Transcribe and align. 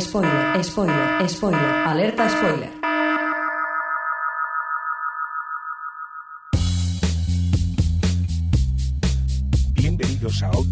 Spoiler, 0.00 0.64
spoiler, 0.64 1.28
spoiler, 1.28 1.86
alerta 1.86 2.26
spoiler. 2.30 2.70
Bienvenidos 9.74 10.42
a 10.42 10.50
O 10.52 10.64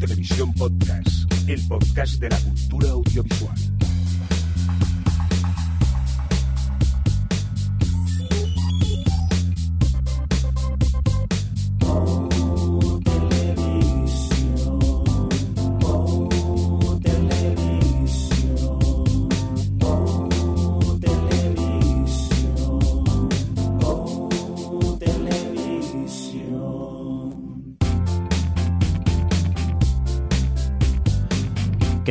Podcast, 0.56 1.08
el 1.46 1.68
podcast 1.68 2.14
de 2.18 2.30
la 2.30 2.38
cultura 2.38 2.90
audiovisual. 2.92 3.79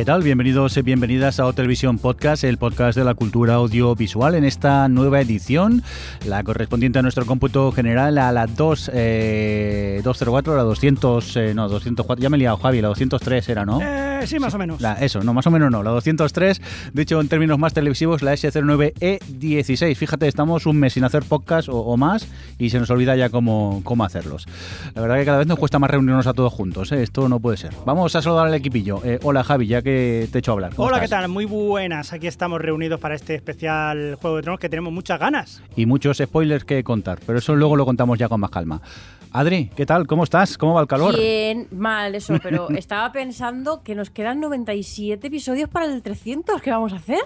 ¿Qué 0.00 0.06
tal? 0.06 0.22
Bienvenidos 0.22 0.78
y 0.78 0.80
bienvenidas 0.80 1.40
a 1.40 1.46
O 1.46 1.52
Podcast, 2.00 2.44
el 2.44 2.56
podcast 2.56 2.96
de 2.96 3.04
la 3.04 3.12
cultura 3.12 3.56
audiovisual 3.56 4.34
en 4.34 4.44
esta 4.44 4.88
nueva 4.88 5.20
edición, 5.20 5.82
la 6.24 6.42
correspondiente 6.42 6.98
a 6.98 7.02
nuestro 7.02 7.26
cómputo 7.26 7.70
general 7.70 8.16
a 8.16 8.32
la 8.32 8.46
2, 8.46 8.92
eh, 8.94 10.00
204, 10.02 10.56
la 10.56 10.62
200, 10.62 11.36
eh, 11.36 11.52
no, 11.54 11.68
204, 11.68 12.22
ya 12.22 12.30
me 12.30 12.38
he 12.38 12.40
liado 12.40 12.56
Javi, 12.56 12.80
la 12.80 12.88
203 12.88 13.46
era, 13.50 13.66
¿no? 13.66 13.82
Eh, 13.82 14.09
sí, 14.26 14.38
más 14.38 14.54
o 14.54 14.58
menos. 14.58 14.80
La- 14.80 14.94
eso, 14.94 15.22
no, 15.22 15.34
más 15.34 15.46
o 15.46 15.50
menos 15.50 15.70
no, 15.70 15.82
la 15.82 15.90
203, 15.90 16.60
de 16.92 17.02
hecho 17.02 17.20
en 17.20 17.28
términos 17.28 17.58
más 17.58 17.72
televisivos, 17.74 18.22
la 18.22 18.32
S09E16. 18.34 19.94
Fíjate, 19.96 20.28
estamos 20.28 20.66
un 20.66 20.76
mes 20.78 20.92
sin 20.94 21.04
hacer 21.04 21.22
podcast 21.24 21.68
o, 21.68 21.76
o 21.78 21.96
más 21.96 22.26
y 22.58 22.70
se 22.70 22.78
nos 22.78 22.90
olvida 22.90 23.16
ya 23.16 23.30
cómo, 23.30 23.80
cómo 23.84 24.04
hacerlos. 24.04 24.46
La 24.94 25.02
verdad 25.02 25.16
que 25.18 25.24
cada 25.24 25.38
vez 25.38 25.46
nos 25.46 25.58
cuesta 25.58 25.78
más 25.78 25.90
reunirnos 25.90 26.26
a 26.26 26.32
todos 26.34 26.52
juntos, 26.52 26.92
¿eh? 26.92 27.02
esto 27.02 27.28
no 27.28 27.40
puede 27.40 27.56
ser. 27.56 27.72
Vamos 27.86 28.14
a 28.16 28.22
saludar 28.22 28.46
al 28.46 28.54
equipillo. 28.54 29.00
Eh, 29.04 29.18
hola 29.22 29.44
Javi, 29.44 29.66
ya 29.66 29.82
que 29.82 30.28
te 30.30 30.38
he 30.38 30.40
hecho 30.40 30.52
hablar. 30.52 30.74
¿cómo 30.74 30.88
Hola, 30.88 30.96
estás? 30.98 31.08
¿qué 31.10 31.22
tal? 31.22 31.28
Muy 31.30 31.44
buenas. 31.44 32.12
Aquí 32.12 32.26
estamos 32.26 32.60
reunidos 32.60 33.00
para 33.00 33.14
este 33.14 33.34
especial 33.34 34.16
Juego 34.20 34.36
de 34.36 34.42
Tronos 34.42 34.60
que 34.60 34.68
tenemos 34.68 34.92
muchas 34.92 35.18
ganas. 35.18 35.62
Y 35.76 35.86
muchos 35.86 36.18
spoilers 36.18 36.64
que 36.64 36.82
contar, 36.84 37.18
pero 37.26 37.38
eso 37.38 37.54
luego 37.54 37.76
lo 37.76 37.84
contamos 37.84 38.18
ya 38.18 38.28
con 38.28 38.40
más 38.40 38.50
calma. 38.50 38.80
Adri, 39.32 39.70
¿qué 39.76 39.86
tal? 39.86 40.06
¿Cómo 40.06 40.24
estás? 40.24 40.58
¿Cómo 40.58 40.74
va 40.74 40.80
el 40.80 40.86
calor? 40.88 41.16
Bien, 41.16 41.68
mal 41.70 42.14
eso, 42.14 42.34
pero 42.42 42.68
estaba 42.76 43.12
pensando 43.12 43.82
que 43.82 43.94
nos 43.94 44.10
quedan 44.10 44.40
97 44.40 45.26
episodios 45.28 45.68
para 45.68 45.86
el 45.86 46.02
300. 46.02 46.60
¿Qué 46.60 46.70
vamos 46.70 46.92
a 46.92 46.96
hacer? 46.96 47.20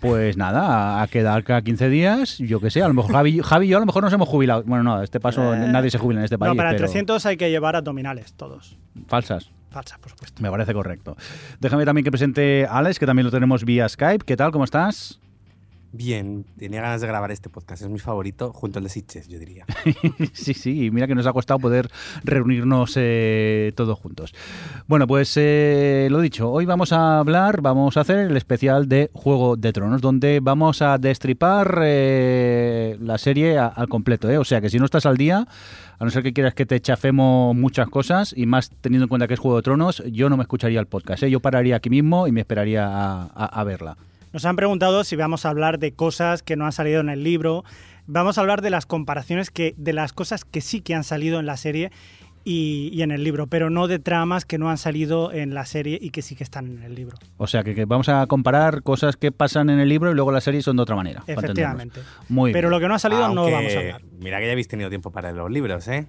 Pues 0.00 0.36
nada, 0.36 1.02
a 1.02 1.06
quedar 1.08 1.44
cada 1.44 1.60
15 1.62 1.88
días, 1.90 2.38
yo 2.38 2.58
qué 2.58 2.70
sé, 2.70 2.82
a 2.82 2.88
lo 2.88 2.94
mejor 2.94 3.12
Javi, 3.12 3.40
Javi 3.40 3.66
y 3.66 3.68
yo 3.68 3.76
a 3.76 3.80
lo 3.80 3.86
mejor 3.86 4.02
nos 4.02 4.12
hemos 4.12 4.28
jubilado. 4.28 4.62
Bueno, 4.64 4.82
no, 4.82 4.94
a 4.96 5.04
este 5.04 5.20
paso 5.20 5.54
Eh, 5.54 5.68
nadie 5.68 5.90
se 5.90 5.98
jubila 5.98 6.20
en 6.20 6.24
este 6.24 6.38
país. 6.38 6.48
no, 6.50 6.56
para 6.56 6.70
el 6.70 6.76
pero 6.76 6.86
300 6.88 7.26
hay 7.26 7.36
que 7.36 7.50
llevar 7.50 7.76
abdominales, 7.76 8.32
todos. 8.32 8.78
Falsas. 9.08 9.50
Falsas, 9.70 9.98
por 9.98 10.10
supuesto. 10.10 10.42
Me 10.42 10.50
parece 10.50 10.72
correcto. 10.72 11.16
Déjame 11.60 11.84
también 11.84 12.04
que 12.04 12.10
presente 12.10 12.66
a 12.66 12.78
Alex, 12.78 12.98
que 12.98 13.06
también 13.06 13.26
lo 13.26 13.30
tenemos 13.30 13.64
vía 13.64 13.88
Skype. 13.88 14.24
¿Qué 14.24 14.36
tal? 14.36 14.50
¿Cómo 14.52 14.64
estás? 14.64 15.20
Bien, 15.92 16.46
tenía 16.56 16.82
ganas 16.82 17.00
de 17.00 17.08
grabar 17.08 17.32
este 17.32 17.48
podcast, 17.48 17.82
es 17.82 17.88
mi 17.88 17.98
favorito, 17.98 18.52
junto 18.52 18.78
al 18.78 18.84
de 18.84 18.90
Sitches, 18.90 19.26
yo 19.26 19.40
diría. 19.40 19.66
sí, 20.32 20.54
sí, 20.54 20.84
y 20.84 20.90
mira 20.92 21.08
que 21.08 21.16
nos 21.16 21.26
ha 21.26 21.32
costado 21.32 21.58
poder 21.58 21.90
reunirnos 22.22 22.92
eh, 22.96 23.72
todos 23.74 23.98
juntos. 23.98 24.32
Bueno, 24.86 25.08
pues 25.08 25.36
eh, 25.36 26.06
lo 26.08 26.20
dicho, 26.20 26.48
hoy 26.48 26.64
vamos 26.64 26.92
a 26.92 27.18
hablar, 27.18 27.60
vamos 27.60 27.96
a 27.96 28.02
hacer 28.02 28.18
el 28.18 28.36
especial 28.36 28.88
de 28.88 29.10
Juego 29.12 29.56
de 29.56 29.72
Tronos, 29.72 30.00
donde 30.00 30.38
vamos 30.40 30.80
a 30.80 30.96
destripar 30.96 31.80
eh, 31.82 32.96
la 33.00 33.18
serie 33.18 33.58
al 33.58 33.88
completo. 33.88 34.30
¿eh? 34.30 34.38
O 34.38 34.44
sea 34.44 34.60
que 34.60 34.70
si 34.70 34.78
no 34.78 34.84
estás 34.84 35.06
al 35.06 35.16
día, 35.16 35.48
a 35.98 36.04
no 36.04 36.10
ser 36.10 36.22
que 36.22 36.32
quieras 36.32 36.54
que 36.54 36.66
te 36.66 36.80
chafemos 36.80 37.56
muchas 37.56 37.88
cosas, 37.88 38.32
y 38.36 38.46
más 38.46 38.70
teniendo 38.80 39.06
en 39.06 39.08
cuenta 39.08 39.26
que 39.26 39.34
es 39.34 39.40
Juego 39.40 39.56
de 39.56 39.62
Tronos, 39.62 40.04
yo 40.12 40.30
no 40.30 40.36
me 40.36 40.44
escucharía 40.44 40.78
el 40.78 40.86
podcast. 40.86 41.24
¿eh? 41.24 41.30
Yo 41.30 41.40
pararía 41.40 41.74
aquí 41.74 41.90
mismo 41.90 42.28
y 42.28 42.32
me 42.32 42.42
esperaría 42.42 43.24
a 43.24 43.64
verla. 43.64 43.96
Nos 44.32 44.44
han 44.44 44.56
preguntado 44.56 45.02
si 45.04 45.16
vamos 45.16 45.44
a 45.44 45.50
hablar 45.50 45.78
de 45.78 45.92
cosas 45.92 46.42
que 46.42 46.56
no 46.56 46.64
han 46.64 46.72
salido 46.72 47.00
en 47.00 47.08
el 47.08 47.24
libro. 47.24 47.64
Vamos 48.06 48.38
a 48.38 48.40
hablar 48.40 48.62
de 48.62 48.70
las 48.70 48.86
comparaciones 48.86 49.50
que, 49.50 49.74
de 49.76 49.92
las 49.92 50.12
cosas 50.12 50.44
que 50.44 50.60
sí 50.60 50.80
que 50.80 50.94
han 50.94 51.04
salido 51.04 51.40
en 51.40 51.46
la 51.46 51.56
serie 51.56 51.90
y, 52.44 52.90
y 52.92 53.02
en 53.02 53.10
el 53.10 53.24
libro, 53.24 53.48
pero 53.48 53.70
no 53.70 53.88
de 53.88 53.98
tramas 53.98 54.44
que 54.44 54.56
no 54.56 54.70
han 54.70 54.78
salido 54.78 55.32
en 55.32 55.52
la 55.52 55.66
serie 55.66 55.98
y 56.00 56.10
que 56.10 56.22
sí 56.22 56.36
que 56.36 56.44
están 56.44 56.66
en 56.66 56.82
el 56.84 56.94
libro. 56.94 57.18
O 57.38 57.46
sea 57.46 57.64
que, 57.64 57.74
que 57.74 57.84
vamos 57.84 58.08
a 58.08 58.26
comparar 58.28 58.82
cosas 58.82 59.16
que 59.16 59.32
pasan 59.32 59.68
en 59.68 59.80
el 59.80 59.88
libro 59.88 60.10
y 60.12 60.14
luego 60.14 60.30
las 60.30 60.44
series 60.44 60.64
son 60.64 60.76
de 60.76 60.82
otra 60.82 60.94
manera. 60.96 61.24
Efectivamente. 61.26 62.00
Muy 62.28 62.52
Pero 62.52 62.68
bien. 62.68 62.78
lo 62.78 62.80
que 62.80 62.88
no 62.88 62.94
ha 62.94 62.98
salido 63.00 63.28
no 63.34 63.42
Aunque, 63.42 63.52
vamos 63.52 63.74
a 63.74 63.78
hablar. 63.78 64.02
Mira 64.20 64.38
que 64.38 64.46
ya 64.46 64.52
habéis 64.52 64.68
tenido 64.68 64.88
tiempo 64.88 65.10
para 65.10 65.32
los 65.32 65.50
libros, 65.50 65.86
¿eh? 65.88 66.06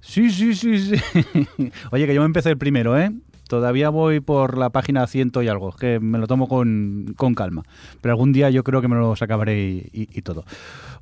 Sí, 0.00 0.30
sí, 0.30 0.54
sí, 0.54 0.78
sí. 0.78 1.02
Oye, 1.90 2.06
que 2.06 2.14
yo 2.14 2.20
me 2.20 2.26
empecé 2.26 2.50
el 2.50 2.58
primero, 2.58 2.98
¿eh? 2.98 3.12
Todavía 3.52 3.90
voy 3.90 4.20
por 4.20 4.56
la 4.56 4.70
página 4.70 5.06
ciento 5.06 5.42
y 5.42 5.48
algo, 5.48 5.72
que 5.72 6.00
me 6.00 6.16
lo 6.16 6.26
tomo 6.26 6.48
con, 6.48 7.12
con 7.18 7.34
calma. 7.34 7.64
Pero 8.00 8.12
algún 8.14 8.32
día 8.32 8.48
yo 8.48 8.64
creo 8.64 8.80
que 8.80 8.88
me 8.88 8.96
los 8.96 9.20
acabaré 9.20 9.90
y 9.92 10.22
todo. 10.22 10.46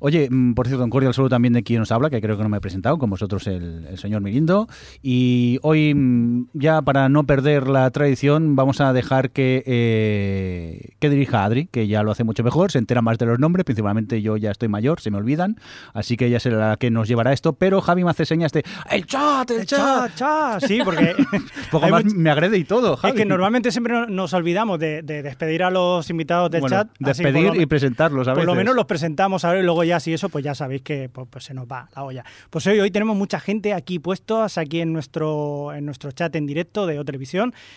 Oye, 0.03 0.27
mm, 0.31 0.53
por 0.55 0.67
cierto, 0.67 0.83
un 0.83 0.89
cordial 0.89 1.13
saludo 1.13 1.29
también 1.29 1.53
de 1.53 1.61
quien 1.63 1.79
nos 1.79 1.91
habla, 1.91 2.09
que 2.09 2.19
creo 2.21 2.35
que 2.35 2.41
no 2.43 2.49
me 2.49 2.57
he 2.57 2.61
presentado, 2.61 2.97
con 2.97 3.09
vosotros 3.11 3.45
el, 3.45 3.85
el 3.87 3.97
señor 3.99 4.21
Mirindo. 4.21 4.67
Y 5.03 5.59
hoy, 5.61 5.93
mm, 5.93 6.47
ya 6.53 6.81
para 6.81 7.07
no 7.07 7.23
perder 7.25 7.67
la 7.67 7.89
tradición, 7.91 8.55
vamos 8.55 8.81
a 8.81 8.93
dejar 8.93 9.29
que, 9.29 9.63
eh, 9.65 10.89
que 10.99 11.09
dirija 11.09 11.41
a 11.41 11.45
Adri, 11.45 11.67
que 11.67 11.87
ya 11.87 12.01
lo 12.03 12.11
hace 12.11 12.23
mucho 12.23 12.43
mejor, 12.43 12.71
se 12.71 12.79
entera 12.79 13.01
más 13.01 13.17
de 13.19 13.27
los 13.27 13.37
nombres, 13.39 13.63
principalmente 13.63 14.21
yo 14.21 14.37
ya 14.37 14.51
estoy 14.51 14.69
mayor, 14.69 14.99
se 15.01 15.11
me 15.11 15.17
olvidan, 15.17 15.57
así 15.93 16.17
que 16.17 16.25
ella 16.25 16.39
será 16.39 16.69
la 16.69 16.77
que 16.77 16.89
nos 16.91 17.07
llevará 17.07 17.31
esto. 17.31 17.53
Pero 17.53 17.79
Javi 17.81 18.03
me 18.03 18.09
hace 18.09 18.25
señas 18.25 18.51
de 18.51 18.63
¡El 18.89 19.05
chat, 19.05 19.51
el, 19.51 19.65
chat! 19.65 20.15
Cha, 20.15 20.57
cha, 20.59 20.67
sí, 20.67 20.79
porque 20.83 21.15
Poco 21.71 21.87
más 21.89 22.05
me 22.05 22.29
agrede 22.31 22.57
y 22.57 22.63
todo, 22.63 22.97
Javi. 22.97 23.11
es 23.13 23.17
que 23.17 23.25
normalmente 23.25 23.71
siempre 23.71 23.93
no- 23.93 24.07
nos 24.07 24.33
olvidamos 24.33 24.79
de, 24.79 25.03
de 25.03 25.21
despedir 25.21 25.61
a 25.63 25.69
los 25.69 26.09
invitados 26.09 26.49
del 26.49 26.61
Bueno, 26.61 26.75
chat. 26.77 26.87
despedir 26.99 27.53
lo- 27.55 27.61
y 27.61 27.65
presentarlos 27.67 28.27
a 28.27 28.33
Por 28.33 28.45
lo 28.45 28.55
menos 28.55 28.75
los 28.75 28.85
presentamos 28.85 29.45
ahora 29.45 29.59
y 29.59 29.63
luego 29.63 29.83
ya 29.83 29.90
si 29.99 30.13
eso, 30.13 30.29
pues 30.29 30.43
ya 30.43 30.55
sabéis 30.55 30.81
que 30.81 31.09
pues, 31.09 31.27
pues 31.29 31.43
se 31.43 31.53
nos 31.53 31.65
va 31.65 31.89
la 31.95 32.03
olla. 32.03 32.25
Pues 32.49 32.65
hoy, 32.67 32.79
hoy 32.79 32.91
tenemos 32.91 33.15
mucha 33.15 33.39
gente 33.39 33.73
aquí 33.73 33.99
puestos, 33.99 34.57
aquí 34.57 34.81
en 34.81 34.93
nuestro, 34.93 35.73
en 35.73 35.85
nuestro 35.85 36.11
chat 36.11 36.35
en 36.35 36.47
directo 36.47 36.85
de 36.87 36.99
O 36.99 37.03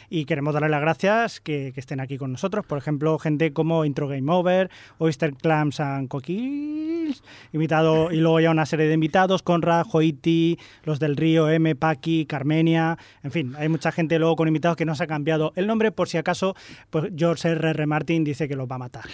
y 0.08 0.24
queremos 0.24 0.54
darles 0.54 0.70
las 0.70 0.80
gracias 0.80 1.40
que, 1.40 1.72
estén 1.76 2.00
aquí 2.00 2.18
con 2.18 2.32
nosotros. 2.32 2.64
Por 2.64 2.78
ejemplo, 2.78 3.18
gente 3.18 3.52
como 3.52 3.84
Intro 3.84 4.08
Game 4.08 4.30
Over, 4.30 4.70
Oyster 4.98 5.34
Clams 5.34 5.80
and 5.80 6.08
Cookies, 6.08 7.22
invitado, 7.52 8.10
y 8.12 8.18
luego 8.18 8.40
ya 8.40 8.50
una 8.50 8.66
serie 8.66 8.86
de 8.86 8.94
invitados, 8.94 9.42
Conrad, 9.42 9.84
Joiti, 9.84 10.58
los 10.84 11.00
del 11.00 11.16
Río, 11.16 11.50
M, 11.50 11.74
Paqui, 11.74 12.26
Carmenia, 12.26 12.96
en 13.22 13.32
fin, 13.32 13.54
hay 13.58 13.68
mucha 13.68 13.92
gente 13.92 14.18
luego 14.18 14.36
con 14.36 14.48
invitados 14.48 14.76
que 14.76 14.84
no 14.84 14.94
se 14.94 15.04
ha 15.04 15.06
cambiado 15.06 15.52
el 15.56 15.66
nombre 15.66 15.90
por 15.92 16.08
si 16.08 16.18
acaso, 16.18 16.54
pues 16.90 17.12
George 17.16 17.48
R. 17.48 17.70
R. 17.70 17.86
Martin 17.86 18.24
dice 18.24 18.48
que 18.48 18.56
los 18.56 18.68
va 18.68 18.76
a 18.76 18.78
matar. 18.78 19.04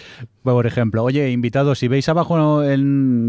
Por 0.42 0.66
ejemplo, 0.66 1.02
oye, 1.02 1.30
invitados, 1.30 1.78
si 1.78 1.88
veis 1.88 2.08
abajo 2.08 2.62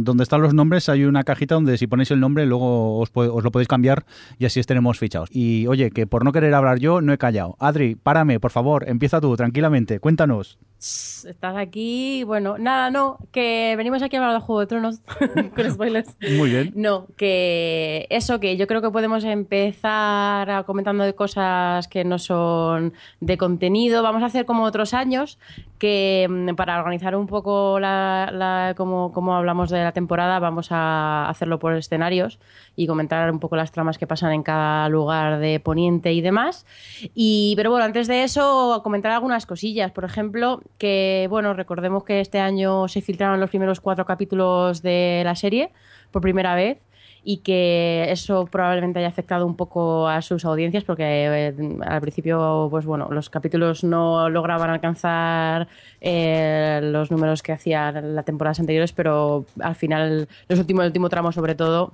donde 0.04 0.24
están 0.24 0.42
los 0.42 0.54
nombres, 0.54 0.90
hay 0.90 1.06
una 1.06 1.24
cajita 1.24 1.56
donde 1.56 1.78
si 1.78 1.88
ponéis 1.88 2.12
el 2.12 2.20
nombre, 2.20 2.46
luego 2.46 3.00
os 3.00 3.12
lo 3.44 3.52
podéis 3.52 3.68
cambiar 3.68 4.06
y 4.38 4.46
así 4.46 4.60
estaremos 4.60 5.00
fichados. 5.00 5.30
Y 5.32 5.68
oye, 5.68 5.92
que 5.92 6.08
por 6.08 6.24
no 6.24 6.32
querer 6.32 6.54
hablar 6.54 6.80
yo, 6.80 7.02
no 7.02 7.14
he 7.14 7.18
callado. 7.18 7.56
Adri, 7.60 7.96
párame, 7.96 8.40
por 8.40 8.52
favor, 8.52 8.88
empieza 8.88 9.22
tú, 9.22 9.36
tranquilamente, 9.36 10.00
cuéntanos. 10.00 10.58
Estás 10.84 11.56
aquí, 11.58 12.24
bueno, 12.24 12.58
nada, 12.58 12.90
no, 12.90 13.20
que 13.32 13.76
venimos 13.78 14.02
aquí 14.02 14.16
a 14.16 14.20
hablar 14.20 14.34
de 14.34 14.40
Juego 14.44 14.62
de 14.62 14.66
Tronos 14.66 15.00
con 15.56 15.70
spoilers. 15.72 16.18
Muy 16.38 16.50
bien. 16.50 16.72
No, 16.76 17.06
que 17.18 18.08
eso, 18.10 18.40
que 18.40 18.58
yo 18.58 18.66
creo 18.66 18.82
que 18.82 18.90
podemos 18.90 19.24
empezar 19.24 20.50
a- 20.50 20.64
comentando 20.64 21.04
de 21.04 21.14
cosas 21.14 21.88
que 21.88 22.04
no 22.04 22.18
son 22.18 22.94
de 23.20 23.38
contenido. 23.38 24.02
Vamos 24.02 24.24
a 24.24 24.26
hacer 24.26 24.48
como 24.48 24.64
otros 24.64 24.96
años, 24.96 25.38
que 25.78 26.26
mm, 26.28 26.56
para 26.56 26.80
organizar 26.80 27.16
un 27.16 27.28
poco 27.28 27.80
la, 27.80 28.32
la- 28.34 28.74
como, 28.76 29.12
como 29.12 29.36
hablamos 29.36 29.70
de 29.70 29.84
la 29.84 29.92
temporada, 29.92 30.40
vamos 30.40 30.70
a 30.72 31.30
hacerlo 31.30 31.60
por 31.60 31.76
escenarios 31.76 32.40
y 32.76 32.88
comentar 32.88 33.30
un 33.32 33.38
poco 33.40 33.56
las 33.56 33.72
tramas 33.72 34.00
que 34.00 34.08
pasan 34.08 34.32
en 34.34 34.42
cada 34.42 34.90
lugar 34.90 35.38
de 35.38 35.60
Poniente 35.60 36.12
y 36.14 36.22
demás. 36.22 36.66
Y, 37.14 37.54
pero 37.56 37.70
bueno, 37.70 37.86
antes 37.86 38.08
de 38.08 38.24
eso, 38.24 38.82
comentar 38.84 39.12
algunas 39.12 39.46
cosillas. 39.46 39.92
Por 39.92 40.06
ejemplo, 40.06 40.62
que 40.78 41.28
bueno, 41.30 41.54
recordemos 41.54 42.04
que 42.04 42.20
este 42.22 42.40
año 42.40 42.88
se 42.88 43.02
filtraron 43.02 43.40
los 43.40 43.50
primeros 43.50 43.80
cuatro 43.80 44.06
capítulos 44.06 44.82
de 44.82 45.22
la 45.26 45.36
serie 45.36 45.72
por 46.12 46.22
primera 46.22 46.56
vez 46.56 46.80
y 47.24 47.38
que 47.38 48.08
eso 48.10 48.46
probablemente 48.46 49.00
haya 49.00 49.08
afectado 49.08 49.46
un 49.46 49.56
poco 49.56 50.08
a 50.08 50.22
sus 50.22 50.44
audiencias 50.44 50.84
porque 50.84 51.04
eh, 51.04 51.56
al 51.86 52.02
principio 52.02 52.68
pues 52.72 52.86
bueno 52.86 53.10
los 53.12 53.30
capítulos 53.30 53.84
no 53.84 54.30
lograban 54.30 54.72
alcanzar 54.72 55.68
eh, 56.00 56.80
los 56.84 57.12
números 57.12 57.44
que 57.44 57.52
hacían 57.52 58.16
las 58.16 58.26
temporadas 58.26 58.60
anteriores 58.60 58.92
pero 58.94 59.46
al 59.60 59.76
final 59.76 60.28
los 60.48 60.60
últimos 60.60 60.82
el 60.84 60.88
último 60.88 61.10
tramo 61.10 61.32
sobre 61.32 61.54
todo 61.54 61.94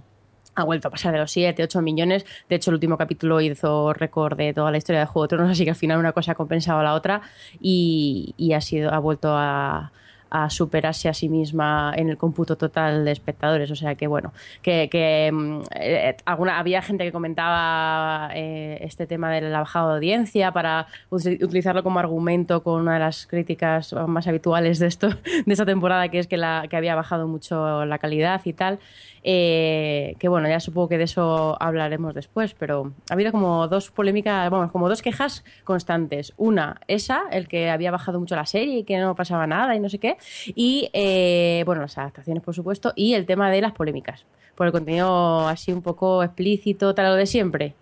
ha 0.58 0.64
vuelto 0.64 0.88
a 0.88 0.92
pasar 0.92 1.14
de 1.14 1.20
los 1.20 1.32
7, 1.32 1.64
8 1.64 1.82
millones. 1.82 2.26
De 2.50 2.56
hecho, 2.56 2.72
el 2.72 2.76
último 2.76 2.98
capítulo 2.98 3.40
hizo 3.40 3.94
récord 3.94 4.36
de 4.36 4.54
toda 4.54 4.72
la 4.72 4.78
historia 4.78 5.02
de 5.02 5.06
Juego 5.06 5.26
de 5.26 5.30
Tronos, 5.30 5.52
así 5.52 5.64
que 5.64 5.70
al 5.70 5.76
final 5.76 6.00
una 6.00 6.14
cosa 6.14 6.32
ha 6.32 6.36
compensado 6.36 6.80
a 6.80 6.84
la 6.84 6.96
otra 6.96 7.22
y, 7.62 8.34
y 8.38 8.54
ha, 8.54 8.62
sido, 8.62 8.92
ha 8.92 8.98
vuelto 8.98 9.30
a, 9.32 9.92
a 10.30 10.50
superarse 10.50 11.10
a 11.10 11.14
sí 11.14 11.30
misma 11.30 11.94
en 11.96 12.10
el 12.10 12.18
cómputo 12.18 12.58
total 12.58 13.06
de 13.06 13.12
espectadores. 13.12 13.72
O 13.72 13.76
sea 13.76 13.96
que, 13.96 14.08
bueno, 14.08 14.34
que, 14.62 14.90
que 14.90 15.32
mm, 15.32 15.62
eh, 15.76 16.18
había 16.26 16.82
gente 16.82 17.04
que 17.04 17.12
comentaba 17.12 18.30
eh, 18.34 18.80
este 18.82 19.08
tema 19.08 19.32
de 19.32 19.42
la 19.42 19.60
bajada 19.60 19.90
de 19.90 19.96
audiencia 19.96 20.52
para 20.52 20.88
utilizarlo 21.10 21.84
como 21.84 22.00
argumento 22.00 22.64
con 22.64 22.82
una 22.82 22.94
de 22.94 23.00
las 23.00 23.28
críticas 23.28 23.94
más 24.08 24.28
habituales 24.28 24.80
de 24.80 24.88
esto 24.88 25.10
de 25.46 25.54
esta 25.54 25.66
temporada, 25.66 26.10
que 26.10 26.20
es 26.20 26.28
que, 26.28 26.38
la, 26.38 26.66
que 26.70 26.78
había 26.78 26.96
bajado 26.96 27.28
mucho 27.28 27.86
la 27.86 27.98
calidad 27.98 28.42
y 28.46 28.54
tal. 28.54 28.80
Eh, 29.30 30.16
que 30.20 30.30
bueno, 30.30 30.48
ya 30.48 30.62
supongo 30.62 30.88
que 30.88 30.98
de 30.98 31.04
eso 31.04 31.58
hablaremos 31.62 32.14
después, 32.14 32.54
pero 32.54 32.94
ha 33.10 33.14
habido 33.14 33.32
como 33.32 33.68
dos 33.68 33.92
polémicas, 33.92 34.50
vamos, 34.50 34.72
como 34.72 34.88
dos 34.88 35.02
quejas 35.02 35.44
constantes. 35.64 36.34
Una, 36.38 36.80
esa, 36.88 37.24
el 37.32 37.48
que 37.48 37.70
había 37.70 37.92
bajado 37.92 38.20
mucho 38.20 38.36
la 38.36 38.46
serie 38.46 38.80
y 38.80 38.84
que 38.84 38.98
no 39.00 39.16
pasaba 39.16 39.46
nada 39.46 39.76
y 39.76 39.80
no 39.80 39.90
sé 39.90 40.00
qué. 40.00 40.17
Y, 40.56 40.90
eh, 40.94 41.64
bueno, 41.66 41.82
las 41.82 41.98
adaptaciones, 41.98 42.44
por 42.44 42.54
supuesto, 42.56 42.94
y 42.96 43.14
el 43.14 43.26
tema 43.26 43.50
de 43.52 43.62
las 43.62 43.74
polémicas. 43.74 44.26
Por 44.56 44.66
el 44.68 44.72
contenido 44.74 45.48
así 45.48 45.72
un 45.72 45.82
poco 45.82 46.24
explícito, 46.24 46.94
tal 46.96 47.08
lo 47.08 47.16
de 47.16 47.26
siempre. 47.26 47.76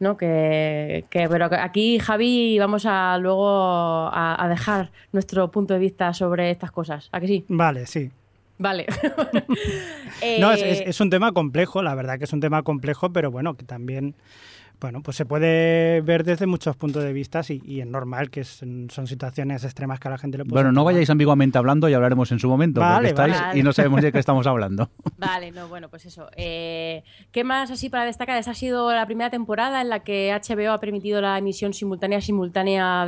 ¿no? 0.00 0.16
Que, 0.16 1.04
que- 1.10 1.28
pero 1.28 1.48
aquí, 1.52 1.98
Javi, 1.98 2.58
vamos 2.58 2.86
a 2.86 3.18
luego 3.18 3.46
a, 3.48 4.42
a 4.42 4.48
dejar 4.48 4.90
nuestro 5.12 5.50
punto 5.50 5.74
de 5.74 5.80
vista 5.80 6.14
sobre 6.14 6.50
estas 6.50 6.70
cosas. 6.70 7.08
¿A 7.12 7.20
que 7.20 7.26
sí? 7.26 7.44
Vale, 7.48 7.86
sí. 7.86 8.10
Vale. 8.58 8.86
No, 10.38 10.52
es, 10.52 10.62
es- 10.62 10.80
es 10.80 11.00
un 11.00 11.10
tema 11.10 11.32
complejo, 11.32 11.82
la 11.82 11.94
verdad 11.94 12.18
que 12.18 12.24
es 12.24 12.32
un 12.32 12.40
tema 12.40 12.62
complejo, 12.62 13.10
pero 13.12 13.30
bueno, 13.30 13.54
que 13.54 13.64
también, 13.64 14.14
bueno, 14.80 15.02
pues 15.02 15.16
se 15.16 15.26
puede 15.26 16.00
ver 16.00 16.24
desde 16.24 16.46
muchos 16.46 16.76
puntos 16.76 17.02
de 17.04 17.12
vista 17.12 17.40
y, 17.48 17.60
y 17.64 17.80
es 17.80 17.86
normal 17.86 18.30
que 18.30 18.44
son, 18.44 18.88
son 18.90 19.06
situaciones 19.06 19.62
extremas 19.64 20.00
que 20.00 20.08
a 20.08 20.12
la 20.12 20.18
gente 20.18 20.38
le 20.38 20.44
puede 20.44 20.54
Bueno, 20.54 20.72
no 20.72 20.80
tomar. 20.80 20.94
vayáis 20.94 21.10
ambiguamente 21.10 21.58
hablando 21.58 21.88
y 21.88 21.94
hablaremos 21.94 22.30
en 22.32 22.38
su 22.38 22.48
momento, 22.48 22.80
Vale, 22.80 22.94
porque 22.96 23.08
estáis 23.08 23.40
vale. 23.40 23.60
y 23.60 23.62
no 23.62 23.72
sabemos 23.72 24.02
de 24.02 24.12
qué 24.12 24.18
estamos 24.20 24.46
hablando. 24.46 24.90
Vale, 25.18 25.50
no, 25.52 25.68
bueno, 25.68 25.88
pues 25.88 26.06
eso. 26.06 26.28
Eh, 26.36 27.02
¿Qué 27.30 27.44
más 27.44 27.70
así 27.70 27.88
para 27.90 28.04
destacar? 28.04 28.36
Esta 28.38 28.52
ha 28.52 28.54
sido 28.54 28.90
la 28.92 29.06
primera 29.06 29.30
temporada 29.30 29.80
en 29.80 29.88
la 29.88 30.00
que 30.00 30.32
HBO 30.32 30.72
ha 30.72 30.78
permitido 30.80 31.20
la 31.20 31.36
emisión 31.38 31.74
simultánea, 31.74 32.20
simultánea 32.20 33.06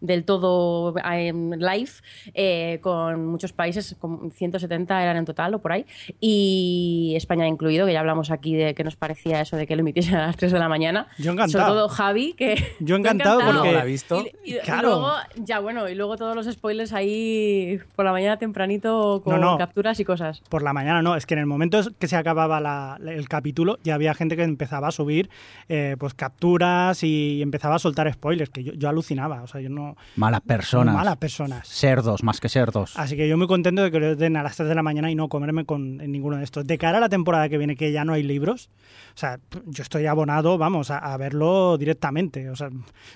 del 0.00 0.24
todo 0.24 0.94
em, 1.04 1.50
live, 1.52 1.90
eh, 2.34 2.78
con 2.82 3.26
muchos 3.26 3.52
países, 3.52 3.94
con 3.98 4.30
170 4.32 5.02
eran 5.02 5.16
en 5.18 5.24
total 5.24 5.54
o 5.54 5.58
por 5.60 5.72
ahí, 5.72 5.84
y 6.20 7.14
España 7.16 7.46
incluido, 7.46 7.86
que 7.86 7.92
ya 7.92 8.00
hablamos 8.00 8.30
aquí 8.30 8.54
de 8.56 8.74
qué 8.74 8.84
nos 8.84 8.96
parecía 8.96 9.40
eso 9.40 9.56
de 9.56 9.66
que 9.66 9.76
lo 9.76 9.80
emitiesen 9.80 10.14
a 10.16 10.26
las 10.26 10.36
3 10.36 10.52
de 10.52 10.58
la 10.58 10.68
mañana. 10.68 11.08
Yo 11.18 11.32
encantado. 11.32 11.64
Sobre 11.66 11.78
todo 11.78 11.88
Javi, 11.88 12.32
que... 12.34 12.74
Yo 12.80 12.96
encantado 13.00 13.40
porque- 13.40 13.70
Y- 13.70 13.74
¿La 13.74 13.80
ha 13.82 13.84
visto? 13.84 14.24
Y, 14.44 14.54
y 14.54 14.58
Claro. 14.60 14.88
luego, 14.88 15.12
ya 15.36 15.60
bueno, 15.60 15.88
y 15.88 15.94
luego 15.94 16.16
todos 16.16 16.34
los 16.34 16.46
spoilers 16.46 16.92
ahí 16.92 17.78
por 17.96 18.04
la 18.04 18.12
mañana 18.12 18.38
tempranito 18.38 19.20
con 19.24 19.40
No, 19.40 19.52
no. 19.52 19.58
capturas 19.58 19.98
y 20.00 20.04
cosas. 20.04 20.42
Por 20.48 20.62
la 20.62 20.72
mañana 20.72 21.02
no, 21.02 21.16
es 21.16 21.26
que 21.26 21.34
en 21.34 21.40
el 21.40 21.46
momento 21.46 21.80
que 21.98 22.08
se 22.08 22.16
acababa 22.16 22.60
la- 22.60 22.98
el 23.06 23.28
capítulo 23.28 23.78
ya 23.84 23.94
había 23.94 24.14
gente 24.14 24.36
que 24.36 24.42
empezaba 24.44 24.88
a 24.88 24.90
subir 24.92 25.30
eh, 25.68 25.96
pues 25.98 26.14
capturas 26.14 27.02
y 27.02 27.42
empezaba 27.42 27.76
a 27.76 27.78
soltar 27.78 28.10
spoilers, 28.12 28.50
que 28.50 28.64
yo, 28.64 28.72
yo 28.74 28.88
alucinaba, 28.88 29.42
o 29.42 29.46
sea, 29.46 29.60
yo 29.60 29.68
no... 29.70 29.96
Malas 30.16 30.40
personas. 30.40 30.94
Malas 30.94 31.16
personas. 31.16 31.68
Cerdos, 31.68 32.22
más 32.22 32.40
que 32.40 32.48
cerdos. 32.48 32.92
Así 32.96 33.16
que 33.16 33.28
yo 33.28 33.36
muy 33.36 33.46
contento 33.46 33.82
de 33.82 33.90
que 33.90 34.00
lo 34.00 34.16
den 34.16 34.36
a 34.36 34.42
las 34.42 34.56
3 34.56 34.68
de 34.68 34.74
la 34.74 34.82
mañana 34.82 35.10
y 35.10 35.14
no 35.14 35.28
comerme 35.28 35.64
con 35.64 36.00
en 36.00 36.12
ninguno 36.12 36.36
de 36.36 36.44
estos. 36.44 36.66
De 36.66 36.78
cara 36.78 36.98
a 36.98 37.00
la 37.00 37.08
temporada 37.08 37.48
que 37.48 37.58
viene, 37.58 37.76
que 37.76 37.92
ya 37.92 38.04
no 38.04 38.12
hay 38.12 38.22
libros, 38.22 38.70
sea, 39.20 39.38
yo 39.66 39.82
estoy 39.82 40.06
abonado, 40.06 40.58
vamos, 40.58 40.90
a, 40.90 40.98
a 40.98 41.16
verlo 41.16 41.78
directamente. 41.78 42.50
O 42.50 42.56
sea, 42.56 42.70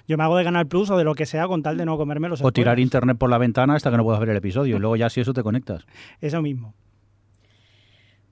yo 0.06 0.16
me 0.16 0.24
hago 0.24 0.36
de 0.36 0.44
Canal 0.44 0.66
Plus 0.66 0.90
o 0.90 0.96
de 0.96 1.04
lo 1.04 1.14
que 1.14 1.26
sea 1.26 1.48
con 1.48 1.62
tal 1.62 1.76
de 1.76 1.84
no 1.84 1.96
comerme 1.96 2.28
los 2.28 2.42
O 2.42 2.52
tirar 2.52 2.78
internet 2.78 3.18
por 3.18 3.30
la 3.30 3.38
ventana 3.38 3.74
hasta 3.74 3.90
que 3.90 3.96
no 3.96 4.04
puedas 4.04 4.20
ver 4.20 4.30
el 4.30 4.36
episodio. 4.36 4.76
Y 4.76 4.78
luego 4.80 4.96
ya 4.96 5.10
si 5.10 5.20
eso 5.20 5.32
te 5.32 5.42
conectas. 5.42 5.86
Eso 6.20 6.42
mismo. 6.42 6.74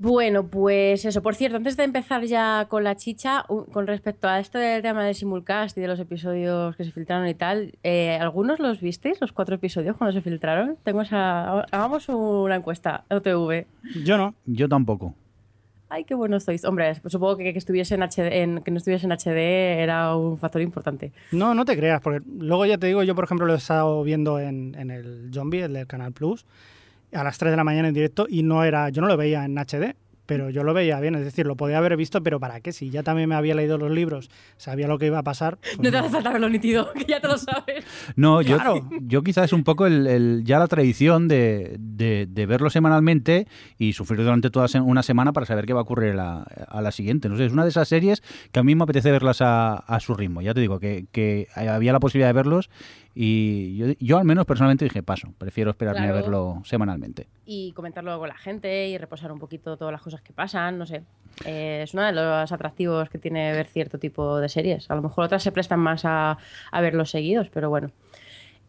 Bueno, 0.02 0.48
pues 0.48 1.04
eso. 1.04 1.22
Por 1.22 1.36
cierto, 1.36 1.58
antes 1.58 1.76
de 1.76 1.84
empezar 1.84 2.24
ya 2.24 2.66
con 2.68 2.82
la 2.82 2.96
chicha, 2.96 3.44
con 3.46 3.86
respecto 3.86 4.26
a 4.26 4.40
esto 4.40 4.58
del 4.58 4.82
tema 4.82 5.04
del 5.04 5.14
simulcast 5.14 5.78
y 5.78 5.80
de 5.80 5.86
los 5.86 6.00
episodios 6.00 6.74
que 6.74 6.84
se 6.84 6.90
filtraron 6.90 7.28
y 7.28 7.34
tal, 7.34 7.78
eh, 7.84 8.18
¿algunos 8.20 8.58
los 8.58 8.80
visteis, 8.80 9.20
los 9.20 9.32
cuatro 9.32 9.54
episodios 9.54 9.96
cuando 9.96 10.12
se 10.12 10.20
filtraron? 10.20 10.76
Tengo 10.82 11.02
esa... 11.02 11.60
Hagamos 11.70 12.08
una 12.08 12.56
encuesta, 12.56 13.04
OTV. 13.10 13.66
Yo 14.04 14.16
no. 14.16 14.34
Yo 14.44 14.68
tampoco. 14.68 15.14
Ay, 15.94 16.04
qué 16.04 16.14
buenos 16.14 16.44
sois. 16.44 16.64
Hombre, 16.64 16.94
supongo 17.06 17.36
que 17.36 17.52
que 17.52 17.58
estuviese 17.58 17.94
en- 17.96 18.62
que 18.62 18.70
no 18.70 18.78
estuviese 18.78 19.04
en 19.04 19.12
HD 19.12 19.82
era 19.82 20.16
un 20.16 20.38
factor 20.38 20.62
importante. 20.62 21.12
No, 21.32 21.54
no 21.54 21.66
te 21.66 21.76
creas, 21.76 22.00
porque 22.00 22.22
luego 22.38 22.64
ya 22.64 22.78
te 22.78 22.86
digo, 22.86 23.02
yo 23.02 23.14
por 23.14 23.24
ejemplo 23.24 23.46
lo 23.46 23.52
he 23.52 23.58
estado 23.58 24.02
viendo 24.02 24.40
en, 24.40 24.74
en 24.78 24.90
el 24.90 25.30
Zombie, 25.34 25.60
el 25.64 25.74
del 25.74 25.86
Canal 25.86 26.12
Plus, 26.12 26.46
a 27.12 27.22
las 27.22 27.36
3 27.36 27.50
de 27.52 27.58
la 27.58 27.64
mañana 27.64 27.88
en 27.88 27.94
directo 27.94 28.24
y 28.26 28.42
no 28.42 28.64
era, 28.64 28.88
yo 28.88 29.02
no 29.02 29.08
lo 29.08 29.18
veía 29.18 29.44
en 29.44 29.58
HD, 29.58 29.94
pero 30.26 30.50
yo 30.50 30.62
lo 30.64 30.72
veía 30.74 30.98
bien, 31.00 31.14
es 31.14 31.24
decir, 31.24 31.46
lo 31.46 31.56
podía 31.56 31.78
haber 31.78 31.96
visto, 31.96 32.22
pero 32.22 32.38
¿para 32.40 32.60
qué? 32.60 32.72
Si 32.72 32.90
ya 32.90 33.02
también 33.02 33.28
me 33.28 33.34
había 33.34 33.54
leído 33.54 33.76
los 33.78 33.90
libros, 33.90 34.30
sabía 34.56 34.86
lo 34.88 34.98
que 34.98 35.06
iba 35.06 35.18
a 35.18 35.22
pasar. 35.22 35.58
pues 35.58 35.78
No 35.80 35.90
te 35.90 35.96
hace 35.98 36.10
falta 36.10 36.30
verlo 36.32 36.48
nítido, 36.48 36.92
que 36.94 37.04
ya 37.04 37.20
te 37.20 37.28
lo 37.28 37.36
sabes. 37.38 37.84
No, 38.16 38.40
yo, 38.42 38.56
Claro. 38.56 38.88
yo 39.02 39.22
quizás 39.22 39.46
es 39.46 39.52
un 39.52 39.64
poco 39.64 39.86
el, 39.86 40.06
el- 40.06 40.42
ya 40.44 40.58
la 40.58 40.66
tradición 40.68 41.28
de, 41.28 41.76
de- 41.78 42.26
de 42.28 42.46
verlo 42.46 42.70
semanalmente 42.70 43.46
y 43.78 43.92
sufrir 43.94 44.20
durante 44.22 44.50
toda 44.50 44.66
una 44.82 45.02
semana 45.02 45.32
para 45.32 45.46
saber 45.46 45.66
qué 45.66 45.72
va 45.72 45.80
a 45.80 45.82
ocurrir 45.82 46.12
a 46.12 46.14
la, 46.14 46.42
a 46.68 46.80
la 46.82 46.92
siguiente. 46.92 47.28
No 47.28 47.36
sé, 47.36 47.46
es 47.46 47.52
una 47.52 47.64
de 47.64 47.70
esas 47.70 47.88
series 47.88 48.22
que 48.52 48.60
a 48.60 48.62
mí 48.62 48.74
me 48.74 48.84
apetece 48.84 49.10
verlas 49.10 49.40
a, 49.40 49.74
a 49.74 50.00
su 50.00 50.14
ritmo. 50.14 50.40
Ya 50.42 50.54
te 50.54 50.60
digo 50.60 50.78
que, 50.80 51.06
que 51.12 51.48
había 51.56 51.92
la 51.92 52.00
posibilidad 52.00 52.28
de 52.28 52.32
verlos 52.34 52.70
y 53.14 53.76
yo, 53.76 53.86
yo 54.00 54.18
al 54.18 54.24
menos 54.24 54.46
personalmente 54.46 54.84
dije, 54.84 55.02
paso, 55.02 55.34
prefiero 55.38 55.70
esperarme 55.70 56.08
a 56.08 56.12
verlo 56.12 56.62
semanalmente. 56.64 57.28
y 57.44 57.72
comentarlo 57.72 58.18
con 58.18 58.28
la 58.28 58.36
gente 58.36 58.88
y 58.88 58.96
reposar 58.96 59.32
un 59.32 59.38
poquito 59.38 59.76
todas 59.76 59.92
las 59.92 60.00
cosas 60.00 60.22
que 60.22 60.32
pasan, 60.32 60.78
no 60.78 60.86
sé. 60.86 61.02
Eh, 61.44 61.80
es 61.82 61.92
uno 61.94 62.04
de 62.04 62.12
los 62.12 62.52
atractivos 62.52 63.08
que 63.10 63.18
tiene 63.18 63.52
ver 63.52 63.66
cierto 63.66 63.98
tipo 63.98 64.38
de 64.38 64.48
series. 64.48 64.90
A 64.90 64.94
lo 64.94 65.02
mejor 65.02 65.24
otras 65.24 65.42
se 65.42 65.52
prestan 65.52 65.80
más 65.80 66.04
a, 66.04 66.38
a 66.70 66.80
verlos 66.80 67.10
seguidos, 67.10 67.50
pero 67.50 67.68
bueno. 67.68 67.90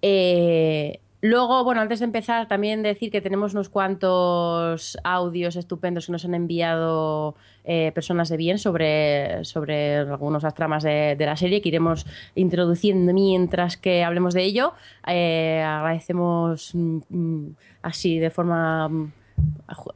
Eh, 0.02 1.00
luego, 1.24 1.64
bueno, 1.64 1.82
antes 1.82 2.00
de 2.00 2.06
empezar, 2.06 2.48
también 2.48 2.84
decir 2.84 3.10
que 3.10 3.22
tenemos 3.22 3.54
unos 3.54 3.70
cuantos 3.70 4.98
audios 5.04 5.56
estupendos 5.56 6.06
que 6.06 6.12
nos 6.12 6.24
han 6.26 6.36
enviado 6.36 7.36
eh, 7.64 7.92
personas 7.96 8.30
de 8.30 8.38
bien 8.38 8.60
sobre, 8.60 9.44
sobre 9.46 9.98
algunas 9.98 10.44
tramas 10.54 10.84
de, 10.84 11.16
de 11.18 11.26
la 11.26 11.36
serie 11.36 11.62
que 11.62 11.70
iremos 11.70 12.06
introduciendo 12.36 13.14
mientras 13.14 13.78
que 13.78 14.04
hablemos 14.04 14.34
de 14.34 14.44
ello. 14.44 14.74
Eh, 15.08 15.64
agradecemos 15.66 16.76
mm, 16.76 16.98
mm, 17.10 17.56
así 17.82 18.20
de 18.20 18.30
forma. 18.30 18.90
mm, 18.90 19.12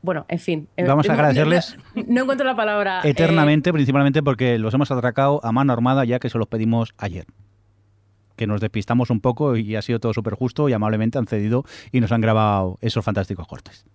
Bueno, 0.01 0.25
en 0.29 0.39
fin. 0.39 0.67
Eh, 0.77 0.85
Vamos 0.85 1.09
a 1.09 1.13
agradecerles 1.13 1.77
No, 1.93 2.03
no 2.07 2.21
encuentro 2.23 2.47
la 2.47 2.55
palabra. 2.55 3.01
eh, 3.03 3.09
Eternamente, 3.09 3.71
principalmente 3.73 4.23
porque 4.23 4.57
los 4.57 4.73
hemos 4.73 4.89
atracado 4.91 5.39
a 5.43 5.51
mano 5.51 5.73
armada 5.73 6.05
ya 6.05 6.19
que 6.19 6.29
se 6.29 6.37
los 6.37 6.47
pedimos 6.47 6.93
ayer. 6.97 7.25
Que 8.37 8.47
nos 8.47 8.61
despistamos 8.61 9.09
un 9.09 9.19
poco 9.19 9.57
y 9.57 9.75
ha 9.75 9.81
sido 9.81 9.99
todo 9.99 10.13
súper 10.13 10.35
justo 10.35 10.69
y 10.69 10.73
amablemente 10.73 11.17
han 11.17 11.27
cedido 11.27 11.65
y 11.91 11.99
nos 11.99 12.13
han 12.13 12.21
grabado 12.21 12.77
esos 12.81 13.03
fantásticos 13.03 13.47
cortes. 13.47 13.85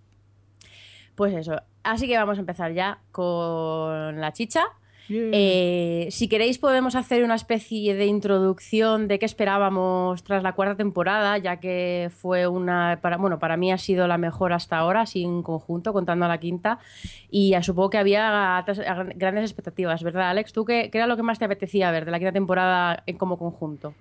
Pues 1.14 1.34
eso. 1.34 1.56
Así 1.82 2.06
que 2.06 2.16
vamos 2.16 2.36
a 2.36 2.40
empezar 2.40 2.72
ya 2.72 2.98
con 3.10 4.20
la 4.20 4.32
chicha. 4.32 4.64
Eh, 5.08 6.08
si 6.10 6.28
queréis 6.28 6.58
podemos 6.58 6.94
hacer 6.94 7.24
una 7.24 7.34
especie 7.34 7.94
de 7.94 8.06
introducción 8.06 9.08
de 9.08 9.18
qué 9.18 9.26
esperábamos 9.26 10.22
tras 10.22 10.42
la 10.42 10.54
cuarta 10.54 10.76
temporada, 10.76 11.36
ya 11.38 11.58
que 11.58 12.10
fue 12.16 12.46
una, 12.46 12.98
para, 13.02 13.18
bueno, 13.18 13.38
para 13.38 13.56
mí 13.56 13.72
ha 13.72 13.78
sido 13.78 14.06
la 14.06 14.16
mejor 14.16 14.52
hasta 14.52 14.78
ahora, 14.78 15.02
así 15.02 15.22
en 15.22 15.42
conjunto, 15.42 15.92
contando 15.92 16.24
a 16.24 16.28
la 16.28 16.38
quinta, 16.38 16.78
y 17.30 17.50
ya 17.50 17.62
supongo 17.62 17.90
que 17.90 17.98
había 17.98 18.64
grandes 19.16 19.44
expectativas, 19.44 20.02
¿verdad, 20.02 20.30
Alex? 20.30 20.52
¿Tú 20.52 20.64
qué, 20.64 20.88
qué 20.90 20.98
era 20.98 21.06
lo 21.06 21.16
que 21.16 21.22
más 21.22 21.38
te 21.38 21.44
apetecía 21.44 21.90
ver 21.90 22.04
de 22.04 22.10
la 22.10 22.18
quinta 22.18 22.32
temporada 22.32 23.02
en 23.06 23.18
como 23.18 23.38
conjunto? 23.38 23.94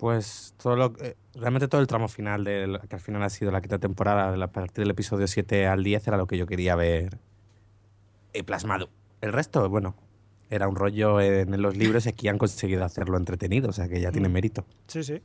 Pues 0.00 0.54
todo 0.56 0.76
lo, 0.76 0.94
eh, 1.02 1.14
realmente 1.34 1.68
todo 1.68 1.82
el 1.82 1.86
tramo 1.86 2.08
final, 2.08 2.42
del, 2.42 2.80
que 2.88 2.96
al 2.96 3.02
final 3.02 3.22
ha 3.22 3.28
sido 3.28 3.52
la 3.52 3.60
quinta 3.60 3.78
temporada, 3.78 4.32
de 4.32 4.38
la- 4.38 4.46
a 4.46 4.50
partir 4.50 4.82
del 4.82 4.90
episodio 4.90 5.26
7 5.26 5.66
al 5.66 5.84
10, 5.84 6.08
era 6.08 6.16
lo 6.16 6.26
que 6.26 6.38
yo 6.38 6.46
quería 6.46 6.74
ver 6.74 7.18
eh, 8.32 8.42
plasmado. 8.42 8.88
El 9.20 9.34
resto, 9.34 9.68
bueno, 9.68 9.94
era 10.48 10.68
un 10.68 10.74
rollo 10.74 11.20
en, 11.20 11.60
los 11.60 11.76
libros 11.76 12.06
y 12.06 12.08
aquí 12.08 12.28
han 12.28 12.38
conseguido 12.38 12.82
hacerlo 12.82 13.18
entretenido, 13.18 13.68
o 13.68 13.72
sea 13.74 13.88
que 13.88 14.00
ya 14.00 14.10
tiene 14.10 14.30
mérito. 14.30 14.64
Sí, 14.86 15.04
sí. 15.04 15.20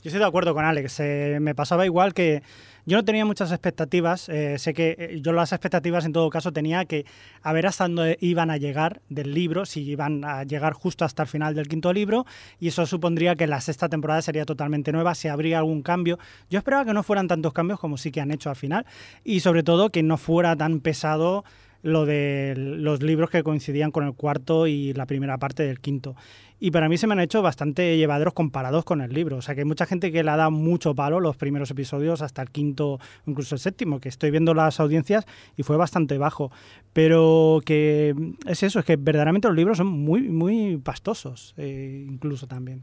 Yo 0.00 0.10
estoy 0.10 0.20
de 0.20 0.26
acuerdo 0.26 0.54
con 0.54 0.64
Alex. 0.64 1.00
eh, 1.00 1.38
me 1.40 1.56
pasaba 1.56 1.84
igual 1.84 2.14
que 2.14 2.44
yo 2.86 2.96
no 2.96 3.04
tenía 3.04 3.24
muchas 3.24 3.50
expectativas. 3.50 4.28
eh, 4.28 4.56
sé 4.56 4.72
que 4.72 4.94
eh, 4.96 5.20
yo 5.20 5.32
las 5.32 5.52
expectativas 5.52 6.04
en 6.04 6.12
todo 6.12 6.30
caso 6.30 6.52
tenía 6.52 6.84
que 6.84 7.04
a 7.42 7.52
ver 7.52 7.66
hasta 7.66 7.88
dónde 7.88 8.16
iban 8.20 8.48
a 8.48 8.58
llegar 8.58 9.00
del 9.08 9.34
libro, 9.34 9.66
si 9.66 9.82
iban 9.82 10.24
a 10.24 10.44
llegar 10.44 10.72
justo 10.72 11.04
hasta 11.04 11.24
el 11.24 11.28
final 11.28 11.56
del 11.56 11.66
quinto 11.66 11.92
libro, 11.92 12.26
y 12.60 12.68
eso 12.68 12.86
supondría 12.86 13.34
que 13.34 13.48
la 13.48 13.60
sexta 13.60 13.88
temporada 13.88 14.22
sería 14.22 14.44
totalmente 14.44 14.92
nueva, 14.92 15.16
si 15.16 15.26
habría 15.26 15.58
algún 15.58 15.82
cambio. 15.82 16.16
Yo 16.48 16.58
esperaba 16.58 16.84
que 16.84 16.94
no 16.94 17.02
fueran 17.02 17.26
tantos 17.26 17.52
cambios 17.52 17.80
como 17.80 17.96
sí 17.96 18.12
que 18.12 18.20
han 18.20 18.30
hecho 18.30 18.50
al 18.50 18.56
final, 18.56 18.86
y 19.24 19.40
sobre 19.40 19.64
todo 19.64 19.90
que 19.90 20.04
no 20.04 20.16
fuera 20.16 20.54
tan 20.54 20.78
pesado 20.78 21.44
lo 21.82 22.06
de 22.06 22.54
los 22.56 23.02
libros 23.02 23.30
que 23.30 23.42
coincidían 23.42 23.90
con 23.90 24.04
el 24.04 24.14
cuarto 24.14 24.66
y 24.66 24.92
la 24.94 25.06
primera 25.06 25.38
parte 25.38 25.62
del 25.62 25.80
quinto. 25.80 26.16
Y 26.60 26.72
para 26.72 26.88
mí 26.88 26.98
se 26.98 27.06
me 27.06 27.12
han 27.12 27.20
hecho 27.20 27.40
bastante 27.40 27.96
llevaderos 27.96 28.34
comparados 28.34 28.84
con 28.84 29.00
el 29.00 29.12
libro. 29.12 29.36
O 29.36 29.42
sea 29.42 29.54
que 29.54 29.60
hay 29.60 29.64
mucha 29.64 29.86
gente 29.86 30.10
que 30.10 30.24
le 30.24 30.30
ha 30.30 30.36
dado 30.36 30.50
mucho 30.50 30.94
palo 30.94 31.20
los 31.20 31.36
primeros 31.36 31.70
episodios 31.70 32.20
hasta 32.20 32.42
el 32.42 32.50
quinto, 32.50 32.98
incluso 33.26 33.54
el 33.54 33.60
séptimo, 33.60 34.00
que 34.00 34.08
estoy 34.08 34.30
viendo 34.30 34.54
las 34.54 34.80
audiencias 34.80 35.24
y 35.56 35.62
fue 35.62 35.76
bastante 35.76 36.18
bajo. 36.18 36.50
Pero 36.92 37.60
que 37.64 38.14
es 38.46 38.62
eso, 38.62 38.80
es 38.80 38.84
que 38.84 38.96
verdaderamente 38.96 39.48
los 39.48 39.56
libros 39.56 39.78
son 39.78 39.86
muy, 39.86 40.22
muy 40.22 40.78
pastosos, 40.78 41.54
eh, 41.56 42.06
incluso 42.08 42.48
también. 42.48 42.82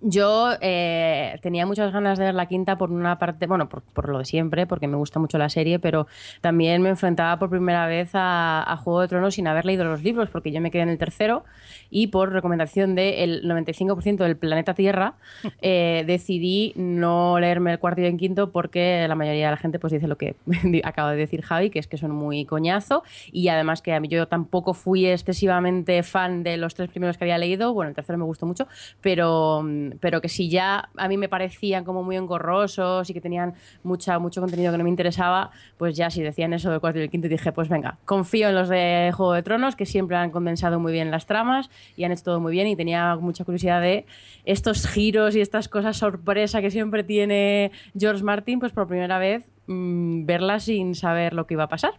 Yo 0.00 0.52
eh, 0.60 1.38
tenía 1.42 1.66
muchas 1.66 1.92
ganas 1.92 2.18
de 2.18 2.26
ver 2.26 2.34
la 2.34 2.46
quinta 2.46 2.78
por 2.78 2.92
una 2.92 3.18
parte, 3.18 3.48
bueno, 3.48 3.68
por, 3.68 4.08
lo 4.08 4.20
de 4.20 4.24
siempre, 4.24 4.66
porque 4.66 4.86
me 4.86 4.96
gusta 4.96 5.18
mucho 5.18 5.38
la 5.38 5.48
serie, 5.48 5.80
pero 5.80 6.06
también 6.40 6.82
me 6.82 6.88
enfrentaba 6.88 7.36
por 7.38 7.50
primera 7.50 7.86
vez 7.86 8.10
a, 8.14 8.78
Juego 8.84 9.00
de 9.00 9.08
Tronos 9.08 9.34
sin 9.34 9.48
haber 9.48 9.64
leído 9.64 9.84
los 9.84 10.04
libros, 10.04 10.30
porque 10.30 10.52
yo 10.52 10.60
me 10.60 10.70
quedé 10.70 10.82
en 10.82 10.88
el 10.88 10.98
tercero 10.98 11.44
y 11.90 12.08
por 12.08 12.32
recomendación 12.32 12.94
del 12.94 13.42
95% 13.42 14.18
del 14.18 14.36
planeta 14.36 14.72
Tierra 14.74 15.14
eh, 15.62 16.04
decidí 16.06 16.72
no 16.76 17.40
leerme 17.40 17.72
el 17.72 17.80
cuarto 17.80 18.00
y 18.00 18.04
el 18.04 18.16
quinto 18.16 18.52
porque 18.52 19.04
la 19.08 19.16
mayoría 19.16 19.46
de 19.46 19.50
la 19.50 19.56
gente 19.56 19.80
pues 19.80 19.92
dice 19.92 20.06
lo 20.06 20.16
que 20.16 20.36
acaba 20.84 21.10
de 21.10 21.16
decir 21.16 21.42
Javi, 21.42 21.70
que 21.70 21.80
es 21.80 21.88
que 21.88 21.98
son 21.98 22.12
muy 22.12 22.44
coñazo 22.44 23.02
y 23.32 23.48
además 23.48 23.82
que 23.82 23.94
a 23.94 24.00
mí 24.00 24.06
yo 24.06 24.28
tampoco 24.28 24.74
fui 24.74 25.06
excesivamente 25.06 26.04
fan 26.04 26.44
de 26.44 26.56
los 26.56 26.76
tres 26.76 26.88
primeros 26.88 27.18
que 27.18 27.24
había 27.24 27.38
leído, 27.38 27.74
bueno, 27.74 27.88
el 27.88 27.96
tercero 27.96 28.16
me 28.16 28.24
gustó 28.24 28.46
mucho, 28.46 28.68
pero 29.00 29.64
pero 30.00 30.20
que 30.20 30.28
si 30.28 30.48
ya 30.48 30.88
a 30.96 31.08
mí 31.08 31.16
me 31.16 31.28
parecían 31.28 31.84
como 31.84 32.02
muy 32.02 32.16
engorrosos 32.16 33.08
y 33.08 33.14
que 33.14 33.20
tenían 33.20 33.54
mucha, 33.82 34.18
mucho 34.18 34.40
contenido 34.40 34.72
que 34.72 34.78
no 34.78 34.84
me 34.84 34.90
interesaba, 34.90 35.50
pues 35.76 35.96
ya 35.96 36.10
si 36.10 36.22
decían 36.22 36.52
eso 36.52 36.70
del 36.70 36.80
cuarto 36.80 36.98
y 36.98 37.02
del 37.02 37.10
quinto 37.10 37.28
dije, 37.28 37.52
pues 37.52 37.68
venga, 37.68 37.98
confío 38.04 38.48
en 38.48 38.54
los 38.54 38.68
de 38.68 39.12
Juego 39.14 39.32
de 39.32 39.42
Tronos, 39.42 39.76
que 39.76 39.86
siempre 39.86 40.16
han 40.16 40.30
condensado 40.30 40.78
muy 40.80 40.92
bien 40.92 41.10
las 41.10 41.26
tramas 41.26 41.70
y 41.96 42.04
han 42.04 42.12
hecho 42.12 42.24
todo 42.24 42.40
muy 42.40 42.52
bien 42.52 42.66
y 42.66 42.76
tenía 42.76 43.16
mucha 43.16 43.44
curiosidad 43.44 43.80
de 43.80 44.06
estos 44.44 44.86
giros 44.86 45.36
y 45.36 45.40
estas 45.40 45.68
cosas 45.68 45.96
sorpresa 45.96 46.60
que 46.60 46.70
siempre 46.70 47.04
tiene 47.04 47.70
George 47.98 48.22
Martin, 48.22 48.60
pues 48.60 48.72
por 48.72 48.86
primera 48.86 49.18
vez 49.18 49.48
mmm, 49.66 50.26
verlas 50.26 50.64
sin 50.64 50.94
saber 50.94 51.34
lo 51.34 51.46
que 51.46 51.54
iba 51.54 51.64
a 51.64 51.68
pasar. 51.68 51.92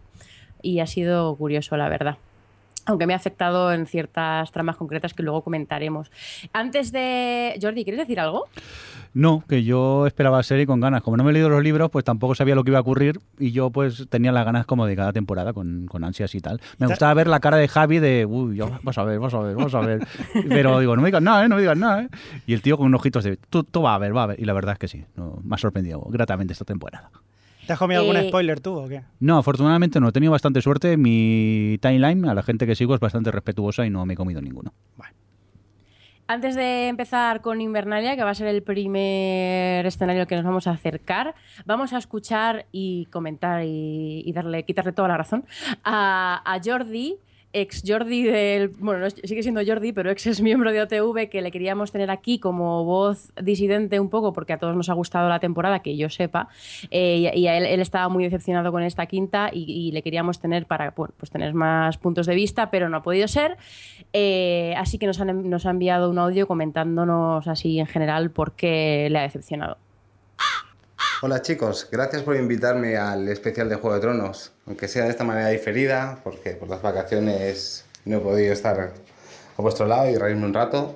Y 0.62 0.80
ha 0.80 0.86
sido 0.86 1.34
curioso, 1.36 1.76
la 1.76 1.88
verdad 1.88 2.18
aunque 2.90 3.06
me 3.06 3.14
ha 3.14 3.16
afectado 3.16 3.72
en 3.72 3.86
ciertas 3.86 4.50
tramas 4.52 4.76
concretas 4.76 5.14
que 5.14 5.22
luego 5.22 5.42
comentaremos. 5.42 6.10
Antes 6.52 6.92
de... 6.92 7.58
Jordi, 7.60 7.84
¿quieres 7.84 8.00
decir 8.00 8.20
algo? 8.20 8.46
No, 9.12 9.42
que 9.48 9.64
yo 9.64 10.06
esperaba 10.06 10.36
la 10.36 10.42
serie 10.42 10.66
con 10.66 10.80
ganas. 10.80 11.02
Como 11.02 11.16
no 11.16 11.24
me 11.24 11.30
he 11.30 11.32
leído 11.32 11.48
los 11.48 11.62
libros, 11.62 11.90
pues 11.90 12.04
tampoco 12.04 12.34
sabía 12.34 12.54
lo 12.54 12.62
que 12.62 12.70
iba 12.70 12.78
a 12.78 12.82
ocurrir 12.82 13.20
y 13.38 13.50
yo 13.50 13.70
pues 13.70 14.06
tenía 14.08 14.30
las 14.30 14.44
ganas 14.44 14.66
como 14.66 14.86
de 14.86 14.94
cada 14.94 15.12
temporada 15.12 15.52
con, 15.52 15.88
ansias 16.04 16.34
y 16.34 16.40
tal. 16.40 16.60
Me 16.78 16.86
gustaba 16.86 17.12
ver 17.14 17.26
la 17.26 17.40
cara 17.40 17.56
de 17.56 17.66
Javi 17.66 17.98
de, 17.98 18.26
uy, 18.26 18.56
yo, 18.56 18.70
vas 18.82 18.98
a 18.98 19.04
ver, 19.04 19.18
vas 19.18 19.34
a 19.34 19.40
ver, 19.40 19.56
vas 19.56 19.74
a 19.74 19.80
ver. 19.80 20.06
Pero 20.48 20.78
digo, 20.78 20.94
no 20.94 21.02
me 21.02 21.08
digas 21.08 21.22
nada, 21.22 21.44
¿eh? 21.44 21.48
no 21.48 21.56
me 21.56 21.62
digas 21.62 21.76
nada. 21.76 22.02
¿eh? 22.02 22.08
Y 22.46 22.54
el 22.54 22.62
tío 22.62 22.76
con 22.76 22.86
unos 22.86 23.00
ojitos 23.00 23.24
de, 23.24 23.36
tú, 23.36 23.64
tú 23.64 23.82
va 23.82 23.94
a 23.94 23.98
ver, 23.98 24.16
va 24.16 24.24
a 24.24 24.26
ver. 24.26 24.40
Y 24.40 24.44
la 24.44 24.52
verdad 24.52 24.74
es 24.74 24.78
que 24.78 24.88
sí, 24.88 25.04
me 25.16 25.54
ha 25.54 25.58
sorprendido 25.58 26.00
gratamente 26.08 26.52
esta 26.52 26.64
temporada. 26.64 27.10
¿Te 27.70 27.74
has 27.74 27.78
comido 27.78 28.00
algún 28.00 28.16
eh, 28.16 28.26
spoiler 28.26 28.58
tú 28.58 28.76
o 28.76 28.88
qué? 28.88 29.02
No, 29.20 29.38
afortunadamente 29.38 30.00
no. 30.00 30.08
He 30.08 30.10
tenido 30.10 30.32
bastante 30.32 30.60
suerte. 30.60 30.96
Mi 30.96 31.78
timeline, 31.80 32.24
a 32.24 32.34
la 32.34 32.42
gente 32.42 32.66
que 32.66 32.74
sigo, 32.74 32.96
es 32.96 33.00
bastante 33.00 33.30
respetuosa 33.30 33.86
y 33.86 33.90
no 33.90 34.04
me 34.06 34.14
he 34.14 34.16
comido 34.16 34.42
ninguno. 34.42 34.74
Antes 36.26 36.56
de 36.56 36.88
empezar 36.88 37.42
con 37.42 37.60
Invernalia, 37.60 38.16
que 38.16 38.24
va 38.24 38.30
a 38.30 38.34
ser 38.34 38.48
el 38.48 38.64
primer 38.64 39.86
escenario 39.86 40.26
que 40.26 40.34
nos 40.34 40.44
vamos 40.44 40.66
a 40.66 40.72
acercar, 40.72 41.36
vamos 41.64 41.92
a 41.92 41.98
escuchar 41.98 42.66
y 42.72 43.06
comentar 43.12 43.62
y, 43.64 44.28
darle, 44.34 44.64
quitarle 44.64 44.90
toda 44.90 45.06
la 45.06 45.18
razón 45.18 45.44
a, 45.84 46.42
a 46.44 46.60
Jordi 46.60 47.18
ex 47.52 47.82
Jordi 47.86 48.22
del. 48.22 48.68
Bueno, 48.68 49.08
sigue 49.10 49.42
siendo 49.42 49.60
Jordi, 49.66 49.92
pero 49.92 50.10
ex 50.10 50.26
es 50.26 50.40
miembro 50.40 50.72
de 50.72 50.82
OTV 50.82 51.28
que 51.28 51.42
le 51.42 51.50
queríamos 51.50 51.92
tener 51.92 52.10
aquí 52.10 52.38
como 52.38 52.84
voz 52.84 53.32
disidente 53.40 53.98
un 53.98 54.08
poco 54.08 54.32
porque 54.32 54.52
a 54.52 54.58
todos 54.58 54.76
nos 54.76 54.88
ha 54.88 54.94
gustado 54.94 55.28
la 55.28 55.40
temporada, 55.40 55.80
que 55.80 55.96
yo 55.96 56.08
sepa. 56.08 56.48
Eh, 56.90 57.32
y, 57.34 57.46
a 57.46 57.56
él, 57.56 57.80
estaba 57.80 58.08
muy 58.08 58.24
decepcionado 58.24 58.72
con 58.72 58.82
esta 58.82 59.06
quinta 59.06 59.50
y, 59.52 59.90
le 59.92 60.02
queríamos 60.02 60.40
tener 60.40 60.66
para 60.66 60.92
pues 60.92 61.30
tener 61.30 61.54
más 61.54 61.98
puntos 61.98 62.26
de 62.26 62.34
vista, 62.34 62.70
pero 62.70 62.88
no 62.88 62.98
ha 62.98 63.02
podido 63.02 63.26
ser. 63.26 63.56
Eh, 64.12 64.74
así 64.76 64.98
que 64.98 65.06
nos, 65.06 65.18
nos 65.18 65.66
ha 65.66 65.70
enviado 65.70 66.10
un 66.10 66.18
audio 66.18 66.46
comentándonos 66.46 67.48
así 67.48 67.78
en 67.78 67.86
general 67.86 68.30
por 68.30 68.52
qué 68.52 69.08
le 69.10 69.18
ha 69.18 69.22
decepcionado. 69.22 69.78
Hola 71.22 71.42
chicos, 71.42 71.86
gracias 71.92 72.22
por 72.22 72.34
invitarme 72.34 72.96
al 72.96 73.28
especial 73.28 73.68
de 73.68 73.76
Juego 73.76 73.94
de 73.94 74.00
Tronos, 74.00 74.52
aunque 74.70 74.86
sea 74.86 75.06
de 75.06 75.10
esta 75.10 75.24
manera 75.24 75.48
diferida, 75.48 76.20
porque 76.22 76.52
por 76.52 76.68
las 76.68 76.80
vacaciones 76.80 77.84
no 78.04 78.18
he 78.18 78.20
podido 78.20 78.52
estar 78.52 78.92
a 79.56 79.60
vuestro 79.62 79.88
lado 79.88 80.08
y 80.08 80.14
reírme 80.14 80.46
un 80.46 80.54
rato. 80.54 80.94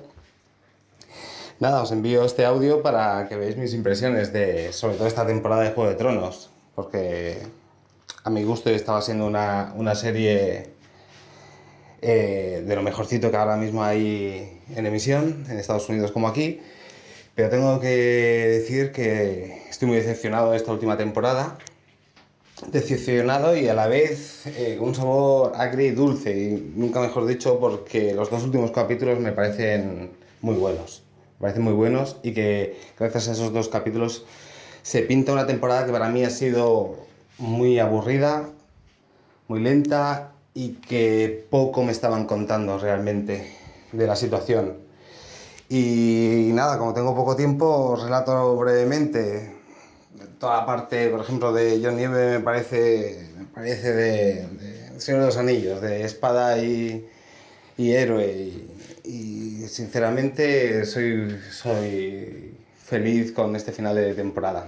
Nada, 1.59 1.81
os 1.81 1.91
envío 1.91 2.23
este 2.23 2.45
audio 2.45 2.81
para 2.81 3.27
que 3.27 3.35
veáis 3.35 3.57
mis 3.57 3.73
impresiones 3.73 4.31
de 4.31 4.71
sobre 4.71 4.95
todo 4.95 5.07
esta 5.07 5.27
temporada 5.27 5.63
de 5.63 5.71
Juego 5.71 5.89
de 5.89 5.97
Tronos, 5.97 6.51
porque 6.73 7.37
a 8.23 8.29
mi 8.29 8.45
gusto 8.45 8.69
estaba 8.69 9.01
siendo 9.01 9.25
una, 9.25 9.95
serie 9.95 10.69
eh, 12.01 12.63
de 12.65 12.75
lo 12.77 12.81
mejorcito 12.81 13.29
que 13.29 13.35
ahora 13.35 13.57
mismo 13.57 13.83
hay 13.83 14.61
en 14.73 14.85
emisión, 14.85 15.45
en 15.49 15.59
Estados 15.59 15.89
Unidos 15.89 16.13
como 16.13 16.29
aquí. 16.29 16.61
Pero 17.35 17.49
tengo 17.49 17.81
que 17.81 17.89
decir 17.89 18.93
que 18.93 19.63
estoy 19.69 19.89
muy 19.89 19.97
decepcionado 19.97 20.51
de 20.51 20.57
esta 20.57 20.71
última 20.71 20.95
temporada. 20.95 21.57
Decepcionado 22.71 23.57
y 23.57 23.67
a 23.67 23.73
la 23.73 23.87
vez 23.87 24.47
eh, 24.47 24.77
un 24.79 24.95
sabor 24.95 25.51
agrio 25.55 25.87
y 25.87 25.91
dulce. 25.91 26.31
Y 26.31 26.73
nunca 26.75 27.01
mejor 27.01 27.25
dicho 27.25 27.59
porque 27.59 28.13
los 28.13 28.29
dos 28.29 28.43
últimos 28.43 28.71
capítulos 28.71 29.19
me 29.19 29.33
parecen 29.33 30.11
muy 30.41 30.55
buenos. 30.55 31.03
Me 31.37 31.41
parecen 31.43 31.63
muy 31.63 31.73
buenos 31.73 32.15
y 32.23 32.33
que 32.33 32.79
gracias 32.97 33.27
a 33.27 33.31
esos 33.33 33.51
dos 33.51 33.67
capítulos 33.67 34.25
se 34.83 35.01
pinta 35.01 35.33
una 35.33 35.45
temporada 35.45 35.85
que 35.85 35.91
para 35.91 36.07
mí 36.09 36.23
ha 36.23 36.29
sido 36.29 36.95
muy 37.39 37.77
aburrida, 37.79 38.49
muy 39.49 39.59
lenta 39.59 40.31
y 40.53 40.75
que 40.75 41.45
poco 41.49 41.83
me 41.83 41.91
estaban 41.91 42.25
contando 42.25 42.77
realmente 42.77 43.51
de 43.91 44.07
la 44.07 44.15
situación. 44.15 44.77
Y 45.67 46.51
nada, 46.53 46.77
como 46.77 46.93
tengo 46.93 47.15
poco 47.15 47.35
tiempo, 47.35 47.97
relato 48.01 48.55
brevemente. 48.55 49.54
Toda 50.39 50.57
la 50.61 50.65
parte, 50.65 51.09
por 51.09 51.21
ejemplo, 51.21 51.53
de 51.53 51.79
John 51.83 51.97
Nieve 51.97 52.37
me 52.37 52.39
parece, 52.39 53.29
me 53.37 53.45
parece 53.45 53.93
de, 53.93 54.47
Señor 54.97 55.21
de 55.21 55.25
los 55.27 55.37
Anillos, 55.37 55.81
de 55.81 56.03
espada 56.03 56.57
y, 56.57 57.07
y 57.77 57.91
héroe. 57.91 58.51
Y, 59.03 59.65
sinceramente 59.67 60.85
soy, 60.85 61.39
soy 61.51 62.55
feliz 62.83 63.31
con 63.31 63.55
este 63.55 63.71
final 63.71 63.95
de 63.95 64.13
temporada 64.13 64.67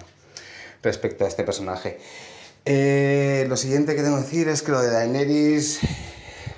respecto 0.82 1.26
a 1.26 1.28
este 1.28 1.44
personaje. 1.44 2.00
Eh, 2.66 3.46
lo 3.48 3.56
siguiente 3.56 3.96
que 3.96 4.02
tengo 4.02 4.18
que 4.18 4.24
decir 4.24 4.50
es 4.50 4.62
que 4.62 4.72
lo 4.72 4.82
de 4.82 4.90
Daenerys 4.90 5.80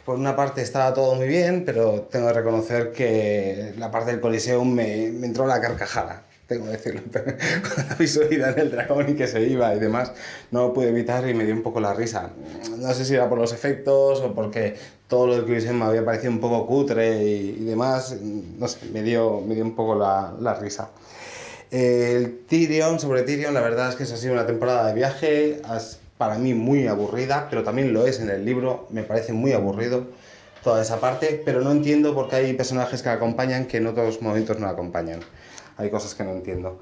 por 0.05 0.17
una 0.17 0.36
parte 0.36 0.62
estaba 0.62 0.93
todo 0.93 1.13
muy 1.13 1.27
bien, 1.27 1.65
pero 1.65 2.08
tengo 2.10 2.27
que 2.27 2.34
reconocer 2.34 2.91
que 2.91 3.74
la 3.77 3.91
parte 3.91 4.12
del 4.12 4.19
Coliseum 4.19 4.74
me, 4.74 5.12
me 5.12 5.27
entró 5.27 5.46
la 5.46 5.62
carcajada. 5.62 6.24
Tengo 6.50 6.65
que 6.65 6.72
decirlo. 6.72 7.01
Cuando 7.12 7.89
la 7.89 7.96
visualidad 7.96 8.56
del 8.56 8.72
dragón 8.72 9.10
y 9.10 9.13
que 9.13 9.27
se 9.27 9.41
iba 9.44 9.74
y 9.75 9.79
demás, 9.79 10.12
no 10.50 10.68
lo 10.68 10.74
pude 10.74 10.89
evitar 10.89 11.29
y 11.29 11.36
me 11.36 11.46
dio 11.46 11.53
un 11.53 11.62
poco 11.62 11.79
la 11.79 11.94
risa. 11.94 12.32
No 12.77 12.91
sé 12.94 13.06
si 13.06 13.13
era 13.13 13.29
por 13.29 13.38
los 13.38 13.53
efectos 13.53 14.20
o 14.22 14.34
porque 14.34 14.75
todo 15.08 15.27
lo 15.27 15.36
del 15.36 15.46
Coliseum 15.46 15.77
me 15.77 15.86
había 15.86 16.03
parecido 16.03 16.32
un 16.32 16.39
poco 16.39 16.65
cutre 16.65 17.24
y, 17.24 17.63
demás. 17.65 18.15
No 18.22 18.68
sé, 18.68 18.79
me 18.91 19.03
dio, 19.03 19.41
me 19.41 19.53
dio 19.53 19.63
un 19.63 19.75
poco 19.75 19.94
la, 19.94 20.34
la 20.41 20.56
risa. 20.56 20.89
El 21.70 22.39
Tyrion, 22.48 23.00
sobre 23.00 23.22
Tyrion, 23.22 23.53
la 23.53 23.62
verdad 23.62 23.89
es 23.89 23.96
que 23.96 24.03
esa 24.03 24.15
ha 24.15 24.18
sido 24.18 24.34
una 24.34 24.48
temporada 24.48 24.88
de 24.88 24.96
viaje 24.96 25.62
para 26.18 26.39
mí 26.39 26.56
muy 26.56 26.88
aburrida, 26.88 27.46
pero 27.51 27.63
también 27.63 27.94
lo 27.94 28.08
es 28.08 28.20
en 28.20 28.32
el 28.32 28.44
libro, 28.44 28.88
me 28.89 29.03
parece 29.03 29.34
muy 29.34 29.53
aburrido 29.53 30.08
toda 30.63 30.82
esa 30.82 31.00
parte, 31.00 31.41
pero 31.46 31.62
no 31.62 31.72
entiendo 31.72 32.15
por 32.15 32.27
qué 32.27 32.38
hay 32.38 32.53
personajes 32.53 33.03
que 33.03 33.10
acompañan 33.10 33.68
que 33.68 33.77
en 33.77 33.88
otros 33.88 34.22
momentos 34.22 34.60
no 34.60 34.68
acompañan. 34.68 35.20
Hay 35.79 35.89
cosas 35.89 36.13
que 36.13 36.24
no 36.24 36.31
entiendo. 36.31 36.77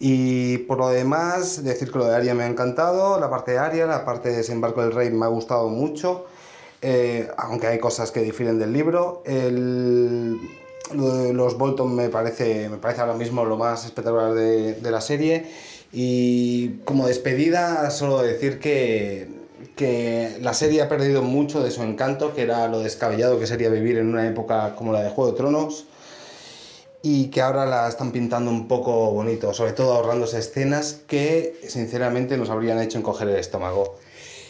Y 0.00 0.58
por 0.58 0.78
lo 0.78 0.88
demás, 0.88 1.62
decir 1.62 1.92
que 1.92 1.98
lo 1.98 2.06
de 2.06 2.16
Aria 2.16 2.34
me 2.34 2.44
ha 2.44 2.46
encantado, 2.46 3.20
la 3.20 3.30
parte 3.30 3.52
de 3.52 3.58
Aria, 3.58 3.86
la 3.86 4.04
parte 4.04 4.30
de 4.30 4.38
Desembarco 4.38 4.82
del 4.82 4.92
Rey 4.92 5.10
me 5.10 5.26
ha 5.26 5.28
gustado 5.28 5.68
mucho, 5.68 6.24
eh, 6.80 7.28
aunque 7.36 7.66
hay 7.66 7.78
cosas 7.78 8.10
que 8.10 8.20
difieren 8.22 8.58
del 8.58 8.72
libro. 8.72 9.22
El, 9.26 10.38
los 10.92 11.56
Bolton 11.56 11.94
me 11.94 12.08
parece, 12.08 12.68
me 12.68 12.78
parece 12.78 13.02
ahora 13.02 13.14
mismo 13.14 13.44
lo 13.44 13.56
más 13.56 13.84
espectacular 13.84 14.34
de, 14.34 14.74
de 14.74 14.90
la 14.90 15.00
serie 15.00 15.46
y 15.92 16.78
como 16.84 17.06
despedida, 17.06 17.90
solo 17.90 18.22
decir 18.22 18.58
que, 18.58 19.28
que 19.76 20.38
la 20.40 20.54
serie 20.54 20.82
ha 20.82 20.88
perdido 20.88 21.22
mucho 21.22 21.62
de 21.62 21.70
su 21.70 21.82
encanto, 21.82 22.34
que 22.34 22.42
era 22.42 22.68
lo 22.68 22.80
descabellado 22.80 23.38
que 23.38 23.46
sería 23.46 23.68
vivir 23.68 23.98
en 23.98 24.08
una 24.08 24.26
época 24.26 24.74
como 24.76 24.92
la 24.92 25.02
de 25.02 25.10
Juego 25.10 25.32
de 25.32 25.36
Tronos, 25.36 25.86
y 27.02 27.28
que 27.28 27.40
ahora 27.40 27.66
la 27.66 27.88
están 27.88 28.12
pintando 28.12 28.50
un 28.50 28.68
poco 28.68 29.10
bonito, 29.12 29.54
sobre 29.54 29.72
todo 29.72 29.94
ahorrándose 29.94 30.38
escenas 30.38 31.02
que 31.06 31.58
sinceramente 31.66 32.36
nos 32.36 32.50
habrían 32.50 32.80
hecho 32.80 32.98
encoger 32.98 33.28
el 33.28 33.36
estómago. 33.36 33.98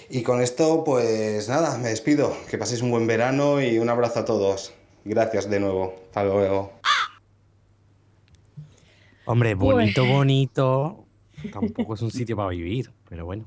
Y 0.08 0.22
con 0.22 0.42
esto, 0.42 0.82
pues 0.82 1.48
nada, 1.48 1.78
me 1.78 1.90
despido. 1.90 2.36
Que 2.50 2.58
paséis 2.58 2.82
un 2.82 2.90
buen 2.90 3.06
verano 3.06 3.60
y 3.60 3.78
un 3.78 3.88
abrazo 3.88 4.20
a 4.20 4.24
todos. 4.24 4.72
Gracias 5.04 5.48
de 5.48 5.60
nuevo. 5.60 5.94
Hasta 6.06 6.24
luego. 6.24 6.72
Hombre, 9.24 9.54
bonito, 9.54 10.04
bonito. 10.04 11.04
Tampoco 11.52 11.94
es 11.94 12.02
un 12.02 12.10
sitio 12.10 12.36
para 12.36 12.48
vivir, 12.48 12.90
pero 13.08 13.24
bueno. 13.24 13.44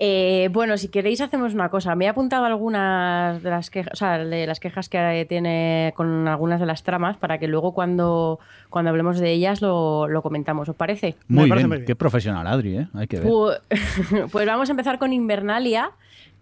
Eh, 0.00 0.48
bueno, 0.52 0.78
si 0.78 0.88
queréis 0.88 1.20
hacemos 1.20 1.54
una 1.54 1.70
cosa. 1.70 1.94
Me 1.96 2.04
he 2.04 2.08
apuntado 2.08 2.44
algunas 2.44 3.42
de 3.42 3.50
las 3.50 3.68
quejas, 3.68 3.92
o 3.92 3.96
sea, 3.96 4.18
de 4.18 4.46
las 4.46 4.60
quejas 4.60 4.88
que 4.88 5.26
tiene 5.28 5.92
con 5.96 6.28
algunas 6.28 6.60
de 6.60 6.66
las 6.66 6.84
tramas 6.84 7.16
para 7.16 7.38
que 7.38 7.48
luego 7.48 7.74
cuando, 7.74 8.38
cuando 8.70 8.90
hablemos 8.90 9.18
de 9.18 9.32
ellas 9.32 9.60
lo, 9.60 10.06
lo 10.06 10.22
comentamos. 10.22 10.68
¿Os 10.68 10.76
parece? 10.76 11.16
Muy 11.26 11.48
parece 11.48 11.62
bien. 11.62 11.68
muy 11.68 11.76
bien. 11.78 11.86
Qué 11.86 11.96
profesional, 11.96 12.46
Adri, 12.46 12.78
¿eh? 12.78 12.88
Hay 12.94 13.08
que 13.08 13.20
ver. 13.20 13.28
Pues, 13.28 13.60
pues 14.32 14.46
vamos 14.46 14.68
a 14.68 14.72
empezar 14.72 15.00
con 15.00 15.12
Invernalia, 15.12 15.90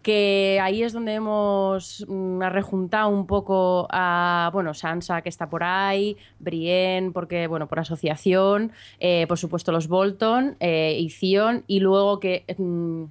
que 0.03 0.61
ahí 0.63 0.83
es 0.83 0.93
donde 0.93 1.15
hemos 1.15 2.05
mm, 2.07 2.43
rejuntado 2.43 3.09
un 3.09 3.27
poco 3.27 3.89
a, 3.91 4.51
bueno, 4.53 4.75
Sansa 4.75 5.23
que 5.23 5.31
está 5.31 5.49
por 5.49 5.65
ahí, 5.65 6.19
Brienne, 6.41 7.11
porque, 7.11 7.47
bueno, 7.47 7.67
por 7.69 7.79
asociación, 7.81 8.71
eh, 9.01 9.27
por 9.27 9.39
supuesto 9.39 9.73
los 9.73 9.89
Bolton 9.89 10.57
eh, 10.61 10.97
y 11.01 11.09
Theon, 11.09 11.65
y 11.67 11.81
luego 11.81 12.21
que... 12.21 12.45
mm, 12.59 13.05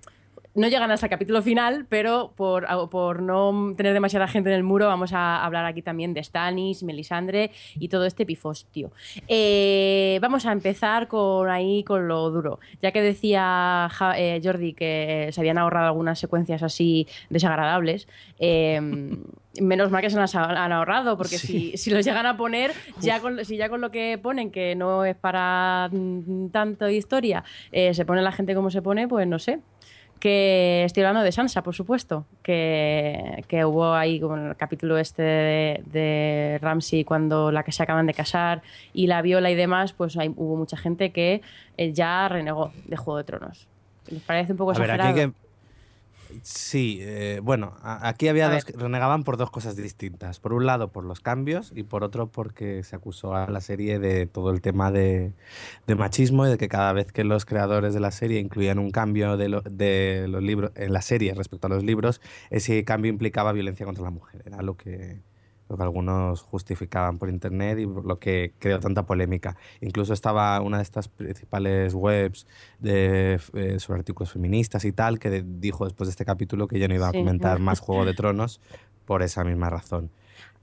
no 0.56 0.68
llegan 0.68 0.90
hasta 0.92 1.06
el 1.06 1.10
capítulo 1.10 1.42
final, 1.42 1.86
pero 1.90 2.34
por, 2.36 2.66
por 2.90 3.22
no 3.22 3.74
tener 3.76 3.94
demasiada 3.94 4.28
gente 4.28 4.50
en 4.50 4.56
el 4.56 4.64
muro, 4.64 4.88
vamos 4.88 5.14
a 5.14 5.44
hablar 5.46 5.66
aquí 5.66 5.82
también 5.82 6.14
de 6.14 6.24
Stannis, 6.24 6.82
Melisandre 6.84 7.52
y 7.76 7.90
todo 7.90 8.06
este 8.06 8.26
pifostio. 8.26 8.92
Eh, 9.28 10.18
vamos 10.22 10.46
a 10.46 10.52
empezar 10.52 11.08
con 11.08 11.50
ahí 11.50 11.84
con 11.84 12.08
lo 12.08 12.30
duro. 12.32 12.60
Ya 12.82 12.92
que 12.92 13.02
decía 13.02 13.90
Ja- 13.92 14.18
eh, 14.18 14.40
Jordi 14.44 14.74
que 14.74 15.30
se 15.32 15.42
habían 15.42 15.58
ahorrado 15.58 15.88
algunas 15.88 16.20
secuencias 16.20 16.64
así 16.64 17.08
desagradables. 17.30 18.08
eh, 18.40 18.80
Menos 19.62 19.90
mal 19.90 20.02
que 20.02 20.10
se 20.10 20.18
las 20.18 20.36
han 20.36 20.74
ahorrado, 20.74 21.16
porque 21.18 21.38
si, 21.38 21.78
si 21.78 21.90
los 21.90 22.04
llegan 22.04 22.26
a 22.26 22.36
poner, 22.36 22.74
ya 23.00 23.22
con, 23.22 23.46
si 23.46 23.56
ya 23.56 23.70
con 23.70 23.80
lo 23.80 23.90
que 23.90 24.20
ponen, 24.22 24.52
que 24.52 24.76
no 24.76 25.06
es 25.06 25.16
para 25.16 25.88
mm, 25.94 26.50
tanto 26.50 26.90
historia, 26.90 27.42
eh, 27.72 27.94
se 27.94 28.04
pone 28.06 28.22
la 28.22 28.34
gente 28.34 28.54
como 28.54 28.70
se 28.70 28.82
pone, 28.82 29.08
pues 29.08 29.26
no 29.28 29.40
sé 29.40 29.62
que 30.20 30.84
estoy 30.86 31.04
hablando 31.04 31.22
de 31.24 31.32
Sansa, 31.32 31.62
por 31.64 31.76
supuesto, 31.76 32.26
que, 32.44 33.44
que 33.48 33.66
hubo 33.66 33.94
ahí 33.94 34.20
como 34.20 34.38
en 34.38 34.48
el 34.48 34.56
capítulo 34.56 34.98
este 34.98 35.22
de, 35.22 35.84
de 35.92 36.60
Ramsey 36.62 37.04
cuando 37.04 37.52
la 37.52 37.64
que 37.64 37.72
se 37.72 37.84
acaban 37.84 38.06
de 38.08 38.14
casar 38.14 38.62
y 38.94 39.08
la 39.08 39.22
viola 39.22 39.52
y 39.52 39.56
demás, 39.56 39.94
pues 39.94 40.18
hay- 40.18 40.34
hubo 40.36 40.56
mucha 40.56 40.78
gente 40.78 41.12
que 41.12 41.42
eh, 41.78 41.94
ya 41.94 42.28
renegó 42.30 42.72
de 42.86 42.98
Juego 42.98 43.18
de 43.18 43.24
Tronos. 43.24 43.68
¿Les 44.10 44.22
parece 44.22 44.52
un 44.54 44.58
poco 44.58 44.72
A 44.72 44.74
ver, 44.76 44.84
exagerado? 44.90 45.10
aquí 45.12 45.20
hay 45.20 45.28
que... 45.32 45.45
Sí, 46.44 47.00
eh, 47.02 47.40
bueno, 47.44 47.74
aquí 47.84 48.28
había 48.28 48.50
dos 48.50 48.66
que 48.66 48.74
renegaban 48.74 49.24
por 49.24 49.38
dos 49.38 49.52
cosas 49.52 49.76
distintas. 49.76 50.40
Por 50.40 50.54
un 50.54 50.66
lado, 50.66 50.92
por 50.92 51.04
los 51.04 51.20
cambios 51.20 51.72
y 51.76 51.84
por 51.84 52.04
otro, 52.04 52.28
porque 52.28 52.84
se 52.84 52.96
acusó 52.96 53.36
a 53.36 53.50
la 53.50 53.62
serie 53.62 54.00
de 54.00 54.26
todo 54.26 54.52
el 54.52 54.62
tema 54.62 54.92
de, 54.92 55.34
de 55.88 55.96
machismo 55.96 56.46
y 56.46 56.50
de 56.50 56.58
que 56.58 56.68
cada 56.68 56.94
vez 56.94 57.12
que 57.12 57.24
los 57.24 57.46
creadores 57.46 57.94
de 57.94 58.00
la 58.00 58.12
serie 58.12 58.40
incluían 58.40 58.80
un 58.80 58.92
cambio 58.92 59.38
de, 59.38 59.50
lo- 59.50 59.62
de 59.62 60.28
los 60.30 60.42
libros 60.44 60.72
en 60.76 60.94
la 60.94 61.02
serie 61.02 61.34
respecto 61.34 61.68
a 61.68 61.70
los 61.70 61.84
libros, 61.84 62.22
ese 62.50 62.84
cambio 62.84 63.10
implicaba 63.10 63.52
violencia 63.52 63.86
contra 63.86 64.04
la 64.04 64.12
mujer. 64.12 64.44
Era 64.46 64.62
lo 64.62 64.78
que, 64.78 65.20
lo 65.68 65.78
que 65.78 65.84
algunos 65.84 66.42
justificaban 66.42 67.18
por 67.18 67.30
internet 67.30 67.80
y 67.80 67.86
lo 67.86 68.20
que 68.20 68.54
creó 68.60 68.80
tanta 68.80 69.06
polémica. 69.06 69.56
Incluso 69.82 70.14
estaba 70.14 70.62
una 70.62 70.78
de 70.78 70.84
estas 70.84 71.08
principales 71.08 71.94
webs 71.94 72.46
de, 72.80 73.40
eh, 73.54 73.80
sobre 73.80 74.00
artículos 74.00 74.32
feministas 74.32 74.86
y 74.86 74.92
tal, 74.92 75.18
que 75.20 75.44
dijo 75.46 75.86
después 75.86 76.08
de 76.08 76.12
este 76.12 76.26
capítulo 76.26 76.68
que 76.68 76.78
ya 76.80 76.88
no 76.88 76.94
iba 76.96 77.10
Sí. 77.12 77.18
a 77.18 77.20
comentar 77.20 77.60
más 77.60 77.80
Juego 77.80 78.06
de 78.06 78.14
Tronos 78.14 78.62
por 79.06 79.24
esa 79.24 79.44
misma 79.44 79.70
razón. 79.70 80.12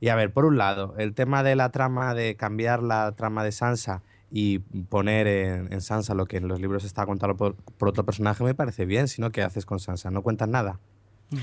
Y 0.01 0.09
a 0.09 0.15
ver, 0.17 0.33
por 0.33 0.45
un 0.45 0.59
lado, 0.59 0.95
el 0.99 1.15
tema 1.15 1.43
de 1.43 1.55
la 1.57 1.71
trama, 1.71 2.15
de 2.15 2.35
cambiar 2.37 2.83
la 2.83 3.13
trama 3.13 3.45
de 3.45 3.53
Sansa 3.53 4.03
y 4.31 4.59
poner 4.61 5.27
en, 5.27 5.73
en 5.73 5.81
Sansa 5.81 6.15
lo 6.15 6.27
que 6.27 6.39
en 6.39 6.49
los 6.49 6.61
libros 6.61 6.85
está 6.85 7.07
contado 7.07 7.37
por, 7.37 7.55
por 7.55 7.89
otro 7.89 8.05
personaje 8.05 8.43
me 8.45 8.55
parece 8.55 8.85
bien, 8.87 9.07
sino 9.09 9.31
¿qué 9.31 9.43
haces 9.43 9.65
con 9.67 9.79
Sansa? 9.79 10.11
No 10.11 10.23
cuentas 10.23 10.49
nada. 10.49 10.79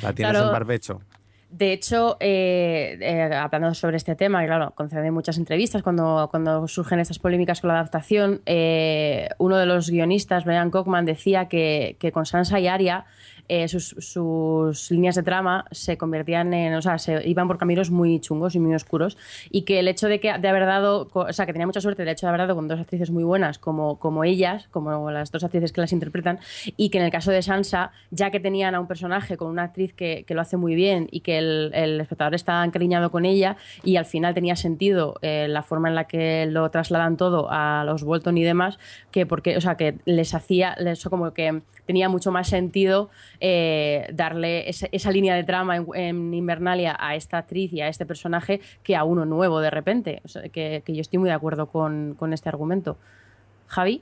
La 0.01 0.13
tienes 0.13 0.33
Claro. 0.33 0.47
en 0.47 0.51
barbecho. 0.53 1.01
De 1.49 1.73
hecho, 1.73 2.17
eh, 2.19 2.97
eh, 3.01 3.33
hablando 3.33 3.73
sobre 3.73 3.97
este 3.97 4.15
tema, 4.15 4.43
y 4.43 4.47
claro, 4.47 4.71
concede 4.75 5.09
muchas 5.09 5.39
entrevistas 5.39 5.81
cuando, 5.81 6.27
cuando 6.29 6.67
surgen 6.67 6.99
estas 6.99 7.17
polémicas 7.17 7.59
con 7.59 7.69
la 7.69 7.73
adaptación. 7.75 8.41
eh, 8.45 9.29
uno 9.39 9.57
de 9.57 9.65
los 9.65 9.89
guionistas, 9.89 10.45
Brian 10.45 10.69
Cockman, 10.69 11.05
decía 11.05 11.47
que, 11.47 11.97
que 11.99 12.11
con 12.11 12.27
Sansa 12.27 12.59
y 12.59 12.67
Arya 12.67 13.05
eh, 13.49 13.67
sus, 13.67 13.95
sus 13.99 14.91
líneas 14.91 15.15
de 15.15 15.23
trama 15.23 15.65
se 15.71 15.97
convertían 15.97 16.53
en, 16.53 16.73
o 16.75 16.81
sea, 16.81 16.97
se 16.97 17.27
iban 17.27 17.47
por 17.47 17.57
caminos 17.57 17.91
muy 17.91 18.19
chungos 18.19 18.55
y 18.55 18.59
muy 18.59 18.73
oscuros 18.75 19.17
y 19.49 19.63
que 19.63 19.79
el 19.79 19.87
hecho 19.87 20.07
de 20.07 20.19
que 20.19 20.37
de 20.37 20.47
haber 20.47 20.65
dado, 20.65 21.09
o 21.11 21.33
sea, 21.33 21.45
que 21.45 21.51
tenía 21.51 21.65
mucha 21.65 21.81
suerte 21.81 22.03
el 22.03 22.09
hecho 22.09 22.25
de 22.25 22.29
haber 22.29 22.41
dado 22.41 22.55
con 22.55 22.67
dos 22.67 22.79
actrices 22.79 23.11
muy 23.11 23.23
buenas 23.23 23.59
como, 23.59 23.99
como 23.99 24.23
ellas, 24.23 24.67
como 24.71 25.11
las 25.11 25.31
dos 25.31 25.43
actrices 25.43 25.71
que 25.71 25.81
las 25.81 25.91
interpretan 25.91 26.39
y 26.77 26.89
que 26.89 26.99
en 26.99 27.05
el 27.05 27.11
caso 27.11 27.31
de 27.31 27.41
Sansa, 27.41 27.91
ya 28.11 28.31
que 28.31 28.39
tenían 28.39 28.75
a 28.75 28.79
un 28.79 28.87
personaje 28.87 29.35
con 29.35 29.49
una 29.49 29.63
actriz 29.63 29.93
que, 29.93 30.23
que 30.27 30.33
lo 30.33 30.41
hace 30.41 30.55
muy 30.55 30.75
bien 30.75 31.07
y 31.11 31.21
que 31.21 31.37
el, 31.37 31.71
el 31.73 31.99
espectador 32.01 32.35
está 32.35 32.63
encariñado 32.63 33.09
con 33.11 33.25
ella 33.25 33.57
y 33.83 33.95
al 33.95 34.05
final 34.05 34.33
tenía 34.33 34.55
sentido 34.55 35.15
eh, 35.21 35.47
la 35.49 35.63
forma 35.63 35.89
en 35.89 35.95
la 35.95 36.05
que 36.05 36.45
lo 36.45 36.69
trasladan 36.69 37.17
todo 37.17 37.47
a 37.49 37.83
los 37.85 38.03
Bolton 38.03 38.37
y 38.37 38.43
demás, 38.43 38.77
que 39.11 39.25
porque, 39.25 39.57
o 39.57 39.61
sea, 39.61 39.75
que 39.75 39.95
les 40.05 40.33
hacía, 40.33 40.73
eso 40.73 41.09
como 41.09 41.33
que 41.33 41.61
tenía 41.85 42.07
mucho 42.07 42.31
más 42.31 42.47
sentido 42.47 43.09
eh, 43.41 44.07
darle 44.13 44.65
esa 44.67 45.11
línea 45.11 45.33
de 45.33 45.45
trama 45.45 45.77
en, 45.77 45.87
en 45.93 46.33
Invernalia 46.33 46.97
a 46.99 47.15
esta 47.15 47.37
actriz 47.37 47.71
y 47.71 47.79
a 47.79 47.87
este 47.87 48.05
personaje 48.05 48.59
que 48.83 48.97
a 48.97 49.05
uno 49.05 49.25
nuevo 49.25 49.61
de 49.61 49.69
repente. 49.69 50.21
Que, 50.51 50.83
yo 50.85 51.01
estoy 51.01 51.19
muy 51.19 51.29
de 51.29 51.35
acuerdo 51.35 51.67
con, 51.67 52.17
este 52.33 52.49
argumento. 52.49 52.97
Javi. 53.67 54.01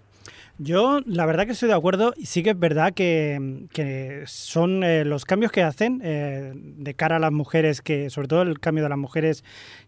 Yo, 0.57 1.01
la 1.05 1.27
verdad 1.27 1.45
que 1.45 1.51
estoy 1.51 1.69
de 1.69 1.75
acuerdo 1.75 2.13
y 2.17 2.25
sí 2.25 2.41
que 2.41 2.49
es 2.49 2.59
verdad 2.59 2.93
que, 2.93 4.23
son 4.25 4.83
eh, 4.83 5.05
los 5.05 5.23
cambios 5.23 5.51
que 5.51 5.61
hacen 5.61 6.01
eh, 6.03 6.53
de 6.55 6.93
cara 6.95 7.17
a 7.17 7.19
las 7.19 7.31
mujeres, 7.31 7.81
que 7.81 8.09
sobre 8.09 8.27
todo 8.27 8.41
el 8.41 8.59
cambio 8.59 8.83
de 8.83 8.89
las 8.89 8.97
mujeres 8.97 9.43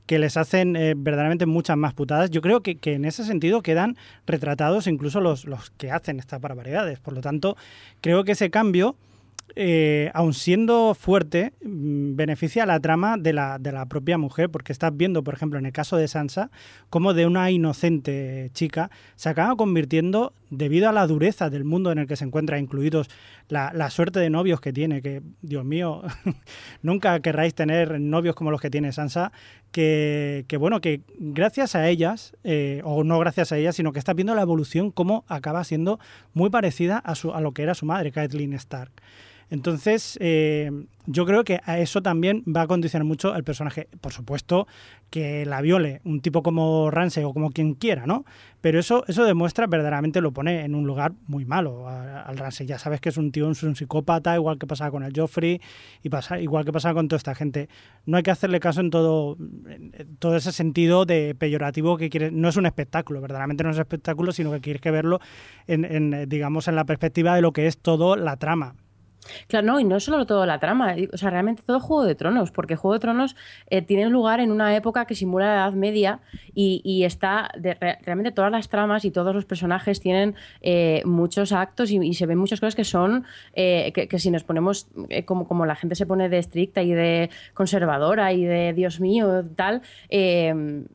que 0.05 0.19
les 0.19 0.37
hacen 0.37 0.73
verdaderamente 0.73 1.47
muchas 1.47 1.75
más 1.75 1.95
putadas. 1.95 2.29
Yo 2.29 2.41
creo 2.41 2.61
que, 2.61 2.77
en 2.83 3.05
ese 3.05 3.23
sentido 3.23 3.63
quedan 3.63 3.97
retratados 4.27 4.85
incluso 4.85 5.21
los 5.21 5.71
que 5.77 5.91
hacen 5.91 6.19
estas 6.19 6.39
barbaridades. 6.39 6.99
Por 6.99 7.15
lo 7.15 7.21
tanto, 7.21 7.57
creo 8.01 8.23
que 8.23 8.33
ese 8.33 8.51
cambio, 8.51 8.95
eh, 9.55 10.11
aun 10.13 10.33
siendo 10.33 10.93
fuerte, 10.93 11.53
mm, 11.63 12.15
beneficia 12.15 12.63
a 12.63 12.65
la 12.65 12.79
trama 12.79 13.17
de 13.17 13.33
la, 13.33 13.59
de 13.59 13.71
la 13.71 13.85
propia 13.87 14.17
mujer, 14.17 14.49
porque 14.49 14.71
estás 14.71 14.95
viendo, 14.95 15.23
por 15.23 15.33
ejemplo, 15.33 15.59
en 15.59 15.65
el 15.65 15.71
caso 15.71 15.97
de 15.97 16.07
Sansa, 16.07 16.51
como 16.89 17.13
de 17.13 17.25
una 17.25 17.49
inocente 17.51 18.51
chica 18.53 18.89
se 19.15 19.29
acaba 19.29 19.55
convirtiendo, 19.55 20.33
debido 20.49 20.89
a 20.89 20.91
la 20.91 21.05
dureza 21.07 21.49
del 21.49 21.63
mundo 21.63 21.91
en 21.91 21.99
el 21.99 22.07
que 22.07 22.15
se 22.15 22.25
encuentra, 22.25 22.59
incluidos 22.59 23.09
la, 23.47 23.71
la 23.73 23.89
suerte 23.89 24.19
de 24.19 24.29
novios 24.29 24.61
que 24.61 24.73
tiene, 24.73 25.01
que, 25.01 25.21
Dios 25.41 25.65
mío, 25.65 26.01
nunca 26.81 27.19
querráis 27.19 27.53
tener 27.53 27.99
novios 27.99 28.35
como 28.35 28.51
los 28.51 28.61
que 28.61 28.69
tiene 28.69 28.91
Sansa, 28.91 29.31
que, 29.71 30.45
que 30.47 30.57
bueno, 30.57 30.81
que 30.81 31.01
gracias 31.17 31.75
a 31.75 31.87
ellas, 31.87 32.35
eh, 32.43 32.81
o 32.83 33.03
no 33.03 33.19
gracias 33.19 33.51
a 33.51 33.57
ellas, 33.57 33.75
sino 33.75 33.93
que 33.93 33.99
estás 33.99 34.15
viendo 34.15 34.35
la 34.35 34.41
evolución, 34.41 34.91
cómo 34.91 35.25
acaba 35.27 35.63
siendo 35.63 35.99
muy 36.33 36.49
parecida 36.49 36.97
a, 36.97 37.15
su, 37.15 37.33
a 37.33 37.41
lo 37.41 37.53
que 37.53 37.63
era 37.63 37.75
su 37.75 37.85
madre, 37.85 38.11
Caitlyn 38.11 38.53
Stark. 38.53 38.91
Entonces, 39.49 40.17
eh, 40.21 40.71
yo 41.11 41.25
creo 41.25 41.43
que 41.43 41.59
a 41.65 41.79
eso 41.79 42.03
también 42.03 42.43
va 42.45 42.61
a 42.61 42.67
condicionar 42.67 43.03
mucho 43.03 43.35
el 43.35 43.43
personaje. 43.43 43.87
Por 43.99 44.13
supuesto, 44.13 44.67
que 45.09 45.43
la 45.45 45.59
viole 45.61 46.01
un 46.03 46.21
tipo 46.21 46.43
como 46.43 46.91
Ramsay 46.91 47.23
o 47.23 47.33
como 47.33 47.49
quien 47.49 47.73
quiera, 47.73 48.05
¿no? 48.05 48.25
Pero 48.61 48.79
eso, 48.79 49.03
eso 49.07 49.23
demuestra, 49.23 49.65
verdaderamente 49.65 50.21
lo 50.21 50.31
pone 50.31 50.65
en 50.65 50.75
un 50.75 50.85
lugar 50.85 51.13
muy 51.25 51.45
malo 51.45 51.87
al 51.87 52.37
Ramsay. 52.37 52.67
Ya 52.67 52.77
sabes 52.77 53.01
que 53.01 53.09
es 53.09 53.17
un 53.17 53.31
tío, 53.31 53.49
es 53.49 53.63
un 53.63 53.75
psicópata, 53.75 54.35
igual 54.35 54.59
que 54.59 54.67
pasaba 54.67 54.91
con 54.91 55.01
el 55.01 55.13
Joffrey 55.15 55.59
y 56.03 56.09
pasa, 56.09 56.39
igual 56.39 56.63
que 56.63 56.71
pasaba 56.71 56.93
con 56.93 57.07
toda 57.07 57.17
esta 57.17 57.33
gente. 57.33 57.69
No 58.05 58.17
hay 58.17 58.23
que 58.23 58.31
hacerle 58.31 58.59
caso 58.59 58.81
en 58.81 58.91
todo, 58.91 59.35
en 59.67 60.15
todo 60.19 60.35
ese 60.35 60.51
sentido 60.51 61.05
de 61.05 61.33
peyorativo 61.33 61.97
que 61.97 62.11
quiere. 62.11 62.29
No 62.29 62.49
es 62.49 62.55
un 62.55 62.67
espectáculo, 62.67 63.19
verdaderamente 63.19 63.63
no 63.63 63.71
es 63.71 63.79
espectáculo, 63.79 64.31
sino 64.31 64.51
que 64.51 64.61
quieres 64.61 64.81
que 64.81 64.91
verlo 64.91 65.19
en, 65.65 65.85
en, 65.85 66.29
digamos, 66.29 66.67
en 66.67 66.75
la 66.75 66.85
perspectiva 66.85 67.33
de 67.35 67.41
lo 67.41 67.51
que 67.51 67.65
es 67.65 67.79
todo 67.79 68.15
la 68.15 68.37
trama. 68.37 68.75
Claro, 69.47 69.67
no, 69.67 69.79
y 69.79 69.83
no 69.83 69.99
solo 69.99 70.25
todo 70.25 70.45
la 70.45 70.59
trama, 70.59 70.95
o 71.13 71.17
sea, 71.17 71.29
realmente 71.29 71.61
todo 71.65 71.79
Juego 71.79 72.03
de 72.03 72.15
Tronos, 72.15 72.51
porque 72.51 72.75
Juego 72.75 72.93
de 72.93 72.99
Tronos 72.99 73.35
eh, 73.69 73.81
tiene 73.81 74.09
lugar 74.09 74.39
en 74.39 74.51
una 74.51 74.75
época 74.75 75.05
que 75.05 75.13
simula 75.15 75.45
la 75.47 75.53
Edad 75.55 75.73
Media 75.73 76.21
y, 76.55 76.81
y 76.83 77.03
está, 77.03 77.49
de- 77.57 77.73
re- 77.75 77.97
realmente 78.03 78.31
todas 78.31 78.51
las 78.51 78.69
tramas 78.69 79.05
y 79.05 79.11
todos 79.11 79.35
los 79.35 79.45
personajes 79.45 79.99
tienen 79.99 80.35
eh, 80.61 81.01
muchos 81.05 81.51
actos 81.51 81.91
y, 81.91 82.13
se 82.13 82.25
ven 82.25 82.37
muchas 82.37 82.59
cosas 82.59 82.75
que 82.75 82.85
son, 82.85 83.25
eh, 83.53 83.91
que, 83.93 84.19
si 84.19 84.31
nos 84.31 84.43
ponemos, 84.43 84.87
eh, 85.09 85.25
como, 85.25 85.47
como 85.47 85.65
la 85.65 85.75
gente 85.75 85.95
se 85.95 86.05
pone 86.05 86.29
de 86.29 86.37
estricta 86.39 86.81
y 86.81 86.93
de 86.93 87.29
conservadora 87.53 88.33
y 88.33 88.45
de 88.45 88.73
Dios 88.73 88.99
mío, 88.99 89.43
tal, 89.55 89.81
eh, 90.09 90.85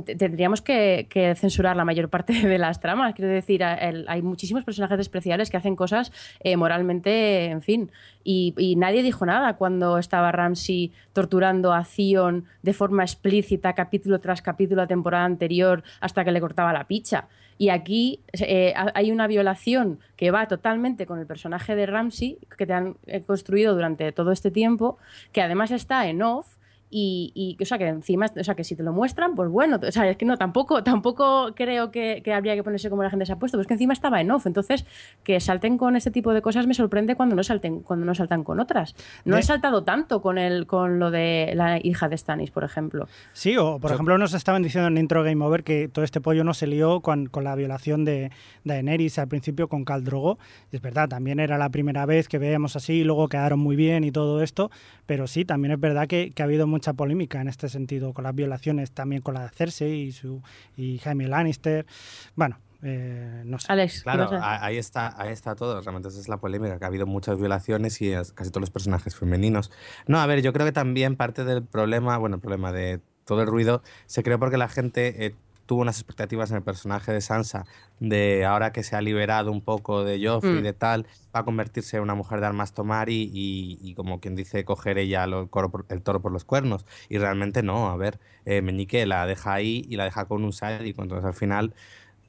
tendríamos 0.00 0.62
que, 0.62 1.06
censurar 1.36 1.76
la 1.76 1.84
mayor 1.84 2.08
parte 2.08 2.32
de 2.32 2.58
las 2.58 2.80
tramas. 2.80 3.14
Quiero 3.14 3.30
decir, 3.30 3.62
hay 3.64 4.22
muchísimos 4.22 4.64
personajes 4.64 4.98
especiales 5.00 5.50
que 5.50 5.56
hacen 5.56 5.76
cosas 5.76 6.12
eh, 6.40 6.56
moralmente, 6.56 7.46
en 7.46 7.62
fin. 7.62 7.90
Y, 8.24 8.74
nadie 8.76 9.02
dijo 9.02 9.26
nada 9.26 9.56
cuando 9.56 9.98
estaba 9.98 10.32
Ramsey 10.32 10.92
torturando 11.12 11.72
a 11.72 11.84
Theon 11.84 12.44
de 12.62 12.72
forma 12.72 13.02
explícita, 13.02 13.74
capítulo 13.74 14.18
tras 14.20 14.42
capítulo, 14.42 14.82
la 14.82 14.86
temporada 14.86 15.24
anterior, 15.24 15.82
hasta 16.00 16.24
que 16.24 16.32
le 16.32 16.40
cortaba 16.40 16.72
la 16.72 16.86
picha. 16.86 17.28
Y 17.58 17.68
aquí 17.68 18.20
eh, 18.32 18.72
ha- 18.76 18.92
hay 18.94 19.12
una 19.12 19.26
violación 19.26 20.00
que 20.16 20.30
va 20.30 20.48
totalmente 20.48 21.06
con 21.06 21.18
el 21.18 21.26
personaje 21.26 21.76
de 21.76 21.86
Ramsey, 21.86 22.38
que 22.56 22.66
te 22.66 22.72
han 22.72 22.96
eh, 23.06 23.22
construido 23.22 23.74
durante 23.74 24.10
todo 24.12 24.32
este 24.32 24.50
tiempo, 24.50 24.98
que 25.32 25.42
además 25.42 25.70
está 25.70 26.08
en 26.08 26.22
off. 26.22 26.56
Y, 26.94 27.32
y, 27.34 27.56
o 27.62 27.64
sea 27.64 27.78
que 27.78 27.88
encima 27.88 28.26
o 28.38 28.44
sea 28.44 28.54
que 28.54 28.64
si 28.64 28.76
te 28.76 28.82
lo 28.82 28.92
muestran 28.92 29.34
pues 29.34 29.48
bueno 29.48 29.80
o 29.82 29.90
sea 29.90 30.10
es 30.10 30.18
que 30.18 30.26
no 30.26 30.36
tampoco 30.36 30.84
tampoco 30.84 31.54
creo 31.56 31.90
que, 31.90 32.20
que 32.22 32.34
habría 32.34 32.54
que 32.54 32.62
ponerse 32.62 32.90
como 32.90 33.02
la 33.02 33.08
gente 33.08 33.24
se 33.24 33.32
ha 33.32 33.38
puesto 33.38 33.56
pero 33.56 33.62
es 33.62 33.66
que 33.66 33.72
encima 33.72 33.94
estaba 33.94 34.20
en 34.20 34.30
off 34.30 34.44
entonces 34.46 34.84
que 35.24 35.40
salten 35.40 35.78
con 35.78 35.96
este 35.96 36.10
tipo 36.10 36.34
de 36.34 36.42
cosas 36.42 36.66
me 36.66 36.74
sorprende 36.74 37.16
cuando 37.16 37.34
no 37.34 37.42
salten 37.44 37.80
cuando 37.80 38.04
no 38.04 38.14
saltan 38.14 38.44
con 38.44 38.60
otras 38.60 38.94
no 39.24 39.36
De- 39.36 39.40
he 39.40 39.42
saltado 39.42 39.84
tanto 39.84 40.20
con 40.20 40.36
el 40.36 40.66
con 40.66 40.98
lo 40.98 41.10
de 41.10 41.52
la 41.54 41.78
hija 41.82 42.10
de 42.10 42.18
Stannis 42.18 42.50
por 42.50 42.62
ejemplo 42.62 43.08
Sí, 43.32 43.56
o 43.56 43.78
por 43.80 43.90
Yo- 43.90 43.94
ejemplo 43.94 44.18
nos 44.18 44.34
estaban 44.34 44.62
diciendo 44.62 44.88
en 44.88 44.98
Intro 44.98 45.22
Game 45.24 45.42
Over 45.42 45.64
que 45.64 45.88
todo 45.88 46.04
este 46.04 46.20
pollo 46.20 46.44
no 46.44 46.52
se 46.52 46.66
lió 46.66 47.00
con, 47.00 47.24
con 47.26 47.42
la 47.44 47.54
violación 47.54 48.04
de 48.04 48.30
Daenerys 48.64 49.18
al 49.18 49.28
principio 49.28 49.68
con 49.68 49.84
Khal 49.86 50.04
Drogo. 50.04 50.38
Es 50.70 50.82
verdad, 50.82 51.08
también 51.08 51.40
era 51.40 51.56
la 51.56 51.70
primera 51.70 52.04
vez 52.06 52.28
que 52.28 52.38
veíamos 52.38 52.76
así, 52.76 53.00
y 53.00 53.04
luego 53.04 53.28
quedaron 53.28 53.58
muy 53.60 53.76
bien 53.76 54.04
y 54.04 54.12
todo 54.12 54.42
esto, 54.42 54.70
pero 55.06 55.26
sí, 55.26 55.44
también 55.44 55.72
es 55.72 55.80
verdad 55.80 56.06
que, 56.06 56.30
que 56.30 56.42
ha 56.42 56.44
habido 56.44 56.66
mucha 56.82 56.94
polémica 56.94 57.40
en 57.40 57.46
este 57.46 57.68
sentido 57.68 58.12
con 58.12 58.24
las 58.24 58.34
violaciones, 58.34 58.90
también 58.90 59.22
con 59.22 59.34
la 59.34 59.42
de 59.44 59.48
Cersei 59.50 60.00
y, 60.00 60.10
su, 60.12 60.42
y 60.76 60.98
Jaime 60.98 61.28
Lannister. 61.28 61.86
Bueno, 62.34 62.58
eh, 62.82 63.42
no 63.44 63.60
sé. 63.60 63.66
Alex 63.72 64.02
Claro, 64.02 64.28
¿qué 64.28 64.34
vas 64.34 64.42
a- 64.44 64.56
a- 64.56 64.66
ahí 64.66 64.78
está, 64.78 65.14
ahí 65.22 65.32
está 65.32 65.54
todo. 65.54 65.80
Realmente 65.80 66.08
esa 66.08 66.18
es 66.18 66.28
la 66.28 66.38
polémica, 66.38 66.80
que 66.80 66.84
ha 66.84 66.88
habido 66.88 67.06
muchas 67.06 67.38
violaciones 67.38 68.02
y 68.02 68.10
casi 68.34 68.50
todos 68.50 68.62
los 68.62 68.70
personajes 68.70 69.14
femeninos. 69.14 69.70
No, 70.08 70.18
a 70.18 70.26
ver, 70.26 70.42
yo 70.42 70.52
creo 70.52 70.66
que 70.66 70.72
también 70.72 71.14
parte 71.14 71.44
del 71.44 71.62
problema, 71.64 72.18
bueno, 72.18 72.34
el 72.34 72.40
problema 72.42 72.72
de 72.72 73.00
todo 73.24 73.42
el 73.42 73.46
ruido, 73.46 73.84
se 74.06 74.24
creó 74.24 74.40
porque 74.40 74.56
la 74.56 74.68
gente 74.68 75.24
eh, 75.26 75.34
tuvo 75.66 75.82
unas 75.82 75.96
expectativas 75.98 76.50
en 76.50 76.56
el 76.58 76.62
personaje 76.62 77.12
de 77.12 77.20
Sansa, 77.20 77.64
de 78.00 78.44
ahora 78.44 78.72
que 78.72 78.82
se 78.82 78.96
ha 78.96 79.00
liberado 79.00 79.50
un 79.52 79.62
poco 79.62 80.04
de 80.04 80.24
Joffrey 80.26 80.54
y 80.56 80.60
Mm. 80.60 80.64
de 80.64 80.72
tal, 80.72 81.06
va 81.34 81.40
a 81.40 81.44
convertirse 81.44 81.96
en 81.96 82.02
una 82.02 82.14
mujer 82.14 82.40
de 82.40 82.46
armas 82.46 82.74
tomar 82.74 83.08
y, 83.08 83.30
y- 83.32 83.78
y 83.80 83.94
como 83.94 84.20
quien 84.20 84.34
dice, 84.34 84.64
coger 84.64 84.98
ella 84.98 85.26
lo- 85.26 85.40
el, 85.42 85.48
coro 85.50 85.70
por- 85.70 85.86
el 85.88 86.02
toro 86.02 86.20
por 86.20 86.32
los 86.32 86.44
cuernos. 86.44 86.84
Y 87.08 87.18
realmente 87.18 87.62
no, 87.62 87.88
a 87.90 87.96
ver, 87.96 88.18
eh, 88.44 88.60
Meñique 88.62 89.06
la 89.06 89.26
deja 89.26 89.54
ahí 89.54 89.84
y 89.88 89.96
la 89.96 90.04
deja 90.04 90.24
con 90.26 90.44
un 90.44 90.52
sádico, 90.52 91.02
entonces 91.02 91.24
al 91.26 91.34
final 91.34 91.74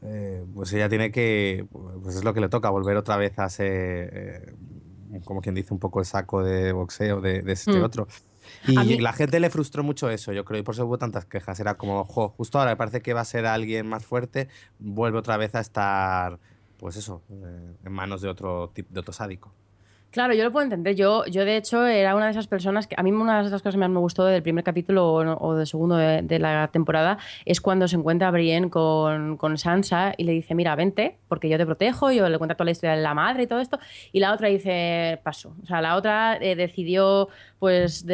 eh, 0.05 0.43
pues 0.53 0.71
ella 0.73 0.89
tiene 0.89 1.11
que, 1.11 1.65
pues 1.71 2.15
es 2.17 2.23
lo 2.25 2.33
que 2.33 2.41
le 2.41 2.49
toca, 2.49 2.69
volver 2.69 2.97
otra 2.97 3.15
vez 3.15 3.39
a 3.39 3.47
ser, 3.49 4.09
eh, 4.13 4.55
como 5.23 5.41
quien 5.41 5.55
dice, 5.55 5.73
un 5.73 5.79
poco 5.79 5.99
el 6.01 6.05
saco 6.05 6.43
de 6.43 6.71
boxeo 6.73 7.21
de, 7.21 7.41
de 7.41 7.53
este 7.53 7.79
Mm. 7.79 7.83
otro. 7.83 8.07
Y 8.67 8.77
mí- 8.77 8.97
la 8.99 9.13
gente 9.13 9.39
le 9.39 9.49
frustró 9.49 9.83
mucho 9.83 10.09
eso, 10.09 10.31
yo 10.33 10.45
creo, 10.45 10.59
y 10.59 10.63
por 10.63 10.75
eso 10.75 10.85
hubo 10.85 10.97
tantas 10.97 11.25
quejas. 11.25 11.59
Era 11.59 11.75
como, 11.75 12.03
jo, 12.05 12.29
justo 12.29 12.59
ahora 12.59 12.71
me 12.71 12.77
parece 12.77 13.01
que 13.01 13.13
va 13.13 13.21
a 13.21 13.25
ser 13.25 13.45
alguien 13.45 13.87
más 13.87 14.05
fuerte, 14.05 14.47
vuelve 14.79 15.17
otra 15.19 15.37
vez 15.37 15.53
a 15.55 15.59
estar, 15.59 16.39
pues 16.77 16.95
eso, 16.95 17.21
eh, 17.29 17.73
en 17.85 17.91
manos 17.91 18.21
de 18.21 18.29
otro, 18.29 18.71
de 18.75 18.99
otro 18.99 19.13
sádico. 19.13 19.51
Claro, 20.11 20.35
yo 20.35 20.43
lo 20.43 20.51
puedo 20.51 20.63
entender. 20.63 20.93
Yo, 20.95 21.25
yo 21.25 21.43
de 21.43 21.57
hecho, 21.57 21.87
era 21.87 22.15
una 22.15 22.25
de 22.25 22.31
esas 22.33 22.45
personas 22.45 22.85
que 22.85 22.93
a 22.95 23.01
mí 23.01 23.11
una 23.11 23.37
de 23.37 23.43
las 23.49 23.51
cosas 23.51 23.73
que 23.73 23.79
más 23.79 23.89
me 23.89 23.97
gustó 23.97 24.25
del 24.25 24.43
primer 24.43 24.63
capítulo 24.63 25.11
o, 25.11 25.43
o 25.43 25.55
del 25.55 25.65
segundo 25.65 25.95
de, 25.95 26.21
de 26.21 26.37
la 26.37 26.67
temporada 26.67 27.17
es 27.45 27.59
cuando 27.59 27.87
se 27.87 27.95
encuentra 27.95 28.29
Brienne 28.29 28.69
con, 28.69 29.37
con 29.37 29.57
Sansa 29.57 30.13
y 30.15 30.25
le 30.25 30.33
dice, 30.33 30.53
mira, 30.53 30.75
vente, 30.75 31.17
porque 31.27 31.49
yo 31.49 31.57
te 31.57 31.65
protejo, 31.65 32.11
yo 32.11 32.29
le 32.29 32.37
cuento 32.37 32.53
toda 32.55 32.65
la 32.65 32.71
historia 32.73 32.95
de 32.95 33.01
la 33.01 33.15
madre 33.15 33.41
y 33.41 33.47
todo 33.47 33.59
esto. 33.59 33.79
Y 34.11 34.19
la 34.19 34.33
otra 34.33 34.49
dice, 34.49 35.19
paso. 35.23 35.55
O 35.63 35.65
sea, 35.65 35.81
la 35.81 35.95
otra 35.95 36.37
eh, 36.39 36.55
decidió, 36.55 37.29
pues, 37.63 38.05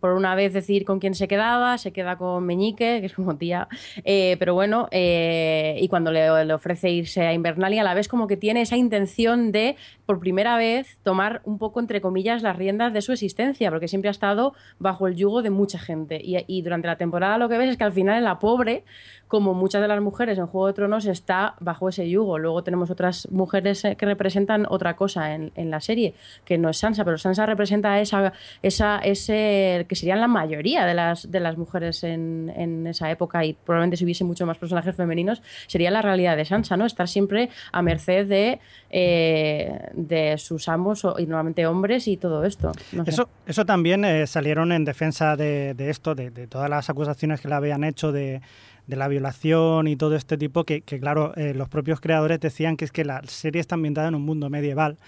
por 0.00 0.14
una 0.14 0.34
vez 0.34 0.52
decir 0.52 0.84
con 0.84 0.98
quién 0.98 1.14
se 1.14 1.28
quedaba, 1.28 1.78
se 1.78 1.92
queda 1.92 2.18
con 2.18 2.44
Meñique, 2.44 2.98
que 2.98 3.06
es 3.06 3.12
como 3.12 3.36
tía. 3.36 3.68
Eh, 4.04 4.34
pero 4.40 4.52
bueno, 4.52 4.88
eh, 4.90 5.78
y 5.80 5.86
cuando 5.86 6.10
le, 6.10 6.28
ofrece 6.52 6.90
irse 6.90 7.24
a 7.24 7.32
Invernalia, 7.32 7.82
a 7.82 7.84
la 7.84 7.94
vez 7.94 8.08
como 8.08 8.26
que 8.26 8.36
tiene 8.36 8.62
esa 8.62 8.76
intención 8.76 9.52
de, 9.52 9.76
por 10.06 10.18
primera 10.18 10.56
vez, 10.56 10.98
tomar 11.04 11.40
un 11.44 11.56
poco, 11.56 11.78
entre 11.78 12.00
comillas, 12.00 12.42
las 12.42 12.56
riendas 12.56 12.92
de 12.92 13.00
su 13.00 13.12
existencia, 13.12 13.70
porque 13.70 13.86
siempre 13.86 14.08
ha 14.08 14.10
estado 14.10 14.54
bajo 14.80 15.06
el 15.06 15.14
yugo 15.14 15.40
de 15.40 15.50
mucha 15.50 15.78
gente. 15.78 16.20
Y, 16.20 16.38
y 16.48 16.62
durante 16.62 16.88
la 16.88 16.96
temporada 16.96 17.38
lo 17.38 17.48
que 17.48 17.58
ves 17.58 17.70
es 17.70 17.76
que 17.76 17.84
al 17.84 17.92
final 17.92 18.24
la 18.24 18.40
pobre, 18.40 18.82
como 19.28 19.54
muchas 19.54 19.82
de 19.82 19.88
las 19.88 20.00
mujeres 20.00 20.38
en 20.38 20.46
Juego 20.46 20.68
de 20.68 20.72
Tronos, 20.72 21.06
está 21.06 21.54
bajo 21.60 21.88
ese 21.88 22.08
yugo. 22.08 22.38
Luego 22.38 22.62
tenemos 22.62 22.90
otras 22.90 23.28
mujeres 23.30 23.84
eh, 23.84 23.96
que 23.96 24.06
representan 24.06 24.66
otra 24.68 24.94
cosa 24.96 25.34
en, 25.34 25.52
en 25.56 25.70
la 25.70 25.80
serie, 25.80 26.14
que 26.44 26.58
no 26.58 26.68
es 26.68 26.78
Sansa, 26.78 27.04
pero 27.04 27.18
Sansa 27.18 27.46
representa 27.46 28.00
esa, 28.00 28.32
esa, 28.62 28.98
ese, 28.98 29.86
que 29.88 29.96
serían 29.96 30.20
la 30.20 30.28
mayoría 30.28 30.84
de 30.86 30.94
las, 30.94 31.30
de 31.30 31.40
las 31.40 31.56
mujeres 31.56 32.04
en, 32.04 32.52
en 32.56 32.86
esa 32.86 33.10
época 33.10 33.44
y 33.44 33.52
probablemente 33.54 33.96
si 33.96 34.04
hubiese 34.04 34.24
mucho 34.24 34.46
más 34.46 34.58
personajes 34.58 34.94
femeninos, 34.94 35.42
sería 35.66 35.90
la 35.90 36.02
realidad 36.02 36.36
de 36.36 36.44
Sansa, 36.44 36.76
¿no? 36.76 36.86
Estar 36.86 37.08
siempre 37.08 37.50
a 37.72 37.82
merced 37.82 38.26
de, 38.26 38.60
eh, 38.90 39.90
de 39.92 40.38
sus 40.38 40.68
amos 40.68 41.04
y 41.18 41.26
normalmente 41.26 41.66
hombres 41.66 42.08
y 42.08 42.16
todo 42.16 42.44
esto. 42.44 42.72
Eso, 43.06 43.28
eso 43.46 43.64
también 43.64 44.04
eh, 44.04 44.26
salieron 44.26 44.72
en 44.72 44.84
defensa 44.84 45.36
de, 45.36 45.74
de 45.74 45.90
esto, 45.90 46.14
de, 46.14 46.30
de 46.30 46.46
todas 46.46 46.70
las 46.70 46.88
acusaciones 46.88 47.40
que 47.40 47.48
le 47.48 47.54
habían 47.54 47.84
hecho 47.84 48.12
de, 48.12 48.40
de 48.86 48.96
la 48.96 49.08
violación 49.08 49.88
y 49.88 49.96
todo 49.96 50.16
este 50.16 50.36
tipo, 50.38 50.64
que, 50.64 50.82
que, 50.82 51.00
claro, 51.00 51.34
eh, 51.36 51.54
los 51.54 51.68
propios 51.68 52.00
creadores 52.00 52.40
decían 52.40 52.76
que 52.76 52.84
es 52.84 52.92
que 52.92 53.04
la 53.04 53.22
serie 53.24 53.60
está 53.60 53.74
ambientada 53.74 54.08
en 54.08 54.14
un 54.14 54.22
mundo 54.22 54.50
medieval 54.50 54.98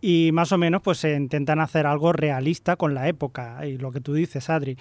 y 0.00 0.30
más 0.32 0.52
o 0.52 0.58
menos 0.58 0.82
pues 0.82 0.98
se 0.98 1.14
intentan 1.14 1.60
hacer 1.60 1.86
algo 1.86 2.12
realista 2.12 2.76
con 2.76 2.94
la 2.94 3.08
época 3.08 3.66
y 3.66 3.78
lo 3.78 3.92
que 3.92 4.00
tú 4.00 4.14
dices, 4.14 4.50
Adri. 4.50 4.76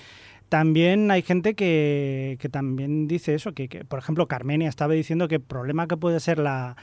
También 0.49 1.09
hay 1.09 1.23
gente 1.23 1.55
que, 1.55 2.37
que 2.39 2.49
también 2.49 3.07
dice 3.07 3.33
eso, 3.33 3.53
que, 3.53 3.67
que, 3.67 3.83
por 3.83 3.97
ejemplo 3.99 4.27
Carmenia 4.27 4.69
estaba 4.69 4.93
diciendo 4.93 5.27
que 5.27 5.35
el 5.35 5.41
problema 5.41 5.87
que 5.87 5.97
puede 5.97 6.19
ser 6.19 6.37
la, 6.37 6.75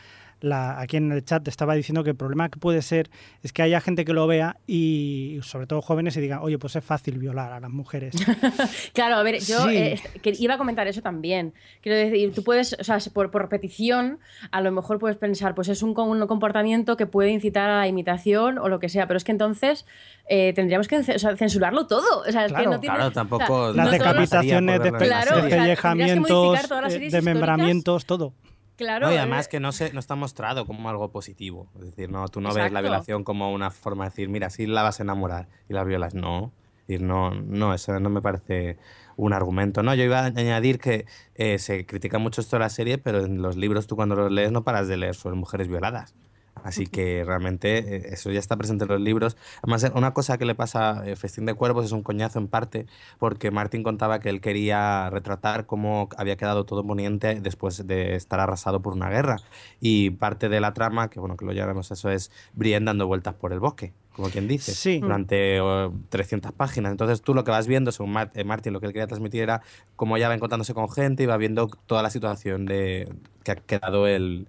la, 0.43 0.79
aquí 0.81 0.99
en 0.99 1.11
el 1.13 1.25
chat 1.25 1.49
estaba 1.49 1.75
diciendo 1.75 2.05
que 2.05 2.11
el 2.11 2.17
problema 2.17 2.51
que 2.51 2.59
puede 2.59 2.83
ser 2.83 3.09
es 3.43 3.53
que 3.53 3.63
haya 3.63 3.81
gente 3.81 4.05
que 4.05 4.13
lo 4.13 4.27
vea 4.27 4.59
y 4.67 5.39
sobre 5.43 5.67
todo 5.67 5.81
jóvenes 5.81 6.17
y 6.17 6.21
digan, 6.21 6.41
oye, 6.43 6.59
pues 6.59 6.77
es 6.77 6.85
fácil 6.85 7.17
violar 7.19 7.53
a 7.53 7.61
las 7.61 7.71
mujeres. 7.71 8.15
Claro, 8.93 9.17
a 9.17 9.23
ver, 9.23 9.41
yo 9.41 9.69
Sí. 9.69 9.77
eh, 9.77 10.01
que 10.21 10.35
iba 10.39 10.55
a 10.55 10.59
comentar 10.59 10.87
eso 10.87 11.01
también. 11.01 11.55
Quiero 11.81 11.97
decir, 11.97 12.33
tú 12.35 12.43
puedes, 12.45 12.75
o 12.79 12.85
sea, 12.85 12.99
por, 13.15 13.31
por 13.31 13.43
repetición, 13.43 14.19
a 14.51 14.61
lo 14.61 14.71
mejor 14.73 14.99
puedes 14.99 15.17
pensar, 15.17 15.55
pues 15.55 15.69
es 15.69 15.83
un, 15.83 15.99
un 15.99 16.27
comportamiento 16.27 16.97
que 16.97 17.07
puede 17.07 17.31
incitar 17.31 17.71
a 17.71 17.79
la 17.79 17.87
imitación 17.87 18.59
o 18.59 18.69
lo 18.69 18.79
que 18.81 18.89
sea, 18.89 19.07
pero 19.07 19.17
es 19.19 19.25
que 19.25 19.33
entonces 19.33 19.87
eh, 20.29 20.53
tendríamos 20.55 20.89
que 20.89 21.03
ce- 21.03 21.15
o 21.15 21.19
sea, 21.19 21.37
censurarlo 21.37 21.87
todo. 21.87 22.21
O 22.27 22.31
sea, 22.33 22.47
es 22.47 22.53
que 22.53 22.57
Claro. 22.59 22.71
no 22.73 22.81
tiene, 22.81 22.97
Claro, 22.97 23.11
o 23.11 23.13
sea, 23.13 23.23
tampoco- 23.23 23.73
Las 23.73 23.87
no 23.87 23.93
decapitaciones, 23.93 24.81
Claro, 24.81 25.37
despellejamientos, 25.43 26.31
modificar 26.31 26.69
todas 26.69 26.83
las 26.85 26.93
eh, 26.93 26.97
series 26.97 27.13
desmembramientos, 27.13 28.05
todo. 28.07 28.33
Claro, 28.77 29.07
No, 29.07 29.13
y 29.13 29.17
eh, 29.17 29.19
además 29.19 29.49
que 29.49 29.61
no, 29.61 29.73
se, 29.73 29.93
no 29.93 30.01
está 30.01 30.15
mostrado 30.15 30.67
como 30.67 30.89
algo 30.89 31.11
positivo. 31.11 31.69
Es 31.77 31.87
decir, 31.87 32.11
no, 32.11 32.27
tú 32.29 32.41
no 32.41 32.53
ves 32.53 32.73
la 32.73 32.81
violación 32.81 33.25
como 33.25 33.53
una 33.53 33.71
forma 33.71 34.05
de 34.05 34.11
decir, 34.11 34.29
mira, 34.29 34.51
si 34.51 34.67
la 34.67 34.83
vas 34.83 35.01
a 35.01 35.03
enamorar 35.03 35.49
y 35.69 35.75
la 35.75 35.85
violas. 35.85 36.15
No. 36.15 36.53
Es 36.81 36.89
decir, 36.89 37.03
no, 37.03 37.31
no, 37.31 37.75
eso 37.75 37.99
no 38.01 38.11
me 38.11 38.23
parece 38.23 38.79
un 39.17 39.33
argumento. 39.33 39.83
No, 39.83 39.95
yo 39.95 40.05
iba 40.05 40.21
a 40.21 40.25
añadir 40.27 40.79
que 40.79 41.07
eh, 41.35 41.59
se 41.59 41.87
critica 41.87 42.19
mucho 42.19 42.41
esto 42.41 42.57
de 42.57 42.61
la 42.61 42.71
serie, 42.71 42.99
pero 42.99 43.25
en 43.25 43.43
los 43.43 43.57
libros 43.57 43.87
tú 43.87 43.97
cuando 43.97 44.17
los 44.17 44.33
lees 44.33 44.53
no 44.53 44.65
paras 44.65 44.89
de 44.89 44.97
leer 44.97 45.15
sobre 45.15 45.37
mujeres 45.37 45.69
violadas. 45.69 46.15
Así 46.63 46.87
que 46.87 47.25
realmente 47.25 47.79
eh, 47.79 48.03
eso 48.13 48.31
ya 48.31 48.39
está 48.39 48.57
presente 48.57 48.85
en 48.85 48.91
los 48.91 49.01
libros. 49.01 49.37
Además, 49.63 49.85
eh, 49.85 49.93
una 49.95 50.13
cosa 50.15 50.39
que 50.39 50.45
le 50.45 50.55
pasa 50.55 50.91
a 51.01 51.17
Festín 51.17 51.47
de 51.47 51.55
Cuervos 51.55 51.85
es 51.87 51.93
un 51.93 52.03
coñazo 52.03 52.39
en 52.39 52.49
parte, 52.49 52.87
porque 53.19 53.51
Martín 53.51 53.83
contaba 53.83 54.21
que 54.21 54.29
él 54.29 54.41
quería 54.41 55.11
retratar 55.11 55.67
cómo 55.67 56.09
había 56.17 56.37
quedado 56.37 56.65
todo 56.65 56.87
Poniente 56.87 57.41
después 57.41 57.87
de 57.87 58.17
estar 58.17 58.41
arrasado 58.41 58.81
por 58.83 58.93
una 58.93 59.09
guerra. 59.09 59.37
Y 59.81 60.11
parte 60.11 60.49
de 60.49 60.61
la 60.61 60.73
trama, 60.73 61.09
que 61.11 61.21
bueno, 61.21 61.37
que 61.37 61.45
lo 61.45 61.53
llamaremos 61.53 61.91
eso, 61.91 62.11
es 62.11 62.31
Brienne 62.55 62.87
dando 62.87 63.07
vueltas 63.07 63.35
por 63.35 63.53
el 63.53 63.61
bosque, 63.61 63.93
como 64.15 64.29
quien 64.29 64.47
dice, 64.49 64.73
Sí. 64.73 64.99
durante 65.01 65.61
oh, 65.61 65.93
300 66.11 66.53
páginas. 66.53 66.93
Entonces 66.93 67.23
tú 67.23 67.35
lo 67.35 67.45
que 67.45 67.51
vas 67.51 67.67
viendo, 67.67 67.93
según 67.93 68.17
eh, 68.35 68.45
Martín, 68.45 68.73
lo 68.73 68.81
que 68.81 68.87
él 68.87 68.93
quería 68.93 69.07
transmitir 69.07 69.43
era 69.43 69.63
cómo 69.97 70.17
ella 70.17 70.29
va 70.29 70.35
encontrándose 70.35 70.75
con 70.75 70.89
gente 70.91 71.23
y 71.23 71.27
va 71.27 71.37
viendo 71.37 71.69
toda 71.87 72.03
la 72.03 72.11
situación 72.11 72.67
de 72.67 73.13
que 73.45 73.53
ha 73.53 73.57
quedado 73.57 74.07
el, 74.07 74.47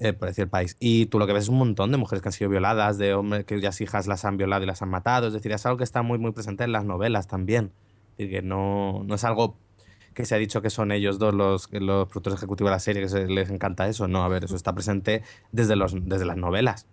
eh, 0.00 0.12
por 0.12 0.28
decir 0.28 0.44
el 0.44 0.50
país. 0.50 0.76
Y 0.80 1.06
tú 1.06 1.18
lo 1.18 1.26
que 1.26 1.32
ves 1.32 1.44
es 1.44 1.48
un 1.48 1.58
montón 1.58 1.90
de 1.90 1.96
mujeres 1.96 2.22
que 2.22 2.28
han 2.28 2.32
sido 2.32 2.50
violadas, 2.50 2.98
de 2.98 3.14
hombres 3.14 3.44
cuyas 3.44 3.80
hijas 3.80 4.06
las 4.06 4.24
han 4.24 4.36
violado 4.36 4.62
y 4.62 4.66
las 4.66 4.82
han 4.82 4.88
matado. 4.88 5.28
Es 5.28 5.32
decir, 5.32 5.52
es 5.52 5.64
algo 5.66 5.78
que 5.78 5.84
está 5.84 6.02
muy, 6.02 6.18
muy 6.18 6.32
presente 6.32 6.64
en 6.64 6.72
las 6.72 6.84
novelas 6.84 7.28
también. 7.28 7.72
Decir, 8.16 8.30
que 8.30 8.42
no, 8.42 9.02
no 9.04 9.14
es 9.14 9.24
algo 9.24 9.56
que 10.14 10.24
se 10.24 10.34
ha 10.34 10.38
dicho 10.38 10.62
que 10.62 10.70
son 10.70 10.92
ellos 10.92 11.18
dos 11.18 11.34
los, 11.34 11.68
los 11.72 12.08
productores 12.08 12.38
ejecutivos 12.38 12.70
de 12.70 12.74
la 12.74 12.80
serie, 12.80 13.06
que 13.06 13.26
les 13.26 13.50
encanta 13.50 13.86
eso. 13.86 14.08
No, 14.08 14.24
a 14.24 14.28
ver, 14.28 14.44
eso 14.44 14.56
está 14.56 14.74
presente 14.74 15.22
desde, 15.52 15.76
los, 15.76 15.94
desde 16.06 16.24
las 16.24 16.38
novelas. 16.38 16.86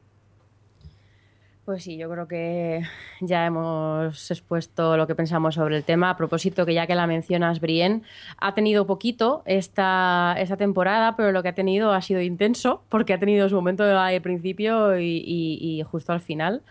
Pues 1.65 1.83
sí, 1.85 1.95
yo 1.95 2.09
creo 2.09 2.27
que 2.27 2.81
ya 3.21 3.45
hemos 3.45 4.29
expuesto 4.31 4.97
lo 4.97 5.07
que 5.07 5.15
pensamos 5.15 5.55
sobre 5.55 5.77
el 5.77 5.85
tema. 5.85 6.09
A 6.09 6.17
propósito, 6.17 6.65
que 6.65 6.73
ya 6.73 6.87
que 6.87 6.95
la 6.95 7.07
mencionas, 7.07 7.61
Brienne, 7.61 8.01
ha 8.37 8.53
tenido 8.53 8.85
poquito 8.85 9.43
esta, 9.45 10.35
esta 10.39 10.57
temporada, 10.57 11.15
pero 11.15 11.31
lo 11.31 11.41
que 11.41 11.47
ha 11.49 11.55
tenido 11.55 11.93
ha 11.93 12.01
sido 12.01 12.19
intenso, 12.21 12.83
porque 12.89 13.13
ha 13.13 13.19
tenido 13.19 13.47
su 13.47 13.55
momento 13.55 13.83
al 13.85 14.21
principio 14.21 14.99
y, 14.99 15.23
y- 15.25 15.79
y 15.79 15.83
justo 15.83 16.11
al 16.11 16.19
final. 16.19 16.63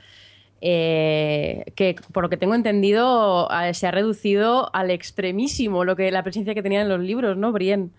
Eh, 0.61 1.65
que 1.75 1.97
por 2.13 2.23
lo 2.25 2.29
que 2.31 2.37
tengo 2.37 2.55
entendido 2.55 3.49
eh, 3.51 3.75
se 3.75 3.87
ha 3.89 3.91
reducido 3.91 4.75
al 4.75 4.91
extremísimo 4.91 5.85
lo 5.85 5.97
que 5.97 6.11
la 6.13 6.23
presencia 6.23 6.55
que 6.55 6.63
tenía 6.63 6.83
en 6.83 6.89
los 6.89 7.01
libros, 7.01 7.37
¿no, 7.37 7.51
Brienne? 7.53 7.91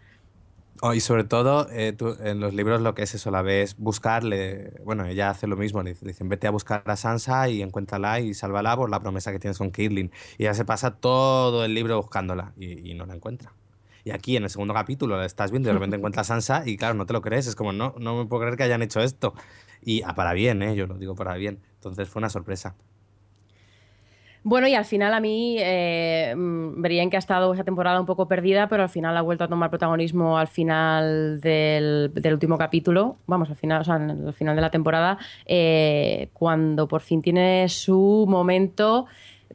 Oh, 0.85 0.93
y 0.93 0.99
sobre 0.99 1.23
todo, 1.23 1.67
eh, 1.71 1.93
tú, 1.93 2.17
en 2.19 2.41
los 2.41 2.53
libros 2.53 2.81
lo 2.81 2.93
que 2.93 3.03
es 3.03 3.15
eso, 3.15 3.31
la 3.31 3.41
ves 3.41 3.77
buscarle. 3.77 4.73
Bueno, 4.83 5.05
ella 5.05 5.29
hace 5.29 5.47
lo 5.47 5.55
mismo, 5.55 5.81
le 5.81 5.91
dice- 5.91 6.03
le 6.05 6.11
dicen 6.11 6.27
vete 6.27 6.45
a 6.47 6.51
buscar 6.51 6.83
a 6.87 6.97
Sansa 6.97 7.47
y 7.47 7.61
encuéntrala 7.61 8.19
y 8.19 8.33
sálvala 8.33 8.75
por 8.75 8.89
la 8.89 8.99
promesa 8.99 9.31
que 9.31 9.39
tienes 9.39 9.57
con 9.57 9.71
Kirling. 9.71 10.11
Y 10.37 10.43
ella 10.43 10.53
se 10.53 10.65
pasa 10.65 10.91
todo 10.97 11.63
el 11.63 11.73
libro 11.73 11.95
buscándola 12.01 12.51
y, 12.57 12.91
y 12.91 12.95
no 12.95 13.05
la 13.05 13.15
encuentra. 13.15 13.53
Y 14.03 14.11
aquí 14.11 14.35
en 14.35 14.43
el 14.43 14.49
segundo 14.49 14.73
capítulo 14.73 15.15
la 15.17 15.25
estás 15.25 15.51
viendo 15.51 15.69
y 15.69 15.71
de 15.71 15.73
repente 15.75 15.95
encuentras 15.97 16.29
a 16.29 16.33
Sansa 16.33 16.63
y 16.65 16.75
claro, 16.75 16.95
no 16.95 17.05
te 17.05 17.13
lo 17.13 17.21
crees, 17.21 17.47
es 17.47 17.55
como 17.55 17.71
no, 17.71 17.95
no 17.99 18.17
me 18.17 18.25
puedo 18.25 18.41
creer 18.41 18.57
que 18.57 18.63
hayan 18.63 18.81
hecho 18.81 18.99
esto. 18.99 19.33
Y 19.81 20.01
ah, 20.03 20.15
para 20.15 20.33
bien, 20.33 20.61
¿eh? 20.63 20.75
yo 20.75 20.85
lo 20.87 20.95
digo 20.97 21.15
para 21.15 21.35
bien. 21.35 21.61
Entonces 21.75 22.09
fue 22.09 22.19
una 22.19 22.29
sorpresa. 22.29 22.75
Bueno, 24.45 24.67
y 24.67 24.75
al 24.75 24.83
final 24.83 25.13
a 25.13 25.21
mí, 25.21 25.55
eh, 25.59 26.33
mm, 26.35 26.81
Brienne 26.81 27.09
que 27.09 27.15
ha 27.15 27.19
estado 27.19 27.53
esa 27.53 27.63
temporada 27.63 27.99
un 27.99 28.05
poco 28.05 28.27
perdida, 28.27 28.67
pero 28.67 28.83
al 28.83 28.89
final 28.89 29.15
ha 29.15 29.21
vuelto 29.21 29.45
a 29.45 29.47
tomar 29.47 29.69
protagonismo 29.69 30.37
al 30.37 30.47
final 30.47 31.39
del, 31.39 32.11
del 32.13 32.33
último 32.33 32.57
capítulo, 32.57 33.17
vamos, 33.25 33.49
al 33.49 33.55
final, 33.55 33.81
o 33.81 33.83
sea, 33.85 33.95
al 33.95 34.33
final 34.33 34.55
de 34.55 34.61
la 34.61 34.69
temporada, 34.69 35.17
eh, 35.45 36.29
cuando 36.33 36.89
por 36.89 37.01
fin 37.01 37.21
tiene 37.21 37.69
su 37.69 38.25
momento 38.27 39.05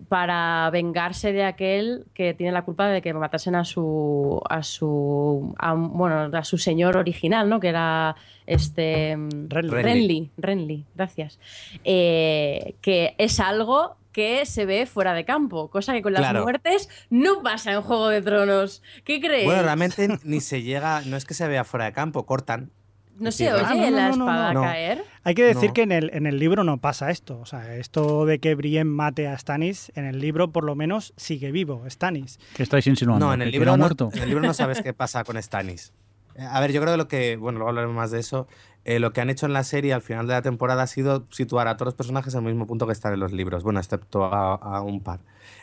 para 0.08 0.70
vengarse 0.70 1.32
de 1.32 1.44
aquel 1.44 2.06
que 2.14 2.32
tiene 2.32 2.52
la 2.52 2.62
culpa 2.62 2.86
de 2.86 3.02
que 3.02 3.12
matasen 3.12 3.56
a 3.56 3.64
su 3.64 4.40
a 4.48 4.62
su 4.62 5.54
a 5.58 5.74
bueno 5.74 6.30
a 6.32 6.44
su 6.44 6.56
señor 6.56 6.96
original 6.96 7.48
no 7.48 7.58
que 7.58 7.68
era 7.68 8.14
este 8.46 9.16
mm, 9.16 9.48
Renly. 9.48 9.82
Renly 9.82 10.30
Renly, 10.36 10.84
gracias. 10.94 11.40
Eh, 11.82 12.76
que 12.80 13.16
es 13.18 13.40
algo 13.40 13.96
que 14.18 14.44
se 14.46 14.66
ve 14.66 14.84
fuera 14.86 15.14
de 15.14 15.24
campo 15.24 15.70
cosa 15.70 15.92
que 15.92 16.02
con 16.02 16.12
las 16.12 16.22
Claro. 16.22 16.42
muertes 16.42 16.88
no 17.08 17.40
pasa 17.42 17.70
en 17.72 17.82
Juego 17.82 18.08
de 18.08 18.20
Tronos 18.20 18.82
¿qué 19.04 19.20
crees? 19.20 19.44
Bueno, 19.44 19.62
realmente 19.62 20.08
ni 20.24 20.40
se 20.40 20.62
llega, 20.62 21.02
no 21.02 21.16
es 21.16 21.24
que 21.24 21.34
se 21.34 21.46
vea 21.46 21.62
fuera 21.62 21.84
de 21.84 21.92
campo, 21.92 22.26
cortan. 22.26 22.72
no 23.20 23.30
se 23.30 23.52
oye 23.52 23.62
Ah, 23.64 23.74
no, 23.74 23.90
no, 23.90 23.96
la 23.96 24.08
no, 24.10 24.16
no, 24.16 24.24
espada 24.24 24.52
no. 24.54 24.62
caer 24.62 25.04
Hay 25.22 25.34
que 25.36 25.44
decir 25.44 25.68
No. 25.68 25.74
que 25.74 25.82
en 25.82 25.92
el, 25.92 26.10
en 26.14 26.26
el 26.26 26.38
libro 26.40 26.64
no 26.64 26.78
pasa 26.78 27.10
esto. 27.10 27.38
O 27.40 27.46
sea, 27.46 27.76
esto 27.76 28.24
de 28.26 28.38
que 28.40 28.54
Brienne 28.54 28.90
mate 28.90 29.28
a 29.28 29.36
Stannis, 29.38 29.92
en 29.94 30.04
el 30.06 30.20
libro 30.20 30.50
por 30.52 30.64
lo 30.64 30.74
menos 30.74 31.12
sigue 31.16 31.52
vivo 31.52 31.84
Stannis. 31.88 32.38
¿Qué 32.56 32.62
estáis 32.64 32.86
insinuando? 32.88 33.26
No, 33.26 33.34
en 33.34 33.42
el, 33.42 33.48
¿Que- 33.48 33.52
que 33.52 33.58
libro 33.58 33.76
muerto? 33.76 34.10
en 34.14 34.22
el 34.22 34.28
libro 34.30 34.44
no 34.46 34.54
sabes 34.54 34.80
qué 34.82 34.92
pasa 34.94 35.22
con 35.24 35.40
Stannis. 35.42 35.92
A 36.38 36.60
ver, 36.60 36.72
yo 36.72 36.80
creo 36.80 36.94
que 36.94 36.98
lo 36.98 37.08
que, 37.08 37.36
bueno, 37.36 37.58
luego 37.58 37.70
hablaremos 37.70 37.96
más 37.96 38.10
de 38.10 38.20
eso. 38.20 38.46
eh, 38.84 39.00
lo 39.00 39.12
que 39.12 39.20
han 39.20 39.28
hecho 39.28 39.44
en 39.44 39.52
la 39.52 39.64
serie 39.64 39.92
al 39.92 40.00
final 40.02 40.26
de 40.26 40.32
la 40.32 40.40
temporada 40.42 40.82
ha 40.82 40.86
sido 40.86 41.26
situar 41.30 41.68
a 41.68 41.76
todos 41.76 41.88
los 41.88 41.94
personajes 41.94 42.32
en 42.34 42.46
el 42.46 42.52
mismo 42.52 42.66
punto 42.66 42.86
que 42.86 42.92
están 42.92 43.12
en 43.12 43.20
los 43.20 43.32
libros, 43.32 43.62
bueno, 43.62 43.80
excepto 43.80 44.24
a, 44.24 44.54
a 44.54 44.80
un 44.80 45.02
par. 45.02 45.20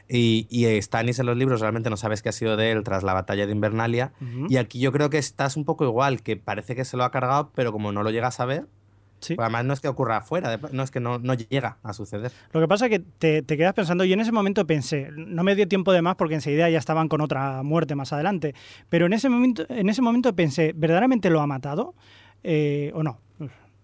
Y, 0.07 0.45
y 0.51 0.79
Stannis 0.81 1.17
en 1.17 1.25
los 1.25 1.35
libros 1.35 1.59
realmente 1.61 1.89
no 1.89 1.97
sabes 1.97 2.21
qué 2.21 2.29
ha 2.29 2.31
sido 2.31 2.55
de 2.55 2.71
él 2.71 2.83
tras 2.83 3.01
la 3.01 3.13
batalla 3.13 3.47
de 3.47 3.51
Invernalia. 3.51 4.11
Ujú. 4.21 4.45
Y 4.49 4.57
aquí 4.57 4.79
yo 4.79 4.91
creo 4.91 5.09
que 5.09 5.17
estás 5.17 5.57
un 5.57 5.65
poco 5.65 5.85
igual, 5.85 6.21
que 6.21 6.37
parece 6.37 6.75
que 6.75 6.85
se 6.85 6.97
lo 6.97 7.03
ha 7.03 7.09
cargado, 7.09 7.51
pero 7.55 7.71
como 7.71 7.91
no 7.91 8.03
lo 8.03 8.11
llegas 8.11 8.39
a 8.39 8.45
ver, 8.45 8.67
Sí. 9.25 9.35
pues 9.35 9.43
además 9.45 9.65
no 9.65 9.73
es 9.73 9.79
que 9.79 9.87
ocurra 9.87 10.17
afuera, 10.17 10.59
no 10.71 10.83
es 10.83 10.91
que 10.91 10.99
no, 10.99 11.19
no 11.19 11.33
llega 11.33 11.77
a 11.83 11.93
suceder. 11.93 12.31
Lo 12.51 12.61
que 12.61 12.67
pasa 12.67 12.85
es 12.85 12.91
que 12.91 12.99
te, 12.99 13.41
te 13.41 13.57
quedas 13.57 13.73
pensando, 13.73 14.03
y 14.05 14.13
en 14.13 14.19
ese 14.19 14.31
momento 14.31 14.65
pensé, 14.67 15.09
no 15.15 15.43
me 15.43 15.55
dio 15.55 15.67
tiempo 15.67 15.91
de 15.93 16.01
más 16.01 16.15
porque 16.15 16.35
enseguida 16.35 16.69
ya 16.69 16.77
estaban 16.79 17.07
con 17.07 17.21
otra 17.21 17.63
muerte 17.63 17.95
más 17.95 18.13
adelante, 18.13 18.53
pero 18.89 19.05
en 19.07 19.13
ese 19.13 19.29
momento, 19.29 19.65
en 19.69 19.89
ese 19.89 20.01
momento 20.01 20.35
pensé, 20.35 20.73
¿verdaderamente 20.75 21.29
lo 21.29 21.41
ha 21.41 21.47
matado 21.47 21.93
Eh, 22.43 22.91
o 22.93 23.01
no? 23.03 23.19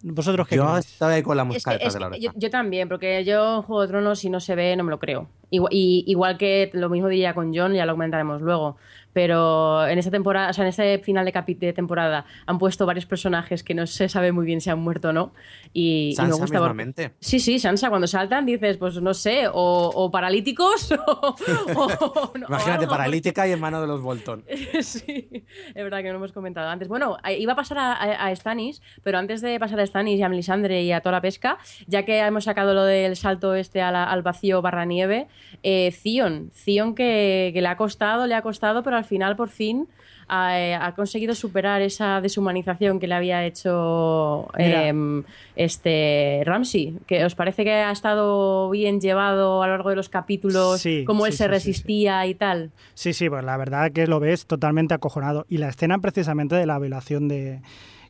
¿Vosotros 0.04 0.48
qué 0.48 0.56
Yo 0.56 0.66
creéis? 0.66 0.86
estaba 0.86 1.12
ahí 1.12 1.22
con 1.22 1.36
la 1.36 1.44
Es 1.44 1.48
mosca 1.48 1.70
que- 1.70 1.74
detrás 1.78 1.94
es 1.94 2.00
de 2.00 2.10
la 2.10 2.16
yo, 2.18 2.30
yo 2.34 2.50
también, 2.50 2.88
porque 2.88 3.24
yo 3.24 3.56
en 3.58 3.62
Juego 3.62 3.82
de 3.82 3.88
Tronos, 3.88 4.18
si 4.18 4.30
no 4.30 4.40
se 4.40 4.54
ve, 4.56 4.74
no 4.76 4.82
me 4.82 4.90
lo 4.90 4.98
creo. 4.98 5.28
Igual, 5.50 5.72
y, 5.72 6.02
igual 6.08 6.38
que 6.38 6.70
lo 6.72 6.88
mismo 6.88 7.08
diría 7.08 7.34
con 7.34 7.54
John, 7.54 7.72
ya 7.74 7.86
lo 7.86 7.92
comentaremos 7.92 8.40
luego. 8.42 8.76
Pero 9.12 9.86
en 9.86 9.98
esta 9.98 10.10
temporada, 10.10 10.50
o 10.50 10.52
sea, 10.52 10.64
en 10.64 10.68
este 10.68 10.98
final 11.00 11.24
de, 11.24 11.32
capi- 11.32 11.58
de 11.58 11.72
temporada, 11.72 12.24
han 12.46 12.58
puesto 12.58 12.86
varios 12.86 13.06
personajes 13.06 13.62
que 13.62 13.74
no 13.74 13.86
se 13.86 14.08
sabe 14.08 14.32
muy 14.32 14.46
bien 14.46 14.60
si 14.60 14.70
han 14.70 14.78
muerto 14.78 15.10
o 15.10 15.12
no. 15.12 15.32
Y, 15.72 16.10
y 16.10 16.14
Sansa 16.14 16.34
me 16.36 16.40
gusta 16.40 16.58
mismamente. 16.58 17.12
Sí, 17.20 17.38
sí, 17.40 17.58
Sansa, 17.58 17.88
cuando 17.90 18.06
saltan 18.06 18.46
dices, 18.46 18.76
pues 18.78 19.00
no 19.02 19.12
sé, 19.14 19.48
o, 19.48 19.52
o 19.94 20.10
paralíticos 20.10 20.92
o. 21.06 21.36
o- 21.76 22.32
no, 22.38 22.46
Imagínate, 22.48 22.84
algo. 22.84 22.90
paralítica 22.90 23.46
y 23.46 23.52
en 23.52 23.60
mano 23.60 23.80
de 23.80 23.86
los 23.86 24.00
Bolton. 24.02 24.44
Sí, 24.82 25.28
es 25.74 25.74
verdad 25.84 25.98
que 25.98 26.04
no 26.04 26.12
lo 26.14 26.18
hemos 26.18 26.32
comentado 26.32 26.68
antes. 26.68 26.88
Bueno, 26.88 27.16
eh, 27.26 27.38
iba 27.38 27.52
a 27.52 27.56
pasar 27.56 27.78
a, 27.78 27.92
a, 27.92 28.26
a 28.26 28.36
Stannis, 28.36 28.82
pero 29.02 29.18
antes 29.18 29.40
de 29.40 29.58
pasar 29.60 29.78
a 29.80 29.86
Stannis 29.86 30.18
y 30.18 30.22
a 30.22 30.28
Melisandre 30.28 30.82
y 30.82 30.92
a 30.92 31.00
toda 31.00 31.12
la 31.12 31.20
pesca, 31.20 31.58
ya 31.86 32.04
que 32.04 32.18
hemos 32.20 32.44
sacado 32.44 32.74
lo 32.74 32.84
del 32.84 33.16
salto 33.16 33.54
este 33.54 33.78
la- 33.80 34.04
al 34.04 34.22
vacío 34.22 34.62
barra 34.62 34.84
nieve, 34.84 35.28
eh, 35.62 35.94
Theon, 36.02 36.50
Theon 36.64 36.94
que, 36.94 37.50
que 37.54 37.60
le 37.60 37.68
ha 37.68 37.76
costado, 37.76 38.26
le 38.26 38.34
ha 38.34 38.42
costado, 38.42 38.82
pero 38.82 38.96
al 39.02 39.08
final 39.08 39.36
por 39.36 39.48
fin 39.48 39.88
ha, 40.28 40.58
eh, 40.58 40.74
ha 40.74 40.94
conseguido 40.94 41.34
superar 41.34 41.82
esa 41.82 42.20
deshumanización 42.20 42.98
que 43.00 43.06
le 43.06 43.14
había 43.14 43.44
hecho 43.44 44.48
em, 44.56 45.24
este 45.56 46.42
Ramsey. 46.44 46.96
¿Que 47.06 47.24
¿Os 47.24 47.34
parece 47.34 47.64
que 47.64 47.72
ha 47.72 47.90
estado 47.90 48.70
bien 48.70 49.00
llevado 49.00 49.62
a 49.62 49.66
lo 49.66 49.72
largo 49.74 49.90
de 49.90 49.96
los 49.96 50.08
capítulos, 50.08 50.80
Sí, 50.80 51.04
cómo 51.06 51.26
él 51.26 51.32
se 51.32 51.44
sí. 51.44 51.48
resistía 51.50 52.26
y 52.26 52.34
tal? 52.34 52.70
Sí, 52.94 53.12
sí, 53.12 53.28
pues 53.28 53.44
la 53.44 53.56
verdad 53.56 53.92
que 53.92 54.06
lo 54.06 54.20
ves 54.20 54.46
totalmente 54.46 54.94
acojonado. 54.94 55.44
Y 55.48 55.58
la 55.58 55.68
escena 55.68 55.98
precisamente 55.98 56.54
de 56.54 56.66
la 56.66 56.78
violación 56.78 57.28
de 57.28 57.60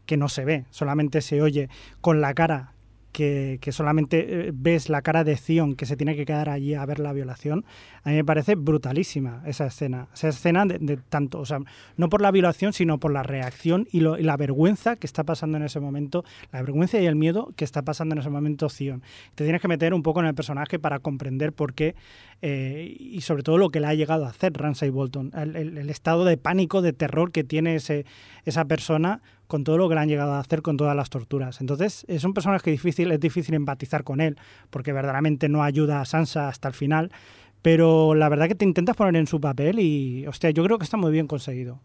que 0.06 0.16
no 0.16 0.28
se 0.28 0.44
ve, 0.44 0.64
solamente 0.70 1.20
se 1.22 1.42
oye 1.42 1.68
con 2.00 2.20
la 2.20 2.34
cara 2.34 2.72
que, 3.12 3.58
solamente 3.70 4.48
eh, 4.48 4.50
ves 4.54 4.88
la 4.88 5.02
cara 5.02 5.22
de 5.22 5.36
Zion 5.36 5.74
que 5.76 5.86
se 5.86 5.96
tiene 5.96 6.16
que 6.16 6.24
quedar 6.24 6.48
allí 6.48 6.74
a 6.74 6.84
ver 6.86 6.98
la 6.98 7.12
violación, 7.12 7.64
a 8.02 8.10
mí 8.10 8.16
me 8.16 8.24
parece 8.24 8.54
brutalísima 8.54 9.42
esa 9.46 9.66
escena. 9.66 10.08
Esa 10.14 10.28
escena 10.28 10.64
de, 10.66 10.96
tanto, 10.96 11.38
o 11.38 11.44
sea, 11.46 11.58
no 11.96 12.08
por 12.08 12.20
la 12.22 12.30
violación, 12.30 12.72
sino 12.72 12.98
por 12.98 13.12
la 13.12 13.22
reacción 13.22 13.86
y, 13.92 14.00
la 14.00 14.36
vergüenza 14.36 14.96
que 14.96 15.06
está 15.06 15.24
pasando 15.24 15.56
en 15.58 15.62
ese 15.64 15.78
momento, 15.78 16.24
la 16.50 16.62
vergüenza 16.62 16.98
y 17.00 17.06
el 17.06 17.14
miedo 17.16 17.52
que 17.54 17.64
está 17.64 17.82
pasando 17.82 18.14
en 18.14 18.20
ese 18.20 18.30
momento 18.30 18.68
Zion. 18.68 19.02
Te 19.34 19.44
tienes 19.44 19.60
que 19.62 19.68
meter 19.68 19.94
un 19.94 20.02
poco 20.02 20.20
en 20.20 20.26
el 20.26 20.34
personaje 20.34 20.78
para 20.78 20.98
comprender 20.98 21.52
por 21.52 21.74
qué 21.74 21.94
eh, 22.40 22.96
y 22.98 23.20
sobre 23.20 23.42
todo 23.42 23.58
lo 23.58 23.70
que 23.70 23.78
le 23.80 23.86
ha 23.86 23.94
llegado 23.94 24.24
a 24.26 24.30
hacer 24.30 24.52
Ramsay 24.54 24.90
Bolton, 24.90 25.30
el, 25.36 25.54
el- 25.56 25.78
el 25.78 25.90
estado 25.90 26.24
de 26.24 26.36
pánico, 26.36 26.82
de 26.82 26.92
terror 26.92 27.30
que 27.30 27.44
tiene 27.44 27.74
ese, 27.76 28.04
esa 28.44 28.64
persona 28.64 29.20
con 29.52 29.64
todo 29.64 29.76
lo 29.76 29.86
que 29.86 29.94
le 29.94 30.00
han 30.00 30.08
llegado 30.08 30.32
a 30.32 30.38
hacer 30.38 30.62
con 30.62 30.78
todas 30.78 30.96
las 30.96 31.10
torturas. 31.10 31.60
Entonces 31.60 32.06
es 32.08 32.24
un 32.24 32.32
personaje 32.32 32.70
difícil, 32.70 33.12
es 33.12 33.20
difícil 33.20 33.54
empatizar 33.54 34.02
con 34.02 34.22
él, 34.22 34.38
porque 34.70 34.94
verdaderamente 34.94 35.50
no 35.50 35.62
ayuda 35.62 36.00
a 36.00 36.06
Sansa 36.06 36.48
hasta 36.48 36.68
el 36.68 36.74
final, 36.74 37.12
pero 37.60 38.14
la 38.14 38.30
verdad 38.30 38.48
que 38.48 38.54
te 38.54 38.64
intentas 38.64 38.96
poner 38.96 39.14
en 39.16 39.26
su 39.26 39.42
papel 39.42 39.78
y, 39.78 40.26
hostia, 40.26 40.48
yo 40.52 40.64
creo 40.64 40.78
que 40.78 40.84
está 40.84 40.96
muy 40.96 41.12
bien 41.12 41.26
conseguido. 41.26 41.80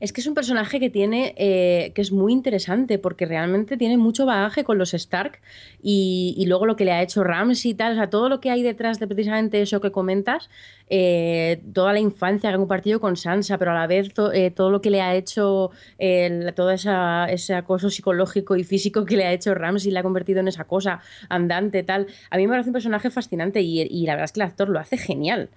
Es 0.00 0.12
que 0.12 0.20
es 0.20 0.26
un 0.26 0.34
personaje 0.34 0.80
que 0.80 0.90
tiene, 0.90 1.34
eh, 1.36 1.92
que 1.94 2.02
es 2.02 2.12
muy 2.12 2.32
interesante, 2.32 2.98
porque 2.98 3.26
realmente 3.26 3.76
tiene 3.76 3.96
mucho 3.98 4.26
bagaje 4.26 4.64
con 4.64 4.78
los 4.78 4.94
Stark 4.94 5.40
y, 5.82 6.34
y 6.36 6.46
luego 6.46 6.66
lo 6.66 6.76
que 6.76 6.84
le 6.84 6.92
ha 6.92 7.02
hecho 7.02 7.22
Ramsey 7.24 7.72
y 7.72 7.74
tal, 7.74 7.92
o 7.92 7.96
sea, 7.96 8.10
todo 8.10 8.28
lo 8.28 8.40
que 8.40 8.50
hay 8.50 8.62
detrás 8.62 8.98
de 8.98 9.06
precisamente 9.06 9.62
eso 9.62 9.80
que 9.80 9.92
comentas, 9.92 10.50
eh, 10.88 11.62
toda 11.72 11.92
la 11.92 12.00
infancia 12.00 12.50
que 12.50 12.54
ha 12.54 12.58
compartido 12.58 13.00
con 13.00 13.16
Sansa, 13.16 13.58
pero 13.58 13.70
a 13.70 13.74
la 13.74 13.86
vez 13.86 14.12
eh, 14.34 14.50
todo 14.50 14.70
lo 14.70 14.80
que 14.80 14.90
le 14.90 15.00
ha 15.00 15.14
hecho, 15.14 15.70
eh, 15.98 16.52
todo 16.56 16.70
ese 16.70 17.54
acoso 17.54 17.90
psicológico 17.90 18.56
y 18.56 18.64
físico 18.64 19.04
que 19.04 19.16
le 19.16 19.24
ha 19.24 19.32
hecho 19.32 19.54
Ramsey, 19.54 19.92
le 19.92 20.00
ha 20.00 20.02
convertido 20.02 20.40
en 20.40 20.48
esa 20.48 20.64
cosa 20.64 21.00
andante, 21.28 21.84
tal. 21.84 22.08
A 22.30 22.36
mí 22.36 22.46
me 22.46 22.50
parece 22.50 22.70
un 22.70 22.74
personaje 22.74 23.10
fascinante 23.10 23.60
y, 23.60 23.82
y 23.82 24.06
la 24.06 24.14
verdad 24.14 24.24
es 24.24 24.32
que 24.32 24.40
el 24.40 24.46
actor 24.46 24.68
lo 24.68 24.80
hace 24.80 24.98
genial. 24.98 25.48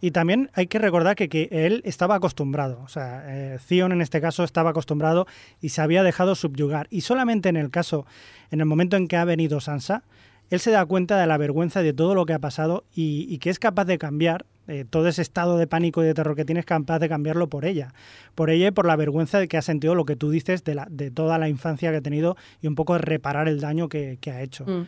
Y 0.00 0.10
también 0.10 0.50
hay 0.54 0.66
que 0.66 0.78
recordar 0.78 1.16
que, 1.16 1.28
que 1.28 1.48
él 1.50 1.82
estaba 1.84 2.16
acostumbrado, 2.16 2.80
o 2.84 2.88
sea, 2.88 3.24
eh, 3.26 3.58
en 3.70 4.00
este 4.00 4.20
caso 4.20 4.44
estaba 4.44 4.70
acostumbrado 4.70 5.26
y 5.60 5.70
se 5.70 5.80
había 5.80 6.02
dejado 6.02 6.34
subyugar. 6.34 6.86
Y 6.90 7.02
solamente 7.02 7.48
en 7.48 7.56
el 7.56 7.70
caso, 7.70 8.06
en 8.50 8.60
el 8.60 8.66
momento 8.66 8.96
en 8.96 9.08
que 9.08 9.16
ha 9.16 9.24
venido 9.24 9.60
Sansa, 9.60 10.02
él 10.50 10.60
se 10.60 10.70
da 10.70 10.84
cuenta 10.86 11.20
de 11.20 11.26
la 11.26 11.36
vergüenza 11.36 11.82
de 11.82 11.92
todo 11.92 12.14
lo 12.14 12.24
que 12.24 12.32
ha 12.32 12.38
pasado 12.38 12.84
y, 12.94 13.26
y 13.28 13.38
que 13.38 13.50
es 13.50 13.58
capaz 13.58 13.84
de 13.84 13.98
cambiar 13.98 14.46
eh, 14.66 14.84
todo 14.88 15.08
ese 15.08 15.22
estado 15.22 15.56
de 15.58 15.66
pánico 15.66 16.02
y 16.02 16.06
de 16.06 16.14
terror 16.14 16.36
que 16.36 16.44
tiene, 16.44 16.60
es 16.60 16.66
capaz 16.66 16.98
de 16.98 17.08
cambiarlo 17.08 17.48
por 17.48 17.64
ella. 17.64 17.92
Por 18.34 18.50
ella 18.50 18.68
y 18.68 18.70
por 18.70 18.86
la 18.86 18.96
vergüenza 18.96 19.38
de 19.38 19.48
que 19.48 19.56
ha 19.56 19.62
sentido 19.62 19.94
lo 19.94 20.04
que 20.04 20.16
tú 20.16 20.30
dices 20.30 20.64
de, 20.64 20.74
la, 20.74 20.86
de 20.90 21.10
toda 21.10 21.38
la 21.38 21.48
infancia 21.48 21.90
que 21.90 21.96
ha 21.98 22.00
tenido 22.02 22.36
y 22.62 22.66
un 22.66 22.74
poco 22.74 22.94
de 22.94 23.00
reparar 23.00 23.48
el 23.48 23.60
daño 23.60 23.88
que, 23.88 24.18
que 24.20 24.30
ha 24.30 24.42
hecho. 24.42 24.64
Mm. 24.66 24.86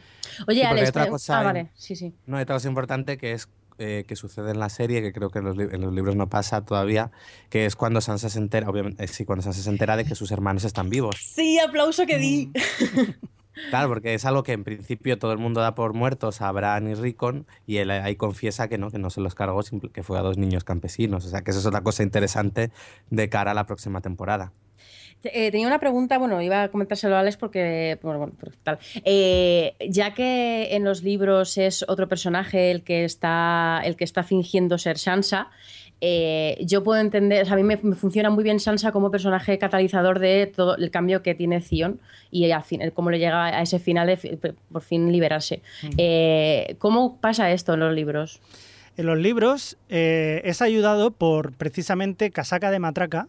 Oye, 0.48 0.60
Sí, 0.60 0.66
Alex, 0.66 0.88
otra 0.90 1.04
te- 1.04 1.10
cosa 1.10 1.40
ah, 1.40 1.42
vale, 1.44 1.70
sí, 1.74 1.96
sí. 1.96 2.12
No, 2.26 2.36
hay 2.36 2.42
otra 2.42 2.56
cosa 2.56 2.68
importante 2.68 3.16
que 3.18 3.32
es 3.32 3.48
eh, 3.80 4.04
que 4.06 4.14
sucede 4.14 4.50
en 4.50 4.60
la 4.60 4.68
serie, 4.68 5.02
que 5.02 5.12
creo 5.12 5.30
que 5.30 5.38
en 5.38 5.46
los, 5.46 5.58
en 5.58 5.80
los 5.80 5.92
libros 5.92 6.14
no 6.14 6.28
pasa 6.28 6.64
todavía, 6.64 7.10
que 7.48 7.66
es 7.66 7.76
cuando 7.76 8.00
Sansa 8.00 8.28
se 8.28 8.38
entera, 8.38 8.68
obviamente, 8.68 9.02
eh, 9.02 9.08
sí, 9.08 9.24
cuando 9.24 9.42
Sansa 9.42 9.62
se 9.62 9.70
entera 9.70 9.96
de 9.96 10.04
que 10.04 10.14
sus 10.14 10.30
hermanos 10.30 10.64
están 10.64 10.90
vivos. 10.90 11.16
Sí, 11.18 11.58
aplauso 11.58 12.06
que 12.06 12.18
di. 12.18 12.52
Claro, 13.68 13.88
porque 13.88 14.14
es 14.14 14.24
algo 14.24 14.42
que 14.42 14.52
en 14.52 14.64
principio 14.64 15.18
todo 15.18 15.32
el 15.32 15.38
mundo 15.38 15.60
da 15.60 15.74
por 15.74 15.92
muertos 15.92 16.40
a 16.40 16.50
Bran 16.52 16.88
y 16.88 16.94
Rickon 16.94 17.46
y 17.66 17.78
él 17.78 17.90
ahí 17.90 18.16
confiesa 18.16 18.68
que 18.68 18.78
no, 18.78 18.90
que 18.90 18.98
no 18.98 19.10
se 19.10 19.20
los 19.20 19.34
cargó, 19.34 19.60
que 19.92 20.02
fue 20.02 20.18
a 20.18 20.22
dos 20.22 20.38
niños 20.38 20.64
campesinos. 20.64 21.26
O 21.26 21.28
sea, 21.28 21.42
que 21.42 21.50
eso 21.50 21.60
es 21.60 21.66
otra 21.66 21.82
cosa 21.82 22.02
interesante 22.02 22.70
de 23.10 23.28
cara 23.28 23.50
a 23.50 23.54
la 23.54 23.66
próxima 23.66 24.00
temporada. 24.00 24.52
Eh, 25.24 25.50
tenía 25.50 25.66
una 25.66 25.78
pregunta, 25.78 26.18
bueno, 26.18 26.40
iba 26.40 26.62
a 26.62 26.68
comentárselo 26.70 27.16
a 27.16 27.20
Alex 27.20 27.36
porque, 27.36 27.98
bueno, 28.02 28.18
bueno, 28.18 28.34
tal. 28.62 28.78
Eh, 29.04 29.74
ya 29.88 30.14
que 30.14 30.74
en 30.74 30.84
los 30.84 31.02
libros 31.02 31.58
es 31.58 31.84
otro 31.88 32.08
personaje 32.08 32.70
el 32.70 32.82
que 32.82 33.04
está, 33.04 33.82
el 33.84 33.96
que 33.96 34.04
está 34.04 34.22
fingiendo 34.22 34.78
ser 34.78 34.98
Sansa, 34.98 35.50
eh, 36.00 36.56
yo 36.62 36.82
puedo 36.82 36.98
entender, 36.98 37.42
o 37.42 37.44
sea, 37.44 37.54
a 37.54 37.56
mí 37.56 37.62
me, 37.62 37.78
me 37.82 37.94
funciona 37.94 38.30
muy 38.30 38.42
bien 38.42 38.58
Sansa 38.58 38.92
como 38.92 39.10
personaje 39.10 39.58
catalizador 39.58 40.18
de 40.18 40.46
todo 40.46 40.76
el 40.76 40.90
cambio 40.90 41.22
que 41.22 41.34
tiene 41.34 41.60
Theon 41.60 42.00
y 42.30 42.50
al 42.50 42.62
fin, 42.62 42.80
cómo 42.94 43.10
le 43.10 43.18
llega 43.18 43.44
a 43.44 43.60
ese 43.60 43.78
final 43.78 44.06
de 44.06 44.54
por 44.72 44.80
fin 44.80 45.12
liberarse. 45.12 45.60
¿Cómo 46.78 47.20
pasa 47.20 47.50
esto 47.50 47.74
en 47.74 47.80
los 47.80 47.92
libros? 47.94 48.40
En 48.96 49.04
los 49.04 49.18
libros 49.18 49.76
es 49.90 50.62
ayudado 50.62 51.10
por 51.10 51.52
precisamente 51.52 52.30
Casaca 52.30 52.70
de 52.70 52.78
Matraca, 52.78 53.28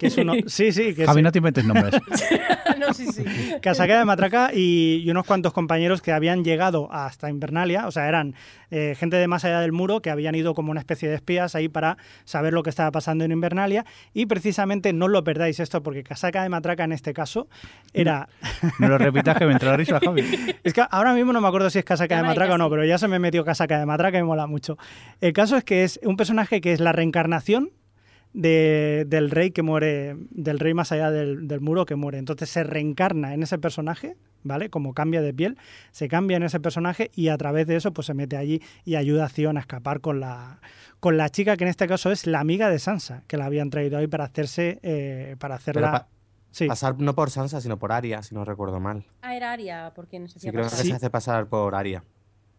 que 0.00 0.06
es 0.06 0.16
uno... 0.16 0.32
Sí, 0.46 0.72
sí, 0.72 0.94
que 0.94 1.04
Javi, 1.04 1.22
no 1.22 1.30
te 1.30 1.38
inventes 1.38 1.64
nombres. 1.64 1.94
no, 2.78 2.92
sí, 2.94 3.06
sí. 3.12 3.22
Casaca 3.60 3.98
de 3.98 4.04
Matraca 4.04 4.50
y, 4.52 5.02
y 5.04 5.10
unos 5.10 5.26
cuantos 5.26 5.52
compañeros 5.52 6.00
que 6.00 6.12
habían 6.12 6.42
llegado 6.42 6.90
hasta 6.90 7.28
Invernalia, 7.28 7.86
o 7.86 7.90
sea, 7.90 8.08
eran 8.08 8.34
eh, 8.70 8.96
gente 8.98 9.16
de 9.16 9.28
más 9.28 9.44
allá 9.44 9.60
del 9.60 9.72
muro 9.72 10.00
que 10.00 10.10
habían 10.10 10.34
ido 10.34 10.54
como 10.54 10.70
una 10.70 10.80
especie 10.80 11.08
de 11.08 11.16
espías 11.16 11.54
ahí 11.54 11.68
para 11.68 11.98
saber 12.24 12.54
lo 12.54 12.62
que 12.62 12.70
estaba 12.70 12.90
pasando 12.90 13.24
en 13.24 13.32
Invernalia 13.32 13.84
y 14.14 14.26
precisamente 14.26 14.92
no 14.92 15.06
lo 15.06 15.22
perdáis 15.22 15.60
esto 15.60 15.82
porque 15.82 16.02
Casaca 16.02 16.42
de 16.42 16.48
Matraca 16.48 16.84
en 16.84 16.92
este 16.92 17.12
caso 17.12 17.48
era... 17.92 18.28
No 18.78 18.88
lo 18.88 18.96
repitas 18.96 19.36
que 19.36 19.44
me 19.44 19.52
entra 19.52 19.72
la 19.72 19.76
risa, 19.76 20.00
Javi. 20.02 20.22
Es 20.64 20.72
que 20.72 20.82
ahora 20.90 21.12
mismo 21.12 21.32
no 21.32 21.40
me 21.40 21.48
acuerdo 21.48 21.68
si 21.68 21.78
es 21.78 21.84
Casaca 21.84 22.16
de 22.16 22.22
Matraca 22.22 22.54
o 22.54 22.58
no, 22.58 22.70
pero 22.70 22.84
ya 22.84 22.96
se 22.96 23.08
me 23.08 23.18
metió 23.18 23.44
Casaca 23.44 23.78
de 23.78 23.86
Matraca 23.86 24.18
y 24.18 24.22
me 24.22 24.26
mola 24.26 24.46
mucho. 24.46 24.78
El 25.20 25.32
caso 25.32 25.56
es 25.56 25.64
que 25.64 25.84
es 25.84 26.00
un 26.02 26.16
personaje 26.16 26.60
que 26.60 26.72
es 26.72 26.80
la 26.80 26.92
reencarnación 26.92 27.70
de- 28.32 29.04
del 29.08 29.30
rey 29.30 29.50
que 29.50 29.62
muere, 29.62 30.16
del 30.30 30.58
rey 30.58 30.74
más 30.74 30.92
allá 30.92 31.10
del, 31.10 31.48
del 31.48 31.60
muro 31.60 31.86
que 31.86 31.96
muere. 31.96 32.18
Entonces 32.18 32.48
se 32.50 32.62
reencarna 32.64 33.34
en 33.34 33.42
ese 33.42 33.58
personaje, 33.58 34.16
¿vale? 34.44 34.70
Como 34.70 34.94
cambia 34.94 35.20
de 35.22 35.34
piel, 35.34 35.58
se 35.90 36.08
cambia 36.08 36.36
en 36.36 36.42
ese 36.44 36.60
personaje 36.60 37.10
y 37.14 37.28
a 37.28 37.36
través 37.36 37.66
de 37.66 37.76
eso 37.76 37.92
pues 37.92 38.06
se 38.06 38.14
mete 38.14 38.36
allí 38.36 38.62
y 38.84 38.94
ayuda 38.94 39.26
a 39.26 39.28
Theon 39.28 39.56
a 39.56 39.60
escapar 39.60 40.00
con 40.00 40.20
la, 40.20 40.60
con 41.00 41.16
la 41.16 41.28
chica 41.28 41.56
que 41.56 41.64
en 41.64 41.70
este 41.70 41.86
caso 41.88 42.10
es 42.12 42.26
la 42.26 42.40
amiga 42.40 42.70
de 42.70 42.78
Sansa, 42.78 43.24
que 43.26 43.36
la 43.36 43.46
habían 43.46 43.70
traído 43.70 43.98
ahí 43.98 44.06
para 44.06 44.24
hacerse, 44.24 44.78
eh, 44.82 45.36
para 45.38 45.56
hacerla... 45.56 45.90
pa- 45.92 46.08
sí. 46.52 46.66
Pasar 46.68 46.98
no 46.98 47.14
por 47.14 47.30
Sansa, 47.30 47.60
sino 47.60 47.78
por 47.78 47.90
Arya, 47.92 48.22
si 48.22 48.34
no 48.34 48.44
recuerdo 48.44 48.78
mal. 48.80 49.04
Ah, 49.22 49.34
era 49.34 49.52
Aria, 49.52 49.92
por 49.94 50.06
quien 50.06 50.28
se 50.28 50.38
Sí, 50.38 50.50
creo 50.50 50.64
que 50.64 50.70
se 50.70 50.92
hace 50.92 51.10
pasar 51.10 51.48
por 51.48 51.74
Arya. 51.74 52.04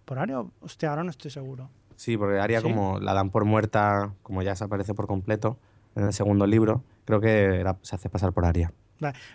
¿Por 0.06 0.20
Aria? 0.20 0.44
Hostia, 0.60 0.90
ahora 0.90 1.04
no 1.06 1.12
estoy 1.12 1.32
seguro. 1.32 1.70
Sí, 2.02 2.18
porque 2.18 2.40
Arya 2.40 2.62
¿Sí? 2.62 2.64
como 2.64 3.00
la 3.00 3.14
dan 3.14 3.30
por 3.30 3.46
muerta, 3.46 4.16
como 4.24 4.42
ya 4.42 4.50
desaparece 4.50 4.96
por 4.96 5.06
completo 5.06 5.60
en 5.96 6.06
el 6.06 6.14
segundo 6.14 6.48
libro, 6.48 6.84
creo 7.06 7.22
que 7.22 7.60
era- 7.60 7.78
se 7.84 7.96
hace 7.96 8.10
pasar 8.10 8.34
por 8.34 8.44
Arya. 8.44 8.74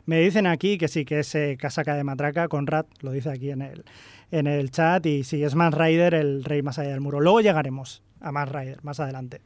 Me 0.04 0.18
dicen 0.18 0.48
aquí 0.48 0.76
que 0.76 0.88
sí, 0.88 1.04
que 1.04 1.20
es 1.20 1.32
eh, 1.36 1.56
Casaca 1.60 1.94
de 1.94 2.02
Matraca, 2.02 2.48
Conrad 2.48 2.86
lo 3.02 3.12
dice 3.12 3.30
aquí 3.30 3.50
en 3.52 3.62
el, 3.62 3.84
en 4.32 4.48
el 4.48 4.72
chat, 4.72 5.06
y 5.06 5.22
sí, 5.22 5.44
es 5.44 5.54
Mans 5.54 5.76
Rider, 5.76 6.14
el 6.14 6.42
rey 6.42 6.60
más 6.62 6.80
allá 6.80 6.90
del 6.90 7.00
muro. 7.00 7.20
Luego 7.20 7.40
llegaremos 7.40 8.02
a 8.20 8.32
Mans 8.32 8.50
Rider, 8.50 8.82
más 8.82 8.98
adelante. 8.98 9.40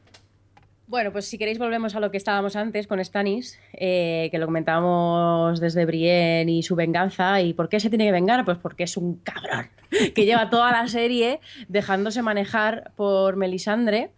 Bueno, 0.91 1.13
pues 1.13 1.23
si 1.25 1.37
queréis 1.37 1.57
volvemos 1.57 1.95
a 1.95 2.01
lo 2.01 2.11
que 2.11 2.17
estábamos 2.17 2.57
antes 2.57 2.85
con 2.85 3.01
Stannis, 3.03 3.57
eh, 3.71 4.27
que 4.29 4.37
lo 4.37 4.45
comentábamos 4.45 5.61
desde 5.61 5.85
Brienne 5.85 6.51
y 6.51 6.63
su 6.63 6.75
venganza. 6.75 7.39
¿Y 7.39 7.53
por 7.53 7.69
qué 7.69 7.79
se 7.79 7.87
tiene 7.89 8.03
que 8.07 8.11
vengar? 8.11 8.43
Pues 8.43 8.57
porque 8.57 8.83
es 8.83 8.97
un 8.97 9.15
cabrón 9.23 9.69
que 10.13 10.25
lleva 10.25 10.49
toda 10.49 10.69
la 10.73 10.85
serie 10.89 11.39
dejándose 11.69 12.21
manejar 12.21 12.91
por 12.97 13.37
Melisandre 13.37 14.11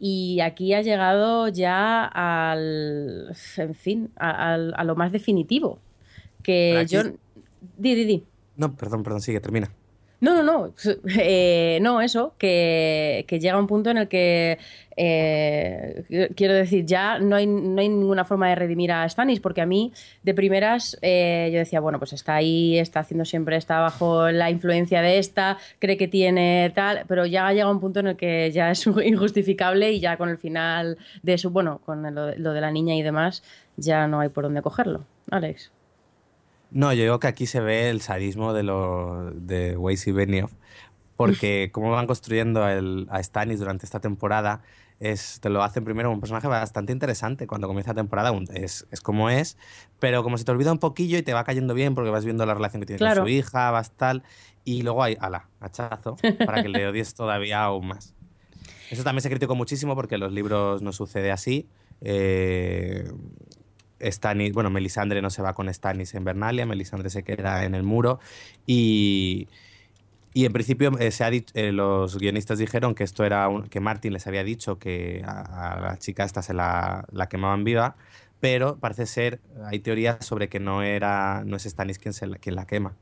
y 0.00 0.40
aquí 0.40 0.74
ha 0.74 0.82
llegado 0.82 1.46
ya 1.46 2.04
al, 2.04 3.32
en 3.56 3.74
fin, 3.76 4.10
a, 4.16 4.54
a 4.54 4.82
lo 4.82 4.96
más 4.96 5.12
definitivo. 5.12 5.78
Que 6.42 6.78
aquí- 6.78 6.94
yo... 6.96 7.02
Di, 7.78 7.94
di, 7.94 8.04
di. 8.04 8.24
No, 8.56 8.74
perdón, 8.74 9.04
perdón, 9.04 9.20
sigue, 9.20 9.38
termina. 9.38 9.70
No, 10.26 10.34
no, 10.34 10.42
no. 10.42 10.74
Eh, 11.20 11.78
no, 11.82 12.00
eso, 12.00 12.34
que, 12.36 13.24
que 13.28 13.38
llega 13.38 13.56
un 13.60 13.68
punto 13.68 13.90
en 13.90 13.98
el 13.98 14.08
que, 14.08 14.58
eh, 14.96 16.30
quiero 16.34 16.52
decir, 16.52 16.84
ya 16.84 17.20
no 17.20 17.36
hay, 17.36 17.46
no 17.46 17.80
hay 17.80 17.88
ninguna 17.88 18.24
forma 18.24 18.48
de 18.48 18.56
redimir 18.56 18.90
a 18.90 19.08
Stannis, 19.08 19.38
porque 19.38 19.60
a 19.60 19.66
mí, 19.66 19.92
de 20.24 20.34
primeras, 20.34 20.98
eh, 21.00 21.48
yo 21.52 21.60
decía, 21.60 21.78
bueno, 21.78 22.00
pues 22.00 22.12
está 22.12 22.34
ahí, 22.34 22.76
está 22.76 23.00
haciendo 23.00 23.24
siempre, 23.24 23.56
está 23.56 23.78
bajo 23.78 24.28
la 24.32 24.50
influencia 24.50 25.00
de 25.00 25.18
esta, 25.18 25.58
cree 25.78 25.96
que 25.96 26.08
tiene 26.08 26.72
tal, 26.74 27.04
pero 27.06 27.24
ya 27.24 27.52
llega 27.52 27.70
un 27.70 27.78
punto 27.78 28.00
en 28.00 28.08
el 28.08 28.16
que 28.16 28.50
ya 28.50 28.72
es 28.72 28.84
injustificable 29.04 29.92
y 29.92 30.00
ya 30.00 30.16
con 30.16 30.28
el 30.28 30.38
final 30.38 30.98
de 31.22 31.38
su, 31.38 31.50
bueno, 31.50 31.80
con 31.84 32.02
lo, 32.02 32.34
lo 32.34 32.52
de 32.52 32.60
la 32.60 32.72
niña 32.72 32.96
y 32.96 33.02
demás, 33.02 33.44
ya 33.76 34.08
no 34.08 34.18
hay 34.18 34.30
por 34.30 34.42
dónde 34.42 34.60
cogerlo. 34.60 35.04
Alex. 35.30 35.70
No, 36.70 36.92
yo 36.92 37.02
digo 37.02 37.20
que 37.20 37.28
aquí 37.28 37.46
se 37.46 37.60
ve 37.60 37.90
el 37.90 38.00
sadismo 38.00 38.52
de, 38.52 38.62
lo, 38.62 39.30
de 39.32 39.76
Weiss 39.76 40.06
y 40.06 40.12
Benioff, 40.12 40.52
porque 41.16 41.70
como 41.72 41.90
van 41.90 42.06
construyendo 42.06 42.62
a 42.64 42.72
el- 42.74 43.06
a 43.10 43.22
Stannis 43.22 43.60
durante 43.60 43.86
esta 43.86 44.00
temporada, 44.00 44.62
es, 44.98 45.40
te 45.40 45.48
lo 45.50 45.62
hacen 45.62 45.84
primero 45.84 46.10
un 46.10 46.20
personaje 46.20 46.48
bastante 46.48 46.92
interesante 46.92 47.46
cuando 47.46 47.66
comienza 47.68 47.90
la 47.92 47.96
temporada, 47.96 48.32
es, 48.54 48.86
es 48.90 49.00
como 49.00 49.30
es, 49.30 49.56
pero 50.00 50.22
como 50.22 50.38
se 50.38 50.44
te 50.44 50.52
olvida 50.52 50.72
un 50.72 50.78
poquillo 50.78 51.18
y 51.18 51.22
te 51.22 51.34
va 51.34 51.44
cayendo 51.44 51.74
bien 51.74 51.94
porque 51.94 52.10
vas 52.10 52.24
viendo 52.24 52.44
la 52.46 52.54
relación 52.54 52.80
que 52.80 52.86
tiene 52.86 52.98
Claro. 52.98 53.20
con 53.22 53.28
su 53.28 53.32
hija, 53.32 53.70
vas 53.70 53.90
tal, 53.92 54.22
y 54.64 54.82
luego 54.82 55.02
hay, 55.02 55.16
ala, 55.20 55.48
hachazo, 55.60 56.16
para 56.44 56.62
que 56.62 56.68
le 56.68 56.86
odies 56.88 57.14
todavía 57.14 57.62
aún 57.62 57.88
más. 57.88 58.14
Eso 58.90 59.04
también 59.04 59.22
se 59.22 59.30
criticó 59.30 59.54
muchísimo 59.54 59.94
porque 59.94 60.14
en 60.16 60.22
los 60.22 60.32
libros 60.32 60.82
no 60.82 60.92
sucede 60.92 61.30
así. 61.32 61.68
Eh, 62.00 63.10
Stannis, 64.02 64.52
bueno, 64.52 64.70
Melisandre 64.70 65.22
no 65.22 65.30
se 65.30 65.42
va 65.42 65.54
con 65.54 65.72
Stannis 65.72 66.14
en 66.14 66.24
Bernalia, 66.24 66.66
Melisandre 66.66 67.10
se 67.10 67.22
queda 67.24 67.64
en 67.64 67.74
el 67.74 67.82
muro 67.82 68.20
y, 68.66 69.48
y 70.34 70.44
en 70.44 70.52
principio 70.52 70.90
eh, 70.98 71.10
se 71.10 71.24
ha 71.24 71.30
eh, 71.30 71.72
los 71.72 72.18
guionistas 72.18 72.58
dijeron 72.58 72.94
que 72.94 73.04
esto 73.04 73.24
era 73.24 73.48
un- 73.48 73.68
que 73.68 73.80
Martin 73.80 74.12
les 74.12 74.26
había 74.26 74.44
dicho 74.44 74.78
que 74.78 75.22
a, 75.26 75.76
a 75.76 75.80
la 75.80 75.98
chica 75.98 76.24
esta 76.24 76.42
se 76.42 76.54
la, 76.54 77.06
la 77.12 77.28
quemaban 77.28 77.64
viva, 77.64 77.96
pero 78.40 78.76
parece 78.78 79.06
ser, 79.06 79.40
hay 79.66 79.78
teorías 79.80 80.24
sobre 80.26 80.48
que 80.48 80.60
no 80.60 80.82
era 80.82 81.42
no 81.46 81.56
es 81.56 81.64
Stannis 81.64 81.98
quien, 81.98 82.12
se 82.14 82.26
la, 82.26 82.36
quien 82.38 82.54
la 82.56 82.66
quema 82.66 82.94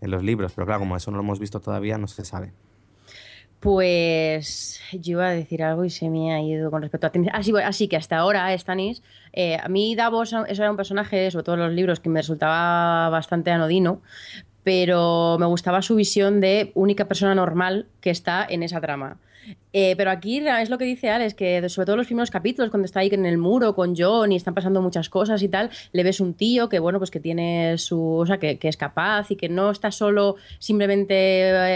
en 0.00 0.10
los 0.10 0.22
libros, 0.22 0.52
pero 0.54 0.66
claro, 0.66 0.80
como 0.80 0.96
eso 0.96 1.10
no 1.10 1.16
lo 1.18 1.22
hemos 1.22 1.38
visto 1.38 1.60
todavía, 1.60 1.96
no 1.98 2.08
se 2.08 2.24
sabe. 2.24 2.52
Pues 3.62 4.80
yo 4.90 5.12
iba 5.12 5.28
a 5.28 5.30
decir 5.30 5.62
algo 5.62 5.84
y 5.84 5.90
se 5.90 6.10
me 6.10 6.34
ha 6.34 6.42
ido 6.42 6.68
con 6.72 6.82
respecto 6.82 7.06
a 7.06 7.10
Stannis. 7.10 7.30
Así, 7.32 7.52
así 7.64 7.86
que 7.86 7.96
hasta 7.96 8.16
ahora, 8.16 8.58
Stannis, 8.58 9.04
eh, 9.32 9.56
a 9.56 9.68
mí 9.68 9.94
Davos 9.94 10.32
eso 10.32 10.62
era 10.62 10.68
un 10.68 10.76
personaje, 10.76 11.30
sobre 11.30 11.44
todo 11.44 11.54
en 11.54 11.60
los 11.60 11.72
libros, 11.72 12.00
que 12.00 12.08
me 12.08 12.20
resultaba 12.20 13.08
bastante 13.08 13.52
anodino, 13.52 14.02
pero 14.64 15.36
me 15.38 15.46
gustaba 15.46 15.80
su 15.80 15.94
visión 15.94 16.40
de 16.40 16.72
única 16.74 17.04
persona 17.06 17.36
normal 17.36 17.86
que 18.00 18.10
está 18.10 18.44
en 18.50 18.64
esa 18.64 18.80
trama. 18.80 19.18
Eh, 19.72 19.94
pero 19.96 20.10
aquí 20.10 20.38
es 20.46 20.70
lo 20.70 20.78
que 20.78 20.84
dice 20.84 21.10
Alex, 21.10 21.34
que 21.34 21.68
sobre 21.68 21.86
todo 21.86 21.96
los 21.96 22.06
primeros 22.06 22.30
capítulos, 22.30 22.70
cuando 22.70 22.84
está 22.86 23.00
ahí 23.00 23.08
en 23.12 23.26
el 23.26 23.38
muro 23.38 23.74
con 23.74 23.94
John 23.96 24.32
y 24.32 24.36
están 24.36 24.54
pasando 24.54 24.82
muchas 24.82 25.08
cosas 25.08 25.42
y 25.42 25.48
tal, 25.48 25.70
le 25.92 26.02
ves 26.02 26.20
un 26.20 26.34
tío 26.34 26.68
que, 26.68 26.78
bueno, 26.78 26.98
pues 26.98 27.10
que 27.10 27.20
tiene 27.20 27.78
su. 27.78 28.00
O 28.02 28.26
sea, 28.26 28.38
que, 28.38 28.58
es 28.62 28.76
capaz 28.76 29.30
y 29.30 29.36
que 29.36 29.48
no 29.48 29.70
está 29.70 29.90
solo 29.90 30.36
simplemente 30.58 31.14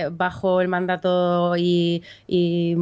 eh, 0.02 0.08
bajo 0.10 0.60
el 0.60 0.68
mandato 0.68 1.52
mm, 1.54 1.56
y- 1.58 2.02
y- 2.28 2.76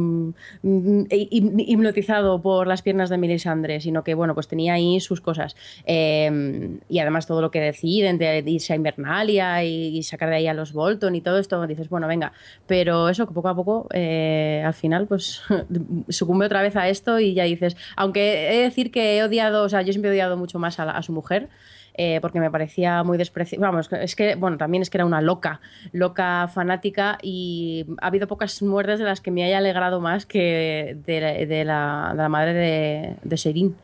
hipnotizado 1.73 2.41
por 2.41 2.67
las 2.67 2.81
piernas 2.81 3.09
de 3.09 3.17
Melisandre, 3.17 3.81
sino 3.81 4.03
que, 4.03 4.13
bueno, 4.13 4.33
pues 4.33 4.47
tenía 4.47 4.73
ahí 4.73 4.99
sus 4.99 5.21
cosas. 5.21 5.55
Eh, 5.85 6.77
y 6.89 6.99
además 6.99 7.27
todo 7.27 7.41
lo 7.41 7.51
que 7.51 7.59
deciden 7.59 8.17
de 8.17 8.43
irse 8.45 8.73
a 8.73 8.75
Invernalia 8.75 9.63
y, 9.63 9.97
y 9.97 10.03
sacar 10.03 10.29
de 10.29 10.35
ahí 10.37 10.47
a 10.47 10.53
los 10.53 10.73
Bolton 10.73 11.15
y 11.15 11.21
todo 11.21 11.39
esto, 11.39 11.65
dices, 11.67 11.89
bueno, 11.89 12.07
venga. 12.07 12.33
Pero 12.67 13.09
eso, 13.09 13.27
que 13.27 13.33
poco 13.33 13.49
a 13.49 13.55
poco, 13.55 13.87
eh, 13.93 14.61
al 14.65 14.73
final, 14.73 15.04
pues 15.05 15.41
sucumbe 16.09 16.45
otra 16.45 16.61
vez 16.61 16.75
a 16.75 16.87
esto 16.89 17.19
y 17.19 17.33
ya 17.33 17.43
dices, 17.45 17.75
aunque 17.95 18.49
he 18.51 18.57
de 18.57 18.63
decir 18.63 18.91
que 18.91 19.17
he 19.17 19.23
odiado, 19.23 19.63
o 19.63 19.69
sea, 19.69 19.81
yo 19.81 19.91
siempre 19.93 20.09
he 20.09 20.13
odiado 20.13 20.37
mucho 20.37 20.59
más 20.59 20.79
a, 20.79 21.01
su 21.01 21.11
mujer. 21.13 21.49
eh, 21.97 22.19
porque 22.21 22.41
me 22.41 22.51
parecía 22.51 23.03
muy 23.03 23.17
despreciable. 23.17 23.65
Vamos, 23.67 23.89
es 23.93 24.15
que, 24.17 24.35
bueno, 24.35 24.57
también 24.57 24.81
es 24.81 24.89
que 24.89 24.97
era 24.97 25.05
una 25.05 25.21
loca, 25.21 25.61
loca 25.93 26.49
fanática 26.53 27.17
y 27.21 27.85
ha 28.01 28.07
habido 28.07 28.27
pocas 28.27 28.61
muertes 28.61 28.99
de 28.99 29.05
las 29.05 29.21
que 29.21 29.31
me 29.31 29.45
haya 29.45 29.59
alegrado 29.59 30.01
más 30.01 30.25
que 30.25 30.97
de, 31.05 31.63
la- 31.65 32.27
madre 32.29 32.53
de, 32.53 33.15
de 33.23 33.35
Sherin. 33.37 33.75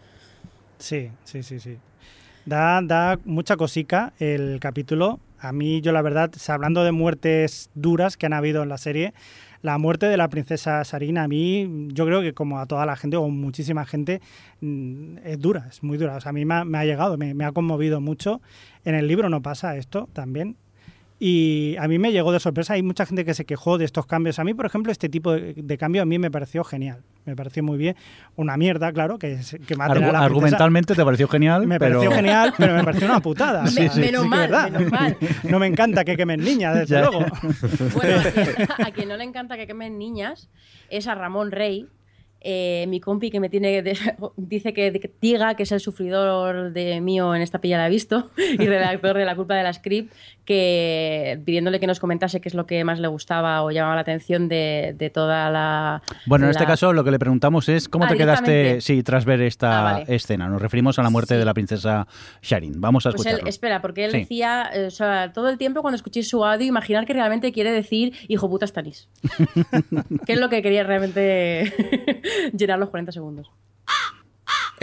Sí, 0.78 1.10
sí, 1.24 1.42
sí, 1.44 1.60
sí. 1.60 1.78
Da, 2.46 2.82
da 2.82 3.20
mucha 3.24 3.56
cosica 3.56 4.14
el 4.20 4.60
capítulo. 4.60 5.20
A 5.40 5.52
mí, 5.52 5.82
yo 5.82 5.92
la 5.92 6.02
verdad, 6.02 6.32
hablando 6.50 6.84
de 6.84 6.92
muertes 6.92 7.70
duras 7.76 8.18
que 8.18 8.26
han 8.26 8.34
habido 8.34 8.62
en 8.64 8.70
la 8.70 8.78
serie, 8.78 9.14
la 9.62 9.78
muerte 9.78 10.08
de 10.08 10.18
la 10.18 10.30
princesa 10.30 10.84
Sarina, 10.84 11.24
a 11.24 11.28
mí, 11.28 11.88
yo 11.90 12.06
creo 12.06 12.22
que 12.22 12.34
como 12.34 12.60
a 12.60 12.66
toda 12.66 12.86
la 12.86 12.96
gente, 12.96 13.18
o 13.18 13.28
muchísima 13.30 13.86
gente, 13.86 14.22
mm, 14.62 15.18
es 15.24 15.40
dura, 15.40 15.68
es 15.70 15.84
muy 15.84 15.98
dura. 15.98 16.16
O 16.16 16.22
sea, 16.22 16.32
a 16.32 16.34
mí 16.34 16.46
me 16.46 16.78
ha, 16.78 16.86
llegado, 16.86 17.18
me 17.18 17.46
ha 17.46 17.52
conmovido 17.52 18.02
mucho. 18.02 18.42
En 18.84 18.96
el 18.96 19.08
libro 19.08 19.30
no 19.30 19.42
pasa 19.42 19.78
esto 19.78 20.10
también. 20.14 20.58
Y 21.24 21.76
a 21.78 21.88
mí 21.88 22.00
me 22.00 22.12
llegó 22.12 22.32
de 22.32 22.40
sorpresa. 22.40 22.74
Hay 22.74 22.82
mucha 22.82 23.06
gente 23.06 23.24
que 23.24 23.36
se 23.36 23.46
quejó 23.46 23.78
de 23.78 23.86
estos 23.86 24.08
cambios. 24.08 24.40
A 24.40 24.44
mí, 24.44 24.56
por 24.56 24.66
ejemplo, 24.66 24.92
este 24.92 25.08
tipo 25.08 25.32
de, 25.34 25.54
de 25.56 25.78
cambio 25.78 26.02
a 26.02 26.06
mí 26.06 26.18
me 26.18 26.32
pareció 26.32 26.64
genial. 26.64 27.04
Me 27.26 27.36
pareció 27.36 27.62
muy 27.62 27.78
bien. 27.78 27.96
Una 28.36 28.58
mierda, 28.58 28.92
claro, 28.92 29.20
que, 29.20 29.40
que 29.68 29.76
a 29.76 29.88
la 29.94 30.20
argumentalmente 30.24 30.96
te 30.96 31.06
pareció 31.06 31.28
genial, 31.28 31.68
Me 31.68 31.78
pero 31.78 32.00
pareció 32.00 32.16
genial, 32.16 32.54
pero 32.58 32.74
me 32.74 32.84
pareció 32.84 33.06
una 33.06 33.20
putada. 33.20 33.68
Sí, 33.68 33.82
menos 34.00 34.24
sí 34.24 34.28
mal, 34.30 34.72
menos 34.72 34.92
mal. 34.92 35.18
No 35.44 35.60
me 35.60 35.68
encanta 35.68 36.04
que 36.04 36.18
quemen 36.18 36.40
niñas, 36.44 36.74
desde 36.74 36.96
Ya. 36.96 37.02
luego. 37.02 37.24
Bueno, 37.94 38.20
a 38.84 38.90
quien 38.92 39.08
no 39.10 39.16
le 39.16 39.24
encanta 39.24 39.58
que 39.58 39.68
quemen 39.68 40.00
niñas 40.00 40.50
es 40.90 41.06
a 41.06 41.14
Ramón 41.14 41.52
Rey, 41.52 41.88
eh, 42.44 42.86
mi 42.88 43.00
compi 43.00 43.30
que 43.30 43.40
me 43.40 43.50
tiene 43.50 43.82
de- 43.84 43.98
dice 44.38 44.74
que, 44.74 44.92
que 45.00 45.12
diga 45.22 45.54
que 45.56 45.64
es 45.64 45.72
el 45.72 45.80
sufridor 45.80 46.74
de 46.74 47.00
mío 47.02 47.36
en 47.36 47.42
esta 47.42 47.60
pilla 47.62 47.78
la 47.78 47.86
ha 47.86 47.90
visto 47.90 48.32
y 48.60 48.66
redactor 48.66 49.16
de 49.18 49.26
la 49.26 49.36
culpa 49.36 49.56
de 49.56 49.64
la 49.64 49.72
script 49.74 50.12
que 50.46 51.40
pidiéndole 51.46 51.80
que 51.80 51.88
nos 51.88 52.00
comentase 52.00 52.42
qué 52.42 52.50
es 52.50 52.56
lo 52.56 52.66
que 52.66 52.84
más 52.84 53.00
le 53.00 53.08
gustaba 53.08 53.62
o 53.64 53.72
llamaba 53.72 53.96
la 53.96 54.02
atención 54.02 54.50
de, 54.50 54.96
de 54.98 55.10
toda 55.10 55.50
la 55.52 56.02
Bueno, 56.26 56.46
en 56.46 56.52
este 56.52 56.66
caso 56.66 56.94
lo 56.94 57.04
que 57.04 57.12
le 57.12 57.20
preguntamos 57.20 57.70
es 57.70 57.88
cómo 57.88 58.06
Ah, 58.06 58.08
te 58.10 58.18
quedaste 58.18 58.82
sí, 58.82 59.04
tras 59.04 59.24
ver 59.26 59.42
esta 59.42 59.80
Ah, 59.80 59.84
vale. 59.94 60.06
escena. 60.16 60.50
Nos 60.50 60.62
referimos 60.62 60.98
a 61.00 61.04
la 61.04 61.10
muerte 61.10 61.36
Sí. 61.36 61.40
de 61.40 61.46
la 61.46 61.54
princesa 61.54 62.08
Sharin. 62.42 62.82
Vamos 62.82 63.06
a 63.06 63.12
Pues 63.12 63.22
él, 63.22 63.28
escucharlo. 63.34 63.50
espera, 63.50 63.82
porque 63.82 64.06
él 64.06 64.12
Sí. 64.12 64.18
decía, 64.20 64.70
eh, 64.74 64.86
o 64.86 64.92
sea, 64.92 65.32
todo 65.32 65.48
el 65.50 65.58
tiempo 65.60 65.82
cuando 65.82 65.96
escuchéis 65.96 66.28
su 66.28 66.44
audio, 66.44 66.66
imaginar 66.68 67.06
que 67.06 67.14
realmente 67.14 67.52
quiere 67.52 67.72
decir 67.72 68.14
hijo 68.28 68.50
puta 68.50 68.66
Stanis. 68.66 69.08
que 70.26 70.34
es 70.34 70.40
lo 70.40 70.50
que 70.50 70.62
quería 70.64 70.84
realmente 70.84 71.72
llenar 72.54 72.80
los 72.80 72.90
40 72.90 73.12
segundos. 73.12 73.52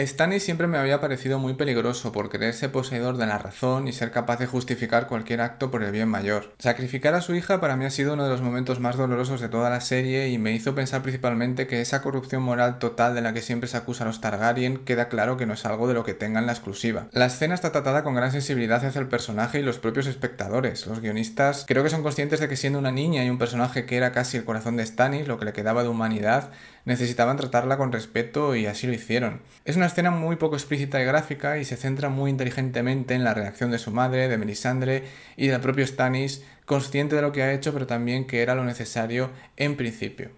Stannis 0.05 0.43
siempre 0.43 0.67
me 0.67 0.77
había 0.77 1.01
parecido 1.01 1.39
muy 1.39 1.55
peligroso 1.55 2.13
por 2.13 2.29
creerse 2.29 2.69
poseedor 2.69 3.17
de 3.17 3.25
la 3.25 3.37
razón 3.37 3.89
y 3.89 3.91
ser 3.91 4.11
capaz 4.11 4.39
de 4.39 4.47
justificar 4.47 5.07
cualquier 5.07 5.41
acto 5.41 5.71
por 5.71 5.83
el 5.83 5.91
bien 5.91 6.07
mayor. 6.07 6.53
Sacrificar 6.57 7.15
a 7.15 7.21
su 7.21 7.35
hija 7.35 7.59
para 7.59 7.75
mí 7.75 7.83
ha 7.83 7.89
sido 7.89 8.13
uno 8.13 8.23
de 8.23 8.29
los 8.29 8.41
momentos 8.41 8.79
más 8.79 8.95
dolorosos 8.95 9.41
de 9.41 9.49
toda 9.49 9.69
la 9.69 9.81
serie 9.81 10.29
y 10.29 10.37
me 10.37 10.53
hizo 10.53 10.73
pensar 10.73 11.01
principalmente 11.01 11.67
que 11.67 11.81
esa 11.81 12.01
corrupción 12.01 12.43
moral 12.43 12.79
total 12.79 13.13
de 13.13 13.21
la 13.21 13.33
que 13.33 13.41
siempre 13.41 13.67
se 13.67 13.75
acusa 13.75 14.05
a 14.05 14.07
los 14.07 14.21
Targaryen 14.21 14.77
queda 14.85 15.09
claro 15.09 15.35
que 15.35 15.45
no 15.45 15.53
es 15.53 15.65
algo 15.65 15.89
de 15.89 15.95
lo 15.95 16.05
que 16.05 16.13
tengan 16.13 16.45
la 16.45 16.53
exclusiva. 16.53 17.07
La 17.11 17.25
escena 17.25 17.53
está 17.53 17.73
tratada 17.73 18.05
con 18.05 18.15
gran 18.15 18.31
sensibilidad 18.31 18.85
hacia 18.85 19.01
el 19.01 19.09
personaje 19.09 19.59
y 19.59 19.63
los 19.63 19.79
propios 19.79 20.07
espectadores. 20.07 20.87
Los 20.87 21.01
guionistas 21.01 21.65
creo 21.67 21.83
que 21.83 21.89
son 21.89 22.03
conscientes 22.03 22.39
de 22.39 22.47
que 22.47 22.55
siendo 22.55 22.79
una 22.79 22.93
niña 22.93 23.25
y 23.25 23.29
un 23.29 23.37
personaje 23.37 23.85
que 23.85 23.97
era 23.97 24.13
casi 24.13 24.37
el 24.37 24.45
corazón 24.45 24.77
de 24.77 24.85
Stannis, 24.85 25.27
lo 25.27 25.37
que 25.37 25.45
le 25.45 25.51
quedaba 25.51 25.83
de 25.83 25.89
humanidad, 25.89 26.51
necesitaban 26.85 27.37
tratarla 27.37 27.77
con 27.77 27.91
respeto 27.91 28.55
y 28.55 28.65
así 28.65 28.87
lo 28.87 28.93
hicieron. 28.93 29.41
Es 29.65 29.75
una 29.75 29.85
escena 29.87 30.11
muy 30.11 30.35
poco 30.37 30.55
explícita 30.55 31.01
y 31.01 31.05
gráfica 31.05 31.57
y 31.57 31.65
se 31.65 31.75
centra 31.77 32.09
muy 32.09 32.29
inteligentemente 32.31 33.13
en 33.13 33.23
la 33.23 33.33
reacción 33.33 33.71
de 33.71 33.79
su 33.79 33.91
madre, 33.91 34.27
de 34.27 34.37
Melisandre 34.37 35.03
y 35.37 35.47
del 35.47 35.61
propio 35.61 35.85
Stannis, 35.85 36.45
consciente 36.65 37.15
de 37.15 37.21
lo 37.21 37.31
que 37.31 37.43
ha 37.43 37.53
hecho 37.53 37.73
pero 37.73 37.87
también 37.87 38.25
que 38.27 38.41
era 38.41 38.55
lo 38.55 38.63
necesario 38.63 39.29
en 39.57 39.75
principio. 39.77 40.31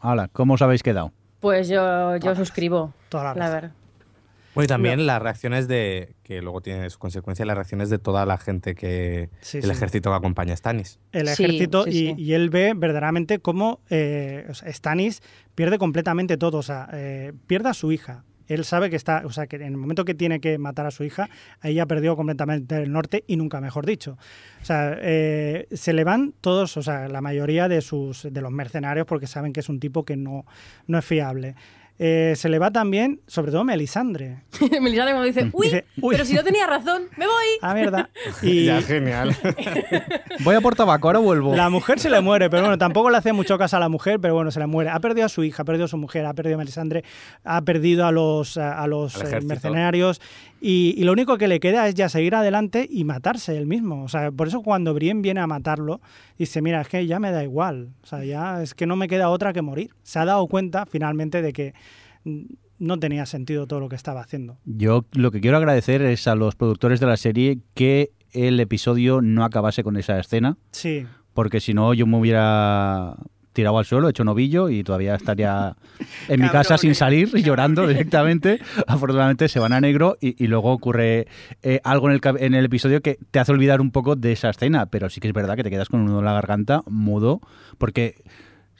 Hala, 0.00 0.28
¿cómo 0.32 0.54
os 0.54 0.62
habéis 0.62 0.82
quedado? 0.82 1.12
Pues 1.40 1.68
yo, 1.68 2.16
yo 2.16 2.34
suscribo, 2.34 2.92
Toda 3.08 3.24
la 3.24 3.34
la 3.34 3.34
razón. 3.46 3.54
verdad. 3.54 3.76
Bueno, 4.54 4.64
y 4.64 4.68
también 4.68 5.06
las 5.06 5.22
reacciones 5.22 5.68
de, 5.68 6.14
que 6.24 6.42
luego 6.42 6.60
tiene 6.60 6.90
su 6.90 6.98
consecuencia, 6.98 7.44
las 7.44 7.56
reacciones 7.56 7.88
de 7.88 7.98
toda 7.98 8.26
la 8.26 8.36
gente 8.36 8.74
que, 8.74 9.30
Sí, 9.40 9.58
el 9.58 9.64
sí. 9.64 9.70
ejército 9.70 10.10
que 10.10 10.16
acompaña 10.16 10.54
a 10.54 10.56
Stannis. 10.56 10.98
el 11.12 11.28
ejército 11.28 11.84
sí, 11.84 11.90
y, 11.90 11.92
sí. 11.92 12.14
y 12.18 12.32
él 12.32 12.50
ve 12.50 12.72
verdaderamente 12.76 13.38
cómo 13.38 13.80
eh, 13.90 14.46
o 14.50 14.54
sea, 14.54 14.72
Stannis 14.72 15.22
pierde 15.54 15.78
completamente 15.78 16.36
todo, 16.36 16.58
o 16.58 16.62
sea, 16.62 16.88
eh, 16.92 17.32
pierde 17.46 17.68
a 17.68 17.74
su 17.74 17.92
hija. 17.92 18.24
Él 18.48 18.64
sabe 18.64 18.90
que 18.90 18.96
está, 18.96 19.22
o 19.24 19.30
sea, 19.30 19.46
que 19.46 19.54
en 19.54 19.62
el 19.62 19.76
momento 19.76 20.04
que 20.04 20.14
tiene 20.14 20.40
que 20.40 20.58
matar 20.58 20.84
a 20.84 20.90
su 20.90 21.04
hija, 21.04 21.28
ahí 21.60 21.74
ya 21.74 21.86
perdió 21.86 22.16
completamente 22.16 22.82
el 22.82 22.90
norte 22.90 23.22
y 23.28 23.36
nunca 23.36 23.60
mejor 23.60 23.86
dicho. 23.86 24.18
O 24.60 24.64
sea, 24.64 24.96
eh, 25.00 25.68
se 25.70 25.92
le 25.92 26.02
van 26.02 26.34
todos, 26.40 26.76
o 26.76 26.82
sea, 26.82 27.06
la 27.06 27.20
mayoría 27.20 27.68
de 27.68 27.80
sus 27.80 28.26
de 28.28 28.40
los 28.40 28.50
mercenarios 28.50 29.06
porque 29.06 29.28
saben 29.28 29.52
que 29.52 29.60
es 29.60 29.68
un 29.68 29.78
tipo 29.78 30.04
que 30.04 30.16
no, 30.16 30.46
no 30.88 30.98
es 30.98 31.04
fiable. 31.04 31.54
Eh, 32.02 32.32
se 32.34 32.48
le 32.48 32.58
va 32.58 32.70
también, 32.70 33.20
sobre 33.26 33.52
todo 33.52 33.62
Melisandre. 33.62 34.38
Melisandre 34.80 35.12
cuando 35.12 35.24
dice, 35.24 35.50
uy, 35.52 35.66
Dice, 35.66 35.84
"Uy". 36.00 36.14
pero 36.14 36.24
si 36.24 36.32
no 36.32 36.42
tenía 36.42 36.66
razón, 36.66 37.02
me 37.18 37.26
voy. 37.26 37.44
Ah, 37.60 37.74
mierda. 37.74 38.08
Y, 38.42 38.68
genial. 38.86 39.36
Voy 40.42 40.54
a 40.54 40.62
por 40.62 40.74
tabaco, 40.74 41.08
ahora 41.08 41.18
vuelvo. 41.18 41.54
La 41.54 41.68
mujer 41.68 41.98
se 42.00 42.08
le 42.08 42.22
muere, 42.22 42.48
pero 42.48 42.62
bueno, 42.62 42.78
tampoco 42.78 43.10
le 43.10 43.18
hace 43.18 43.34
mucho 43.34 43.58
caso 43.58 43.76
a 43.76 43.80
la 43.80 43.90
mujer, 43.90 44.18
pero 44.18 44.32
bueno, 44.34 44.50
se 44.50 44.58
le 44.60 44.66
muere. 44.66 44.88
Ha 44.88 44.98
perdido 45.00 45.26
a 45.26 45.28
su 45.28 45.44
hija, 45.44 45.60
ha 45.62 45.66
perdido 45.66 45.84
a 45.84 45.88
su 45.88 45.98
mujer, 45.98 46.24
ha 46.24 46.32
perdido 46.32 46.54
a 46.54 46.58
Melisandre, 46.58 47.04
ha 47.44 47.60
perdido 47.62 48.06
a 48.06 48.12
los, 48.12 48.56
a, 48.56 48.80
a 48.80 48.86
los 48.86 49.20
eh, 49.22 49.40
mercenarios 49.42 50.22
y, 50.60 50.94
y 50.96 51.04
lo 51.04 51.12
único 51.12 51.38
que 51.38 51.48
le 51.48 51.60
queda 51.60 51.88
es 51.88 51.94
ya 51.94 52.08
seguir 52.08 52.34
adelante 52.34 52.86
y 52.90 53.04
matarse 53.04 53.56
él 53.56 53.66
mismo. 53.66 54.04
O 54.04 54.08
sea, 54.08 54.30
por 54.30 54.48
eso 54.48 54.62
cuando 54.62 54.92
Brienne 54.94 55.22
viene 55.22 55.40
a 55.40 55.46
matarlo, 55.46 56.00
dice, 56.38 56.60
mira, 56.62 56.80
es 56.82 56.88
que 56.88 57.06
ya 57.06 57.18
me 57.18 57.30
da 57.30 57.42
igual. 57.42 57.90
O 58.02 58.06
sea, 58.06 58.24
ya 58.24 58.62
es 58.62 58.74
que 58.74 58.86
no 58.86 58.96
me 58.96 59.08
queda 59.08 59.30
otra 59.30 59.52
que 59.52 59.62
morir. 59.62 59.90
Se 60.02 60.18
ha 60.18 60.24
dado 60.24 60.46
cuenta 60.46 60.86
finalmente 60.86 61.42
de 61.42 61.52
que 61.52 61.74
no 62.78 62.98
tenía 62.98 63.26
sentido 63.26 63.66
todo 63.66 63.80
lo 63.80 63.88
que 63.88 63.96
estaba 63.96 64.20
haciendo. 64.20 64.58
Yo 64.64 65.04
lo 65.12 65.30
que 65.30 65.40
quiero 65.40 65.56
agradecer 65.56 66.02
es 66.02 66.26
a 66.26 66.34
los 66.34 66.56
productores 66.56 67.00
de 67.00 67.06
la 67.06 67.16
serie 67.16 67.60
que 67.74 68.10
el 68.32 68.58
episodio 68.60 69.20
no 69.22 69.44
acabase 69.44 69.82
con 69.82 69.96
esa 69.96 70.18
escena, 70.18 70.56
Sí, 70.70 71.06
porque 71.34 71.60
si 71.60 71.74
no 71.74 71.94
yo 71.94 72.06
me 72.06 72.18
hubiera 72.18 73.16
tirado 73.52 73.78
al 73.78 73.84
suelo, 73.84 74.08
hecho 74.08 74.24
novillo 74.24 74.68
y 74.68 74.84
todavía 74.84 75.14
estaría 75.14 75.76
en 76.28 76.40
mi 76.40 76.48
casa 76.48 76.78
sin 76.78 76.94
salir 76.94 77.30
y 77.34 77.42
llorando 77.42 77.86
directamente. 77.86 78.60
Afortunadamente 78.86 79.48
se 79.48 79.58
van 79.58 79.72
a 79.72 79.80
negro 79.80 80.16
y, 80.20 80.42
y 80.42 80.46
luego 80.46 80.72
ocurre 80.72 81.26
eh, 81.62 81.80
algo 81.84 82.10
en 82.10 82.14
el, 82.14 82.36
en 82.38 82.54
el 82.54 82.64
episodio 82.64 83.00
que 83.00 83.18
te 83.30 83.38
hace 83.38 83.52
olvidar 83.52 83.80
un 83.80 83.90
poco 83.90 84.16
de 84.16 84.32
esa 84.32 84.50
escena, 84.50 84.86
pero 84.86 85.10
sí 85.10 85.20
que 85.20 85.28
es 85.28 85.34
verdad 85.34 85.56
que 85.56 85.64
te 85.64 85.70
quedas 85.70 85.88
con 85.88 86.00
un 86.00 86.06
nudo 86.06 86.20
en 86.20 86.24
la 86.24 86.32
garganta 86.32 86.82
mudo, 86.86 87.40
porque 87.78 88.22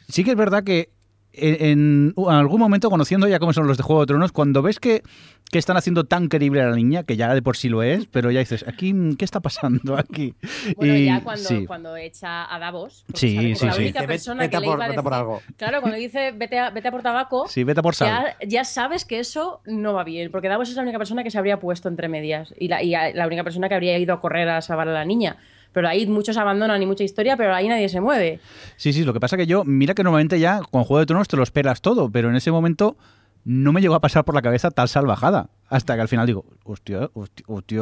sí 0.09 0.25
que 0.25 0.31
es 0.31 0.37
verdad 0.37 0.64
que 0.64 0.91
en, 1.33 2.14
en 2.16 2.33
algún 2.33 2.61
momento, 2.61 2.91
conociendo 2.91 3.29
ya 3.29 3.39
cómo 3.39 3.53
son 3.53 3.66
los 3.66 3.77
de 3.77 3.83
Juego 3.83 4.03
de 4.03 4.07
Tronos, 4.07 4.33
cuando 4.33 4.62
ves 4.62 4.81
que, 4.81 5.03
que 5.51 5.59
están 5.59 5.76
haciendo 5.76 6.05
tan 6.05 6.28
querible 6.28 6.62
a 6.62 6.68
la 6.70 6.76
niña, 6.76 7.03
que 7.03 7.16
ya 7.16 7.34
de 7.34 7.42
por 7.42 7.57
sí 7.57 7.68
lo 7.68 7.82
es, 7.82 8.07
pero 8.07 8.30
ya 8.30 8.38
dices, 8.40 8.64
aquí, 8.68 8.94
¿qué 9.18 9.24
está 9.24 9.40
pasando 9.40 9.96
aquí? 9.98 10.34
Bueno, 10.76 10.94
Y 10.96 11.07
ya 11.07 11.22
cuando, 11.22 11.48
sí. 11.48 11.66
cuando 11.66 11.96
echa 11.96 12.55
a 12.55 12.59
Davos. 12.59 13.05
Sí, 13.14 13.34
sabe 13.34 13.55
sí, 13.57 13.66
la 13.66 13.72
sí. 13.72 13.82
única 13.82 14.01
Dice, 14.01 14.01
"Vete- 14.01 14.07
persona 14.07 14.40
vete 14.42 14.51
que 14.51 14.57
a 14.57 14.61
le 14.61 14.66
por- 14.66 14.76
iba 14.76 14.86
a 14.86 15.03
por 15.03 15.14
algo. 15.14 15.42
Claro, 15.57 15.80
cuando 15.80 15.98
dice 15.98 16.32
vete 16.32 16.59
a, 16.59 16.70
vete 16.70 16.88
a 16.88 16.90
por 16.92 17.03
tabaco, 17.03 17.48
Sí, 17.48 17.64
vete 17.64 17.80
a 17.80 17.82
por 17.82 17.94
sal. 17.96 18.09
ya, 18.40 18.46
ya 18.46 18.64
sabes 18.64 19.05
que 19.05 19.18
eso 19.18 19.61
no 19.66 19.92
va 19.92 20.05
bien, 20.05 20.30
porque 20.30 20.48
Davos 20.48 20.68
es 20.68 20.76
la 20.76 20.82
única 20.82 20.98
persona 20.98 21.24
que 21.24 21.30
se 21.32 21.38
habría 21.38 21.59
puesto 21.59 21.88
entre 21.88 22.09
medias 22.09 22.55
y 22.59 22.68
la, 22.68 22.82
y 22.82 22.90
la 22.92 23.26
única 23.26 23.42
persona 23.42 23.68
que 23.68 23.74
habría 23.74 23.98
ido 23.98 24.14
a 24.14 24.20
correr 24.20 24.48
a 24.48 24.61
salvar 24.62 24.88
a 24.88 24.92
la 24.92 25.05
niña. 25.05 25.36
Pero 25.72 25.88
ahí 25.88 26.05
muchos 26.07 26.36
abandonan 26.36 26.82
y 26.82 26.86
mucha 26.86 27.05
historia, 27.05 27.36
pero 27.36 27.55
ahí 27.55 27.68
nadie 27.68 27.88
se 27.88 28.01
mueve. 28.01 28.40
Sí, 28.76 28.92
sí, 28.92 29.05
lo 29.05 29.12
que 29.12 29.20
pasa 29.20 29.36
que 29.36 29.46
yo, 29.46 29.64
mira 29.64 29.94
que 29.94 30.03
normalmente 30.03 30.38
ya 30.40 30.61
con 30.68 30.82
Juego 30.84 30.98
de 31.01 31.07
Tronos 31.07 31.28
te 31.28 31.36
lo 31.36 31.42
esperas 31.44 31.80
todo, 31.80 32.11
pero 32.11 32.28
en 32.28 32.34
ese 32.36 32.51
momento 32.51 32.96
no 33.45 33.72
me 33.72 33.80
llegó 33.80 33.95
a 33.95 34.01
pasar 34.01 34.24
por 34.24 34.34
la 34.34 34.43
cabeza 34.43 34.70
tal 34.70 34.88
salvajada. 34.88 35.51
Hasta 35.68 35.95
que 35.95 36.01
al 36.01 36.09
final 36.09 36.26
digo, 36.26 36.45
hostia, 36.64 37.11
hostia, 37.14 37.45
hostia", 37.47 37.80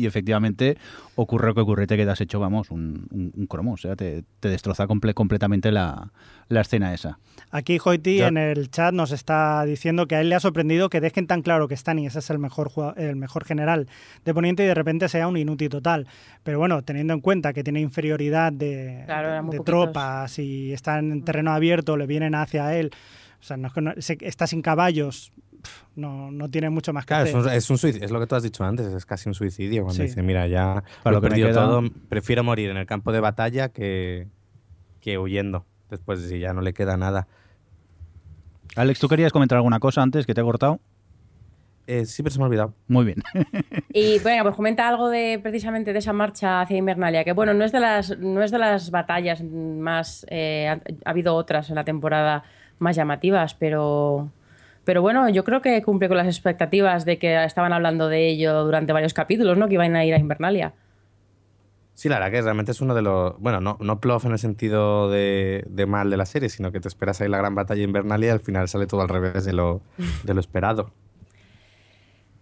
y 0.00 0.06
efectivamente 0.06 0.78
ocurre 1.16 1.48
lo 1.48 1.54
que 1.56 1.60
ocurre, 1.60 1.86
te 1.88 1.96
quedas 1.96 2.20
hecho, 2.20 2.38
vamos, 2.38 2.70
un, 2.70 3.08
un- 3.10 3.32
un 3.36 3.46
cromo, 3.46 3.72
o 3.72 3.76
sea, 3.76 3.96
te, 3.96 4.22
te 4.38 4.48
destroza 4.48 4.86
comple- 4.86 5.12
completamente 5.12 5.72
la, 5.72 6.12
la 6.48 6.60
escena 6.60 6.94
esa. 6.94 7.18
Aquí 7.50 7.78
Hoiti 7.84 8.18
Ya. 8.18 8.28
en 8.28 8.36
el 8.36 8.70
chat 8.70 8.94
nos 8.94 9.10
está 9.10 9.64
diciendo 9.64 10.06
que 10.06 10.14
a 10.14 10.20
él 10.20 10.28
le 10.28 10.36
ha 10.36 10.40
sorprendido 10.40 10.88
que 10.88 11.00
dejen 11.00 11.26
tan 11.26 11.42
claro 11.42 11.66
que 11.66 11.76
Stannis 11.76 12.14
es 12.14 12.30
el 12.30 12.38
mejor, 12.38 12.70
el 12.96 13.16
mejor 13.16 13.44
general 13.44 13.88
de 14.24 14.32
Poniente 14.32 14.62
y 14.62 14.66
de 14.68 14.74
repente 14.74 15.08
sea 15.08 15.26
un 15.26 15.36
inútil 15.36 15.68
total. 15.68 16.06
Pero 16.44 16.60
bueno, 16.60 16.82
teniendo 16.82 17.12
en 17.12 17.20
cuenta 17.20 17.52
que 17.52 17.64
tiene 17.64 17.80
inferioridad 17.80 18.52
de, 18.52 19.02
Claro, 19.06 19.50
de 19.50 19.58
tropas 19.60 20.38
y 20.38 20.72
está 20.72 21.00
en 21.00 21.24
terreno 21.24 21.52
abierto, 21.52 21.96
le 21.96 22.06
vienen 22.06 22.36
hacia 22.36 22.72
él, 22.76 22.92
sea, 23.46 23.56
no 23.56 23.68
es 23.68 23.72
que 23.74 23.80
no- 23.80 23.92
se- 23.98 24.18
está 24.20 24.46
sin 24.46 24.62
caballos, 24.62 25.32
pf, 25.62 25.84
no, 25.96 26.30
no 26.30 26.48
tiene 26.50 26.68
mucho 26.70 26.92
más 26.92 27.04
que 27.04 27.08
Claro, 27.08 27.24
es, 27.24 27.34
hacer. 27.34 27.46
un, 27.50 27.52
es 27.52 27.70
un 27.70 27.78
suicidio, 27.78 28.04
es 28.04 28.10
lo 28.10 28.20
que 28.20 28.26
tú 28.26 28.34
has 28.34 28.42
dicho 28.42 28.64
antes, 28.64 28.86
es 28.92 29.06
casi 29.06 29.28
un 29.28 29.34
suicidio 29.34 29.82
cuando 29.84 30.02
Sí. 30.02 30.08
dice, 30.08 30.22
mira, 30.22 30.46
ya 30.46 30.82
Para 31.02 31.14
lo 31.14 31.18
he 31.18 31.28
perdido 31.28 31.48
queda- 31.48 31.64
todo, 31.64 31.82
prefiero 32.08 32.42
morir 32.44 32.70
en 32.70 32.76
el 32.76 32.86
campo 32.86 33.12
de 33.12 33.20
batalla 33.20 33.68
que, 33.70 34.26
que 35.00 35.18
huyendo, 35.18 35.64
después 35.90 36.20
si 36.22 36.38
ya 36.40 36.52
no 36.52 36.60
le 36.60 36.72
queda 36.74 36.96
nada. 36.96 37.26
Alex, 38.76 38.98
¿tú 39.00 39.08
querías 39.08 39.32
comentar 39.32 39.56
alguna 39.56 39.78
cosa 39.78 40.02
antes 40.02 40.26
que 40.26 40.34
te 40.34 40.40
he 40.40 40.44
cortado? 40.44 40.80
Eh, 41.86 42.04
sí, 42.04 42.22
pero 42.22 42.32
se 42.32 42.38
me 42.40 42.44
ha 42.44 42.48
olvidado. 42.48 42.74
Muy 42.88 43.04
bien. 43.04 43.22
Y 43.92 44.18
venga, 44.18 44.42
pues 44.42 44.54
comenta 44.56 44.86
algo 44.86 45.08
de 45.08 45.38
precisamente 45.42 45.94
de 45.94 46.00
esa 46.00 46.12
marcha 46.12 46.60
hacia 46.60 46.76
Invernalia, 46.76 47.24
que 47.24 47.32
bueno, 47.32 47.54
no 47.54 47.64
es 47.64 47.72
de 47.72 47.80
las, 47.80 48.18
no 48.18 48.42
es 48.42 48.50
de 48.50 48.58
las 48.58 48.90
batallas 48.90 49.42
más. 49.42 50.26
eh, 50.28 50.68
ha, 50.68 50.72
ha 51.04 51.10
habido 51.10 51.34
otras 51.34 51.70
en 51.70 51.76
la 51.76 51.84
temporada 51.84 52.42
más 52.78 52.96
llamativas, 52.96 53.54
pero. 53.54 54.30
Pero 54.84 55.02
bueno, 55.02 55.28
yo 55.28 55.42
creo 55.42 55.62
que 55.62 55.82
cumple 55.82 56.06
con 56.06 56.16
las 56.16 56.28
expectativas 56.28 57.04
de 57.04 57.18
que 57.18 57.42
estaban 57.44 57.72
hablando 57.72 58.08
de 58.08 58.28
ello 58.28 58.62
durante 58.64 58.92
varios 58.92 59.14
capítulos, 59.14 59.58
¿no? 59.58 59.66
Que 59.66 59.74
iban 59.74 59.96
a 59.96 60.04
ir 60.04 60.14
a 60.14 60.18
Invernalia. 60.18 60.74
Sí, 61.94 62.08
la 62.08 62.16
verdad 62.16 62.30
que 62.30 62.42
realmente 62.42 62.72
es 62.72 62.80
uno 62.80 62.94
de 62.94 63.02
los. 63.02 63.36
Bueno, 63.40 63.60
no, 63.60 63.78
no 63.80 64.00
plof 64.00 64.26
en 64.26 64.32
el 64.32 64.38
sentido 64.38 65.10
de, 65.10 65.64
de 65.68 65.86
mal 65.86 66.10
de 66.10 66.16
la 66.16 66.26
serie, 66.26 66.50
sino 66.50 66.70
que 66.70 66.78
te 66.78 66.88
esperas 66.88 67.20
ahí 67.20 67.28
la 67.28 67.38
gran 67.38 67.54
batalla 67.54 67.82
invernal 67.82 68.22
y 68.22 68.28
al 68.28 68.40
final 68.40 68.68
sale 68.68 68.86
todo 68.86 69.00
al 69.00 69.08
revés 69.08 69.44
de 69.44 69.54
lo, 69.54 69.80
de 70.22 70.34
lo 70.34 70.40
esperado. 70.40 70.92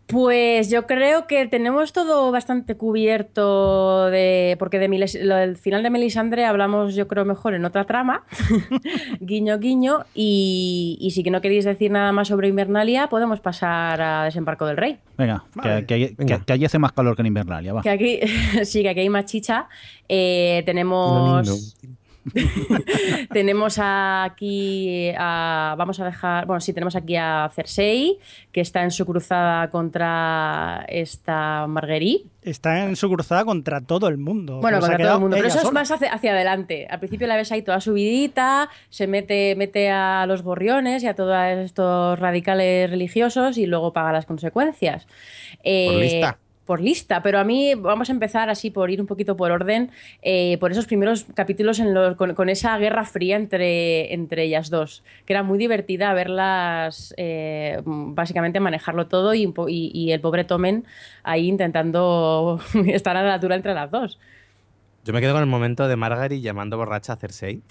Pues 0.07 0.68
yo 0.68 0.86
creo 0.86 1.26
que 1.26 1.46
tenemos 1.46 1.94
todo 1.94 2.30
bastante 2.30 2.76
cubierto 2.76 4.07
de 4.11 4.55
porque 4.59 4.78
de 4.78 4.88
Miles- 4.88 5.18
lo 5.22 5.34
del 5.34 5.57
final 5.57 5.82
de 5.82 5.88
Melisandre 5.88 6.44
hablamos 6.44 6.94
yo 6.94 7.09
creo 7.09 7.24
mejor 7.24 7.55
en 7.55 7.64
otra 7.64 7.84
trama, 7.84 8.22
guiño 9.20 9.59
guiño, 9.59 10.05
y, 10.14 10.98
y 11.00 11.12
si 11.12 11.22
que 11.22 11.30
no 11.30 11.40
queréis 11.40 11.64
decir 11.64 11.90
nada 11.90 12.12
más 12.12 12.28
sobre 12.28 12.48
Invernalia 12.48 13.07
podemos 13.09 13.40
pasar 13.40 14.00
a 14.02 14.24
Desembarco 14.24 14.66
del 14.66 14.76
Rey. 14.76 14.98
Venga, 15.16 15.44
Vale. 15.55 15.80
que, 15.80 15.86
que, 15.86 15.94
allí- 15.94 16.14
Venga. 16.18 16.38
que- 16.38 16.44
que 16.44 16.52
allí 16.52 16.64
hace 16.66 16.78
más 16.78 16.92
calor 16.92 17.16
que 17.16 17.22
en 17.22 17.26
Invernalia, 17.26 17.72
va. 17.72 17.80
Que 17.82 17.90
aquí 17.90 18.20
sí 18.64 18.82
que 18.82 18.90
aquí 18.90 19.00
hay 19.00 19.09
más 19.09 19.24
chicha. 19.24 19.68
Eh, 20.09 20.62
tenemos 20.66 21.76
tenemos 23.32 23.78
aquí 23.80 25.10
a, 25.16 25.74
vamos 25.76 26.00
a 26.00 26.04
dejar, 26.04 26.46
bueno, 26.46 26.60
sí, 26.60 26.72
tenemos 26.72 26.96
aquí 26.96 27.16
a 27.16 27.50
Cersei, 27.54 28.18
que 28.52 28.60
está 28.60 28.82
en 28.82 28.90
su 28.90 29.04
cruzada 29.04 29.68
contra 29.70 30.84
esta 30.88 31.66
Marguerite. 31.66 32.28
Está 32.42 32.84
en 32.84 32.96
su 32.96 33.08
cruzada 33.08 33.44
contra 33.44 33.80
todo 33.80 34.08
el 34.08 34.18
mundo. 34.18 34.60
Bueno, 34.60 34.80
contra 34.80 34.98
todo 34.98 35.14
el 35.14 35.20
mundo, 35.20 35.36
pero 35.36 35.48
eso 35.48 35.60
es 35.60 35.72
más 35.72 35.90
hacia, 35.90 36.12
hacia 36.12 36.32
adelante. 36.32 36.86
Al 36.90 36.98
principio 36.98 37.26
la 37.26 37.36
ves 37.36 37.52
ahí 37.52 37.62
toda 37.62 37.80
subidita, 37.80 38.68
se 38.90 39.06
mete, 39.06 39.54
mete 39.56 39.90
a 39.90 40.26
los 40.26 40.42
gorriones 40.42 41.02
y 41.02 41.06
a 41.06 41.14
todos 41.14 41.36
estos 41.58 42.18
radicales 42.18 42.90
religiosos 42.90 43.56
y 43.58 43.66
luego 43.66 43.92
paga 43.92 44.12
las 44.12 44.26
consecuencias. 44.26 45.06
Eh, 45.62 45.88
Por 45.90 46.00
lista. 46.00 46.38
Por 46.64 46.80
lista, 46.80 47.20
pero 47.22 47.38
a 47.38 47.44
mí 47.44 47.74
vamos 47.74 48.08
a 48.08 48.12
empezar 48.12 48.48
así 48.48 48.70
por 48.70 48.90
ir 48.90 48.98
un 48.98 49.06
poquito 49.06 49.36
por 49.36 49.50
orden, 49.50 49.90
eh, 50.22 50.56
por 50.60 50.72
esos 50.72 50.86
primeros 50.86 51.26
capítulos 51.34 51.78
en 51.78 51.92
con, 52.16 52.48
esa 52.48 52.78
guerra 52.78 53.04
fría 53.04 53.36
entre, 53.36 54.14
entre 54.14 54.44
ellas 54.44 54.70
dos, 54.70 55.04
que 55.26 55.34
era 55.34 55.42
muy 55.42 55.58
divertida 55.58 56.14
verlas 56.14 57.12
eh, 57.18 57.82
básicamente 57.84 58.60
manejarlo 58.60 59.08
todo 59.08 59.34
y- 59.34 59.90
y 59.92 60.12
el 60.12 60.20
pobre 60.20 60.44
Tomen 60.44 60.84
ahí 61.22 61.48
intentando 61.48 62.58
estar 62.86 63.16
a 63.18 63.22
la 63.22 63.34
altura 63.34 63.56
entre 63.56 63.74
las 63.74 63.90
dos. 63.90 64.18
Yo 65.05 65.12
me 65.12 65.20
quedo 65.20 65.34
con 65.34 65.42
el 65.42 65.48
momento 65.48 65.86
de 65.86 65.96
Margaret 65.96 66.40
llamando 66.40 66.78
borracha 66.78 67.12
a 67.12 67.16
Cersei. 67.16 67.62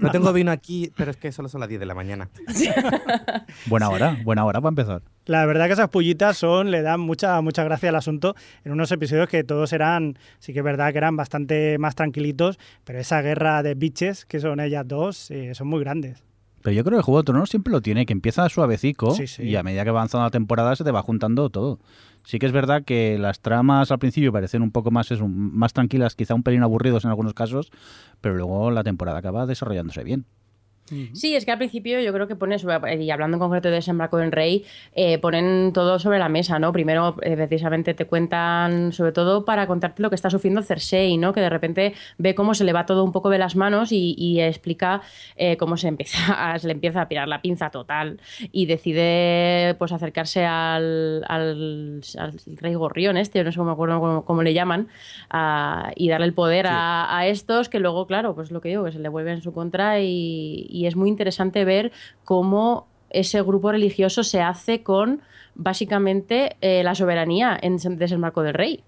No 0.00 0.10
tengo 0.12 0.32
vino 0.32 0.52
aquí, 0.52 0.92
pero 0.96 1.10
es 1.10 1.16
que 1.16 1.32
solo 1.32 1.48
son 1.48 1.58
las 1.60 1.68
10 1.68 1.80
de 1.80 1.86
la 1.86 1.94
mañana. 1.94 2.28
Buena 3.66 3.88
hora, 3.90 4.16
buena 4.24 4.44
hora 4.44 4.60
para 4.60 4.68
empezar. 4.70 5.02
La 5.26 5.44
verdad 5.46 5.66
que 5.66 5.72
esas 5.72 5.88
pullitas 5.88 6.36
son, 6.36 6.70
le 6.70 6.82
dan 6.82 7.00
mucha, 7.00 7.40
mucha 7.40 7.64
gracia 7.64 7.88
al 7.88 7.96
asunto 7.96 8.34
en 8.64 8.72
unos 8.72 8.90
episodios 8.92 9.28
que 9.28 9.44
todos 9.44 9.72
eran, 9.72 10.18
sí 10.38 10.52
que 10.52 10.60
es 10.60 10.64
verdad 10.64 10.92
que 10.92 10.98
eran 10.98 11.16
bastante 11.16 11.78
más 11.78 11.94
tranquilitos, 11.94 12.58
pero 12.84 12.98
esa 13.00 13.20
guerra 13.22 13.62
de 13.62 13.74
bitches, 13.74 14.24
que 14.24 14.40
son 14.40 14.60
ellas 14.60 14.86
dos, 14.86 15.30
eh, 15.30 15.54
son 15.54 15.66
muy 15.68 15.80
grandes. 15.80 16.22
Pero 16.62 16.74
yo 16.74 16.84
creo 16.84 16.96
que 16.96 17.00
el 17.00 17.04
Juego 17.04 17.22
de 17.22 17.24
Tronos 17.24 17.48
siempre 17.50 17.72
lo 17.72 17.80
tiene, 17.80 18.04
que 18.06 18.12
empieza 18.12 18.46
suavecico 18.50 19.14
Sí, 19.14 19.26
sí. 19.26 19.44
y 19.44 19.56
a 19.56 19.62
medida 19.62 19.82
que 19.82 19.90
va 19.90 20.00
avanzando 20.00 20.24
la 20.26 20.30
temporada 20.30 20.76
se 20.76 20.84
te 20.84 20.90
va 20.90 21.00
juntando 21.02 21.48
todo. 21.48 21.80
Sí 22.30 22.38
que 22.38 22.46
es 22.46 22.52
verdad 22.52 22.84
que 22.84 23.18
las 23.18 23.40
tramas 23.40 23.90
al 23.90 23.98
principio 23.98 24.30
parecen 24.30 24.62
un 24.62 24.70
poco 24.70 24.92
más, 24.92 25.10
eso, 25.10 25.26
más 25.26 25.72
tranquilas, 25.72 26.14
quizá 26.14 26.32
un 26.36 26.44
pelín 26.44 26.62
aburridos 26.62 27.04
en 27.04 27.10
algunos 27.10 27.34
casos, 27.34 27.72
pero 28.20 28.36
luego 28.36 28.70
la 28.70 28.84
temporada 28.84 29.18
acaba 29.18 29.46
desarrollándose 29.46 30.04
bien. 30.04 30.26
Sí, 31.14 31.34
es 31.34 31.44
que 31.44 31.50
al 31.52 31.58
principio 31.58 32.00
yo 32.00 32.12
creo 32.12 32.26
que 32.28 32.36
pones, 32.36 32.64
y 32.98 33.10
hablando 33.10 33.36
en 33.36 33.40
concreto 33.40 33.68
de 33.68 33.74
Desembarco 33.74 34.16
del 34.18 34.32
Rey, 34.32 34.64
eh, 34.94 35.18
ponen 35.18 35.72
todo 35.72 35.98
sobre 35.98 36.18
la 36.18 36.28
mesa, 36.28 36.58
¿no? 36.58 36.72
Primero, 36.72 37.14
eh, 37.22 37.36
precisamente 37.36 37.94
te 37.94 38.06
cuentan, 38.06 38.92
sobre 38.92 39.12
todo 39.12 39.44
para 39.44 39.66
contarte 39.66 40.02
lo 40.02 40.08
que 40.10 40.16
está 40.16 40.30
sufriendo 40.30 40.62
Cersei, 40.62 41.16
¿no? 41.16 41.32
Que 41.32 41.40
de 41.40 41.50
repente 41.50 41.94
ve 42.18 42.34
cómo 42.34 42.54
se 42.54 42.64
le 42.64 42.72
va 42.72 42.86
todo 42.86 43.04
un 43.04 43.12
poco 43.12 43.30
de 43.30 43.38
las 43.38 43.56
manos 43.56 43.92
y, 43.92 44.14
y 44.18 44.40
explica 44.40 45.00
eh, 45.36 45.56
cómo 45.56 45.76
se, 45.76 45.88
empieza 45.88 46.18
a- 46.54 46.58
se 46.58 46.66
le 46.66 46.72
empieza 46.72 47.02
a 47.02 47.08
pirar 47.08 47.28
la 47.28 47.40
pinza 47.42 47.70
total 47.70 48.20
y 48.52 48.66
decide 48.66 49.74
pues 49.78 49.92
acercarse 49.92 50.44
al, 50.44 51.24
al, 51.28 52.00
al 52.18 52.32
rey 52.56 52.74
gorrión 52.74 53.16
este, 53.16 53.42
no 53.44 53.52
sé 53.52 53.58
cómo 53.58 53.70
me 53.70 53.72
acuerdo 53.74 54.00
cómo, 54.00 54.24
cómo 54.24 54.42
le 54.42 54.54
llaman, 54.54 54.88
a- 55.30 55.92
y 55.96 56.08
darle 56.08 56.26
el 56.26 56.34
poder 56.34 56.66
a, 56.66 57.16
a 57.16 57.26
estos 57.26 57.68
que 57.68 57.78
luego, 57.80 58.06
claro, 58.06 58.34
pues 58.34 58.50
lo 58.50 58.60
que 58.60 58.68
digo, 58.70 58.84
que 58.84 58.92
se 58.92 58.98
le 58.98 59.08
vuelve 59.08 59.32
en 59.32 59.42
su 59.42 59.52
contra 59.52 60.00
y, 60.00 60.66
y 60.68 60.79
es 60.86 60.96
muy 60.96 61.08
interesante 61.08 61.64
ver 61.64 61.92
cómo 62.24 62.86
ese 63.10 63.42
grupo 63.42 63.72
religioso 63.72 64.22
se 64.22 64.40
hace 64.40 64.82
con 64.82 65.20
básicamente 65.54 66.56
eh, 66.60 66.82
la 66.82 66.94
soberanía 66.94 67.58
en 67.60 67.76
Desembarco 67.98 68.42
del 68.42 68.54
Rey. 68.54 68.84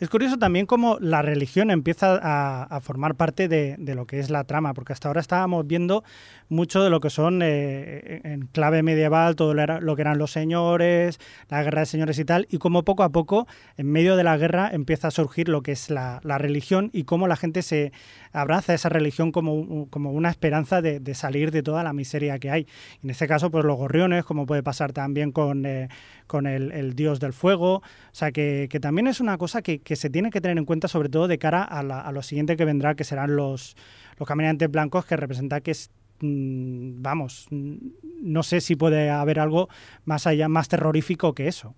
Es 0.00 0.08
curioso 0.08 0.38
también 0.38 0.64
cómo 0.64 0.96
la 0.98 1.20
religión 1.20 1.70
empieza 1.70 2.18
a, 2.22 2.62
a 2.62 2.80
formar 2.80 3.16
parte 3.16 3.48
de, 3.48 3.76
lo 3.94 4.06
que 4.06 4.18
es 4.18 4.30
la 4.30 4.44
trama, 4.44 4.72
porque 4.72 4.94
hasta 4.94 5.08
ahora 5.08 5.20
estábamos 5.20 5.66
viendo 5.66 6.04
mucho 6.48 6.82
de 6.82 6.88
lo 6.88 7.00
que 7.00 7.10
son 7.10 7.42
eh, 7.42 8.22
en 8.24 8.46
clave 8.46 8.82
medieval, 8.82 9.36
todo 9.36 9.52
lo, 9.52 9.96
que 9.96 10.00
eran 10.00 10.16
los 10.16 10.30
señores, 10.30 11.20
la 11.50 11.62
guerra 11.62 11.80
de 11.80 11.86
señores 11.86 12.18
y 12.18 12.24
tal, 12.24 12.46
y 12.48 12.56
cómo 12.56 12.82
poco 12.82 13.02
a 13.02 13.10
poco, 13.10 13.46
en 13.76 13.92
medio 13.92 14.16
de 14.16 14.24
la 14.24 14.38
guerra, 14.38 14.70
empieza 14.72 15.08
a 15.08 15.10
surgir 15.10 15.50
lo 15.50 15.62
que 15.62 15.72
es 15.72 15.90
la, 15.90 16.20
religión 16.24 16.88
y 16.94 17.04
cómo 17.04 17.28
la 17.28 17.36
gente 17.36 17.60
se 17.60 17.92
abraza 18.32 18.72
esa 18.72 18.88
religión 18.88 19.32
como, 19.32 19.86
como 19.90 20.12
una 20.12 20.30
esperanza 20.30 20.80
de, 20.80 20.98
de 20.98 21.14
salir 21.14 21.50
de 21.50 21.62
toda 21.62 21.82
la 21.82 21.92
miseria 21.92 22.38
que 22.38 22.50
hay. 22.50 22.66
En 23.02 23.10
este 23.10 23.28
caso, 23.28 23.50
pues 23.50 23.66
los 23.66 23.76
gorriones, 23.76 24.24
como 24.24 24.46
puede 24.46 24.62
pasar 24.62 24.94
también 24.94 25.30
con, 25.30 25.66
eh, 25.66 25.88
con 26.30 26.46
el, 26.46 26.94
dios 26.94 27.18
del 27.18 27.32
fuego. 27.32 27.78
O 27.78 27.82
sea, 28.12 28.30
que, 28.30 28.68
también 28.80 29.08
es 29.08 29.20
una 29.20 29.36
cosa 29.36 29.62
que, 29.62 29.80
se 29.96 30.10
tiene 30.10 30.30
que 30.30 30.40
tener 30.40 30.56
en 30.56 30.64
cuenta, 30.64 30.86
sobre 30.86 31.08
todo 31.08 31.26
de 31.26 31.38
cara 31.38 31.64
a, 31.64 32.12
lo 32.12 32.22
siguiente 32.22 32.56
que 32.56 32.64
vendrá, 32.64 32.94
que 32.94 33.02
serán 33.02 33.34
los, 33.34 33.76
los 34.16 34.28
caminantes 34.28 34.70
blancos, 34.70 35.04
que 35.04 35.16
representa 35.16 35.60
que 35.60 35.72
es. 35.72 35.90
mm, 36.20 37.02
Vamos, 37.02 37.48
mm, 37.50 37.76
no 38.22 38.44
sé 38.44 38.60
si 38.60 38.76
puede 38.76 39.10
haber 39.10 39.40
algo 39.40 39.68
más 40.04 40.28
allá, 40.28 40.48
más 40.48 40.68
terrorífico 40.68 41.34
que 41.34 41.48
eso. 41.48 41.74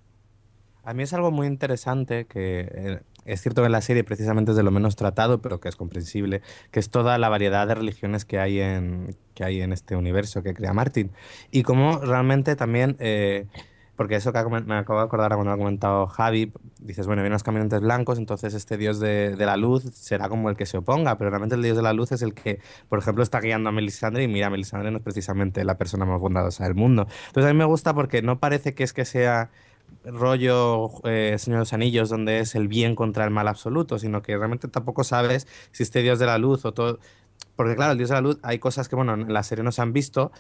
A 0.84 0.92
mí 0.94 1.04
es 1.04 1.12
algo 1.14 1.30
muy 1.30 1.46
interesante 1.46 2.26
que 2.26 2.68
eh, 2.74 3.00
es 3.24 3.40
cierto 3.40 3.62
que 3.62 3.66
en 3.66 3.72
la 3.72 3.80
serie 3.80 4.02
precisamente 4.02 4.50
es 4.50 4.56
de 4.56 4.64
lo 4.64 4.72
menos 4.72 4.96
tratado, 4.96 5.40
pero 5.40 5.60
que 5.60 5.68
es 5.68 5.76
comprensible, 5.76 6.42
que 6.72 6.80
es 6.80 6.90
toda 6.90 7.18
la 7.18 7.28
variedad 7.28 7.66
de 7.68 7.74
religiones 7.76 8.24
que 8.24 8.38
hay 8.40 8.60
en, 8.60 9.16
que 9.34 9.44
hay 9.44 9.62
en 9.62 9.72
este 9.72 9.94
universo 9.94 10.42
que 10.42 10.54
crea 10.54 10.72
Martin. 10.72 11.12
Y 11.52 11.62
cómo 11.62 11.98
realmente 11.98 12.56
también, 12.56 12.96
eh, 12.98 13.46
porque 14.02 14.16
eso 14.16 14.32
que 14.32 14.44
me 14.66 14.74
acabo 14.74 14.98
de 14.98 15.04
acordar 15.04 15.30
cuando 15.34 15.50
lo 15.50 15.52
ha 15.52 15.56
comentado 15.56 16.08
Javi, 16.08 16.52
dices, 16.80 17.06
bueno, 17.06 17.22
vienen 17.22 17.34
los 17.34 17.44
caminantes 17.44 17.80
blancos, 17.80 18.18
entonces 18.18 18.52
este 18.52 18.76
dios 18.76 18.98
de, 18.98 19.36
de 19.36 19.46
la 19.46 19.56
luz 19.56 19.84
será 19.94 20.28
como 20.28 20.50
el 20.50 20.56
que 20.56 20.66
se 20.66 20.76
oponga, 20.76 21.16
pero 21.18 21.30
realmente 21.30 21.54
el 21.54 21.62
dios 21.62 21.76
de 21.76 21.84
la 21.84 21.92
luz 21.92 22.10
es 22.10 22.20
el 22.22 22.34
que, 22.34 22.58
por 22.88 22.98
ejemplo, 22.98 23.22
está 23.22 23.38
guiando 23.38 23.68
a 23.68 23.72
Melisandre 23.72 24.24
y 24.24 24.26
mira, 24.26 24.50
Melisandre 24.50 24.90
no 24.90 24.96
es 24.96 25.04
precisamente 25.04 25.64
la 25.64 25.78
persona 25.78 26.04
más 26.04 26.20
bondadosa 26.20 26.64
del 26.64 26.74
mundo. 26.74 27.06
Entonces 27.28 27.48
a 27.48 27.52
mí 27.52 27.58
me 27.60 27.64
gusta 27.64 27.94
porque 27.94 28.22
no 28.22 28.40
parece 28.40 28.74
que 28.74 28.82
es 28.82 28.92
que 28.92 29.04
sea 29.04 29.52
rollo 30.04 30.90
eh, 31.04 31.36
Señor 31.38 31.58
de 31.58 31.60
los 31.60 31.72
Anillos, 31.72 32.08
donde 32.08 32.40
es 32.40 32.56
el 32.56 32.66
bien 32.66 32.96
contra 32.96 33.24
el 33.24 33.30
mal 33.30 33.46
absoluto, 33.46 34.00
sino 34.00 34.20
que 34.20 34.36
realmente 34.36 34.66
tampoco 34.66 35.04
sabes 35.04 35.46
si 35.70 35.84
este 35.84 36.02
Dios 36.02 36.18
de 36.18 36.26
la 36.26 36.38
luz 36.38 36.64
o 36.64 36.74
todo... 36.74 36.98
Porque 37.54 37.76
claro, 37.76 37.92
el 37.92 37.98
Dios 37.98 38.08
de 38.10 38.16
la 38.16 38.20
luz 38.20 38.40
hay 38.42 38.58
cosas 38.58 38.88
que, 38.88 38.96
bueno, 38.96 39.14
en 39.14 39.32
la 39.32 39.44
serie 39.44 39.62
no 39.62 39.70
se 39.70 39.80
han 39.80 39.92
visto, 39.92 40.32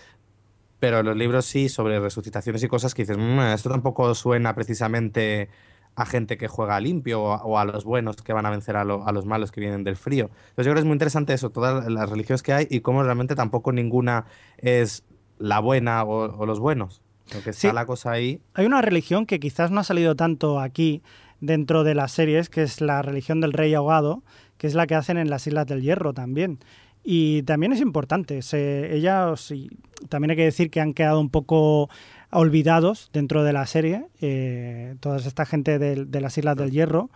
pero 0.82 1.04
los 1.04 1.16
libros 1.16 1.44
sí, 1.46 1.68
sobre 1.68 2.00
resucitaciones 2.00 2.60
y 2.64 2.66
cosas 2.66 2.92
que 2.92 3.02
dices, 3.02 3.16
"Mm, 3.16 3.38
esto 3.54 3.70
tampoco 3.70 4.12
suena 4.16 4.52
precisamente 4.52 5.48
a 5.94 6.04
gente 6.06 6.36
que 6.36 6.48
juega 6.48 6.80
limpio 6.80 7.22
o 7.22 7.32
a, 7.34 7.44
o 7.44 7.56
a 7.56 7.64
los 7.64 7.84
buenos 7.84 8.16
que 8.16 8.32
van 8.32 8.46
a 8.46 8.50
vencer 8.50 8.74
a, 8.76 8.82
lo- 8.82 9.06
a 9.06 9.12
los 9.12 9.24
malos 9.24 9.52
que 9.52 9.60
vienen 9.60 9.84
del 9.84 9.94
frío. 9.94 10.24
Entonces 10.24 10.56
yo 10.56 10.62
creo 10.64 10.74
que 10.74 10.80
es 10.80 10.84
muy 10.86 10.94
interesante 10.94 11.34
eso, 11.34 11.50
todas 11.50 11.86
las 11.88 12.10
religiones 12.10 12.42
que 12.42 12.52
hay 12.52 12.66
y 12.68 12.80
cómo 12.80 13.04
realmente 13.04 13.36
tampoco 13.36 13.70
ninguna 13.70 14.24
es 14.58 15.04
la 15.38 15.60
buena 15.60 16.02
o, 16.02 16.36
o 16.36 16.46
los 16.46 16.58
buenos. 16.58 17.00
Está 17.32 17.52
Sí. 17.52 17.70
la 17.72 17.86
cosa 17.86 18.10
ahí 18.10 18.40
Hay 18.54 18.66
una 18.66 18.82
religión 18.82 19.24
que 19.26 19.38
quizás 19.38 19.70
no 19.70 19.78
ha 19.78 19.84
salido 19.84 20.16
tanto 20.16 20.58
aquí 20.58 21.00
dentro 21.40 21.84
de 21.84 21.94
las 21.94 22.10
series, 22.10 22.48
que 22.50 22.62
es 22.64 22.80
la 22.80 23.02
religión 23.02 23.40
del 23.40 23.52
rey 23.52 23.72
ahogado, 23.74 24.24
que 24.58 24.66
es 24.66 24.74
la 24.74 24.88
que 24.88 24.96
hacen 24.96 25.16
en 25.16 25.30
las 25.30 25.46
Islas 25.46 25.66
del 25.68 25.80
Hierro 25.82 26.12
también. 26.12 26.58
Y 27.04 27.42
también 27.42 27.72
es 27.72 27.80
importante. 27.80 28.42
Se, 28.42 28.94
ellas, 28.94 29.50
y 29.50 29.70
también 30.08 30.30
hay 30.30 30.36
que 30.36 30.44
decir 30.44 30.70
que 30.70 30.80
han 30.80 30.94
quedado 30.94 31.20
un 31.20 31.30
poco 31.30 31.88
olvidados 32.30 33.10
dentro 33.12 33.42
de 33.44 33.52
la 33.52 33.66
serie, 33.66 34.06
eh, 34.20 34.94
toda 35.00 35.18
esta 35.18 35.44
gente 35.44 35.78
del- 35.78 36.10
de, 36.10 36.20
las 36.20 36.38
Islas 36.38 36.56
del 36.56 36.70
Hierro, 36.70 37.10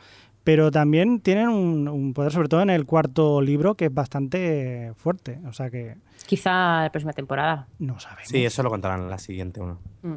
pero 0.47 0.71
también 0.71 1.19
tienen 1.19 1.49
un, 1.49 1.89
un 1.89 2.15
poder, 2.15 2.31
sobre 2.31 2.47
todo 2.49 2.63
en 2.63 2.71
el 2.71 2.87
cuarto 2.87 3.41
libro, 3.43 3.75
que 3.75 3.87
es 3.87 3.93
bastante 3.93 4.93
fuerte. 4.95 5.41
O 5.49 5.53
sea 5.53 5.71
que 5.71 5.97
Quizá 6.27 6.83
la 6.85 6.91
próxima 6.91 7.13
temporada. 7.13 7.67
no 7.81 7.99
sabemos. 8.01 8.29
Sí, 8.29 8.45
eso 8.45 8.63
lo 8.63 8.71
contarán 8.71 9.03
en 9.03 9.11
la 9.11 9.19
siguiente 9.19 9.61
uno. 9.61 9.79
Mm. 10.03 10.15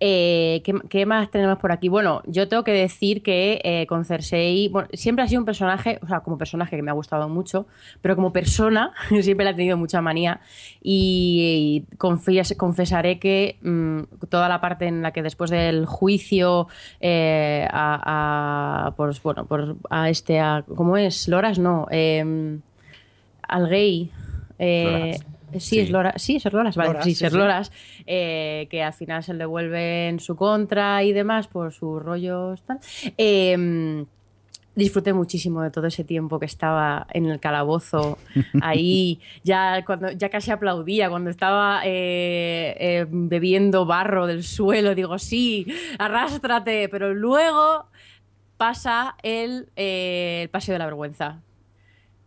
Eh, 0.00 0.62
¿qué, 0.64 0.74
qué 0.88 1.06
más 1.06 1.30
tenemos 1.30 1.58
por 1.58 1.70
aquí? 1.70 1.88
Bueno, 1.88 2.22
yo 2.26 2.48
tengo 2.48 2.64
que 2.64 2.72
decir 2.72 3.22
que 3.22 3.60
eh, 3.62 3.86
con 3.86 4.04
Cersei, 4.04 4.68
bueno, 4.68 4.88
siempre 4.94 5.24
ha 5.24 5.28
sido 5.28 5.40
un 5.40 5.44
personaje, 5.46 5.98
o 6.02 6.06
sea, 6.06 6.20
como 6.20 6.38
personaje 6.38 6.76
que 6.76 6.82
me 6.82 6.90
ha 6.90 6.94
gustado 6.94 7.28
mucho, 7.28 7.66
pero 8.00 8.16
como 8.16 8.32
persona 8.32 8.92
siempre 9.22 9.44
le 9.44 9.50
ha 9.50 9.56
tenido 9.56 9.76
mucha 9.76 10.00
manía 10.00 10.40
y, 10.82 11.84
confías- 11.98 12.56
confesaré 12.56 13.18
que 13.18 13.58
mm, 13.62 14.26
toda 14.28 14.48
la 14.48 14.60
parte 14.60 14.86
en 14.86 15.02
la 15.02 15.12
que 15.12 15.22
después 15.22 15.50
del 15.50 15.86
juicio 15.86 16.68
eh, 17.00 17.66
a, 17.70 18.86
a- 18.86 18.90
pues, 18.96 19.22
bueno, 19.22 19.41
por, 19.48 19.76
a 19.90 20.08
este, 20.10 20.40
a, 20.40 20.64
¿cómo 20.76 20.96
es? 20.96 21.28
Loras, 21.28 21.58
no, 21.58 21.86
eh, 21.90 22.58
al 23.48 23.68
gay. 23.68 24.10
eh, 24.58 25.18
Sí, 25.52 25.60
Sí. 25.60 25.80
es 25.80 25.90
Loras, 25.90 26.14
sí, 26.22 26.36
es 26.36 26.50
Loras, 26.50 26.76
vale, 26.76 26.88
Loras, 26.90 27.04
sí, 27.04 27.14
sí, 27.14 27.26
es. 27.26 27.32
Loras, 27.34 27.72
eh, 28.06 28.66
que 28.70 28.82
al 28.82 28.94
final 28.94 29.22
se 29.22 29.34
le 29.34 29.44
vuelve 29.44 30.08
en 30.08 30.18
su 30.18 30.34
contra 30.34 31.02
y 31.02 31.12
demás 31.12 31.46
por 31.46 31.72
sus 31.74 32.02
rollos 32.02 32.62
tal. 32.62 32.78
Eh, 33.18 34.06
disfruté 34.74 35.12
muchísimo 35.12 35.60
de 35.60 35.70
todo 35.70 35.86
ese 35.88 36.04
tiempo 36.04 36.38
que 36.40 36.46
estaba 36.46 37.06
en 37.12 37.26
el 37.26 37.38
calabozo 37.38 38.16
ahí, 38.62 39.20
ya 39.44 39.84
cuando 39.84 40.10
ya 40.12 40.30
casi 40.30 40.50
aplaudía 40.50 41.10
cuando 41.10 41.28
estaba 41.28 41.82
eh, 41.84 42.74
eh, 42.80 43.06
bebiendo 43.10 43.84
barro 43.84 44.26
del 44.26 44.44
suelo, 44.44 44.94
digo 44.94 45.18
sí, 45.18 45.66
arrástrate, 45.98 46.88
pero 46.88 47.12
luego 47.12 47.84
pasa 48.62 49.16
el, 49.24 49.66
eh, 49.74 50.42
el 50.42 50.48
paseo 50.48 50.74
de 50.74 50.78
la 50.78 50.84
vergüenza. 50.84 51.42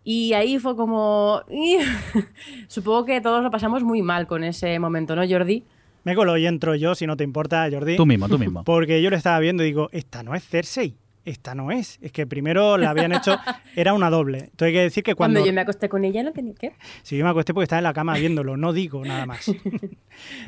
Y 0.04 0.34
ahí 0.34 0.60
fue 0.60 0.76
como... 0.76 1.42
Supongo 2.68 3.06
que 3.06 3.22
todos 3.22 3.42
lo 3.42 3.50
pasamos 3.50 3.84
muy 3.84 4.02
mal 4.02 4.28
con 4.28 4.44
ese 4.44 4.78
momento, 4.78 5.16
¿no, 5.16 5.26
Jordi? 5.26 5.64
Me 6.04 6.14
colo 6.14 6.36
y 6.36 6.46
entro 6.46 6.76
yo, 6.76 6.94
si 6.94 7.08
no 7.08 7.16
te 7.16 7.24
importa, 7.24 7.66
Jordi. 7.72 7.96
Tú 7.96 8.06
mismo, 8.06 8.28
tú 8.28 8.38
mismo. 8.38 8.64
Porque 8.66 9.02
yo 9.02 9.10
lo 9.10 9.16
estaba 9.16 9.40
viendo 9.40 9.64
y 9.64 9.68
digo, 9.68 9.88
esta 9.94 10.24
no 10.24 10.36
es 10.36 10.44
Cersei. 10.44 10.98
Esta 11.26 11.56
no 11.56 11.72
es. 11.72 11.98
Es 12.02 12.12
que 12.12 12.28
primero 12.28 12.78
la 12.78 12.92
habían 12.92 13.12
hecho, 13.12 13.36
era 13.76 13.94
una 13.94 14.10
doble. 14.12 14.38
Entonces 14.52 14.68
hay 14.68 14.74
que 14.74 14.82
decir 14.82 15.04
que 15.04 15.16
Cuando, 15.16 15.40
cuando... 15.40 15.48
yo 15.48 15.54
me 15.54 15.62
acosté 15.62 15.90
con 15.90 16.06
ella 16.06 16.22
no 16.24 16.32
tenía 16.32 16.54
que... 16.54 16.74
Sí, 17.02 17.18
yo 17.18 17.24
me 17.26 17.32
acosté 17.32 17.54
porque 17.54 17.64
estaba 17.64 17.80
en 17.80 17.84
la 17.86 17.94
cama 17.94 18.14
viéndolo, 18.14 18.56
no 18.58 18.72
digo 18.74 19.04
nada 19.04 19.26
más. 19.26 19.52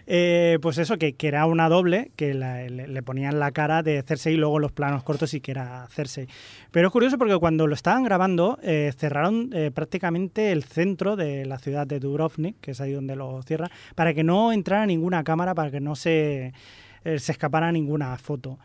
Eh, 0.05 0.59
pues 0.61 0.77
eso, 0.77 0.97
que, 0.97 1.15
que 1.15 1.27
era 1.27 1.45
una 1.45 1.67
doble, 1.67 2.11
que 2.15 2.33
la- 2.33 2.63
le, 2.69 2.87
le 2.87 3.03
ponían 3.03 3.39
la 3.39 3.51
cara 3.51 3.83
de 3.83 4.01
Cersei 4.01 4.35
y 4.35 4.37
luego 4.37 4.59
los 4.59 4.71
planos 4.71 5.03
cortos 5.03 5.33
y 5.33 5.41
que 5.41 5.51
era 5.51 5.87
Cersei. 5.89 6.27
Pero 6.71 6.87
es 6.87 6.93
curioso 6.93 7.17
porque 7.17 7.37
cuando 7.37 7.67
lo 7.67 7.73
estaban 7.73 8.03
grabando, 8.03 8.59
eh, 8.63 8.93
cerraron 8.97 9.49
eh, 9.53 9.71
prácticamente 9.71 10.51
el 10.51 10.63
centro 10.63 11.15
de 11.15 11.45
la 11.45 11.59
ciudad 11.59 11.85
de 11.85 11.99
Dubrovnik, 11.99 12.59
que 12.61 12.71
es 12.71 12.79
ahí 12.81 12.93
donde 12.93 13.15
lo 13.15 13.41
cierran, 13.43 13.69
para 13.95 14.13
que 14.13 14.23
no 14.23 14.51
entrara 14.53 14.85
ninguna 14.85 15.23
cámara, 15.23 15.53
para 15.53 15.69
que 15.71 15.81
no 15.81 15.95
se, 15.95 16.53
eh, 17.03 17.19
se 17.19 17.31
escapara 17.33 17.71
ninguna 17.71 18.17
foto. 18.17 18.57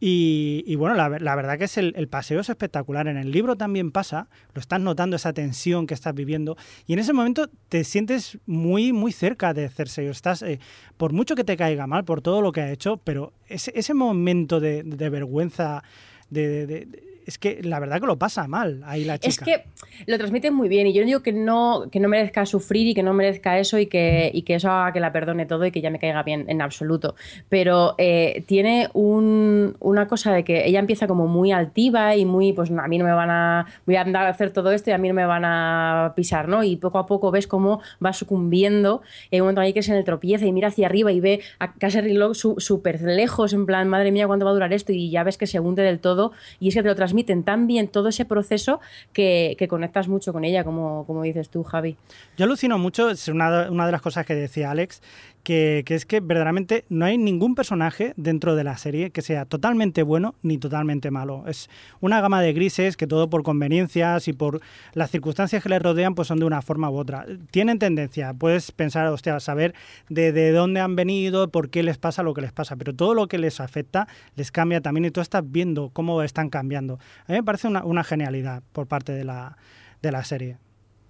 Y, 0.00 0.62
y 0.66 0.76
bueno, 0.76 0.94
la, 0.94 1.08
ver- 1.08 1.22
la 1.22 1.34
verdad 1.34 1.58
que 1.58 1.64
es 1.64 1.76
el, 1.76 1.92
el 1.96 2.06
paseo 2.08 2.40
es 2.40 2.48
espectacular. 2.48 3.08
En 3.08 3.16
el 3.16 3.30
libro 3.32 3.56
también 3.56 3.90
pasa, 3.90 4.28
lo 4.54 4.60
estás 4.60 4.80
notando 4.80 5.16
esa 5.16 5.32
tensión 5.32 5.86
que 5.86 5.94
estás 5.94 6.14
viviendo 6.14 6.56
y 6.86 6.92
en 6.92 7.00
ese 7.00 7.12
momento 7.12 7.48
te 7.68 7.82
sientes 7.84 8.38
muy, 8.46 8.92
muy 8.92 9.10
cerca 9.12 9.52
de 9.54 9.68
Cersei. 9.68 10.06
Estás, 10.06 10.42
eh, 10.42 10.60
por 10.96 11.12
mucho 11.12 11.34
que 11.34 11.44
te 11.44 11.56
caiga 11.56 11.86
mal 11.86 12.04
por 12.04 12.22
todo 12.22 12.42
lo 12.42 12.52
que 12.52 12.60
ha 12.60 12.70
hecho, 12.70 12.98
pero 12.98 13.32
ese, 13.48 13.72
ese 13.74 13.92
momento 13.94 14.60
de, 14.60 14.82
de 14.84 15.10
vergüenza, 15.10 15.82
de- 16.30 16.66
de- 16.66 17.07
es 17.28 17.38
que 17.38 17.60
la 17.62 17.78
verdad 17.78 18.00
que 18.00 18.06
lo 18.06 18.18
pasa 18.18 18.48
mal 18.48 18.80
ahí 18.86 19.04
la 19.04 19.18
chica. 19.18 19.28
Es 19.28 19.38
que 19.40 19.64
lo 20.06 20.16
transmiten 20.16 20.54
muy 20.54 20.68
bien 20.68 20.86
y 20.86 20.94
yo 20.94 21.02
no 21.02 21.06
digo 21.06 21.22
que 21.22 21.32
no, 21.32 21.84
que 21.92 22.00
no 22.00 22.08
merezca 22.08 22.46
sufrir 22.46 22.86
y 22.86 22.94
que 22.94 23.02
no 23.02 23.12
merezca 23.12 23.58
eso 23.58 23.78
y 23.78 23.86
que, 23.86 24.30
y 24.32 24.42
que 24.42 24.54
eso 24.54 24.70
haga 24.70 24.92
que 24.94 25.00
la 25.00 25.12
perdone 25.12 25.44
todo 25.44 25.66
y 25.66 25.70
que 25.70 25.80
ya 25.82 25.90
me 25.90 25.98
caiga 25.98 26.22
bien 26.22 26.46
en 26.48 26.62
absoluto. 26.62 27.14
Pero 27.50 27.94
eh, 27.98 28.42
tiene 28.46 28.88
un- 28.94 29.76
una 29.80 30.08
cosa 30.08 30.32
de 30.32 30.42
que 30.42 30.66
ella 30.66 30.78
empieza 30.78 31.06
como 31.06 31.26
muy 31.26 31.52
altiva 31.52 32.16
y 32.16 32.24
muy, 32.24 32.52
pues 32.54 32.70
a 32.70 32.88
mí 32.88 32.96
no 32.98 33.04
me 33.04 33.12
van 33.12 33.30
a, 33.30 33.66
voy 33.86 33.96
a 33.96 34.00
andar 34.00 34.24
a 34.26 34.30
hacer 34.30 34.50
todo 34.50 34.72
esto 34.72 34.88
y 34.90 34.94
a 34.94 34.98
mí 34.98 35.08
no 35.08 35.14
me 35.14 35.26
van 35.26 35.44
a 35.44 36.14
pisar, 36.16 36.48
¿no? 36.48 36.64
Y 36.64 36.76
poco 36.76 36.98
a 36.98 37.06
poco 37.06 37.30
ves 37.30 37.46
cómo 37.46 37.80
va 38.04 38.12
sucumbiendo 38.14 39.02
y 39.30 39.36
hay 39.36 39.40
un 39.40 39.46
momento 39.46 39.60
ahí 39.60 39.72
que 39.72 39.82
se 39.82 39.94
le 39.94 40.02
tropieza 40.02 40.46
y 40.46 40.52
mira 40.52 40.68
hacia 40.68 40.86
arriba 40.86 41.12
y 41.12 41.20
ve 41.20 41.40
a 41.58 41.74
Cassidy 41.74 42.14
Log 42.14 42.34
súper 42.34 43.02
lejos, 43.02 43.52
en 43.52 43.66
plan, 43.66 43.88
madre 43.88 44.12
mía, 44.12 44.26
¿cuánto 44.26 44.44
va 44.44 44.52
a 44.52 44.54
durar 44.54 44.72
esto? 44.72 44.92
Y 44.92 45.10
ya 45.10 45.22
ves 45.24 45.36
que 45.36 45.46
se 45.46 45.60
hunde 45.60 45.82
del 45.82 45.98
todo 46.00 46.32
y 46.60 46.68
es 46.68 46.74
que 46.74 46.82
te 46.82 46.88
lo 46.88 46.94
transmiten 47.24 47.42
tan 47.42 47.66
bien 47.66 47.88
todo 47.88 48.08
ese 48.08 48.24
proceso 48.24 48.80
que, 49.12 49.56
conectas 49.68 50.08
mucho 50.08 50.32
con 50.32 50.44
ella, 50.44 50.64
como, 50.64 51.22
dices 51.22 51.48
tú, 51.50 51.62
Javi. 51.64 51.96
Yo 52.36 52.44
alucino 52.44 52.78
mucho, 52.78 53.10
es 53.10 53.28
una 53.28 53.68
de 53.68 53.92
las 53.92 54.02
cosas 54.02 54.24
que 54.24 54.34
decía 54.34 54.70
Alex, 54.70 55.02
que, 55.48 55.82
es 55.94 56.04
que 56.04 56.20
verdaderamente 56.20 56.84
no 56.90 57.06
hay 57.06 57.16
ningún 57.16 57.54
personaje 57.54 58.12
dentro 58.18 58.54
de 58.54 58.64
la 58.64 58.76
serie 58.76 59.12
que 59.12 59.22
sea 59.22 59.46
totalmente 59.46 60.02
bueno 60.02 60.34
ni 60.42 60.58
totalmente 60.58 61.10
malo. 61.10 61.44
Es 61.46 61.70
una 62.00 62.20
gama 62.20 62.42
de 62.42 62.52
grises 62.52 62.98
que 62.98 63.06
todo 63.06 63.30
por 63.30 63.42
conveniencias 63.44 64.28
y 64.28 64.34
por 64.34 64.60
las 64.92 65.10
circunstancias 65.10 65.62
que 65.62 65.70
les 65.70 65.80
rodean 65.80 66.14
pues 66.14 66.28
son 66.28 66.38
de 66.38 66.44
una 66.44 66.60
forma 66.60 66.90
u 66.90 66.98
otra. 66.98 67.24
Tienen 67.50 67.78
tendencia, 67.78 68.34
puedes 68.34 68.72
pensar, 68.72 69.06
hostia, 69.06 69.40
saber 69.40 69.74
de, 70.10 70.32
de 70.32 70.52
dónde 70.52 70.80
han 70.80 70.96
venido, 70.96 71.50
por 71.50 71.70
qué 71.70 71.82
les 71.82 71.96
pasa 71.96 72.22
lo 72.22 72.34
que 72.34 72.42
les 72.42 72.52
pasa, 72.52 72.76
pero 72.76 72.94
todo 72.94 73.14
lo 73.14 73.26
que 73.26 73.38
les 73.38 73.58
afecta 73.58 74.06
les 74.36 74.52
cambia 74.52 74.82
también 74.82 75.06
y 75.06 75.10
tú 75.10 75.22
estás 75.22 75.50
viendo 75.50 75.88
cómo 75.94 76.22
están 76.22 76.50
cambiando. 76.50 76.98
A 77.26 77.32
mí 77.32 77.38
me 77.38 77.42
parece 77.42 77.68
una, 77.68 77.84
una 77.84 78.04
genialidad 78.04 78.62
por 78.72 78.86
parte 78.86 79.12
de 79.12 79.24
la, 79.24 79.56
de 80.02 80.12
la 80.12 80.24
serie. 80.24 80.58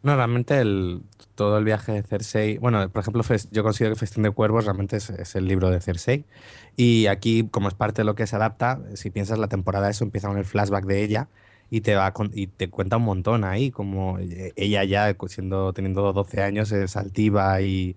No, 0.02 0.14
realmente 0.16 0.60
el, 0.60 1.02
todo 1.34 1.58
el 1.58 1.64
viaje 1.64 1.90
de 1.92 2.02
Cersei, 2.04 2.58
bueno, 2.58 2.88
por 2.90 3.00
ejemplo, 3.02 3.22
yo 3.50 3.62
considero 3.64 3.94
que 3.94 3.98
Festín 3.98 4.22
de 4.22 4.30
Cuervos 4.30 4.64
realmente 4.64 4.96
es, 4.96 5.10
es 5.10 5.34
el 5.34 5.46
libro 5.48 5.70
de 5.70 5.80
Cersei. 5.80 6.24
Y 6.76 7.06
aquí, 7.06 7.48
como 7.50 7.66
es 7.68 7.74
parte 7.74 8.02
de 8.02 8.04
lo 8.06 8.14
que 8.14 8.26
se 8.28 8.36
adapta, 8.36 8.80
si 8.94 9.10
piensas 9.10 9.38
la 9.40 9.48
temporada, 9.48 9.90
eso 9.90 10.04
empieza 10.04 10.28
con 10.28 10.38
el 10.38 10.44
flashback 10.44 10.84
de 10.86 11.02
ella 11.02 11.28
y 11.68 11.80
te 11.80 11.96
va 11.96 12.12
con- 12.12 12.30
y 12.32 12.46
te 12.46 12.70
cuenta 12.70 12.96
un 12.96 13.02
montón 13.04 13.42
ahí, 13.44 13.70
como 13.72 14.18
eh, 14.20 14.52
ella 14.56 14.84
ya 14.84 15.14
siendo 15.26 15.72
teniendo 15.72 16.12
12 16.12 16.42
años 16.42 16.70
es 16.72 16.96
altiva 16.96 17.60
y 17.60 17.96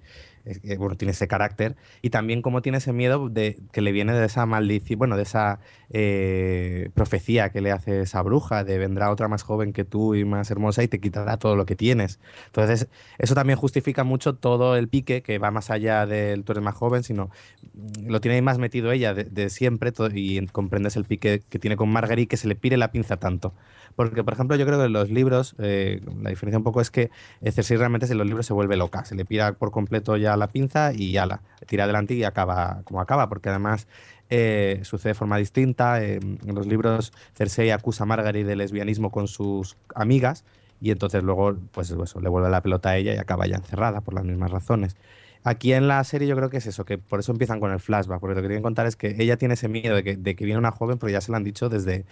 bueno, 0.78 0.96
tiene 0.96 1.12
ese 1.12 1.28
carácter 1.28 1.76
y 2.02 2.10
también 2.10 2.42
como 2.42 2.62
tiene 2.62 2.80
ese 2.80 2.94
miedo 2.94 3.30
de 3.30 3.58
que 3.72 3.82
le 3.82 3.92
viene 3.92 4.14
de 4.14 4.26
esa 4.26 4.46
maldición, 4.46 4.98
bueno, 5.00 5.18
de 5.18 5.24
esa 5.24 5.60
eh, 5.90 6.90
profecía 6.96 7.50
que 7.52 7.62
le 7.62 7.72
hace 7.72 8.02
esa 8.02 8.22
bruja 8.22 8.64
de 8.64 8.78
vendrá 8.78 9.12
otra 9.12 9.28
más 9.28 9.44
joven 9.44 9.74
que 9.74 9.84
tú 9.86 10.16
y 10.16 10.26
más 10.26 10.50
hermosa 10.52 10.84
y 10.84 10.88
te 10.88 11.00
quitará 11.00 11.38
todo 11.38 11.56
lo 11.56 11.66
que 11.66 11.76
tienes. 11.76 12.20
Entonces, 12.48 12.88
eso 13.18 13.36
también 13.36 13.58
justifica 13.60 14.04
mucho 14.04 14.36
todo 14.36 14.76
el 14.76 14.88
pique 14.90 15.22
que 15.22 15.38
va 15.40 15.52
más 15.52 15.70
allá 15.70 16.06
del 16.06 16.44
tú 16.44 16.54
eres 16.54 16.64
más 16.64 16.76
joven, 16.76 17.04
sino 17.04 17.30
mm, 17.74 18.08
lo 18.10 18.22
tiene 18.22 18.42
más 18.42 18.58
metido 18.58 18.92
ella 18.92 19.14
de, 19.14 19.50
siempre 19.50 19.92
y 20.14 20.38
en- 20.38 20.48
comprendes 20.48 20.96
el 20.96 21.06
pique 21.06 21.42
que 21.50 21.60
tiene 21.60 21.76
con 21.78 21.90
Marguerite 21.90 22.28
que 22.30 22.38
se 22.38 22.48
le 22.48 22.56
pire 22.56 22.78
la 22.78 22.92
pinza 22.92 23.18
tanto. 23.18 23.54
Porque, 23.96 24.24
por 24.24 24.34
ejemplo, 24.34 24.56
yo 24.56 24.66
creo 24.66 24.80
que 24.80 24.86
en 24.86 24.94
los 24.94 25.10
libros, 25.10 25.56
eh, 25.60 26.02
la 26.22 26.30
diferencia 26.30 26.58
un 26.58 26.64
poco 26.64 26.82
es 26.82 26.92
que 26.92 27.12
Cersei 27.44 27.78
realmente 27.78 28.06
en 28.06 28.18
los 28.18 28.28
libros 28.28 28.46
se 28.46 28.54
vuelve 28.54 28.78
loca, 28.78 29.06
se 29.06 29.16
le 29.16 29.26
pira 29.26 29.54
por 29.54 29.72
completo 29.72 30.18
ya 30.18 30.36
la 30.38 30.48
pinza 30.48 30.92
y 30.94 31.12
ya 31.12 31.26
la 31.26 31.42
tira 31.68 31.84
adelante 31.86 32.14
y 32.14 32.24
acaba 32.24 32.82
como 32.86 33.02
acaba, 33.02 33.30
porque 33.30 33.50
además 33.50 33.88
eh, 34.30 34.80
sucede 34.84 35.10
de 35.12 35.16
forma 35.16 35.38
distinta. 35.38 36.04
eh, 36.04 36.16
en 36.16 36.56
los 36.56 36.66
libros 36.68 37.14
Cersei 37.36 37.72
acusa 37.72 38.04
a 38.04 38.08
Marguerite 38.08 38.48
de 38.48 38.56
lesbianismo 38.56 39.12
con 39.12 39.28
sus 39.28 39.78
amigas 39.94 40.46
y 40.80 40.92
entonces 40.92 41.24
luego 41.24 41.56
pues 41.72 41.92
eso, 41.92 42.20
le 42.22 42.30
vuelve 42.30 42.50
la 42.50 42.62
pelota 42.62 42.90
a 42.90 42.98
ella 42.98 43.14
y 43.14 43.18
acaba 43.18 43.46
ya 43.48 43.56
encerrada 43.58 44.02
por 44.02 44.14
las 44.14 44.24
mismas 44.24 44.52
razones. 44.52 44.96
Aquí 45.44 45.74
en 45.74 45.88
la 45.88 46.04
serie 46.04 46.28
yo 46.28 46.36
creo 46.36 46.50
que 46.50 46.58
es 46.58 46.68
eso, 46.68 46.86
que 46.86 46.98
por 46.98 47.20
eso 47.20 47.32
empiezan 47.32 47.60
con 47.60 47.72
el 47.72 47.80
flashback, 47.80 48.20
porque 48.20 48.36
lo 48.36 48.42
que 48.42 48.48
quieren 48.48 48.64
contar 48.64 48.86
es 48.86 48.96
que 48.96 49.16
ella 49.20 49.38
tiene 49.38 49.56
ese 49.56 49.68
miedo 49.68 49.96
de 49.96 50.04
que, 50.04 50.16
de 50.16 50.36
que 50.36 50.46
viene 50.46 50.60
una 50.60 50.72
joven, 50.72 50.98
pero 51.00 51.12
ya 51.12 51.20
se 51.22 51.32
lo 51.32 51.38
han 51.38 51.44
dicho 51.44 51.68
desde, 51.70 52.06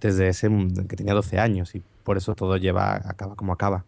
desde 0.00 0.28
ese 0.28 0.48
que 0.88 0.96
tenía 0.96 1.14
12 1.14 1.38
años 1.38 1.74
y 1.74 1.82
por 2.04 2.16
eso 2.16 2.34
todo 2.34 2.56
lleva 2.56 2.94
acaba 2.96 3.34
como 3.36 3.52
acaba. 3.52 3.84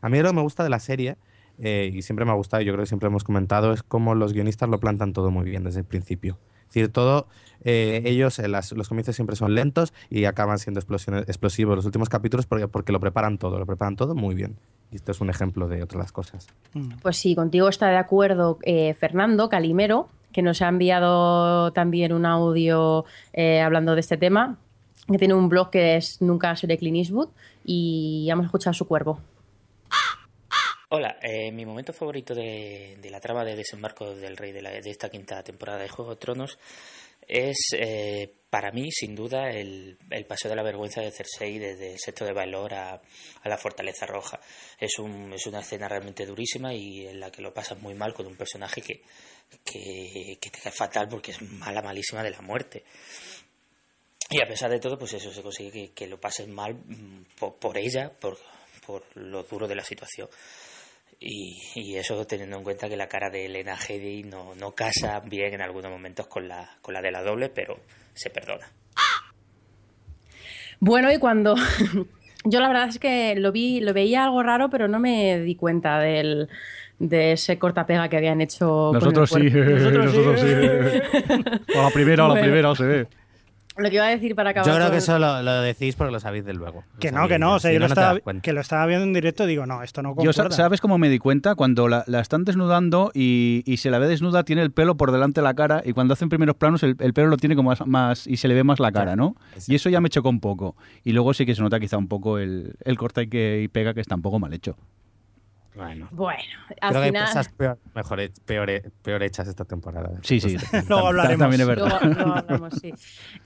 A 0.00 0.08
mí 0.08 0.20
lo 0.20 0.28
que 0.30 0.34
me 0.36 0.42
gusta 0.42 0.62
de 0.64 0.70
la 0.70 0.80
serie, 0.80 1.16
eh, 1.58 1.90
y 1.94 2.02
siempre 2.02 2.24
me 2.24 2.32
ha 2.32 2.34
gustado, 2.34 2.62
y 2.62 2.66
yo 2.66 2.72
creo 2.72 2.82
que 2.82 2.88
siempre 2.88 3.06
hemos 3.08 3.24
comentado, 3.24 3.72
es 3.72 3.82
cómo 3.82 4.14
los 4.14 4.32
guionistas 4.32 4.68
lo 4.68 4.78
plantan 4.80 5.12
todo 5.12 5.30
muy 5.30 5.44
bien 5.44 5.64
desde 5.64 5.80
el 5.80 5.86
principio. 5.86 6.38
Es 6.62 6.74
decir, 6.74 6.88
todo, 6.92 7.28
eh, 7.62 8.02
ellos, 8.04 8.38
en 8.40 8.50
las- 8.50 8.72
los 8.72 8.88
comienzos 8.88 9.14
siempre 9.14 9.36
son 9.36 9.54
lentos 9.54 9.94
y 10.10 10.24
acaban 10.24 10.58
siendo 10.58 10.80
explosiones, 10.80 11.22
explosivos 11.28 11.76
los 11.76 11.84
últimos 11.86 12.08
capítulos 12.08 12.46
porque, 12.46 12.66
porque 12.68 12.90
lo 12.92 12.98
preparan 13.00 13.38
todo, 13.38 13.58
lo 13.58 13.66
preparan 13.66 13.94
todo 13.96 14.14
muy 14.16 14.34
bien. 14.34 14.56
Y 14.90 14.96
esto 14.96 15.12
es 15.12 15.20
un 15.20 15.30
ejemplo 15.30 15.68
de 15.68 15.82
otras 15.82 16.10
cosas. 16.10 16.48
Mm. 16.72 16.94
Pues 17.00 17.16
sí, 17.16 17.34
contigo 17.36 17.68
está 17.68 17.88
de 17.88 17.96
acuerdo 17.96 18.58
eh, 18.62 18.94
Fernando 18.94 19.48
Calimero, 19.48 20.08
que 20.32 20.42
nos 20.42 20.60
ha 20.62 20.68
enviado 20.68 21.72
también 21.72 22.12
un 22.12 22.26
audio 22.26 23.04
eh, 23.32 23.60
hablando 23.60 23.94
de 23.94 24.00
este 24.00 24.16
tema, 24.16 24.58
que 25.10 25.18
tiene 25.18 25.34
un 25.34 25.48
blog 25.48 25.70
que 25.70 25.96
es 25.96 26.20
Nunca 26.22 26.54
seré 26.56 26.78
Clint 26.78 26.96
Eastwood 26.98 27.28
y 27.64 28.26
vamos 28.28 28.44
a 28.44 28.48
escuchar 28.48 28.74
su 28.74 28.86
cuervo. 28.86 29.20
Hola, 30.90 31.18
eh, 31.22 31.50
mi 31.50 31.66
momento 31.66 31.92
favorito 31.92 32.34
de, 32.34 32.96
la 33.10 33.18
trama 33.20 33.44
de 33.44 33.56
desembarco 33.56 34.14
del 34.14 34.36
rey 34.36 34.52
de, 34.52 34.62
la- 34.62 34.70
de 34.70 34.90
esta 34.90 35.08
quinta 35.08 35.42
temporada 35.42 35.78
de 35.80 35.88
Juego 35.88 36.12
de 36.12 36.16
Tronos 36.20 36.58
es 37.26 37.56
eh, 37.72 38.32
para 38.50 38.70
mí, 38.70 38.92
sin 38.92 39.14
duda, 39.16 39.50
el, 39.50 39.98
el 40.10 40.26
paseo 40.26 40.50
de 40.50 40.56
la 40.56 40.62
vergüenza 40.62 41.00
de 41.00 41.10
Cersei 41.10 41.58
desde 41.58 41.94
el 41.94 41.98
sector 41.98 42.28
de 42.28 42.34
Valor 42.34 42.74
a, 42.74 42.94
a 43.42 43.48
la 43.48 43.56
Fortaleza 43.58 44.06
Roja. 44.06 44.38
Es, 44.78 44.98
un, 44.98 45.32
es 45.32 45.46
una 45.46 45.60
escena 45.60 45.88
realmente 45.88 46.26
durísima 46.26 46.72
y 46.74 47.06
en 47.08 47.18
la 47.18 47.30
que 47.32 47.42
lo 47.42 47.52
pasas 47.52 47.80
muy 47.80 47.94
mal 47.94 48.12
con 48.14 48.26
un 48.26 48.36
personaje 48.36 48.82
que, 48.82 49.02
que, 49.64 50.38
que 50.40 50.50
te 50.50 50.60
cae 50.60 50.70
fatal 50.70 51.08
porque 51.08 51.32
es 51.32 51.42
mala, 51.42 51.82
malísima 51.82 52.22
de 52.22 52.30
la 52.30 52.42
muerte. 52.42 52.84
Y 54.30 54.40
a 54.42 54.46
pesar 54.46 54.70
de 54.70 54.80
todo, 54.80 54.98
pues 54.98 55.12
eso 55.14 55.30
se 55.32 55.42
consigue 55.42 55.70
que, 55.70 55.92
que 55.92 56.06
lo 56.06 56.18
pases 56.18 56.48
mal 56.48 56.74
mm, 56.74 57.38
por, 57.38 57.54
por 57.56 57.76
ella, 57.78 58.10
por, 58.20 58.36
por 58.86 59.02
lo 59.14 59.42
duro 59.44 59.68
de 59.68 59.74
la 59.74 59.84
situación. 59.84 60.28
Y, 61.20 61.56
y 61.76 61.96
eso 61.96 62.26
teniendo 62.26 62.56
en 62.58 62.64
cuenta 62.64 62.88
que 62.88 62.96
la 62.96 63.06
cara 63.06 63.30
de 63.30 63.46
Elena 63.46 63.76
Headey 63.76 64.24
no, 64.24 64.54
no 64.56 64.72
casa 64.74 65.20
bien 65.20 65.54
en 65.54 65.62
algunos 65.62 65.90
momentos 65.90 66.26
con 66.26 66.48
la, 66.48 66.76
con 66.82 66.92
la 66.94 67.00
de 67.00 67.12
la 67.12 67.22
doble, 67.22 67.48
pero 67.50 67.76
se 68.14 68.30
perdona. 68.30 68.66
Bueno, 70.80 71.10
y 71.12 71.18
cuando 71.18 71.54
yo 72.44 72.60
la 72.60 72.68
verdad 72.68 72.88
es 72.88 72.98
que 72.98 73.34
lo 73.36 73.52
vi, 73.52 73.80
lo 73.80 73.92
veía 73.94 74.24
algo 74.24 74.42
raro, 74.42 74.68
pero 74.70 74.88
no 74.88 74.98
me 74.98 75.38
di 75.40 75.54
cuenta 75.54 75.98
del, 76.00 76.48
de 76.98 77.32
ese 77.32 77.58
cortapega 77.58 78.08
que 78.08 78.16
habían 78.16 78.40
hecho. 78.40 78.90
con 78.92 78.96
el 78.96 79.00
Nosotros 79.14 79.30
sí, 79.30 79.50
cuerpo. 79.50 79.98
nosotros, 79.98 80.40
sí. 80.40 81.76
A 81.78 81.82
la 81.82 81.90
primera, 81.90 82.24
a 82.24 82.28
la 82.28 82.34
Bueno. 82.34 82.46
primera 82.46 82.74
se 82.74 82.84
ve. 82.84 83.06
Lo 83.76 83.88
que 83.90 83.96
iba 83.96 84.06
a 84.06 84.10
decir 84.10 84.36
para 84.36 84.50
acabar. 84.50 84.68
Yo 84.68 84.74
creo 84.74 84.86
con- 84.86 84.92
que 84.92 84.98
eso 84.98 85.18
lo, 85.18 85.42
lo 85.42 85.60
decís 85.62 85.96
porque 85.96 86.12
lo 86.12 86.20
sabéis 86.20 86.44
del 86.44 86.58
luego. 86.58 86.84
Que 87.00 87.10
no, 87.10 87.26
que 87.26 87.40
no. 87.40 87.54
O 87.54 87.58
sea, 87.58 87.70
si 87.70 87.74
yo 87.74 87.80
lo 87.80 87.88
no, 87.88 87.92
estaba, 87.92 88.20
que 88.40 88.52
lo 88.52 88.60
estaba 88.60 88.86
viendo 88.86 89.04
en 89.04 89.12
directo 89.12 89.46
digo, 89.46 89.66
no, 89.66 89.82
esto 89.82 90.00
no 90.02 90.14
Yo, 90.22 90.32
sa- 90.32 90.42
concuerda. 90.44 90.56
¿Sabes 90.56 90.80
cómo 90.80 90.96
me 90.96 91.08
di 91.08 91.18
cuenta? 91.18 91.56
Cuando 91.56 91.88
la, 91.88 92.04
la 92.06 92.20
están 92.20 92.44
desnudando 92.44 93.10
y, 93.14 93.62
y 93.66 93.78
se 93.78 93.90
la 93.90 93.98
ve 93.98 94.06
desnuda, 94.06 94.44
tiene 94.44 94.62
el 94.62 94.70
pelo 94.70 94.96
por 94.96 95.10
delante 95.10 95.40
de 95.40 95.44
la 95.44 95.54
cara 95.54 95.82
y 95.84 95.92
cuando 95.92 96.14
hacen 96.14 96.28
primeros 96.28 96.54
planos 96.56 96.82
el, 96.84 96.94
el 97.00 97.12
pelo 97.14 97.28
lo 97.28 97.36
tiene 97.36 97.56
como 97.56 97.70
más, 97.70 97.84
más- 97.86 98.26
y 98.28 98.36
se 98.36 98.46
le 98.46 98.54
ve 98.54 98.62
más 98.62 98.78
la 98.78 98.92
cara, 98.92 99.16
¿no? 99.16 99.34
Y 99.66 99.74
eso 99.74 99.88
ya 99.90 100.00
me 100.00 100.08
chocó 100.08 100.28
un 100.28 100.40
poco. 100.40 100.76
Y 101.02 101.12
luego 101.12 101.34
sí 101.34 101.44
que 101.44 101.54
se 101.56 101.62
nota 101.62 101.80
quizá 101.80 101.96
un 101.98 102.06
poco 102.06 102.38
el, 102.38 102.74
el 102.84 102.96
corta 102.96 103.22
y, 103.22 103.28
que, 103.28 103.62
y 103.64 103.68
pega 103.68 103.92
que 103.92 104.00
está 104.00 104.14
un 104.14 104.22
poco 104.22 104.38
mal 104.38 104.52
hecho. 104.52 104.76
Bueno, 105.74 106.06
Bueno, 106.12 106.40
al 106.80 106.90
creo 106.90 106.92
que 106.92 106.98
hay 106.98 107.10
final. 107.10 107.26
cosas 107.26 107.48
peor, 107.48 107.78
mejor, 107.94 108.20
he- 108.20 108.30
peor, 108.46 108.70
he- 108.70 108.90
peor 109.02 109.22
hechas 109.24 109.48
esta 109.48 109.64
temporada. 109.64 110.10
Sí, 110.22 110.38
sí. 110.40 110.56
Luego 110.88 111.08
hablaremos. 111.08 111.38
También 111.40 111.60
es 111.62 111.66
verdad. 111.66 111.88
Luego- 112.00 112.14
luego 112.14 112.34
hablamos, 112.36 112.74
sí. 112.80 112.92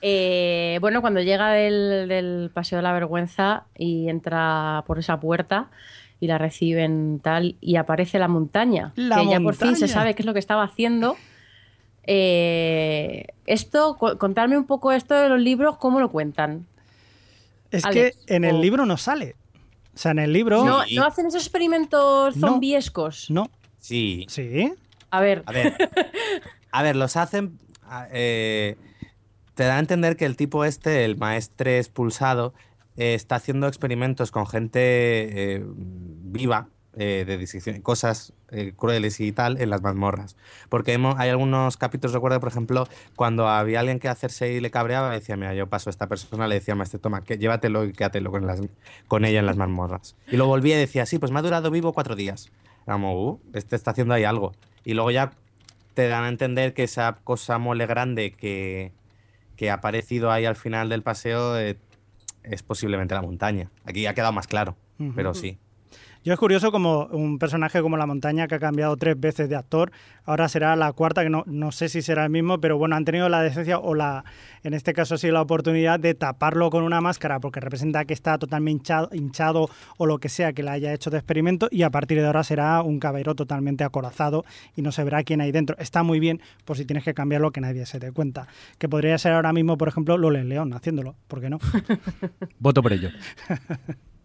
Eh, 0.02 0.76
bueno, 0.82 1.00
cuando 1.00 1.20
llega 1.22 1.50
del, 1.52 2.06
del 2.08 2.50
Paseo 2.52 2.76
de 2.78 2.82
la 2.82 2.92
Vergüenza 2.92 3.64
y 3.76 4.08
entra 4.10 4.84
por 4.86 4.98
esa 4.98 5.18
puerta 5.18 5.70
y 6.20 6.26
la 6.26 6.36
reciben 6.36 7.20
tal 7.22 7.56
y 7.60 7.76
aparece 7.76 8.18
la 8.18 8.28
montaña, 8.28 8.92
La 8.96 9.16
que 9.20 9.28
ya 9.28 9.40
por 9.40 9.54
fin 9.54 9.76
se 9.76 9.88
sabe 9.88 10.14
qué 10.14 10.22
es 10.22 10.26
lo 10.26 10.32
que 10.34 10.40
estaba 10.40 10.64
haciendo. 10.64 11.16
Eh, 12.10 13.26
esto, 13.46 13.96
co- 13.98 14.18
contarme 14.18 14.56
un 14.56 14.66
poco 14.66 14.92
esto 14.92 15.14
de 15.14 15.28
los 15.28 15.40
libros, 15.40 15.76
¿cómo 15.76 16.00
lo 16.00 16.10
cuentan? 16.10 16.66
Es 17.70 17.84
Alex, 17.84 18.16
que 18.26 18.34
en 18.34 18.44
el 18.44 18.60
libro 18.60 18.86
no 18.86 18.96
sale. 18.96 19.36
O 19.98 20.00
sea, 20.00 20.12
en 20.12 20.20
el 20.20 20.32
libro. 20.32 20.64
¿No, 20.64 20.84
Sí. 20.84 20.94
¿no 20.94 21.04
hacen 21.04 21.26
esos 21.26 21.42
experimentos 21.42 22.36
zombiescos? 22.38 23.30
No. 23.30 23.50
Sí. 23.80 24.26
Sí. 24.28 24.72
A 25.10 25.20
ver, 25.20 25.42
A 25.46 25.50
ver, 25.50 25.74
a 26.70 26.82
ver, 26.84 26.94
los 26.94 27.16
hacen. 27.16 27.58
a- 27.82 28.06
eh, 28.12 28.76
te 29.54 29.64
da 29.64 29.74
a 29.74 29.78
entender 29.80 30.16
que 30.16 30.24
el 30.24 30.36
tipo 30.36 30.64
este, 30.64 31.04
el 31.04 31.16
maestre 31.16 31.78
expulsado, 31.78 32.54
eh, 32.96 33.14
está 33.14 33.34
haciendo 33.34 33.66
experimentos 33.66 34.30
con 34.30 34.46
gente 34.46 34.78
eh, 35.56 35.64
viva, 35.66 36.68
eh, 37.00 37.24
de 37.24 37.38
disección, 37.38 37.80
cosas 37.80 38.32
eh, 38.50 38.72
crueles 38.76 39.20
y 39.20 39.30
tal, 39.30 39.60
en 39.60 39.70
las 39.70 39.82
mazmorras. 39.82 40.36
Porque 40.68 40.92
hemos- 40.92 41.16
hay 41.18 41.30
algunos 41.30 41.76
capítulos, 41.76 42.12
recuerdo, 42.12 42.40
por 42.40 42.48
ejemplo, 42.48 42.88
cuando 43.14 43.46
había 43.46 43.80
alguien 43.80 44.00
que 44.00 44.08
hacerse 44.08 44.52
y 44.52 44.60
le 44.60 44.70
cabreaba, 44.70 45.10
decía, 45.10 45.36
mira, 45.36 45.54
yo 45.54 45.68
paso 45.68 45.88
a 45.88 45.92
esta 45.92 46.08
persona, 46.08 46.48
le 46.48 46.56
decía 46.56 46.74
maestro, 46.74 46.98
toma, 46.98 47.22
que, 47.22 47.38
llévatelo 47.38 47.84
y 47.84 47.92
quédatelo 47.92 48.30
con, 48.32 48.46
las, 48.46 48.60
con 49.06 49.24
ella 49.24 49.38
en 49.38 49.46
las 49.46 49.56
mazmorras. 49.56 50.16
Y 50.26 50.36
lo 50.36 50.46
volvía 50.46 50.74
y 50.76 50.78
decía, 50.80 51.06
sí, 51.06 51.18
pues 51.18 51.30
me 51.30 51.38
ha 51.38 51.42
durado 51.42 51.70
vivo 51.70 51.92
cuatro 51.92 52.16
días. 52.16 52.50
Como, 52.84 53.22
uh, 53.28 53.40
este 53.52 53.76
está 53.76 53.92
haciendo 53.92 54.14
ahí 54.14 54.24
algo. 54.24 54.54
Y 54.84 54.94
luego 54.94 55.10
ya 55.12 55.30
te 55.94 56.08
dan 56.08 56.24
a 56.24 56.28
entender 56.28 56.74
que 56.74 56.82
esa 56.84 57.18
cosa 57.22 57.58
mole 57.58 57.86
grande 57.86 58.32
que, 58.32 58.92
que 59.56 59.70
ha 59.70 59.74
aparecido 59.74 60.30
ahí 60.32 60.46
al 60.46 60.56
final 60.56 60.88
del 60.88 61.02
paseo 61.02 61.58
eh, 61.58 61.76
es 62.44 62.62
posiblemente 62.62 63.14
la 63.14 63.22
montaña. 63.22 63.70
Aquí 63.84 64.06
ha 64.06 64.14
quedado 64.14 64.32
más 64.32 64.46
claro, 64.46 64.76
pero 65.14 65.34
sí. 65.34 65.58
Yo 66.28 66.34
es 66.34 66.40
curioso 66.40 66.70
como 66.70 67.06
un 67.06 67.38
personaje 67.38 67.80
como 67.80 67.96
la 67.96 68.04
montaña 68.04 68.48
que 68.48 68.56
ha 68.56 68.58
cambiado 68.58 68.94
tres 68.98 69.18
veces 69.18 69.48
de 69.48 69.56
actor, 69.56 69.90
ahora 70.26 70.46
será 70.50 70.76
la 70.76 70.92
cuarta, 70.92 71.22
que 71.22 71.30
no, 71.30 71.42
no 71.46 71.72
sé 71.72 71.88
si 71.88 72.02
será 72.02 72.24
el 72.24 72.30
mismo, 72.30 72.60
pero 72.60 72.76
bueno, 72.76 72.96
han 72.96 73.06
tenido 73.06 73.30
la 73.30 73.40
decencia 73.40 73.78
o 73.78 73.94
la, 73.94 74.26
en 74.62 74.74
este 74.74 74.92
caso 74.92 75.16
sí, 75.16 75.30
la 75.30 75.40
oportunidad 75.40 75.98
de 75.98 76.12
taparlo 76.12 76.68
con 76.68 76.84
una 76.84 77.00
máscara 77.00 77.40
porque 77.40 77.60
representa 77.60 78.04
que 78.04 78.12
está 78.12 78.36
totalmente 78.36 78.72
hinchado, 78.82 79.08
hinchado 79.14 79.70
o 79.96 80.04
lo 80.04 80.18
que 80.18 80.28
sea 80.28 80.52
que 80.52 80.62
le 80.62 80.68
haya 80.68 80.92
hecho 80.92 81.08
de 81.08 81.16
experimento 81.16 81.66
y 81.70 81.82
a 81.82 81.88
partir 81.88 82.20
de 82.20 82.26
ahora 82.26 82.44
será 82.44 82.82
un 82.82 83.00
caballero 83.00 83.34
totalmente 83.34 83.82
acorazado 83.82 84.44
y 84.76 84.82
no 84.82 84.92
se 84.92 85.04
verá 85.04 85.24
quién 85.24 85.40
hay 85.40 85.50
dentro. 85.50 85.78
Está 85.78 86.02
muy 86.02 86.20
bien 86.20 86.42
por 86.66 86.76
si 86.76 86.84
tienes 86.84 87.04
que 87.04 87.14
cambiarlo 87.14 87.52
que 87.52 87.62
nadie 87.62 87.86
se 87.86 88.00
dé 88.00 88.12
cuenta. 88.12 88.48
Que 88.76 88.86
podría 88.86 89.16
ser 89.16 89.32
ahora 89.32 89.54
mismo, 89.54 89.78
por 89.78 89.88
ejemplo, 89.88 90.18
Loles 90.18 90.44
León 90.44 90.74
haciéndolo, 90.74 91.16
¿por 91.26 91.40
qué 91.40 91.48
no? 91.48 91.58
Voto 92.58 92.82
por 92.82 92.92
ello. 92.92 93.08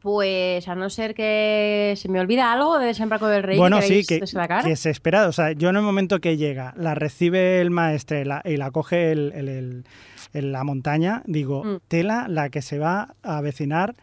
pues 0.00 0.66
a 0.68 0.74
no 0.74 0.88
ser 0.90 1.14
que 1.14 1.94
se 1.96 2.08
me 2.08 2.20
olvida 2.20 2.52
algo 2.52 2.78
de 2.78 2.86
Desembarco 2.86 3.26
del 3.28 3.42
Rey 3.42 3.58
bueno, 3.58 3.80
que 3.80 3.86
sí, 3.86 4.04
que, 4.06 4.20
que 4.20 4.76
se 4.76 4.90
espera. 4.90 5.28
O 5.28 5.32
sea, 5.32 5.52
yo 5.52 5.68
en 5.68 5.76
el 5.76 5.82
momento 5.82 6.20
que 6.20 6.36
llega, 6.36 6.72
la 6.76 6.94
recibe 6.94 7.60
el 7.60 7.70
maestre 7.70 8.24
la- 8.24 8.42
y 8.44 8.56
la 8.56 8.70
coge 8.70 9.12
el, 9.12 9.32
el- 9.34 9.48
el- 9.48 9.84
en 10.32 10.52
la 10.52 10.64
montaña, 10.64 11.22
digo, 11.26 11.64
Mm. 11.64 11.76
tela 11.88 12.26
la 12.28 12.48
que 12.50 12.62
se 12.62 12.78
va 12.78 13.14
a 13.22 13.38
avecinar 13.38 13.94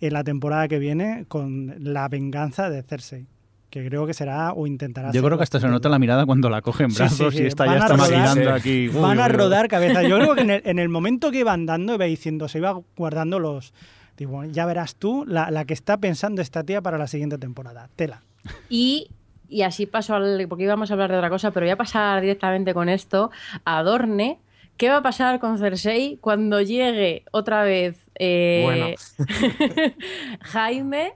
en 0.00 0.12
la 0.12 0.24
temporada 0.24 0.66
que 0.68 0.78
viene 0.78 1.24
con 1.28 1.74
la 1.78 2.08
venganza 2.08 2.68
de 2.70 2.82
Cersei. 2.82 3.26
Que 3.70 3.84
creo 3.86 4.06
que 4.06 4.14
será 4.14 4.52
o 4.52 4.66
intentará 4.68 5.10
Yo 5.10 5.20
creo 5.22 5.36
que 5.36 5.42
hasta 5.42 5.58
se 5.58 5.66
nota 5.66 5.88
la 5.88 5.98
mirada 5.98 6.24
cuando 6.26 6.48
la 6.48 6.62
coge 6.62 6.84
en 6.84 6.90
Sí, 6.92 6.98
brazos 6.98 7.32
sí, 7.32 7.38
sí. 7.38 7.44
y 7.44 7.46
está 7.48 7.64
Van 7.64 7.78
ya 7.78 8.24
está 8.26 8.32
Sí. 8.34 8.40
aquí. 8.48 8.88
Uy, 8.88 9.00
Van 9.02 9.18
a 9.18 9.26
rodar 9.28 9.66
cabeza. 9.68 10.02
Yo 10.04 10.16
creo 10.18 10.34
que 10.36 10.42
en 10.42 10.50
el, 10.50 10.62
en 10.64 10.78
el 10.78 10.88
momento 10.88 11.30
que 11.32 11.40
iba 11.40 11.52
andando 11.52 11.94
iba 11.94 12.04
diciendo, 12.04 12.46
se 12.48 12.58
iba 12.58 12.78
guardando 12.96 13.38
los... 13.40 13.74
Digo, 14.16 14.44
ya 14.44 14.66
verás 14.66 14.96
tú 14.96 15.24
la, 15.26 15.50
la 15.50 15.64
que 15.64 15.74
está 15.74 15.96
pensando 15.98 16.42
esta 16.42 16.62
tía 16.64 16.80
para 16.82 16.98
la 16.98 17.06
siguiente 17.06 17.38
temporada. 17.38 17.88
Tela. 17.96 18.22
Y, 18.68 19.10
y 19.48 19.62
así 19.62 19.86
paso 19.86 20.14
al. 20.14 20.46
Porque 20.48 20.64
íbamos 20.64 20.90
a 20.90 20.94
hablar 20.94 21.10
de 21.10 21.16
otra 21.18 21.30
cosa, 21.30 21.50
pero 21.50 21.64
voy 21.64 21.70
a 21.72 21.76
pasar 21.76 22.20
directamente 22.20 22.74
con 22.74 22.88
esto. 22.88 23.30
A 23.64 23.82
Dorne. 23.82 24.38
¿Qué 24.76 24.88
va 24.88 24.96
a 24.96 25.02
pasar 25.02 25.38
con 25.38 25.58
Cersei 25.58 26.18
cuando 26.20 26.60
llegue 26.60 27.24
otra 27.30 27.62
vez 27.62 27.96
eh, 28.16 28.62
Bueno. 28.64 28.86
Jaime? 30.40 31.14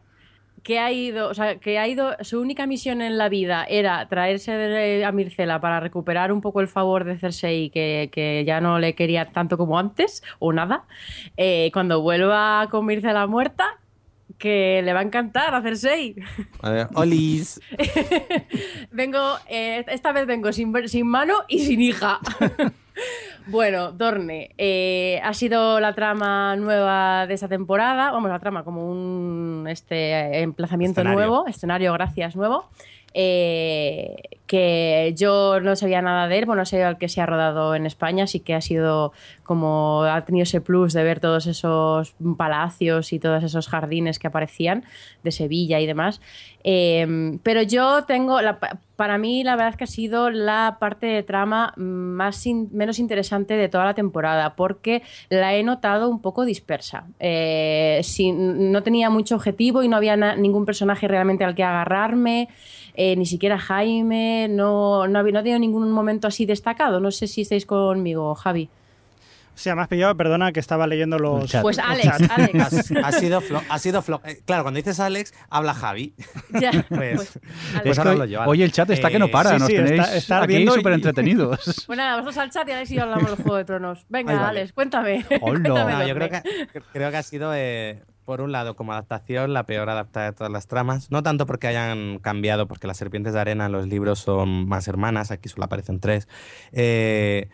Que 0.63 0.79
ha 0.79 0.91
ido, 0.93 1.29
o 1.29 1.35
sea, 1.35 1.57
que 1.59 1.79
ha 1.79 1.87
ido, 1.87 2.17
su 2.23 2.41
única 2.41 2.67
misión 2.67 3.01
en 3.01 3.17
la 3.17 3.29
vida 3.29 3.65
era 3.69 4.07
traerse 4.09 4.53
de- 4.53 5.05
a 5.05 5.13
Mircela 5.13 5.61
para 5.61 5.79
recuperar 5.81 6.33
un 6.33 6.41
poco 6.41 6.61
el 6.61 6.69
favor 6.69 7.05
de 7.05 7.17
Cersei, 7.19 7.71
que, 7.71 8.09
que 8.13 8.45
ya 8.47 8.61
no 8.61 8.79
le 8.79 8.95
quería 8.95 9.27
tanto 9.27 9.57
como 9.57 9.79
antes, 9.79 10.23
o 10.39 10.53
nada. 10.53 10.85
Eh, 11.37 11.71
cuando 11.73 12.03
vuelva 12.03 12.67
con 12.71 12.87
Mircela 12.87 13.27
muerta, 13.27 13.67
que 14.37 14.83
le 14.85 14.93
va 14.93 15.01
a 15.01 15.03
encantar 15.03 15.55
a 15.55 15.63
Cersei. 15.63 16.17
A 16.63 16.71
ver, 16.71 16.89
Olis. 16.95 17.61
Vengo, 18.91 19.37
eh, 19.49 19.85
esta 19.89 20.13
vez 20.13 20.27
vengo 20.27 20.53
sin, 20.53 20.73
sin 20.89 21.07
mano 21.07 21.35
y 21.49 21.61
sin 21.61 21.81
hija. 21.81 22.19
bueno, 23.49 23.93
Dorne, 23.93 24.55
eh, 24.59 25.21
ha 25.25 25.33
sido 25.33 25.81
la 25.81 25.95
trama 25.95 26.55
nueva 26.57 27.27
de 27.27 27.35
esta 27.35 27.49
temporada. 27.49 28.11
Vamos, 28.11 28.31
la 28.31 28.39
trama 28.39 28.63
como 28.63 28.91
un 28.91 29.67
este 29.69 30.41
emplazamiento 30.41 31.01
Escenario. 31.01 31.19
nuevo, 31.19 31.47
escenario, 31.47 31.93
gracias, 31.95 32.37
nuevo. 32.37 32.69
Eh, 33.15 34.17
que 34.47 35.13
yo 35.17 35.61
no 35.61 35.77
sabía 35.77 36.01
nada 36.01 36.27
de 36.29 36.39
él, 36.39 36.47
bueno, 36.47 36.65
sé 36.65 36.83
al 36.83 36.97
que 36.99 37.09
se 37.09 37.21
ha 37.21 37.27
rodado 37.27 37.75
en 37.75 37.85
España, 37.85 38.27
sí 38.27 38.41
que 38.41 38.55
ha 38.55 38.61
sido 38.63 39.13
como, 39.43 40.05
ha 40.05 40.23
tenido 40.25 40.45
ese 40.45 40.61
plus 40.63 40.93
de 40.95 41.03
ver 41.05 41.21
todos 41.21 41.47
esos 41.47 42.15
palacios 42.37 43.13
y 43.13 43.19
todos 43.19 43.45
esos 43.45 43.69
jardines 43.69 44.19
que 44.19 44.27
aparecían 44.27 44.85
de 45.23 45.33
Sevilla 45.33 45.81
y 45.81 45.87
demás. 45.87 46.21
Eh, 46.65 47.39
pero 47.43 47.63
yo 47.63 48.05
tengo, 48.05 48.41
la- 48.41 48.59
pa- 48.59 48.79
para 48.97 49.17
mí 49.19 49.45
la 49.45 49.53
verdad 49.55 49.71
es 49.71 49.77
que 49.77 49.85
ha 49.85 49.89
sido 49.89 50.31
la 50.31 50.79
parte 50.81 51.07
de 51.07 51.23
trama 51.23 51.73
más 51.77 52.45
in- 52.47 52.69
menos 52.73 52.99
interesante 52.99 53.55
de 53.55 53.69
toda 53.69 53.85
la 53.85 53.95
temporada, 53.95 54.55
porque 54.57 55.03
la 55.29 55.55
he 55.55 55.63
notado 55.63 56.09
un 56.09 56.21
poco 56.21 56.45
dispersa. 56.45 57.05
Eh, 57.21 58.01
sin- 58.03 58.73
no 58.73 58.83
tenía 58.83 59.09
mucho 59.11 59.37
objetivo 59.37 59.83
y 59.83 59.89
no 59.89 59.97
había 59.97 60.17
na- 60.17 60.37
ningún 60.37 60.65
personaje 60.65 61.07
realmente 61.07 61.45
al 61.45 61.55
que 61.55 61.65
agarrarme. 61.65 62.49
Eh, 63.01 63.15
ni 63.17 63.27
siquiera 63.27 63.59
Jaime, 63.59 64.49
no, 64.51 65.07
no, 65.07 65.19
había, 65.21 65.33
no 65.33 65.39
he 65.39 65.43
tenido 65.45 65.61
ningún 65.61 65.91
momento 65.93 66.27
así 66.27 66.47
destacado. 66.47 66.99
No 66.99 67.11
sé 67.13 67.29
si 67.29 67.43
estáis 67.43 67.65
conmigo, 67.65 68.35
Javi. 68.35 68.69
O 69.55 69.61
sea, 69.61 69.75
me 69.75 69.83
has 69.83 69.89
pillado, 69.89 70.17
perdona, 70.17 70.53
que 70.53 70.61
estaba 70.61 70.87
leyendo 70.87 71.19
los... 71.19 71.51
Chat. 71.51 71.63
Pues 71.63 71.79
Alex, 71.81 72.07
chat. 72.19 72.31
Alex. 72.31 72.93
Ha 73.05 73.11
sido 73.13 73.41
flo. 73.41 73.61
Ha 73.69 73.79
sido 73.81 74.03
flo. 74.03 74.21
Eh, 74.25 74.41
claro, 74.45 74.63
cuando 74.63 74.79
dices 74.79 75.01
Alex, 75.01 75.33
habla 75.51 75.75
Javi. 75.75 76.15
Ya, 76.61 76.71
Pues- 76.89 77.17
pues, 77.17 77.39
Alex. 77.73 77.83
Pues 77.85 77.99
ahora 77.99 78.27
yo. 78.27 78.41
Oye, 78.47 78.63
el 78.65 78.71
chat 78.73 78.89
está 78.91 79.11
que 79.11 79.19
no 79.19 79.27
Eh, 79.27 79.31
para, 79.31 79.51
sí, 79.51 79.59
nos 79.59 79.67
sí, 79.69 79.75
tenéis 79.75 80.01
está- 80.03 80.17
está 80.17 80.43
aquí 80.43 80.57
y- 80.59 80.67
súper 80.69 80.93
entretenidos. 80.93 81.85
Pues 81.87 81.97
nada, 81.97 82.13
vosotros 82.17 82.39
al 82.39 82.51
chat 82.51 82.69
y 82.69 82.73
a 82.73 82.77
ver 82.77 82.87
si 82.87 82.99
hablamos 83.01 83.27
del 83.27 83.37
Juego 83.37 83.57
de 83.57 83.65
Tronos. 83.65 84.07
Venga, 84.09 84.33
vale. 84.35 84.61
Alex, 84.61 84.73
cuéntame. 84.73 85.25
Hola. 85.41 85.41
Cuéntame, 85.71 85.93
No, 85.93 86.07
yo 86.07 86.15
creo 86.15 86.29
que, 86.31 86.43
creo 86.93 87.11
que 87.11 87.17
ha 87.17 87.23
sido, 87.25 87.53
eh, 87.55 88.03
por 88.29 88.43
un 88.43 88.53
lado, 88.53 88.77
como 88.77 88.93
adaptación, 88.93 89.55
la 89.55 89.65
peor 89.65 89.89
adaptada 89.89 90.27
de 90.27 90.33
todas 90.35 90.53
las 90.53 90.67
tramas. 90.67 91.11
No 91.11 91.23
tanto 91.23 91.47
porque 91.47 91.67
hayan 91.67 92.19
cambiado, 92.19 92.69
porque 92.69 92.87
las 92.87 92.99
serpientes 92.99 93.33
de 93.33 93.41
arena 93.41 93.65
en 93.65 93.73
los 93.73 93.87
libros 93.89 94.19
son 94.19 94.69
más 94.69 94.87
hermanas, 94.87 95.31
aquí 95.31 95.49
solo 95.49 95.65
aparecen 95.65 95.99
tres. 95.99 96.29
Eh, 96.73 97.49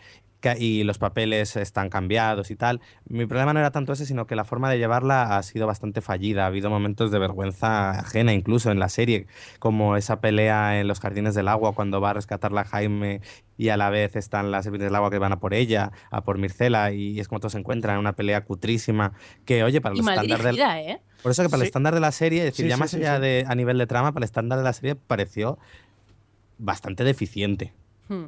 que, 0.53 0.63
y 0.63 0.83
los 0.83 0.97
papeles 0.97 1.55
están 1.55 1.89
cambiados 1.89 2.51
y 2.51 2.55
tal. 2.55 2.81
Mi 3.07 3.25
problema 3.25 3.53
no 3.53 3.59
era 3.59 3.71
tanto 3.71 3.93
ese, 3.93 4.05
sino 4.05 4.27
que 4.27 4.35
la 4.35 4.45
forma 4.45 4.69
de 4.69 4.77
llevarla 4.77 5.37
ha 5.37 5.43
sido 5.43 5.67
bastante 5.67 6.01
fallida. 6.01 6.43
Ha 6.43 6.47
habido 6.47 6.69
momentos 6.69 7.11
de 7.11 7.19
vergüenza 7.19 7.91
ajena 7.91 8.33
incluso 8.33 8.71
en 8.71 8.79
la 8.79 8.89
serie, 8.89 9.27
como 9.59 9.97
esa 9.97 10.21
pelea 10.21 10.79
en 10.79 10.87
los 10.87 10.99
jardines 10.99 11.35
del 11.35 11.47
agua 11.47 11.73
cuando 11.73 12.01
va 12.01 12.11
a 12.11 12.13
rescatarla 12.13 12.65
Jaime 12.65 13.21
y 13.57 13.69
a 13.69 13.77
la 13.77 13.89
vez 13.89 14.15
están 14.15 14.51
las 14.51 14.65
serpientes 14.65 14.87
del 14.87 14.95
agua 14.95 15.09
que 15.09 15.17
van 15.17 15.31
a 15.31 15.39
por 15.39 15.53
ella, 15.53 15.91
a 16.11 16.21
por 16.21 16.37
Mircela, 16.37 16.91
y 16.91 17.19
es 17.19 17.27
como 17.27 17.39
todos 17.39 17.53
se 17.53 17.59
encuentran 17.59 17.95
en 17.95 17.99
una 17.99 18.13
pelea 18.13 18.43
cutrísima 18.43 19.13
que, 19.45 19.63
oye, 19.63 19.81
para 19.81 19.95
mal 19.95 20.15
estándares 20.15 20.45
del... 20.45 20.59
¿eh? 20.59 21.01
Por 21.23 21.31
eso 21.31 21.41
que 21.41 21.49
para 21.49 21.61
el 21.61 21.67
estándar 21.67 21.93
de 21.93 22.01
la 22.01 22.11
serie, 22.11 22.39
es 22.39 22.45
decir, 22.45 22.65
Sí, 22.65 22.69
ya 22.69 22.75
sí, 22.75 22.79
más 22.79 22.91
sí, 22.91 22.97
allá 22.97 23.15
sí. 23.15 23.21
de 23.21 23.45
a 23.47 23.55
nivel 23.55 23.77
de 23.77 23.87
trama, 23.87 24.11
para 24.11 24.23
el 24.23 24.27
estándar 24.27 24.57
de 24.59 24.63
la 24.63 24.73
serie 24.73 24.95
pareció 24.95 25.57
bastante 26.57 27.03
deficiente. 27.03 27.73
Hmm. 28.09 28.25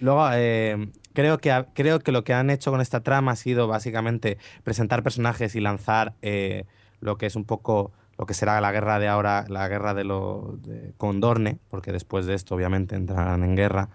Luego, 0.00 0.28
eh, 0.32 0.88
creo, 1.14 1.38
que, 1.38 1.64
creo 1.74 2.00
que 2.00 2.12
lo 2.12 2.22
que 2.24 2.34
han 2.34 2.50
hecho 2.50 2.70
con 2.70 2.80
esta 2.82 3.00
trama 3.02 3.32
ha 3.32 3.36
sido 3.36 3.66
básicamente 3.68 4.36
presentar 4.62 5.02
personajes 5.02 5.54
y 5.56 5.60
lanzar 5.60 6.14
eh, 6.22 6.64
lo 7.00 7.16
que 7.16 7.26
es 7.26 7.36
un 7.36 7.44
poco 7.44 7.92
lo 8.18 8.26
que 8.26 8.34
será 8.34 8.60
la 8.60 8.70
guerra 8.70 8.98
de 9.00 9.08
ahora, 9.08 9.44
la 9.48 9.66
guerra 9.66 9.92
de 9.94 10.04
lo 10.04 10.56
de- 10.62 10.92
con 10.98 11.20
Dorne, 11.20 11.58
porque 11.68 11.90
después 11.90 12.26
de 12.26 12.34
esto 12.34 12.54
obviamente 12.54 12.94
entrarán 12.94 13.42
en 13.42 13.56
guerra, 13.56 13.88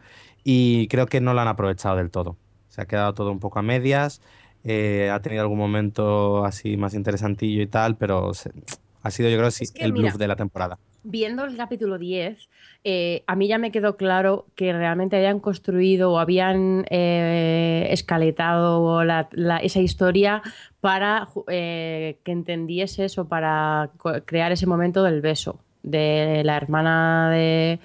y 0.43 0.87
creo 0.89 1.05
que 1.05 1.21
no 1.21 1.33
lo 1.33 1.39
han 1.39 1.47
aprovechado 1.47 1.95
del 1.95 2.11
todo. 2.11 2.35
Se 2.67 2.81
ha 2.81 2.85
quedado 2.85 3.13
todo 3.13 3.31
un 3.31 3.39
poco 3.39 3.59
a 3.59 3.61
medias, 3.61 4.21
eh, 4.65 5.09
ha 5.09 5.21
tenido 5.21 5.41
algún 5.43 5.57
momento 5.57 6.43
así 6.43 6.75
más 6.75 6.93
interesantillo 6.95 7.61
y 7.61 7.67
tal, 7.67 7.95
pero 7.95 8.33
se- 8.33 8.51
ha 9.03 9.11
sido 9.11 9.29
yo 9.29 9.37
creo 9.37 9.51
sí, 9.51 9.63
Es 9.63 9.71
que, 9.71 9.85
el 9.85 9.93
mira, 9.93 10.09
bluff 10.09 10.19
de 10.19 10.27
la 10.27 10.35
temporada. 10.35 10.79
Viendo 11.03 11.45
el 11.45 11.55
capítulo 11.55 11.97
10, 11.97 12.49
eh, 12.83 13.23
a 13.25 13.35
mí 13.35 13.47
ya 13.47 13.57
me 13.57 13.71
quedó 13.71 13.95
claro 13.95 14.47
que 14.55 14.73
realmente 14.73 15.15
habían 15.15 15.39
construido 15.39 16.11
o 16.11 16.19
habían 16.19 16.85
eh, 16.89 17.87
escaletado 17.91 19.03
la- 19.05 19.29
la- 19.31 19.57
esa 19.57 19.79
historia 19.79 20.41
para 20.81 21.29
eh, 21.47 22.19
que 22.23 22.31
entendieses 22.31 23.17
o 23.17 23.27
para 23.27 23.91
crear 24.25 24.51
ese 24.51 24.65
momento 24.67 25.03
del 25.03 25.21
beso 25.21 25.59
de 25.83 26.41
la 26.43 26.57
hermana 26.57 27.29
de, 27.31 27.79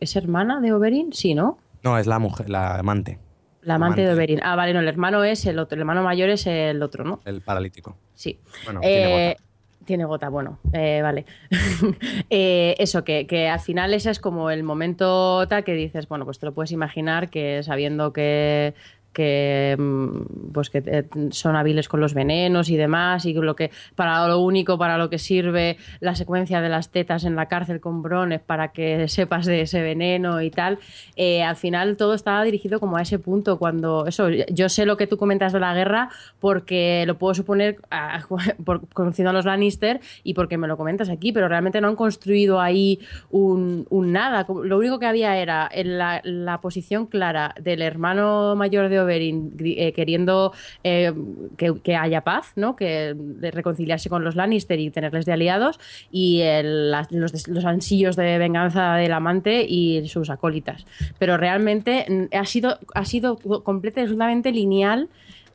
¿Es 0.00 0.14
hermana 0.16 0.60
de 0.60 0.72
Oberyn? 0.72 1.12
Sí, 1.12 1.34
¿no? 1.34 1.58
No, 1.82 1.98
es 1.98 2.06
la 2.06 2.18
mujer, 2.18 2.48
la 2.50 2.76
amante, 2.78 3.18
La 3.62 3.74
amante 3.76 4.02
de. 4.06 4.12
Oberyn. 4.14 4.40
Ah, 4.42 4.54
vale, 4.54 4.72
no, 4.74 4.80
el 4.80 4.88
hermano 4.88 5.24
es 5.24 5.44
el 5.46 5.58
otro. 5.58 5.74
El 5.76 5.80
hermano 5.80 6.02
mayor 6.04 6.28
es 6.28 6.46
el 6.46 6.82
otro, 6.82 7.04
¿no? 7.04 7.20
el 7.24 7.40
paralítico. 7.40 7.96
Sí. 8.14 8.38
Bueno, 8.64 8.80
tiene. 8.80 9.36
Tiene 9.84 10.04
gota, 10.04 10.28
bueno, 10.28 10.58
eh, 10.72 11.00
vale. 11.02 11.26
Eh, 12.30 12.74
eso, 12.78 13.04
que, 13.04 13.26
que 13.26 13.48
al 13.48 13.60
final 13.60 13.92
ese 13.92 14.10
es 14.10 14.18
como 14.18 14.50
el 14.50 14.62
momento 14.62 15.46
tal 15.48 15.64
que 15.64 15.74
dices, 15.74 16.08
bueno, 16.08 16.24
pues 16.24 16.38
te 16.38 16.46
lo 16.46 16.54
puedes 16.54 16.72
imaginar 16.72 17.28
que 17.28 17.62
sabiendo 17.62 18.12
que 18.12 18.74
que 19.12 19.76
mm, 19.78 20.52
pues 20.52 20.70
que 20.70 20.82
eh, 20.84 21.04
son 21.30 21.56
hábiles 21.56 21.88
con 21.88 22.00
los 22.00 22.14
venenos 22.14 22.68
y 22.70 22.76
demás 22.76 23.26
y 23.26 23.34
lo 23.34 23.56
que 23.56 23.70
para 23.94 24.26
lo 24.26 24.38
único 24.38 24.78
para 24.78 24.98
lo 24.98 25.10
que 25.10 25.18
sirve 25.18 25.76
la 26.00 26.14
secuencia 26.14 26.60
de 26.60 26.68
las 26.68 26.90
tetas 26.90 27.24
en 27.24 27.36
la 27.36 27.46
cárcel 27.46 27.80
con 27.80 28.02
Bron 28.02 28.32
es 28.32 28.40
para 28.40 28.68
que 28.68 29.08
sepas 29.08 29.46
de 29.46 29.62
ese 29.62 29.82
veneno 29.82 30.42
y 30.42 30.50
tal 30.50 30.78
eh, 31.16 31.42
al 31.42 31.56
final 31.56 31.96
todo 31.96 32.14
estaba 32.14 32.42
dirigido 32.44 32.80
como 32.80 32.96
a 32.96 33.02
ese 33.02 33.18
punto 33.18 33.58
cuando 33.58 34.06
eso 34.06 34.28
yo 34.30 34.68
sé 34.68 34.86
lo 34.86 34.96
que 34.96 35.06
tú 35.06 35.16
comentas 35.16 35.52
de 35.52 35.60
la 35.60 35.74
guerra 35.74 36.08
porque 36.40 37.04
lo 37.06 37.18
puedo 37.18 37.34
suponer 37.34 37.78
ah, 37.90 38.20
por, 38.64 38.88
conociendo 38.88 39.30
a 39.30 39.32
los 39.32 39.44
Lannister 39.44 40.00
y 40.24 40.34
porque 40.34 40.58
me 40.58 40.68
lo 40.68 40.76
comentas 40.76 41.08
aquí 41.08 41.32
pero 41.32 41.48
realmente 41.48 41.80
no 41.80 41.88
han 41.88 41.96
construido 41.96 42.60
ahí 42.60 43.00
un, 43.30 43.86
un 43.90 44.12
nada. 44.12 44.46
Lo 44.48 44.78
único 44.78 44.98
que 44.98 45.06
había 45.06 45.36
era 45.36 45.70
la, 45.84 46.20
la 46.24 46.60
posición 46.60 47.06
clara 47.06 47.54
del 47.60 47.82
hermano 47.82 48.54
mayor 48.56 48.88
de 48.88 49.00
Eh, 49.08 49.92
queriendo 49.94 50.52
eh, 50.84 51.12
que, 51.56 51.96
haya 51.96 52.22
paz, 52.22 52.52
¿no? 52.56 52.76
Que 52.76 53.14
de 53.16 53.50
reconciliarse 53.50 54.08
con 54.08 54.24
los 54.24 54.36
Lannister 54.36 54.78
y 54.80 54.90
tenerles 54.90 55.26
de 55.26 55.32
aliados 55.32 55.78
y 56.10 56.42
los, 56.62 57.48
los 57.48 57.64
ansillos 57.64 58.16
de 58.16 58.38
venganza 58.38 58.94
del 58.96 59.12
amante 59.12 59.64
y 59.68 60.08
sus 60.08 60.30
acólitas. 60.30 60.86
Pero 61.18 61.36
realmente 61.36 62.06
mm, 62.08 62.36
ha 62.36 62.46
sido 62.46 62.78
ha 62.94 63.04
sido 63.04 63.36
completamente 63.36 64.52
lineal 64.52 65.08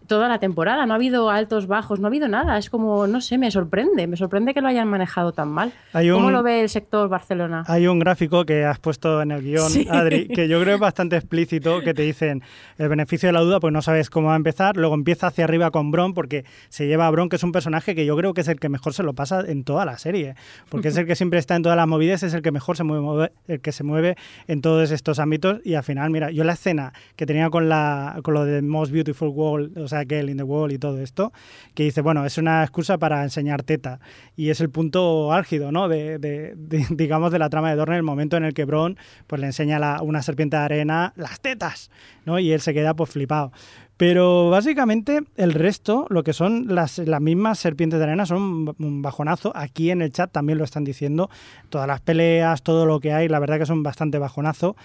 toda 0.08 0.28
la 0.28 0.40
temporada. 0.40 0.86
No 0.86 0.94
ha 0.94 0.96
habido 0.96 1.30
altos, 1.30 1.68
bajos, 1.68 2.00
no 2.00 2.08
ha 2.08 2.10
habido 2.10 2.28
nada. 2.28 2.58
Es 2.58 2.70
como, 2.70 3.06
no 3.08 3.22
sé, 3.22 3.38
me 3.38 3.52
sorprende. 3.52 4.08
Me 4.08 4.18
sorprende 4.18 4.54
que 4.54 4.62
lo 4.62 4.68
hayan 4.68 4.88
manejado 4.88 5.32
tan 5.34 5.50
mal. 5.50 5.72
Hay 5.94 6.10
¿Cómo 6.10 6.28
un- 6.28 6.34
lo 6.34 6.44
ve 6.44 6.62
el 6.62 6.70
sector 6.70 7.10
Barcelona? 7.10 7.64
Hay 7.68 7.88
un 7.88 8.00
gráfico 8.00 8.46
que 8.46 8.66
has 8.66 8.80
puesto 8.80 9.22
en 9.22 9.32
el 9.32 9.42
guion, 9.44 9.70
Sí. 9.70 9.88
Adri, 9.90 10.28
que 10.28 10.48
yo 10.48 10.62
creo 10.62 10.76
es 10.76 10.82
bastante 10.82 11.16
explícito, 11.18 11.82
que 11.82 11.94
te 11.94 12.02
dicen 12.04 12.42
el 12.78 12.90
beneficio 12.90 13.28
de 13.28 13.34
la 13.34 13.42
duda, 13.42 13.60
pues 13.60 13.74
no 13.74 13.82
sabes 13.82 14.10
cómo 14.10 14.28
va 14.28 14.34
a 14.34 14.38
empezar, 14.38 14.78
luego 14.78 14.96
empieza 14.96 15.28
hacia 15.28 15.44
arriba 15.44 15.72
con 15.72 15.92
Bron, 15.92 16.14
porque 16.14 16.46
se 16.70 16.88
lleva 16.88 17.08
a 17.08 17.12
Bron, 17.12 17.30
que 17.30 17.36
es 17.36 17.44
un 17.44 17.52
personaje 17.52 17.96
que 17.96 18.06
yo 18.06 18.16
creo 18.16 18.34
que 18.34 18.42
es 18.42 18.48
el 18.48 18.60
que 18.60 18.70
mejor 18.70 18.94
se 18.94 19.04
lo 19.04 19.14
pasa 19.14 19.42
en 19.48 19.64
toda 19.64 19.86
la 19.86 19.98
serie, 19.98 20.36
porque 20.70 20.88
es 20.90 20.98
el 20.98 21.06
que 21.06 21.16
siempre 21.18 21.40
está 21.40 21.56
en 21.56 21.64
todas 21.64 21.76
las 21.76 21.88
movidas, 21.88 22.24
es 22.24 22.34
el 22.34 22.42
que 22.42 22.52
mejor 22.52 22.78
se 22.78 22.84
mueve, 22.84 23.32
el 23.48 23.60
que 23.62 23.72
se 23.72 23.84
mueve 23.84 24.16
en 24.48 24.62
todos 24.62 24.92
estos 24.92 25.20
ámbitos, 25.20 25.60
y 25.66 25.74
al 25.76 25.84
final, 25.84 26.10
mira, 26.10 26.32
yo 26.32 26.44
la 26.44 26.54
escena 26.54 26.94
que 27.16 27.26
tenía 27.26 27.50
con, 27.50 27.68
la, 27.70 28.20
con 28.24 28.34
lo 28.34 28.46
de 28.46 28.62
Most 28.62 28.92
Beautiful 28.92 29.30
World, 29.30 29.78
o 29.78 29.88
sea, 29.88 29.97
Girl 30.04 30.30
in 30.30 30.38
the 30.38 30.44
Wall 30.44 30.72
y 30.72 30.78
todo 30.78 31.00
esto, 31.00 31.32
que 31.74 31.84
dice, 31.84 32.02
bueno, 32.02 32.26
es 32.26 32.38
una 32.38 32.64
excusa 32.64 32.98
para 32.98 33.24
enseñar 33.24 33.64
teta, 33.64 34.00
y 34.36 34.50
es 34.50 34.62
el 34.62 34.70
punto 34.70 35.32
álgido, 35.34 35.72
¿no? 35.72 35.88
De, 35.88 36.56
digamos, 36.90 37.32
de 37.32 37.40
la 37.40 37.50
trama 37.50 37.70
de 37.70 37.76
Dorne, 37.76 37.98
el 37.98 38.04
momento 38.04 38.38
en 38.38 38.44
el 38.44 38.54
que 38.54 38.66
Bron 38.66 38.98
pues, 39.28 39.40
le 39.40 39.48
enseña 39.48 39.78
a 39.78 40.02
una 40.02 40.22
serpiente 40.22 40.58
de 40.58 40.64
arena 40.64 41.14
las 41.16 41.40
tetas, 41.40 41.92
¿no? 42.26 42.40
Y 42.40 42.52
él 42.52 42.62
se 42.62 42.74
queda 42.74 42.94
pues 42.94 43.10
flipado. 43.10 43.52
Pero 43.98 44.52
básicamente 44.52 45.22
el 45.38 45.54
resto, 45.54 46.06
lo 46.10 46.24
que 46.24 46.34
son 46.34 46.68
las, 46.76 47.00
las 47.00 47.20
mismas 47.20 47.58
serpientes 47.58 47.98
de 47.98 48.06
arena, 48.06 48.28
son 48.28 48.76
un 48.78 49.02
bajonazo. 49.02 49.52
Aquí 49.56 49.90
en 49.90 50.04
el 50.04 50.12
chat 50.12 50.32
también 50.32 50.60
lo 50.60 50.64
están 50.64 50.84
diciendo. 50.84 51.32
Todas 51.70 51.88
las 51.88 52.00
peleas, 52.02 52.62
todo 52.62 52.86
lo 52.86 53.00
que 53.00 53.12
hay, 53.12 53.28
la 53.28 53.40
verdad 53.40 53.58
que 53.58 53.66
son 53.66 53.82
bastante 53.82 54.20
bajonazo. 54.20 54.76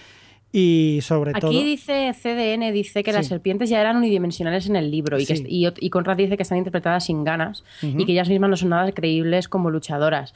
Y 0.55 0.99
sobre 1.01 1.31
Aquí 1.31 1.39
todo... 1.41 1.49
dice 1.51 2.13
CDN, 2.13 2.71
dice 2.71 3.01
que 3.03 3.11
las 3.11 3.25
serpientes 3.25 3.69
ya 3.71 3.81
eran 3.81 3.97
unidimensionales 3.97 4.67
en 4.69 4.75
el 4.75 4.91
libro 4.91 5.19
y, 5.19 5.25
que, 5.25 5.35
Sí. 5.37 5.45
y, 5.49 5.67
y 5.79 5.89
Conrad 5.89 6.15
dice 6.15 6.37
que 6.37 6.43
están 6.43 6.59
interpretadas 6.59 7.05
sin 7.05 7.23
ganas 7.23 7.63
y 7.81 8.05
que 8.05 8.11
ellas 8.11 8.29
mismas 8.29 8.51
no 8.51 8.55
son 8.57 8.69
nada 8.69 8.91
creíbles 8.91 9.47
como 9.47 9.71
luchadoras. 9.71 10.35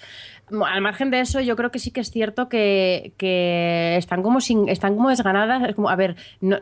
Al 0.66 0.82
margen 0.82 1.12
de 1.12 1.20
eso, 1.20 1.40
yo 1.42 1.56
creo 1.56 1.70
que 1.70 1.78
sí 1.78 1.92
que 1.92 2.00
es 2.02 2.10
cierto 2.10 2.50
que, 2.50 3.14
que 3.18 3.96
están 3.98 4.24
como 4.24 4.42
sin, 4.42 4.70
están 4.70 4.96
como 4.96 5.10
desganadas. 5.10 5.70
Es 5.70 5.76
como, 5.76 5.88
a 5.90 5.96
ver, 5.96 6.16
no- 6.42 6.58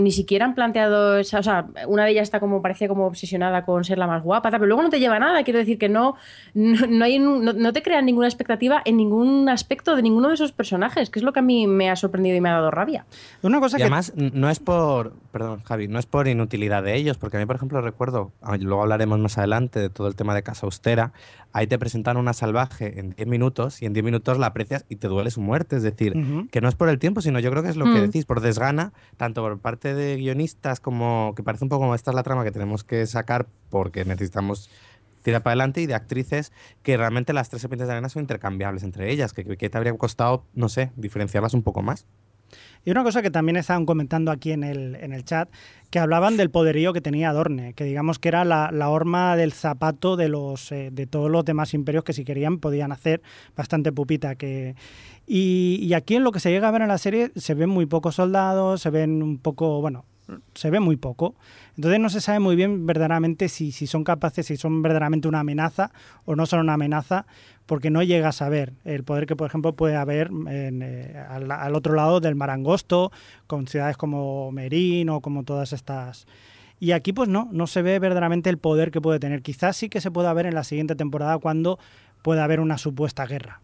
ni 0.00 0.10
siquiera 0.10 0.44
han 0.44 0.54
planteado 0.54 1.18
esa, 1.18 1.38
o 1.38 1.42
sea, 1.42 1.66
una 1.86 2.04
de 2.04 2.10
ellas 2.12 2.22
está 2.24 2.40
como, 2.40 2.62
parece 2.62 2.88
como 2.88 3.06
obsesionada 3.06 3.64
con 3.64 3.84
ser 3.84 3.98
la 3.98 4.06
más 4.06 4.22
guapa, 4.22 4.50
pero 4.50 4.66
luego 4.66 4.82
no 4.82 4.90
te 4.90 4.98
lleva 5.00 5.16
a 5.16 5.18
nada, 5.20 5.42
quiero 5.44 5.58
decir 5.58 5.78
que 5.78 5.88
no, 5.88 6.16
no, 6.54 6.86
no 6.86 7.04
hay, 7.04 7.18
un- 7.18 7.44
no, 7.44 7.52
no 7.52 7.72
te 7.72 7.82
crean 7.82 8.06
ninguna 8.06 8.26
expectativa 8.26 8.82
en 8.84 8.96
ningún 8.96 9.48
aspecto 9.48 9.96
de 9.96 10.02
ninguno 10.02 10.28
de 10.28 10.34
esos 10.34 10.52
personajes, 10.52 11.10
que 11.10 11.18
es 11.18 11.22
lo 11.24 11.32
que 11.32 11.40
a 11.40 11.42
mí 11.42 11.66
me 11.66 11.90
ha 11.90 11.96
sorprendido 11.96 12.36
y 12.36 12.40
me 12.40 12.48
ha 12.48 12.52
dado 12.54 12.70
rabia. 12.70 13.06
Una 13.42 13.60
cosa 13.60 13.76
Y 13.76 13.78
que... 13.78 13.82
además, 13.84 14.12
no 14.16 14.48
es 14.50 14.58
por, 14.58 15.12
perdón, 15.32 15.62
Javi, 15.64 15.88
no 15.88 15.98
es 15.98 16.06
por 16.06 16.28
inutilidad 16.28 16.82
de 16.82 16.96
ellos, 16.96 17.18
porque 17.18 17.36
a 17.36 17.40
mí, 17.40 17.46
por 17.46 17.56
ejemplo, 17.56 17.80
recuerdo, 17.80 18.32
ah, 18.42 18.56
luego 18.58 18.82
hablaremos 18.82 19.18
más 19.18 19.38
adelante 19.38 19.78
de 19.80 19.90
todo 19.90 20.08
el 20.08 20.16
tema 20.16 20.34
de 20.34 20.42
Casa 20.42 20.66
Austera, 20.66 21.12
ahí 21.52 21.66
te 21.66 21.78
presentan 21.78 22.16
una 22.16 22.32
salvaje 22.32 23.00
en 23.00 23.10
10 23.10 23.26
minutos 23.28 23.82
y 23.82 23.86
en 23.86 23.92
10 23.92 24.04
minutos 24.04 24.38
la 24.38 24.46
aprecias 24.46 24.84
y 24.88 24.96
te 24.96 25.08
duele 25.08 25.30
su 25.30 25.40
muerte. 25.40 25.76
Es 25.76 25.82
decir, 25.82 26.14
que 26.52 26.60
no 26.60 26.68
es 26.68 26.74
por 26.76 26.88
el 26.88 26.98
tiempo, 26.98 27.20
sino 27.20 27.40
yo 27.40 27.50
creo 27.50 27.62
que 27.62 27.68
es 27.70 27.76
lo 27.76 27.86
que 27.86 27.90
Mm. 28.00 28.02
decís, 28.02 28.24
por 28.24 28.40
desgana, 28.40 28.92
tanto 29.16 29.42
por 29.42 29.58
parte 29.58 29.89
de 29.94 30.16
guionistas 30.16 30.80
como 30.80 31.34
que 31.36 31.42
parece 31.42 31.64
un 31.64 31.68
poco 31.68 31.82
como 31.82 31.94
esta 31.94 32.10
es 32.10 32.14
la 32.14 32.22
trama 32.22 32.44
que 32.44 32.52
tenemos 32.52 32.84
que 32.84 33.06
sacar 33.06 33.46
porque 33.68 34.04
necesitamos 34.04 34.70
tirar 35.22 35.42
para 35.42 35.52
adelante 35.52 35.80
y 35.80 35.86
de 35.86 35.94
actrices 35.94 36.52
que 36.82 36.96
realmente 36.96 37.32
las 37.32 37.50
tres 37.50 37.62
serpientes 37.62 37.88
de 37.88 37.92
arena 37.92 38.08
son 38.08 38.22
intercambiables 38.22 38.82
entre 38.82 39.10
ellas, 39.10 39.32
que, 39.32 39.44
que 39.44 39.70
te 39.70 39.76
habría 39.76 39.96
costado, 39.96 40.44
no 40.54 40.68
sé, 40.68 40.92
diferenciarlas 40.96 41.54
un 41.54 41.62
poco 41.62 41.82
más. 41.82 42.06
Y 42.84 42.90
una 42.90 43.02
cosa 43.02 43.22
que 43.22 43.30
también 43.30 43.56
estaban 43.56 43.86
comentando 43.86 44.30
aquí 44.30 44.52
en 44.52 44.64
el, 44.64 44.96
en 44.96 45.12
el 45.12 45.24
chat, 45.24 45.48
que 45.90 45.98
hablaban 45.98 46.36
del 46.36 46.50
poderío 46.50 46.92
que 46.92 47.00
tenía 47.00 47.30
Adorne, 47.30 47.74
que 47.74 47.84
digamos 47.84 48.18
que 48.18 48.28
era 48.28 48.44
la, 48.44 48.70
la 48.72 48.88
horma 48.88 49.36
del 49.36 49.52
zapato 49.52 50.16
de 50.16 50.28
los 50.28 50.72
eh, 50.72 50.90
de 50.92 51.06
todos 51.06 51.30
los 51.30 51.44
demás 51.44 51.74
imperios 51.74 52.04
que 52.04 52.12
si 52.12 52.24
querían 52.24 52.58
podían 52.58 52.92
hacer 52.92 53.22
bastante 53.56 53.92
pupita. 53.92 54.34
que 54.36 54.76
y, 55.26 55.78
y 55.82 55.94
aquí 55.94 56.16
en 56.16 56.24
lo 56.24 56.32
que 56.32 56.40
se 56.40 56.50
llega 56.50 56.68
a 56.68 56.70
ver 56.70 56.82
en 56.82 56.88
la 56.88 56.98
serie 56.98 57.32
se 57.36 57.54
ven 57.54 57.68
muy 57.68 57.86
pocos 57.86 58.16
soldados, 58.16 58.80
se 58.80 58.90
ven 58.90 59.22
un 59.22 59.38
poco, 59.38 59.80
bueno, 59.80 60.04
se 60.54 60.70
ve 60.70 60.80
muy 60.80 60.96
poco. 60.96 61.34
Entonces 61.76 62.00
no 62.00 62.10
se 62.10 62.20
sabe 62.20 62.40
muy 62.40 62.56
bien 62.56 62.86
verdaderamente 62.86 63.48
si, 63.48 63.72
si 63.72 63.86
son 63.86 64.04
capaces, 64.04 64.46
si 64.46 64.56
son 64.56 64.82
verdaderamente 64.82 65.28
una 65.28 65.40
amenaza 65.40 65.92
o 66.24 66.36
no 66.36 66.46
son 66.46 66.60
una 66.60 66.74
amenaza, 66.74 67.26
porque 67.70 67.88
no 67.88 68.02
llega 68.02 68.30
a 68.30 68.32
saber 68.32 68.72
el 68.84 69.04
poder 69.04 69.26
que, 69.26 69.36
por 69.36 69.46
ejemplo, 69.46 69.76
puede 69.76 69.94
haber 69.94 70.26
en, 70.26 70.82
eh, 70.82 71.24
al, 71.28 71.48
al 71.52 71.76
otro 71.76 71.94
lado 71.94 72.18
del 72.18 72.34
mar 72.34 72.50
Angosto, 72.50 73.12
con 73.46 73.68
ciudades 73.68 73.96
como 73.96 74.50
Merín 74.50 75.08
o 75.08 75.20
como 75.20 75.44
todas 75.44 75.72
estas. 75.72 76.26
Y 76.80 76.90
aquí, 76.90 77.12
pues 77.12 77.28
no, 77.28 77.48
no 77.52 77.68
se 77.68 77.82
ve 77.82 78.00
verdaderamente 78.00 78.50
el 78.50 78.58
poder 78.58 78.90
que 78.90 79.00
puede 79.00 79.20
tener. 79.20 79.42
Quizás 79.42 79.76
sí 79.76 79.88
que 79.88 80.00
se 80.00 80.10
pueda 80.10 80.32
ver 80.32 80.46
en 80.46 80.56
la 80.56 80.64
siguiente 80.64 80.96
temporada 80.96 81.38
cuando 81.38 81.78
pueda 82.22 82.42
haber 82.42 82.58
una 82.58 82.76
supuesta 82.76 83.24
guerra. 83.24 83.60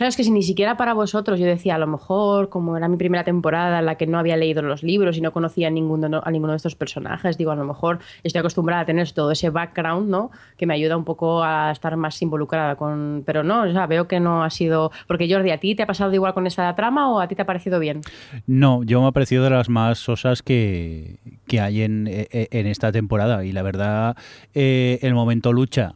Claro, 0.00 0.08
es 0.08 0.16
que 0.16 0.24
si 0.24 0.30
ni 0.30 0.42
siquiera 0.42 0.78
para 0.78 0.94
vosotros, 0.94 1.38
yo 1.38 1.44
decía, 1.44 1.74
a 1.74 1.78
lo 1.78 1.86
mejor, 1.86 2.48
como 2.48 2.74
era 2.74 2.88
mi 2.88 2.96
primera 2.96 3.22
temporada 3.22 3.80
en 3.80 3.84
la 3.84 3.96
que 3.96 4.06
no 4.06 4.18
había 4.18 4.34
leído 4.38 4.62
los 4.62 4.82
libros 4.82 5.18
y 5.18 5.20
no 5.20 5.30
conocía 5.30 5.68
a 5.68 5.70
ninguno, 5.70 6.22
a 6.24 6.30
ninguno 6.30 6.54
de 6.54 6.56
estos 6.56 6.74
personajes, 6.74 7.36
digo, 7.36 7.50
a 7.50 7.54
lo 7.54 7.66
mejor 7.66 7.98
estoy 8.22 8.38
acostumbrada 8.38 8.80
a 8.80 8.86
tener 8.86 9.12
todo 9.12 9.30
ese 9.30 9.50
background, 9.50 10.08
¿no? 10.08 10.30
Que 10.56 10.64
me 10.64 10.72
ayuda 10.72 10.96
un 10.96 11.04
poco 11.04 11.44
a 11.44 11.70
estar 11.70 11.94
más 11.98 12.22
involucrada 12.22 12.76
con... 12.76 13.24
Pero 13.26 13.42
no, 13.42 13.64
o 13.64 13.70
sea, 13.70 13.86
veo 13.86 14.08
que 14.08 14.20
no 14.20 14.42
ha 14.42 14.48
sido... 14.48 14.90
Porque 15.06 15.30
Jordi, 15.30 15.50
¿a 15.50 15.58
ti 15.58 15.74
te 15.74 15.82
ha 15.82 15.86
pasado 15.86 16.14
igual 16.14 16.32
con 16.32 16.46
esta 16.46 16.74
trama 16.74 17.12
o 17.12 17.20
a 17.20 17.28
ti 17.28 17.34
te 17.34 17.42
ha 17.42 17.46
parecido 17.46 17.78
bien? 17.78 18.00
No, 18.46 18.82
yo 18.84 19.02
me 19.02 19.08
ha 19.08 19.12
parecido 19.12 19.44
de 19.44 19.50
las 19.50 19.68
más 19.68 19.98
sosas 19.98 20.42
que, 20.42 21.18
que 21.46 21.60
hay 21.60 21.82
en, 21.82 22.06
e, 22.06 22.26
e, 22.30 22.48
en 22.52 22.66
esta 22.66 22.90
temporada 22.90 23.44
y 23.44 23.52
la 23.52 23.60
verdad, 23.60 24.16
eh, 24.54 24.98
el 25.02 25.12
momento 25.12 25.52
lucha 25.52 25.92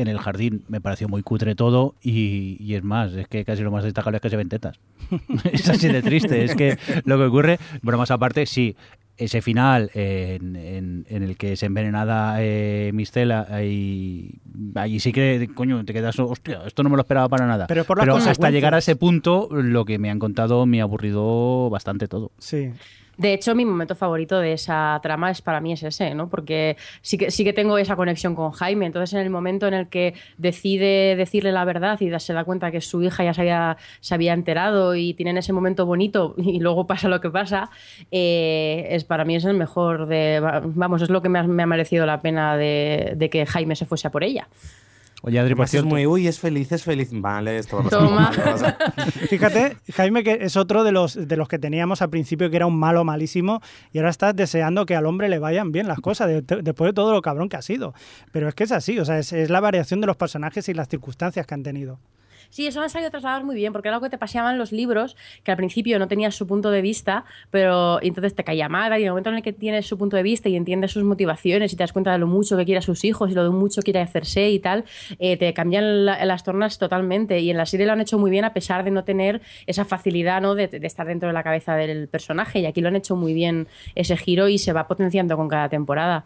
en 0.00 0.08
el 0.08 0.18
jardín 0.18 0.64
me 0.68 0.80
pareció 0.80 1.08
muy 1.08 1.22
cutre 1.22 1.54
todo 1.54 1.94
y, 2.02 2.56
y, 2.60 2.74
es 2.74 2.82
más, 2.82 3.12
es 3.12 3.28
que 3.28 3.44
casi 3.44 3.62
lo 3.62 3.70
más 3.70 3.84
destacable 3.84 4.16
es 4.16 4.22
que 4.22 4.30
se 4.30 4.36
ven 4.36 4.48
tetas. 4.48 4.78
es 5.52 5.68
así 5.68 5.88
de 5.88 6.02
triste, 6.02 6.44
es 6.44 6.54
que 6.54 6.78
lo 7.04 7.18
que 7.18 7.24
ocurre, 7.24 7.58
bromas 7.82 8.10
aparte, 8.10 8.46
sí, 8.46 8.76
ese 9.20 9.42
final 9.42 9.90
en, 9.94 10.56
en, 10.56 11.06
en 11.08 11.22
el 11.22 11.36
que 11.36 11.52
es 11.52 11.62
envenenada 11.62 12.36
eh, 12.38 12.90
Mistela, 12.94 13.46
ahí, 13.50 14.40
ahí 14.74 14.98
sí 14.98 15.12
que, 15.12 15.48
coño, 15.54 15.84
te 15.84 15.92
quedas, 15.92 16.18
hostia, 16.18 16.62
esto 16.66 16.82
no 16.82 16.88
me 16.88 16.96
lo 16.96 17.02
esperaba 17.02 17.28
para 17.28 17.46
nada. 17.46 17.66
Pero, 17.66 17.84
por 17.84 18.00
Pero 18.00 18.16
hasta 18.16 18.50
llegar 18.50 18.74
a 18.74 18.78
ese 18.78 18.96
punto, 18.96 19.48
lo 19.52 19.84
que 19.84 19.98
me 19.98 20.10
han 20.10 20.18
contado 20.18 20.64
me 20.64 20.80
ha 20.80 20.84
aburrido 20.84 21.68
bastante 21.68 22.08
todo. 22.08 22.32
Sí. 22.38 22.72
De 23.20 23.34
hecho, 23.34 23.54
mi 23.54 23.66
momento 23.66 23.94
favorito 23.94 24.38
de 24.38 24.54
esa 24.54 24.98
trama 25.02 25.30
es 25.30 25.42
para 25.42 25.60
mí 25.60 25.74
es 25.74 25.82
ese, 25.82 26.14
¿no? 26.14 26.30
Porque 26.30 26.78
sí 27.02 27.18
que, 27.18 27.30
sí 27.30 27.44
que 27.44 27.52
tengo 27.52 27.76
esa 27.76 27.94
conexión 27.94 28.34
con 28.34 28.50
Jaime. 28.50 28.86
Entonces, 28.86 29.12
en 29.12 29.20
el 29.20 29.28
momento 29.28 29.66
en 29.66 29.74
el 29.74 29.88
que 29.88 30.14
decide 30.38 31.16
decirle 31.16 31.52
la 31.52 31.66
verdad 31.66 32.00
y 32.00 32.18
se 32.18 32.32
da 32.32 32.44
cuenta 32.44 32.70
que 32.70 32.80
su 32.80 33.02
hija 33.02 33.22
ya 33.22 33.34
se 33.34 33.42
había, 33.42 33.76
se 34.00 34.14
había 34.14 34.32
enterado 34.32 34.94
y 34.94 35.12
tienen 35.12 35.36
ese 35.36 35.52
momento 35.52 35.84
bonito 35.84 36.34
y 36.38 36.60
luego 36.60 36.86
pasa 36.86 37.08
lo 37.08 37.20
que 37.20 37.28
pasa, 37.28 37.68
eh, 38.10 38.86
es 38.88 39.04
para 39.04 39.26
mí 39.26 39.36
es 39.36 39.44
el 39.44 39.52
mejor 39.52 40.06
de... 40.06 40.40
Vamos, 40.74 41.02
es 41.02 41.10
lo 41.10 41.20
que 41.20 41.28
me 41.28 41.40
ha, 41.40 41.42
me 41.42 41.62
ha 41.62 41.66
merecido 41.66 42.06
la 42.06 42.22
pena 42.22 42.56
de, 42.56 43.12
de 43.16 43.28
que 43.28 43.44
Jaime 43.44 43.76
se 43.76 43.84
fuese 43.84 44.08
a 44.08 44.10
por 44.10 44.24
ella. 44.24 44.48
Oye, 45.22 45.38
Adri, 45.38 45.54
por 45.54 45.66
es 45.66 45.84
muy, 45.84 46.06
uy, 46.06 46.26
es 46.26 46.38
feliz, 46.38 46.72
es 46.72 46.82
feliz. 46.82 47.10
Vale, 47.12 47.58
esto 47.58 47.76
va 47.76 47.82
a 47.82 47.84
pasar 47.84 47.98
Toma. 48.00 48.20
mal, 48.20 48.38
va 48.38 48.42
a 48.42 48.52
pasar- 48.54 48.76
Fíjate, 49.28 49.76
Jaime, 49.94 50.22
que 50.24 50.38
es 50.40 50.56
otro 50.56 50.82
de 50.82 50.92
los, 50.92 51.14
de 51.28 51.36
los 51.36 51.46
que 51.48 51.58
teníamos 51.58 52.00
al 52.02 52.08
principio 52.10 52.48
que 52.48 52.56
era 52.56 52.66
un 52.66 52.78
malo 52.78 53.04
malísimo 53.04 53.60
y 53.92 53.98
ahora 53.98 54.10
estás 54.10 54.34
deseando 54.34 54.86
que 54.86 54.96
al 54.96 55.04
hombre 55.06 55.28
le 55.28 55.38
vayan 55.38 55.72
bien 55.72 55.88
las 55.88 56.00
cosas 56.00 56.28
de- 56.28 56.40
de- 56.42 56.62
después 56.62 56.88
de 56.88 56.92
todo 56.94 57.12
lo 57.12 57.20
cabrón 57.22 57.48
que 57.50 57.56
ha 57.56 57.62
sido. 57.62 57.92
Pero 58.32 58.48
es 58.48 58.54
que 58.54 58.64
es 58.64 58.72
así, 58.72 58.98
o 58.98 59.04
sea, 59.04 59.18
es, 59.18 59.32
es 59.32 59.50
la 59.50 59.60
variación 59.60 60.00
de 60.00 60.06
los 60.06 60.16
personajes 60.16 60.68
y 60.70 60.74
las 60.74 60.88
circunstancias 60.88 61.46
que 61.46 61.54
han 61.54 61.62
tenido. 61.62 61.98
Sí, 62.50 62.66
eso 62.66 62.80
me 62.80 62.86
ha 62.86 62.88
sabido 62.88 63.10
trasladar 63.10 63.44
muy 63.44 63.54
bien, 63.56 63.72
porque 63.72 63.88
era 63.88 63.96
algo 63.96 64.04
que 64.04 64.10
te 64.10 64.18
paseaban 64.18 64.58
los 64.58 64.72
libros, 64.72 65.16
que 65.44 65.50
al 65.50 65.56
principio 65.56 65.98
no 65.98 66.08
tenías 66.08 66.34
su 66.34 66.46
punto 66.46 66.70
de 66.70 66.82
vista, 66.82 67.24
pero 67.50 68.02
entonces 68.02 68.34
te 68.34 68.44
caía 68.44 68.68
mal, 68.68 68.92
y 68.92 68.96
en 68.96 69.04
el 69.04 69.10
momento 69.10 69.30
en 69.30 69.36
el 69.36 69.42
que 69.42 69.52
tienes 69.52 69.86
su 69.86 69.96
punto 69.96 70.16
de 70.16 70.22
vista 70.22 70.48
y 70.48 70.56
entiendes 70.56 70.92
sus 70.92 71.04
motivaciones 71.04 71.72
y 71.72 71.76
te 71.76 71.82
das 71.82 71.92
cuenta 71.92 72.12
de 72.12 72.18
lo 72.18 72.26
mucho 72.26 72.56
que 72.56 72.64
quiere 72.64 72.78
a 72.78 72.82
sus 72.82 73.04
hijos 73.04 73.30
y 73.30 73.34
lo 73.34 73.44
de 73.44 73.50
mucho 73.50 73.80
que 73.80 73.92
quiere 73.92 74.00
hacerse 74.00 74.50
y 74.50 74.58
tal, 74.58 74.84
eh, 75.18 75.36
te 75.36 75.52
cambian 75.54 76.04
la- 76.04 76.24
las 76.24 76.44
tornas 76.44 76.78
totalmente. 76.78 77.38
Y 77.40 77.50
en 77.50 77.56
la 77.56 77.66
serie 77.66 77.86
lo 77.86 77.92
han 77.92 78.00
hecho 78.00 78.18
muy 78.18 78.30
bien 78.30 78.44
a 78.44 78.52
pesar 78.52 78.84
de 78.84 78.90
no 78.90 79.04
tener 79.04 79.40
esa 79.66 79.84
facilidad 79.84 80.40
¿no? 80.42 80.54
de, 80.54 80.68
estar 80.82 81.06
dentro 81.06 81.28
de 81.28 81.32
la 81.32 81.42
cabeza 81.42 81.76
del 81.76 82.08
personaje. 82.08 82.60
Y 82.60 82.66
aquí 82.66 82.80
lo 82.80 82.88
han 82.88 82.96
hecho 82.96 83.16
muy 83.16 83.32
bien 83.32 83.68
ese 83.94 84.16
giro 84.16 84.48
y 84.48 84.58
se 84.58 84.72
va 84.72 84.86
potenciando 84.88 85.36
con 85.36 85.48
cada 85.48 85.68
temporada. 85.68 86.24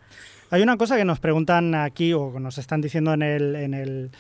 Hay 0.50 0.62
una 0.62 0.76
cosa 0.76 0.96
que 0.96 1.04
nos 1.04 1.20
preguntan 1.20 1.74
aquí 1.74 2.12
o 2.12 2.38
nos 2.38 2.58
están 2.58 2.80
diciendo 2.80 3.12
en 3.12 3.22
el, 3.22 4.10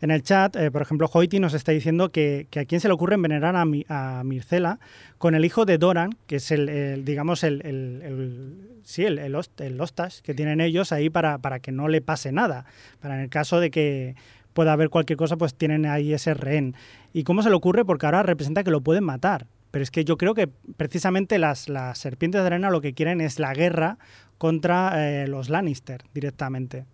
en 0.00 0.10
el 0.10 0.22
chat. 0.22 0.54
eh, 0.56 0.70
por 0.70 0.82
ejemplo, 0.82 1.08
Hoiti 1.12 1.40
nos 1.40 1.54
está 1.54 1.72
diciendo 1.72 2.10
que, 2.10 2.46
que 2.50 2.60
a 2.60 2.64
quién 2.64 2.80
se 2.80 2.88
le 2.88 2.94
ocurre 2.94 3.14
envenenar 3.16 3.56
a, 3.56 3.64
Mi- 3.64 3.84
a 3.88 4.22
Mircela 4.24 4.78
con 5.18 5.34
el 5.34 5.44
hijo 5.44 5.64
de 5.64 5.78
Doran, 5.78 6.10
que 6.26 6.36
es 6.36 6.50
el, 6.50 6.68
el, 6.68 7.04
digamos, 7.04 7.42
el, 7.44 7.62
el- 7.66 8.02
el- 8.04 8.70
sí, 8.84 9.04
el, 9.04 9.34
host- 9.34 9.60
hostage 9.80 10.22
que 10.22 10.34
tienen 10.34 10.60
ellos 10.60 10.92
ahí 10.92 11.10
para, 11.10 11.38
para 11.38 11.60
que 11.60 11.72
no 11.72 11.88
le 11.88 12.00
pase 12.00 12.32
nada. 12.32 12.64
Para 13.00 13.16
en 13.16 13.22
el 13.22 13.28
caso 13.30 13.60
de 13.60 13.70
que 13.70 14.14
pueda 14.52 14.72
haber 14.72 14.88
cualquier 14.90 15.16
cosa, 15.16 15.36
pues 15.36 15.54
tienen 15.54 15.86
ahí 15.86 16.12
ese 16.12 16.34
rehén. 16.34 16.74
¿Y 17.12 17.22
cómo 17.24 17.42
se 17.42 17.48
le 17.50 17.54
ocurre? 17.56 17.84
Porque 17.84 18.06
ahora 18.06 18.22
representa 18.22 18.64
que 18.64 18.70
lo 18.70 18.80
pueden 18.80 19.04
matar. 19.04 19.46
Pero 19.70 19.82
es 19.82 19.90
que 19.90 20.04
yo 20.04 20.16
creo 20.16 20.32
que 20.34 20.48
precisamente 20.76 21.38
las, 21.38 21.68
las 21.68 21.98
serpientes 21.98 22.40
de 22.40 22.46
arena 22.46 22.70
lo 22.70 22.80
que 22.80 22.94
quieren 22.94 23.20
es 23.20 23.38
la 23.38 23.52
guerra 23.52 23.98
contra 24.38 24.92
eh, 25.22 25.28
los 25.28 25.50
Lannister 25.50 26.02
directamente. 26.14 26.86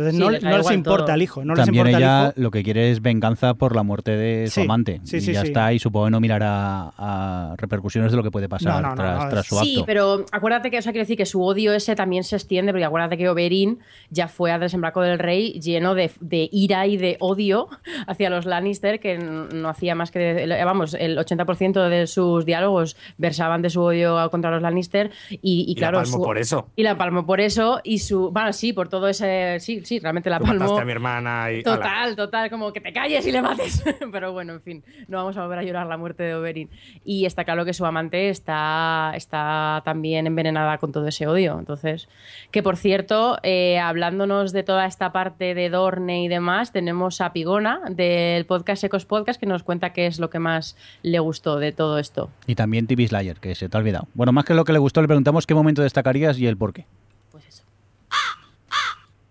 Entonces 0.00 0.14
Sí, 0.14 0.20
no, 0.20 0.30
les 0.30 0.42
no 0.42 0.56
les 0.58 0.70
importa 0.70 1.04
todo. 1.04 1.12
al 1.12 1.22
hijo, 1.22 1.44
no 1.44 1.54
les 1.54 1.64
También 1.64 1.86
importa 1.86 1.98
ella 1.98 2.20
al 2.20 2.26
hijo. 2.30 2.40
lo 2.40 2.50
que 2.50 2.62
quiere 2.62 2.90
es 2.90 3.02
venganza 3.02 3.54
por 3.54 3.76
la 3.76 3.82
muerte 3.82 4.16
de 4.16 4.46
su 4.46 4.54
Sí, 4.54 4.60
amante. 4.62 5.00
sí, 5.04 5.18
y 5.18 5.20
sí, 5.20 5.32
ya 5.32 5.42
sí. 5.42 5.48
está, 5.48 5.72
y 5.72 5.78
supongo 5.78 6.06
que 6.06 6.10
no 6.12 6.20
mirará 6.20 6.90
a 6.96 7.54
repercusiones 7.58 8.10
de 8.10 8.16
lo 8.16 8.22
que 8.22 8.30
puede 8.30 8.48
pasar 8.48 8.72
No, 8.74 8.80
no, 8.80 8.88
no, 8.90 8.94
tras, 8.94 9.24
no, 9.24 9.28
tras 9.30 9.44
es- 9.44 9.48
su 9.48 9.56
acto. 9.58 9.64
Sí, 9.66 9.82
pero 9.86 10.24
acuérdate 10.32 10.70
que, 10.70 10.78
o 10.78 10.82
sea, 10.82 10.92
quiero 10.92 11.02
decir 11.02 11.16
que 11.16 11.26
su 11.26 11.42
odio 11.44 11.72
ese 11.74 11.94
también 11.94 12.24
se 12.24 12.36
extiende, 12.36 12.72
porque 12.72 12.84
acuérdate 12.84 13.18
que 13.18 13.28
Oberyn 13.28 13.78
ya 14.10 14.28
fue 14.28 14.50
al 14.52 14.60
desembarco 14.60 15.02
del 15.02 15.18
rey 15.18 15.60
lleno 15.60 15.94
de, 15.94 16.10
de 16.20 16.48
ira 16.50 16.86
y 16.86 16.96
de 16.96 17.16
odio 17.20 17.68
hacia 18.06 18.30
los 18.30 18.46
Lannister, 18.46 19.00
que 19.00 19.18
no 19.18 19.68
hacía 19.68 19.94
más 19.94 20.10
que, 20.10 20.18
de- 20.18 20.64
vamos, 20.64 20.94
el 20.94 21.18
80% 21.18 21.88
de 21.88 22.06
sus 22.06 22.44
diálogos 22.46 22.96
versaban 23.18 23.62
de 23.62 23.70
su 23.70 23.82
odio 23.82 24.30
contra 24.30 24.50
los 24.50 24.62
Lannister 24.62 25.10
y, 25.30 25.66
y 25.68 25.72
Y 25.72 25.74
la 25.74 25.78
claro... 25.90 25.98
palmo 25.98 26.16
su- 26.16 26.22
por 26.22 26.38
eso. 26.38 26.68
Y 26.76 26.82
la 26.82 26.96
palmó 26.96 27.26
por 27.26 27.40
eso 27.40 27.80
y 27.84 27.98
su... 27.98 28.30
Bueno, 28.30 28.52
sí, 28.52 28.72
por 28.72 28.88
todo 28.88 29.08
ese... 29.08 29.58
Sí, 29.60 29.82
sí, 29.90 29.98
realmente 29.98 30.30
la 30.30 30.38
Tú 30.38 30.44
palmó... 30.46 30.78
a 30.78 30.84
mi 30.84 30.92
hermana 30.92 31.50
y... 31.50 31.62
ala. 31.66 31.76
Total, 31.76 32.16
total, 32.16 32.50
como 32.50 32.72
que 32.72 32.80
te 32.80 32.92
calles 32.92 33.26
y 33.26 33.32
le 33.32 33.42
mates. 33.42 33.82
Pero 34.12 34.32
bueno, 34.32 34.52
en 34.52 34.60
fin, 34.60 34.84
no 35.08 35.16
vamos 35.16 35.36
a 35.36 35.42
volver 35.42 35.58
a 35.58 35.62
llorar 35.64 35.88
la 35.88 35.96
muerte 35.96 36.22
de 36.22 36.36
Oberyn. 36.36 36.70
Y 37.04 37.26
está 37.26 37.44
claro 37.44 37.64
que 37.64 37.74
su 37.74 37.84
amante 37.84 38.28
está, 38.28 39.12
está 39.16 39.82
también 39.84 40.28
envenenada 40.28 40.78
con 40.78 40.92
todo 40.92 41.08
ese 41.08 41.26
odio. 41.26 41.58
Entonces, 41.58 42.08
que 42.52 42.62
por 42.62 42.76
cierto, 42.76 43.38
eh, 43.42 43.80
hablándonos 43.80 44.52
de 44.52 44.62
toda 44.62 44.86
esta 44.86 45.10
parte 45.10 45.54
de 45.54 45.68
Dorne 45.70 46.22
y 46.22 46.28
demás, 46.28 46.70
tenemos 46.70 47.20
a 47.20 47.32
Pigona 47.32 47.80
del 47.90 48.46
podcast 48.46 48.84
Ecos 48.84 49.06
Podcast 49.06 49.40
que 49.40 49.46
nos 49.46 49.64
cuenta 49.64 49.92
qué 49.92 50.06
es 50.06 50.20
lo 50.20 50.30
que 50.30 50.38
más 50.38 50.76
le 51.02 51.18
gustó 51.18 51.58
de 51.58 51.72
todo 51.72 51.98
esto. 51.98 52.30
Y 52.46 52.54
también 52.54 52.86
TV 52.86 53.08
Slayer, 53.08 53.40
que 53.40 53.56
se 53.56 53.68
te 53.68 53.76
ha 53.76 53.80
olvidado. 53.80 54.06
Bueno, 54.14 54.30
más 54.30 54.44
que 54.44 54.54
lo 54.54 54.64
que 54.64 54.72
le 54.72 54.78
gustó, 54.78 55.00
le 55.00 55.08
preguntamos 55.08 55.48
qué 55.48 55.54
momento 55.54 55.82
destacarías 55.82 56.38
y 56.38 56.46
el 56.46 56.56
por 56.56 56.72
qué. 56.72 56.86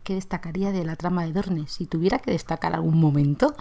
Pues 0.09 0.25
eso. 0.25 0.29
¿Qué 0.29 0.41
destacaría 0.41 0.71
de 0.71 0.85
la 0.85 0.95
trama 0.95 1.25
de 1.25 1.33
Dorne? 1.33 1.67
Si 1.67 1.85
tuviera 1.85 2.19
que 2.19 2.31
destacar 2.31 2.73
algún 2.73 2.99
momento, 2.99 3.55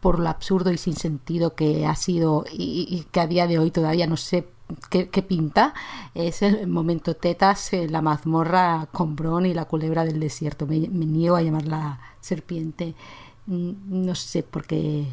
por 0.00 0.18
lo 0.20 0.28
absurdo 0.28 0.72
y 0.72 0.78
sin 0.78 0.94
sentido 0.96 1.54
que 1.54 1.86
ha 1.86 1.94
sido 1.96 2.44
y, 2.52 3.06
que 3.12 3.20
a 3.20 3.26
día 3.26 3.46
de 3.46 3.58
hoy 3.58 3.70
todavía 3.70 4.06
no 4.06 4.16
sé 4.16 4.48
qué, 4.90 5.22
pinta, 5.22 5.74
es 6.14 6.42
el 6.42 6.66
momento 6.66 7.14
tetas 7.16 7.72
en 7.72 7.92
la 7.92 8.02
mazmorra 8.02 8.88
con 8.92 9.16
Bron 9.16 9.46
y 9.46 9.54
la 9.54 9.66
culebra 9.66 10.04
del 10.04 10.20
desierto. 10.20 10.66
Me, 10.66 10.88
me 10.88 11.06
niego 11.06 11.36
a 11.36 11.42
llamarla 11.42 12.00
serpiente. 12.20 12.94
Mm, 13.46 13.72
No 14.06 14.14
sé 14.14 14.42
por 14.42 14.66
qué. 14.66 15.06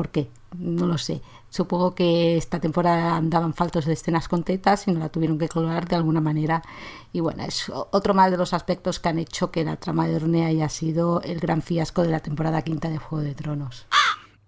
¿Por 0.00 0.08
qué? 0.08 0.30
No 0.56 0.86
lo 0.86 0.96
sé. 0.96 1.20
Supongo 1.50 1.94
que 1.94 2.38
esta 2.38 2.58
temporada 2.58 3.16
andaban 3.16 3.52
faltos 3.52 3.84
de 3.84 3.92
escenas 3.92 4.28
con 4.28 4.44
tetas 4.44 4.88
y 4.88 4.92
no 4.92 4.98
la 4.98 5.10
tuvieron 5.10 5.38
que 5.38 5.46
colar 5.46 5.86
de 5.86 5.94
alguna 5.94 6.22
manera. 6.22 6.62
Y 7.12 7.20
bueno, 7.20 7.42
es 7.42 7.70
otro 7.70 8.14
más 8.14 8.30
de 8.30 8.38
los 8.38 8.54
aspectos 8.54 8.98
que 8.98 9.10
han 9.10 9.18
hecho 9.18 9.50
que 9.50 9.62
la 9.62 9.76
trama 9.76 10.06
de 10.06 10.14
Dorne 10.14 10.46
haya 10.46 10.70
sido 10.70 11.20
el 11.20 11.38
gran 11.38 11.60
fiasco 11.60 12.02
de 12.02 12.08
la 12.08 12.20
temporada 12.20 12.62
quinta 12.62 12.88
de 12.88 12.96
Juego 12.96 13.22
de 13.22 13.34
Tronos. 13.34 13.86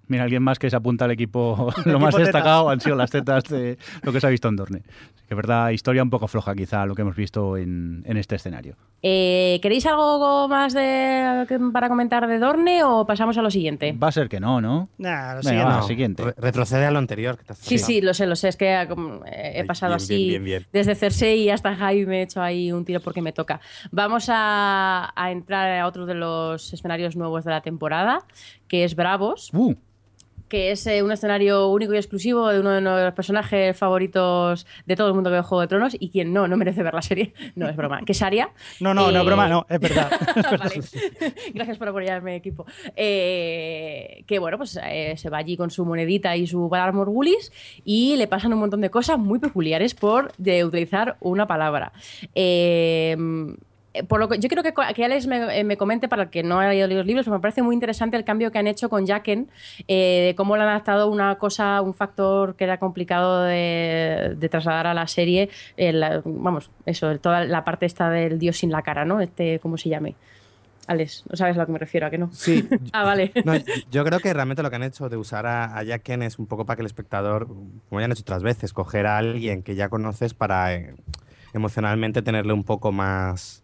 Mira, 0.06 0.24
alguien 0.24 0.42
más 0.42 0.58
que 0.58 0.70
se 0.70 0.76
apunta 0.76 1.04
al 1.04 1.10
equipo. 1.10 1.70
Lo 1.84 2.00
más 2.00 2.14
destacado 2.14 2.70
han 2.70 2.80
sido 2.80 2.96
las 2.96 3.10
tetas 3.10 3.44
de 3.44 3.76
lo 4.00 4.10
que 4.10 4.22
se 4.22 4.26
ha 4.26 4.30
visto 4.30 4.48
en 4.48 4.56
Dorne. 4.56 4.82
Que 5.28 5.34
verdad, 5.34 5.68
historia 5.68 6.02
un 6.02 6.08
poco 6.08 6.28
floja 6.28 6.54
quizá 6.54 6.86
lo 6.86 6.94
que 6.94 7.02
hemos 7.02 7.14
visto 7.14 7.58
en, 7.58 8.04
en 8.06 8.16
este 8.16 8.36
escenario. 8.36 8.78
Eh, 9.04 9.58
¿Queréis 9.60 9.84
algo 9.86 10.46
más 10.48 10.72
de, 10.74 11.44
para 11.72 11.88
comentar 11.88 12.28
de 12.28 12.38
Dorne 12.38 12.84
o 12.84 13.04
pasamos 13.04 13.36
a 13.36 13.42
lo 13.42 13.50
siguiente? 13.50 13.92
Va 13.92 14.08
a 14.08 14.12
ser 14.12 14.28
que 14.28 14.38
no, 14.38 14.60
¿no? 14.60 14.88
Nah, 14.98 15.34
lo 15.34 15.40
Venga, 15.40 15.42
siguiente. 15.42 15.64
va, 15.64 15.76
No, 15.76 15.82
siguiente. 15.82 16.22
re- 16.24 16.34
retrocede 16.38 16.86
a 16.86 16.90
lo 16.92 16.98
anterior. 17.00 17.36
Que 17.36 17.44
te 17.44 17.52
has 17.52 17.58
Sí, 17.58 17.78
sí, 17.78 18.00
lo 18.00 18.14
sé, 18.14 18.26
lo 18.26 18.36
sé. 18.36 18.48
Es 18.48 18.56
que 18.56 18.66
eh, 18.72 18.82
eh, 18.82 19.52
he 19.56 19.60
Ay, 19.62 19.66
pasado 19.66 19.90
bien, 19.90 19.96
así 19.96 20.14
bien, 20.28 20.44
bien, 20.44 20.60
bien. 20.62 20.66
desde 20.72 20.94
Cersei 20.94 21.50
hasta 21.50 21.74
Jaime, 21.74 22.20
he 22.20 22.22
hecho 22.22 22.40
ahí 22.40 22.70
un 22.70 22.84
tiro 22.84 23.00
porque 23.00 23.22
me 23.22 23.32
toca. 23.32 23.60
Vamos 23.90 24.26
a, 24.28 25.12
a 25.16 25.30
entrar 25.32 25.80
a 25.80 25.86
otro 25.88 26.06
de 26.06 26.14
los 26.14 26.72
escenarios 26.72 27.16
nuevos 27.16 27.42
de 27.44 27.50
la 27.50 27.60
temporada, 27.60 28.20
que 28.68 28.84
es 28.84 28.94
Bravos, 28.94 29.50
Uh, 29.52 29.74
que 30.52 30.70
es 30.70 30.86
eh, 30.86 31.02
un 31.02 31.10
escenario 31.10 31.68
único 31.68 31.94
y 31.94 31.96
exclusivo 31.96 32.46
de 32.50 32.60
uno 32.60 32.72
de 32.72 32.82
los 32.82 33.14
personajes 33.14 33.74
favoritos 33.74 34.66
de 34.84 34.96
todo 34.96 35.08
el 35.08 35.14
mundo 35.14 35.30
que 35.30 35.36
ve 35.36 35.42
Juego 35.42 35.62
de 35.62 35.66
Tronos 35.66 35.96
y 35.98 36.10
quien 36.10 36.34
no, 36.34 36.46
no 36.46 36.58
merece 36.58 36.82
ver 36.82 36.92
la 36.92 37.00
serie. 37.00 37.32
No, 37.54 37.68
es 37.68 37.76
broma. 37.76 38.02
Que 38.04 38.12
es 38.12 38.20
Aria. 38.20 38.50
No, 38.80 38.92
no, 38.92 39.10
no, 39.10 39.20
Eh, 39.20 39.24
broma, 39.24 39.48
no, 39.48 39.64
es 39.68 39.80
verdad. 39.80 40.10
Vale. 40.58 40.82
Gracias 41.54 41.78
por 41.78 41.88
apoyarme, 41.88 42.36
equipo. 42.36 42.66
Eh, 42.96 44.24
que 44.26 44.38
bueno, 44.38 44.58
pues 44.58 44.72
se 44.72 45.30
va 45.30 45.38
allí 45.38 45.56
con 45.56 45.70
su 45.70 45.86
monedita 45.86 46.36
y 46.36 46.46
su 46.46 46.68
Valar 46.68 46.92
Morgulis 46.92 47.50
y 47.84 48.16
le 48.16 48.26
pasan 48.26 48.52
un 48.52 48.58
montón 48.58 48.82
de 48.82 48.90
cosas 48.90 49.18
muy 49.18 49.38
peculiares 49.38 49.94
por 49.94 50.32
de 50.36 50.66
utilizar 50.66 51.16
una 51.20 51.46
palabra. 51.46 51.92
Eh, 52.34 53.16
por 54.08 54.20
lo 54.20 54.28
que, 54.28 54.38
yo 54.38 54.48
quiero 54.48 54.62
que, 54.62 54.72
que 54.94 55.04
Alex 55.04 55.26
me, 55.26 55.58
eh, 55.58 55.64
me 55.64 55.76
comente, 55.76 56.08
para 56.08 56.24
el 56.24 56.30
que 56.30 56.42
no 56.42 56.58
haya 56.60 56.86
leído 56.86 56.98
los 56.98 57.06
libros, 57.06 57.24
pero 57.26 57.36
me 57.36 57.40
parece 57.42 57.62
muy 57.62 57.74
interesante 57.74 58.16
el 58.16 58.24
cambio 58.24 58.50
que 58.50 58.58
han 58.58 58.66
hecho 58.66 58.88
con 58.88 59.06
Jacken, 59.06 59.48
eh, 59.88 60.24
de 60.28 60.34
cómo 60.34 60.56
le 60.56 60.62
han 60.62 60.68
adaptado 60.70 61.08
una 61.08 61.34
cosa, 61.36 61.80
un 61.82 61.92
factor 61.94 62.56
que 62.56 62.64
era 62.64 62.78
complicado 62.78 63.42
de, 63.42 64.34
de 64.36 64.48
trasladar 64.48 64.86
a 64.86 64.94
la 64.94 65.06
serie, 65.06 65.50
eh, 65.76 65.92
la- 65.92 66.22
vamos, 66.24 66.70
eso, 66.86 67.18
toda 67.18 67.44
la 67.44 67.64
parte 67.64 67.86
esta 67.86 68.08
del 68.10 68.38
dios 68.38 68.56
sin 68.56 68.70
la 68.70 68.82
cara, 68.82 69.04
¿no? 69.04 69.20
Este, 69.20 69.58
¿cómo 69.58 69.76
se 69.76 69.88
llame? 69.88 70.14
Alex, 70.88 71.22
¿no 71.30 71.36
sabes 71.36 71.56
a 71.56 71.60
lo 71.60 71.66
que 71.66 71.72
me 71.72 71.78
refiero? 71.78 72.08
¿A 72.08 72.10
que 72.10 72.18
no? 72.18 72.30
Sí. 72.32 72.68
ah, 72.92 73.04
vale. 73.04 73.30
No, 73.44 73.52
yo- 73.90 74.04
creo 74.04 74.18
que 74.18 74.32
realmente 74.34 74.62
lo 74.64 74.70
que 74.70 74.76
han 74.76 74.82
hecho 74.82 75.08
de 75.08 75.16
usar 75.16 75.46
a, 75.46 75.76
a 75.78 75.82
Jack 75.84 76.02
Ken 76.02 76.22
es 76.22 76.38
un 76.40 76.46
poco 76.46 76.66
para 76.66 76.76
que 76.76 76.82
el 76.82 76.86
espectador, 76.86 77.46
como 77.46 78.00
ya 78.00 78.06
han 78.06 78.12
hecho 78.12 78.22
otras 78.22 78.42
veces, 78.42 78.72
coger 78.72 79.06
a 79.06 79.18
alguien 79.18 79.62
que 79.62 79.76
ya 79.76 79.88
conoces 79.88 80.34
para 80.34 80.74
eh, 80.74 80.94
emocionalmente 81.54 82.22
tenerle 82.22 82.52
un 82.52 82.64
poco 82.64 82.90
más, 82.92 83.61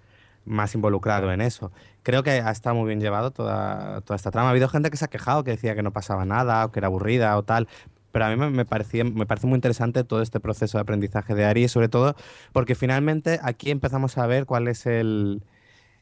más 0.49 0.75
involucrado 0.75 1.33
en 1.33 1.41
eso. 1.41 1.73
Creo 2.03 2.23
que 2.23 2.31
ha 2.31 2.51
estado 2.51 2.77
muy 2.77 2.87
bien 2.89 3.01
llevado 3.01 3.31
toda, 3.31 4.01
toda 4.03 4.17
esta 4.17 4.31
trama. 4.31 4.49
Ha 4.49 4.51
habido 4.51 4.69
gente 4.69 4.91
que 4.91 4.97
se 4.97 5.05
ha 5.05 5.09
quejado, 5.09 5.45
que 5.45 5.53
decía 5.53 5.75
que 5.75 5.83
no 5.83 5.93
pasaba 5.93 6.25
nada, 6.25 6.65
o 6.65 6.73
que 6.73 6.81
era 6.81 6.87
aburrida 6.89 7.37
o 7.37 7.43
tal. 7.43 7.69
Pero 8.13 8.25
a 8.25 8.31
mí 8.31 8.37
me, 8.37 8.51
me, 8.51 8.65
parecía, 8.65 9.05
me 9.05 9.27
parece 9.27 9.47
muy 9.47 9.57
interesante 9.57 10.05
todo 10.05 10.23
este 10.23 10.41
proceso 10.41 10.79
de 10.79 10.83
aprendizaje 10.83 11.35
de 11.35 11.45
Ari, 11.45 11.69
sobre 11.69 11.89
todo 11.89 12.17
porque 12.53 12.75
finalmente 12.75 13.39
aquí 13.43 13.71
empezamos 13.71 14.19
a 14.19 14.27
ver 14.27 14.47
cuál 14.47 14.69
es 14.69 14.87
el, 14.87 15.43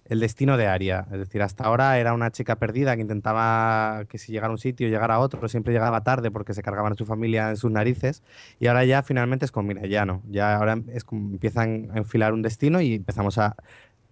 el 0.08 0.20
destino 0.20 0.56
de 0.56 0.66
Aria. 0.66 1.06
Es 1.12 1.18
decir, 1.18 1.42
hasta 1.42 1.64
ahora 1.64 1.98
era 1.98 2.14
una 2.14 2.30
chica 2.30 2.56
perdida 2.56 2.94
que 2.96 3.02
intentaba 3.02 4.04
que 4.08 4.18
si 4.18 4.32
llegara 4.32 4.48
a 4.48 4.52
un 4.52 4.58
sitio, 4.58 4.88
llegara 4.88 5.16
a 5.16 5.18
otro, 5.18 5.48
siempre 5.48 5.72
llegaba 5.72 6.02
tarde 6.02 6.30
porque 6.30 6.54
se 6.54 6.62
cargaban 6.62 6.92
a 6.92 6.96
su 6.96 7.06
familia 7.06 7.50
en 7.50 7.56
sus 7.56 7.70
narices. 7.70 8.22
Y 8.58 8.68
ahora 8.68 8.84
ya 8.84 9.02
finalmente 9.02 9.44
es 9.44 9.52
como, 9.52 9.68
mira, 9.68 9.86
ya 9.86 10.06
no. 10.06 10.22
Ya 10.28 10.56
ahora 10.56 10.78
es 10.92 11.04
empiezan 11.10 11.90
a 11.94 11.98
enfilar 11.98 12.32
un 12.32 12.42
destino 12.42 12.80
y 12.80 12.94
empezamos 12.94 13.38
a, 13.38 13.56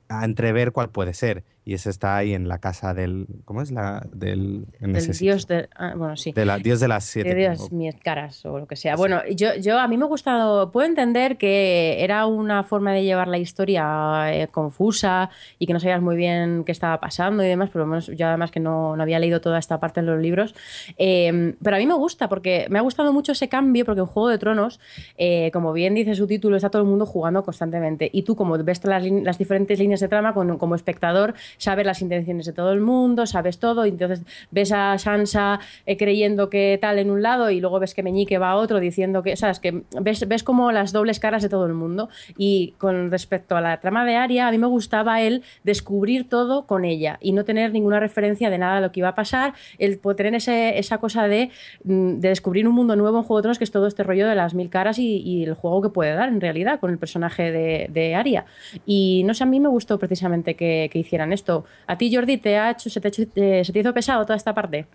a 0.08 0.24
entrever 0.24 0.72
cuál 0.72 0.90
puede 0.90 1.14
ser. 1.14 1.44
Y 1.66 1.74
ese 1.74 1.88
está 1.90 2.16
ahí 2.16 2.34
en 2.34 2.46
la 2.48 2.58
casa 2.58 2.92
del. 2.92 3.26
¿Cómo 3.46 3.62
es? 3.62 3.70
La, 3.70 4.06
del 4.12 4.66
en 4.80 4.96
ese 4.96 5.12
dios 5.12 5.46
de. 5.46 5.68
ah, 5.76 5.94
bueno, 5.96 6.16
sí. 6.16 6.32
De 6.32 6.44
la, 6.44 6.58
dios 6.58 6.78
de 6.80 6.88
las 6.88 7.04
siete. 7.04 7.30
De 7.30 7.34
Dios, 7.34 7.72
mis 7.72 7.94
caras 7.96 8.44
o 8.44 8.58
lo 8.58 8.66
que 8.66 8.76
sea. 8.76 8.96
Bueno, 8.96 9.22
yo, 9.34 9.54
yo 9.56 9.78
a 9.80 9.88
mí 9.88 9.96
me 9.96 10.04
ha 10.04 10.08
gustado, 10.08 10.70
puedo 10.70 10.86
entender 10.86 11.38
que 11.38 12.04
era 12.04 12.26
una 12.26 12.64
forma 12.64 12.92
de 12.92 13.02
llevar 13.04 13.28
la 13.28 13.38
historia 13.38 14.26
eh, 14.32 14.48
confusa 14.48 15.30
y 15.58 15.66
que 15.66 15.72
no 15.72 15.80
sabías 15.80 16.02
muy 16.02 16.16
bien 16.16 16.64
qué 16.64 16.72
estaba 16.72 17.00
pasando 17.00 17.42
y 17.42 17.48
demás, 17.48 17.70
por 17.70 17.80
lo 17.80 17.86
menos 17.86 18.08
yo 18.08 18.26
además 18.26 18.50
que 18.50 18.60
no, 18.60 18.94
no 18.96 19.02
había 19.02 19.18
leído 19.18 19.40
toda 19.40 19.58
esta 19.58 19.80
parte 19.80 20.00
en 20.00 20.06
los 20.06 20.20
libros. 20.20 20.54
Eh, 20.98 21.54
pero 21.62 21.76
a 21.76 21.78
mí 21.78 21.86
me 21.86 21.94
gusta 21.94 22.28
porque 22.28 22.66
me 22.68 22.78
ha 22.78 22.82
gustado 22.82 23.12
mucho 23.12 23.32
ese 23.32 23.48
cambio 23.48 23.84
porque 23.84 24.00
en 24.00 24.06
Juego 24.06 24.28
de 24.28 24.38
Tronos, 24.38 24.80
eh, 25.16 25.50
como 25.52 25.72
bien 25.72 25.94
dice 25.94 26.14
su 26.14 26.26
título, 26.26 26.56
está 26.56 26.68
todo 26.70 26.82
el 26.82 26.88
mundo 26.88 27.06
jugando 27.06 27.42
constantemente 27.42 28.10
y 28.12 28.22
tú 28.22 28.36
como 28.36 28.58
ves 28.62 28.84
las, 28.84 29.02
las 29.04 29.38
diferentes 29.38 29.78
líneas 29.78 30.00
de 30.00 30.08
trama 30.08 30.34
con- 30.34 30.58
como 30.58 30.74
espectador, 30.74 31.34
sabes 31.58 31.86
las 31.86 32.00
intenciones 32.02 32.46
de 32.46 32.52
todo 32.52 32.72
el 32.72 32.80
mundo, 32.80 33.26
sabes 33.26 33.58
todo 33.58 33.86
y 33.86 33.90
entonces 33.90 34.22
ves 34.50 34.72
a 34.72 34.96
Sansa 34.98 35.60
eh, 35.86 35.96
creyendo 35.96 36.50
que 36.50 36.78
tal 36.80 36.98
en 36.98 37.10
un 37.10 37.22
lado 37.22 37.50
y 37.50 37.60
luego 37.60 37.78
ves 37.80 37.94
que 37.94 38.02
Meñique 38.02 38.38
va 38.38 38.50
a 38.50 38.56
otro 38.56 38.80
diciendo 38.80 39.22
que, 39.22 39.36
sabes, 39.36 39.60
que 39.60 39.82
ves, 40.00 40.26
ves 40.28 40.42
como 40.42 40.72
las 40.72 40.92
dobles 40.92 41.20
caras 41.20 41.42
de 41.42 41.48
todo 41.48 41.66
el 41.66 41.74
mundo. 41.74 42.08
Y 42.38 42.74
con 42.78 43.10
respecto 43.10 43.56
a 43.56 43.60
la 43.60 43.80
trama 43.80 44.04
de 44.04 44.16
Aria, 44.16 44.48
a 44.48 44.50
mí 44.50 44.58
me 44.58 44.66
gustaba 44.66 45.20
el 45.22 45.42
descubrir 45.64 46.28
todo 46.28 46.66
con 46.66 46.84
ella 46.84 47.18
y 47.20 47.32
no 47.32 47.44
tener 47.44 47.72
ninguna 47.72 48.00
referencia 48.00 48.50
de 48.50 48.58
nada 48.58 48.76
de 48.76 48.80
lo 48.82 48.92
que 48.92 49.00
iba 49.00 49.08
a 49.08 49.14
pasar, 49.14 49.54
el 49.78 49.98
tener 50.16 50.34
ese- 50.34 50.78
esa 50.78 50.98
cosa 50.98 51.26
de, 51.28 51.50
mm, 51.84 52.18
de 52.20 52.28
descubrir 52.28 52.66
un 52.68 52.74
mundo 52.74 52.94
nuevo 52.96 53.18
en 53.18 53.24
Juego 53.24 53.38
de 53.38 53.42
Tronos, 53.42 53.58
que 53.58 53.64
es 53.64 53.70
todo 53.70 53.86
este 53.86 54.02
rollo 54.02 54.28
de 54.28 54.34
las 54.34 54.54
mil 54.54 54.70
caras 54.70 54.98
y, 54.98 55.18
y 55.18 55.44
el 55.44 55.54
juego 55.54 55.82
que 55.82 55.88
puede 55.88 56.12
dar 56.14 56.28
en 56.28 56.40
realidad 56.40 56.80
con 56.80 56.90
el 56.90 56.98
personaje 56.98 57.50
de, 57.52 57.88
de 57.90 58.14
Aria. 58.14 58.44
Y 58.86 59.22
no 59.24 59.34
sé, 59.34 59.44
a 59.44 59.46
mí 59.46 59.60
me 59.60 59.68
gustó 59.68 59.98
precisamente 59.98 60.54
que, 60.54 60.88
que 60.92 60.98
hicieran 60.98 61.32
esto. 61.32 61.43
¿A 61.86 61.96
ti, 61.98 62.14
Jordi, 62.14 62.38
te 62.38 62.58
ha 62.58 62.70
hecho, 62.70 62.90
se, 62.90 63.00
te 63.00 63.08
eh, 63.36 63.64
se 63.64 63.72
te 63.72 63.78
hizo 63.80 63.94
pesado 63.94 64.24
toda 64.24 64.36
esta 64.36 64.54
parte? 64.54 64.86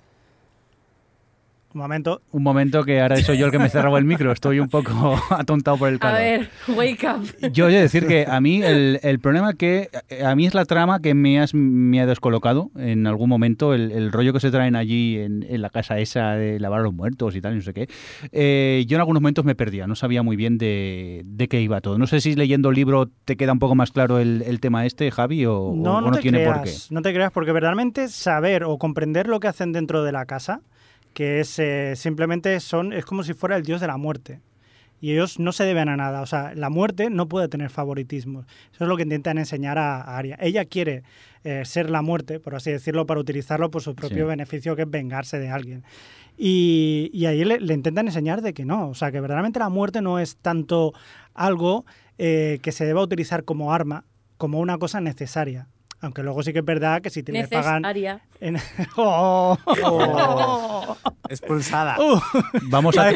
Un 1.72 1.82
momento. 1.82 2.22
Un 2.32 2.42
momento 2.42 2.84
que 2.84 3.00
ahora 3.00 3.18
soy 3.18 3.38
yo 3.38 3.46
el 3.46 3.52
que 3.52 3.60
me 3.60 3.70
cerraba 3.70 4.00
el 4.00 4.04
micro. 4.06 4.32
Estoy 4.32 4.60
un 4.60 4.70
poco 4.70 5.16
atontado 5.30 5.78
por 5.78 5.90
el 5.90 5.96
A 5.96 6.00
calor. 6.00 6.18
ver, 6.20 6.50
wake 6.70 7.04
up. 7.06 7.52
Yo 7.54 7.70
he 7.70 7.74
de 7.74 7.82
decir 7.82 8.08
que 8.08 8.26
a 8.28 8.42
mí 8.42 8.64
el, 8.64 9.00
el 9.04 9.20
problema 9.20 9.54
que 9.54 9.90
a 10.26 10.36
mí 10.36 10.48
es 10.48 10.56
la 10.56 10.66
trama 10.66 11.00
que 11.00 11.14
me, 11.14 11.40
has, 11.40 11.54
me 11.54 12.02
ha 12.02 12.08
descolocado 12.08 12.72
en 12.76 13.06
algún 13.06 13.30
momento, 13.30 13.76
el, 13.76 13.92
el 13.92 14.12
rollo 14.12 14.34
que 14.34 14.40
se 14.40 14.50
traen 14.50 14.76
allí 14.76 15.18
en, 15.20 15.46
en 15.48 15.62
la 15.62 15.70
casa 15.70 16.00
esa 16.00 16.32
de 16.32 16.60
lavar 16.60 16.80
a 16.80 16.84
los 16.84 16.94
muertos 16.94 17.36
y 17.36 17.42
tal, 17.42 17.54
y 17.54 17.58
no 17.58 17.62
sé 17.62 17.74
qué. 17.76 17.88
Eh, 18.32 18.86
yo 18.88 18.96
en 18.98 19.02
algunos 19.02 19.22
momentos 19.22 19.46
me 19.46 19.54
perdía, 19.54 19.86
no 19.86 19.96
sabía 19.96 20.24
muy 20.24 20.36
bien 20.36 20.58
de, 20.58 21.22
de 21.26 21.48
qué 21.48 21.62
iba 21.62 21.82
todo. 21.82 22.00
No 22.00 22.08
sé 22.08 22.20
si 22.20 22.34
leyendo 22.34 22.70
el 22.70 22.76
libro 22.76 23.12
te 23.26 23.38
queda 23.38 23.52
un 23.54 23.60
poco 23.60 23.76
más 23.76 23.92
claro 23.92 24.18
el, 24.18 24.42
el 24.48 24.60
tema 24.60 24.88
este, 24.88 25.12
Javi, 25.12 25.46
o 25.46 25.60
o- 25.60 25.76
No, 25.76 25.98
o 25.98 26.02
no, 26.02 26.08
no 26.08 26.16
te 26.16 26.22
tiene 26.24 26.40
creas, 26.40 26.58
por 26.58 26.66
qué. 26.68 26.74
No 26.90 27.02
te 27.04 27.14
creas, 27.14 27.32
porque 27.32 27.52
verdaderamente 27.52 28.08
saber 28.08 28.64
o 28.64 28.78
comprender 28.80 29.28
lo 29.28 29.40
que 29.40 29.48
hacen 29.50 29.72
dentro 29.72 30.04
de 30.04 30.12
la 30.12 30.26
casa, 30.26 30.62
que 31.14 31.40
es 31.40 31.60
eh, 31.60 31.94
simplemente 31.96 32.60
son, 32.60 32.94
es 32.94 33.06
como 33.06 33.24
si 33.24 33.34
fuera 33.34 33.56
el 33.56 33.64
dios 33.64 33.82
de 33.82 33.88
la 33.88 33.98
muerte. 33.98 34.40
Y 35.02 35.14
ellos 35.14 35.40
no 35.40 35.54
se 35.54 35.64
deben 35.64 35.88
a 35.88 35.96
nada. 35.96 36.22
O 36.22 36.26
sea, 36.26 36.54
la 36.56 36.70
muerte 36.70 37.10
no 37.10 37.30
puede 37.30 37.48
tener 37.48 37.70
favoritismos. 37.70 38.46
Eso 38.74 38.84
es 38.84 38.88
lo 38.90 38.98
que 38.98 39.04
intentan 39.04 39.38
enseñar 39.38 39.78
a, 39.78 40.02
a 40.02 40.18
Arya. 40.18 40.38
Ella 40.42 40.66
quiere 40.66 41.04
eh, 41.46 41.64
ser 41.64 41.90
la 41.90 42.02
muerte, 42.02 42.42
por 42.42 42.54
así 42.56 42.70
decirlo, 42.70 43.06
para 43.06 43.22
utilizarlo 43.22 43.72
por 43.72 43.82
su 43.82 43.96
propio 43.96 44.26
Sí. 44.26 44.30
beneficio, 44.30 44.76
que 44.76 44.82
es 44.82 44.90
vengarse 44.92 45.40
de 45.40 45.50
alguien. 45.50 45.84
Y, 46.38 47.10
y 47.14 47.26
ahí 47.28 47.44
le, 47.46 47.60
le 47.62 47.74
intentan 47.74 48.08
enseñar 48.08 48.42
de 48.42 48.54
que 48.54 48.66
no. 48.66 48.90
O 48.90 48.94
sea, 48.94 49.12
que 49.12 49.22
verdaderamente 49.22 49.60
la 49.60 49.70
muerte 49.70 50.02
no 50.02 50.20
es 50.20 50.36
tanto 50.36 50.94
algo 51.34 51.86
eh, 52.18 52.60
que 52.62 52.74
se 52.74 52.86
deba 52.86 53.02
utilizar 53.02 53.46
como 53.46 53.74
arma, 53.74 54.04
como 54.38 54.60
una 54.60 54.78
cosa 54.78 55.00
necesaria. 55.00 55.68
Aunque 56.02 56.24
luego 56.24 56.42
sí 56.44 56.54
que 56.54 56.60
es 56.60 56.66
verdad 56.66 57.02
que 57.02 57.10
si 57.10 57.24
te 57.24 57.32
le 57.32 57.48
pagan... 57.48 57.82
Necesaria. 57.82 58.22
en- 58.40 58.58
¡Oh! 58.96 59.58
Expulsada. 61.30 61.98
Uh, 62.00 62.20
Vamos 62.64 62.98
a, 62.98 63.12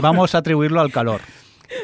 vamos 0.00 0.34
a 0.34 0.38
atribuirlo 0.38 0.80
al 0.80 0.92
calor. 0.92 1.20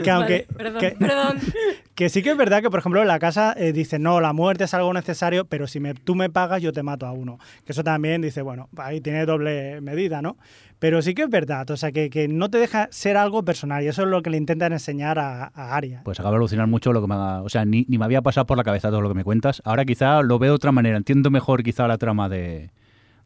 que 0.02 0.10
aunque... 0.10 0.46
Vale, 0.50 0.56
perdón, 0.56 0.80
que- 0.80 0.90
perdón. 0.98 1.38
Que 1.96 2.10
sí 2.10 2.22
que 2.22 2.30
es 2.32 2.36
verdad 2.36 2.60
que, 2.60 2.68
por 2.68 2.80
ejemplo, 2.80 3.00
en 3.00 3.08
la 3.08 3.18
casa 3.18 3.54
eh, 3.56 3.72
dice, 3.72 3.98
no, 3.98 4.20
la 4.20 4.34
muerte 4.34 4.64
es 4.64 4.74
algo 4.74 4.92
necesario, 4.92 5.46
pero 5.46 5.66
si 5.66 5.80
me, 5.80 5.94
tú 5.94 6.14
me 6.14 6.28
pagas, 6.28 6.60
yo 6.60 6.70
te 6.70 6.82
mato 6.82 7.06
a 7.06 7.12
uno. 7.12 7.38
Que 7.64 7.72
eso 7.72 7.82
también 7.82 8.20
dice, 8.20 8.42
bueno, 8.42 8.68
ahí 8.76 9.00
tiene 9.00 9.24
doble 9.24 9.80
medida, 9.80 10.20
¿no? 10.20 10.36
Pero 10.78 11.00
sí 11.00 11.14
que 11.14 11.22
es 11.22 11.30
verdad, 11.30 11.70
o 11.70 11.76
sea, 11.76 11.90
que, 11.90 12.10
que 12.10 12.28
no 12.28 12.50
te 12.50 12.58
deja 12.58 12.88
ser 12.90 13.16
algo 13.16 13.42
personal 13.44 13.82
y 13.82 13.88
eso 13.88 14.02
es 14.02 14.08
lo 14.08 14.20
que 14.22 14.28
le 14.30 14.36
intentan 14.36 14.72
enseñar 14.72 15.18
a, 15.18 15.44
a 15.54 15.74
Aria. 15.74 16.02
Pues 16.04 16.20
acabo 16.20 16.32
de 16.34 16.36
alucinar 16.36 16.66
mucho 16.66 16.92
lo 16.92 17.00
que 17.00 17.06
me 17.08 17.14
ha... 17.14 17.40
O 17.42 17.48
sea, 17.48 17.64
ni, 17.64 17.86
ni 17.88 17.96
me 17.96 18.04
había 18.04 18.20
pasado 18.20 18.46
por 18.46 18.58
la 18.58 18.64
cabeza 18.64 18.90
todo 18.90 19.00
lo 19.00 19.08
que 19.08 19.14
me 19.14 19.24
cuentas. 19.24 19.62
Ahora 19.64 19.86
quizá 19.86 20.20
lo 20.22 20.38
veo 20.38 20.52
de 20.52 20.56
otra 20.56 20.72
manera. 20.72 20.98
Entiendo 20.98 21.30
mejor 21.30 21.62
quizá 21.62 21.88
la 21.88 21.96
trama 21.96 22.28
de, 22.28 22.70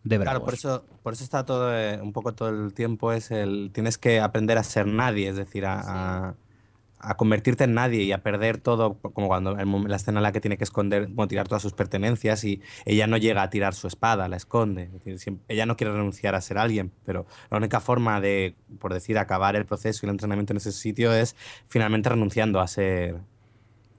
de 0.05 0.19
Bravos. 0.19 0.25
Claro, 0.33 0.45
por 0.45 0.55
eso, 0.55 0.85
por 1.03 1.13
eso 1.15 1.25
está 1.25 1.45
todo, 1.45 1.77
eh, 1.77 2.01
un 2.01 2.13
poco 2.13 2.33
todo 2.35 2.51
el 2.51 2.73
tiempo 2.73 3.13
es 3.13 3.33
el, 3.33 3.71
tienes 3.73 3.99
que 3.99 4.21
aprender 4.21 4.57
a 4.57 4.63
ser 4.63 4.87
nadie, 4.87 5.29
es 5.29 5.37
decir, 5.37 5.67
a, 5.67 5.81
a- 6.29 6.35
a 7.03 7.17
convertirte 7.17 7.65
en 7.65 7.75
nadie 7.75 8.03
y 8.03 8.13
a 8.13 8.23
perder 8.23 8.59
todo, 8.59 8.99
como 8.99 9.29
cuando 9.29 9.59
el 9.59 9.71
la 9.89 9.97
escena 9.97 10.19
en 10.19 10.23
la 10.23 10.33
que 10.33 10.41
tiene 10.41 10.59
que 10.59 10.65
esconder, 10.65 11.07
bueno, 11.09 11.29
tirar 11.29 11.49
todas 11.49 11.63
sus 11.63 11.73
pertenencias 11.73 12.45
y 12.45 12.61
ella 12.85 13.07
no 13.07 13.17
llega 13.17 13.43
a 13.43 13.51
tirar 13.51 13.75
su 13.75 13.87
espada, 13.87 14.29
la 14.29 14.37
esconde. 14.37 14.91
Ella 15.49 15.67
no 15.67 15.77
quiere 15.77 15.93
renunciar 15.93 16.35
a 16.35 16.41
ser 16.41 16.59
alguien, 16.59 16.93
pero 17.05 17.27
la 17.51 17.57
única 17.57 17.81
forma 17.81 18.21
de, 18.21 18.55
por 18.79 18.93
decir, 18.93 19.19
acabar 19.19 19.57
el 19.57 19.65
proceso 19.65 20.01
y 20.03 20.07
el 20.07 20.11
entrenamiento 20.11 20.53
en 20.53 20.59
ese 20.59 20.73
sitio 20.73 21.13
es 21.13 21.37
finalmente 21.69 22.09
renunciando 22.11 22.61
a 22.61 22.69
ser, 22.69 23.17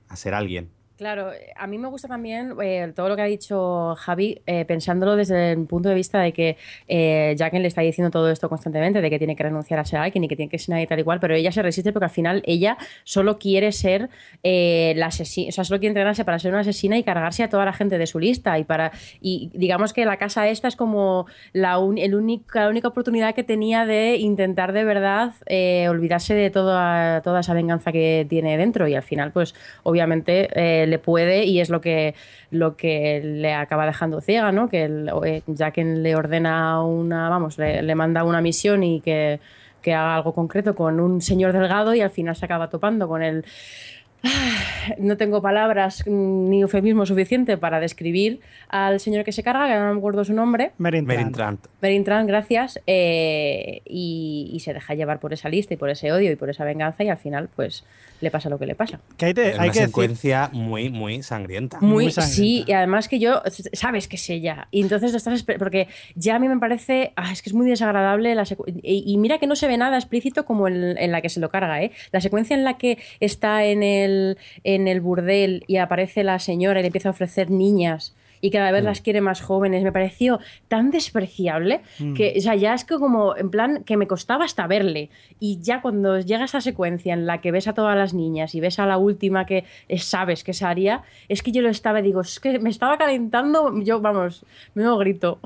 a 0.08 0.16
ser 0.16 0.34
alguien. 0.34 0.70
Claro, 1.02 1.32
a 1.56 1.66
mí 1.66 1.80
me 1.80 1.88
gusta 1.88 2.08
también 2.08 2.54
eh, 2.62 2.94
todo 2.96 3.10
lo 3.10 3.16
que 3.16 3.24
ha 3.24 3.26
dicho 3.26 3.96
Javi, 3.96 4.40
eh, 4.46 4.66
pensándolo 4.66 5.16
desde 5.16 5.54
el 5.54 5.66
punto 5.66 5.90
de 5.90 5.96
vista 5.96 6.20
de 6.20 6.32
que 6.32 6.58
eh, 6.88 7.36
le 7.40 7.68
está 7.68 7.82
diciendo 7.82 8.12
todo 8.12 8.30
esto 8.30 8.48
constantemente, 8.50 9.02
de 9.02 9.10
que 9.10 9.18
tiene 9.18 9.36
que 9.36 9.42
renunciar 9.42 9.80
a 9.80 9.86
ser 9.86 9.98
alguien 9.98 10.24
y 10.24 10.28
que 10.28 10.36
tiene 10.36 10.52
que 10.52 10.60
ser 10.60 10.74
nadie 10.74 10.86
tal 10.86 11.00
y 11.00 11.04
cual, 11.04 11.20
pero 11.20 11.34
ella 11.34 11.52
se 11.52 11.64
resiste 11.64 11.92
porque 11.92 12.06
al 12.06 12.12
final 12.12 12.44
ella 12.46 12.78
solo 13.04 13.40
quiere 13.40 13.72
ser 13.72 14.12
eh, 14.44 14.94
la 14.96 15.08
asesina, 15.08 15.50
o 15.50 15.52
sea, 15.54 15.64
solo 15.64 15.80
quiere 15.80 15.90
entrenarse 15.90 16.24
para 16.24 16.38
ser 16.38 16.52
una 16.52 16.62
asesina 16.62 16.96
y 17.00 17.04
cargarse 17.04 17.42
a 17.42 17.50
toda 17.50 17.66
la 17.66 17.74
gente 17.74 17.98
de 17.98 18.06
su 18.06 18.20
lista 18.20 18.60
y 18.60 18.64
para 18.64 18.92
y 19.20 19.50
digamos 19.56 19.94
que 19.94 20.06
la 20.06 20.18
casa 20.18 20.50
esta 20.50 20.68
es 20.68 20.76
como 20.76 21.26
la, 21.52 21.80
único- 21.80 22.46
la 22.54 22.70
única 22.70 22.90
oportunidad 22.90 23.34
que 23.34 23.44
tenía 23.44 23.88
de 23.88 24.18
intentar 24.18 24.72
de 24.72 24.84
verdad 24.84 25.34
eh, 25.48 25.88
olvidarse 25.90 26.36
de 26.36 26.52
toda, 26.52 27.24
toda 27.24 27.40
esa 27.40 27.56
venganza 27.56 27.92
que 27.92 28.28
tiene 28.30 28.56
dentro 28.56 28.88
y 28.88 28.94
al 28.94 29.02
final 29.02 29.32
pues 29.32 29.56
obviamente 29.82 30.48
le 30.92 31.00
puede 31.00 31.46
y 31.46 31.60
es 31.60 31.70
lo 31.70 31.82
que 31.82 32.14
lo 32.52 32.76
que 32.78 33.22
le 33.24 33.54
acaba 33.54 33.88
dejando 33.88 34.22
ciega, 34.22 34.52
¿no? 34.52 34.70
Que 34.70 34.84
el, 34.84 35.10
eh, 35.26 35.42
Jaqen 35.58 36.04
le 36.04 36.16
ordena 36.16 36.84
una, 36.84 37.30
vamos, 37.30 37.58
le, 37.58 37.82
le 37.82 37.96
manda 37.96 38.24
una 38.24 38.42
misión 38.42 38.84
y 38.84 39.02
que, 39.02 39.40
que 39.82 39.94
haga 39.94 40.16
algo 40.16 40.34
concreto 40.34 40.76
con 40.76 41.00
un 41.00 41.22
señor 41.22 41.54
delgado 41.54 41.94
y 41.96 42.02
al 42.02 42.12
final 42.12 42.36
se 42.36 42.46
acaba 42.46 42.70
topando 42.70 43.08
con 43.08 43.24
el 43.24 43.46
no 45.00 45.18
tengo 45.18 45.42
palabras 45.42 46.04
ni 46.08 46.62
eufemismo 46.62 47.06
suficiente 47.06 47.58
para 47.58 47.80
describir 47.80 48.40
al 48.70 49.00
señor 49.00 49.24
que 49.24 49.32
se 49.32 49.44
carga, 49.44 49.68
que 49.68 49.80
no 49.80 49.94
me 49.94 49.98
acuerdo 49.98 50.24
su 50.26 50.34
nombre. 50.34 50.72
Merin 50.78 51.06
Trant. 51.06 51.36
Trant. 51.36 51.66
Merin 51.82 52.04
Trant, 52.04 52.28
gracias. 52.28 52.80
eh, 52.88 53.82
y, 53.86 54.50
y 54.54 54.60
se 54.60 54.74
deja 54.74 54.94
llevar 54.94 55.20
por 55.20 55.34
esa 55.34 55.50
lista 55.50 55.74
y 55.74 55.78
por 55.78 55.90
ese 55.90 56.12
odio 56.12 56.32
y 56.32 56.36
por 56.36 56.50
esa 56.50 56.64
venganza 56.66 57.04
y 57.04 57.10
al 57.10 57.18
final 57.18 57.50
pues 57.56 57.84
le 58.22 58.30
pasa 58.30 58.50
lo 58.50 58.60
que 58.60 58.68
le 58.68 58.76
pasa. 58.76 59.00
Que 59.18 59.26
hay, 59.28 59.34
te- 59.34 59.50
Es 59.50 59.54
hay 59.54 59.56
una 59.56 59.64
que 59.64 59.80
decir, 59.80 59.86
secuencia 59.88 60.50
muy, 60.54 60.90
muy 60.90 61.24
sangrienta. 61.24 61.80
Muy, 61.80 62.06
Muy 62.06 62.12
sangrienta. 62.12 62.36
sí, 62.36 62.64
y 62.68 62.72
además 62.74 63.08
que 63.08 63.18
yo, 63.20 63.42
sabes 63.74 64.08
que 64.08 64.16
es 64.18 64.30
ella. 64.30 64.68
Y 64.72 64.82
entonces 64.82 65.12
lo 65.12 65.18
estás 65.18 65.44
porque 65.44 65.88
ya 66.16 66.36
a 66.36 66.40
mí 66.40 66.48
me 66.48 66.60
parece, 66.60 67.14
ah, 67.16 67.32
es 67.32 67.42
que 67.42 67.50
es 67.50 67.56
muy 67.56 67.68
desagradable 67.68 68.36
la 68.36 68.46
y 68.84 69.18
mira 69.18 69.38
que 69.40 69.48
no 69.48 69.56
se 69.56 69.68
ve 69.68 69.78
nada 69.78 69.98
explícito 69.98 70.46
como 70.46 70.68
en, 70.68 70.98
en 70.98 71.12
la 71.12 71.22
que 71.22 71.30
se 71.30 71.40
lo 71.40 71.50
carga, 71.50 71.82
¿eh? 71.82 71.92
La 72.12 72.22
secuencia 72.22 72.56
en 72.56 72.64
la 72.64 72.78
que 72.78 72.98
está 73.20 73.66
en 73.66 73.82
el, 73.82 74.11
en 74.64 74.88
el 74.88 75.02
burdel 75.02 75.64
y 75.68 75.78
aparece 75.78 76.24
la 76.24 76.40
señora 76.40 76.80
y 76.80 76.84
le 76.84 76.88
empieza 76.88 77.10
a 77.10 77.12
ofrecer 77.12 77.50
niñas 77.50 78.16
y 78.44 78.50
cada 78.50 78.72
vez 78.72 78.84
las 78.84 79.02
quiere 79.02 79.22
más 79.22 79.40
jóvenes, 79.40 79.84
me 79.84 79.92
pareció 79.92 80.40
tan 80.68 80.90
despreciable 80.90 81.82
que, 82.16 82.34
o 82.38 82.42
sea, 82.42 82.56
ya 82.56 82.74
es 82.74 82.84
que 82.86 82.96
como, 82.96 83.38
en 83.38 83.52
plan, 83.52 83.84
que 83.84 83.98
me 83.98 84.08
costaba 84.08 84.46
hasta 84.46 84.66
verle. 84.66 85.12
Y 85.40 85.60
ya 85.62 85.80
cuando 85.84 86.20
llega 86.20 86.46
esa 86.46 86.60
secuencia 86.60 87.14
en 87.14 87.28
la 87.28 87.40
que 87.40 87.52
ves 87.52 87.68
a 87.68 87.76
todas 87.76 87.96
las 87.96 88.16
niñas 88.16 88.56
y 88.56 88.60
ves 88.60 88.80
a 88.80 88.88
la 88.88 88.98
última 88.98 89.46
que 89.46 89.66
es- 89.88 90.06
sabes 90.06 90.44
que 90.44 90.52
es 90.52 90.64
Aria, 90.64 91.04
es 91.30 91.44
que 91.44 91.52
yo 91.52 91.62
lo 91.62 91.70
estaba, 91.70 92.00
y 92.00 92.02
digo, 92.02 92.22
es 92.22 92.40
que 92.40 92.58
me 92.58 92.72
estaba 92.72 92.98
calentando, 92.98 93.80
yo, 93.84 94.02
vamos, 94.02 94.44
me 94.74 94.86
lo 94.86 94.98
grito. 94.98 95.40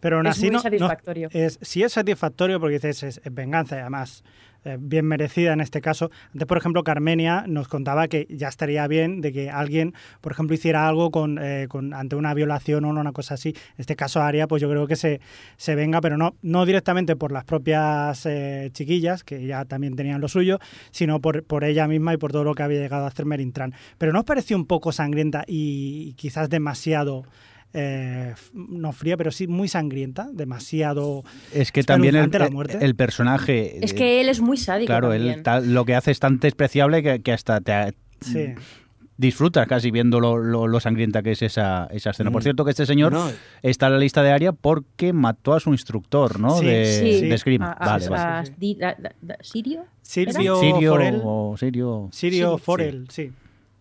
pero 0.00 0.18
aún 0.18 0.26
es 0.26 0.32
así 0.36 0.42
muy 0.42 0.50
no, 0.50 0.56
no- 0.58 0.62
satisfactorio. 0.62 1.28
es, 1.32 1.58
sí 1.60 1.82
es 1.82 1.92
satisfactorio 1.92 2.60
porque 2.60 2.74
dices 2.74 3.02
es, 3.02 3.20
es 3.24 3.34
venganza 3.34 3.74
y 3.76 3.80
además 3.80 4.22
eh, 4.68 4.76
bien 4.78 5.06
merecida 5.06 5.52
en 5.52 5.60
este 5.60 5.80
caso. 5.80 6.10
Antes, 6.32 6.46
por 6.46 6.58
ejemplo, 6.58 6.84
Carmenia 6.84 7.44
nos 7.48 7.68
contaba 7.68 8.08
que 8.08 8.26
ya 8.30 8.48
estaría 8.48 8.86
bien 8.86 9.20
de 9.20 9.32
que 9.32 9.50
alguien, 9.50 9.94
por 10.20 10.32
ejemplo, 10.32 10.54
hiciera 10.54 10.86
algo 10.86 11.10
con, 11.10 11.38
eh, 11.40 11.66
con- 11.68 11.94
ante 11.94 12.16
una 12.16 12.34
violación 12.34 12.84
o 12.84 12.88
una 12.90 13.12
cosa 13.12 13.34
así. 13.34 13.48
En 13.50 13.78
este 13.78 13.96
caso, 13.96 14.20
Aria, 14.22 14.46
pues 14.46 14.60
yo 14.62 14.68
creo 14.68 14.86
que 14.86 14.96
se, 14.96 15.20
se 15.56 15.74
venga, 15.74 16.00
pero 16.00 16.16
no, 16.16 16.34
no 16.42 16.66
directamente 16.66 17.16
por 17.16 17.32
las 17.32 17.44
propias 17.44 18.26
eh, 18.26 18.70
chiquillas, 18.72 19.24
que 19.24 19.46
ya 19.46 19.64
también 19.64 19.96
tenían 19.96 20.20
lo 20.20 20.28
suyo, 20.28 20.58
sino 20.90 21.20
por, 21.20 21.42
por 21.44 21.64
ella 21.64 21.88
misma 21.88 22.14
y 22.14 22.16
por 22.18 22.32
todo 22.32 22.44
lo 22.44 22.54
que 22.54 22.62
había 22.62 22.80
llegado 22.80 23.04
a 23.04 23.08
hacer 23.08 23.24
Merin 23.26 23.52
Trant. 23.52 23.74
Pero 23.98 24.12
¿no 24.12 24.20
os 24.20 24.24
pareció 24.24 24.56
un 24.56 24.66
poco 24.66 24.92
sangrienta 24.92 25.44
y 25.46 26.12
quizás 26.14 26.48
demasiado... 26.50 27.24
eh, 27.74 28.34
no 28.54 28.92
fría, 28.92 29.16
pero 29.16 29.30
sí 29.30 29.46
muy 29.46 29.68
sangrienta, 29.68 30.28
demasiado 30.32 31.22
Es 31.52 31.70
que 31.72 31.82
también 31.82 32.16
el, 32.16 32.30
la 32.30 32.50
muerte. 32.50 32.78
el 32.80 32.94
personaje. 32.96 33.84
es 33.84 33.92
eh, 33.92 33.94
que 33.94 34.20
él 34.20 34.28
es 34.28 34.40
muy 34.40 34.56
sádico 34.56 34.86
Claro, 34.86 35.10
también. 35.10 35.34
él 35.38 35.42
tal- 35.42 35.74
lo 35.74 35.84
que 35.84 35.94
hace 35.94 36.10
es 36.10 36.18
tan 36.20 36.38
despreciable 36.40 37.02
que, 37.02 37.20
que 37.22 37.32
hasta 37.32 37.60
te 37.60 37.94
Sí. 38.20 38.54
disfrutas 39.16 39.66
casi 39.68 39.90
viendo 39.90 40.18
lo, 40.20 40.38
lo- 40.38 40.66
lo 40.66 40.80
sangrienta 40.80 41.22
que 41.22 41.32
es 41.32 41.42
esa, 41.42 41.86
esa 41.92 42.10
escena. 42.10 42.30
Por 42.30 42.40
Mm. 42.40 42.44
cierto, 42.44 42.64
que 42.64 42.70
este 42.70 42.86
señor 42.86 43.12
No, 43.12 43.30
está 43.62 43.86
en 43.86 43.92
la 43.94 43.98
lista 43.98 44.22
de 44.22 44.30
Aria 44.32 44.52
porque 44.52 45.12
mató 45.12 45.54
a 45.54 45.60
su 45.60 45.70
instructor, 45.70 46.40
¿no? 46.40 46.58
Sí, 46.58 46.66
de, 46.66 46.84
Sí, 47.20 47.28
de 47.28 47.38
Scream. 47.38 47.62
a- 47.62 47.74
vale, 47.78 48.06
a- 48.06 48.08
vale. 48.10 48.46
sí. 48.46 48.54
¿Sirio? 49.42 49.84
Sirio 50.02 50.56
Forel. 50.92 51.20
o 51.24 51.56
Sirio. 51.58 52.08
Sirio 52.12 52.56
Sí. 52.58 52.62
Forel, 52.64 53.06
sí. 53.10 53.32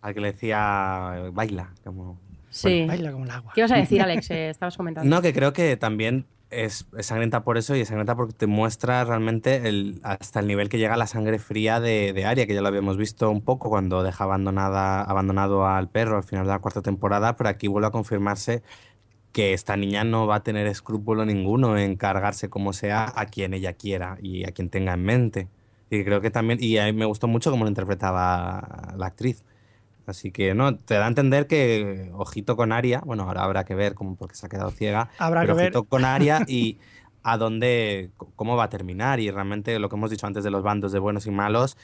al 0.01 0.13
que 0.13 0.21
le 0.21 0.31
decía 0.33 1.29
baila. 1.33 1.69
Como... 1.83 2.19
Sí. 2.57 2.85
Baila 2.87 3.11
como 3.11 3.25
el 3.25 3.31
agua. 3.31 3.51
¿Qué 3.53 3.61
ibas 3.61 3.71
a 3.71 3.75
decir, 3.77 4.01
Alex? 4.01 4.31
Eh, 4.31 4.49
estabas 4.49 4.77
comentando. 4.77 5.13
No, 5.13 5.21
que 5.21 5.33
creo 5.33 5.53
que 5.53 5.77
también 5.77 6.25
es, 6.49 6.87
es 6.97 7.05
sangrienta 7.05 7.43
por 7.43 7.57
eso 7.57 7.75
y 7.75 7.81
es 7.81 7.87
sangrienta 7.87 8.15
porque 8.15 8.33
te 8.33 8.47
muestra 8.47 9.03
realmente 9.03 9.67
el, 9.67 9.99
hasta 10.03 10.39
el 10.39 10.47
nivel 10.47 10.69
que 10.69 10.77
llega 10.77 10.95
la 10.97 11.07
sangre 11.07 11.39
fría 11.39 11.79
de, 11.79 12.13
de 12.13 12.25
Arya, 12.25 12.47
que 12.47 12.53
ya 12.53 12.61
lo 12.61 12.67
habíamos 12.67 12.97
visto 12.97 13.29
un 13.29 13.41
poco 13.41 13.69
cuando 13.69 14.03
deja 14.03 14.23
abandonada, 14.23 15.01
abandonado 15.01 15.67
al 15.67 15.89
perro 15.89 16.17
al 16.17 16.23
final 16.23 16.45
de 16.45 16.51
la 16.51 16.59
cuarta 16.59 16.81
temporada, 16.81 17.35
pero 17.35 17.49
aquí 17.49 17.67
vuelve 17.67 17.87
a 17.87 17.91
confirmarse 17.91 18.63
que 19.31 19.53
esta 19.53 19.77
niña 19.77 20.03
no 20.03 20.25
va 20.25 20.37
a 20.37 20.43
tener 20.43 20.67
escrúpulo 20.67 21.25
ninguno 21.25 21.77
en 21.77 21.95
cargarse 21.95 22.49
como 22.49 22.73
sea 22.73 23.11
a 23.15 23.25
quien 23.27 23.53
ella 23.53 23.73
quiera 23.73 24.17
y 24.21 24.45
a 24.45 24.51
quien 24.51 24.69
tenga 24.69 24.93
en 24.93 25.03
mente. 25.03 25.47
Y 25.89 26.03
creo 26.03 26.21
que 26.21 26.31
también, 26.31 26.59
y 26.61 26.77
a 26.77 26.85
mí 26.85 26.93
me 26.93 27.05
gustó 27.05 27.27
mucho 27.27 27.51
cómo 27.51 27.63
lo 27.63 27.69
interpretaba 27.69 28.95
la 28.97 29.05
actriz. 29.05 29.43
Así 30.07 30.31
que 30.31 30.55
no, 30.55 30.77
te 30.77 30.95
da 30.95 31.05
a 31.05 31.07
entender 31.09 31.47
que 31.47 32.09
ojito 32.13 32.55
con 32.55 32.71
Aria, 32.71 33.01
bueno, 33.05 33.23
ahora 33.23 33.43
habrá 33.43 33.65
que 33.65 33.75
ver 33.75 33.93
cómo 33.93 34.15
porque 34.15 34.35
se 34.35 34.45
ha 34.45 34.49
quedado 34.49 34.71
ciega, 34.71 35.09
Habrá 35.19 35.41
pero 35.41 35.53
que 35.53 35.57
ver. 35.57 35.65
ojito 35.67 35.83
con 35.83 36.05
Aria 36.05 36.43
y 36.47 36.79
a 37.23 37.37
dónde, 37.37 38.11
cómo 38.37 38.55
va 38.55 38.63
a 38.63 38.69
terminar 38.69 39.19
y 39.19 39.29
realmente 39.29 39.77
lo 39.79 39.89
que 39.89 39.97
hemos 39.97 40.09
dicho 40.09 40.25
antes 40.25 40.45
de 40.45 40.49
los 40.49 40.63
bandos 40.63 40.93
de 40.93 40.99
buenos 40.99 41.27
y 41.27 41.31
malos, 41.31 41.77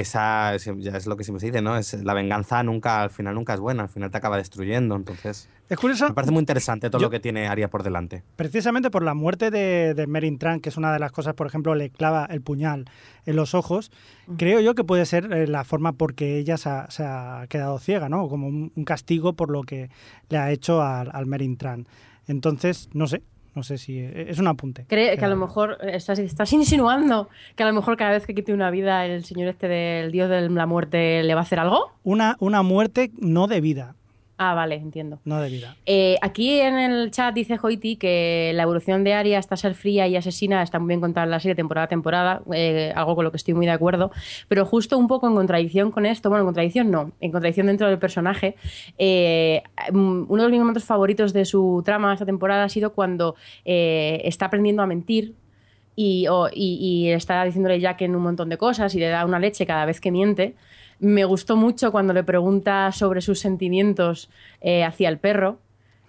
esa 0.00 0.54
es- 0.54 0.70
ya 0.78 0.96
es 0.96 1.06
lo 1.06 1.16
que 1.16 1.24
siempre 1.24 1.40
se 1.40 1.46
dice, 1.46 1.62
¿no? 1.62 1.76
Es 1.76 1.94
la 1.94 2.14
venganza 2.14 2.62
nunca, 2.62 3.02
al 3.02 3.10
final 3.10 3.34
nunca 3.34 3.54
es 3.54 3.60
buena, 3.60 3.84
al 3.84 3.88
final 3.88 4.10
te 4.10 4.18
acaba 4.18 4.36
destruyendo, 4.36 4.94
entonces 4.96 5.48
Es 5.68 5.76
curioso, 5.78 6.06
me 6.08 6.14
parece 6.14 6.32
muy 6.32 6.40
interesante 6.40 6.90
todo 6.90 7.00
Yo- 7.00 7.06
lo 7.06 7.10
que 7.10 7.18
tiene 7.20 7.48
Aria 7.48 7.68
por 7.68 7.82
delante. 7.82 8.22
precisamente 8.36 8.90
por 8.90 9.02
la 9.02 9.14
muerte 9.14 9.50
de, 9.50 9.94
de 9.94 10.06
Merin 10.06 10.38
Trant, 10.38 10.62
que 10.62 10.68
es 10.68 10.76
una 10.76 10.92
de 10.92 10.98
las 10.98 11.10
cosas, 11.12 11.34
por 11.34 11.46
ejemplo, 11.46 11.74
le 11.74 11.90
clava 11.90 12.26
el 12.30 12.40
puñal 12.40 12.84
en 13.24 13.34
los 13.36 13.54
ojos, 13.54 13.90
creo 14.36 14.60
yo 14.60 14.74
que 14.74 14.84
puede 14.84 15.06
ser 15.06 15.32
eh, 15.32 15.46
la 15.46 15.64
forma 15.64 15.92
porque 15.92 16.38
ella 16.38 16.56
se 16.56 16.68
ha, 16.68 16.90
se 16.90 17.02
ha 17.04 17.46
quedado 17.48 17.78
ciega, 17.78 18.08
¿no? 18.08 18.28
Como 18.28 18.46
un, 18.46 18.70
un 18.76 18.84
castigo 18.84 19.32
por 19.32 19.50
lo 19.50 19.62
que 19.62 19.90
le 20.28 20.38
ha 20.38 20.50
hecho 20.52 20.82
al, 20.82 21.10
al 21.12 21.26
Merin 21.26 21.56
Trant. 21.56 21.88
Entonces, 22.28 22.88
no 22.92 23.06
sé, 23.06 23.22
no 23.56 23.62
sé 23.64 23.78
si... 23.78 23.98
eh, 23.98 24.26
Es 24.28 24.38
un 24.38 24.46
apunte. 24.46 24.84
Cree 24.86 25.16
que 25.16 25.24
a 25.24 25.28
lo 25.28 25.36
mejor 25.36 25.78
eh, 25.82 25.92
estás, 25.94 26.18
estás 26.20 26.52
insinuando 26.52 27.28
que 27.56 27.62
a 27.62 27.66
lo 27.66 27.72
mejor 27.72 27.96
cada 27.96 28.12
vez 28.12 28.26
que 28.26 28.34
quite 28.34 28.52
una 28.52 28.70
vida 28.70 29.04
el 29.06 29.24
señor 29.24 29.48
este 29.48 29.66
del 29.66 30.12
dios 30.12 30.28
de 30.30 30.48
la 30.48 30.66
muerte 30.66 31.22
le 31.24 31.34
va 31.34 31.40
a 31.40 31.42
hacer 31.42 31.58
algo. 31.58 31.90
Una, 32.04 32.36
una 32.38 32.62
muerte 32.62 33.10
no 33.18 33.46
debida, 33.48 33.96
Ah, 34.38 34.52
vale, 34.52 34.74
entiendo. 34.74 35.18
no 35.24 35.40
debida. 35.40 35.76
Eh, 35.86 36.16
aquí 36.20 36.60
en 36.60 36.78
el 36.78 37.10
chat 37.10 37.34
dice 37.34 37.58
Hoiti 37.62 37.96
que 37.96 38.52
la 38.54 38.64
evolución 38.64 39.02
de 39.02 39.14
Arya 39.14 39.38
hasta 39.38 39.56
ser 39.56 39.74
fría 39.74 40.06
y 40.08 40.14
asesina 40.16 40.62
está 40.62 40.78
muy 40.78 40.88
bien 40.88 41.00
contada 41.00 41.24
en 41.24 41.30
la 41.30 41.40
serie 41.40 41.54
temporada 41.54 41.86
a 41.86 41.88
temporada, 41.88 42.42
eh, 42.52 42.92
algo 42.94 43.14
con 43.16 43.24
lo 43.24 43.30
que 43.30 43.38
estoy 43.38 43.54
muy 43.54 43.64
de 43.64 43.72
acuerdo, 43.72 44.10
pero 44.48 44.66
justo 44.66 44.98
un 44.98 45.06
poco 45.08 45.26
en 45.26 45.34
contradicción 45.34 45.90
con 45.90 46.04
esto, 46.04 46.28
bueno, 46.28 46.42
en 46.42 46.46
contradicción 46.48 46.90
no, 46.90 47.12
en 47.18 47.32
contradicción 47.32 47.66
dentro 47.68 47.88
del 47.88 47.98
personaje, 47.98 48.56
eh, 48.98 49.62
mm, 49.90 50.24
uno 50.28 50.42
de 50.42 50.50
mis 50.50 50.60
momentos 50.60 50.84
favoritos 50.84 51.32
de 51.32 51.46
su 51.46 51.82
trama 51.82 52.12
esta 52.12 52.26
temporada 52.26 52.64
ha 52.64 52.68
sido 52.68 52.92
cuando 52.92 53.36
eh, 53.64 54.20
está 54.24 54.46
aprendiendo 54.46 54.82
a 54.82 54.86
mentir 54.86 55.34
y, 55.98 56.26
o- 56.28 56.48
y- 56.52 56.76
y 57.06 57.08
está 57.10 57.42
diciéndole 57.44 57.80
Jack 57.80 58.02
en 58.02 58.14
un 58.14 58.22
montón 58.22 58.50
de 58.50 58.58
cosas 58.58 58.94
y 58.94 58.98
le 58.98 59.08
da 59.08 59.24
una 59.24 59.38
leche 59.38 59.64
cada 59.64 59.86
vez 59.86 59.98
que 59.98 60.10
miente. 60.10 60.56
Me 60.98 61.24
gustó 61.24 61.56
mucho 61.56 61.92
cuando 61.92 62.12
le 62.12 62.24
pregunta 62.24 62.90
sobre 62.92 63.20
sus 63.20 63.38
sentimientos 63.38 64.30
eh, 64.60 64.84
hacia 64.84 65.08
el 65.08 65.18
perro, 65.18 65.58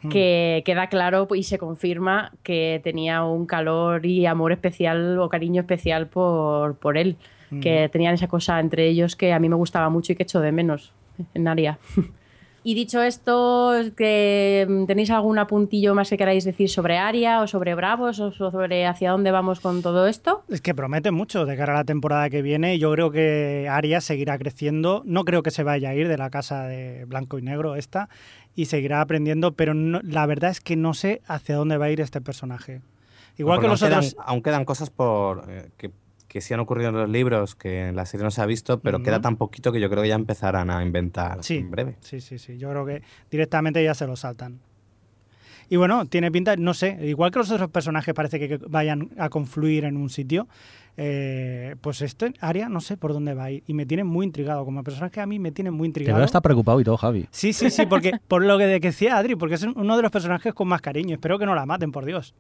que 0.10 0.62
queda 0.64 0.88
claro 0.88 1.28
y 1.36 1.44
se 1.44 1.58
confirma 1.58 2.32
que 2.44 2.80
tenía 2.84 3.24
un 3.24 3.46
calor 3.46 4.06
y 4.06 4.26
amor 4.26 4.54
especial 4.54 5.20
o 5.20 5.28
cariño 5.28 5.62
especial 5.62 6.08
por, 6.08 6.76
por 6.76 6.98
él, 6.98 7.18
que 7.62 7.90
tenían 7.90 8.14
esa 8.14 8.28
cosa 8.28 8.60
entre 8.60 8.88
ellos 8.88 9.16
que 9.16 9.34
a 9.34 9.40
mí 9.40 9.50
me 9.50 9.56
gustaba 9.56 9.90
mucho 9.90 10.14
y 10.14 10.16
que 10.16 10.24
echo 10.24 10.40
de 10.40 10.52
menos 10.52 10.94
en 11.34 11.48
Aria. 11.48 11.80
Y 12.68 12.74
dicho 12.74 13.02
esto, 13.02 13.72
que 13.96 14.68
mm, 14.68 14.88
¿tenéis 14.88 15.10
algún 15.10 15.40
apuntillo 15.40 15.96
más 15.96 16.10
que 16.10 16.18
queráis 16.18 16.44
decir 16.44 16.68
sobre 16.70 16.98
Aria 16.98 17.40
o 17.40 17.48
sobre 17.48 17.76
Bravos 17.76 18.20
o 18.20 18.34
sobre 18.34 18.86
hacia 18.86 19.12
dónde 19.12 19.32
vamos 19.32 19.62
con 19.62 19.82
todo 19.82 20.06
esto? 20.06 20.44
Es 20.50 20.60
que 20.60 20.76
promete 20.76 21.12
mucho 21.12 21.46
de 21.46 21.56
cara 21.56 21.72
a 21.72 21.78
la 21.78 21.84
temporada 21.86 22.30
que 22.30 22.42
viene. 22.42 22.78
Yo 22.78 22.92
creo 22.92 23.10
que 23.10 23.70
Arias 23.72 24.04
seguirá 24.04 24.38
creciendo. 24.38 25.02
No 25.06 25.24
creo 25.24 25.44
que 25.44 25.52
se 25.52 25.64
vaya 25.64 25.92
a 25.92 25.96
ir 25.96 26.10
de 26.10 26.18
la 26.18 26.30
casa 26.30 26.64
de 26.64 27.06
blanco 27.06 27.40
y 27.40 27.42
negro 27.42 27.76
esta 27.78 28.10
y 28.54 28.66
seguirá 28.66 29.00
aprendiendo, 29.00 29.54
pero 29.54 29.74
no- 29.74 30.02
la 30.04 30.26
verdad 30.26 30.52
es 30.52 30.60
que 30.60 30.76
no 30.76 30.94
sé 30.94 31.22
hacia 31.26 31.56
dónde 31.56 31.78
va 31.78 31.86
a 31.86 31.90
ir 31.92 32.02
este 32.02 32.20
personaje. 32.20 32.82
Igual 33.38 33.62
que 33.62 33.70
los 33.70 33.82
aún 33.82 33.94
otros. 33.94 34.12
Quedan, 34.14 34.26
aún 34.28 34.42
quedan 34.42 34.66
cosas 34.66 34.90
por 34.90 35.46
eh, 35.48 35.70
que, 35.78 35.90
que 36.28 36.42
sí 36.42 36.54
han 36.54 36.60
ocurrido 36.60 36.90
en 36.90 36.96
los 36.96 37.10
libros, 37.10 37.56
que 37.56 37.88
en 37.88 37.96
la 37.96 38.06
serie 38.06 38.24
no 38.24 38.32
se 38.32 38.42
ha 38.42 38.46
visto, 38.46 38.80
pero 38.80 39.02
queda 39.02 39.22
tan 39.22 39.38
poquito 39.38 39.72
que 39.72 39.80
yo 39.80 39.90
creo 39.90 40.04
que 40.04 40.10
ya 40.10 40.16
empezarán 40.16 40.70
a 40.70 40.84
inventar 40.84 41.44
Sí, 41.44 41.58
en 41.58 41.72
breve. 41.72 41.96
sí, 42.02 42.20
sí, 42.22 42.38
sí. 42.38 42.58
Yo 42.58 42.70
creo 42.70 42.86
que 42.86 43.02
directamente 43.32 43.84
ya 43.84 43.94
se 43.94 44.06
lo 44.08 44.16
saltan. 44.16 44.60
Y 45.70 45.76
bueno, 45.76 46.06
tiene 46.06 46.32
pinta, 46.32 46.56
no 46.56 46.74
sé, 46.74 46.98
igual 47.02 47.32
que 47.32 47.40
los 47.40 47.52
otros 47.52 47.70
personajes 47.70 48.14
parece 48.14 48.40
que 48.40 48.58
vayan 48.68 49.10
a 49.18 49.30
confluir 49.30 49.84
en 49.86 49.98
un 49.98 50.10
sitio, 50.10 50.48
eh, 50.96 51.76
pues 51.82 52.02
este 52.02 52.34
área 52.40 52.70
no 52.70 52.80
sé 52.82 52.98
por 52.98 53.14
dónde 53.14 53.34
va 53.34 53.46
a 53.46 53.52
ir. 53.52 53.64
Y 53.68 53.74
me 53.74 53.86
tiene 53.86 54.04
muy 54.04 54.26
intrigado. 54.26 54.66
Como 54.66 54.84
personaje 54.84 55.20
a 55.22 55.26
mí 55.26 55.40
me 55.40 55.52
tiene 55.52 55.70
muy 55.72 55.86
Te 55.86 55.90
intrigado. 55.90 56.18
veo 56.18 56.26
hasta 56.26 56.42
preocupado 56.42 56.80
y 56.80 56.84
todo, 56.84 56.98
Javi. 56.98 57.28
Sí, 57.32 57.54
sí, 57.54 57.70
sí, 57.70 57.86
porque 57.86 58.14
por 58.28 58.44
lo 58.44 58.58
que 58.58 58.66
decía 58.80 59.18
Adri, 59.18 59.36
porque 59.36 59.56
es 59.56 59.64
uno 59.64 59.96
de 59.98 60.02
los 60.02 60.12
personajes 60.12 60.54
con 60.54 60.68
más 60.68 60.82
cariño. 60.82 61.16
Espero 61.16 61.38
que 61.38 61.46
no 61.46 61.54
la 61.54 61.66
maten, 61.66 61.92
por 61.92 62.06
Dios. 62.06 62.34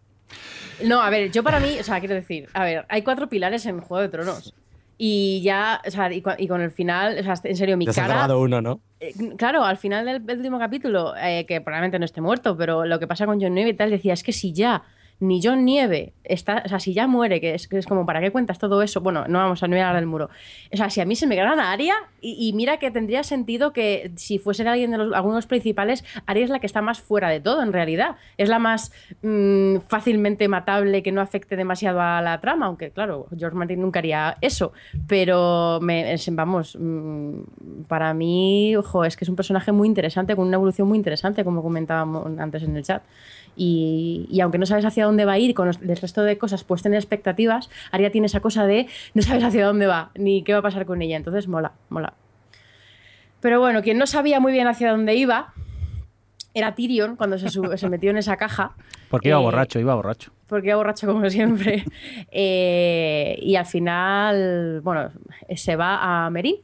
No, 0.83 1.01
a 1.01 1.09
ver, 1.09 1.31
yo 1.31 1.43
para 1.43 1.59
mí, 1.59 1.77
o 1.79 1.83
sea, 1.83 1.99
quiero 1.99 2.15
decir, 2.15 2.49
a 2.53 2.63
ver, 2.63 2.85
hay 2.89 3.01
cuatro 3.01 3.29
pilares 3.29 3.65
en 3.65 3.79
Juego 3.79 4.01
de 4.01 4.09
Tronos. 4.09 4.53
Y 4.97 5.41
ya, 5.43 5.79
o 5.85 5.91
sea, 5.91 6.11
y, 6.11 6.21
con 6.21 6.61
el 6.61 6.71
final, 6.71 7.17
o 7.19 7.23
sea, 7.23 7.35
en 7.43 7.55
serio, 7.55 7.77
mi 7.77 7.85
Ya 7.85 7.93
se 7.93 8.01
ha 8.01 8.07
cara. 8.07 8.35
uno, 8.35 8.61
¿no? 8.61 8.81
Eh, 8.99 9.13
claro, 9.37 9.63
al 9.63 9.77
final 9.77 10.05
del, 10.05 10.25
del 10.25 10.37
último 10.37 10.57
capítulo, 10.57 11.13
eh, 11.21 11.45
que 11.45 11.61
probablemente 11.61 11.99
no 11.99 12.05
esté 12.05 12.19
muerto, 12.19 12.57
pero 12.57 12.83
lo 12.85 12.97
que 12.99 13.05
pasa 13.05 13.27
con 13.27 13.39
John 13.39 13.53
Nieve 13.53 13.71
y 13.71 13.73
tal, 13.75 13.91
decía, 13.91 14.13
es 14.13 14.23
que 14.23 14.33
si 14.33 14.53
ya, 14.53 14.83
ni 15.19 15.41
John 15.43 15.65
Nieve 15.65 16.13
está, 16.23 16.61
o 16.65 16.69
sea, 16.69 16.79
si 16.79 16.93
ya 16.93 17.07
muere, 17.07 17.41
que 17.41 17.55
es, 17.55 17.67
que 17.67 17.77
es 17.77 17.85
como, 17.85 18.05
¿para 18.05 18.21
qué 18.21 18.31
cuentas 18.31 18.59
todo 18.59 18.81
eso? 18.81 19.01
Bueno, 19.01 19.25
no 19.27 19.39
vamos 19.39 19.63
a 19.63 19.67
no 19.67 19.75
hablar 19.75 19.95
del 19.95 20.05
muro. 20.05 20.29
O 20.71 20.77
sea, 20.77 20.89
si 20.89 21.01
a 21.01 21.05
mí 21.05 21.15
se 21.15 21.25
me 21.25 21.35
ganan 21.35 21.59
a 21.59 21.71
Aria, 21.71 21.95
y, 22.21 22.47
y 22.47 22.53
mira 22.53 22.77
que 22.77 22.91
tendría 22.91 23.23
sentido 23.23 23.73
que 23.73 24.11
si 24.15 24.39
fuese 24.39 24.67
alguien 24.67 24.91
de 24.91 24.97
los, 24.97 25.13
algunos 25.13 25.47
principales, 25.47 26.03
Aria 26.25 26.43
es 26.43 26.49
la 26.49 26.59
que 26.59 26.67
está 26.67 26.81
más 26.81 26.99
fuera 27.01 27.29
de 27.29 27.39
todo, 27.39 27.61
en 27.63 27.73
realidad. 27.73 28.17
Es 28.37 28.49
la 28.49 28.59
más 28.59 28.91
mm, 29.21 29.77
fácilmente 29.87 30.47
matable, 30.47 31.03
que 31.03 31.11
no 31.11 31.21
afecte 31.21 31.55
demasiado 31.55 32.01
a 32.01 32.21
la 32.21 32.39
trama, 32.39 32.67
aunque 32.67 32.91
claro, 32.91 33.27
George 33.37 33.57
Martin 33.57 33.81
nunca 33.81 33.99
haría 33.99 34.37
eso. 34.41 34.73
Pero, 35.07 35.79
me, 35.81 36.15
vamos, 36.31 36.77
mm, 36.79 37.83
para 37.87 38.13
mí, 38.13 38.75
ojo, 38.75 39.05
es 39.05 39.15
que 39.15 39.25
es 39.25 39.29
un 39.29 39.35
personaje 39.35 39.71
muy 39.71 39.87
interesante, 39.87 40.35
con 40.35 40.47
una 40.47 40.55
evolución 40.55 40.87
muy 40.87 40.97
interesante, 40.97 41.43
como 41.43 41.61
comentábamos 41.61 42.37
antes 42.37 42.63
en 42.63 42.75
el 42.75 42.83
chat. 42.83 43.03
Y, 43.59 44.27
y 44.29 44.39
aunque 44.41 44.59
no 44.59 44.65
sabes 44.67 44.85
hacia 44.85 45.05
dónde 45.05 45.25
va 45.25 45.31
a 45.33 45.39
ir 45.39 45.53
con 45.55 45.65
los- 45.67 45.81
el 45.81 45.97
resto 45.97 46.21
de 46.21 46.37
cosas, 46.37 46.63
pues 46.63 46.83
tener 46.83 46.97
expectativas, 46.99 47.69
Aria 47.91 48.11
tiene 48.11 48.27
esa 48.27 48.39
cosa 48.39 48.67
de 48.67 48.85
no 49.15 49.23
sabes 49.23 49.43
hacia 49.43 49.65
dónde 49.65 49.87
va, 49.87 50.11
ni 50.15 50.43
qué 50.43 50.53
va 50.53 50.59
a 50.59 50.61
pasar 50.61 50.85
con 50.85 51.01
ella. 51.01 51.17
Entonces, 51.17 51.47
mola, 51.47 51.71
mola. 51.89 52.13
Pero 53.41 53.59
bueno, 53.59 53.81
quien 53.81 53.97
no 53.97 54.07
sabía 54.07 54.39
muy 54.39 54.51
bien 54.51 54.67
hacia 54.67 54.91
dónde 54.91 55.15
iba 55.15 55.53
era 56.53 56.73
Tyrion 56.75 57.15
cuando 57.15 57.37
se, 57.37 57.49
sub- 57.49 57.75
se 57.77 57.89
metió 57.89 58.09
en 58.11 58.17
esa 58.17 58.37
caja. 58.37 58.71
Porque 59.09 59.29
iba 59.29 59.39
Eh, 59.39 59.41
borracho, 59.41 59.79
iba 59.79 59.95
borracho. 59.95 60.31
porque 60.47 60.67
iba 60.67 60.75
borracho 60.77 61.07
como 61.07 61.29
siempre. 61.29 61.83
Eh, 62.31 63.37
y 63.41 63.55
al 63.55 63.65
final, 63.65 64.81
bueno, 64.81 65.09
se 65.55 65.75
va 65.75 66.25
a 66.25 66.29
Merín, 66.29 66.57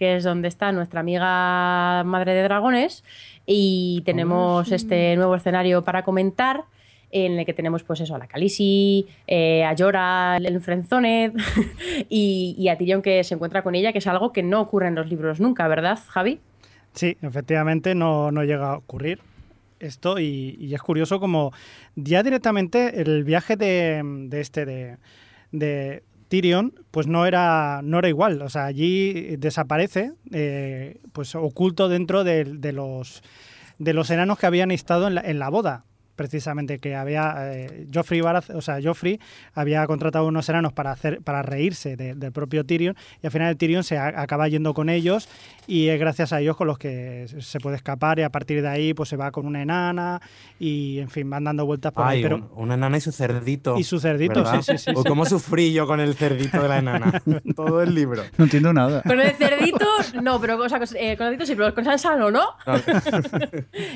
que 0.00 0.16
es 0.16 0.24
donde 0.24 0.48
está 0.48 0.72
nuestra 0.72 1.00
amiga 1.00 2.02
Madre 2.04 2.32
de 2.32 2.42
Dragones, 2.42 3.04
y 3.44 4.00
tenemos 4.06 4.72
este 4.72 5.14
nuevo 5.16 5.34
escenario 5.34 5.84
para 5.84 6.04
comentar. 6.04 6.64
En 7.12 7.40
el 7.40 7.44
que 7.44 7.52
tenemos, 7.52 7.82
pues 7.82 8.00
eso, 8.00 8.14
a 8.14 8.18
la 8.18 8.28
Khaleesi, 8.28 9.04
eh, 9.26 9.64
a 9.64 9.74
Jorah, 9.76 10.36
el 10.36 10.60
Frenzoned 10.60 11.32
y, 12.08 12.54
y 12.56 12.68
a 12.68 12.78
Tyrion 12.78 13.02
que 13.02 13.24
se 13.24 13.34
encuentra 13.34 13.62
con 13.62 13.74
ella, 13.74 13.92
que 13.92 13.98
es 13.98 14.06
algo 14.06 14.32
que 14.32 14.44
no 14.44 14.60
ocurre 14.60 14.86
en 14.86 14.94
los 14.94 15.08
libros 15.08 15.40
nunca, 15.40 15.66
¿verdad, 15.66 15.98
Javi? 16.06 16.38
Sí, 16.94 17.16
efectivamente 17.20 17.96
no, 17.96 18.30
no 18.30 18.44
llega 18.44 18.70
a 18.70 18.76
ocurrir 18.76 19.20
esto 19.80 20.18
y, 20.20 20.56
y 20.60 20.72
es 20.72 20.80
curioso 20.80 21.18
como 21.18 21.52
ya 21.96 22.22
directamente 22.22 23.02
el 23.02 23.24
viaje 23.24 23.56
de, 23.56 24.02
de 24.04 24.40
este 24.40 24.64
de, 24.64 24.96
de 25.50 26.04
Tyrion 26.30 26.72
pues 26.92 27.08
no 27.08 27.26
era 27.26 27.80
no 27.82 27.98
era 27.98 28.08
igual, 28.08 28.40
o 28.40 28.48
sea 28.48 28.64
allí 28.64 29.36
desaparece 29.36 30.12
eh, 30.32 31.00
pues 31.12 31.34
oculto 31.34 31.88
dentro 31.88 32.22
de, 32.24 32.44
los 32.72 33.22
de 33.78 33.92
los 33.92 34.10
enanos 34.10 34.38
que 34.38 34.46
habían 34.46 34.70
estado 34.70 35.08
en 35.08 35.16
la, 35.16 35.22
en 35.22 35.40
la 35.40 35.50
boda 35.50 35.84
precisamente 36.20 36.78
que 36.78 36.94
había 36.94 37.34
eh, 37.54 37.86
Joffrey 37.94 38.20
Barath- 38.20 38.54
o 38.54 38.60
sea 38.60 38.78
Joffrey 38.82 39.18
había 39.54 39.86
contratado 39.86 40.26
unos 40.26 40.46
enanos 40.50 40.74
para 40.74 40.90
hacer 40.90 41.22
para 41.22 41.40
reírse 41.40 41.96
de- 41.96 42.14
del 42.14 42.30
propio 42.30 42.66
Tyrion 42.66 42.94
y 43.22 43.26
al 43.26 43.32
final 43.32 43.48
el 43.48 43.56
Tyrion 43.56 43.82
se 43.84 43.96
a- 43.96 44.20
acaba 44.20 44.46
yendo 44.48 44.74
con 44.74 44.90
ellos 44.90 45.30
y 45.66 45.88
es 45.88 45.98
gracias 45.98 46.34
a 46.34 46.40
ellos 46.42 46.58
con 46.58 46.66
los 46.66 46.76
que 46.76 47.26
se 47.38 47.58
puede 47.58 47.76
escapar 47.76 48.18
y 48.18 48.22
a 48.22 48.28
partir 48.28 48.60
de 48.60 48.68
ahí 48.68 48.92
pues 48.92 49.08
se 49.08 49.16
va 49.16 49.30
con 49.30 49.46
una 49.46 49.62
enana 49.62 50.20
y 50.58 50.98
en 50.98 51.08
fin 51.08 51.30
van 51.30 51.44
dando 51.44 51.64
vueltas 51.64 51.90
por 51.92 52.04
ahí 52.06 52.18
Ay, 52.18 52.22
pero 52.22 52.36
un- 52.36 52.50
una 52.54 52.74
enana 52.74 52.98
y 52.98 53.00
su 53.00 53.12
cerdito. 53.12 53.78
Y 53.78 53.84
su 53.84 53.98
cerdito, 53.98 54.42
¿verdad? 54.44 54.60
sí, 54.60 54.72
sí, 54.76 54.78
sí, 54.78 54.90
O 54.94 55.02
cómo 55.04 55.24
sufrí 55.24 55.72
yo 55.72 55.86
con 55.86 56.00
el 56.00 56.14
cerdito 56.16 56.60
de 56.60 56.68
la 56.68 56.78
enana. 56.80 57.22
Todo 57.56 57.80
el 57.82 57.94
libro. 57.94 58.22
No 58.36 58.44
entiendo 58.44 58.74
nada. 58.74 59.00
Con 59.02 59.18
el 59.18 59.30
cerdito, 59.36 59.86
no, 60.22 60.38
pero 60.38 60.58
o 60.62 60.68
sea, 60.68 60.78
con, 60.78 60.88
eh, 60.98 61.16
con 61.16 61.28
el 61.28 61.32
cerdito 61.32 61.46
sí, 61.46 61.54
pero 61.56 61.74
con 61.74 61.84
Sansa 61.86 62.14
no, 62.16 62.30
¿no? 62.30 62.42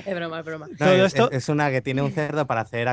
es 0.06 0.14
broma, 0.14 0.40
es 0.40 0.44
broma. 0.46 0.66
No, 0.70 0.76
Todo 0.78 0.88
es, 0.92 1.02
esto- 1.14 1.30
es- 1.30 1.38
es 1.44 1.48
una 1.48 1.70
que 1.70 1.80
tiene 1.82 2.02
un 2.02 2.12
cerdo 2.14 2.46
para 2.46 2.62
hacer 2.62 2.88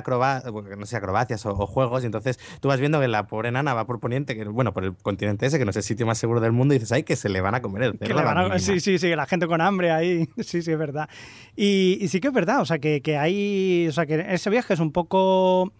no 0.77 0.85
sé, 0.85 0.97
acrobacias 0.97 1.45
o, 1.45 1.51
o 1.51 1.67
juegos, 1.67 2.03
y 2.03 2.07
entonces 2.07 2.39
tú 2.59 2.67
vas 2.67 2.79
viendo 2.79 2.99
que 2.99 3.07
la 3.07 3.27
pobre 3.27 3.51
nana 3.51 3.73
va 3.73 3.85
por 3.85 3.99
Poniente, 3.99 4.35
que 4.35 4.43
bueno, 4.45 4.73
por 4.73 4.83
el 4.83 4.95
continente 4.95 5.45
ese, 5.45 5.57
que 5.59 5.65
no 5.65 5.71
es 5.71 5.77
el 5.77 5.83
sitio 5.83 6.05
más 6.05 6.17
seguro 6.17 6.39
del 6.41 6.51
mundo, 6.51 6.73
y 6.73 6.77
dices, 6.79 6.91
ay, 6.91 7.03
que 7.03 7.15
se 7.15 7.29
le 7.29 7.39
van 7.41 7.55
a 7.55 7.61
comer 7.61 7.83
el 7.83 7.91
cerdo. 7.97 8.07
le 8.07 8.13
a 8.13 8.15
la 8.15 8.23
van 8.23 8.37
a- 8.37 8.41
mínima". 8.43 8.59
sí, 8.59 8.79
sí, 8.79 8.97
sí, 8.97 9.15
la 9.15 9.25
gente 9.25 9.47
con 9.47 9.61
hambre 9.61 9.91
ahí. 9.91 10.27
Sí, 10.41 10.61
sí, 10.61 10.71
es 10.71 10.77
verdad. 10.77 11.07
Y, 11.55 11.97
y 12.01 12.07
sí 12.07 12.19
que 12.19 12.27
es 12.29 12.33
verdad, 12.33 12.61
o 12.61 12.65
sea, 12.65 12.79
que, 12.79 13.01
que 13.01 13.17
hay. 13.17 13.87
O 13.87 13.91
sea, 13.91 14.05
que 14.05 14.25
ese 14.29 14.49
viaje 14.49 14.73
es 14.73 14.79
un 14.79 14.91
poco 14.91 15.71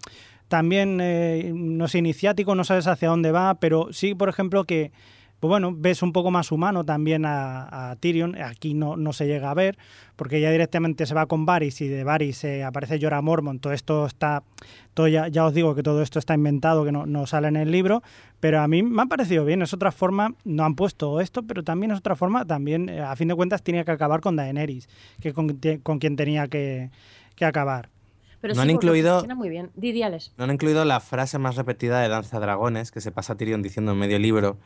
también, 0.48 1.00
eh, 1.02 1.52
no 1.54 1.88
sé, 1.88 2.00
iniciático, 2.00 2.56
no 2.56 2.64
sabes 2.64 2.88
hacia 2.88 3.10
dónde 3.10 3.32
va, 3.32 3.56
pero 3.56 3.88
sí, 3.92 4.14
por 4.16 4.30
ejemplo, 4.30 4.64
que. 4.66 4.92
Pues 5.42 5.50
bueno, 5.50 5.74
ves 5.76 6.02
un 6.04 6.14
poco 6.14 6.30
más 6.32 6.52
humano 6.52 6.86
también 6.86 7.26
a, 7.26 7.90
a 7.92 7.96
Tyrion. 7.98 8.40
Aquí 8.42 8.76
no, 8.76 8.96
no 8.96 9.12
se 9.12 9.26
llega 9.26 9.50
a 9.50 9.54
ver, 9.56 9.76
porque 10.16 10.40
ya 10.40 10.52
directamente 10.52 11.06
se 11.08 11.16
va 11.16 11.26
con 11.26 11.46
Varys 11.48 11.82
y 11.82 11.88
de 11.88 12.04
Varys 12.04 12.44
eh, 12.44 12.64
aparece 12.64 13.00
Jorah 13.02 13.22
Mormont. 13.24 13.60
Todo 13.60 13.74
esto 13.74 14.06
está. 14.06 14.44
Todo 14.94 15.08
ya, 15.08 15.28
ya 15.30 15.44
os 15.46 15.54
digo 15.56 15.74
que 15.74 15.82
todo 15.82 16.04
esto 16.04 16.20
está 16.20 16.36
inventado, 16.36 16.86
que 16.86 16.92
no, 16.92 17.06
no 17.08 17.26
sale 17.26 17.48
en 17.48 17.56
el 17.56 17.72
libro, 17.72 18.04
pero 18.40 18.62
a 18.62 18.68
mí 18.68 18.84
me 18.84 19.02
ha 19.02 19.06
parecido 19.08 19.44
bien. 19.44 19.64
Es 19.64 19.74
otra 19.74 19.92
forma, 19.92 20.36
no 20.46 20.64
han 20.64 20.76
puesto 20.76 21.20
esto, 21.20 21.42
pero 21.42 21.64
también 21.64 21.92
es 21.92 21.98
otra 21.98 22.16
forma. 22.16 22.46
También, 22.46 22.88
eh, 22.88 23.02
a 23.02 23.16
fin 23.16 23.28
de 23.28 23.34
cuentas, 23.36 23.64
tenía 23.64 23.84
que 23.84 23.92
acabar 23.92 24.22
con 24.22 24.36
Daenerys, 24.36 24.88
que 25.20 25.34
con, 25.34 25.60
con 25.82 25.98
quien 25.98 26.16
tenía 26.18 26.48
que, 26.50 26.92
que 27.36 27.46
acabar. 27.46 27.90
Pero 28.42 28.54
No 28.54 28.62
sí, 28.62 28.70
han 28.70 28.76
incluido- 28.76 29.14
funciona 29.16 29.36
muy 29.36 29.50
bien. 29.50 29.72
Didiales. 29.76 30.34
No 30.38 30.44
han 30.44 30.52
incluido 30.52 30.86
la 30.86 31.00
frase 31.00 31.40
más 31.40 31.56
repetida 31.56 32.00
de 32.00 32.10
Danza 32.10 32.40
Dragones, 32.40 32.92
que 32.92 33.02
se 33.02 33.12
pasa 33.12 33.36
Tyrion 33.36 33.64
diciendo 33.64 33.92
en 33.94 33.98
medio 33.98 34.20
libro, 34.20 34.58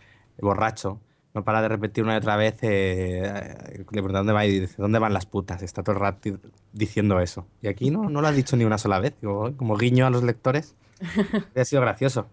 borracho. 0.41 0.99
No 1.33 1.43
para 1.43 1.61
de 1.61 1.67
repetir 1.67 2.03
una 2.03 2.13
y 2.13 2.17
otra 2.17 2.37
vez, 2.37 2.63
eh, 2.63 3.23
eh, 3.25 3.77
le 3.77 3.83
pregunta 3.85 4.19
dónde 4.19 4.31
va 4.31 4.45
y 4.45 4.59
dice, 4.59 4.75
¿dónde 4.77 4.99
van 4.99 5.13
las 5.13 5.25
putas? 5.25 5.61
Está 5.61 5.83
todo 5.83 5.95
el 5.95 6.01
rato 6.01 6.29
diciendo 6.71 7.19
eso. 7.19 7.45
Y 7.61 7.67
aquí 7.67 7.91
no, 7.91 8.09
no 8.09 8.21
lo 8.21 8.27
ha 8.27 8.31
dicho 8.31 8.55
ni 8.55 8.63
una 8.63 8.77
sola 8.77 8.99
vez, 8.99 9.15
Digo, 9.19 9.51
como 9.57 9.75
guiño 9.75 10.05
a 10.05 10.09
los 10.09 10.23
lectores. 10.23 10.75
ha 11.55 11.65
sido 11.65 11.81
gracioso. 11.81 12.27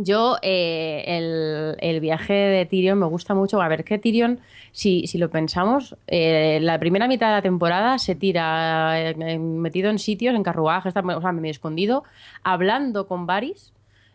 Yo, 0.00 0.36
eh, 0.42 1.02
el, 1.06 1.76
el 1.80 2.00
viaje 2.00 2.32
de 2.32 2.66
Tyrion 2.66 2.98
me 2.98 3.06
gusta 3.06 3.34
mucho. 3.34 3.60
A 3.60 3.66
ver, 3.66 3.82
que 3.82 3.98
Tyrion, 3.98 4.38
si, 4.70 5.06
si 5.08 5.18
lo 5.18 5.28
pensamos, 5.28 5.96
eh, 6.06 6.60
la 6.62 6.78
primera 6.78 7.08
mitad 7.08 7.28
de 7.28 7.32
la 7.32 7.42
temporada 7.42 7.98
se 7.98 8.14
tira 8.14 9.00
eh, 9.00 9.16
eh, 9.18 9.38
metido 9.38 9.90
en 9.90 9.98
sitios, 9.98 10.36
en 10.36 10.44
carruajes, 10.44 10.94
está, 10.94 11.00
o 11.00 11.20
sea, 11.20 11.32
medio 11.32 11.50
escondido, 11.50 12.04
hablando 12.44 13.08
con 13.08 13.26
Varys. 13.26 13.72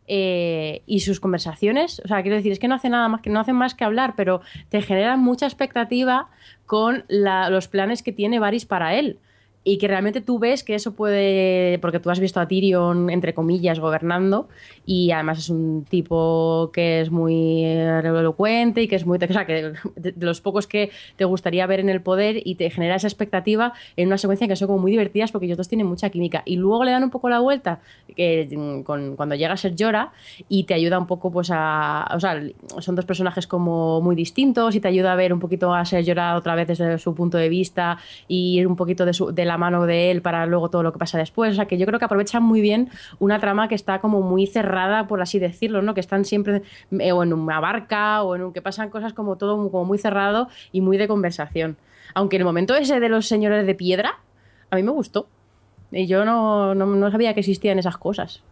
Eh, 0.08 0.82
y 0.86 1.00
sus 1.02 1.20
conversaciones, 1.20 2.02
o 2.04 2.08
sea, 2.08 2.22
quiero 2.22 2.36
decir, 2.38 2.52
es 2.52 2.60
que 2.60 2.68
no 2.68 2.76
hace 2.76 2.90
nada 2.90 3.08
más 3.08 3.22
que 3.22 3.30
no 3.30 3.40
hacen 3.40 3.56
más 3.56 3.74
que 3.76 3.84
hablar, 3.86 4.14
pero 4.18 4.42
te 4.70 4.82
generan 4.82 5.20
mucha 5.20 5.46
expectativa 5.46 6.30
con 6.66 7.06
la- 7.08 7.50
los 7.50 7.68
planes 7.68 8.04
que 8.04 8.12
tiene 8.12 8.40
Varys 8.40 8.66
para 8.66 8.96
él. 8.96 9.20
Y 9.65 9.77
que 9.77 9.88
realmente 9.88 10.19
tú 10.19 10.40
ves 10.40 10.64
que 10.64 10.76
eso 10.76 10.94
puede. 10.94 11.80
Porque 11.80 11.99
tú 11.99 12.10
has 12.10 12.19
visto 12.19 12.40
a 12.40 12.48
Tyrion, 12.48 13.10
entre 13.10 13.34
comillas, 13.34 13.80
gobernando. 13.80 14.49
Y 14.85 15.11
además 15.11 15.40
es 15.40 15.49
un 15.49 15.85
tipo 15.90 16.69
que 16.73 16.99
es 16.99 17.10
muy 17.11 17.64
elocuente 17.64 18.81
y 18.81 18.88
que 18.88 18.95
es 18.95 19.06
muy. 19.06 19.18
O 19.18 19.34
sea, 19.34 19.45
que 19.45 19.73
de, 19.95 20.14
los 20.19 20.41
pocos 20.41 20.68
que 20.68 20.91
te 21.15 21.26
gustaría 21.26 21.65
ver 21.65 21.80
en 21.80 21.90
el 21.90 22.02
poder 22.02 22.41
y 22.44 22.56
te 22.56 22.69
genera 22.69 22.95
esa 22.95 23.07
expectativa 23.07 23.73
en 23.95 24.07
una 24.07 24.18
secuencia 24.18 24.48
que 24.48 24.56
son 24.56 24.68
como 24.68 24.80
muy 24.80 24.91
divertidas 24.91 25.31
porque 25.31 25.45
ellos 25.45 25.57
dos 25.57 25.69
tienen 25.69 25.88
mucha 25.88 26.10
química. 26.10 26.44
Y 26.45 26.57
luego 26.57 26.84
le 26.84 26.91
dan 26.91 27.03
un 27.03 27.10
poco 27.10 27.30
la 27.30 27.40
vuelta 27.40 27.80
que, 28.15 28.48
mm, 28.52 28.81
cuando 29.15 29.35
llega 29.35 29.53
a 29.53 29.57
ser 29.57 29.76
Jorah 29.80 30.11
y 30.49 30.65
te 30.65 30.73
ayuda 30.73 30.99
un 30.99 31.07
poco, 31.07 31.31
pues 31.31 31.49
a. 31.52 32.10
O 32.14 32.19
sea, 32.19 32.41
son 32.80 32.95
dos 32.95 33.06
personajes 33.06 33.48
como 33.48 34.02
muy 34.02 34.15
distintos 34.15 34.76
y 34.76 34.80
te 34.81 34.88
ayuda 34.90 35.14
a 35.14 35.15
ver 35.15 35.34
un 35.34 35.40
poquito 35.40 35.73
a 35.73 35.85
ser 35.85 36.06
Jorah 36.06 36.35
otra 36.35 36.56
vez 36.56 36.68
desde 36.68 36.98
su 36.98 37.15
punto 37.15 37.38
de 37.38 37.48
vista 37.49 37.98
y 38.27 38.60
ir 38.60 38.68
un 38.68 38.76
poquito 38.76 39.06
de, 39.06 39.14
su- 39.14 39.31
de 39.31 39.45
la 39.45 39.53
mano 39.58 39.86
de 39.86 40.12
él 40.12 40.22
para 40.22 40.46
luego 40.46 40.70
todo 40.70 40.84
lo 40.84 40.94
que 40.94 41.00
pasa 41.00 41.18
después. 41.18 41.52
O 41.52 41.56
sea, 41.56 41.66
que 41.66 41.78
yo 41.78 41.86
creo 41.86 42.00
que 42.00 42.06
aprovechan 42.06 42.44
muy 42.44 42.62
bien 42.62 42.90
una 43.20 43.40
trama 43.40 43.68
que 43.68 43.76
está 43.76 44.00
como 44.00 44.22
muy 44.22 44.48
cerrada, 44.48 45.08
por 45.08 45.22
así 45.22 45.40
decirlo, 45.40 45.82
¿no? 45.82 45.94
Que 45.94 46.00
están 46.00 46.26
siempre 46.26 46.64
eh, 46.92 47.12
o 47.12 47.24
en 47.24 47.34
una 47.34 47.60
barca 47.60 48.24
o 48.24 48.36
en 48.36 48.44
un 48.44 48.54
que 48.54 48.62
pasan 48.62 48.90
cosas 48.90 49.14
como 49.14 49.38
todo 49.38 49.70
como 49.70 49.86
muy 49.86 49.98
cerrado 49.98 50.48
y 50.72 50.82
muy 50.82 50.98
de 50.98 51.08
conversación. 51.08 51.78
Aunque 52.14 52.38
el 52.38 52.46
momento 52.46 52.76
ese 52.76 53.00
de 53.00 53.10
los 53.10 53.28
señores 53.28 53.66
de 53.66 53.76
piedra, 53.76 54.20
a 54.70 54.76
mí 54.76 54.84
me 54.84 54.92
gustó. 54.92 55.28
Y 55.92 56.08
yo 56.08 56.26
no, 56.26 56.74
no, 56.76 56.86
no 56.86 57.12
sabía 57.12 57.34
que 57.34 57.42
existían 57.42 57.80
esas 57.80 57.98
cosas. 57.98 58.44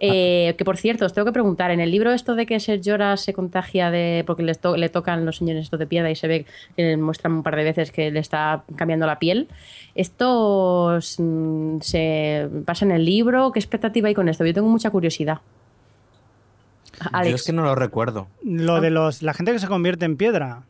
Eh, 0.00 0.54
que 0.56 0.64
por 0.64 0.76
cierto, 0.76 1.06
os 1.06 1.12
tengo 1.12 1.26
que 1.26 1.32
preguntar, 1.32 1.70
en 1.70 1.80
el 1.80 1.90
libro 1.90 2.12
esto 2.12 2.34
de 2.34 2.46
que 2.46 2.60
Ser 2.60 2.80
Jorah 2.84 3.16
se 3.16 3.32
contagia 3.34 3.90
de. 3.90 4.22
porque 4.26 4.44
to- 4.54 4.76
le 4.76 4.88
tocan 4.88 5.24
los 5.26 5.36
señores 5.38 5.64
estos 5.64 5.78
de 5.78 5.86
piedra 5.86 6.10
y 6.10 6.16
se 6.16 6.28
ve 6.28 6.46
que 6.76 6.96
muestran 6.96 7.32
un 7.32 7.42
par 7.42 7.56
de 7.56 7.64
veces 7.64 7.90
que 7.90 8.10
le 8.10 8.20
está 8.20 8.62
cambiando 8.76 9.06
la 9.06 9.18
piel. 9.18 9.48
¿Esto 9.94 10.98
mm, 11.18 11.78
se 11.80 12.48
pasa 12.64 12.84
en 12.84 12.92
el 12.92 13.04
libro? 13.04 13.50
¿Qué 13.52 13.58
expectativa 13.58 14.08
hay 14.08 14.14
con 14.14 14.28
esto? 14.28 14.44
Yo 14.44 14.54
tengo 14.54 14.68
mucha 14.68 14.90
curiosidad. 14.90 15.38
Yo 17.00 17.08
Alex. 17.12 17.34
es 17.36 17.46
que 17.46 17.52
no 17.52 17.62
lo 17.62 17.74
recuerdo. 17.74 18.26
Lo 18.42 18.80
de 18.80 18.90
los, 18.90 19.22
la 19.22 19.32
gente 19.34 19.52
que 19.52 19.58
se 19.58 19.68
convierte 19.68 20.04
en 20.04 20.16
piedra, 20.16 20.62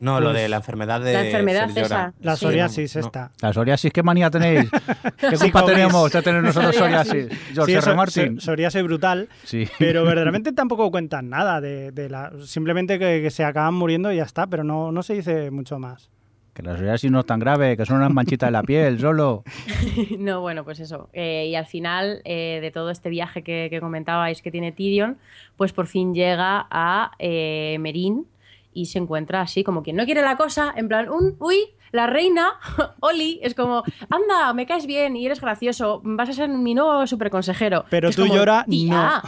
No, 0.00 0.20
lo 0.20 0.30
Pues- 0.30 0.42
de 0.42 0.48
la 0.48 0.56
enfermedad 0.56 1.00
de 1.00 1.12
La 1.12 1.24
enfermedad 1.26 1.76
esa. 1.76 2.14
la 2.20 2.36
Sí. 2.36 2.40
psoriasis 2.40 2.96
No, 2.96 3.00
no. 3.02 3.06
esta. 3.06 3.30
La 3.42 3.52
psoriasis, 3.52 3.92
¿qué 3.92 4.02
manía 4.02 4.30
tenéis? 4.30 4.70
¿Qué 5.18 5.36
Sí, 5.36 5.50
culpa 5.50 5.66
tenemos 5.66 6.10
de 6.12 6.22
tener 6.22 6.42
nosotros 6.42 6.74
psoriasis? 6.76 7.26
George 7.54 7.72
Sí, 7.80 7.88
R. 7.88 7.94
Martin. 7.96 8.40
so- 8.40 8.46
psoriasis 8.52 8.82
brutal, 8.82 9.28
Sí. 9.44 9.68
pero 9.78 10.04
verdaderamente 10.04 10.52
tampoco 10.52 10.90
cuentan 10.90 11.28
nada 11.28 11.60
de, 11.60 11.92
de 11.92 12.08
la... 12.08 12.32
Simplemente 12.44 12.98
que, 12.98 13.20
que 13.22 13.30
se 13.30 13.44
acaban 13.44 13.74
muriendo 13.74 14.12
y 14.12 14.16
ya 14.16 14.22
está, 14.24 14.46
pero 14.46 14.64
no, 14.64 14.92
no 14.92 15.02
se 15.02 15.14
dice 15.14 15.50
mucho 15.50 15.78
más. 15.78 16.10
Que 16.54 16.62
la 16.62 16.74
psoriasis 16.74 17.10
no 17.12 17.20
es 17.20 17.26
tan 17.26 17.38
grave, 17.38 17.76
que 17.76 17.86
son 17.86 17.98
unas 17.98 18.12
manchitas 18.12 18.48
de 18.48 18.52
la 18.52 18.62
piel 18.62 18.98
solo. 18.98 19.44
no, 20.18 20.40
bueno, 20.40 20.64
pues 20.64 20.80
eso. 20.80 21.08
Eh, 21.12 21.46
y 21.48 21.54
al 21.54 21.66
final 21.66 22.22
eh, 22.24 22.58
de 22.60 22.70
todo 22.72 22.90
este 22.90 23.08
viaje 23.08 23.42
que, 23.42 23.68
que, 23.70 23.78
comentabais 23.80 24.42
que 24.42 24.50
tiene 24.50 24.72
Tyrion, 24.72 25.18
pues 25.56 25.72
por 25.72 25.86
fin 25.86 26.12
llega 26.12 26.66
a 26.70 27.12
eh, 27.20 27.76
Merín 27.78 28.26
y 28.72 28.86
se 28.86 28.98
encuentra 28.98 29.42
así, 29.42 29.64
como 29.64 29.82
quien 29.82 29.96
no 29.96 30.04
quiere 30.04 30.22
la 30.22 30.36
cosa, 30.36 30.72
en 30.76 30.88
plan, 30.88 31.08
un, 31.08 31.36
uy, 31.38 31.74
la 31.92 32.06
reina, 32.06 32.52
Oli, 33.00 33.40
es 33.42 33.54
como, 33.54 33.82
anda, 34.08 34.52
me 34.54 34.66
caes 34.66 34.86
bien 34.86 35.16
y 35.16 35.26
eres 35.26 35.40
gracioso, 35.40 36.00
vas 36.04 36.28
a 36.28 36.32
ser 36.32 36.48
mi 36.48 36.74
nuevo 36.74 37.06
superconsejero. 37.06 37.84
Pero 37.90 38.10
tú 38.10 38.26
llora, 38.26 38.64
no. 38.68 39.22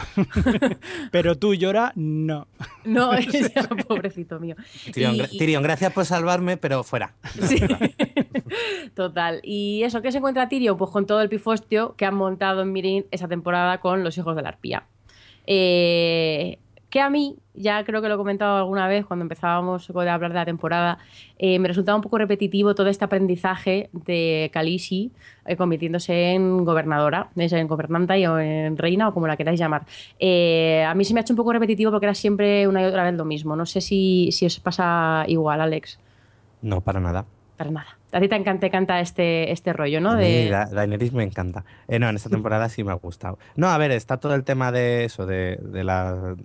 Pero 1.11 1.37
tú 1.37 1.53
llora, 1.53 1.91
no. 1.95 2.47
No, 2.85 3.11
pobrecito 3.87 4.39
mío. 4.39 4.55
Tyrion, 4.93 5.63
gracias 5.63 5.93
por 5.93 6.05
salvarme, 6.05 6.57
pero 6.57 6.83
fuera. 6.83 7.13
Sí. 7.41 7.61
Total. 8.93 9.39
¿Y 9.41 9.83
eso 9.83 10.01
qué 10.01 10.11
se 10.11 10.17
encuentra 10.17 10.49
Tyrion? 10.49 10.77
Pues 10.77 10.91
con 10.91 11.05
todo 11.05 11.21
el 11.21 11.29
pifostio 11.29 11.95
que 11.95 12.05
han 12.05 12.15
montado 12.15 12.61
en 12.61 12.73
Mirin 12.73 13.05
esa 13.11 13.29
temporada 13.29 13.79
con 13.79 14.03
los 14.03 14.17
hijos 14.17 14.35
de 14.35 14.41
la 14.41 14.49
arpía. 14.49 14.85
Eh, 15.47 16.59
que 16.89 16.99
a 16.99 17.09
mí, 17.09 17.37
ya 17.55 17.83
creo 17.83 18.01
que 18.01 18.07
lo 18.07 18.15
he 18.15 18.17
comentado 18.17 18.57
alguna 18.57 18.87
vez 18.87 19.05
cuando 19.05 19.23
empezábamos 19.23 19.89
a 19.89 20.13
hablar 20.13 20.31
de 20.31 20.39
la 20.39 20.45
temporada, 20.45 20.97
eh, 21.37 21.59
me 21.59 21.67
resultaba 21.67 21.95
un 21.95 22.01
poco 22.01 22.17
repetitivo 22.17 22.73
todo 22.75 22.87
este 22.87 23.05
aprendizaje 23.05 23.89
de 23.93 24.49
Khaleesi 24.53 25.11
eh, 25.45 25.55
convirtiéndose 25.55 26.33
en 26.33 26.65
gobernadora, 26.65 27.29
en 27.35 27.67
gobernanta 27.67 28.15
o 28.15 28.39
en 28.39 28.77
reina 28.77 29.09
o 29.09 29.13
como 29.13 29.27
la 29.27 29.37
queráis 29.37 29.59
llamar. 29.59 29.85
Eh, 30.19 30.83
a 30.87 30.93
mí 30.95 31.05
se 31.05 31.13
me 31.13 31.19
ha 31.19 31.21
hecho 31.21 31.33
un 31.33 31.37
poco 31.37 31.53
repetitivo 31.53 31.91
porque 31.91 32.07
era 32.07 32.15
siempre 32.15 32.67
una 32.67 32.81
y 32.81 32.85
otra 32.85 33.03
vez 33.03 33.13
lo 33.13 33.25
mismo. 33.25 33.55
No 33.55 33.65
sé 33.65 33.81
si, 33.81 34.29
si 34.31 34.45
os 34.45 34.59
pasa 34.59 35.25
igual, 35.27 35.61
Alex. 35.61 35.99
No, 36.61 36.81
para 36.81 36.99
nada. 36.99 37.25
Para 37.57 37.69
nada. 37.69 37.97
A 38.11 38.19
ti 38.19 38.27
te 38.27 38.35
encanta, 38.35 38.99
este, 38.99 39.51
este 39.51 39.73
rollo, 39.73 39.99
¿no? 39.99 40.15
De... 40.15 40.49
Daenerys 40.49 41.13
me 41.13 41.23
encanta. 41.23 41.65
no, 41.87 42.09
en 42.09 42.15
esta 42.15 42.29
temporada 42.31 42.69
sí 42.69 42.83
me 42.83 42.91
ha 42.91 42.95
gustado. 42.95 43.37
No, 43.55 43.67
a 43.69 43.77
ver, 43.77 43.91
está 43.91 44.17
todo 44.17 44.35
el 44.35 44.43
tema 44.43 44.71
de 44.71 45.05
eso, 45.05 45.25
de, 45.25 45.57
de 45.61 45.83
la 45.83 46.35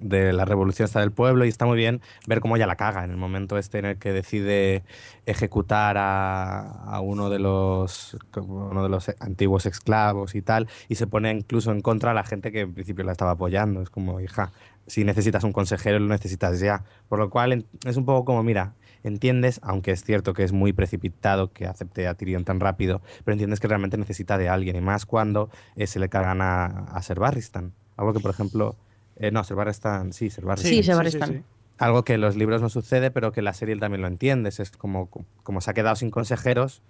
de 0.00 0.32
la 0.32 0.44
revolución 0.44 0.84
está 0.86 1.00
del 1.00 1.12
pueblo 1.12 1.44
y 1.44 1.48
está 1.48 1.66
muy 1.66 1.76
bien 1.76 2.00
ver 2.26 2.40
cómo 2.40 2.56
ella 2.56 2.66
la 2.66 2.76
caga 2.76 3.04
en 3.04 3.10
el 3.10 3.16
momento 3.16 3.58
este 3.58 3.78
en 3.78 3.84
el 3.84 3.98
que 3.98 4.12
decide 4.12 4.84
ejecutar 5.26 5.96
a, 5.98 7.00
uno 7.02 7.30
de 7.30 7.38
los 7.38 8.16
uno 8.36 8.82
de 8.82 8.88
los 8.88 9.08
antiguos 9.20 9.66
esclavos 9.66 10.34
y 10.34 10.42
tal 10.42 10.68
y 10.88 10.96
se 10.96 11.06
pone 11.06 11.30
incluso 11.30 11.72
en 11.72 11.80
contra 11.80 12.12
a 12.12 12.14
la 12.14 12.24
gente 12.24 12.52
que 12.52 12.60
en 12.60 12.74
principio 12.74 13.04
la 13.04 13.12
estaba 13.12 13.32
apoyando 13.32 13.82
es 13.82 13.90
como 13.90 14.20
hija 14.20 14.52
si 14.86 15.04
necesitas 15.04 15.44
un 15.44 15.52
consejero 15.52 15.98
lo 15.98 16.08
necesitas 16.08 16.60
ya 16.60 16.84
por 17.08 17.18
lo 17.18 17.30
cual 17.30 17.66
es 17.84 17.96
un 17.96 18.04
poco 18.04 18.24
como 18.24 18.42
mira 18.42 18.74
entiendes, 19.04 19.60
aunque 19.62 19.92
es 19.92 20.04
cierto 20.04 20.34
que 20.34 20.44
es 20.44 20.52
muy 20.52 20.72
precipitado 20.72 21.52
que 21.52 21.66
acepte 21.66 22.06
a 22.06 22.14
Tyrion 22.14 22.44
tan 22.44 22.60
rápido, 22.60 23.00
pero 23.24 23.34
entiendes 23.34 23.60
que 23.60 23.68
realmente 23.68 23.96
necesita 23.96 24.38
de 24.38 24.48
alguien, 24.48 24.76
y 24.76 24.80
más 24.80 25.06
cuando 25.06 25.50
eh, 25.76 25.86
se 25.86 25.98
le 25.98 26.08
cargan 26.08 26.40
a, 26.40 26.66
a 26.66 27.02
Ser 27.02 27.18
Barristan. 27.20 27.72
Algo 27.96 28.12
que, 28.12 28.20
por 28.20 28.30
ejemplo, 28.30 28.76
eh, 29.18 29.30
no, 29.30 29.44
Servaristan, 29.44 30.12
sí, 30.12 30.30
Servaristan. 30.30 30.70
Sí, 30.70 30.82
Servaristan. 30.82 31.44
Algo 31.78 32.04
que 32.04 32.14
en 32.14 32.20
los 32.20 32.36
libros 32.36 32.60
no 32.60 32.68
sucede, 32.68 33.10
pero 33.10 33.32
que 33.32 33.42
la 33.42 33.52
serie 33.52 33.72
él 33.72 33.80
también 33.80 34.02
lo 34.02 34.08
entiendes. 34.08 34.60
Es 34.60 34.70
como, 34.70 35.08
como 35.42 35.60
se 35.60 35.70
ha 35.70 35.74
quedado 35.74 35.96
sin 35.96 36.10
consejeros, 36.10 36.82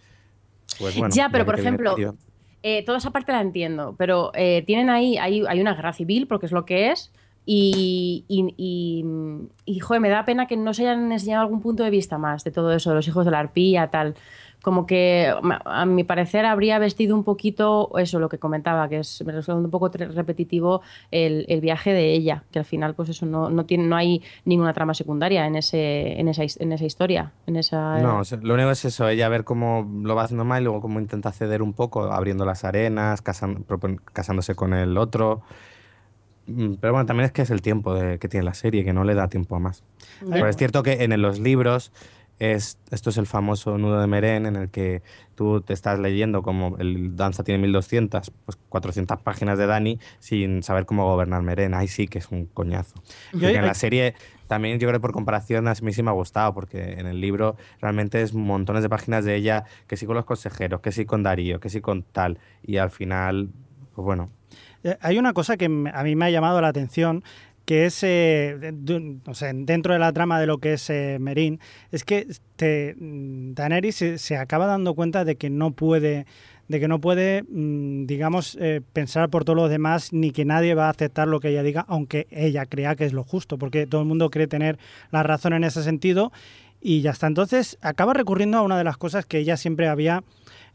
pues 0.79 0.97
bueno. 0.97 1.15
Ya, 1.15 1.29
pero 1.31 1.45
por 1.45 1.59
ejemplo, 1.59 1.95
eh, 2.63 2.85
toda 2.85 2.99
esa 2.99 3.11
parte 3.11 3.33
la 3.33 3.41
entiendo, 3.41 3.95
pero 3.99 4.31
eh, 4.35 4.63
tienen 4.67 4.89
ahí, 4.89 5.19
hay, 5.19 5.45
hay 5.47 5.61
una 5.61 5.75
guerra 5.75 5.93
civil, 5.93 6.27
porque 6.27 6.47
es 6.47 6.53
lo 6.53 6.65
que 6.65 6.91
es, 6.91 7.13
y, 7.45 8.25
y, 8.29 9.05
y, 9.65 9.79
joder, 9.79 10.03
me 10.03 10.11
da 10.11 10.27
pena 10.27 10.47
que 10.47 10.57
no 10.57 10.75
se 10.75 10.83
hayan 10.83 11.11
enseñado 11.11 11.43
algún 11.43 11.63
punto 11.63 11.83
de 11.83 11.89
vista 11.89 12.19
más 12.19 12.45
de 12.45 12.51
todo 12.51 12.73
eso, 12.73 12.91
de 12.91 12.97
los 12.97 13.09
hijos 13.09 13.25
de 13.25 13.31
la 13.31 13.39
arpía, 13.39 13.89
tal 13.89 14.17
como 14.63 14.87
que 14.87 15.33
a 15.65 15.87
mi 15.87 16.05
parecer 16.05 16.45
habría 16.45 16.79
vestido 16.79 17.15
un 17.15 17.25
poquito 17.25 17.91
eso 17.99 18.19
lo 18.19 18.29
que 18.29 18.39
comentaba 18.39 18.89
que 18.89 18.99
es 18.99 19.23
me 19.25 19.33
resulta 19.33 19.61
un 19.61 19.71
poco 19.71 19.89
repetitivo 19.89 20.83
el, 21.11 21.47
viaje 21.61 21.93
de 21.93 22.13
ella 22.13 22.45
que 22.51 22.59
al 22.59 22.65
final 22.65 22.95
pues 22.95 23.09
eso 23.09 23.27
no, 23.27 23.51
no 23.51 23.67
tiene 23.67 23.87
no 23.87 23.97
hay 23.97 24.23
ninguna 24.45 24.73
trama 24.73 24.95
secundaria 24.95 25.47
en 25.47 25.57
ese 25.57 26.19
en 26.21 26.29
esa, 26.29 26.43
en 26.59 26.73
esa 26.73 26.85
historia 26.85 27.33
en 27.47 27.57
esa 27.57 27.99
no 27.99 28.23
lo 28.43 28.55
único 28.55 28.71
es 28.71 28.85
eso 28.85 29.09
ella 29.09 29.29
ver 29.29 29.45
cómo 29.45 29.89
lo 30.03 30.15
va 30.15 30.25
haciendo 30.25 30.45
mal 30.45 30.63
y 30.63 30.65
luego 30.65 30.81
cómo 30.81 31.01
intenta 31.01 31.33
ceder 31.33 31.63
un 31.63 31.73
poco 31.73 32.05
abriendo 32.05 32.45
las 32.45 32.65
arenas 32.65 33.23
casándose 33.23 34.55
con 34.55 34.75
el 34.75 34.97
otro. 34.97 35.43
Mm, 36.47 36.75
pero 36.81 36.93
bueno, 36.95 37.07
también 37.07 37.27
es 37.27 37.33
que 37.33 37.43
es 37.43 37.51
el 37.51 37.63
tiempo 37.63 37.95
que 37.95 38.29
tiene 38.29 38.45
la 38.45 38.55
serie, 38.55 38.85
que 38.85 38.93
no 38.93 39.05
le 39.05 39.15
da 39.15 39.29
tiempo 39.29 39.57
a 39.57 39.59
más. 39.59 39.83
Pero 40.29 40.49
es 40.49 40.57
cierto 40.57 40.83
que 40.83 41.05
en 41.05 41.21
los 41.21 41.39
libros 41.39 41.93
es, 42.39 42.79
esto 42.91 43.11
es 43.11 43.17
el 43.17 43.27
famoso 43.27 43.79
nudo 43.79 44.01
de 44.01 44.07
Meren 44.07 44.47
en 44.47 44.57
el 44.57 44.71
que 44.71 45.03
tú 45.35 45.61
te 45.61 45.73
estás 45.73 45.99
leyendo 45.99 46.43
como 46.43 46.77
el 46.79 47.17
Danza 47.17 47.45
tiene 47.45 47.63
1200, 47.63 48.31
pues 48.45 48.59
400 48.69 49.21
páginas 49.21 49.59
de 49.59 49.67
Dani 49.67 49.99
sin 50.19 50.63
saber 50.63 50.87
cómo 50.87 51.05
gobernar 51.11 51.43
Meren. 51.43 51.75
Ahí 51.75 51.89
sí 51.89 52.07
que 52.07 52.19
es 52.19 52.29
un 52.31 52.47
coñazo. 52.47 53.03
en 53.33 53.65
la 53.65 53.75
serie 53.75 54.15
también 54.49 54.79
yo 54.79 54.89
creo 54.89 55.01
por 55.01 55.13
comparación 55.13 55.69
a 55.69 55.75
mí 55.83 55.93
sí 55.93 56.03
me 56.03 56.11
ha 56.11 56.15
gustado 56.15 56.55
porque 56.55 56.95
en 56.95 57.07
el 57.07 57.21
libro 57.21 57.57
realmente 57.81 58.23
es 58.23 58.33
montones 58.35 58.83
de 58.83 58.89
páginas 58.89 59.25
de 59.25 59.37
ella 59.37 59.65
que 59.87 59.97
sí 59.97 60.07
con 60.07 60.17
los 60.17 60.25
consejeros, 60.25 60.81
que 60.81 60.91
sí 60.91 61.05
con 61.05 61.23
Darío, 61.23 61.61
que 61.61 61.69
sí 61.69 61.81
con 61.81 62.03
tal 62.03 62.39
y 62.63 62.79
al 62.79 62.91
final, 62.91 63.51
pues 63.95 64.05
bueno. 64.05 64.31
Eh, 64.85 64.97
hay 65.01 65.19
una 65.19 65.33
cosa 65.33 65.57
que 65.57 65.67
a 65.67 66.03
mí 66.03 66.17
me 66.17 66.25
ha 66.25 66.31
llamado 66.31 66.61
la 66.61 66.69
atención 66.69 67.23
que 67.69 67.85
es, 67.85 68.01
dentro 68.01 69.93
de 69.93 69.99
la 69.99 70.11
trama 70.15 70.41
de 70.41 70.47
lo 70.47 70.57
que 70.57 70.73
es 70.73 70.89
eh, 70.89 71.19
Merín, 71.21 71.61
es 71.93 72.03
que 72.03 72.27
te, 72.57 72.97
mm, 72.99 73.53
Daenerys 73.53 74.05
se, 74.17 74.37
acaba 74.39 74.65
dando 74.65 74.95
cuenta 74.95 75.27
de 75.27 75.37
que 75.37 75.51
no 75.51 75.73
puede 75.73 76.25
de 76.69 76.81
que 76.81 76.89
no 76.89 76.99
puede, 76.99 77.43
mm, 77.43 78.07
digamos, 78.07 78.57
eh, 78.59 78.81
pensar 78.95 79.29
por 79.29 79.45
todos 79.45 79.59
los 79.59 79.69
demás, 79.69 80.15
ni 80.15 80.31
que 80.31 80.47
nadie 80.47 80.75
va 80.75 80.87
a 80.87 80.91
aceptar 80.91 81.29
lo 81.29 81.41
que 81.41 81.51
ella 81.51 81.63
diga, 81.63 81.85
aunque 81.89 82.27
ella 82.31 82.65
crea 82.65 82.97
que 82.97 83.05
es 83.05 83.13
lo 83.13 83.23
justo, 83.23 83.59
porque 83.59 83.87
todo 83.87 84.01
el 84.01 84.07
mundo 84.07 84.31
cree 84.31 84.47
tener 84.47 84.79
la 85.11 85.23
razón 85.23 85.53
en 85.53 85.65
ese 85.65 85.83
sentido, 85.83 86.33
y 86.81 87.03
ya 87.03 87.11
está. 87.11 87.27
Entonces, 87.27 87.77
acaba 87.83 88.15
recurriendo 88.15 88.57
a 88.57 88.63
una 88.63 88.79
de 88.79 88.85
las 88.85 88.97
cosas 88.97 89.27
que 89.27 89.39
ella 89.39 89.59
siempre 89.59 89.89
había 89.89 90.25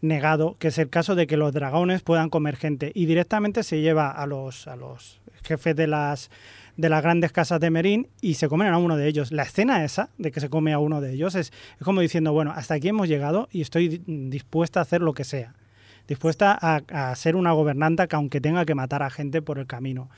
negado, 0.02 0.58
que 0.60 0.68
es 0.68 0.78
el 0.78 0.90
caso 0.90 1.16
de 1.16 1.28
que 1.28 1.38
los 1.38 1.54
dragones 1.54 2.02
puedan 2.02 2.30
comer 2.30 2.56
gente, 2.56 2.92
y 2.94 3.06
directamente 3.06 3.64
se 3.64 3.82
lleva 3.82 4.12
a 4.12 4.26
los, 4.28 4.68
a 4.68 4.76
los 4.76 5.22
jefes 5.44 5.76
de 5.76 5.88
las 5.88 6.32
de 6.78 6.90
las 6.90 7.04
grandes 7.04 7.32
casas 7.32 7.60
de 7.60 7.70
Merín 7.70 8.08
y 8.22 8.36
se 8.36 8.48
comen 8.48 8.68
a 8.70 8.78
uno 8.78 8.98
de 8.98 9.08
ellos. 9.08 9.32
La 9.32 9.44
escena 9.44 9.84
esa 9.84 10.10
de 10.18 10.32
que 10.32 10.40
se 10.40 10.50
come 10.50 10.74
a 10.74 10.80
uno 10.80 11.02
de 11.02 11.14
ellos 11.14 11.36
es, 11.36 11.54
como 11.84 12.02
diciendo, 12.02 12.34
bueno, 12.34 12.52
hasta 12.56 12.76
aquí 12.76 12.90
hemos 12.90 13.08
llegado 13.08 13.48
y 13.52 13.62
estoy 13.62 14.02
dispuesta 14.06 14.80
a 14.80 14.84
hacer 14.84 15.02
lo 15.02 15.14
que 15.14 15.24
sea. 15.24 15.54
Dispuesta 16.08 16.58
a, 16.60 16.82
a 17.12 17.16
ser 17.16 17.36
una 17.36 17.52
gobernanta 17.54 18.08
que 18.08 18.16
aunque 18.16 18.42
tenga 18.42 18.66
que 18.66 18.76
matar 18.76 19.04
a 19.04 19.10
gente 19.10 19.42
por 19.42 19.60
el 19.60 19.68
camino. 19.68 20.10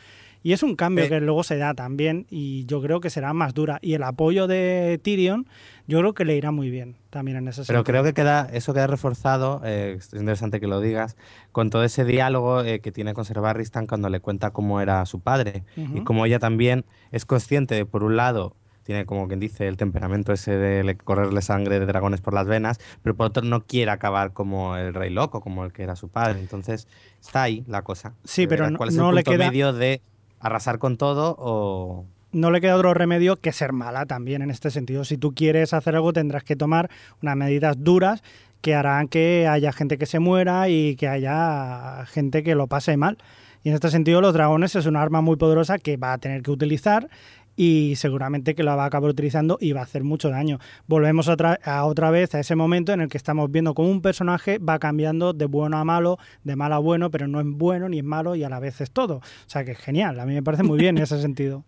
Y 0.45 0.53
es 0.53 0.61
un 0.61 0.75
cambio 0.75 1.09
que 1.09 1.19
luego 1.21 1.43
se 1.43 1.57
da 1.57 1.73
también 1.73 2.27
y 2.29 2.67
yo 2.67 2.79
creo 2.79 3.01
que 3.01 3.09
será 3.09 3.33
más 3.33 3.55
dura. 3.55 3.79
Y 3.81 3.95
el 3.95 4.03
apoyo 4.03 4.45
de 4.45 4.99
Tyrion 5.01 5.47
yo 5.87 5.97
creo 5.97 6.13
que 6.13 6.23
le 6.23 6.35
irá 6.35 6.51
muy 6.51 6.69
bien 6.69 6.97
también 7.09 7.37
en 7.37 7.47
ese 7.47 7.63
Pero 7.65 7.83
creo 7.83 8.03
que 8.03 8.13
queda, 8.13 8.47
eso 8.53 8.71
queda 8.71 8.85
reforzado, 8.85 9.63
eh, 9.65 9.95
es 9.97 10.13
interesante 10.13 10.59
que 10.59 10.67
lo 10.67 10.81
digas, 10.81 11.17
con 11.51 11.71
todo 11.71 11.83
ese 11.83 12.05
diálogo 12.05 12.63
eh, 12.63 12.79
que 12.79 12.91
tiene 12.91 13.15
con 13.15 13.25
Ser 13.25 13.41
Barristan 13.41 13.87
cuando 13.87 14.07
le 14.09 14.19
cuenta 14.19 14.51
cómo 14.51 14.81
era 14.81 15.03
su 15.07 15.19
padre 15.19 15.63
y 15.75 16.01
cómo 16.01 16.27
ella 16.27 16.37
también 16.37 16.85
es 17.11 17.25
consciente 17.25 17.73
de, 17.73 17.87
por 17.87 18.03
un 18.03 18.15
lado, 18.15 18.55
tiene 18.83 19.07
como 19.07 19.27
quien 19.27 19.39
dice 19.39 19.67
el 19.67 19.77
temperamento 19.77 20.31
ese 20.31 20.51
de 20.51 20.95
correrle 20.95 21.41
sangre 21.41 21.79
de 21.79 21.87
dragones 21.87 22.21
por 22.21 22.35
las 22.35 22.45
venas, 22.45 22.77
pero 23.01 23.15
por 23.15 23.25
otro 23.25 23.43
no 23.43 23.65
quiere 23.65 23.89
acabar 23.89 24.31
como 24.31 24.77
el 24.77 24.93
rey 24.93 25.09
loco, 25.09 25.41
como 25.41 25.65
el 25.65 25.73
que 25.73 25.81
era 25.81 25.95
su 25.95 26.09
padre. 26.09 26.39
Entonces 26.39 26.87
está 27.19 27.41
ahí 27.41 27.63
la 27.65 27.81
cosa. 27.81 28.13
Sí, 28.25 28.45
pero 28.45 28.69
no, 28.69 28.77
es 28.85 28.95
el 28.95 29.15
le 29.15 29.23
queda 29.23 29.47
medio 29.47 29.73
de 29.73 30.03
arrasar 30.39 30.79
con 30.79 30.97
todo 30.97 31.35
o... 31.39 32.05
No 32.31 32.51
le 32.51 32.59
queda 32.59 32.75
otro 32.75 32.93
remedio 32.93 33.37
que 33.37 33.53
ser 33.53 33.71
mala 33.71 34.05
también 34.05 34.41
en 34.41 34.51
este 34.51 34.69
sentido. 34.69 35.05
Si 35.05 35.17
tú 35.17 35.33
quieres 35.33 35.73
hacer 35.73 35.95
algo 35.95 36.11
tendrás 36.11 36.43
que 36.43 36.57
tomar 36.57 36.89
unas 37.21 37.37
medidas 37.37 37.77
duras 37.81 38.23
que 38.61 38.75
harán 38.75 39.07
que 39.07 39.47
haya 39.47 39.71
gente 39.71 39.97
que 39.97 40.05
se 40.05 40.19
muera 40.19 40.67
y 40.69 40.95
que 40.95 41.07
haya 41.07 42.05
gente 42.07 42.43
que 42.43 42.55
lo 42.55 42.67
pase 42.67 42.97
mal. 42.97 43.17
Y 43.63 43.69
en 43.69 43.75
este 43.75 43.89
sentido 43.89 44.21
los 44.21 44.33
dragones 44.33 44.75
es 44.75 44.85
una 44.85 45.01
arma 45.01 45.21
muy 45.21 45.37
poderosa 45.37 45.77
que 45.77 45.97
va 45.97 46.13
a 46.13 46.17
tener 46.17 46.41
que 46.41 46.51
utilizar 46.51 47.09
y 47.55 47.95
seguramente 47.95 48.55
que 48.55 48.63
la 48.63 48.75
va 48.75 48.83
a 48.83 48.87
acabar 48.87 49.09
utilizando 49.09 49.57
y 49.59 49.71
va 49.71 49.81
a 49.81 49.83
hacer 49.83 50.03
mucho 50.03 50.29
daño. 50.29 50.59
Volvemos 50.87 51.27
otra, 51.27 51.59
a 51.63 51.85
otra 51.85 52.11
vez 52.11 52.35
a 52.35 52.39
ese 52.39 52.55
momento 52.55 52.93
en 52.93 53.01
el 53.01 53.09
que 53.09 53.17
estamos 53.17 53.51
viendo 53.51 53.73
cómo 53.73 53.89
un 53.89 54.01
personaje 54.01 54.57
va 54.57 54.79
cambiando 54.79 55.33
de 55.33 55.45
bueno 55.45 55.77
a 55.77 55.85
malo, 55.85 56.17
de 56.43 56.55
malo 56.55 56.75
a 56.75 56.79
bueno, 56.79 57.11
pero 57.11 57.27
no 57.27 57.39
es 57.39 57.47
bueno 57.47 57.89
ni 57.89 57.99
es 57.99 58.03
malo 58.03 58.35
y 58.35 58.43
a 58.43 58.49
la 58.49 58.59
vez 58.59 58.81
es 58.81 58.91
todo. 58.91 59.17
O 59.17 59.21
sea 59.47 59.63
que 59.63 59.71
es 59.71 59.77
genial, 59.77 60.19
a 60.19 60.25
mí 60.25 60.33
me 60.33 60.43
parece 60.43 60.63
muy 60.63 60.77
bien 60.77 60.97
en 60.97 61.03
ese 61.03 61.21
sentido. 61.21 61.63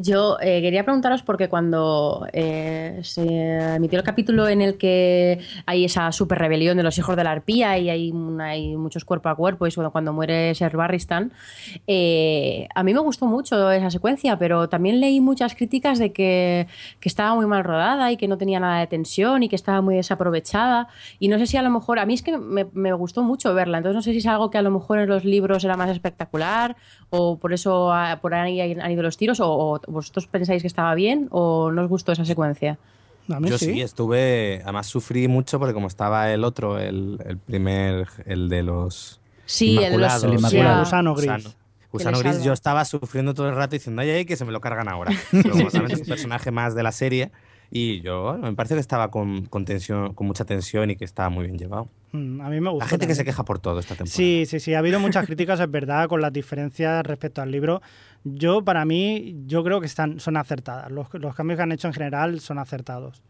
Yo 0.00 0.38
eh, 0.40 0.62
quería 0.62 0.84
preguntaros 0.84 1.24
porque 1.24 1.48
cuando 1.48 2.24
eh, 2.32 3.00
se 3.02 3.74
emitió 3.74 3.98
el 3.98 4.04
capítulo 4.04 4.46
en 4.46 4.62
el 4.62 4.78
que 4.78 5.40
hay 5.66 5.84
esa 5.84 6.12
super 6.12 6.38
rebelión 6.38 6.76
de 6.76 6.84
los 6.84 6.96
hijos 6.98 7.16
de 7.16 7.24
la 7.24 7.32
arpía 7.32 7.76
y 7.78 7.90
hay, 7.90 8.12
hay 8.40 8.76
muchos 8.76 9.04
cuerpo 9.04 9.28
a 9.28 9.34
cuerpo 9.34 9.66
y 9.66 9.72
sobre 9.72 9.90
cuando 9.90 10.12
muere 10.12 10.54
Ser 10.54 10.76
Barristan, 10.76 11.32
eh, 11.88 12.68
a 12.76 12.84
mí 12.84 12.94
me 12.94 13.00
gustó 13.00 13.26
mucho 13.26 13.72
esa 13.72 13.90
secuencia, 13.90 14.38
pero 14.38 14.68
también 14.68 15.00
leí 15.00 15.20
muchas 15.20 15.56
críticas 15.56 15.98
de 15.98 16.12
que, 16.12 16.68
que 17.00 17.08
estaba 17.08 17.34
muy 17.34 17.46
mal 17.46 17.64
rodada 17.64 18.12
y 18.12 18.16
que 18.16 18.28
no 18.28 18.38
tenía 18.38 18.60
nada 18.60 18.78
de 18.78 18.86
tensión 18.86 19.42
y 19.42 19.48
que 19.48 19.56
estaba 19.56 19.80
muy 19.82 19.96
desaprovechada. 19.96 20.86
Y 21.18 21.26
no 21.26 21.40
sé 21.40 21.48
si 21.48 21.56
a 21.56 21.62
lo 21.62 21.70
mejor, 21.70 21.98
a 21.98 22.06
mí 22.06 22.14
es 22.14 22.22
que 22.22 22.38
me, 22.38 22.68
me 22.72 22.92
gustó 22.92 23.24
mucho 23.24 23.52
verla, 23.52 23.78
entonces 23.78 23.96
no 23.96 24.02
sé 24.02 24.12
si 24.12 24.18
es 24.18 24.26
algo 24.26 24.48
que 24.48 24.58
a 24.58 24.62
lo 24.62 24.70
mejor 24.70 25.00
en 25.00 25.08
los 25.08 25.24
libros 25.24 25.64
era 25.64 25.76
más 25.76 25.90
espectacular 25.90 26.76
o 27.10 27.36
por 27.38 27.52
eso 27.52 27.92
ah, 27.92 28.20
por 28.22 28.34
ahí 28.34 28.60
han 28.60 28.90
ido 28.92 29.02
los 29.02 29.16
tiros 29.16 29.40
o, 29.40 29.50
o 29.50 29.80
vosotros 29.88 30.26
pensáis 30.26 30.62
que 30.62 30.68
estaba 30.68 30.94
bien 30.94 31.28
o 31.30 31.70
no 31.72 31.82
os 31.82 31.88
gustó 31.88 32.12
esa 32.12 32.24
secuencia. 32.24 32.78
A 33.30 33.40
mí 33.40 33.50
Yo 33.50 33.58
sí. 33.58 33.66
sí. 33.66 33.80
estuve. 33.82 34.60
Además, 34.62 34.86
sufrí 34.86 35.28
mucho 35.28 35.58
porque, 35.58 35.74
como 35.74 35.86
estaba 35.86 36.32
el 36.32 36.44
otro, 36.44 36.78
el, 36.78 37.18
el 37.26 37.36
primer, 37.38 38.08
el 38.24 38.48
de 38.48 38.62
los. 38.62 39.20
Sí, 39.44 39.76
el 39.82 39.92
de 39.92 39.98
los- 39.98 40.24
El 40.24 40.34
Inmaculado. 40.34 40.80
Gusano 40.80 41.14
gris. 41.14 41.26
Gusano, 41.26 41.54
Gusano 41.92 42.18
gris, 42.20 42.42
yo 42.42 42.52
estaba 42.52 42.84
sufriendo 42.84 43.34
todo 43.34 43.48
el 43.48 43.54
rato 43.54 43.72
diciendo, 43.72 44.00
ay, 44.02 44.10
ay, 44.10 44.24
que 44.24 44.36
se 44.36 44.44
me 44.44 44.52
lo 44.52 44.60
cargan 44.60 44.88
ahora. 44.88 45.12
Pero 45.30 45.50
como 45.50 45.70
saben, 45.70 45.90
es 45.90 46.00
un 46.00 46.06
personaje 46.06 46.50
más 46.50 46.74
de 46.74 46.82
la 46.82 46.92
serie. 46.92 47.30
Y 47.70 48.00
yo, 48.00 48.38
me 48.40 48.54
parece 48.54 48.74
que 48.74 48.80
estaba 48.80 49.10
con, 49.10 49.44
con 49.46 49.64
tensión, 49.64 50.14
con 50.14 50.26
mucha 50.26 50.44
tensión 50.44 50.90
y 50.90 50.96
que 50.96 51.04
estaba 51.04 51.28
muy 51.28 51.44
bien 51.44 51.58
llevado. 51.58 51.88
Mm, 52.12 52.40
A 52.40 52.48
mí 52.48 52.60
me 52.60 52.70
gusta. 52.70 52.86
La 52.86 52.88
gente 52.88 53.06
que 53.06 53.14
se 53.14 53.24
queja 53.24 53.44
por 53.44 53.58
todo 53.58 53.78
esta 53.78 53.94
temporada. 53.94 54.16
Sí, 54.16 54.44
sí, 54.46 54.58
sí. 54.58 54.74
Ha 54.74 54.78
habido 54.78 55.00
muchas 55.00 55.26
críticas, 55.26 55.60
es 55.60 55.70
verdad, 55.70 56.08
con 56.08 56.22
las 56.22 56.32
diferencias 56.32 57.04
respecto 57.06 57.42
al 57.42 57.50
libro. 57.50 57.82
Yo, 58.24 58.64
para 58.64 58.84
mí, 58.84 59.36
yo 59.46 59.62
creo 59.62 59.80
que 59.80 59.86
están, 59.86 60.18
son 60.18 60.38
acertadas. 60.38 60.90
Los, 60.90 61.08
los 61.14 61.34
cambios 61.34 61.58
que 61.58 61.62
han 61.62 61.72
hecho 61.72 61.88
en 61.88 61.94
general 61.94 62.40
son 62.40 62.58
acertados. 62.58 63.22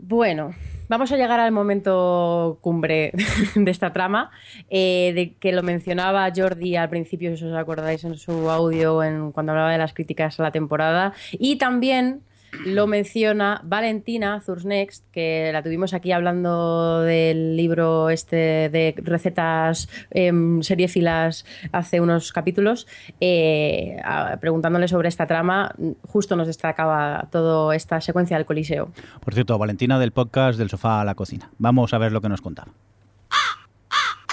Bueno, 0.00 0.54
vamos 0.88 1.10
a 1.10 1.16
llegar 1.16 1.40
al 1.40 1.50
momento 1.50 2.58
cumbre 2.60 3.12
de 3.54 3.70
esta 3.70 3.92
trama, 3.92 4.30
eh, 4.70 5.12
de 5.14 5.34
que 5.34 5.52
lo 5.52 5.62
mencionaba 5.64 6.30
Jordi 6.34 6.76
al 6.76 6.88
principio, 6.88 7.36
si 7.36 7.44
os 7.44 7.54
acordáis 7.54 8.04
en 8.04 8.16
su 8.16 8.48
audio, 8.48 9.02
en, 9.02 9.32
cuando 9.32 9.52
hablaba 9.52 9.72
de 9.72 9.78
las 9.78 9.94
críticas 9.94 10.38
a 10.38 10.44
la 10.44 10.52
temporada, 10.52 11.14
y 11.32 11.56
también 11.56 12.22
lo 12.64 12.86
menciona 12.86 13.60
Valentina 13.64 14.40
Zursnext, 14.40 15.04
que 15.10 15.50
la 15.52 15.62
tuvimos 15.62 15.94
aquí 15.94 16.12
hablando 16.12 17.02
del 17.02 17.56
libro 17.56 18.10
este 18.10 18.68
de 18.68 18.94
recetas 18.98 19.88
em, 20.10 20.62
seriéfilas 20.62 21.44
hace 21.72 22.00
unos 22.00 22.32
capítulos, 22.32 22.86
eh, 23.20 23.96
preguntándole 24.40 24.88
sobre 24.88 25.08
esta 25.08 25.26
trama, 25.26 25.74
justo 26.02 26.36
nos 26.36 26.46
destacaba 26.46 27.28
toda 27.30 27.74
esta 27.74 28.00
secuencia 28.00 28.36
del 28.36 28.46
Coliseo. 28.46 28.90
Por 29.20 29.34
cierto, 29.34 29.58
Valentina 29.58 29.98
del 29.98 30.12
podcast 30.12 30.58
del 30.58 30.70
sofá 30.70 31.00
a 31.00 31.04
la 31.04 31.14
cocina. 31.14 31.50
Vamos 31.58 31.92
a 31.94 31.98
ver 31.98 32.12
lo 32.12 32.20
que 32.20 32.28
nos 32.28 32.40
contaba. 32.40 32.72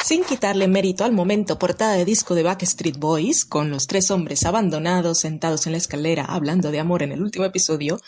Sin 0.06 0.24
quitarle 0.24 0.68
mérito 0.68 1.04
al 1.04 1.14
momento 1.14 1.58
portada 1.58 1.94
de 1.94 2.06
disco 2.06 2.36
de 2.36 2.44
Backstreet 2.44 3.00
Boys, 3.00 3.44
con 3.44 3.72
los 3.72 3.88
tres 3.88 4.12
hombres 4.12 4.46
abandonados 4.46 5.18
sentados 5.18 5.66
en 5.66 5.72
la 5.72 5.80
escalera 5.80 6.26
hablando 6.26 6.70
de 6.70 6.78
amor 6.78 7.02
en 7.02 7.12
el 7.12 7.24
último 7.24 7.44
episodio, 7.44 8.00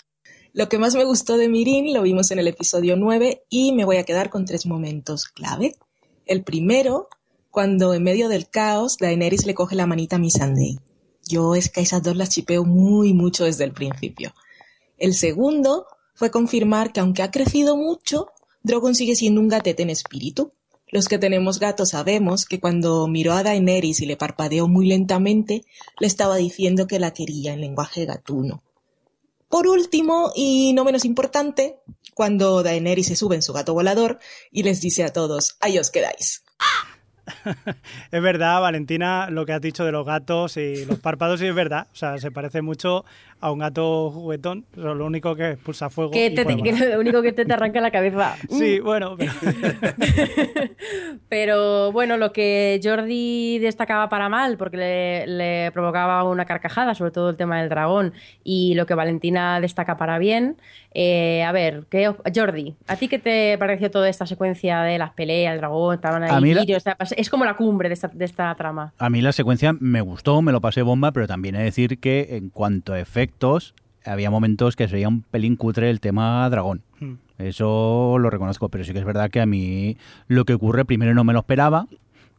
lo 0.53 0.69
que 0.69 0.77
más 0.77 0.93
me 0.93 1.05
gustó 1.05 1.37
de 1.37 1.49
Mirin 1.49 1.91
lo 1.95 2.03
vimos 2.03 2.29
en 2.29 2.37
el 2.37 2.49
episodio 2.49 2.97
9 2.97 3.45
y 3.49 3.71
me 3.71 3.83
voy 3.83 3.97
a 3.97 4.03
quedar 4.03 4.29
con 4.29 4.45
tres 4.45 4.67
momentos 4.67 5.25
clave. 5.25 5.73
El 6.27 6.43
primero, 6.43 7.09
cuando 7.49 7.95
en 7.95 8.03
medio 8.03 8.29
del 8.29 8.47
caos 8.47 8.97
Daenerys 8.99 9.47
le 9.47 9.55
coge 9.55 9.75
la 9.75 9.87
manita 9.87 10.17
a 10.17 10.19
Missandei. 10.19 10.77
Yo 11.27 11.55
es 11.55 11.67
que 11.67 11.81
esas 11.81 12.03
dos 12.03 12.15
las 12.15 12.29
chipeo 12.29 12.63
muy 12.63 13.15
mucho 13.15 13.45
desde 13.45 13.63
el 13.63 13.73
principio. 13.73 14.35
El 14.99 15.15
segundo 15.15 15.87
fue 16.13 16.29
confirmar 16.29 16.93
que 16.93 16.99
aunque 16.99 17.23
ha 17.23 17.31
crecido 17.31 17.75
mucho, 17.75 18.27
Drogon 18.61 18.93
sigue 18.93 19.15
siendo 19.15 19.41
un 19.41 19.47
gatete 19.47 19.81
en 19.81 19.89
espíritu. 19.89 20.53
Los 20.89 21.07
que 21.07 21.17
tenemos 21.17 21.59
gatos 21.59 21.89
sabemos 21.89 22.45
que 22.45 22.59
cuando 22.59 23.07
miró 23.07 23.33
a 23.33 23.43
Daenerys 23.43 23.99
y 23.99 24.05
le 24.05 24.15
parpadeó 24.15 24.67
muy 24.67 24.87
lentamente, 24.87 25.63
le 25.99 26.07
estaba 26.07 26.37
diciendo 26.37 26.87
que 26.87 26.99
la 26.99 27.11
quería 27.11 27.53
en 27.53 27.61
lenguaje 27.61 28.05
gatuno. 28.05 28.63
Por 29.49 29.67
último, 29.67 30.31
y 30.35 30.73
no 30.73 30.85
menos 30.85 31.05
importante, 31.05 31.79
cuando 32.13 32.63
Daenerys 32.63 33.07
se 33.07 33.15
sube 33.15 33.35
en 33.35 33.41
su 33.41 33.53
gato 33.53 33.73
volador 33.73 34.19
y 34.51 34.63
les 34.63 34.81
dice 34.81 35.03
a 35.03 35.13
todos, 35.13 35.57
ahí 35.61 35.77
os 35.77 35.91
quedáis. 35.91 36.43
Es 38.11 38.21
verdad, 38.21 38.61
Valentina, 38.61 39.29
lo 39.29 39.45
que 39.45 39.53
has 39.53 39.61
dicho 39.61 39.85
de 39.85 39.91
los 39.91 40.05
gatos 40.05 40.57
y 40.57 40.85
los 40.85 40.99
párpados, 40.99 41.39
sí 41.39 41.47
es 41.47 41.55
verdad. 41.55 41.87
O 41.91 41.95
sea, 41.95 42.17
se 42.17 42.31
parece 42.31 42.61
mucho 42.61 43.05
a 43.39 43.51
un 43.51 43.59
gato 43.59 44.09
juguetón, 44.11 44.65
pero 44.73 44.95
lo 44.95 45.05
único 45.05 45.35
que 45.35 45.51
expulsa 45.51 45.89
fuego. 45.89 46.11
Que, 46.11 46.31
te- 46.31 46.43
lo 46.45 46.99
único 46.99 47.21
que 47.21 47.31
te, 47.33 47.45
te 47.45 47.53
arranca 47.53 47.81
la 47.81 47.91
cabeza. 47.91 48.35
Sí, 48.49 48.79
bueno, 48.79 49.15
pero- 49.17 49.31
Pero 51.29 51.91
bueno, 51.91 52.17
lo 52.17 52.31
que 52.31 52.79
Jordi 52.83 53.59
destacaba 53.59 54.09
para 54.09 54.29
mal, 54.29 54.57
porque 54.57 54.77
le, 54.77 55.27
le 55.27 55.71
provocaba 55.71 56.23
una 56.23 56.45
carcajada, 56.45 56.95
sobre 56.95 57.11
todo 57.11 57.29
el 57.29 57.37
tema 57.37 57.59
del 57.59 57.69
dragón, 57.69 58.13
y 58.43 58.73
lo 58.75 58.85
que 58.85 58.93
Valentina 58.93 59.59
destaca 59.59 59.97
para 59.97 60.17
bien. 60.19 60.57
eh, 60.99 61.43
a 61.43 61.51
ver, 61.51 61.83
¿qué, 61.89 62.11
Jordi, 62.33 62.75
¿a 62.87 62.95
ti 62.95 63.07
qué 63.07 63.19
te 63.19 63.55
pareció 63.59 63.91
toda 63.91 64.09
esta 64.09 64.25
secuencia 64.25 64.81
de 64.81 64.97
las 64.97 65.11
peleas, 65.11 65.53
el 65.53 65.59
dragón, 65.59 65.93
estaban 65.95 66.23
ahí 66.23 66.31
la- 66.31 66.61
vídeos, 66.61 66.77
esta- 66.85 66.97
es 67.15 67.29
como 67.29 67.45
la 67.45 67.55
cumbre 67.55 67.89
de 67.89 67.93
esta, 67.93 68.07
de 68.07 68.25
esta 68.25 68.53
trama. 68.55 68.93
A 68.97 69.09
mí 69.09 69.21
la 69.21 69.31
secuencia 69.31 69.73
me 69.79 70.01
gustó, 70.01 70.41
me 70.41 70.51
lo 70.51 70.61
pasé 70.61 70.81
bomba, 70.81 71.11
pero 71.11 71.27
también 71.27 71.55
he 71.55 71.59
de 71.59 71.65
decir 71.65 71.99
que 71.99 72.29
en 72.37 72.49
cuanto 72.49 72.93
a 72.93 72.95
efectos, 73.27 73.75
había 74.05 74.31
momentos 74.31 74.75
que 74.75 74.87
sería 74.87 75.09
un 75.09 75.21
pelín 75.21 75.57
cutre 75.57 75.89
el 75.89 75.99
tema 75.99 76.49
dragón. 76.49 76.81
Hmm. 76.99 77.15
Eso 77.37 78.17
lo 78.19 78.29
reconozco, 78.29 78.69
pero 78.69 78.83
sí 78.83 78.93
que 78.93 78.99
es 78.99 79.05
verdad 79.05 79.29
que 79.29 79.41
a 79.41 79.45
mí 79.45 79.97
lo 80.27 80.45
que 80.45 80.53
ocurre 80.53 80.85
primero 80.85 81.13
no 81.13 81.23
me 81.23 81.33
lo 81.33 81.39
esperaba. 81.39 81.87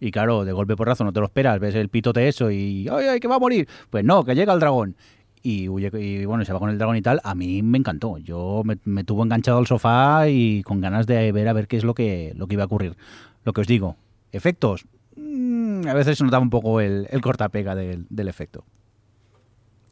Y 0.00 0.10
claro, 0.10 0.44
de 0.44 0.52
golpe 0.52 0.76
por 0.76 0.88
razón 0.88 1.06
no 1.06 1.12
te 1.12 1.20
lo 1.20 1.26
esperas, 1.26 1.60
ves 1.60 1.74
el 1.74 1.88
pitote 1.88 2.28
eso 2.28 2.50
y 2.50 2.88
¡ay, 2.88 3.06
ay, 3.06 3.20
que 3.20 3.28
va 3.28 3.36
a 3.36 3.38
morir! 3.38 3.68
Pues 3.90 4.04
no, 4.04 4.24
que 4.24 4.34
llega 4.34 4.54
el 4.54 4.60
dragón. 4.60 4.96
Y, 5.42 5.68
huye, 5.68 5.90
y 6.00 6.24
bueno, 6.24 6.44
se 6.44 6.52
va 6.52 6.58
con 6.58 6.70
el 6.70 6.78
dragón 6.78 6.96
y 6.96 7.02
tal. 7.02 7.20
A 7.22 7.34
mí 7.34 7.62
me 7.62 7.78
encantó. 7.78 8.18
Yo 8.18 8.62
me, 8.64 8.78
me 8.84 9.04
tuvo 9.04 9.22
enganchado 9.22 9.58
al 9.58 9.66
sofá 9.66 10.28
y 10.28 10.62
con 10.62 10.80
ganas 10.80 11.06
de 11.06 11.30
ver 11.32 11.48
a 11.48 11.52
ver 11.52 11.68
qué 11.68 11.76
es 11.76 11.84
lo 11.84 11.94
que, 11.94 12.32
lo 12.34 12.46
que 12.48 12.54
iba 12.54 12.64
a 12.64 12.66
ocurrir. 12.66 12.96
Lo 13.44 13.52
que 13.52 13.60
os 13.60 13.66
digo, 13.66 13.96
efectos. 14.32 14.86
mm, 15.16 15.86
a 15.86 15.94
veces 15.94 16.18
se 16.18 16.24
notaba 16.24 16.42
un 16.42 16.50
poco 16.50 16.80
el, 16.80 17.06
el 17.10 17.20
cortapega 17.20 17.74
del, 17.74 18.06
del 18.08 18.28
efecto. 18.28 18.64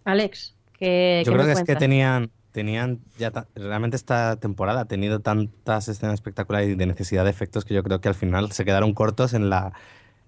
Alex, 0.04 0.55
¿qué, 0.78 1.22
Yo 1.24 1.32
qué 1.32 1.38
creo 1.38 1.46
que 1.46 1.52
es 1.52 1.64
que 1.64 1.76
tenían, 1.76 2.30
tenían 2.52 3.00
ya 3.18 3.32
realmente 3.54 3.96
esta 3.96 4.36
temporada 4.36 4.82
ha 4.82 4.84
tenido 4.86 5.20
tantas 5.20 5.88
escenas 5.88 6.14
espectaculares 6.14 6.70
y 6.70 6.74
de 6.74 6.86
necesidad 6.86 7.24
de 7.24 7.30
efectos 7.30 7.64
que 7.64 7.74
yo 7.74 7.82
creo 7.82 8.00
que 8.00 8.08
al 8.08 8.14
final 8.14 8.52
se 8.52 8.64
quedaron 8.64 8.94
cortos 8.94 9.34
en 9.34 9.50
la, 9.50 9.72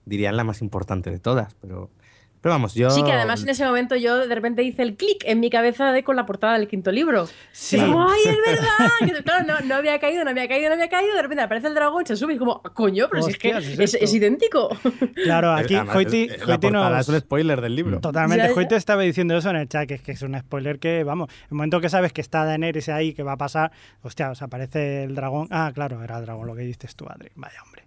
diría 0.04 0.30
en 0.30 0.36
la 0.36 0.44
más 0.44 0.60
importante 0.62 1.10
de 1.10 1.18
todas. 1.18 1.54
Pero, 1.60 1.90
pero 2.40 2.54
vamos, 2.54 2.74
yo. 2.74 2.90
Sí, 2.90 3.02
que 3.02 3.12
además 3.12 3.42
en 3.42 3.48
ese 3.48 3.64
momento 3.64 3.96
yo 3.96 4.26
de 4.26 4.34
repente 4.34 4.62
hice 4.62 4.82
el 4.82 4.96
clic 4.96 5.22
en 5.24 5.40
mi 5.40 5.50
cabeza 5.50 5.92
de 5.92 6.02
con 6.04 6.16
la 6.16 6.26
portada 6.26 6.58
del 6.58 6.68
quinto 6.68 6.90
libro. 6.92 7.28
Sí. 7.52 7.76
Y 7.76 7.80
como, 7.80 8.08
¡ay, 8.08 8.20
es 8.24 8.36
verdad! 8.46 8.90
Que, 9.00 9.22
claro, 9.22 9.44
no, 9.46 9.60
no 9.66 9.74
había 9.74 9.98
caído, 9.98 10.24
no 10.24 10.30
había 10.30 10.48
caído, 10.48 10.68
no 10.68 10.74
había 10.74 10.88
caído. 10.88 11.14
De 11.14 11.22
repente 11.22 11.42
aparece 11.42 11.66
el 11.68 11.74
dragón, 11.74 12.06
se 12.06 12.16
sube 12.16 12.34
y 12.34 12.38
como, 12.38 12.62
coño, 12.62 13.08
pero 13.10 13.22
si 13.22 13.32
es 13.32 13.38
que 13.38 13.50
¿es 13.50 13.66
es, 13.68 13.78
esto? 13.94 13.98
es 14.04 14.14
idéntico. 14.14 14.68
Claro, 15.24 15.52
aquí 15.52 15.74
Además, 15.74 15.96
Hoiti, 15.96 16.22
es- 16.30 16.46
Hoiti 16.46 16.68
portada 16.68 16.90
nos- 16.90 17.00
es 17.00 17.08
un 17.08 17.20
spoiler 17.20 17.60
del 17.60 17.74
libro. 17.74 18.00
Totalmente. 18.00 18.50
Hoyte 18.52 18.76
estaba 18.76 19.02
diciendo 19.02 19.36
eso 19.36 19.50
en 19.50 19.56
el 19.56 19.68
chat, 19.68 19.86
que 19.88 19.94
es 19.94 20.02
que 20.02 20.12
es 20.12 20.22
un 20.22 20.38
spoiler 20.38 20.78
que, 20.78 21.02
vamos, 21.04 21.28
el 21.50 21.54
momento 21.56 21.80
que 21.80 21.88
sabes 21.88 22.12
que 22.12 22.20
está 22.20 22.44
Daenerys 22.44 22.88
ahí, 22.88 23.12
que 23.14 23.22
va 23.22 23.32
a 23.32 23.36
pasar, 23.36 23.72
hostia, 24.02 24.30
os 24.30 24.40
aparece 24.42 25.04
el 25.04 25.14
dragón. 25.14 25.48
Ah, 25.50 25.70
claro, 25.74 26.02
era 26.02 26.18
el 26.18 26.24
dragón 26.24 26.46
lo 26.46 26.54
que 26.54 26.62
dices 26.62 26.94
tú, 26.94 27.06
Adri. 27.08 27.30
Vaya 27.34 27.60
hombre. 27.64 27.82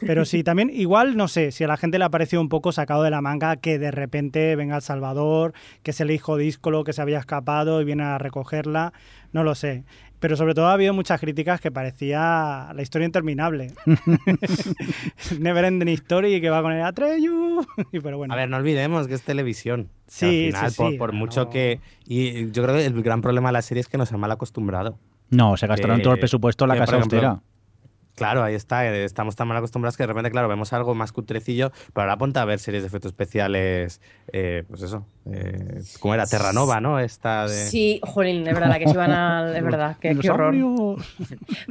Pero 0.00 0.24
sí, 0.26 0.42
también, 0.44 0.70
igual, 0.72 1.16
no 1.16 1.28
sé, 1.28 1.52
si 1.52 1.64
a 1.64 1.68
la 1.68 1.76
gente 1.76 1.98
le 1.98 2.04
ha 2.04 2.10
parecido 2.10 2.40
un 2.42 2.48
poco 2.48 2.72
sacado 2.72 3.02
de 3.02 3.10
la 3.10 3.20
manga 3.20 3.56
que 3.56 3.78
de 3.78 3.90
repente 3.90 4.56
venga 4.56 4.76
El 4.76 4.82
Salvador, 4.82 5.52
que 5.82 5.90
es 5.92 6.00
el 6.00 6.10
hijo 6.10 6.36
díscolo 6.36 6.84
que 6.84 6.92
se 6.92 7.02
había 7.02 7.18
escapado 7.18 7.80
y 7.80 7.84
viene 7.84 8.02
a 8.04 8.18
recogerla, 8.18 8.92
no 9.32 9.44
lo 9.44 9.54
sé. 9.54 9.84
Pero 10.18 10.34
sobre 10.36 10.54
todo 10.54 10.68
ha 10.68 10.72
habido 10.72 10.94
muchas 10.94 11.20
críticas 11.20 11.60
que 11.60 11.70
parecía 11.70 12.72
la 12.74 12.80
historia 12.82 13.04
interminable. 13.04 13.72
Never 15.38 15.64
ending 15.64 15.88
story 15.90 16.40
que 16.40 16.50
va 16.50 16.62
con 16.62 16.72
el 16.72 16.82
Atreyu. 16.82 17.64
Y 17.92 18.00
pero 18.00 18.16
bueno. 18.18 18.32
A 18.32 18.36
ver, 18.36 18.48
no 18.48 18.56
olvidemos 18.56 19.06
que 19.08 19.14
es 19.14 19.22
televisión. 19.22 19.88
Sí, 20.06 20.46
al 20.46 20.52
final, 20.54 20.70
sí, 20.70 20.76
por, 20.76 20.90
sí, 20.92 20.98
por 20.98 21.12
no. 21.12 21.18
mucho 21.18 21.50
que. 21.50 21.80
Y 22.06 22.50
yo 22.50 22.62
creo 22.62 22.76
que 22.76 22.86
el 22.86 23.02
gran 23.02 23.20
problema 23.22 23.48
de 23.48 23.54
la 23.54 23.62
serie 23.62 23.80
es 23.80 23.88
que 23.88 23.98
nos 23.98 24.12
ha 24.12 24.16
mal 24.16 24.30
acostumbrado. 24.30 24.98
No, 25.30 25.56
se 25.56 25.66
gastaron 25.66 25.98
Que- 25.98 26.02
todo 26.04 26.14
el 26.14 26.20
presupuesto 26.20 26.64
en 26.64 26.68
la 26.68 26.76
casa 26.76 26.92
por 26.92 26.98
ejemplo, 27.00 27.18
austera. 27.18 27.42
Claro, 28.16 28.42
ahí 28.42 28.54
está. 28.54 28.86
eh, 28.86 29.04
Estamos 29.04 29.36
tan 29.36 29.46
mal 29.46 29.56
acostumbrados 29.58 29.96
que 29.96 30.02
de 30.02 30.08
repente, 30.08 30.30
claro, 30.30 30.48
vemos 30.48 30.72
algo 30.72 30.94
más 30.94 31.12
cutrecillo, 31.12 31.70
pero 31.92 32.02
ahora 32.02 32.16
ponte 32.16 32.40
a 32.40 32.44
ver 32.44 32.58
series 32.58 32.82
de 32.82 32.88
efectos 32.88 33.10
especiales, 33.10 34.00
eh, 34.32 34.64
pues 34.68 34.82
eso, 34.82 35.06
eh, 35.30 35.82
¿cómo 36.00 36.14
era? 36.14 36.26
Terranova, 36.26 36.80
¿no? 36.80 36.98
Esta 36.98 37.46
de... 37.46 37.54
Sí, 37.54 38.00
jolín, 38.02 38.46
es 38.48 38.54
verdad 38.54 38.78
que 38.78 38.86
se 38.86 38.94
iban 38.94 39.12
a... 39.12 39.56
Es 39.56 39.62
verdad, 39.62 39.96
que, 39.98 40.16
qué 40.18 40.30
horror. 40.30 40.54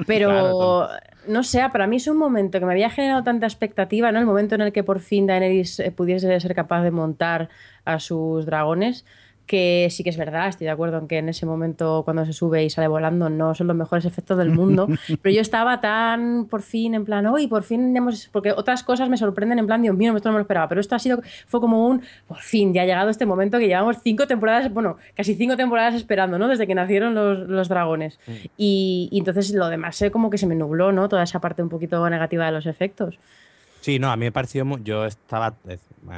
Pero, 0.07 0.29
Claro, 0.29 0.89
no 1.27 1.43
sé, 1.43 1.67
para 1.71 1.87
mí 1.87 1.95
es 1.97 2.07
un 2.07 2.17
momento 2.17 2.59
que 2.59 2.65
me 2.65 2.73
había 2.73 2.89
generado 2.89 3.23
tanta 3.23 3.47
expectativa, 3.47 4.11
¿no? 4.11 4.19
El 4.19 4.25
momento 4.25 4.55
en 4.55 4.61
el 4.61 4.71
que 4.71 4.83
por 4.83 4.99
fin 4.99 5.25
Daenerys 5.27 5.79
eh, 5.79 5.91
pudiese 5.91 6.39
ser 6.39 6.53
capaz 6.55 6.83
de 6.83 6.91
montar 6.91 7.49
a 7.85 7.99
sus 7.99 8.45
dragones, 8.45 9.05
que 9.45 9.87
sí 9.91 10.03
que 10.03 10.09
es 10.09 10.17
verdad, 10.17 10.47
estoy 10.47 10.65
de 10.65 10.71
acuerdo 10.71 10.97
en 10.97 11.07
que 11.07 11.17
en 11.17 11.29
ese 11.29 11.45
momento 11.45 12.01
cuando 12.03 12.25
se 12.25 12.33
sube 12.33 12.63
y 12.63 12.69
sale 12.69 12.87
volando 12.87 13.29
no 13.29 13.53
son 13.53 13.67
los 13.67 13.75
mejores 13.75 14.05
efectos 14.05 14.37
del 14.37 14.49
mundo, 14.49 14.87
pero 15.21 15.35
yo 15.35 15.41
estaba 15.41 15.81
tan 15.81 16.45
por 16.45 16.61
fin 16.61 16.95
en 16.95 17.05
plan, 17.05 17.25
hoy 17.27 17.47
por 17.47 17.63
fin 17.63 17.95
hemos, 17.95 18.27
porque 18.31 18.51
otras 18.51 18.83
cosas 18.83 19.09
me 19.09 19.17
sorprenden 19.17 19.59
en 19.59 19.67
plan, 19.67 19.81
Dios 19.81 19.95
mío, 19.95 20.15
esto 20.15 20.29
no 20.29 20.33
me 20.33 20.39
lo 20.39 20.43
esperaba, 20.43 20.67
pero 20.67 20.81
esto 20.81 20.95
ha 20.95 20.99
sido, 20.99 21.21
fue 21.47 21.59
como 21.61 21.87
un, 21.87 22.01
por 22.27 22.39
fin, 22.39 22.73
ya 22.73 22.81
ha 22.81 22.85
llegado 22.85 23.09
este 23.09 23.25
momento 23.25 23.59
que 23.59 23.67
llevamos 23.67 23.97
cinco 24.03 24.27
temporadas, 24.27 24.73
bueno, 24.73 24.97
casi 25.15 25.35
cinco 25.35 25.55
temporadas 25.57 25.95
esperando, 25.95 26.39
¿no? 26.39 26.47
Desde 26.47 26.67
que 26.67 26.75
nacieron 26.75 27.13
los, 27.13 27.47
los 27.47 27.69
dragones. 27.69 28.19
Y, 28.57 29.09
y 29.11 29.19
entonces 29.19 29.53
lo 29.53 29.69
demás 29.69 29.95
sé 29.95 30.11
como 30.11 30.29
que 30.29 30.37
se 30.37 30.47
me 30.47 30.55
nubló, 30.55 30.91
¿no? 30.91 31.09
Toda 31.09 31.23
esa 31.23 31.39
parte 31.39 31.61
un 31.61 31.69
poquito 31.69 32.07
negativa 32.09 32.45
de 32.45 32.51
los 32.51 32.65
efectos. 32.65 33.19
Sí, 33.85 33.99
no, 33.99 34.09
a 34.09 34.17
mí 34.17 34.25
me 34.25 34.31
pareció, 34.31 34.65
yo 34.79 35.05
estaba, 35.05 35.57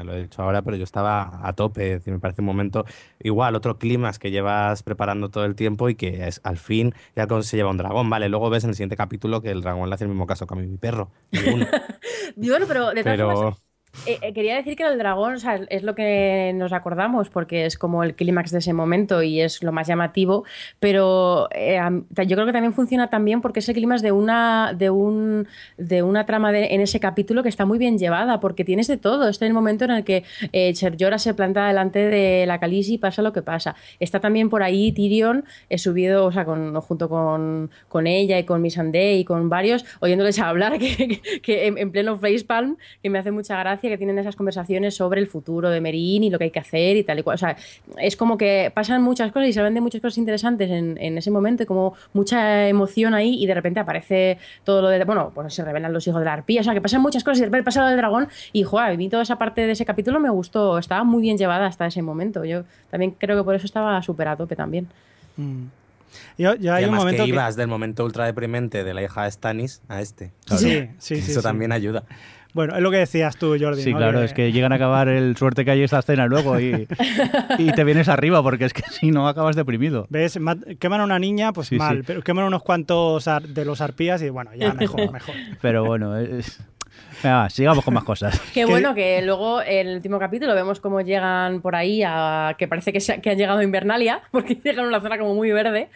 lo 0.05 0.13
he 0.13 0.21
dicho 0.21 0.41
ahora, 0.41 0.61
pero 0.61 0.77
yo 0.77 0.85
estaba 0.85 1.45
a 1.45 1.51
tope, 1.51 1.95
es 1.95 1.99
decir, 1.99 2.13
me 2.13 2.19
parece 2.21 2.39
un 2.39 2.45
momento 2.45 2.85
igual, 3.19 3.55
otro 3.55 3.77
clima 3.77 4.09
que 4.13 4.31
llevas 4.31 4.83
preparando 4.83 5.27
todo 5.27 5.43
el 5.43 5.53
tiempo 5.53 5.89
y 5.89 5.95
que 5.95 6.29
es 6.29 6.39
al 6.45 6.55
fin 6.55 6.93
ya 7.13 7.27
se 7.41 7.57
lleva 7.57 7.69
un 7.69 7.75
dragón, 7.75 8.09
vale, 8.09 8.29
luego 8.29 8.49
ves 8.49 8.63
en 8.63 8.69
el 8.69 8.75
siguiente 8.77 8.95
capítulo 8.95 9.41
que 9.41 9.51
el 9.51 9.59
dragón 9.59 9.89
le 9.89 9.95
hace 9.95 10.05
el 10.05 10.09
mismo 10.09 10.25
caso 10.25 10.47
que 10.47 10.53
a 10.53 10.57
mí, 10.57 10.65
mi 10.65 10.77
perro, 10.77 11.11
bueno, 11.33 11.67
pero 13.03 13.11
de 13.11 13.17
todas 13.17 13.37
formas, 13.37 13.57
pero 13.57 13.66
Eh, 14.05 14.19
eh, 14.21 14.31
quería 14.33 14.55
decir 14.55 14.75
que 14.77 14.83
el 14.83 14.97
dragón 14.97 15.33
o 15.33 15.39
sea, 15.39 15.55
es 15.69 15.83
lo 15.83 15.93
que 15.95 16.53
nos 16.55 16.71
acordamos 16.71 17.29
porque 17.29 17.65
es 17.65 17.77
como 17.77 18.03
el 18.03 18.15
clímax 18.15 18.51
de 18.51 18.59
ese 18.59 18.71
momento 18.71 19.21
y 19.21 19.41
es 19.41 19.63
lo 19.63 19.71
más 19.73 19.87
llamativo, 19.87 20.45
pero 20.79 21.49
eh, 21.51 21.77
yo 22.25 22.35
creo 22.37 22.45
que 22.45 22.53
también 22.53 22.73
funciona 22.73 23.09
también 23.09 23.41
porque 23.41 23.59
ese 23.59 23.73
clímax 23.73 24.01
de 24.01 24.13
una, 24.13 24.73
de 24.77 24.89
un, 24.91 25.47
de 25.77 26.03
una 26.03 26.25
trama 26.25 26.51
de- 26.53 26.73
en 26.75 26.79
ese 26.81 26.99
capítulo 27.01 27.43
que 27.43 27.49
está 27.49 27.65
muy 27.65 27.77
bien 27.79 27.97
llevada 27.97 28.39
porque 28.39 28.63
tienes 28.63 28.87
de 28.87 28.97
todo. 28.97 29.27
Este 29.27 29.43
es 29.45 29.49
el 29.49 29.53
momento 29.53 29.83
en 29.85 29.91
el 29.91 30.03
que 30.05 30.23
eh, 30.53 30.73
Ser 30.75 30.95
Jorah 30.97 31.19
se 31.19 31.33
planta 31.33 31.67
delante 31.67 31.99
de 32.07 32.45
la 32.45 32.59
Khaleesi 32.59 32.93
y 32.93 32.97
pasa 32.99 33.21
lo 33.21 33.33
que 33.33 33.41
pasa. 33.41 33.75
Está 33.99 34.19
también 34.21 34.49
por 34.49 34.63
ahí 34.63 34.91
Tyrion 34.93 35.43
eh, 35.69 35.77
subido, 35.77 36.25
o 36.25 36.31
sea, 36.31 36.45
con, 36.45 36.79
junto 36.81 37.09
con, 37.09 37.71
con 37.89 38.07
ella 38.07 38.39
y 38.39 38.45
con 38.45 38.61
Missandei 38.61 39.19
y 39.19 39.25
con 39.25 39.49
varios, 39.49 39.83
oyéndoles 39.99 40.39
hablar 40.39 40.77
que, 40.79 40.95
que- 40.95 41.41
que 41.41 41.67
en, 41.67 41.77
en 41.77 41.91
pleno 41.91 42.17
facepalm, 42.17 42.77
que 43.03 43.09
me 43.09 43.19
hace 43.19 43.31
mucha 43.31 43.57
gracia 43.59 43.86
que 43.89 43.97
tienen 43.97 44.17
esas 44.19 44.35
conversaciones 44.35 44.95
sobre 44.95 45.21
el 45.21 45.27
futuro 45.27 45.69
de 45.69 45.81
Merín 45.81 46.23
y 46.23 46.29
lo 46.29 46.37
que 46.37 46.45
hay 46.45 46.51
que 46.51 46.59
hacer 46.59 46.97
y 46.97 47.03
tal 47.03 47.19
y 47.19 47.23
cual. 47.23 47.35
O 47.35 47.37
sea, 47.37 47.55
es 47.99 48.15
como 48.15 48.37
que 48.37 48.71
pasan 48.73 49.01
muchas 49.03 49.31
cosas 49.31 49.49
y 49.49 49.53
se 49.53 49.59
hablan 49.59 49.73
de 49.73 49.81
muchas 49.81 50.01
cosas 50.01 50.17
interesantes 50.17 50.69
en, 50.69 50.97
en 50.99 51.17
ese 51.17 51.31
momento, 51.31 51.63
y 51.63 51.65
como 51.65 51.93
mucha 52.13 52.67
emoción 52.67 53.13
ahí 53.13 53.41
y 53.41 53.45
de 53.47 53.53
repente 53.53 53.79
aparece 53.79 54.37
todo 54.63 54.81
lo 54.81 54.89
de, 54.89 55.03
bueno, 55.03 55.31
pues 55.33 55.53
se 55.53 55.63
revelan 55.63 55.93
los 55.93 56.07
hijos 56.07 56.19
de 56.19 56.25
la 56.25 56.33
arpía, 56.33 56.61
o 56.61 56.63
sea, 56.63 56.73
que 56.73 56.81
pasan 56.81 57.01
muchas 57.01 57.23
cosas 57.23 57.37
y 57.37 57.41
de 57.41 57.45
repente 57.47 57.65
pasa 57.65 57.81
lo 57.81 57.87
del 57.87 57.97
dragón 57.97 58.27
y, 58.53 58.63
joder, 58.63 58.91
a 58.93 58.97
mí 58.97 59.09
toda 59.09 59.23
esa 59.23 59.37
parte 59.37 59.61
de 59.65 59.71
ese 59.71 59.85
capítulo 59.85 60.19
me 60.19 60.29
gustó, 60.29 60.77
estaba 60.77 61.03
muy 61.03 61.21
bien 61.21 61.37
llevada 61.37 61.65
hasta 61.67 61.85
ese 61.87 62.01
momento. 62.01 62.45
Yo 62.45 62.63
también 62.89 63.11
creo 63.17 63.37
que 63.37 63.43
por 63.43 63.55
eso 63.55 63.65
estaba 63.65 64.01
súper 64.01 64.27
a 64.27 64.35
tope 64.35 64.55
también. 64.55 64.87
Mm. 65.37 65.65
Yo, 66.37 66.55
yo 66.55 66.61
y 66.63 66.67
un 66.67 66.69
además 66.73 66.99
momento 66.99 67.23
que 67.23 67.29
que- 67.29 67.33
ibas 67.35 67.55
del 67.55 67.67
momento 67.67 68.05
ultra 68.05 68.25
deprimente 68.25 68.83
de 68.83 68.93
la 68.93 69.03
hija 69.03 69.23
de 69.25 69.31
Stannis 69.31 69.81
a 69.89 70.01
este. 70.01 70.31
Sí, 70.45 70.57
sí, 70.57 70.89
sí, 70.99 71.31
Eso 71.31 71.41
sí. 71.41 71.43
también 71.43 71.71
ayuda. 71.71 72.03
Bueno, 72.57 72.75
es 72.75 72.81
lo 72.81 72.89
que 72.89 72.97
decías 72.97 73.37
tú, 73.37 73.55
Jordi. 73.59 73.83
Sí, 73.83 73.91
¿no? 73.91 73.99
claro, 73.99 74.23
es 74.23 74.33
que 74.33 74.51
llegan 74.51 74.71
a 74.71 74.75
acabar 74.77 75.07
el 75.09 75.37
suerte 75.37 75.63
que 75.63 75.69
hay 75.69 75.83
esta 75.83 75.99
escena 75.99 76.25
luego 76.25 76.59
y, 76.59 76.87
y 77.59 77.71
te 77.71 77.83
vienes 77.83 78.09
arriba 78.09 78.41
porque 78.41 78.65
es 78.65 78.73
que 78.73 78.81
si 78.89 79.11
no 79.11 79.27
acabas 79.27 79.55
deprimido. 79.55 80.07
¿Ves? 80.09 80.39
Ma- 80.39 80.57
Queman 80.79 81.01
a 81.01 81.03
una 81.03 81.19
niña, 81.19 81.53
pues 81.53 81.67
Sí, 81.67 81.75
mal, 81.77 81.97
sí. 81.97 82.03
pero 82.07 82.23
queman 82.23 82.45
unos 82.45 82.63
cuantos 82.63 83.27
ar- 83.27 83.43
de 83.47 83.63
los 83.63 83.79
arpías 83.79 84.23
y 84.23 84.29
bueno, 84.29 84.49
ya 84.55 84.73
mejor, 84.73 85.11
mejor. 85.13 85.35
Pero 85.61 85.85
bueno, 85.85 86.17
es... 86.17 86.59
Venga, 87.21 87.37
va, 87.43 87.49
sigamos 87.51 87.85
con 87.85 87.93
más 87.93 88.03
cosas. 88.03 88.39
Qué 88.55 88.65
bueno 88.65 88.95
que 88.95 89.21
luego 89.21 89.61
en 89.61 89.87
el 89.87 89.95
último 89.97 90.17
capítulo 90.17 90.55
vemos 90.55 90.79
cómo 90.79 91.01
llegan 91.01 91.61
por 91.61 91.75
ahí 91.75 92.01
a 92.03 92.55
que 92.57 92.67
parece 92.67 92.91
que, 92.91 92.99
se- 93.01 93.21
que 93.21 93.29
han 93.29 93.37
llegado 93.37 93.59
a 93.59 93.63
Invernalia, 93.63 94.21
porque 94.31 94.55
llegan 94.55 94.85
a 94.85 94.87
una 94.87 94.99
zona 95.01 95.19
como 95.19 95.35
muy 95.35 95.51
verde 95.51 95.89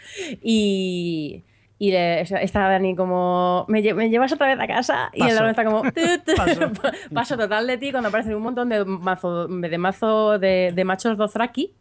y, 0.43 1.43
y 1.83 1.89
le- 1.89 2.21
está 2.21 2.67
Dani 2.69 2.95
como 2.95 3.65
¿me, 3.67 3.81
lle- 3.81 3.95
me 3.95 4.07
llevas 4.11 4.31
otra 4.31 4.45
vez 4.45 4.59
a 4.59 4.67
casa 4.67 5.09
y 5.13 5.23
el 5.23 5.29
dragón 5.33 5.49
está 5.49 5.65
como. 5.65 5.81
Paso. 6.37 6.59
paso 7.13 7.37
total 7.37 7.65
de 7.65 7.77
ti 7.79 7.89
cuando 7.89 8.09
aparecen 8.09 8.35
un 8.35 8.43
montón 8.43 8.69
de 8.69 8.85
mazo 8.85 9.47
de, 9.47 9.77
mazo 9.79 10.37
de, 10.37 10.73
de 10.75 10.83
machos 10.85 11.17
Dothraki 11.17 11.73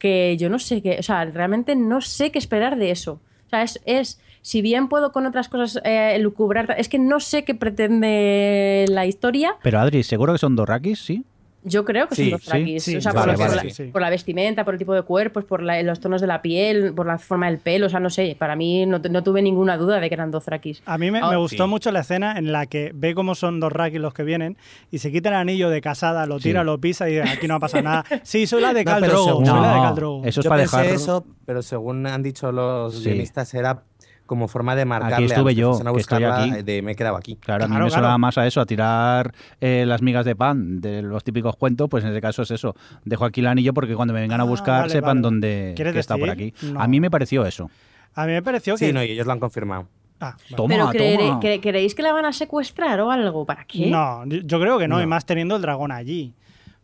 que 0.00 0.36
yo 0.36 0.48
no 0.50 0.58
sé 0.58 0.82
qué, 0.82 0.96
o 0.98 1.02
sea, 1.04 1.24
realmente 1.24 1.76
no 1.76 2.00
sé 2.00 2.32
qué 2.32 2.38
esperar 2.40 2.76
de 2.76 2.90
eso. 2.90 3.20
O 3.46 3.50
sea, 3.50 3.62
es, 3.62 3.80
es 3.84 4.20
si 4.42 4.60
bien 4.60 4.88
puedo 4.88 5.12
con 5.12 5.24
otras 5.26 5.48
cosas 5.48 5.80
eh, 5.84 6.18
lucubrar, 6.20 6.74
es 6.78 6.88
que 6.88 6.98
no 6.98 7.20
sé 7.20 7.44
qué 7.44 7.54
pretende 7.54 8.86
la 8.88 9.06
historia. 9.06 9.54
Pero 9.62 9.78
Adri, 9.80 10.02
¿seguro 10.02 10.32
que 10.32 10.38
son 10.38 10.56
dorrakis? 10.56 10.98
Sí. 10.98 11.24
Yo 11.64 11.84
creo 11.84 12.06
que 12.08 12.14
Sí, 12.14 12.30
son 12.30 12.40
dos 12.40 12.42
sí, 12.44 12.80
sí, 12.80 12.96
o 12.96 13.00
sea, 13.00 13.12
vale, 13.12 13.32
por, 13.32 13.40
por 13.40 13.48
vale, 13.48 13.56
la, 13.56 13.62
sí, 13.62 13.70
sí. 13.70 13.90
por 13.90 14.00
la 14.00 14.10
vestimenta, 14.10 14.64
por 14.64 14.74
el 14.74 14.78
tipo 14.78 14.94
de 14.94 15.02
cuerpos, 15.02 15.44
por 15.44 15.60
la- 15.62 15.82
los 15.82 15.98
tonos 15.98 16.20
de 16.20 16.28
la 16.28 16.40
piel, 16.40 16.94
por 16.94 17.06
la 17.06 17.18
forma 17.18 17.46
del 17.50 17.58
pelo. 17.58 17.86
O 17.86 17.90
sea, 17.90 17.98
no 17.98 18.10
sé. 18.10 18.36
Para 18.38 18.54
mí 18.54 18.86
no, 18.86 18.98
no 19.00 19.22
tuve 19.24 19.42
ninguna 19.42 19.76
duda 19.76 19.98
de 19.98 20.08
que 20.08 20.14
eran 20.14 20.30
dos 20.30 20.44
traquis. 20.44 20.82
A 20.86 20.96
mí 20.98 21.10
me, 21.10 21.20
me 21.20 21.36
gustó 21.36 21.66
mucho 21.66 21.90
la 21.90 22.00
escena 22.00 22.38
en 22.38 22.52
la 22.52 22.66
que 22.66 22.92
ve 22.94 23.14
cómo 23.14 23.34
son 23.34 23.58
dos 23.58 23.72
rakis 23.72 24.00
los 24.00 24.14
que 24.14 24.22
vienen 24.22 24.56
y 24.92 24.98
se 24.98 25.10
quita 25.10 25.30
el 25.30 25.34
anillo 25.34 25.68
de 25.68 25.80
casada, 25.80 26.26
lo 26.26 26.38
tira, 26.38 26.60
Sí. 26.60 26.66
lo 26.66 26.78
pisa 26.80 27.08
y 27.08 27.16
dice, 27.16 27.28
aquí 27.28 27.48
no 27.48 27.56
ha 27.56 27.60
pasado 27.60 27.82
nada. 27.82 28.04
Sí, 28.22 28.46
soy 28.46 28.62
la 28.62 28.72
de 28.72 28.84
No, 28.84 28.90
Khal 28.92 29.00
pero 29.00 29.12
Drogo, 29.14 29.26
según- 29.28 29.46
soy 29.46 29.60
la 29.60 29.72
de 29.74 29.80
No, 29.80 29.94
Drogo. 29.94 30.24
eso 30.24 30.40
es 30.40 30.44
Yo 30.44 30.48
para 30.50 30.62
pensé 30.62 30.76
dejar- 30.78 30.94
eso, 30.94 31.26
pero 31.44 31.62
según 31.62 32.06
han 32.06 32.22
dicho 32.22 32.52
los 32.52 32.94
Sí. 33.02 33.04
guionistas, 33.10 33.52
era 33.54 33.82
como 34.28 34.46
forma 34.46 34.76
de 34.76 34.84
marcarle 34.84 35.14
Aquí 35.16 35.24
a 35.24 35.26
estuve 35.26 35.54
que 35.54 35.60
yo, 35.60 35.72
a 35.74 35.92
que 35.92 36.00
estoy 36.00 36.22
aquí. 36.22 36.62
de 36.62 36.82
me 36.82 36.92
he 36.92 36.94
quedado 36.94 37.16
aquí. 37.16 37.34
Claro, 37.34 37.64
a 37.64 37.68
mí 37.68 37.76
me 37.76 37.90
sonaba 37.90 38.16
más 38.18 38.38
a 38.38 38.46
eso, 38.46 38.60
a 38.60 38.66
tirar 38.66 39.34
eh, 39.60 39.84
las 39.84 40.00
migas 40.02 40.24
de 40.24 40.36
pan 40.36 40.80
de 40.80 41.02
los 41.02 41.24
típicos 41.24 41.56
cuentos, 41.56 41.88
pues 41.88 42.04
en 42.04 42.10
ese 42.10 42.20
caso 42.20 42.42
es 42.42 42.52
eso. 42.52 42.76
Dejo 43.04 43.24
aquí 43.24 43.40
el 43.40 43.48
anillo 43.48 43.74
porque 43.74 43.96
cuando 43.96 44.14
me 44.14 44.20
vengan 44.20 44.40
a 44.40 44.44
buscar 44.44 44.82
vale, 44.82 44.92
sepan 44.92 45.08
vale. 45.16 45.20
dónde 45.22 45.72
¿Quieres 45.74 45.94
que 45.94 45.98
está 46.00 46.16
por 46.16 46.30
aquí. 46.30 46.54
No. 46.62 46.80
A 46.80 46.86
mí 46.86 47.00
me 47.00 47.10
pareció 47.10 47.44
eso. 47.44 47.68
A 48.14 48.26
mí 48.26 48.32
me 48.32 48.42
pareció 48.42 48.74
que... 48.76 48.86
Sí, 48.86 48.92
no, 48.92 49.02
y 49.02 49.10
ellos 49.10 49.26
lo 49.26 49.32
han 49.32 49.40
confirmado. 49.40 49.88
Ah, 50.20 50.36
Toma, 50.56 50.74
Pero 50.74 50.88
creere- 50.90 51.26
toma. 51.28 51.40
cre- 51.40 51.60
¿creéis 51.60 51.94
que 51.94 52.02
la 52.02 52.12
van 52.12 52.24
a 52.26 52.32
secuestrar 52.32 53.00
o 53.00 53.10
algo? 53.10 53.46
¿Para 53.46 53.64
qué? 53.64 53.88
No, 53.88 54.26
yo 54.26 54.38
yo 54.44 54.60
creo 54.60 54.78
que 54.78 54.88
no, 54.88 54.96
No. 54.96 55.02
y 55.02 55.06
más 55.06 55.24
teniendo 55.24 55.54
el 55.56 55.62
dragón 55.62 55.92
allí. 55.92 56.34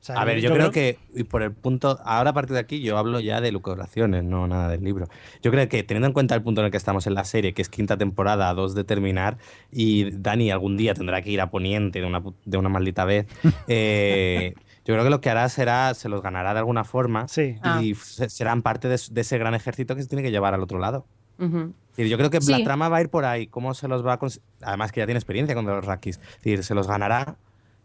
O 0.04 0.06
sea, 0.06 0.16
A 0.16 0.24
ver, 0.26 0.38
yo, 0.42 0.52
creo, 0.52 0.70
que, 0.70 0.98
y 1.14 1.24
por 1.24 1.42
el 1.42 1.52
punto, 1.52 1.98
ahora 2.04 2.28
a 2.28 2.32
partir 2.34 2.52
de 2.52 2.60
aquí 2.60 2.82
yo 2.82 2.98
hablo 2.98 3.20
ya 3.20 3.40
de 3.40 3.50
lucubraciones, 3.50 4.22
no 4.22 4.46
nada 4.46 4.68
del 4.68 4.84
libro. 4.84 5.06
Yo 5.42 5.50
creo 5.50 5.66
que 5.66 5.82
teniendo 5.82 6.08
en 6.08 6.12
cuenta 6.12 6.34
el 6.34 6.42
punto 6.42 6.60
en 6.60 6.66
el 6.66 6.70
que 6.70 6.76
estamos 6.76 7.06
en 7.06 7.14
la 7.14 7.24
serie, 7.24 7.54
que 7.54 7.62
es 7.62 7.70
quinta 7.70 7.96
temporada, 7.96 8.50
a 8.50 8.52
dos 8.54 8.74
de 8.74 8.84
terminar, 8.84 9.38
y 9.72 10.10
Dani 10.10 10.50
algún 10.50 10.76
día 10.76 10.92
tendrá 10.92 11.22
que 11.22 11.30
ir 11.30 11.40
a 11.40 11.48
Poniente 11.48 12.02
de 12.02 12.06
una, 12.06 12.22
de 12.44 12.58
una 12.58 12.68
maldita 12.68 13.06
vez, 13.06 13.24
eh, 13.66 14.52
yo 14.84 14.92
creo 14.92 15.04
que 15.04 15.08
lo 15.10 15.22
que 15.22 15.30
hará 15.30 15.48
será, 15.48 15.94
se 15.94 16.10
los 16.10 16.20
ganará 16.20 16.52
de 16.52 16.58
alguna 16.58 16.84
forma, 16.84 17.26
Sí. 17.26 17.56
Ah. 17.62 17.80
y 17.82 17.94
se- 17.94 18.28
serán 18.28 18.60
parte 18.60 18.88
de, 18.88 19.00
de 19.10 19.20
ese 19.22 19.38
gran 19.38 19.54
ejército 19.54 19.96
que 19.96 20.02
se 20.02 20.08
tiene 20.08 20.22
que 20.22 20.30
llevar 20.30 20.52
al 20.52 20.60
otro 20.62 20.78
lado. 20.78 21.06
Decir, 21.38 22.08
yo 22.08 22.18
creo 22.18 22.28
que 22.28 22.42
Sí. 22.42 22.52
la 22.52 22.62
trama 22.62 22.90
va 22.90 22.98
a 22.98 23.00
ir 23.00 23.08
por 23.08 23.24
ahí, 23.24 23.46
cómo 23.46 23.72
se 23.72 23.88
los 23.88 24.04
va 24.06 24.12
a... 24.12 24.18
Además 24.62 24.92
que 24.92 25.00
ya 25.00 25.06
tiene 25.06 25.18
experiencia 25.18 25.54
con 25.54 25.64
los 25.64 25.84
Rakis. 25.84 26.16
Es 26.18 26.36
decir, 26.44 26.62
se 26.62 26.74
los 26.74 26.86
ganará 26.86 27.36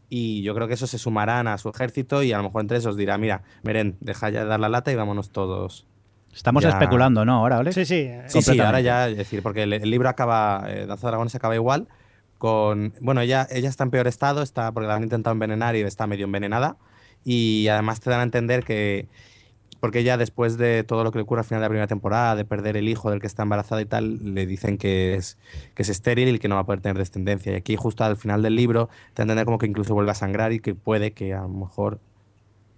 y 0.10 0.41
yo 0.41 0.56
creo 0.56 0.68
que 0.68 0.73
esos 0.73 0.90
se 0.90 0.98
sumarán 0.98 1.48
a 1.48 1.57
su 1.57 1.69
ejército 1.69 2.23
y 2.23 2.31
a 2.34 2.38
lo 2.38 2.44
mejor 2.44 2.61
entre 2.61 2.77
esos 2.77 2.98
dirá, 2.98 3.18
mira, 3.18 3.44
Meren, 3.64 3.98
deja 4.02 4.30
ya 4.30 4.41
de 4.44 4.48
dar 4.49 4.60
la 4.60 4.69
lata 4.69 4.91
y 4.91 4.95
vámonos 4.95 5.30
todos. 5.31 5.86
Estamos 6.34 6.64
Ya. 6.64 6.69
especulando, 6.69 7.26
¿no? 7.26 7.34
Ahora, 7.38 7.57
¿vale? 7.57 7.72
Sí, 7.73 7.86
sí. 7.86 8.10
Sí, 8.27 8.41
sí, 8.41 8.60
ahora 8.60 8.81
ya, 8.81 9.07
es 9.10 9.18
decir, 9.18 9.41
porque 9.44 9.64
el, 9.64 9.73
el 9.73 9.90
libro 9.90 10.10
acaba, 10.10 10.64
eh, 10.68 10.86
Danza 10.86 11.07
de 11.07 11.11
Dragones 11.11 11.36
acaba 11.36 11.56
igual, 11.56 11.88
con... 12.38 12.94
Bueno, 13.02 13.22
ella, 13.22 13.48
ella 13.52 13.68
está 13.69 13.84
en 13.84 13.91
peor 13.91 14.07
estado, 14.07 14.41
está 14.41 14.72
porque 14.72 14.88
la 14.88 14.95
han 14.95 15.03
intentado 15.03 15.34
envenenar 15.34 15.76
y 15.76 15.81
está 15.81 16.07
medio 16.07 16.26
envenenada 16.26 16.77
y 17.26 17.68
además 17.68 17.99
te 17.99 18.10
dan 18.10 18.19
a 18.22 18.23
entender 18.23 18.64
que... 18.64 19.07
Porque 19.80 19.99
ella 19.99 20.18
después 20.18 20.57
de 20.57 20.84
todo 20.84 21.03
lo 21.03 21.11
que 21.11 21.19
le 21.19 21.23
ocurre 21.23 21.41
al 21.41 21.45
final 21.45 21.61
de 21.61 21.65
la 21.65 21.69
primera 21.69 21.88
temporada, 21.88 22.35
de 22.35 22.45
perder 22.45 22.77
el 22.77 22.89
hijo 22.89 23.10
del 23.11 23.22
que 23.22 23.27
está 23.27 23.43
embarazada 23.43 23.81
y 23.81 23.85
tal, 23.85 24.34
le 24.34 24.45
dicen 24.45 24.77
que 24.77 25.15
es, 25.15 25.38
que 25.76 25.84
es 25.84 25.89
estéril 25.89 26.35
y 26.35 26.39
que 26.39 26.47
no 26.47 26.56
va 26.56 26.61
a 26.61 26.65
poder 26.65 26.81
tener 26.81 26.97
descendencia. 26.97 27.53
Y 27.53 27.56
aquí 27.56 27.76
justo 27.76 28.03
al 28.03 28.18
final 28.18 28.41
del 28.41 28.56
libro 28.56 28.89
te 29.14 29.22
entender 29.22 29.45
como 29.45 29.57
que 29.57 29.68
incluso 29.68 29.93
vuelve 29.93 30.11
a 30.11 30.15
sangrar 30.15 30.51
y 30.53 30.60
que 30.60 30.76
puede 30.76 31.14
que 31.14 31.34
a 31.34 31.41
lo 31.41 31.49
mejor 31.49 31.99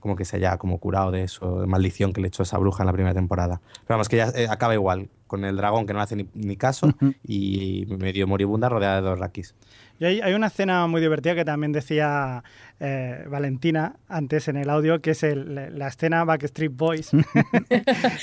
como 0.01 0.15
que 0.15 0.25
se 0.25 0.35
haya 0.37 0.57
como 0.57 0.79
curado 0.79 1.11
de 1.11 1.23
eso, 1.23 1.61
de 1.61 1.67
maldición 1.67 2.11
que 2.11 2.21
le 2.21 2.27
echó 2.27 2.43
esa 2.43 2.57
bruja 2.57 2.83
en 2.83 2.87
la 2.87 2.93
primera 2.93 3.13
temporada. 3.13 3.61
Pero 3.87 3.95
vamos, 3.95 4.09
que 4.09 4.17
ya 4.17 4.29
eh, 4.35 4.47
acaba 4.49 4.73
igual, 4.73 5.09
con 5.27 5.45
el 5.45 5.55
dragón 5.55 5.85
que 5.85 5.93
no 5.93 5.99
le 5.99 6.03
hace 6.03 6.15
ni, 6.15 6.27
ni 6.33 6.57
caso 6.57 6.89
y 7.23 7.85
medio 7.87 8.27
moribunda 8.27 8.67
rodeada 8.67 8.95
de 8.95 9.01
dos 9.01 9.19
rakis. 9.19 9.55
Y 10.01 10.05
hay, 10.05 10.21
hay 10.21 10.33
una 10.33 10.47
escena 10.47 10.87
muy 10.87 10.99
divertida 10.99 11.35
que 11.35 11.45
también 11.45 11.71
decía 11.71 12.43
eh, 12.79 13.23
Valentina 13.29 13.93
antes 14.09 14.47
en 14.47 14.57
el 14.57 14.67
audio, 14.71 14.99
que 14.99 15.11
es 15.11 15.21
el- 15.21 15.77
la 15.77 15.87
escena 15.89 16.23
Backstreet 16.23 16.71
Boys. 16.75 17.11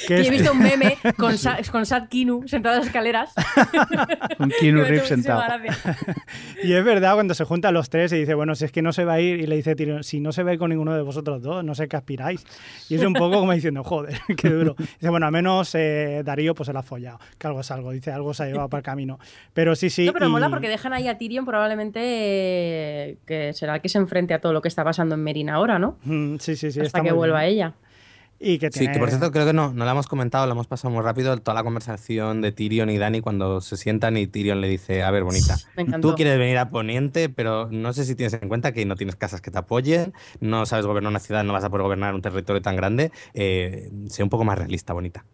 Que 0.08 0.20
es- 0.20 0.26
he 0.26 0.30
visto 0.30 0.50
un 0.52 0.58
meme 0.62 0.98
con, 1.16 1.38
Sa- 1.38 1.58
con 1.70 1.86
Sad 1.86 2.08
Kinu 2.08 2.48
sentado 2.48 2.74
en 2.74 2.78
las 2.80 2.86
escaleras. 2.88 3.32
Un 4.40 4.50
hecho 4.52 4.72
muchísima 4.76 5.04
sentado. 5.06 5.42
Y 6.64 6.72
es 6.72 6.84
verdad 6.84 7.14
cuando 7.14 7.34
se 7.34 7.44
juntan 7.44 7.74
los 7.74 7.90
tres 7.90 8.12
y 8.12 8.16
dice, 8.18 8.34
bueno, 8.34 8.54
si 8.56 8.64
es 8.64 8.72
que 8.72 8.82
no 8.82 8.92
se 8.92 9.04
va 9.04 9.14
a 9.14 9.20
ir, 9.20 9.38
y 9.38 9.46
le 9.46 9.54
dice 9.56 9.74
Tyrion, 9.76 10.02
si 10.02 10.18
no 10.20 10.32
se 10.32 10.42
va 10.42 10.50
a 10.50 10.52
ir 10.54 10.58
con 10.58 10.70
ninguno 10.70 10.94
de 10.94 11.02
vosotros 11.02 11.40
dos, 11.42 11.62
no 11.64 11.74
sé 11.76 11.86
qué 11.88 11.96
aspiráis. 11.96 12.44
Y 12.88 12.96
es 12.96 13.04
un 13.04 13.12
poco 13.12 13.38
como 13.38 13.52
diciendo, 13.52 13.84
joder, 13.84 14.18
qué 14.36 14.50
duro. 14.50 14.74
Dice, 14.78 15.08
bueno, 15.10 15.26
al 15.26 15.32
menos 15.32 15.72
eh, 15.76 16.22
Darío 16.24 16.54
pues 16.56 16.66
se 16.66 16.72
la 16.72 16.80
ha 16.80 16.82
follado, 16.82 17.20
que 17.38 17.46
algo 17.46 17.60
es 17.60 17.70
algo, 17.70 17.92
dice, 17.92 18.10
algo 18.10 18.34
se 18.34 18.42
ha 18.42 18.46
llevado 18.46 18.68
para 18.68 18.80
el 18.80 18.84
camino. 18.84 19.18
Pero 19.54 19.76
sí, 19.76 19.90
sí. 19.90 20.06
No, 20.06 20.12
pero 20.12 20.26
y- 20.26 20.30
mola 20.30 20.48
porque 20.50 20.68
dejan 20.68 20.92
ahí 20.92 21.06
a 21.06 21.16
Tyrion 21.18 21.44
probablemente 21.44 21.67
eh, 21.94 23.18
que 23.26 23.52
será 23.52 23.76
el 23.76 23.80
que 23.80 23.88
se 23.88 23.98
enfrente 23.98 24.34
a 24.34 24.40
todo 24.40 24.52
lo 24.52 24.62
que 24.62 24.68
está 24.68 24.84
pasando 24.84 25.14
en 25.14 25.22
Merin 25.22 25.50
ahora, 25.50 25.78
¿no? 25.78 25.98
Mm, 26.04 26.36
Sí, 26.38 26.56
sí, 26.56 26.70
sí. 26.70 26.80
Hasta 26.80 27.02
que 27.02 27.12
vuelva 27.12 27.42
bien. 27.42 27.52
ella. 27.52 27.74
Y 28.40 28.58
que 28.58 28.70
Sí, 28.70 28.86
que 28.86 28.98
por 29.00 29.08
cierto 29.08 29.32
creo 29.32 29.46
que 29.46 29.52
no, 29.52 29.72
no 29.72 29.84
la 29.84 29.90
hemos 29.90 30.06
comentado, 30.06 30.46
la 30.46 30.52
hemos 30.52 30.68
pasado 30.68 30.94
muy 30.94 31.02
rápido, 31.02 31.36
toda 31.38 31.54
la 31.54 31.64
conversación 31.64 32.40
de 32.40 32.52
Tyrion 32.52 32.88
y 32.88 32.96
Dani 32.96 33.20
cuando 33.20 33.60
se 33.60 33.76
sientan 33.76 34.16
y 34.16 34.28
Tyrion 34.28 34.60
le 34.60 34.68
dice, 34.68 35.02
a 35.02 35.10
ver, 35.10 35.24
bonita, 35.24 35.56
tú 36.00 36.14
quieres 36.14 36.38
venir 36.38 36.56
a 36.58 36.70
Poniente, 36.70 37.28
pero 37.28 37.68
no 37.72 37.92
sé 37.92 38.04
si 38.04 38.14
tienes 38.14 38.34
en 38.34 38.48
cuenta 38.48 38.72
que 38.72 38.84
no 38.84 38.94
tienes 38.94 39.16
casas 39.16 39.40
que 39.40 39.50
te 39.50 39.58
apoyen, 39.58 40.12
no 40.40 40.66
sabes 40.66 40.86
gobernar 40.86 41.10
una 41.10 41.18
ciudad, 41.18 41.42
no 41.42 41.52
vas 41.52 41.64
a 41.64 41.70
poder 41.70 41.82
gobernar 41.82 42.14
un 42.14 42.22
territorio 42.22 42.62
tan 42.62 42.76
grande, 42.76 43.10
eh, 43.34 43.90
sé 44.06 44.22
un 44.22 44.28
poco 44.28 44.44
más 44.44 44.56
realista, 44.56 44.92
bonita. 44.92 45.24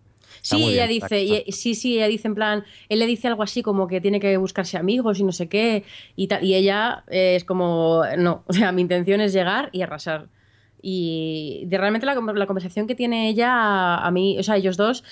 Sí, 0.44 0.62
ella 0.74 0.86
dice, 0.86 1.22
y- 1.24 1.52
sí, 1.52 1.74
sí, 1.74 1.96
ella 1.96 2.06
dice 2.08 2.28
en 2.28 2.34
plan, 2.34 2.64
él 2.90 2.98
le 2.98 3.06
dice 3.06 3.28
algo 3.28 3.42
así 3.42 3.62
como 3.62 3.88
que 3.88 4.00
tiene 4.02 4.20
que 4.20 4.36
buscarse 4.36 4.76
amigos 4.76 5.18
y 5.18 5.24
no 5.24 5.32
sé 5.32 5.48
qué, 5.48 5.84
y, 6.16 6.28
tal, 6.28 6.44
y 6.44 6.54
ella 6.54 7.04
es 7.08 7.44
como, 7.44 8.02
no, 8.18 8.44
o 8.48 8.52
sea, 8.52 8.70
mi 8.72 8.82
intención 8.82 9.20
es 9.22 9.32
llegar 9.32 9.70
y 9.72 9.82
arrasar. 9.82 10.28
Y 10.86 11.64
de 11.66 11.78
realmente 11.78 12.04
la, 12.04 12.14
la 12.14 12.46
conversación 12.46 12.86
que 12.86 12.94
tiene 12.94 13.30
ella 13.30 13.50
a, 13.54 14.06
a 14.06 14.10
mí, 14.10 14.36
o 14.38 14.42
sea, 14.42 14.56
ellos 14.58 14.76
dos, 14.76 15.02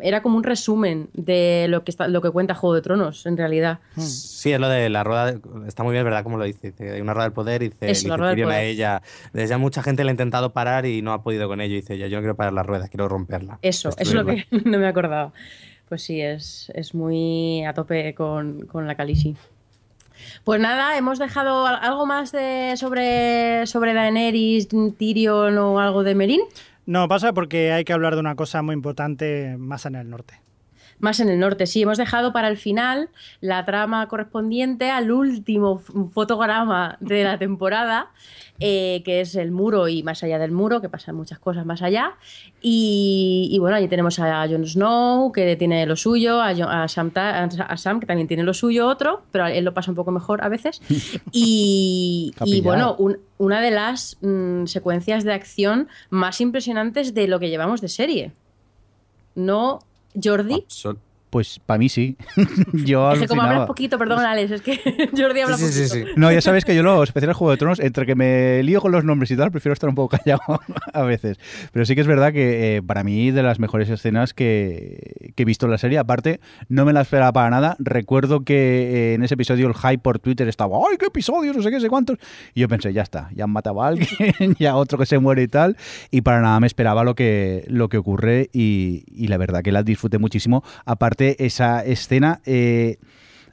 era 0.00 0.22
como 0.22 0.38
un 0.38 0.44
resumen 0.44 1.10
de 1.12 1.66
lo 1.68 1.84
que, 1.84 1.90
está, 1.90 2.08
lo 2.08 2.22
que 2.22 2.30
cuenta 2.30 2.54
Juego 2.54 2.74
de 2.74 2.80
Tronos, 2.80 3.26
en 3.26 3.36
realidad. 3.36 3.80
Sí, 3.98 4.50
es 4.50 4.58
lo 4.58 4.66
de 4.70 4.88
la 4.88 5.04
rueda, 5.04 5.32
de- 5.32 5.40
está 5.66 5.82
muy 5.82 5.92
bien, 5.92 6.04
¿verdad? 6.04 6.22
Como 6.24 6.38
lo 6.38 6.44
dice, 6.44 6.70
dice, 6.72 6.90
hay 6.92 7.00
una 7.02 7.12
rueda 7.12 7.24
del 7.26 7.34
poder 7.34 7.62
y 7.62 7.68
dice, 7.68 7.90
Eso, 7.90 8.08
la 8.08 8.16
rueda 8.16 8.30
del 8.30 8.36
Tyrion 8.36 8.50
a 8.50 8.54
poder. 8.54 8.66
ella, 8.70 9.02
desde 9.34 9.48
ya 9.48 9.58
mucha 9.58 9.82
gente 9.82 10.04
le 10.04 10.10
ha 10.10 10.12
intentado 10.12 10.54
parar 10.54 10.86
y 10.86 11.02
no 11.02 11.12
ha 11.12 11.22
podido 11.22 11.48
con 11.48 11.60
ello, 11.60 11.74
y 11.74 11.80
dice, 11.82 11.98
ya 11.98 12.06
yo 12.06 12.16
no 12.16 12.22
quiero 12.22 12.36
parar 12.36 12.54
la 12.54 12.62
rueda, 12.62 12.88
quiero 12.88 13.08
romperla. 13.08 13.58
Eso, 13.60 13.90
eso 13.90 13.96
es 14.00 14.14
lo 14.14 14.24
que 14.24 14.46
no 14.64 14.78
me 14.78 14.86
acordaba. 14.86 15.34
Pues 15.90 16.02
sí, 16.02 16.20
es, 16.22 16.72
es 16.74 16.94
muy 16.94 17.62
a 17.66 17.74
tope 17.74 18.14
con, 18.14 18.66
con 18.66 18.86
la 18.86 18.94
Khaleesi. 18.94 19.36
Pues 20.44 20.60
nada, 20.60 20.96
hemos 20.96 21.18
dejado 21.18 21.66
al- 21.66 21.78
algo 21.82 22.06
más 22.06 22.32
de 22.32 22.74
sobre, 22.76 23.66
sobre 23.66 23.94
Daenerys, 23.94 24.68
Tyrion 24.98 25.58
o 25.58 25.78
algo 25.80 26.04
de 26.04 26.14
Merín. 26.14 26.40
No, 26.86 27.06
pasa 27.08 27.32
porque 27.32 27.72
hay 27.72 27.84
que 27.84 27.92
hablar 27.92 28.14
de 28.14 28.20
una 28.20 28.34
cosa 28.34 28.62
muy 28.62 28.74
importante 28.74 29.56
más 29.58 29.84
en 29.86 29.94
el 29.94 30.08
norte. 30.08 30.40
Más 31.00 31.20
en 31.20 31.28
el 31.28 31.38
norte, 31.38 31.66
sí, 31.66 31.82
hemos 31.82 31.96
dejado 31.98 32.32
para 32.32 32.48
el 32.48 32.56
final 32.56 33.08
la 33.40 33.64
trama 33.64 34.08
correspondiente 34.08 34.90
al 34.90 35.10
último 35.12 35.78
fotograma 36.12 36.96
de 37.00 37.22
la 37.24 37.38
temporada, 37.38 38.10
eh, 38.60 39.02
que 39.04 39.20
es 39.20 39.36
el 39.36 39.52
muro 39.52 39.86
y 39.86 40.02
más 40.02 40.24
allá 40.24 40.38
del 40.40 40.50
muro, 40.50 40.80
que 40.80 40.88
pasan 40.88 41.14
muchas 41.14 41.38
cosas 41.38 41.64
más 41.64 41.82
allá. 41.82 42.14
Y, 42.60 43.48
y 43.52 43.58
bueno, 43.60 43.76
allí 43.76 43.86
tenemos 43.86 44.18
a 44.18 44.46
Jon 44.48 44.66
Snow, 44.66 45.30
que 45.30 45.54
tiene 45.54 45.86
lo 45.86 45.94
suyo, 45.94 46.40
a, 46.42 46.88
Sam, 46.88 47.12
a 47.14 47.76
Sam, 47.76 48.00
que 48.00 48.06
también 48.06 48.26
tiene 48.26 48.42
lo 48.42 48.52
suyo 48.52 48.88
otro, 48.88 49.22
pero 49.30 49.46
él 49.46 49.64
lo 49.64 49.74
pasa 49.74 49.92
un 49.92 49.96
poco 49.96 50.10
mejor 50.10 50.42
a 50.42 50.48
veces. 50.48 50.80
Y, 51.30 52.32
y 52.44 52.60
bueno, 52.60 52.96
un- 52.98 53.18
una 53.38 53.60
de 53.60 53.70
las 53.70 54.16
mm, 54.20 54.64
secuencias 54.66 55.22
de 55.22 55.32
acción 55.32 55.86
más 56.10 56.40
impresionantes 56.40 57.14
de 57.14 57.28
lo 57.28 57.38
que 57.38 57.50
llevamos 57.50 57.80
de 57.80 57.88
serie. 57.88 58.32
¿No, 59.36 59.78
Jordi? 60.16 60.64
Pues 61.30 61.60
para 61.64 61.78
mí 61.78 61.88
sí. 61.88 62.16
Yo 62.72 63.12
Es 63.12 63.20
que 63.20 63.28
como 63.28 63.42
hablas 63.42 63.66
poquito, 63.66 63.98
perdón, 63.98 64.20
Alex, 64.20 64.50
es 64.50 64.62
que 64.62 64.78
Jordi 65.16 65.40
habla 65.40 65.56
Sí, 65.58 65.66
sí, 65.66 65.72
sí, 65.72 65.88
poquito. 65.88 66.06
sí. 66.08 66.12
No, 66.16 66.32
ya 66.32 66.40
sabéis 66.40 66.64
que 66.64 66.74
yo 66.74 66.82
lo 66.82 67.02
especial 67.02 67.32
Juego 67.34 67.50
de 67.50 67.56
Tronos, 67.58 67.80
entre 67.80 68.06
que 68.06 68.14
me 68.14 68.62
lío 68.62 68.80
con 68.80 68.92
los 68.92 69.04
nombres 69.04 69.30
y 69.30 69.36
tal, 69.36 69.50
prefiero 69.50 69.72
estar 69.74 69.88
un 69.88 69.94
poco 69.94 70.16
callado 70.24 70.40
a 70.92 71.02
veces. 71.02 71.38
Pero 71.72 71.84
sí 71.84 71.94
que 71.94 72.00
es 72.00 72.06
verdad 72.06 72.32
que 72.32 72.76
eh, 72.76 72.82
para 72.82 73.04
mí 73.04 73.30
de 73.30 73.42
las 73.42 73.58
mejores 73.58 73.90
escenas 73.90 74.32
que, 74.34 75.32
que 75.34 75.42
he 75.42 75.46
visto 75.46 75.66
en 75.66 75.72
la 75.72 75.78
serie, 75.78 75.98
aparte, 75.98 76.40
no 76.68 76.84
me 76.84 76.92
la 76.92 77.02
esperaba 77.02 77.32
para 77.32 77.50
nada. 77.50 77.76
Recuerdo 77.78 78.44
que 78.44 78.54
eh, 78.54 79.14
en 79.14 79.22
ese 79.22 79.34
episodio 79.34 79.68
el 79.68 79.74
hype 79.74 79.98
por 79.98 80.18
Twitter 80.18 80.48
estaba, 80.48 80.78
¡ay, 80.90 80.96
qué 80.98 81.06
episodios! 81.06 81.56
No 81.56 81.62
sé 81.62 81.70
qué, 81.70 81.80
sé 81.80 81.88
cuántos. 81.88 82.18
Y 82.54 82.60
yo 82.60 82.68
pensé, 82.68 82.92
ya 82.92 83.02
está, 83.02 83.28
ya 83.34 83.44
han 83.44 83.50
matado 83.50 83.82
a 83.82 83.88
alguien, 83.88 84.08
ya 84.58 84.76
otro 84.76 84.96
que 84.98 85.06
se 85.06 85.18
muere 85.18 85.42
y 85.42 85.48
tal. 85.48 85.76
Y 86.10 86.22
para 86.22 86.40
nada 86.40 86.58
me 86.60 86.66
esperaba 86.66 87.04
lo 87.04 87.14
que, 87.14 87.64
lo 87.68 87.88
que 87.88 87.98
ocurre 87.98 88.48
y, 88.52 89.04
y 89.08 89.28
la 89.28 89.36
verdad 89.36 89.62
que 89.62 89.72
la 89.72 89.82
disfruté 89.82 90.18
muchísimo. 90.18 90.64
Aparte, 90.86 91.17
esa 91.38 91.84
escena... 91.84 92.40
eh, 92.46 92.98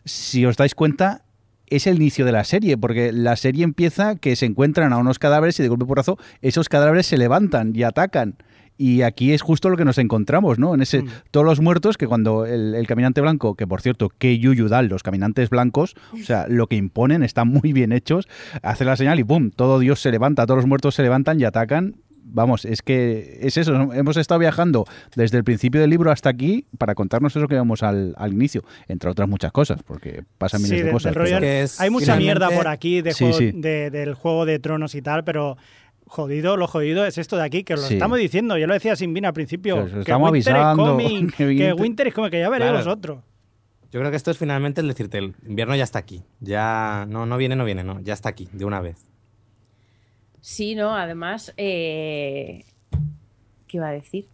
si 0.04 0.46
os 0.46 0.56
dais 0.56 0.76
cuenta, 0.76 1.24
es 1.68 1.88
el 1.88 1.96
inicio 1.96 2.26
de 2.26 2.32
la 2.32 2.44
serie, 2.44 2.78
porque 2.78 3.12
la 3.12 3.36
serie 3.36 3.64
empieza 3.64 4.16
que 4.18 4.36
se 4.36 4.46
encuentran 4.46 4.94
a 4.94 4.98
unos 4.98 5.18
cadáveres 5.18 5.60
y 5.60 5.64
de 5.64 5.70
golpe 5.70 5.86
porrazo 5.86 6.20
esos 6.44 6.70
cadáveres 6.70 7.08
se 7.08 7.18
levantan 7.18 7.72
y 7.76 7.82
atacan. 7.84 8.36
Y 8.78 9.04
aquí 9.04 9.32
es 9.32 9.42
justo 9.42 9.70
lo 9.70 9.78
que 9.78 9.86
nos 9.86 9.98
encontramos, 9.98 10.60
¿no? 10.60 10.76
En 10.76 10.82
ese, 10.82 11.02
Mm. 11.02 11.08
todos 11.32 11.46
los 11.46 11.62
muertos, 11.62 11.98
que 11.98 12.08
cuando 12.08 12.46
el, 12.46 12.76
el 12.76 12.86
caminante 12.88 13.22
blanco, 13.22 13.56
que 13.56 13.66
por 13.66 13.82
cierto, 13.82 14.10
que 14.10 14.38
yuyu 14.38 14.68
dan 14.68 14.90
los 14.90 15.02
caminantes 15.02 15.50
blancos, 15.50 15.96
o 16.14 16.18
sea, 16.24 16.46
lo 16.50 16.68
que 16.68 16.76
imponen 16.76 17.24
están 17.24 17.48
muy 17.48 17.72
bien 17.74 17.94
hechos, 17.94 18.28
hace 18.62 18.84
la 18.86 18.96
señal 18.98 19.18
y 19.20 19.24
¡pum! 19.24 19.50
Todo 19.50 19.80
Dios 19.80 20.02
se 20.02 20.12
levanta, 20.12 20.46
todos 20.46 20.58
los 20.58 20.68
muertos 20.68 20.94
se 20.94 21.04
levantan 21.04 21.40
y 21.40 21.46
atacan. 21.46 21.96
Vamos, 22.28 22.66
es 22.66 22.82
que 22.82 23.38
es 23.42 23.56
eso, 23.56 23.94
hemos 23.94 24.18
estado 24.18 24.40
viajando 24.40 24.86
desde 25.16 25.38
el 25.38 25.44
principio 25.44 25.80
del 25.80 25.92
libro 25.92 26.12
hasta 26.12 26.28
aquí 26.30 26.66
para 26.80 26.96
contarnos 26.96 27.36
eso 27.36 27.48
que 27.48 27.54
vemos 27.54 27.84
al, 27.84 28.16
al 28.18 28.34
inicio, 28.34 28.64
entre 28.88 29.12
otras 29.12 29.30
muchas 29.30 29.52
cosas, 29.52 29.84
porque 29.84 30.24
pasan 30.40 30.62
miles 30.64 30.72
Sí, 30.72 30.82
de 30.82 30.88
de- 30.88 30.92
cosas. 30.92 31.14
pero- 31.14 31.40
que 31.40 31.62
es- 31.62 31.80
hay 31.80 31.92
mucha 31.92 32.16
finalmente- 32.16 32.26
mierda 32.26 32.50
por 32.50 32.68
aquí 32.68 33.02
de 33.02 33.14
Sí, 33.14 33.26
juego- 33.26 33.38
sí. 33.38 33.52
de- 33.54 33.92
del 33.92 34.16
juego 34.16 34.46
de 34.46 34.58
tronos 34.58 34.96
y 34.96 35.04
tal, 35.04 35.24
pero 35.24 35.56
jodido, 36.08 36.58
lo 36.58 36.68
jodido 36.68 37.06
es 37.06 37.18
esto 37.20 37.38
de 37.38 37.44
aquí, 37.44 37.64
que 37.64 37.76
lo 37.76 37.82
Sí. 37.82 37.94
estamos 37.94 38.18
diciendo. 38.18 38.58
Yo 38.58 38.66
lo 38.68 38.74
decía 38.74 38.96
sin 38.96 39.14
vino 39.14 39.28
al 39.28 39.34
principio. 39.34 39.86
Que 39.86 39.92
que 39.92 40.00
estamos 40.00 40.32
Winter 40.32 40.56
avisando, 40.56 40.84
es 40.84 40.90
coming, 41.10 41.28
que 41.28 41.36
que 41.38 41.46
Winter- 41.48 41.74
Winter 41.76 42.08
es 42.08 42.14
como 42.16 42.30
que 42.32 42.40
ya 42.40 42.50
veréis 42.50 42.72
Claro. 42.72 42.86
vosotros. 42.86 43.20
Yo 43.92 44.00
creo 44.00 44.10
que 44.12 44.18
esto 44.18 44.32
es 44.32 44.38
finalmente 44.38 44.82
el 44.82 44.88
decirte, 44.88 45.20
el 45.20 45.36
invierno 45.48 45.76
ya 45.76 45.84
está 45.84 46.00
aquí, 46.00 46.24
ya 46.42 47.06
no, 47.08 47.26
no 47.26 47.38
viene, 47.38 47.56
no 47.56 47.64
viene, 47.66 47.84
no, 47.84 48.02
ya 48.02 48.14
está 48.14 48.30
aquí, 48.30 48.50
de 48.52 48.66
una 48.66 48.82
vez. 48.82 48.98
Sí, 50.48 50.76
no, 50.76 50.96
además, 50.96 51.52
eh... 51.58 52.66
¿qué 53.68 53.78
iba 53.78 53.88
a 53.88 53.92
decir? 53.92 54.28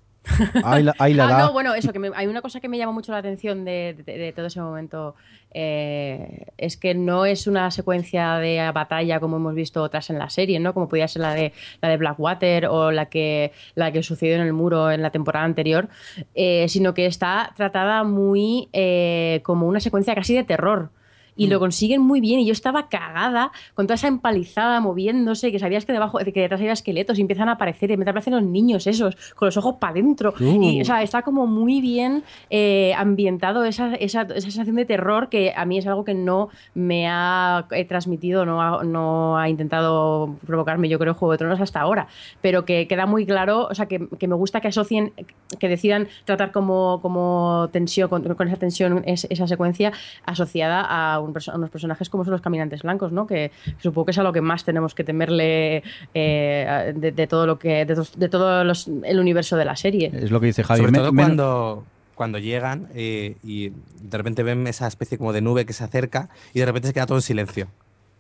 Ahí 0.66 0.84
la, 0.84 0.94
ahí 1.00 1.14
la 1.14 1.26
ah, 1.26 1.32
da. 1.32 1.40
no, 1.40 1.54
bueno, 1.54 1.74
eso, 1.74 1.94
que 1.94 2.00
me- 2.00 2.12
hay 2.14 2.28
una 2.28 2.42
cosa 2.42 2.60
que 2.60 2.68
me 2.68 2.78
llama 2.78 2.92
mucho 2.92 3.14
la 3.14 3.20
atención 3.20 3.64
de, 3.64 3.96
de- 4.06 4.18
de 4.18 4.34
todo 4.34 4.48
ese 4.48 4.60
momento, 4.60 5.16
eh, 5.54 6.48
es 6.58 6.76
que 6.76 6.96
no 6.96 7.26
es 7.26 7.48
una 7.48 7.72
secuencia 7.72 8.36
de 8.40 8.70
batalla 8.74 9.22
como 9.22 9.38
hemos 9.38 9.56
visto 9.56 9.82
otras 9.82 10.10
en 10.10 10.20
la 10.20 10.30
serie, 10.30 10.60
¿no? 10.60 10.74
Como 10.74 10.90
podía 10.90 11.08
ser 11.08 11.22
la 11.22 11.34
de, 11.34 11.54
la 11.82 11.88
de 11.88 11.96
Blackwater 11.96 12.66
o 12.66 12.92
la 12.92 13.06
que, 13.06 13.54
la 13.76 13.94
que 13.94 14.04
sucedió 14.04 14.36
en 14.36 14.42
el 14.42 14.52
muro 14.52 14.92
en 14.92 15.02
la 15.02 15.12
temporada 15.12 15.46
anterior, 15.46 15.88
eh, 16.36 16.68
sino 16.68 16.94
que 16.94 17.06
está 17.06 17.54
tratada 17.56 18.04
muy 18.04 18.68
eh, 18.74 19.40
como 19.44 19.66
una 19.66 19.80
secuencia 19.80 20.14
casi 20.14 20.36
de 20.36 20.44
terror. 20.44 20.90
Y 21.38 21.48
lo 21.48 21.60
consiguen 21.60 22.02
muy 22.02 22.20
bien. 22.22 22.40
Y 22.42 22.46
yo 22.46 22.52
estaba 22.52 22.90
cagada 22.90 23.52
con 23.74 23.88
toda 23.88 23.96
esa 23.96 24.08
empalizada 24.08 24.80
moviéndose, 24.82 25.52
que 25.52 25.60
sabías 25.60 25.86
que 25.86 25.94
debajo, 25.94 26.20
que 26.20 26.32
detrás 26.42 26.60
había 26.60 26.74
esqueletos 26.74 27.18
y 27.18 27.22
empiezan 27.22 27.50
a 27.50 27.54
aparecer, 27.54 27.90
y 27.90 27.94
repente 27.94 28.12
aparecen 28.12 28.34
los 28.34 28.44
niños 28.44 28.86
esos, 28.86 29.16
con 29.36 29.48
los 29.48 29.58
ojos 29.58 29.76
para 29.80 29.92
adentro. 29.92 30.34
Uh. 30.40 30.62
Y, 30.64 30.82
o 30.82 30.86
sea, 30.86 31.02
está 31.04 31.22
como 31.22 31.48
muy 31.48 31.82
bien 31.82 32.24
eh, 32.50 32.94
ambientado 32.98 33.64
esa, 33.64 33.96
esa, 33.96 34.22
esa 34.24 34.42
sensación 34.42 34.76
de 34.76 34.86
terror 34.86 35.30
que 35.30 35.54
a 35.56 35.66
mí 35.66 35.78
es 35.78 35.88
algo 35.88 36.04
que 36.04 36.14
no 36.14 36.50
me 36.74 37.08
ha 37.08 37.66
eh, 37.72 37.86
transmitido, 37.86 38.46
no 38.46 38.62
ha, 38.62 38.84
no 38.84 39.38
ha 39.38 39.50
intentado 39.50 40.36
provocarme, 40.46 40.90
yo 40.90 41.00
creo, 41.00 41.14
Juego 41.14 41.32
de 41.32 41.38
Tronos 41.38 41.62
hasta 41.62 41.80
ahora. 41.82 42.08
Pero 42.42 42.66
que 42.66 42.88
queda 42.88 43.06
muy 43.06 43.26
claro, 43.26 43.68
o 43.72 43.74
sea, 43.76 43.88
que, 43.88 44.08
que 44.20 44.28
me 44.28 44.36
gusta 44.36 44.62
que 44.62 44.68
asocien, 44.68 45.14
que 45.60 45.70
decidan 45.70 46.08
tratar 46.26 46.52
como, 46.52 47.00
como 47.02 47.70
tensión, 47.72 48.10
con, 48.10 48.24
con 48.36 48.48
esa 48.48 48.58
tensión, 48.58 49.04
es- 49.06 49.28
esa 49.30 49.48
secuencia 49.48 49.92
asociada 50.26 50.82
a, 50.82 51.21
un 51.22 51.34
a 51.48 51.56
unos 51.58 51.70
personajes 51.70 52.10
como 52.10 52.24
son 52.24 52.32
los 52.32 52.42
caminantes 52.42 52.84
blancos, 52.84 53.12
¿no? 53.12 53.26
Que 53.28 53.52
supongo 53.80 54.06
que 54.06 54.12
es 54.12 54.18
a 54.18 54.24
lo 54.24 54.34
que 54.34 54.42
más 54.42 54.64
tenemos 54.66 54.94
que 54.96 55.04
temerle 55.04 55.84
eh, 56.14 56.94
de, 56.96 57.12
de 57.12 57.28
todo 57.28 57.46
lo 57.48 57.58
que, 57.60 57.86
de, 57.86 58.30
todo 58.30 58.64
los- 58.64 58.88
el 59.04 59.20
universo 59.20 59.58
de 59.58 59.66
la 59.66 59.76
serie. 59.76 60.12
Es 60.14 60.32
lo 60.32 60.40
que 60.40 60.48
dice 60.48 60.64
Javi. 60.64 60.80
Sobre 60.82 60.92
todo 60.94 61.14
cuando, 61.14 61.86
cuando 62.16 62.38
llegan 62.40 62.88
eh, 62.94 63.36
y 63.44 63.70
de 63.70 64.18
repente 64.18 64.44
ven 64.44 64.68
esa 64.68 64.88
especie 64.88 65.18
como 65.18 65.34
de 65.34 65.42
nube 65.42 65.66
que 65.66 65.74
se 65.74 65.84
acerca 65.84 66.30
y 66.54 66.60
de 66.60 66.66
repente 66.66 66.88
se 66.88 66.94
queda 66.94 67.06
todo 67.06 67.18
en 67.18 67.22
silencio. 67.24 67.68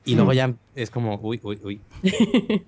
Y 0.03 0.15
luego 0.15 0.33
ya 0.33 0.51
es 0.75 0.89
como, 0.89 1.19
uy, 1.21 1.39
uy, 1.43 1.59
uy. 1.63 1.79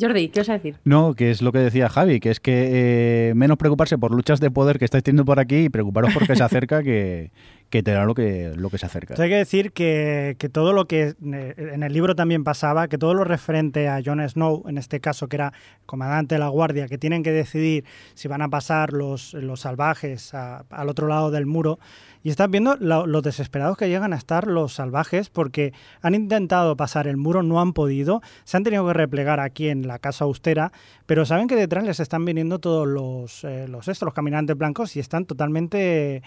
Jordi, 0.00 0.28
¿qué 0.28 0.40
vas 0.40 0.48
a 0.48 0.52
decir? 0.52 0.76
No, 0.84 1.14
que 1.14 1.32
es 1.32 1.42
lo 1.42 1.50
que 1.50 1.58
decía 1.58 1.88
Javi, 1.88 2.20
que 2.20 2.30
es 2.30 2.38
que 2.38 3.30
eh, 3.30 3.34
menos 3.34 3.56
preocuparse 3.58 3.98
por 3.98 4.12
luchas 4.12 4.38
de 4.38 4.48
poder 4.48 4.78
que 4.78 4.84
estáis 4.84 5.02
teniendo 5.02 5.24
por 5.24 5.40
aquí 5.40 5.64
y 5.64 5.68
preocuparos 5.70 6.14
porque 6.14 6.36
se 6.36 6.42
acerca 6.44 6.84
que, 6.84 7.32
que 7.70 7.82
te 7.82 7.92
da 7.92 8.04
lo 8.04 8.14
que, 8.14 8.52
lo 8.56 8.70
que 8.70 8.78
se 8.78 8.86
acerca. 8.86 9.14
Entonces 9.14 9.24
hay 9.24 9.30
que 9.30 9.36
decir 9.36 9.72
que, 9.72 10.36
que 10.38 10.48
todo 10.48 10.72
lo 10.72 10.86
que 10.86 11.14
eh, 11.22 11.54
en 11.58 11.82
el 11.82 11.92
libro 11.92 12.14
también 12.14 12.42
pasaba, 12.42 12.88
que 12.88 12.96
todo 12.96 13.12
lo 13.12 13.24
referente 13.24 13.88
a 13.88 14.00
Jon 14.04 14.26
Snow, 14.26 14.64
en 14.68 14.78
este 14.78 15.00
caso 15.00 15.28
que 15.28 15.36
era 15.36 15.52
comandante 15.84 16.36
de 16.36 16.38
la 16.38 16.48
guardia, 16.48 16.88
que 16.88 16.96
tienen 16.96 17.22
que 17.22 17.32
decidir 17.32 17.84
si 18.14 18.26
van 18.28 18.40
a 18.40 18.48
pasar 18.48 18.92
los, 18.92 19.34
los 19.34 19.60
salvajes 19.60 20.32
al 20.34 20.88
otro 20.88 21.08
lado 21.08 21.30
del 21.30 21.46
muro, 21.46 21.78
y 22.22 22.30
estás 22.30 22.50
viendo 22.50 22.76
lo, 22.76 23.06
lo 23.06 23.22
desesperados 23.22 23.76
que 23.76 23.88
llegan 23.88 24.12
a 24.12 24.16
estar 24.16 24.46
los 24.46 24.74
salvajes 24.74 25.30
porque 25.30 25.72
han 26.02 26.14
intentado 26.14 26.76
pasar 26.76 27.06
el 27.06 27.16
muro, 27.16 27.42
no 27.42 27.60
han 27.60 27.72
podido, 27.72 28.22
se 28.44 28.56
han 28.56 28.64
tenido 28.64 28.86
que 28.86 28.92
replegar 28.92 29.40
aquí 29.40 29.68
en 29.68 29.86
la 29.86 29.98
casa 29.98 30.24
austera, 30.24 30.72
pero 31.06 31.24
saben 31.24 31.48
que 31.48 31.54
detrás 31.54 31.84
les 31.84 32.00
están 32.00 32.24
viniendo 32.24 32.58
todos 32.58 32.86
los, 32.86 33.44
eh, 33.44 33.66
los, 33.68 33.88
estos, 33.88 34.06
los 34.06 34.14
caminantes 34.14 34.56
blancos 34.56 34.96
y 34.96 35.00
están 35.00 35.26
totalmente 35.26 36.22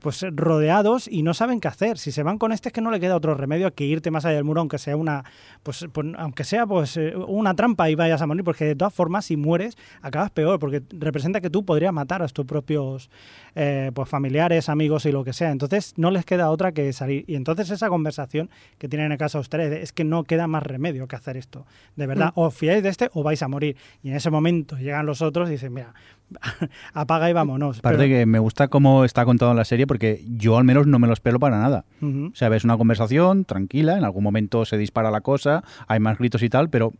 pues 0.00 0.24
rodeados 0.32 1.08
y 1.08 1.22
no 1.22 1.34
saben 1.34 1.60
qué 1.60 1.68
hacer. 1.68 1.98
Si 1.98 2.12
se 2.12 2.22
van 2.22 2.38
con 2.38 2.52
este 2.52 2.68
es 2.68 2.72
que 2.72 2.80
no 2.80 2.90
le 2.90 3.00
queda 3.00 3.16
otro 3.16 3.34
remedio 3.34 3.74
que 3.74 3.84
irte 3.84 4.10
más 4.10 4.24
allá 4.24 4.36
del 4.36 4.44
muro, 4.44 4.60
aunque 4.60 4.78
sea 4.78 4.96
una, 4.96 5.24
pues, 5.62 5.86
pues 5.92 6.06
aunque 6.16 6.44
sea 6.44 6.66
pues 6.66 6.96
eh, 6.96 7.14
una 7.16 7.54
trampa 7.54 7.90
y 7.90 7.94
vayas 7.94 8.20
a 8.22 8.26
morir, 8.26 8.44
porque 8.44 8.64
de 8.64 8.76
todas 8.76 8.94
formas 8.94 9.24
si 9.26 9.36
mueres 9.36 9.76
acabas 10.02 10.30
peor, 10.30 10.58
porque 10.58 10.82
representa 10.90 11.40
que 11.40 11.50
tú 11.50 11.64
podrías 11.64 11.92
matar 11.92 12.22
a 12.22 12.28
tus 12.28 12.44
propios 12.44 13.10
eh, 13.54 13.90
pues 13.94 14.08
familiares, 14.08 14.68
amigos 14.68 15.06
y 15.06 15.12
lo 15.12 15.24
que 15.24 15.32
sea. 15.32 15.50
Entonces 15.50 15.94
no 15.96 16.10
les 16.10 16.24
queda 16.24 16.50
otra 16.50 16.72
que 16.72 16.92
salir. 16.92 17.24
Y 17.26 17.34
entonces 17.34 17.70
esa 17.70 17.88
conversación 17.88 18.50
que 18.78 18.88
tienen 18.88 19.12
en 19.12 19.18
casa 19.18 19.38
ustedes 19.38 19.82
es 19.82 19.92
que 19.92 20.04
no 20.04 20.24
queda 20.24 20.46
más 20.46 20.62
remedio 20.62 21.08
que 21.08 21.16
hacer 21.16 21.36
esto. 21.36 21.66
De 21.96 22.06
verdad, 22.06 22.32
Mm. 22.36 22.40
o 22.40 22.50
fiáis 22.50 22.82
de 22.82 22.88
este 22.90 23.10
o 23.14 23.22
vais 23.22 23.42
a 23.42 23.48
morir. 23.48 23.76
Y 24.02 24.10
en 24.10 24.16
ese 24.16 24.30
momento 24.30 24.76
llegan 24.76 25.06
los 25.06 25.22
otros 25.22 25.48
y 25.48 25.52
dicen, 25.52 25.72
mira, 25.72 25.94
apaga 26.92 27.30
y 27.30 27.32
vámonos. 27.32 27.78
Aparte 27.78 27.98
Pero- 27.98 28.08
que 28.08 28.26
me 28.26 28.38
gusta 28.38 28.68
cómo 28.68 29.04
está 29.04 29.24
contado 29.24 29.50
en 29.52 29.56
la 29.56 29.64
serie 29.64 29.86
porque 29.86 30.24
yo 30.28 30.56
al 30.58 30.64
menos 30.64 30.86
no 30.86 30.98
me 30.98 31.06
lo 31.06 31.12
espero 31.12 31.38
para 31.38 31.58
nada. 31.58 31.84
Ujú. 32.02 32.30
O 32.32 32.36
sea, 32.36 32.48
ves 32.48 32.64
una 32.64 32.76
conversación 32.76 33.44
tranquila, 33.44 33.96
en 33.98 34.04
algún 34.04 34.24
momento 34.24 34.64
se 34.64 34.76
dispara 34.78 35.10
la 35.10 35.20
cosa, 35.20 35.62
hay 35.86 36.00
más 36.00 36.18
gritos 36.18 36.42
y 36.42 36.48
tal, 36.48 36.68
pero, 36.70 36.92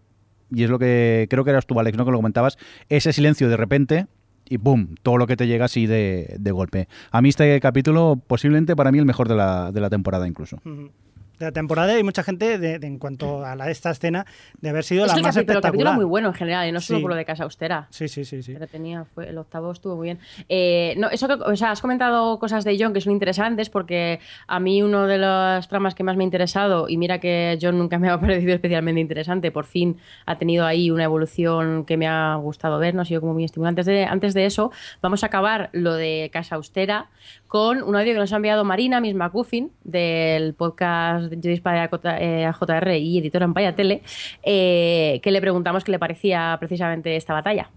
y 0.51 0.63
es 0.65 0.71
lo 0.71 0.79
que 0.79 1.27
creo 1.31 1.45
que 1.45 1.51
eras 1.51 1.67
tú, 1.67 1.79
Alex, 1.79 1.97
¿no? 1.97 2.05
que 2.05 2.11
lo 2.13 2.19
comentabas, 2.19 2.57
ese 2.89 3.13
silencio 3.13 3.49
de 3.49 3.57
repente 3.57 4.07
y 4.49 4.59
¡boom! 4.59 4.95
Todo 5.03 5.17
lo 5.19 5.27
que 5.27 5.37
te 5.37 5.49
llega 5.49 5.65
así 5.65 5.87
de, 5.87 6.37
de 6.39 6.51
golpe. 6.53 6.87
A 7.11 7.21
mí 7.21 7.31
este 7.31 7.59
capítulo 7.61 8.21
posiblemente 8.29 8.77
para 8.77 8.93
mí 8.93 8.99
el 8.99 9.05
mejor 9.07 9.29
de 9.29 9.35
la, 9.35 9.73
de 9.73 9.81
la 9.81 9.91
temporada 9.91 10.29
incluso. 10.29 10.59
Ujú. 10.65 10.91
De 11.39 11.45
la 11.47 11.53
temporada 11.53 11.93
hay 11.95 12.03
mucha 12.03 12.23
gente 12.23 12.59
de, 12.59 12.79
de- 12.79 12.87
en 12.87 12.99
cuanto 12.99 13.45
a 13.45 13.55
la, 13.57 13.71
esta 13.71 13.91
escena 13.91 14.25
de 14.61 14.69
haber 14.71 14.85
sido 14.85 15.05
Es 15.05 15.13
la 15.13 15.17
el 15.19 15.23
más 15.23 15.35
capítulo, 15.35 15.59
el 15.59 15.63
capítulo 15.63 15.69
espectacular. 15.91 15.95
muy 15.97 16.05
bueno 16.05 16.29
en 16.29 16.35
general, 16.35 16.69
y 16.69 16.73
no 16.73 16.81
solo 16.81 16.99
Sí. 16.99 17.03
por 17.03 17.11
lo 17.11 17.17
de 17.17 17.25
Casa 17.25 17.45
Austera. 17.45 17.87
Sí, 17.91 18.09
sí, 18.09 18.25
sí, 18.25 18.43
sí. 18.43 18.53
Pero 18.55 18.67
tenía, 18.67 19.05
fue, 19.05 19.29
el 19.29 19.39
octavo 19.39 19.73
estuvo 19.73 19.97
muy 19.97 20.05
bien. 20.07 20.19
Eh, 20.49 20.95
no, 20.99 21.09
eso 21.11 21.29
que, 21.29 21.35
o 21.35 21.57
sea, 21.57 21.71
has 21.73 21.81
comentado 21.81 22.39
cosas 22.39 22.65
de 22.65 22.77
John 22.81 22.93
que 22.93 23.01
son 23.01 23.13
interesantes 23.13 23.69
porque 23.71 24.21
a 24.47 24.61
mí 24.61 24.83
uno 24.83 25.07
de 25.07 25.19
las 25.19 25.69
tramas 25.69 25.95
que 25.95 26.03
más 26.05 26.17
me 26.17 26.25
ha 26.25 26.27
interesado, 26.27 26.89
y 26.89 26.97
mira 26.97 27.19
que 27.21 27.59
John 27.61 27.79
nunca 27.79 27.99
me 27.99 28.09
ha 28.09 28.19
parecido 28.21 28.55
especialmente 28.55 29.01
interesante, 29.01 29.51
por 29.51 29.67
fin 29.67 29.97
ha 30.27 30.37
tenido 30.37 30.65
ahí 30.67 30.91
una 30.91 31.05
evolución 31.05 31.85
que 31.85 31.97
me 31.97 32.07
ha 32.07 32.35
gustado 32.37 32.79
ver, 32.79 32.95
no 32.95 33.03
ha 33.03 33.05
sido 33.05 33.21
como 33.21 33.35
muy 33.35 33.45
estimulante. 33.45 33.81
Antes 33.81 33.87
de, 33.87 34.05
antes 34.05 34.35
de 34.35 34.47
eso, 34.47 34.71
vamos 35.03 35.23
a 35.23 35.27
acabar 35.27 35.71
lo 35.73 35.95
de 35.95 36.31
Casa 36.33 36.55
Austera 36.57 37.09
con 37.49 37.83
un 37.83 37.97
audio 37.97 38.13
que 38.13 38.19
nos 38.19 38.33
ha 38.33 38.37
enviado 38.37 38.65
Marina, 38.65 39.01
Miss 39.01 39.15
McCuffin, 39.15 39.71
del 39.85 40.55
podcast 40.55 41.26
Yo 41.31 41.51
disparé 41.51 41.81
a 41.81 41.89
J- 41.89 42.19
eh, 42.21 42.51
JR 42.53 42.97
y 42.99 43.19
editora 43.19 43.45
en 43.45 43.55
Paya 43.55 43.75
Tele, 43.75 44.03
eh, 44.43 45.21
que 45.23 45.31
le 45.31 45.41
preguntamos 45.41 45.85
qué 45.85 45.93
le 45.93 45.99
parecía 45.99 46.57
precisamente 46.59 47.17
esta 47.17 47.33
batalla. 47.33 47.71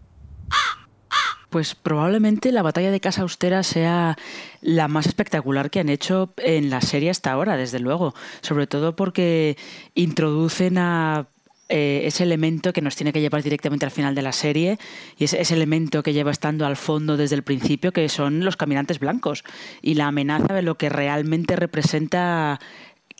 Pues 1.49 1.73
probablemente 1.73 2.51
la 2.51 2.61
batalla 2.61 2.91
de 2.91 2.99
Casa 2.99 3.23
Austera 3.23 3.63
sea 3.63 4.15
la 4.61 4.87
más 4.87 5.07
espectacular 5.07 5.71
que 5.71 5.79
han 5.79 5.89
hecho 5.89 6.31
en 6.37 6.69
la 6.69 6.79
serie 6.79 7.09
hasta 7.09 7.31
ahora, 7.31 7.57
desde 7.57 7.79
luego. 7.79 8.13
Sobre 8.41 8.67
todo 8.67 8.95
porque 8.95 9.57
introducen 9.95 10.77
a 10.77 11.25
eh, 11.69 12.01
ese 12.05 12.21
elemento 12.23 12.71
que 12.71 12.81
nos 12.83 12.95
tiene 12.95 13.13
que 13.13 13.21
llevar 13.21 13.41
directamente 13.41 13.83
al 13.85 13.91
final 13.91 14.13
de 14.13 14.21
la 14.21 14.31
serie 14.31 14.77
y 15.17 15.23
ese, 15.23 15.41
ese 15.41 15.55
elemento 15.55 16.03
que 16.03 16.13
lleva 16.13 16.29
estando 16.29 16.67
al 16.67 16.75
fondo 16.75 17.17
desde 17.17 17.35
el 17.35 17.43
principio, 17.43 17.91
que 17.93 18.09
son 18.09 18.45
los 18.45 18.55
caminantes 18.55 18.99
blancos 18.99 19.43
y 19.81 19.95
la 19.95 20.07
amenaza 20.07 20.53
de 20.53 20.61
lo 20.61 20.77
que 20.77 20.89
realmente 20.89 21.55
representa 21.55 22.59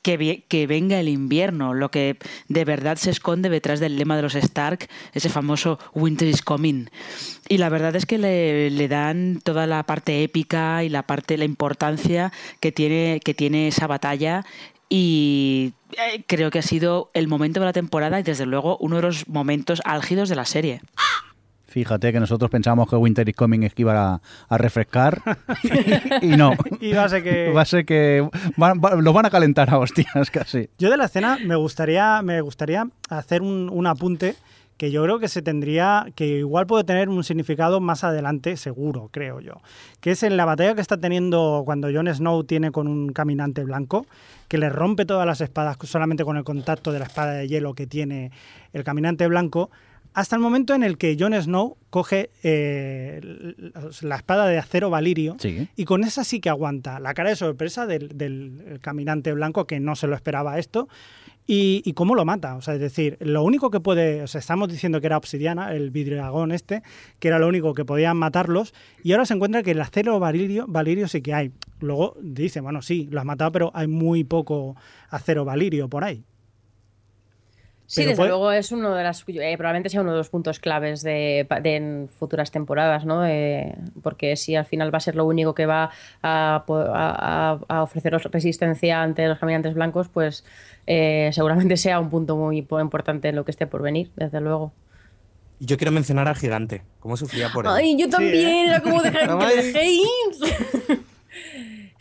que, 0.02 0.68
venga 0.68 1.00
el 1.00 1.10
invierno, 1.10 1.74
lo 1.74 1.92
que 1.92 2.18
de 2.48 2.66
verdad 2.66 2.98
se 2.98 3.12
esconde 3.12 3.50
detrás 3.50 3.80
del 3.80 3.98
lema 3.98 4.16
de 4.16 4.22
los 4.22 4.36
Stark, 4.36 4.88
ese 5.14 5.30
famoso 5.30 5.80
Winter 5.94 6.28
is 6.28 6.42
coming. 6.42 6.86
Y 7.48 7.58
la 7.58 7.70
verdad 7.70 7.96
es 7.96 8.06
que 8.06 8.18
le, 8.18 8.70
le 8.70 8.88
dan 8.88 9.42
toda 9.44 9.68
la 9.68 9.84
parte 9.84 10.24
épica 10.24 10.84
y 10.84 10.90
la 10.90 11.04
parte, 11.04 11.38
la 11.38 11.46
importancia 11.46 12.32
que 12.60 12.72
tiene, 12.72 13.20
que 13.24 13.34
tiene 13.34 13.68
esa 13.68 13.88
batalla. 13.88 14.46
Y 14.90 15.74
eh, 15.94 16.24
creo 16.26 16.50
que 16.50 16.60
ha 16.60 16.64
sido 16.64 17.12
el 17.14 17.28
momento 17.28 17.60
de 17.60 17.68
la 17.68 17.74
temporada 17.74 18.20
y 18.20 18.24
desde 18.24 18.46
luego 18.46 18.78
uno 18.78 18.98
de 18.98 19.04
los 19.04 19.28
momentos 19.28 19.82
álgidos 19.86 20.30
de 20.30 20.36
la 20.36 20.46
serie. 20.46 20.82
Fíjate 21.70 22.12
que 22.12 22.20
nosotros 22.20 22.50
pensábamos 22.52 22.90
que 22.90 22.96
Winter 22.96 23.28
is 23.30 23.36
Coming 23.36 23.64
es 23.64 23.74
que 23.74 23.84
iba 23.84 24.14
a, 24.16 24.22
a 24.50 24.58
refrescar 24.58 25.22
y 26.22 26.28
no. 26.28 26.52
Y 26.82 26.94
va 26.94 27.06
a 27.06 27.10
ser 27.10 27.24
que- 27.24 27.52
Va 27.52 27.62
a 27.62 27.66
ser 27.66 27.86
que 27.86 28.28
van- 28.58 28.80
va- 28.84 28.96
lo 28.96 29.14
van 29.14 29.26
a 29.26 29.30
calentar 29.30 29.70
a 29.70 29.78
hostias 29.78 30.32
casi. 30.32 30.70
Yo 30.78 30.90
de 30.90 30.98
la 30.98 31.06
escena 31.06 31.38
me 31.46 31.56
gustaría, 31.56 32.22
me 32.22 32.42
gustaría 32.42 32.88
hacer 33.10 33.42
un, 33.42 33.70
un 33.72 33.88
apunte 33.88 34.36
que 34.78 34.92
yo 34.92 35.04
creo 35.04 35.20
que 35.20 35.28
se 35.28 35.42
tendría, 35.42 36.06
que 36.16 36.26
igual 36.38 36.66
puede 36.66 36.86
tener 36.86 37.10
un 37.10 37.22
significado 37.26 37.82
más 37.82 38.06
adelante, 38.06 38.56
seguro, 38.56 39.10
creo 39.12 39.42
yo. 39.42 39.56
Que 40.00 40.12
es 40.12 40.24
en 40.24 40.38
la 40.38 40.46
batalla 40.46 40.74
que 40.74 40.80
está 40.80 40.96
teniendo 40.96 41.64
cuando 41.66 41.90
Jon 41.94 42.08
Snow 42.08 42.46
tiene 42.46 42.72
con 42.72 42.88
un 42.88 43.12
caminante 43.12 43.66
blanco, 43.66 44.06
que 44.48 44.58
le 44.58 44.70
rompe 44.70 45.06
todas 45.06 45.26
las 45.28 45.42
espadas 45.42 45.76
solamente 45.84 46.24
con 46.24 46.38
el 46.38 46.46
contacto 46.46 46.94
de 46.94 47.00
la 47.00 47.06
espada 47.06 47.34
de 47.34 47.50
hielo 47.50 47.74
que 47.74 47.88
tiene 47.88 48.32
el 48.72 48.86
caminante 48.86 49.28
blanco, 49.28 49.70
hasta 50.14 50.36
el 50.36 50.42
momento 50.42 50.74
en 50.74 50.84
el 50.84 50.98
que 50.98 51.16
Jon 51.20 51.34
Snow 51.34 51.78
coge 51.90 52.30
eh, 52.44 53.22
la 54.02 54.16
espada 54.16 54.48
de 54.48 54.58
acero 54.58 54.90
valirio 54.90 55.36
Sí. 55.40 55.68
y 55.76 55.86
con 55.86 56.04
esa 56.04 56.24
sí 56.24 56.40
que 56.40 56.50
aguanta 56.50 57.00
la 57.00 57.14
cara 57.14 57.30
de 57.30 57.36
sorpresa 57.36 57.86
del, 57.86 58.18
del 58.18 58.80
caminante 58.82 59.32
blanco 59.34 59.66
que 59.66 59.80
no 59.80 59.96
se 59.96 60.08
lo 60.08 60.16
esperaba 60.16 60.60
esto. 60.60 60.88
Y, 61.52 61.82
y 61.84 61.94
cómo 61.94 62.14
lo 62.14 62.26
mata. 62.26 62.54
O 62.58 62.62
sea, 62.62 62.76
es 62.76 62.80
decir, 62.80 63.18
lo 63.22 63.42
único 63.44 63.72
que 63.72 63.80
puede. 63.80 64.22
O 64.22 64.28
sea, 64.28 64.38
estamos 64.38 64.70
diciendo 64.70 65.02
que 65.02 65.08
era 65.08 65.18
obsidiana, 65.18 65.74
el 65.74 65.90
vidriagón 65.90 66.52
este, 66.52 66.84
que 67.18 67.28
era 67.28 67.40
lo 67.40 67.48
único 67.48 67.74
que 67.74 67.86
podían 67.86 68.18
matarlos. 68.18 68.72
Y 69.04 69.14
ahora 69.14 69.26
se 69.26 69.34
encuentra 69.34 69.64
que 69.64 69.72
el 69.72 69.82
acero 69.82 70.20
valirio, 70.20 70.66
valirio 70.68 71.08
sí 71.08 71.24
que 71.24 71.34
hay. 71.34 71.52
Luego 71.80 72.16
dice, 72.22 72.62
bueno, 72.62 72.84
sí, 72.84 73.08
lo 73.10 73.20
has 73.20 73.26
matado, 73.26 73.52
pero 73.52 73.72
hay 73.74 73.88
muy 73.88 74.24
poco 74.24 74.76
acero 75.10 75.44
valirio 75.44 75.90
por 75.90 76.04
ahí. 76.04 76.24
Sí, 77.92 78.02
desde 78.04 78.18
puede- 78.18 78.30
luego 78.30 78.52
es 78.52 78.72
uno 78.72 78.94
de 78.94 79.04
las 79.04 79.24
eh, 79.28 79.56
probablemente 79.58 79.90
sea 79.90 80.02
uno 80.02 80.12
de 80.12 80.18
los 80.20 80.30
puntos 80.30 80.60
claves 80.60 81.02
de, 81.02 81.48
de 81.64 81.76
en 81.76 82.08
futuras 82.08 82.52
temporadas, 82.52 83.04
¿no? 83.04 83.26
Eh, 83.26 83.74
porque 84.04 84.36
si 84.36 84.56
al 84.56 84.66
final 84.66 84.94
va 84.94 84.98
a 84.98 85.02
ser 85.02 85.16
lo 85.16 85.26
único 85.26 85.56
que 85.56 85.66
va 85.66 85.90
a, 86.22 86.64
a- 86.68 87.60
a- 87.68 87.82
ofreceros 87.84 88.24
resistencia 88.26 89.02
ante 89.02 89.28
los 89.28 89.40
caminantes 89.40 89.74
blancos, 89.74 90.08
pues 90.08 90.46
eh, 90.86 91.32
seguramente 91.34 91.78
sea 91.78 92.00
un 92.00 92.12
punto 92.12 92.36
muy 92.38 92.62
po- 92.62 92.80
importante 92.80 93.30
en 93.30 93.36
lo 93.36 93.44
que 93.44 93.50
esté 93.52 93.66
por 93.66 93.82
venir, 93.82 94.12
desde 94.16 94.40
luego. 94.40 94.72
Yo 95.60 95.76
quiero 95.78 95.92
mencionar 95.92 96.28
al 96.28 96.36
gigante. 96.36 96.84
¿Cómo 97.00 97.18
sufría 97.18 97.50
por 97.50 97.66
él? 97.66 97.72
Ay, 97.74 97.98
yo 97.98 98.08
también, 98.08 98.70
era 98.70 98.82
como 98.82 99.02
de, 99.02 99.10
Ay. 99.10 99.72
de 99.74 99.80
Haynes. 99.80 101.00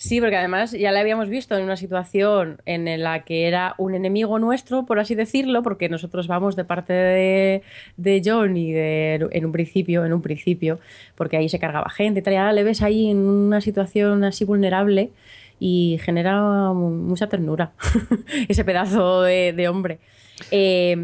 Sí, 0.00 0.20
porque 0.20 0.36
además 0.36 0.70
ya 0.70 0.92
le 0.92 1.00
habíamos 1.00 1.28
visto 1.28 1.56
en 1.56 1.64
una 1.64 1.76
situación 1.76 2.62
en 2.66 3.02
la 3.02 3.24
que 3.24 3.48
era 3.48 3.74
un 3.78 3.96
enemigo 3.96 4.38
nuestro, 4.38 4.86
por 4.86 5.00
así 5.00 5.16
decirlo, 5.16 5.64
porque 5.64 5.88
nosotros 5.88 6.28
vamos 6.28 6.54
de 6.54 6.64
parte 6.64 6.92
de, 6.92 7.62
de 7.96 8.22
John 8.24 8.56
y 8.56 8.72
de, 8.72 9.14
en 9.32 9.44
un 9.44 9.50
principio, 9.50 10.04
en 10.06 10.12
un 10.12 10.22
principio, 10.22 10.78
porque 11.16 11.36
ahí 11.36 11.48
se 11.48 11.58
cargaba 11.58 11.90
gente 11.90 12.20
y 12.20 12.22
tal, 12.22 12.34
y 12.34 12.36
ahora 12.36 12.52
le 12.52 12.62
ves 12.62 12.80
ahí 12.82 13.10
en 13.10 13.18
una 13.18 13.60
situación 13.60 14.22
así 14.22 14.44
vulnerable 14.44 15.10
y 15.58 15.98
genera 16.04 16.40
mu- 16.72 16.90
mucha 16.90 17.28
ternura 17.28 17.72
ese 18.48 18.64
pedazo 18.64 19.22
de 19.22 19.68
hombre. 19.68 19.98
Eh, 20.50 20.94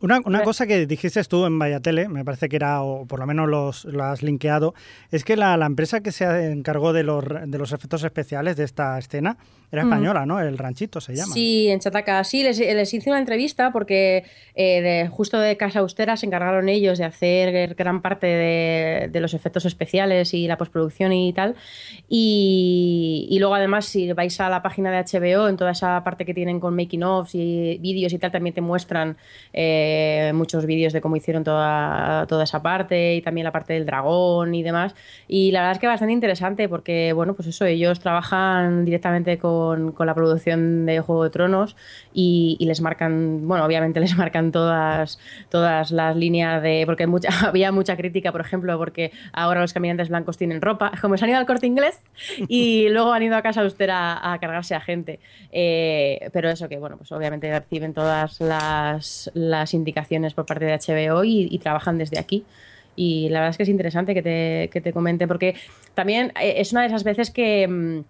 Una, 0.00 0.20
una 0.24 0.42
cosa 0.42 0.66
que 0.66 0.86
dijiste 0.86 1.22
tú 1.24 1.46
en 1.46 1.58
Vallatele, 1.58 2.08
me 2.08 2.24
parece 2.24 2.48
que 2.48 2.56
era, 2.56 2.82
o 2.82 3.06
por 3.06 3.18
lo 3.20 3.26
menos 3.26 3.48
los, 3.48 3.84
lo 3.86 4.04
has 4.04 4.22
linkeado, 4.22 4.74
es 5.10 5.24
que 5.24 5.36
la, 5.36 5.56
la 5.56 5.66
empresa 5.66 6.00
que 6.02 6.12
se 6.12 6.50
encargó 6.52 6.92
de 6.92 7.02
los, 7.02 7.24
de 7.46 7.58
los 7.58 7.72
efectos 7.72 8.04
especiales 8.04 8.56
de 8.56 8.64
esta 8.64 8.98
escena 8.98 9.38
era 9.72 9.84
Mm. 9.84 9.88
española, 9.92 10.26
¿no? 10.26 10.38
El 10.40 10.58
Ranchito 10.58 11.00
se 11.00 11.16
llama. 11.16 11.32
Sí, 11.32 11.68
en 11.68 11.80
Chataca. 11.80 12.22
Sí, 12.24 12.42
les, 12.42 12.58
les 12.58 12.92
hice 12.94 13.10
una 13.10 13.18
entrevista 13.18 13.72
porque 13.72 14.24
eh, 14.54 14.80
de- 14.82 15.08
justo 15.08 15.38
de 15.40 15.56
Casa 15.56 15.80
Austera 15.80 16.16
se 16.16 16.26
encargaron 16.26 16.68
ellos 16.68 16.98
de 16.98 17.04
hacer 17.04 17.74
gran 17.74 18.02
parte 18.02 18.26
de, 18.26 19.08
de 19.10 19.20
los 19.20 19.34
efectos 19.34 19.64
especiales 19.64 20.32
y 20.34 20.46
la 20.46 20.58
postproducción 20.58 21.12
y 21.12 21.32
tal. 21.32 21.56
Y, 22.08 23.26
y 23.30 23.38
luego 23.38 23.54
además 23.54 23.86
si 23.86 24.12
vais 24.12 24.38
a 24.40 24.48
la 24.48 24.62
página 24.62 24.92
de 24.92 24.98
HBO, 25.02 25.48
en 25.48 25.56
toda 25.56 25.72
esa 25.72 26.04
parte 26.04 26.24
que 26.24 26.34
tienen 26.34 26.60
con 26.60 26.76
making 26.76 27.02
offs 27.02 27.34
y 27.34 27.78
vídeos 27.80 28.12
y 28.12 28.18
tal, 28.18 28.30
también 28.30 28.54
te 28.54 28.60
muestran 28.60 28.73
eh, 29.52 30.32
muchos 30.34 30.66
vídeos 30.66 30.92
de 30.92 31.00
cómo 31.00 31.16
hicieron 31.16 31.44
toda, 31.44 32.26
toda 32.26 32.44
esa 32.44 32.62
parte 32.62 33.14
y 33.14 33.22
también 33.22 33.44
la 33.44 33.52
parte 33.52 33.72
del 33.72 33.86
dragón 33.86 34.54
y 34.54 34.62
demás. 34.62 34.94
Y 35.28 35.50
la 35.52 35.60
verdad 35.60 35.72
es 35.72 35.78
que 35.78 35.86
bastante 35.86 36.12
interesante 36.12 36.68
porque, 36.68 37.12
bueno, 37.12 37.34
pues 37.34 37.48
eso, 37.48 37.64
ellos 37.64 38.00
trabajan 38.00 38.84
directamente 38.84 39.38
con, 39.38 39.92
con 39.92 40.06
la 40.06 40.14
producción 40.14 40.86
de 40.86 41.00
Juego 41.00 41.24
de 41.24 41.30
Tronos 41.30 41.76
y, 42.12 42.56
y 42.58 42.66
les 42.66 42.80
marcan, 42.80 43.46
bueno, 43.46 43.64
obviamente 43.64 44.00
les 44.04 44.16
marcan 44.16 44.52
todas, 44.52 45.18
todas 45.48 45.90
las 45.90 46.16
líneas 46.16 46.62
de. 46.62 46.82
Porque 46.86 47.06
mucha, 47.06 47.28
había 47.48 47.72
mucha 47.72 47.96
crítica, 47.96 48.32
por 48.32 48.40
ejemplo, 48.40 48.76
porque 48.78 49.12
ahora 49.32 49.60
los 49.60 49.72
caminantes 49.72 50.08
blancos 50.08 50.36
tienen 50.36 50.60
ropa, 50.60 50.92
como 51.00 51.16
se 51.16 51.24
han 51.24 51.30
ido 51.30 51.38
al 51.38 51.46
corte 51.46 51.66
inglés 51.66 52.00
y 52.48 52.88
luego 52.88 53.12
han 53.12 53.22
ido 53.22 53.36
a 53.36 53.42
casa 53.42 53.62
austera 53.62 54.32
a 54.32 54.38
cargarse 54.38 54.74
a 54.74 54.80
gente. 54.80 55.20
Eh, 55.52 56.30
pero 56.32 56.48
eso 56.50 56.68
que, 56.68 56.78
bueno, 56.78 56.96
pues 56.96 57.12
obviamente 57.12 57.50
reciben 57.50 57.94
todas 57.94 58.40
las, 58.40 58.63
las 59.34 59.74
indicaciones 59.74 60.34
por 60.34 60.46
parte 60.46 60.64
de 60.64 60.74
HBO 60.74 61.24
y, 61.24 61.58
trabajan 61.58 61.98
desde 61.98 62.18
aquí. 62.18 62.44
Y 62.96 63.28
la 63.30 63.40
verdad 63.40 63.50
es 63.50 63.56
que 63.56 63.62
es 63.64 63.68
interesante 63.68 64.14
que 64.14 64.22
te, 64.22 64.70
que 64.72 64.80
te 64.80 64.92
comente, 64.92 65.26
porque 65.26 65.56
también 65.94 66.32
eh, 66.40 66.54
es 66.58 66.72
una 66.72 66.82
de 66.82 66.88
esas 66.88 67.02
veces 67.04 67.30
que, 67.30 67.66
mm, 67.66 68.00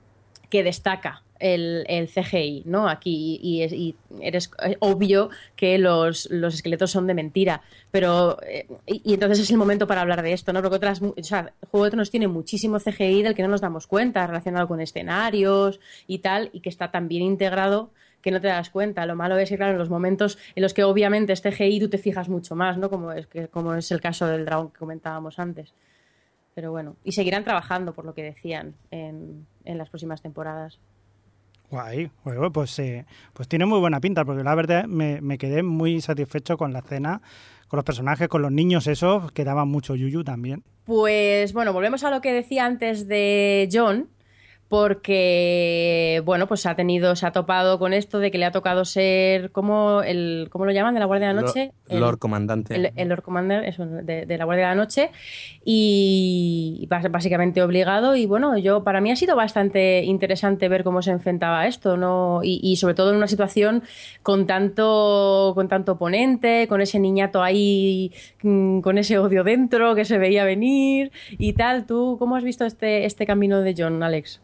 que 0.51 0.63
destaca 0.63 1.23
el, 1.39 1.85
el 1.89 2.09
CGI, 2.09 2.63
¿no? 2.67 2.89
Aquí 2.89 3.39
y, 3.43 3.63
es- 3.63 3.75
eres 4.21 4.51
eh, 4.65 4.77
obvio 4.81 5.31
que 5.57 5.79
los, 5.79 6.29
los 6.31 6.55
esqueletos 6.55 6.91
son 6.91 7.07
de 7.07 7.15
mentira, 7.15 7.63
pero 7.91 8.39
eh, 8.43 8.67
y, 8.87 9.15
entonces 9.15 9.41
es 9.41 9.51
el 9.51 9.57
momento 9.57 9.87
para 9.87 10.01
hablar 10.01 10.23
de 10.23 10.33
esto, 10.33 10.53
¿no? 10.53 10.63
Porque 10.63 10.77
otras, 10.77 11.03
o 11.03 11.15
sea, 11.23 11.53
Juego 11.71 11.85
de 11.85 11.91
Tronos 11.91 12.11
tiene 12.11 12.29
muchísimo 12.29 12.79
CGI 12.79 13.23
del 13.23 13.35
que 13.35 13.43
no 13.43 13.49
nos 13.49 13.61
damos 13.61 13.87
cuenta, 13.87 14.27
relacionado 14.27 14.69
con 14.69 14.81
escenarios 14.81 15.81
y 16.07 16.19
tal, 16.19 16.51
y 16.53 16.61
que 16.61 16.69
está 16.69 16.91
tan 16.91 17.09
bien 17.09 17.23
integrado 17.23 17.91
que 18.25 18.31
no 18.31 18.41
te 18.41 18.49
das 18.49 18.71
cuenta. 18.71 19.05
Lo 19.05 19.17
malo 19.17 19.37
es 19.37 19.51
que, 19.51 19.59
claro, 19.59 19.73
en 19.73 19.79
los 19.79 19.91
momentos 19.91 20.39
en 20.55 20.63
los 20.63 20.73
que 20.73 20.83
obviamente 20.83 21.35
es 21.35 21.43
CGI 21.43 21.79
tú 21.79 21.91
te 21.91 21.99
fijas 21.99 22.31
mucho 22.31 22.57
más, 22.57 22.79
¿no? 22.79 22.89
Como 22.89 23.13
es, 23.13 23.27
que, 23.27 23.49
como 23.49 23.75
es 23.75 23.93
el 23.93 24.01
caso 24.01 24.27
del 24.27 24.47
dragón 24.47 24.71
que 24.71 24.79
comentábamos 24.79 25.39
antes. 25.39 25.75
Pero 26.55 26.71
bueno, 26.71 26.97
y 27.05 27.13
seguirán 27.13 27.45
trabajando, 27.45 27.93
por 27.93 28.07
lo 28.07 28.15
que 28.15 28.23
decían, 28.23 28.77
en, 28.91 29.47
en 29.67 29.77
las 29.77 29.91
próximas 29.91 30.23
temporadas. 30.23 30.81
Guay, 31.71 32.11
pues, 32.51 32.79
eh, 32.79 33.05
pues 33.35 33.47
tiene 33.47 33.67
muy 33.67 33.79
buena 33.79 34.01
pinta, 34.01 34.25
porque 34.25 34.43
la 34.43 34.55
verdad 34.55 34.87
me, 34.87 35.21
me 35.21 35.37
quedé 35.37 35.63
muy 35.63 36.01
satisfecho 36.01 36.57
con 36.57 36.73
la 36.73 36.79
escena, 36.79 37.21
con 37.69 37.77
los 37.77 37.85
personajes, 37.85 38.29
con 38.29 38.41
los 38.41 38.53
niños 38.53 38.87
esos, 38.87 39.33
que 39.33 39.45
daban 39.45 39.69
mucho 39.69 39.97
yuyu 39.97 40.25
también. 40.25 40.65
Pues 40.85 41.53
bueno, 41.53 41.75
volvemos 41.75 42.05
a 42.05 42.11
lo 42.11 42.23
que 42.23 42.33
decía 42.33 42.65
antes 42.65 43.07
de 43.07 43.69
John, 43.71 44.09
porque 44.75 46.23
bueno, 46.25 46.47
pues 46.47 46.67
ha 46.67 46.75
tenido, 46.75 47.17
se 47.17 47.27
ha 47.27 47.33
topado 47.33 47.79
con 47.79 47.93
esto 47.93 48.19
de 48.19 48.31
que 48.31 48.39
le 48.39 48.45
ha 48.45 48.53
tocado 48.53 48.85
ser 48.85 49.51
como 49.53 50.03
el, 50.03 50.49
¿cómo 50.51 50.65
lo 50.65 50.73
llaman? 50.73 50.95
de 50.95 51.01
la 51.01 51.07
Guardia 51.07 51.29
de 51.29 51.35
la 51.35 51.41
Noche. 51.41 51.73
Lo- 51.89 51.95
El- 51.97 52.01
Lord 52.01 52.19
Comandante. 52.19 52.75
el, 52.75 52.93
el 52.97 53.09
Lord 53.09 53.23
Commander 53.23 53.65
eso, 53.65 53.85
de, 53.87 54.27
de 54.27 54.39
la 54.39 54.45
Guardia 54.45 54.69
de 54.69 54.75
la 54.75 54.81
Noche 54.81 55.11
y 55.65 56.87
básicamente 57.11 57.63
obligado 57.63 58.17
y 58.17 58.27
bueno 58.27 58.57
yo 58.59 58.85
para 58.85 59.01
mí 59.01 59.11
ha 59.11 59.17
sido 59.17 59.37
bastante 59.37 60.03
interesante 60.05 60.69
ver 60.69 60.85
cómo 60.85 61.03
se 61.03 61.11
enfrentaba 61.11 61.67
esto 61.67 61.97
no 61.97 62.41
y, 62.43 62.61
y 62.63 62.77
sobre 62.77 62.95
todo 62.95 63.11
en 63.11 63.17
una 63.17 63.29
situación 63.29 63.83
con 64.23 64.47
tanto 64.47 65.53
con 65.55 65.69
tanto 65.69 65.93
oponente 65.93 66.67
con 66.69 66.81
ese 66.81 66.99
niñato 66.99 67.43
ahí 67.43 68.13
mm, 68.43 68.81
con 68.81 68.99
ese 68.99 69.19
odio 69.19 69.45
dentro 69.45 69.95
que 69.95 70.05
se 70.05 70.19
veía 70.19 70.45
venir 70.45 71.13
y 71.39 71.53
tal 71.55 71.87
tú 71.87 72.17
cómo 72.19 72.37
has 72.37 72.45
visto 72.45 72.65
este 72.65 73.05
este 73.05 73.27
camino 73.27 73.61
de 73.61 73.75
John 73.77 74.03
Alex 74.03 74.41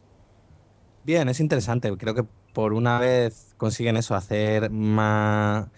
Bien, 1.03 1.29
es 1.29 1.41
interesante. 1.41 1.97
Creo 1.97 2.15
que 2.15 2.25
por 2.53 2.73
una 2.75 2.99
vez 2.99 3.55
consiguen 3.57 3.97
eso, 3.97 4.15
hacer 4.15 4.71
más... 4.71 5.69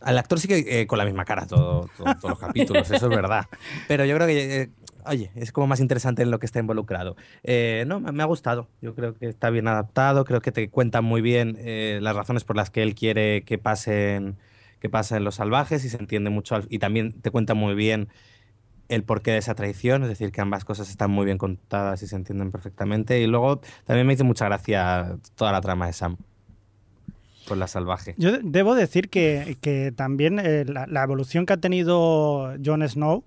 Al 0.00 0.18
actor 0.18 0.38
sí 0.40 0.48
que 0.48 0.82
eh, 0.82 0.86
con 0.86 0.98
la 0.98 1.04
misma 1.06 1.24
cara 1.24 1.46
todo, 1.46 1.88
todo- 1.88 2.14
todos 2.16 2.30
los 2.30 2.38
capítulos, 2.38 2.90
eso 2.90 3.06
es 3.06 3.12
verdad. 3.12 3.46
Pero 3.86 4.04
yo 4.04 4.14
creo 4.16 4.26
que, 4.28 4.62
eh, 4.62 4.70
oye, 5.06 5.32
es 5.34 5.50
como 5.52 5.66
más 5.66 5.80
interesante 5.80 6.22
en 6.22 6.30
lo 6.30 6.38
que 6.38 6.46
está 6.46 6.60
involucrado. 6.60 7.16
Eh, 7.42 7.84
no, 7.86 8.00
me 8.00 8.22
ha 8.22 8.26
gustado. 8.26 8.70
Yo 8.82 8.94
creo 8.94 9.14
que 9.16 9.28
está 9.28 9.50
bien 9.50 9.66
adaptado, 9.68 10.24
creo 10.24 10.40
que 10.42 10.52
te 10.52 10.70
cuentan 10.70 11.04
muy 11.04 11.22
bien 11.22 11.58
las 12.04 12.16
razones 12.16 12.44
por 12.44 12.56
las 12.56 12.70
que 12.70 12.82
él 12.82 12.94
quiere 12.94 13.44
que 13.44 13.58
pasen, 13.58 14.38
que 14.80 14.90
pasen 14.90 15.24
los 15.24 15.36
salvajes 15.36 15.84
y 15.84 15.88
se 15.90 15.96
entiende 15.98 16.30
mucho. 16.30 16.54
al- 16.56 16.66
Y 16.70 16.78
también 16.80 17.20
te 17.22 17.30
cuenta 17.30 17.54
muy 17.54 17.74
bien 17.74 18.08
el 18.88 19.02
porqué 19.02 19.30
de 19.32 19.38
esa 19.38 19.54
traición, 19.54 20.02
es 20.02 20.08
decir, 20.08 20.30
que 20.32 20.40
ambas 20.40 20.64
cosas 20.64 20.90
están 20.90 21.10
muy 21.10 21.24
bien 21.24 21.38
contadas 21.38 22.02
y 22.02 22.06
se 22.06 22.16
entienden 22.16 22.50
perfectamente. 22.50 23.20
Y 23.20 23.26
luego 23.26 23.60
también 23.84 24.06
me 24.06 24.12
hizo 24.12 24.24
mucha 24.24 24.44
gracia 24.46 25.16
toda 25.36 25.52
la 25.52 25.60
trama 25.60 25.86
de 25.86 25.92
Sam 25.94 26.16
con 27.48 27.58
la 27.58 27.66
salvaje. 27.66 28.14
Yo 28.18 28.32
de- 28.32 28.40
debo 28.42 28.74
decir 28.74 29.10
que, 29.10 29.56
que 29.60 29.92
también 29.92 30.38
eh, 30.38 30.64
la, 30.66 30.86
la 30.86 31.02
evolución 31.02 31.44
que 31.46 31.52
ha 31.52 31.56
tenido 31.58 32.54
Jon 32.64 32.86
Snow, 32.88 33.24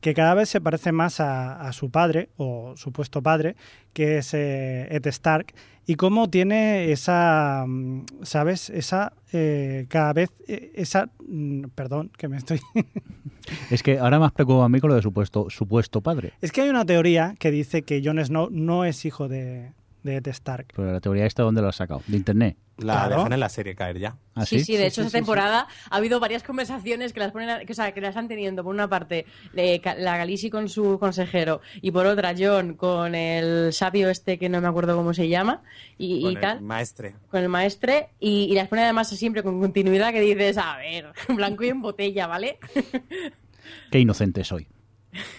que 0.00 0.14
cada 0.14 0.34
vez 0.34 0.48
se 0.48 0.60
parece 0.60 0.92
más 0.92 1.20
a, 1.20 1.60
a 1.60 1.72
su 1.72 1.90
padre, 1.90 2.30
o 2.36 2.74
supuesto 2.76 3.22
padre, 3.22 3.56
que 3.92 4.18
es 4.18 4.32
eh, 4.34 4.86
Ed 4.90 5.06
Stark, 5.06 5.54
y 5.86 5.94
cómo 5.94 6.28
tiene 6.28 6.92
esa, 6.92 7.64
mm, 7.66 8.04
¿sabes? 8.22 8.70
Esa, 8.70 9.14
eh, 9.32 9.86
cada 9.88 10.12
vez, 10.12 10.30
eh, 10.46 10.72
esa, 10.74 11.10
mm, 11.26 11.64
perdón, 11.74 12.10
que 12.16 12.28
me 12.28 12.36
estoy... 12.36 12.60
Es 13.70 13.82
que 13.82 13.98
ahora 13.98 14.18
me 14.18 14.26
has 14.26 14.32
preocupado 14.32 14.64
a 14.64 14.68
mí 14.68 14.78
con 14.78 14.90
lo 14.90 14.94
de 14.96 15.00
supuesto, 15.00 15.48
supuesto 15.48 16.02
padre. 16.02 16.34
es 16.42 16.52
que 16.52 16.60
hay 16.60 16.68
una 16.68 16.84
teoría 16.84 17.34
que 17.38 17.50
dice 17.50 17.80
que 17.80 18.02
Jon 18.04 18.22
Snow 18.22 18.50
no 18.50 18.84
es 18.84 19.06
hijo 19.06 19.26
de, 19.26 19.72
de 20.02 20.16
Ed 20.16 20.26
Stark. 20.28 20.66
Pero 20.76 20.92
la 20.92 21.00
teoría 21.00 21.24
esta, 21.24 21.44
¿dónde 21.44 21.62
la 21.62 21.70
has 21.70 21.76
sacado? 21.76 22.02
¿De 22.06 22.18
internet? 22.18 22.58
La 22.78 22.92
Claro. 22.94 23.16
dejan 23.16 23.32
en 23.32 23.40
la 23.40 23.48
serie 23.48 23.74
caer 23.74 23.98
ya. 23.98 24.16
¿Ah, 24.36 24.46
Sí, 24.46 24.60
sí? 24.60 24.64
sí, 24.66 24.76
de 24.76 24.86
hecho, 24.86 25.02
esta 25.02 25.18
temporada 25.18 25.66
ha 25.90 25.96
habido 25.96 26.20
varias 26.20 26.44
conversaciones 26.44 27.12
que 27.12 27.18
las 27.18 27.32
ponen, 27.32 27.50
a- 27.50 27.64
que, 27.64 27.72
o 27.72 27.74
sea, 27.74 27.92
que 27.92 28.00
las 28.00 28.10
están 28.10 28.28
teniendo. 28.28 28.62
Por 28.62 28.72
una 28.72 28.88
parte, 28.88 29.26
eh, 29.56 29.80
la 29.98 30.16
Galisi 30.16 30.48
con 30.48 30.68
su 30.68 30.96
consejero, 31.00 31.60
y 31.82 31.90
por 31.90 32.06
otra, 32.06 32.34
John 32.38 32.74
con 32.74 33.16
el 33.16 33.72
sabio 33.72 34.08
este 34.10 34.38
que 34.38 34.48
no 34.48 34.60
me 34.60 34.68
acuerdo 34.68 34.94
cómo 34.96 35.12
se 35.12 35.28
llama, 35.28 35.62
y, 35.98 36.18
y 36.18 36.22
Con 36.22 36.34
el 36.36 36.40
tal, 36.40 36.60
maestre. 36.60 37.14
con 37.30 37.42
el 37.42 37.48
maestre, 37.48 38.10
y, 38.20 38.44
y 38.44 38.54
las 38.54 38.68
ponen 38.68 38.84
además 38.84 39.08
siempre 39.08 39.42
con 39.42 39.58
continuidad 39.60 40.12
que 40.12 40.20
dices, 40.20 40.56
a 40.58 40.76
ver, 40.76 41.12
blanco 41.36 41.64
y 41.64 41.68
en 41.70 41.82
botella, 41.82 42.28
¿vale? 42.28 42.58
Qué 43.90 43.98
inocente 43.98 44.44
soy. 44.44 44.68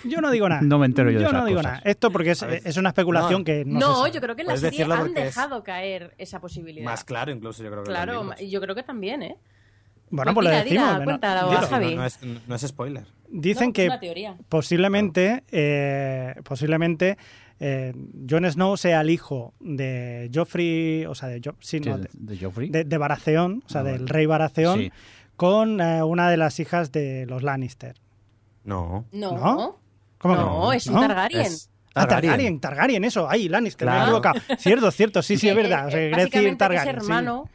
Yo 0.03 0.19
no 0.21 0.31
digo 0.31 0.49
nada. 0.49 0.61
No 0.61 0.79
me 0.79 0.85
entero 0.87 1.11
yo 1.11 1.19
de 1.19 1.31
no 1.31 1.45
digo 1.45 1.59
cosas. 1.59 1.73
nada. 1.73 1.81
Esto 1.85 2.11
porque 2.11 2.31
es, 2.31 2.41
es 2.43 2.77
una 2.77 2.89
especulación 2.89 3.41
no. 3.41 3.45
que 3.45 3.63
no, 3.65 3.79
No, 3.79 4.05
se 4.05 4.11
yo 4.11 4.21
creo 4.21 4.35
que 4.35 4.41
en 4.41 4.47
la 4.47 4.57
serie 4.57 4.83
han 4.83 5.13
dejado 5.13 5.63
caer 5.63 6.15
esa 6.17 6.39
posibilidad. 6.41 6.85
Más 6.85 7.03
claro 7.03 7.31
incluso, 7.31 7.63
yo 7.63 7.69
creo 7.69 7.83
que 7.83 7.89
claro, 7.89 8.35
yo 8.39 8.61
creo 8.61 8.75
que 8.75 8.83
también, 8.83 9.21
¿eh? 9.23 9.37
Bueno, 10.11 10.33
Pues 10.33 10.45
pues 10.47 10.57
lo 10.57 10.63
decimos. 10.63 11.05
dila, 11.05 11.67
Javi. 11.67 11.95
No, 11.95 12.01
no 12.01 12.05
es, 12.05 12.19
no 12.47 12.55
es 12.55 12.61
spoiler. 12.63 13.05
Dicen 13.29 13.67
No, 13.67 13.73
que 13.73 13.83
es 13.83 13.89
una 13.89 13.99
teoría. 13.99 14.35
posiblemente, 14.49 15.43
eh, 15.51 16.33
posiblemente 16.43 17.17
eh, 17.59 17.93
Jon 18.27 18.49
Snow 18.51 18.75
sea 18.75 19.01
el 19.01 19.11
hijo 19.11 19.53
de 19.59 20.31
Joffrey, 20.33 21.05
o 21.05 21.13
sea, 21.13 21.29
de, 21.29 21.41
Jo- 21.43 21.55
sí, 21.59 21.77
Sí, 21.77 21.89
no, 21.89 21.97
de, 21.99 22.09
de, 22.13 22.35
de 22.35 22.43
Joffrey. 22.43 22.69
de- 22.69 22.85
de 22.85 22.97
Baratheon, 22.97 23.61
o 23.65 23.69
sea, 23.69 23.81
Ah, 23.81 23.83
del 23.83 23.99
vale. 23.99 24.11
rey 24.13 24.25
Baratheon, 24.25 24.79
Sí. 24.79 24.91
con 25.35 25.79
eh, 25.79 26.01
una 26.01 26.31
de 26.31 26.37
las 26.37 26.59
hijas 26.59 26.91
de 26.91 27.25
los 27.27 27.43
Lannister. 27.43 27.95
No. 28.69 29.05
No. 29.11 29.31
¿No? 29.33 29.79
¿Cómo 30.19 30.33
que 30.35 30.39
no, 30.41 30.73
es 30.73 30.87
un 30.87 30.95
¿No? 30.95 31.01
Targaryen. 31.01 31.41
Es 31.41 31.69
Ah, 31.95 32.07
Targaryen, 32.07 32.59
Targaryen, 32.59 33.03
eso, 33.03 33.27
ahí, 33.29 33.49
Lannister, 33.49 33.85
me 33.87 33.91
he 33.93 33.95
Claro. 33.97 34.17
equivocado. 34.17 34.39
Cierto, 34.59 34.91
cierto, 34.91 35.21
sí, 35.23 35.37
sí, 35.37 35.49
es 35.49 35.55
verdad. 35.63 35.87
O 35.87 35.91
sea, 35.91 35.99
quería 35.99 36.17
decir 36.17 36.23
básicamente 36.25 36.49
que 36.51 36.57
Targaryen. 36.57 36.95
es 36.97 37.03
sí. 37.03 37.09
hermano 37.11 37.49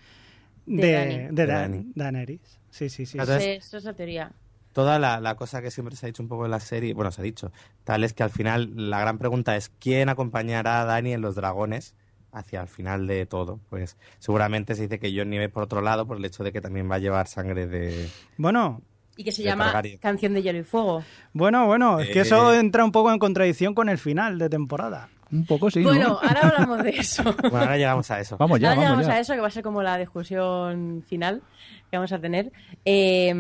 de 0.66 1.28
de, 1.30 1.46
de. 1.46 1.84
Daenerys. 1.94 2.58
Sí, 2.70 2.88
sí, 2.88 3.06
sí. 3.06 3.18
Entonces- 3.18 3.42
Sí, 3.42 3.50
Eso 3.68 3.76
es 3.78 3.84
la 3.84 3.92
teoría. 3.94 4.32
Toda 4.72 4.98
la, 4.98 5.20
la 5.20 5.36
cosa 5.36 5.62
que 5.62 5.70
siempre 5.70 5.94
se 5.94 6.04
ha 6.04 6.08
dicho 6.08 6.20
un 6.22 6.28
poco 6.28 6.46
en 6.46 6.50
la 6.50 6.58
serie, 6.58 6.94
bueno, 6.94 7.12
se 7.12 7.20
ha 7.20 7.24
dicho, 7.24 7.52
tal 7.84 8.02
es 8.02 8.12
que 8.12 8.24
al 8.24 8.30
final 8.30 8.72
la 8.90 8.98
gran 8.98 9.18
pregunta 9.18 9.54
es 9.56 9.70
¿quién 9.78 10.08
acompañará 10.08 10.80
a 10.80 10.84
Dani 10.84 11.12
en 11.12 11.20
los 11.20 11.36
dragones 11.36 11.94
hacia 12.32 12.60
el 12.60 12.66
final 12.66 13.06
de 13.06 13.24
todo? 13.24 13.60
Pues 13.70 13.96
seguramente 14.18 14.74
se 14.74 14.82
dice 14.82 14.98
que 14.98 15.16
Jon 15.16 15.30
Nieve 15.30 15.48
por 15.48 15.62
otro 15.62 15.80
lado 15.80 16.08
por 16.08 16.16
el 16.16 16.24
hecho 16.24 16.42
de 16.42 16.50
que 16.50 16.60
también 16.60 16.90
va 16.90 16.96
a 16.96 16.98
llevar 16.98 17.28
sangre 17.28 17.68
de... 17.68 18.10
Bueno, 18.36 18.82
Y 19.16 19.24
que 19.24 19.32
se 19.32 19.42
llama 19.42 19.66
Targaryen. 19.66 19.98
Canción 19.98 20.34
de 20.34 20.42
Hielo 20.42 20.58
y 20.58 20.64
Fuego. 20.64 21.04
bueno, 21.32 21.66
bueno, 21.66 22.00
es 22.00 22.08
que 22.08 22.18
Eh. 22.20 22.22
eso 22.22 22.52
entra 22.54 22.84
un 22.84 22.92
poco 22.92 23.12
en 23.12 23.18
contradicción 23.18 23.74
con 23.74 23.88
el 23.88 23.98
final 23.98 24.38
de 24.38 24.48
temporada. 24.48 25.08
Un 25.32 25.46
poco 25.46 25.70
sí, 25.70 25.80
¿no? 25.80 25.88
Bueno, 25.88 26.18
ahora 26.22 26.40
hablamos 26.42 26.82
de 26.84 26.90
eso. 26.90 27.22
Bueno, 27.42 27.58
ahora 27.58 27.76
llegamos 27.76 28.10
a 28.10 28.20
eso. 28.20 28.36
Vamos 28.36 28.60
ya, 28.60 28.68
Ahora 28.70 28.80
vamos 28.82 28.90
llegamos 28.98 29.06
ya. 29.06 29.14
a 29.14 29.20
eso, 29.20 29.34
que 29.34 29.40
va 29.40 29.48
a 29.48 29.50
ser 29.50 29.62
como 29.62 29.82
la 29.82 29.96
discusión 29.98 31.02
final 31.08 31.42
que 31.90 31.96
vamos 31.96 32.12
a 32.12 32.18
tener. 32.20 32.52
Eh, 32.84 33.32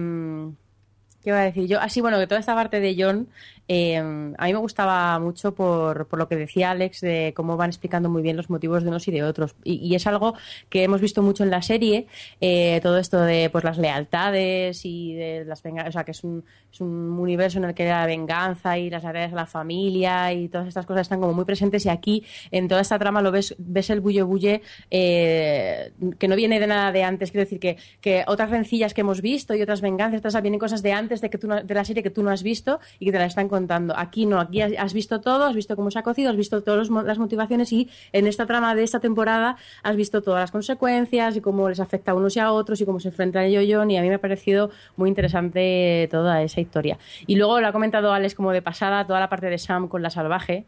¿Qué 1.22 1.30
iba 1.30 1.38
a 1.38 1.44
decir 1.44 1.66
yo? 1.66 1.80
Así, 1.80 2.00
bueno, 2.00 2.18
que 2.18 2.26
toda 2.26 2.38
esta 2.40 2.54
parte 2.54 2.80
de 2.80 2.94
John, 2.98 3.28
eh, 3.68 3.96
a 3.96 4.44
mí 4.46 4.52
me 4.52 4.58
gustaba 4.58 5.18
mucho 5.18 5.54
por, 5.54 6.06
por 6.06 6.18
lo 6.18 6.28
que 6.28 6.36
decía 6.36 6.70
Alex 6.70 7.00
de 7.00 7.32
cómo 7.34 7.56
van 7.56 7.70
explicando 7.70 8.08
muy 8.08 8.22
bien 8.22 8.36
los 8.36 8.50
motivos 8.50 8.82
de 8.82 8.88
unos 8.88 9.06
y 9.08 9.10
de 9.10 9.22
otros. 9.22 9.54
Y, 9.64 9.94
es 9.94 10.06
algo 10.06 10.34
que 10.68 10.82
hemos 10.82 11.00
visto 11.00 11.22
mucho 11.22 11.44
en 11.44 11.50
la 11.50 11.62
serie, 11.62 12.06
eh, 12.40 12.80
todo 12.82 12.98
esto 12.98 13.20
de 13.20 13.48
pues 13.50 13.64
las 13.64 13.78
lealtades 13.78 14.84
y 14.84 15.14
de 15.14 15.44
las 15.44 15.62
venganzas, 15.62 15.90
o 15.90 15.92
sea, 15.92 16.04
que 16.04 16.10
es 16.10 16.24
un, 16.24 16.44
es 16.72 16.80
un 16.80 17.18
universo 17.18 17.58
en 17.58 17.64
el 17.64 17.74
que 17.74 17.84
la 17.86 18.06
venganza 18.06 18.76
y 18.76 18.90
las 18.90 19.02
tareas 19.02 19.30
de 19.30 19.36
la 19.36 19.46
familia 19.46 20.32
y 20.32 20.48
todas 20.48 20.66
estas 20.66 20.84
cosas 20.84 21.02
están 21.02 21.20
como 21.20 21.32
muy 21.32 21.44
presentes 21.44 21.86
y 21.86 21.88
aquí 21.88 22.24
en 22.50 22.68
toda 22.68 22.80
esta 22.80 22.98
trama 22.98 23.22
lo 23.22 23.30
ves, 23.30 23.54
ves 23.58 23.90
el 23.90 24.00
bulle 24.00 24.22
bulle 24.22 24.62
eh, 24.90 25.92
que 26.18 26.28
no 26.28 26.36
viene 26.36 26.60
de 26.60 26.66
nada 26.66 26.92
de 26.92 27.04
antes, 27.04 27.30
quiero 27.30 27.44
decir 27.44 27.60
que, 27.60 27.76
que 28.00 28.24
otras 28.26 28.50
rencillas 28.50 28.94
que 28.94 29.02
hemos 29.02 29.20
visto 29.22 29.54
y 29.54 29.62
otras 29.62 29.80
venganzas, 29.80 30.18
otras 30.18 30.42
vienen 30.42 30.60
cosas 30.60 30.82
de 30.82 30.92
antes 30.92 31.20
de 31.20 31.30
que 31.30 31.38
tú 31.38 31.46
no- 31.46 31.62
de 31.62 31.74
la 31.74 31.84
serie 31.84 32.02
que 32.02 32.10
tú 32.10 32.22
no 32.22 32.30
has 32.30 32.42
visto 32.42 32.80
y 32.98 33.06
que 33.06 33.12
te 33.12 33.18
la 33.18 33.26
están 33.26 33.48
contando. 33.54 33.94
Aquí 33.96 34.26
no, 34.26 34.36
aquí 34.40 34.58
has, 34.60 34.92
visto 34.92 35.20
todo, 35.20 35.42
has 35.44 35.54
visto 35.54 35.76
cómo 35.76 35.90
se 35.90 35.98
ha 35.98 36.02
cocido, 36.02 36.30
has 36.30 36.36
visto 36.36 36.62
todas 36.62 36.88
las 36.90 37.18
motivaciones 37.18 37.72
y 37.72 37.88
en 38.12 38.26
esta 38.26 38.44
trama 38.46 38.74
de 38.74 38.82
esta 38.82 38.98
temporada 39.00 39.56
has 39.82 39.96
visto 39.96 40.22
todas 40.22 40.40
las 40.44 40.50
consecuencias 40.50 41.36
y 41.36 41.40
cómo 41.40 41.68
les 41.68 41.80
afecta 41.80 42.10
a 42.12 42.14
unos 42.14 42.36
y 42.36 42.40
a 42.40 42.50
otros 42.52 42.80
y 42.80 42.84
cómo 42.84 42.98
se 43.00 43.08
enfrentan 43.08 43.48
y 43.50 43.72
John 43.72 43.90
y 43.90 43.96
a 43.98 44.02
mí 44.02 44.08
me 44.08 44.16
ha 44.16 44.20
parecido 44.20 44.70
muy 44.96 45.08
interesante 45.08 46.08
toda 46.10 46.42
esa 46.42 46.60
historia. 46.60 46.98
Y 47.26 47.36
luego 47.36 47.60
lo 47.60 47.66
ha 47.68 47.72
comentado 47.72 48.12
Alex 48.12 48.34
como 48.34 48.52
de 48.52 48.62
pasada, 48.62 49.06
toda 49.06 49.20
la 49.20 49.28
parte 49.28 49.46
de 49.50 49.58
Sam 49.58 49.88
con 49.88 50.02
la 50.02 50.10
salvaje. 50.10 50.64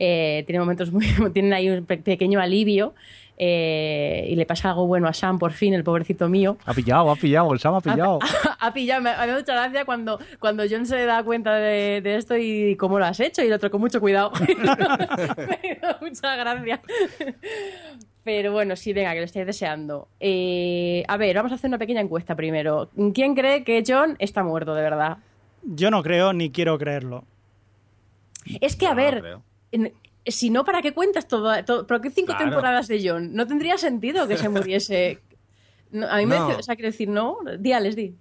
eh, 0.00 0.44
tiene 0.46 0.60
momentos 0.60 0.92
muy. 0.92 1.06
tienen 1.34 1.52
ahí 1.52 1.68
un 1.68 1.84
pe- 1.84 1.98
pequeño 1.98 2.38
alivio 2.40 2.94
eh, 3.40 4.26
y 4.28 4.34
le 4.34 4.44
pasa 4.46 4.70
algo 4.70 4.86
bueno 4.86 5.06
a 5.08 5.12
Sam 5.12 5.38
por 5.38 5.52
fin, 5.52 5.72
el 5.74 5.84
pobrecito 5.84 6.28
mío. 6.28 6.56
Ha 6.66 6.74
pillado, 6.74 7.10
ha 7.10 7.16
pillado, 7.16 7.52
el 7.52 7.60
Sam 7.60 7.74
ha 7.76 7.80
pillado. 7.80 8.18
ha 8.60 8.72
pillado, 8.72 9.00
me, 9.02 9.10
me 9.16 9.26
da 9.26 9.34
mucha 9.38 9.52
gracia 9.54 9.84
cuando, 9.84 10.18
cuando 10.40 10.64
John 10.68 10.84
se 10.86 11.04
da 11.06 11.22
cuenta 11.22 11.54
de, 11.54 12.00
de 12.02 12.16
esto 12.16 12.36
y 12.36 12.74
cómo 12.76 12.98
lo 12.98 13.04
has 13.06 13.20
hecho 13.20 13.42
y 13.42 13.46
el 13.46 13.52
otro 13.52 13.70
con 13.70 13.80
mucho 13.80 14.00
cuidado. 14.00 14.32
me 15.62 15.78
da 15.80 15.98
mucha 16.00 16.36
gracia. 16.36 16.80
Pero 18.24 18.52
bueno, 18.52 18.76
sí, 18.76 18.92
venga, 18.92 19.12
que 19.14 19.20
lo 19.20 19.24
estáis 19.24 19.46
deseando. 19.46 20.08
Eh, 20.20 21.02
a 21.08 21.16
ver, 21.16 21.34
vamos 21.36 21.52
a 21.52 21.54
hacer 21.54 21.68
una 21.68 21.78
pequeña 21.78 22.00
encuesta 22.00 22.34
primero. 22.34 22.90
¿Quién 23.14 23.34
cree 23.34 23.64
que 23.64 23.82
John 23.86 24.16
está 24.18 24.42
muerto 24.42 24.74
de 24.74 24.82
verdad? 24.82 25.18
Yo 25.62 25.90
no 25.90 26.02
creo 26.02 26.32
ni 26.32 26.50
quiero 26.50 26.76
creerlo. 26.78 27.24
Es 28.60 28.76
que, 28.76 28.86
a 28.86 28.94
ver, 28.94 29.38
en- 29.72 29.92
si 30.30 30.50
no, 30.50 30.64
¿para 30.64 30.82
qué 30.82 30.92
cuentas 30.92 31.26
todo? 31.28 31.52
todo 31.64 31.86
¿Por 31.86 32.00
qué 32.00 32.10
cinco 32.10 32.32
Claro. 32.34 32.44
temporadas 32.50 32.88
de 32.88 33.00
John? 33.08 33.34
No 33.34 33.46
tendría 33.46 33.78
sentido 33.78 34.26
que 34.28 34.36
se 34.36 34.48
muriese. 34.48 35.20
No, 35.90 36.06
a 36.08 36.18
mí 36.18 36.26
me. 36.26 36.36
No. 36.38 36.48
O 36.48 36.62
sea, 36.62 36.76
quiero 36.76 36.90
decir, 36.90 37.08
no, 37.08 37.38
di, 37.58 37.72
Alex, 37.72 37.96
di. 37.96 38.14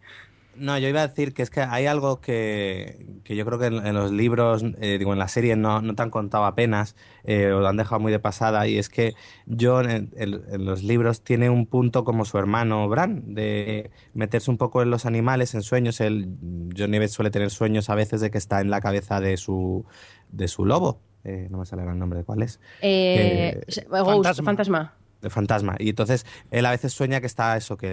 No, 0.55 0.75
yo 0.79 0.87
iba 0.87 1.01
a 1.03 1.07
decir 1.07 1.35
que 1.35 1.43
es 1.43 1.51
que 1.51 1.61
hay 1.61 1.85
algo 1.85 2.19
que, 2.19 3.05
que 3.23 3.35
yo 3.35 3.45
creo 3.45 3.59
que 3.59 3.67
en, 3.67 3.85
en 3.85 3.93
los 3.93 4.11
libros, 4.11 4.63
eh, 4.79 4.97
digo, 4.97 5.13
en 5.13 5.19
la 5.19 5.27
serie 5.27 5.55
no, 5.55 5.83
no 5.83 5.93
te 5.93 6.01
han 6.01 6.09
contado 6.09 6.45
apenas, 6.45 6.95
eh, 7.25 7.51
o 7.51 7.59
lo 7.59 7.67
han 7.67 7.77
dejado 7.77 7.99
muy 7.99 8.11
de 8.11 8.17
pasada, 8.17 8.67
y 8.67 8.79
es 8.79 8.89
que 8.89 9.13
John 9.47 9.87
en, 9.87 10.09
en- 10.17 10.41
en 10.51 10.65
los 10.65 10.81
libros 10.81 11.21
tiene 11.23 11.51
un 11.51 11.67
punto 11.67 12.03
como 12.03 12.25
su 12.25 12.39
hermano 12.39 12.89
Bran, 12.89 13.35
de 13.35 13.91
meterse 14.15 14.49
un 14.49 14.57
poco 14.57 14.81
en 14.81 14.89
los 14.89 15.05
animales, 15.05 15.53
en 15.53 15.61
sueños. 15.61 16.01
El, 16.01 16.27
John 16.75 16.91
suele 17.07 17.29
tener 17.29 17.51
sueños 17.51 17.91
a 17.91 17.95
veces 17.95 18.19
de 18.19 18.31
que 18.31 18.39
está 18.39 18.59
en 18.59 18.71
la 18.71 18.81
cabeza 18.81 19.19
de 19.21 19.37
su, 19.37 19.85
de 20.29 20.47
su 20.47 20.65
lobo. 20.65 21.01
Eh, 21.27 21.47
no 21.51 21.57
me 21.57 21.65
sale 21.65 21.83
el 21.83 21.99
nombre 21.99 22.19
de 22.19 22.25
cuál 22.25 22.41
es. 22.41 22.59
Eh, 22.81 23.61
Ghost, 23.89 24.23
fantasma. 24.45 24.93
de 25.21 25.29
fantasma. 25.29 25.75
Y 25.79 25.89
entonces 25.89 26.25
él 26.51 26.65
a 26.65 26.71
veces 26.71 26.93
sueña 26.93 27.19
que 27.19 27.27
está 27.27 27.57
eso, 27.57 27.75
que, 27.75 27.87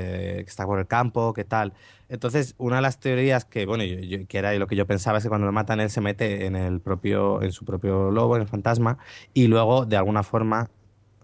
que 0.45 0.45
está 0.47 0.65
por 0.67 0.79
el 0.79 0.87
campo, 0.87 1.33
que 1.35 1.43
tal. 1.45 1.73
Entonces, 2.09 2.55
una 2.59 2.77
de 2.77 2.83
las 2.83 3.01
teorías 3.01 3.45
que, 3.45 3.67
bueno, 3.67 3.83
yo, 3.83 3.99
yo- 3.99 4.27
que 4.29 4.39
era 4.39 4.53
lo 4.55 4.67
que 4.69 4.77
yo 4.77 4.87
pensaba 4.87 5.19
es 5.19 5.25
que 5.25 5.29
cuando 5.31 5.47
lo 5.47 5.53
matan 5.53 5.81
él 5.81 5.91
se 5.91 6.01
mete 6.01 6.47
en 6.47 6.55
el 6.55 6.81
propio, 6.81 7.43
en 7.43 7.51
su 7.51 7.65
propio 7.65 8.11
lobo, 8.13 8.37
en 8.37 8.43
el 8.43 8.49
fantasma, 8.49 8.99
y 9.33 9.47
luego 9.49 9.85
de 9.87 9.97
alguna 9.97 10.23
forma 10.23 10.71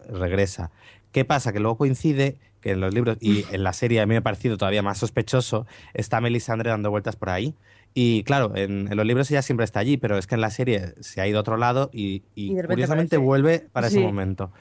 regresa. 0.08 0.70
¿Qué 1.12 1.24
pasa? 1.24 1.52
Que 1.52 1.60
luego 1.60 1.76
coincide 1.76 2.38
que 2.60 2.72
en 2.72 2.80
los 2.80 2.92
libros 2.94 3.16
y 3.20 3.44
en 3.50 3.62
la 3.62 3.72
serie 3.72 4.00
a 4.00 4.06
mí 4.06 4.10
me 4.10 4.18
ha 4.18 4.22
parecido 4.22 4.56
todavía 4.56 4.82
más 4.82 4.98
sospechoso, 4.98 5.66
está 5.94 6.20
Melisandre 6.20 6.70
dando 6.70 6.90
vueltas 6.90 7.16
por 7.16 7.30
ahí. 7.30 7.54
Y 7.92 8.22
claro, 8.22 8.52
en, 8.54 8.86
en 8.90 8.96
los 8.96 9.04
libros 9.04 9.30
ella 9.30 9.42
siempre 9.42 9.64
está 9.64 9.80
allí, 9.80 9.96
pero 9.96 10.16
es 10.16 10.26
que 10.26 10.36
en 10.36 10.40
la 10.40 10.50
serie 10.50 10.94
se 11.00 11.20
ha 11.20 11.26
ido 11.26 11.38
a 11.38 11.40
otro 11.40 11.56
lado 11.56 11.90
y, 11.92 12.22
y 12.36 12.54
curiosamente 12.62 13.16
vuelve 13.16 13.66
para 13.72 13.88
ese 13.88 14.00
momento. 14.00 14.52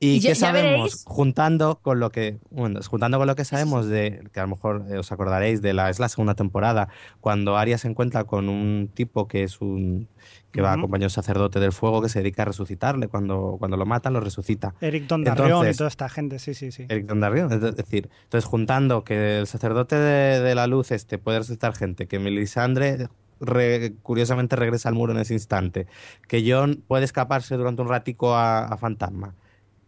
¿Y 0.00 0.20
qué 0.20 0.28
ya 0.28 0.34
sabemos? 0.34 1.04
Juntando 1.06 1.78
con 1.80 1.98
lo 2.00 2.10
que 2.10 2.38
bueno, 2.50 2.80
juntando 2.86 3.16
con 3.18 3.26
lo 3.26 3.36
que 3.36 3.44
sabemos 3.44 3.86
de 3.86 4.28
que 4.32 4.40
a 4.40 4.42
lo 4.42 4.50
mejor 4.50 4.84
eh, 4.90 4.98
os 4.98 5.10
acordaréis 5.12 5.62
de 5.62 5.72
la 5.72 5.88
es 5.88 5.98
la 5.98 6.08
segunda 6.08 6.34
temporada 6.34 6.88
cuando 7.20 7.56
Arya 7.56 7.78
se 7.78 7.88
encuentra 7.88 8.24
con 8.24 8.48
un 8.48 8.90
tipo 8.92 9.28
que 9.28 9.44
es 9.44 9.60
un 9.60 10.08
que 10.50 10.60
va 10.62 10.70
Ujú. 10.72 10.80
acompañado 10.80 11.02
de 11.04 11.06
un 11.06 11.10
sacerdote 11.10 11.58
del 11.60 11.72
fuego 11.72 12.02
que 12.02 12.08
se 12.08 12.20
dedica 12.20 12.42
a 12.42 12.44
resucitarle 12.46 13.08
cuando 13.08 13.56
cuando 13.58 13.76
lo 13.76 13.86
matan 13.86 14.12
lo 14.12 14.20
resucita. 14.20 14.74
Eric 14.80 15.06
Dondarrion 15.06 15.68
y 15.70 15.74
toda 15.74 15.88
esta 15.88 16.08
gente, 16.08 16.38
sí, 16.38 16.54
sí, 16.54 16.70
sí. 16.70 16.84
Eric 16.88 17.06
Dondarrion, 17.06 17.52
es 17.52 17.62
es 17.62 17.76
decir, 17.76 18.10
entonces 18.24 18.48
juntando 18.48 19.04
que 19.04 19.38
el 19.38 19.46
sacerdote 19.46 19.96
de, 19.96 20.40
de 20.40 20.54
la 20.54 20.66
luz 20.66 20.90
este 20.90 21.18
puede 21.18 21.38
resucitar 21.38 21.74
gente, 21.74 22.06
que 22.08 22.18
Melisandre 22.18 23.08
re- 23.40 23.94
curiosamente 24.02 24.54
regresa 24.56 24.88
al 24.88 24.94
muro 24.96 25.12
en 25.12 25.18
ese 25.20 25.34
instante, 25.34 25.86
que 26.28 26.44
John 26.46 26.82
puede 26.86 27.04
escaparse 27.04 27.56
durante 27.56 27.80
un 27.82 27.88
ratico 27.88 28.34
a, 28.34 28.66
a 28.66 28.76
Fantasma, 28.76 29.34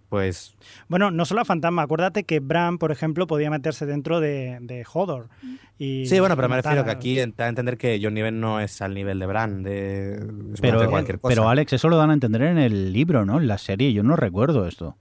pues 0.08 0.54
Bueno, 0.88 1.10
no 1.10 1.24
solo 1.24 1.40
a 1.40 1.44
Fantasma, 1.44 1.82
acuérdate 1.82 2.24
que 2.24 2.40
Bran, 2.40 2.78
por 2.78 2.92
ejemplo, 2.92 3.26
podía 3.26 3.50
meterse 3.50 3.86
dentro 3.86 4.20
de, 4.20 4.58
de 4.60 4.84
Hodor. 4.92 5.28
Y 5.78 6.06
sí, 6.06 6.18
bueno, 6.20 6.36
pero 6.36 6.48
me 6.48 6.56
refiero 6.56 6.80
a- 6.82 6.84
que 6.84 6.90
aquí 6.90 7.16
da 7.36 7.44
a 7.44 7.48
entender 7.48 7.76
que 7.76 7.98
John 8.02 8.14
Niven 8.14 8.40
no 8.40 8.60
es 8.60 8.80
al 8.82 8.94
nivel 8.94 9.18
de 9.18 9.26
Bran, 9.26 9.62
de, 9.62 10.14
es 10.54 10.60
Pero, 10.60 10.80
de 10.80 10.88
cualquier 10.88 11.18
cosa. 11.20 11.34
pero 11.34 11.48
Alex, 11.48 11.72
eso 11.74 11.88
lo 11.88 11.96
dan 11.96 12.10
a 12.10 12.14
entender 12.14 12.42
en 12.42 12.58
el 12.58 12.92
libro, 12.92 13.24
¿no? 13.26 13.38
En 13.38 13.46
la 13.48 13.58
serie. 13.58 13.92
Yo 13.92 14.02
no 14.02 14.16
recuerdo 14.16 14.66
esto. 14.66 14.96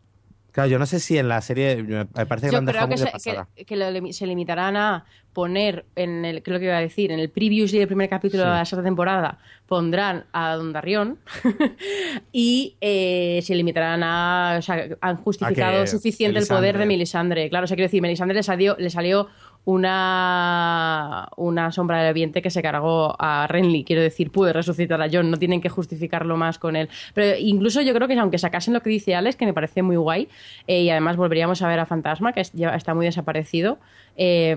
Claro, 0.55 0.69
yo 0.69 0.79
no 0.79 0.85
sé 0.85 0.99
si 1.01 1.17
en 1.17 1.27
la 1.27 1.41
serie 1.41 1.83
me 1.83 2.05
parece 2.05 2.47
que 2.47 2.47
lo 2.47 2.51
Yo 2.53 2.57
han 2.59 2.65
creo 2.65 2.87
que, 2.87 2.97
se, 2.97 3.11
que, 3.55 3.65
que 3.65 3.75
lo 3.75 3.85
limi- 3.91 4.13
se 4.13 4.25
limitarán 4.25 4.77
a 4.77 5.03
poner 5.33 5.83
en 5.97 6.23
el, 6.23 6.41
creo 6.43 6.59
que 6.59 6.65
iba 6.65 6.77
a 6.77 6.79
decir, 6.79 7.11
en 7.11 7.19
el 7.19 7.29
previews 7.29 7.73
del 7.73 7.87
primer 7.87 8.07
capítulo 8.07 8.43
Sí. 8.43 8.49
de 8.49 8.55
la 8.55 8.63
sexta 8.63 8.81
temporada, 8.81 9.37
pondrán 9.67 10.23
a 10.31 10.55
Don 10.55 10.71
Darrión 10.71 11.19
y 12.31 12.77
eh, 12.81 13.41
se 13.43 13.53
limitarán 13.55 14.01
a, 14.03 14.55
o 14.59 14.61
sea, 14.61 14.87
han 15.01 15.17
justificado 15.17 15.83
A 15.83 15.87
suficiente 15.87 16.39
el 16.39 16.47
poder 16.47 16.77
de 16.77 16.85
Melisandre- 16.85 16.87
Melisandre. 16.87 17.49
Claro, 17.49 17.63
o 17.65 17.67
sea, 17.67 17.75
quiero 17.75 17.87
decir, 17.87 18.01
Melisandre 18.01 18.35
le 18.35 18.43
salió, 18.43 18.75
le 18.79 18.89
salió 18.89 19.27
una, 19.65 21.27
una 21.37 21.71
sombra 21.71 22.01
del 22.03 22.13
viento 22.13 22.41
que 22.41 22.49
se 22.49 22.61
cargó 22.61 23.15
a 23.19 23.47
Renly. 23.47 23.83
Quiero 23.83 24.01
decir, 24.01 24.31
puede 24.31 24.53
resucitar 24.53 25.01
a 25.01 25.07
John, 25.11 25.29
no 25.31 25.37
tienen 25.37 25.61
que 25.61 25.69
justificarlo 25.69 26.37
más 26.37 26.59
con 26.59 26.75
él. 26.75 26.89
Pero 27.13 27.37
incluso 27.39 27.81
yo 27.81 27.93
creo 27.93 28.07
que 28.07 28.17
aunque 28.19 28.37
sacasen 28.37 28.73
lo 28.73 28.81
que 28.81 28.89
dice 28.89 29.15
Alex, 29.15 29.35
que 29.35 29.45
me 29.45 29.53
parece 29.53 29.81
muy 29.83 29.95
guay, 29.97 30.27
eh, 30.67 30.81
y 30.83 30.89
además 30.89 31.17
volveríamos 31.17 31.61
a 31.61 31.67
ver 31.67 31.79
a 31.79 31.85
Fantasma, 31.85 32.33
que 32.33 32.41
es- 32.41 32.53
ya 32.53 32.69
está 32.75 32.93
muy 32.93 33.05
desaparecido, 33.05 33.77
eh, 34.17 34.55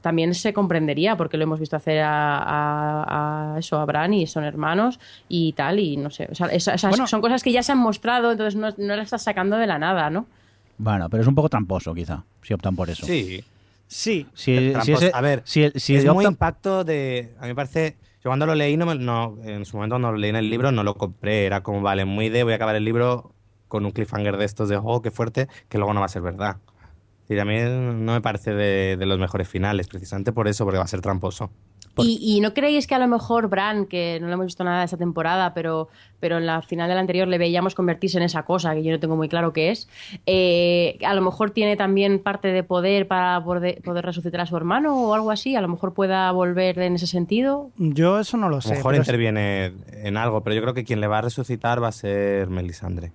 también 0.00 0.34
se 0.34 0.52
comprendería, 0.52 1.16
porque 1.16 1.36
lo 1.36 1.44
hemos 1.44 1.60
visto 1.60 1.76
hacer 1.76 2.00
a, 2.00 2.38
a- 2.38 3.54
a 3.54 3.58
eso, 3.58 3.78
a 3.78 3.84
Bran, 3.84 4.14
y 4.14 4.26
son 4.26 4.44
hermanos 4.44 4.98
y 5.28 5.52
tal, 5.52 5.78
y 5.78 5.96
no 5.96 6.10
sé. 6.10 6.28
O 6.30 6.34
sea, 6.34 6.46
esas- 6.48 6.76
esas 6.76 6.90
Bueno. 6.90 7.06
son 7.06 7.20
cosas 7.20 7.42
que 7.42 7.52
ya 7.52 7.62
se 7.62 7.72
han 7.72 7.78
mostrado, 7.78 8.32
entonces 8.32 8.56
no, 8.56 8.68
no 8.78 8.96
las 8.96 9.06
estás 9.06 9.22
sacando 9.22 9.56
de 9.58 9.66
la 9.66 9.78
nada, 9.78 10.10
¿no? 10.10 10.26
Bueno, 10.78 11.08
pero 11.08 11.22
es 11.22 11.28
un 11.28 11.34
poco 11.34 11.48
tramposo, 11.48 11.94
quizá, 11.94 12.24
si 12.42 12.52
optan 12.54 12.74
por 12.74 12.90
eso. 12.90 13.06
Sí. 13.06 13.44
Sí. 13.86 14.26
Si, 14.34 14.72
si 14.84 14.92
ese- 14.92 15.10
a 15.14 15.20
ver, 15.20 15.42
si, 15.44 15.70
si 15.76 15.94
es 15.96 16.04
muy 16.14 16.24
impacto 16.32 16.84
de. 16.84 17.34
A 17.38 17.42
mí 17.42 17.48
me 17.48 17.54
parece. 17.54 17.96
Yo 18.22 18.30
cuando 18.30 18.46
lo 18.46 18.54
leí, 18.54 18.76
no, 18.76 18.86
me- 18.86 18.94
no 18.94 19.36
en 19.44 19.64
su 19.66 19.76
momento 19.76 19.94
cuando 19.94 20.12
lo 20.12 20.18
leí 20.18 20.30
en 20.30 20.36
el 20.36 20.48
libro, 20.50 20.72
no 20.72 20.82
lo 20.82 20.94
compré. 20.94 21.44
Era 21.46 21.62
como, 21.62 21.82
vale, 21.82 22.04
muy 22.04 22.28
de. 22.30 22.42
Voy 22.42 22.52
a 22.54 22.56
acabar 22.56 22.74
el 22.74 22.84
libro 22.84 23.34
con 23.68 23.84
un 23.84 23.90
cliffhanger 23.92 24.36
de 24.36 24.44
estos 24.44 24.68
de 24.68 24.76
juego, 24.76 25.02
qué 25.02 25.10
fuerte, 25.10 25.48
que 25.68 25.78
luego 25.78 25.92
no 25.94 26.00
va 26.00 26.06
a 26.06 26.08
ser 26.08 26.22
verdad. 26.22 26.56
Decir, 27.22 27.40
a 27.40 27.44
mí 27.44 27.56
no 27.58 28.12
me 28.12 28.20
parece 28.20 28.52
de, 28.54 28.96
de 28.96 29.06
los 29.06 29.18
mejores 29.18 29.48
finales, 29.48 29.88
precisamente 29.88 30.32
por 30.32 30.46
eso, 30.48 30.64
porque 30.64 30.78
va 30.78 30.84
a 30.84 30.88
ser 30.88 31.00
tramposo. 31.00 31.50
Y, 32.02 32.18
y 32.36 32.40
no 32.40 32.54
creéis 32.54 32.86
que 32.86 32.94
a 32.94 32.98
lo 32.98 33.06
mejor 33.06 33.48
Bran, 33.48 33.86
que 33.86 34.18
no 34.20 34.26
lo 34.26 34.32
hemos 34.34 34.46
visto 34.46 34.64
nada 34.64 34.80
de 34.80 34.84
esta 34.86 34.96
temporada, 34.96 35.54
pero, 35.54 35.88
pero 36.18 36.38
en 36.38 36.46
la 36.46 36.60
final 36.62 36.88
del 36.88 36.98
anterior 36.98 37.28
le 37.28 37.38
veíamos 37.38 37.74
convertirse 37.74 38.16
en 38.16 38.24
esa 38.24 38.42
cosa, 38.44 38.74
que 38.74 38.82
yo 38.82 38.90
no 38.90 38.98
tengo 38.98 39.14
muy 39.16 39.28
claro 39.28 39.52
qué 39.52 39.70
es, 39.70 39.88
eh, 40.26 40.98
a 41.06 41.14
lo 41.14 41.20
mejor 41.22 41.50
tiene 41.52 41.76
también 41.76 42.18
parte 42.18 42.48
de 42.48 42.62
poder 42.64 43.06
para 43.06 43.42
poder, 43.44 43.80
poder 43.82 44.04
resucitar 44.04 44.40
a 44.40 44.46
su 44.46 44.56
hermano 44.56 44.96
o 45.08 45.14
algo 45.14 45.30
así, 45.30 45.54
a 45.54 45.60
lo 45.60 45.68
mejor 45.68 45.94
pueda 45.94 46.30
volver 46.32 46.78
en 46.80 46.94
ese 46.96 47.06
sentido. 47.06 47.70
Yo 47.76 48.18
eso 48.18 48.36
no 48.36 48.48
lo 48.48 48.56
A 48.56 48.60
sé. 48.62 48.70
lo 48.70 48.74
mejor 48.76 48.94
es- 48.94 48.98
interviene 49.00 49.72
en 49.92 50.16
algo, 50.16 50.42
pero 50.42 50.56
yo 50.56 50.62
creo 50.62 50.74
que 50.74 50.84
quien 50.84 51.00
le 51.00 51.06
va 51.06 51.18
a 51.18 51.22
resucitar 51.22 51.82
va 51.82 51.88
a 51.88 51.92
ser 51.92 52.48
Melisandre. 52.48 53.12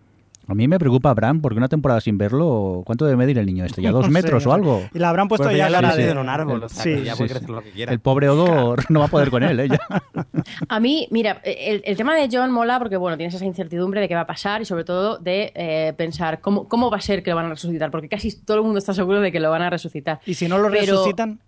A 0.49 0.55
mí 0.55 0.67
me 0.67 0.80
preocupa 0.80 1.13
Bran, 1.13 1.41
porque 1.41 1.57
una 1.57 1.67
temporada 1.69 2.01
sin 2.01 2.17
verlo, 2.17 2.81
¿cuánto 2.85 3.05
debe 3.05 3.17
medir 3.17 3.38
el 3.38 3.45
niño 3.45 3.65
este? 3.65 3.81
¿Ya 3.81 3.91
dos 3.93 4.05
No 4.07 4.11
metros 4.11 4.45
o 4.47 4.51
algo? 4.53 4.81
Y 4.93 4.99
le 4.99 5.05
habrán 5.05 5.27
puesto 5.27 5.45
Pues 5.45 5.55
ya 5.57 5.69
metido 5.69 5.95
de... 5.95 6.09
en 6.11 6.17
un 6.17 6.27
árbol, 6.30 6.63
o 6.63 6.69
sea, 6.69 6.84
Sí, 6.84 6.95
que 6.95 7.03
ya 7.03 7.15
puede 7.15 7.30
sí. 7.30 7.34
crecer 7.35 7.49
lo 7.51 7.61
que 7.61 7.69
quiera. 7.71 7.91
El 7.93 7.99
pobre 7.99 8.27
Odor 8.30 8.84
no 8.89 8.99
va 8.99 9.05
a 9.05 9.09
poder 9.09 9.30
con 9.30 9.43
él, 9.43 9.59
¿eh? 9.59 9.69
Ya. 9.69 9.80
A 10.69 10.80
mí, 10.80 11.07
mira, 11.11 11.39
el, 11.43 11.81
el 11.85 11.95
tema 11.97 12.15
de 12.15 12.27
John 12.31 12.51
mola 12.51 12.80
porque, 12.80 12.97
bueno, 12.97 13.15
tienes 13.17 13.35
esa 13.35 13.45
incertidumbre 13.45 14.01
de 14.01 14.07
qué 14.07 14.15
va 14.15 14.21
a 14.21 14.27
pasar 14.27 14.61
y 14.61 14.65
sobre 14.65 14.84
todo 14.84 15.17
de 15.19 15.51
eh, 15.55 15.93
pensar 15.97 16.41
cómo, 16.41 16.67
cómo 16.67 16.89
va 16.89 16.97
a 16.97 17.01
ser 17.01 17.21
que 17.23 17.30
lo 17.30 17.35
van 17.35 17.45
a 17.45 17.49
resucitar, 17.49 17.91
porque 17.91 18.09
casi 18.09 18.35
todo 18.43 18.57
el 18.57 18.63
mundo 18.63 18.80
está 18.80 18.93
seguro 18.93 19.21
de 19.21 19.31
que 19.31 19.39
lo 19.39 19.49
van 19.51 19.61
a 19.61 19.69
resucitar. 19.69 20.19
Y 20.26 20.34
si 20.34 20.47
no 20.47 20.57
lo 20.57 20.69
Pero- 20.71 20.81
resucitan, 20.93 21.39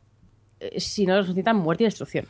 si 0.77 1.05
no 1.05 1.15
resucitan, 1.19 1.55
muerte 1.57 1.83
y 1.83 1.87
destrucción. 1.87 2.25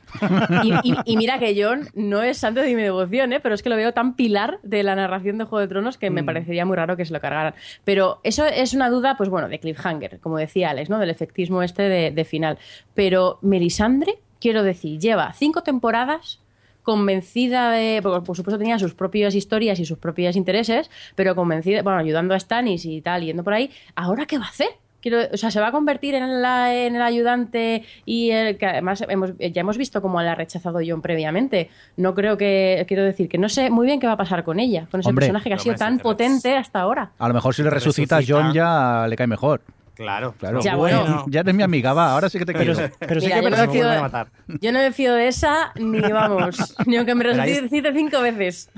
Y, 0.64 0.72
y- 0.92 0.96
y 1.06 1.18
mira 1.18 1.38
que 1.40 1.56
John 1.62 1.88
no 1.96 2.24
es 2.24 2.38
santo 2.38 2.62
de 2.62 2.74
mi 2.76 2.82
devoción, 2.82 3.34
¿eh? 3.34 3.40
pero 3.40 3.56
es 3.56 3.62
que 3.64 3.70
lo 3.70 3.76
veo 3.76 3.94
tan 3.94 4.16
pilar 4.16 4.60
de 4.64 4.84
la 4.84 4.96
narración 4.96 5.38
de 5.38 5.44
Juego 5.46 5.60
de 5.62 5.68
Tronos 5.68 5.98
que 5.98 6.10
me 6.10 6.22
Mm. 6.22 6.26
parecería 6.26 6.66
muy 6.66 6.76
raro 6.78 6.96
que 6.98 7.06
se 7.06 7.14
lo 7.14 7.20
cargaran. 7.20 7.54
Pero 7.84 8.20
eso 8.24 8.46
es 8.46 8.74
una 8.74 8.90
duda, 8.90 9.18
pues 9.18 9.30
bueno, 9.30 9.50
de 9.50 9.60
cliffhanger, 9.60 10.20
como 10.20 10.38
decía 10.38 10.70
Alex, 10.70 10.90
¿no? 10.90 11.00
Del 11.00 11.10
efectismo 11.10 11.62
este 11.64 11.84
de, 11.84 12.12
de 12.12 12.26
final. 12.26 12.58
Pero 12.94 13.40
Melisandre, 13.42 14.16
quiero 14.40 14.64
decir, 14.64 15.00
lleva 15.00 15.34
cinco 15.34 15.62
temporadas 15.64 16.40
convencida 16.84 17.72
de, 17.72 18.00
porque 18.02 18.26
por 18.26 18.36
supuesto 18.36 18.58
tenía 18.58 18.80
sus 18.80 18.94
propias 18.96 19.36
historias 19.36 19.80
y 19.80 19.86
sus 19.86 19.98
propios 20.00 20.36
intereses, 20.36 20.90
pero 21.16 21.36
convencida, 21.36 21.84
bueno, 21.84 22.00
ayudando 22.00 22.34
a 22.34 22.40
Stannis 22.40 22.86
y 22.86 23.02
tal, 23.02 23.24
yendo 23.24 23.44
por 23.44 23.54
ahí, 23.54 23.70
¿ahora 23.96 24.26
qué 24.26 24.38
va 24.40 24.46
a 24.46 24.50
hacer? 24.50 24.68
Quiero, 25.02 25.20
o 25.34 25.38
sea, 25.38 25.52
se 25.52 25.60
va 25.60 25.68
a 25.68 25.72
convertir 25.72 26.16
en, 26.16 26.42
la- 26.42 26.74
en 26.76 26.96
el 26.96 27.02
ayudante 27.02 27.84
y 28.06 28.32
el 28.32 28.58
que 28.58 28.66
además 28.68 29.04
hemos, 29.08 29.32
ya 29.38 29.62
hemos 29.62 29.78
visto 29.78 30.02
cómo 30.02 30.22
la 30.22 30.34
ha 30.34 30.36
rechazado 30.36 30.80
John 30.86 31.02
previamente. 31.02 31.70
No 31.98 32.14
creo 32.14 32.38
que, 32.38 32.86
quiero 32.88 33.04
decir, 33.04 33.28
que 33.28 33.38
no 33.38 33.50
sé 33.50 33.70
muy 33.70 33.86
bien 33.86 34.00
qué 34.00 34.08
va 34.08 34.14
a 34.14 34.18
pasar 34.18 34.44
con 34.44 34.60
ella, 34.60 34.88
con 34.92 35.00
ese 35.00 35.10
Hombre, 35.10 35.26
personaje 35.26 35.50
que 35.50 35.56
ha 35.56 35.60
sido 35.60 35.76
tan 35.76 36.00
potente 36.00 36.56
hasta 36.56 36.82
ahora. 36.82 37.12
A 37.20 37.28
lo 37.28 37.34
mejor 37.34 37.54
si 37.56 37.64
le 37.64 37.70
resucita, 37.70 38.18
resucita. 38.18 38.42
John 38.44 38.54
ya 38.54 39.06
le 39.10 39.16
cae 39.16 39.28
mejor. 39.28 39.62
Claro, 40.02 40.34
Claro. 40.38 40.62
Ya, 40.62 40.76
bueno. 40.76 41.26
Ya 41.28 41.42
eres 41.42 41.54
mi 41.56 41.64
amiga, 41.64 41.94
va, 41.94 42.14
ahora 42.14 42.30
sí 42.30 42.38
que 42.40 42.46
te 42.46 42.54
pero, 42.54 42.74
quiero. 42.74 42.94
pero 43.00 43.22
sí 43.22 43.28
Mira, 43.28 43.38
que 43.40 43.44
yo 43.44 43.50
no 43.50 43.58
me 43.58 43.68
fío 43.74 43.88
de- 43.88 43.96
a 43.98 44.02
matar. 44.02 44.32
Yo 44.48 44.72
no 44.72 44.80
me 44.80 44.92
fío 44.92 45.14
de 45.14 45.28
esa, 45.28 45.72
ni 45.76 46.00
vamos, 46.00 46.76
ni 46.86 46.98
aunque 46.98 47.16
me 47.16 47.24
Pero 47.26 47.42
es- 47.44 47.56
resucite 47.62 47.94
cinco 47.94 48.22
veces. 48.22 48.70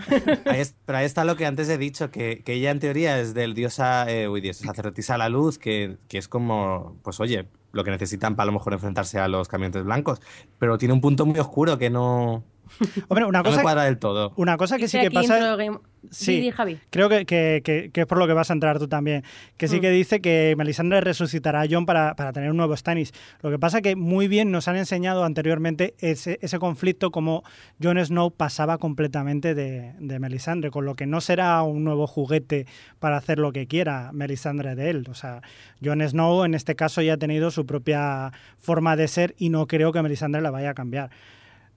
Ahí 0.45 0.59
es- 0.61 0.75
pero 0.85 0.97
ahí 0.99 1.05
está 1.05 1.23
lo 1.25 1.35
que 1.35 1.45
antes 1.45 1.69
he 1.69 1.77
dicho, 1.77 2.11
que, 2.11 2.43
que 2.43 2.53
ella 2.53 2.71
en 2.71 2.79
teoría 2.79 3.19
es 3.19 3.33
del 3.33 3.53
diosa, 3.53 4.09
eh, 4.09 4.27
uy, 4.27 4.41
dios, 4.41 4.57
sacerdotisa 4.57 5.15
a 5.15 5.17
la 5.17 5.29
luz, 5.29 5.57
que, 5.57 5.97
que 6.07 6.17
es 6.17 6.27
como, 6.27 6.97
pues 7.03 7.19
oye, 7.19 7.47
lo 7.71 7.83
que 7.83 7.91
necesitan 7.91 8.35
para 8.35 8.43
a 8.43 8.47
lo 8.47 8.51
mejor 8.53 8.73
enfrentarse 8.73 9.19
a 9.19 9.27
los 9.27 9.47
caminantes 9.47 9.83
blancos. 9.83 10.21
Pero 10.59 10.77
tiene 10.77 10.93
un 10.93 11.01
punto 11.01 11.25
muy 11.25 11.39
oscuro 11.39 11.77
que 11.79 11.89
no, 11.89 12.43
Hombre, 13.07 13.25
una 13.25 13.39
No 13.39 13.43
me 13.43 13.49
cosa, 13.49 13.61
cuadra 13.61 13.83
del 13.85 13.97
todo. 13.97 14.33
una 14.37 14.57
cosa 14.57 14.77
que 14.77 14.87
sí 14.87 14.99
que 14.99 15.11
pasa... 15.11 15.55
Game- 15.55 15.79
Sí. 16.11 16.33
Di, 16.35 16.41
di, 16.41 16.51
Javi. 16.51 16.77
Creo 16.89 17.07
que, 17.07 17.25
que- 17.25 17.61
que- 17.63 17.89
que 17.93 18.01
es 18.01 18.05
por 18.07 18.17
lo 18.17 18.27
que 18.27 18.33
vas 18.33 18.49
a 18.49 18.53
entrar 18.53 18.77
tú 18.77 18.89
también. 18.89 19.23
Que 19.55 19.69
sí 19.69 19.77
Mm. 19.77 19.81
que 19.81 19.89
dice 19.89 20.19
que 20.19 20.53
Melisandre 20.57 20.99
resucitará 20.99 21.61
a 21.61 21.65
John 21.71 21.85
para, 21.85 22.13
para 22.15 22.33
tener 22.33 22.51
un 22.51 22.57
nuevo 22.57 22.75
Stannis. 22.75 23.13
Lo 23.41 23.49
que 23.49 23.57
pasa 23.57 23.81
que 23.81 23.95
muy 23.95 24.27
bien 24.27 24.51
nos 24.51 24.67
han 24.67 24.75
enseñado 24.75 25.23
anteriormente 25.23 25.95
ese, 25.99 26.39
ese 26.41 26.59
conflicto 26.59 27.09
como 27.11 27.43
Jon 27.81 27.97
Snow 28.05 28.31
pasaba 28.31 28.79
completamente 28.79 29.55
de, 29.55 29.93
de 29.97 30.19
Melisandre, 30.19 30.71
con 30.71 30.83
lo 30.83 30.95
que 30.95 31.05
no 31.07 31.21
será 31.21 31.63
un 31.63 31.85
nuevo 31.85 32.05
juguete 32.05 32.67
para 32.99 33.15
hacer 33.15 33.39
lo 33.39 33.53
que 33.53 33.65
quiera 33.67 34.11
Melisandre 34.11 34.75
de 34.75 34.89
él. 34.89 35.07
O 35.09 35.13
sea, 35.13 35.41
Jon 35.81 36.01
Snow 36.01 36.43
en 36.43 36.53
este 36.53 36.75
caso 36.75 37.01
ya 37.01 37.13
ha 37.13 37.17
tenido 37.17 37.49
su 37.49 37.65
propia 37.65 38.33
forma 38.57 38.97
de 38.97 39.07
ser 39.07 39.35
y 39.37 39.47
no 39.47 39.67
creo 39.67 39.93
que 39.93 40.01
Melisandre 40.01 40.41
la 40.41 40.51
vaya 40.51 40.71
a 40.71 40.73
cambiar. 40.73 41.11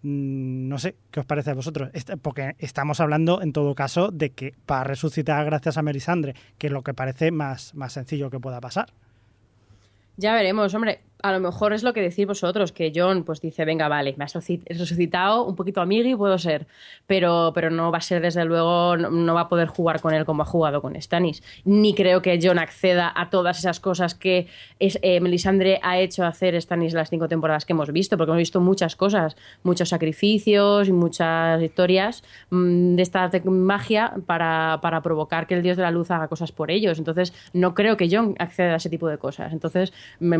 Mm, 0.03 0.69
No 0.69 0.79
sé, 0.79 0.97
¿qué 1.11 1.21
os 1.21 1.27
parece 1.27 1.51
a 1.51 1.55
vosotros? 1.55 1.91
Porque 2.23 2.55
estamos 2.59 3.01
hablando, 3.01 3.43
en 3.43 3.53
todo 3.53 3.75
caso, 3.75 4.11
de 4.11 4.31
que 4.31 4.55
para 4.67 4.85
resucitar 4.85 5.45
gracias 5.45 5.77
a 5.79 5.83
Melisandre, 5.83 6.35
que 6.59 6.67
es 6.69 6.73
lo 6.73 6.83
que 6.83 6.95
parece 6.95 7.31
más, 7.31 7.75
más 7.75 7.93
sencillo 7.93 8.31
que 8.31 8.41
pueda 8.41 8.61
pasar. 8.61 8.89
Ya 10.17 10.35
veremos, 10.35 10.73
hombre. 10.75 11.01
A 11.23 11.33
lo 11.33 11.41
mejor 11.41 11.73
es 11.73 11.83
lo 11.83 11.93
que 11.95 12.03
decís 12.03 12.27
vosotros, 12.27 12.73
que 12.73 12.93
John 12.95 13.25
pues 13.25 13.41
dice, 13.41 13.65
venga, 13.65 13.89
vale, 13.89 14.15
me 14.19 14.25
has 14.25 14.37
resuci- 14.37 14.63
resucitado, 14.69 15.45
un 15.45 15.57
poquito 15.57 15.81
amigui 15.81 16.15
puedo 16.15 16.39
ser, 16.39 16.67
pero, 17.07 17.53
pero 17.55 17.71
no 17.71 17.91
va 17.91 17.99
a 17.99 18.01
ser, 18.03 18.21
desde 18.21 18.45
luego, 18.45 18.97
no, 18.99 19.35
va 19.35 19.43
a 19.43 19.49
poder 19.49 19.69
jugar 19.69 20.01
con 20.03 20.13
él 20.13 20.25
como 20.27 20.43
ha 20.43 20.47
jugado 20.47 20.83
con 20.83 21.01
Stannis. 21.01 21.43
Ni 21.65 21.95
creo 21.95 22.21
que 22.21 22.39
John 22.43 22.59
acceda 22.59 23.11
a 23.15 23.31
todas 23.31 23.59
esas 23.59 23.81
cosas 23.81 24.15
que 24.15 24.47
eh, 24.79 25.21
Melisandre 25.21 25.81
ha 25.83 25.99
hecho 25.99 26.25
hacer 26.25 26.61
Stannis 26.61 26.93
las 26.93 27.09
cinco 27.09 27.29
temporadas 27.29 27.65
que 27.65 27.73
hemos 27.73 27.91
visto, 27.93 28.17
porque 28.19 28.31
hemos 28.33 28.39
visto 28.39 28.61
muchas 28.61 28.95
cosas, 28.95 29.37
muchos 29.63 29.89
sacrificios 29.89 30.87
y 30.89 30.93
muchas 30.93 31.63
historias 31.63 32.23
mm, 32.51 32.95
de 32.97 33.03
esta 33.03 33.31
magia 33.45 34.13
para, 34.27 34.81
para 34.83 35.01
provocar 35.01 35.47
que 35.47 35.55
el 35.55 35.63
dios 35.63 35.77
de 35.79 35.83
la 35.83 35.91
luz 35.91 36.11
haga 36.11 36.29
cosas 36.29 36.53
por 36.53 36.71
ellos. 36.71 36.99
Entonces, 36.99 37.33
no 37.53 37.75
creo 37.75 37.97
que 37.97 38.09
John 38.11 38.35
acceda 38.39 38.75
a 38.75 38.77
ese 38.77 38.91
tipo 38.91 39.09
de 39.09 39.19
cosas. 39.19 39.53
Entonces, 39.53 39.93
me- 40.21 40.37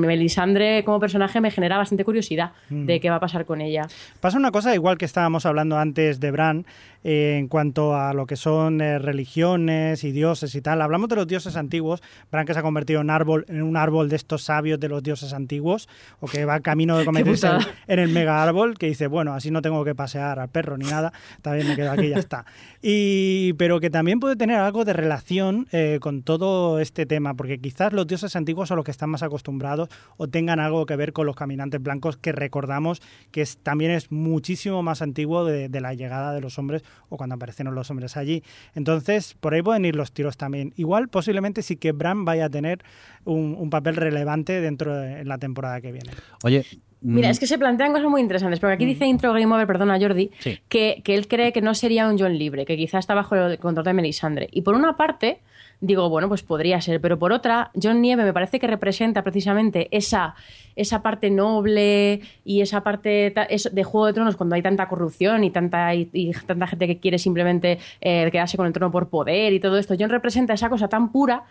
Como 0.85 1.01
personaje 1.01 1.41
me 1.41 1.51
genera 1.51 1.77
bastante 1.79 2.05
curiosidad 2.05 2.53
Mm. 2.71 2.87
de 2.87 3.01
qué 3.01 3.11
va 3.11 3.17
a 3.17 3.21
pasar 3.21 3.45
con 3.45 3.61
ella. 3.61 3.83
Pasa 4.21 4.37
una 4.39 4.51
cosa, 4.51 4.75
igual 4.75 4.99
que 4.99 5.05
estábamos 5.05 5.47
hablando 5.47 5.79
antes 5.79 6.21
de 6.21 6.31
Bran, 6.31 6.67
eh, 7.09 7.37
en 7.39 7.47
cuanto 7.47 7.95
a 7.95 8.13
lo 8.15 8.27
que 8.27 8.35
son 8.35 8.81
eh, 8.81 8.99
religiones 8.99 10.03
y 10.03 10.11
dioses 10.11 10.53
y 10.57 10.61
tal. 10.61 10.83
Hablamos 10.83 11.09
de 11.09 11.15
los 11.15 11.29
dioses 11.29 11.55
antiguos. 11.55 12.03
Bran 12.33 12.47
que 12.47 12.53
se 12.53 12.59
ha 12.59 12.63
convertido 12.63 13.01
en, 13.01 13.11
árbol, 13.11 13.45
en 13.47 13.63
un 13.63 13.77
árbol 13.77 14.09
de 14.09 14.17
estos 14.17 14.43
sabios 14.43 14.81
de 14.81 14.89
los 14.89 15.05
dioses 15.05 15.33
antiguos, 15.33 15.89
o 16.19 16.27
que 16.27 16.45
va 16.45 16.59
camino 16.59 16.99
de 16.99 17.05
convertirse 17.07 17.47
en, 17.47 17.61
en 17.87 17.99
el 18.01 18.09
mega 18.09 18.43
árbol, 18.43 18.77
que 18.77 18.87
dice, 18.87 19.07
bueno, 19.07 19.35
así 19.35 19.53
no 19.53 19.63
tengo 19.63 19.85
que 19.85 19.95
pasear 19.95 20.41
al 20.41 20.49
perro 20.49 20.77
ni 20.77 20.87
nada, 20.87 21.13
también 21.43 21.69
me 21.69 21.77
quedo 21.77 21.93
aquí 21.93 22.07
y 22.07 22.09
ya 22.09 22.19
está. 22.19 22.45
Y, 22.83 23.53
pero 23.53 23.79
que 23.79 23.89
también 23.89 24.19
puede 24.19 24.35
tener 24.35 24.59
algo 24.59 24.85
de 24.85 24.93
relación 24.93 25.69
eh, 25.71 25.99
con 26.01 26.25
todo 26.25 26.81
este 26.81 27.07
tema, 27.07 27.35
porque 27.35 27.61
quizás 27.61 27.93
los 27.93 28.09
dioses 28.09 28.35
antiguos 28.35 28.67
son 28.67 28.79
los 28.79 28.85
que 28.85 28.91
están 28.91 29.11
más 29.11 29.23
acostumbrados 29.23 29.91
o 30.17 30.27
tengan 30.27 30.59
algo 30.59 30.87
que 30.87 30.97
ver 30.97 31.13
con 31.13 31.25
los 31.25 31.37
caminantes 31.37 31.81
blancos, 31.81 32.17
que 32.17 32.33
recordamos 32.33 33.01
que 33.31 33.43
es, 33.43 33.59
también 33.59 33.93
es 33.93 34.11
muchísimo 34.11 34.83
más 34.83 35.03
antiguo 35.03 35.45
de, 35.45 35.69
de 35.69 35.81
la 35.81 35.95
llegada 35.95 36.33
de 36.33 36.41
los 36.41 36.59
hombres 36.59 36.83
o 37.09 37.17
cuando 37.17 37.35
aparecieron 37.37 37.75
los 37.75 37.91
hombres 37.91 38.17
allí. 38.17 38.43
Entonces, 38.75 39.35
por 39.41 39.55
ahí 39.55 39.63
pueden 39.63 39.85
ir 39.85 39.97
los 39.97 40.13
tiros 40.13 40.37
también. 40.37 40.73
Igual, 40.77 41.09
posiblemente 41.09 41.63
sí 41.63 41.77
que 41.77 41.93
Bran 41.93 42.25
vaya 42.25 42.47
a 42.47 42.51
tener 42.51 42.83
un, 43.25 43.55
un 43.59 43.71
papel 43.71 43.97
relevante 43.97 44.61
dentro 44.61 44.95
de 44.95 45.21
en 45.21 45.29
la 45.29 45.39
temporada 45.39 45.81
que 45.81 45.93
viene. 45.93 46.11
Oye. 46.45 46.65
Mira, 47.03 47.29
mm, 47.29 47.31
es 47.31 47.39
que 47.39 47.47
se 47.47 47.59
plantean 47.59 47.93
cosas 47.93 48.09
muy 48.09 48.21
interesantes, 48.23 48.59
porque 48.59 48.75
aquí 48.75 48.87
dice 48.87 49.05
Intro 49.07 49.33
Game 49.33 49.55
Over, 49.55 49.67
perdona 49.67 49.99
Jordi, 50.01 50.31
Sí. 50.41 50.59
que, 50.69 51.03
que 51.05 51.15
él 51.15 51.29
cree 51.29 51.53
que 51.53 51.61
no 51.61 51.75
sería 51.75 52.09
un 52.09 52.19
John 52.19 52.37
libre, 52.37 52.65
que 52.65 52.77
quizá 52.77 52.99
está 52.99 53.15
bajo 53.15 53.37
el 53.37 53.59
control 53.59 53.85
de 53.85 53.93
Melisandre. 53.93 54.49
Y 54.51 54.63
por 54.63 54.75
una 54.75 54.97
parte, 54.97 55.41
digo, 55.81 56.09
bueno, 56.09 56.29
pues 56.29 56.43
podría 56.43 56.81
ser, 56.81 57.01
pero 57.01 57.19
por 57.19 57.33
otra, 57.33 57.71
John 57.81 58.01
Nieve 58.01 58.25
me 58.25 58.33
parece 58.33 58.59
que 58.59 58.67
representa 58.67 59.23
precisamente 59.23 59.89
esa, 59.91 60.35
esa 60.75 61.03
parte 61.03 61.31
noble 61.31 62.21
y 62.45 62.63
esa 62.63 62.83
parte 62.83 63.35
de 63.73 63.85
Juego 63.85 64.07
de 64.07 64.13
Tronos 64.15 64.37
cuando 64.37 64.55
hay 64.55 64.63
tanta 64.63 64.89
corrupción 64.89 65.45
y 65.45 65.51
tanta, 65.51 65.95
y, 65.95 66.09
y 66.13 66.33
tanta 66.33 66.67
gente 66.67 66.87
que 66.87 66.99
quiere 66.99 67.19
simplemente 67.19 67.79
eh, 68.01 68.29
quedarse 68.31 68.57
con 68.57 68.67
el 68.67 68.73
trono 68.73 68.91
por 68.91 69.09
poder 69.09 69.53
y 69.53 69.61
todo 69.61 69.77
esto. 69.79 69.95
John 69.99 70.11
representa 70.11 70.55
esa 70.55 70.69
cosa 70.71 70.89
tan 70.89 71.13
pura 71.13 71.45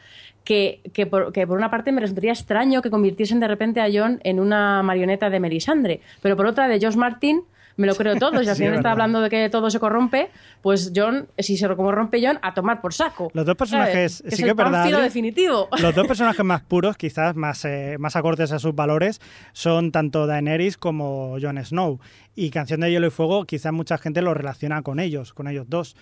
que, 0.44 0.82
que, 0.94 1.06
por, 1.06 1.32
que 1.32 1.46
por 1.46 1.58
una 1.58 1.70
parte 1.70 1.92
me 1.92 2.02
resultaría 2.02 2.32
extraño 2.32 2.82
que 2.82 2.90
convirtiesen 2.90 3.40
de 3.40 3.48
repente 3.48 3.82
a 3.82 3.90
John 3.94 4.20
en 4.24 4.40
una 4.40 4.82
marioneta 4.84 5.30
de 5.30 5.40
Melisandre, 5.40 6.02
pero 6.22 6.36
por 6.36 6.48
otra 6.48 6.68
de 6.68 6.80
George 6.80 6.98
Martin 6.98 7.44
me 7.78 7.88
lo 7.88 7.96
creo 7.96 8.16
todo. 8.16 8.42
Y 8.42 8.48
al 8.48 8.56
final 8.56 8.76
está 8.76 8.92
hablando 8.92 9.22
de 9.22 9.30
que 9.30 9.50
todo 9.50 9.70
se 9.70 9.80
corrompe, 9.80 10.30
pues 10.62 10.92
John, 10.96 11.28
si 11.38 11.58
se 11.58 11.68
corrompe 11.68 12.26
John, 12.26 12.40
a 12.42 12.54
tomar 12.54 12.82
por 12.82 12.94
saco. 12.94 13.30
Los 13.34 13.46
dos 13.46 13.56
personajes, 13.56 14.18
¿Sabes? 14.18 14.36
sí 14.36 14.44
que 14.44 14.50
es 14.50 14.56
verdad, 14.56 15.02
definitivo. 15.02 15.68
Los 15.80 15.96
dos 15.96 16.08
personajes 16.08 16.46
más 16.46 16.62
puros, 16.62 16.98
quizás 16.98 17.36
más, 17.36 17.66
eh, 17.66 17.98
más 18.00 18.16
acordes 18.16 18.52
a 18.52 18.60
sus 18.60 18.76
valores, 18.76 19.22
son 19.54 19.92
tanto 19.92 20.28
Daenerys 20.28 20.78
como 20.78 21.38
Jon 21.42 21.64
Snow. 21.64 22.00
Y 22.36 22.50
Canción 22.50 22.82
de 22.82 22.92
Hielo 22.92 23.08
y 23.08 23.12
Fuego, 23.12 23.46
quizás 23.46 23.72
mucha 23.72 23.98
gente 23.98 24.22
lo 24.22 24.34
relaciona 24.34 24.82
con 24.82 25.00
ellos, 25.00 25.34
con 25.34 25.48
ellos 25.48 25.66
dos. 25.70 25.96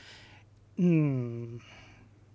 Mm, 0.78 1.58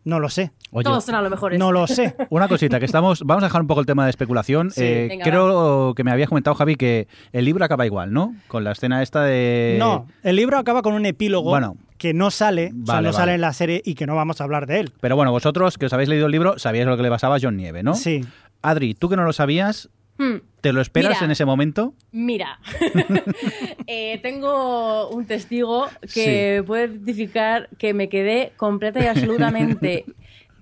no 0.08 0.20
lo 0.20 0.28
sé. 0.30 0.50
Oye, 0.72 0.84
Todos 0.84 1.04
son 1.04 1.14
a 1.14 1.22
lo 1.22 1.30
mejor. 1.30 1.56
No 1.58 1.70
lo 1.70 1.86
sé. 1.86 2.16
Una 2.30 2.48
cosita, 2.48 2.78
que 2.78 2.86
estamos. 2.86 3.22
Vamos 3.24 3.44
a 3.44 3.46
dejar 3.46 3.60
un 3.60 3.66
poco 3.66 3.80
el 3.80 3.86
tema 3.86 4.04
de 4.04 4.10
especulación. 4.10 4.70
Sí. 4.70 4.82
Eh, 4.82 5.06
Venga, 5.10 5.24
creo 5.24 5.92
que 5.94 6.02
me 6.04 6.10
habías 6.10 6.28
comentado, 6.28 6.54
Javi, 6.56 6.76
que 6.76 7.08
el 7.32 7.44
libro 7.44 7.64
acaba 7.64 7.84
igual, 7.86 8.12
¿no? 8.12 8.34
Con 8.48 8.64
la 8.64 8.72
escena 8.72 9.02
esta 9.02 9.22
de. 9.22 9.76
No, 9.78 10.06
el 10.22 10.36
libro 10.36 10.58
acaba 10.58 10.82
con 10.82 10.94
un 10.94 11.04
epílogo 11.06 11.50
Bueno. 11.50 11.76
que 11.98 12.14
no 12.14 12.30
sale, 12.30 12.68
o 12.72 12.86
sea, 12.86 12.94
Vale, 12.96 13.08
no 13.08 13.12
sale 13.12 13.22
vale. 13.22 13.34
en 13.34 13.40
la 13.42 13.52
serie 13.52 13.82
y 13.84 13.94
que 13.94 14.06
no 14.06 14.16
vamos 14.16 14.40
a 14.40 14.44
hablar 14.44 14.66
de 14.66 14.80
él. 14.80 14.92
Pero 15.00 15.14
bueno, 15.16 15.30
vosotros 15.30 15.76
que 15.78 15.86
os 15.86 15.92
habéis 15.92 16.08
leído 16.08 16.26
el 16.26 16.32
libro, 16.32 16.58
sabíais 16.58 16.86
lo 16.86 16.96
que 16.96 17.02
le 17.02 17.10
pasaba 17.10 17.36
a 17.36 17.38
John 17.40 17.56
Nieve, 17.56 17.82
¿no? 17.82 17.94
Sí. 17.94 18.24
Adri, 18.62 18.94
tú 18.94 19.08
que 19.08 19.16
no 19.16 19.24
lo 19.24 19.32
sabías, 19.32 19.88
Hmm, 20.20 20.38
¿te 20.60 20.72
lo 20.72 20.80
esperas 20.80 21.12
Mira. 21.12 21.24
en 21.24 21.30
ese 21.30 21.44
momento? 21.44 21.94
Mira, 22.12 22.58
Eh, 23.86 24.18
tengo 24.22 25.08
un 25.08 25.24
testigo 25.24 25.88
que 26.12 26.62
puede 26.66 26.88
certificar 26.88 27.70
que 27.78 27.94
me 27.94 28.10
quedé 28.10 28.52
completa 28.56 29.00
y 29.02 29.06
absolutamente 29.06 30.04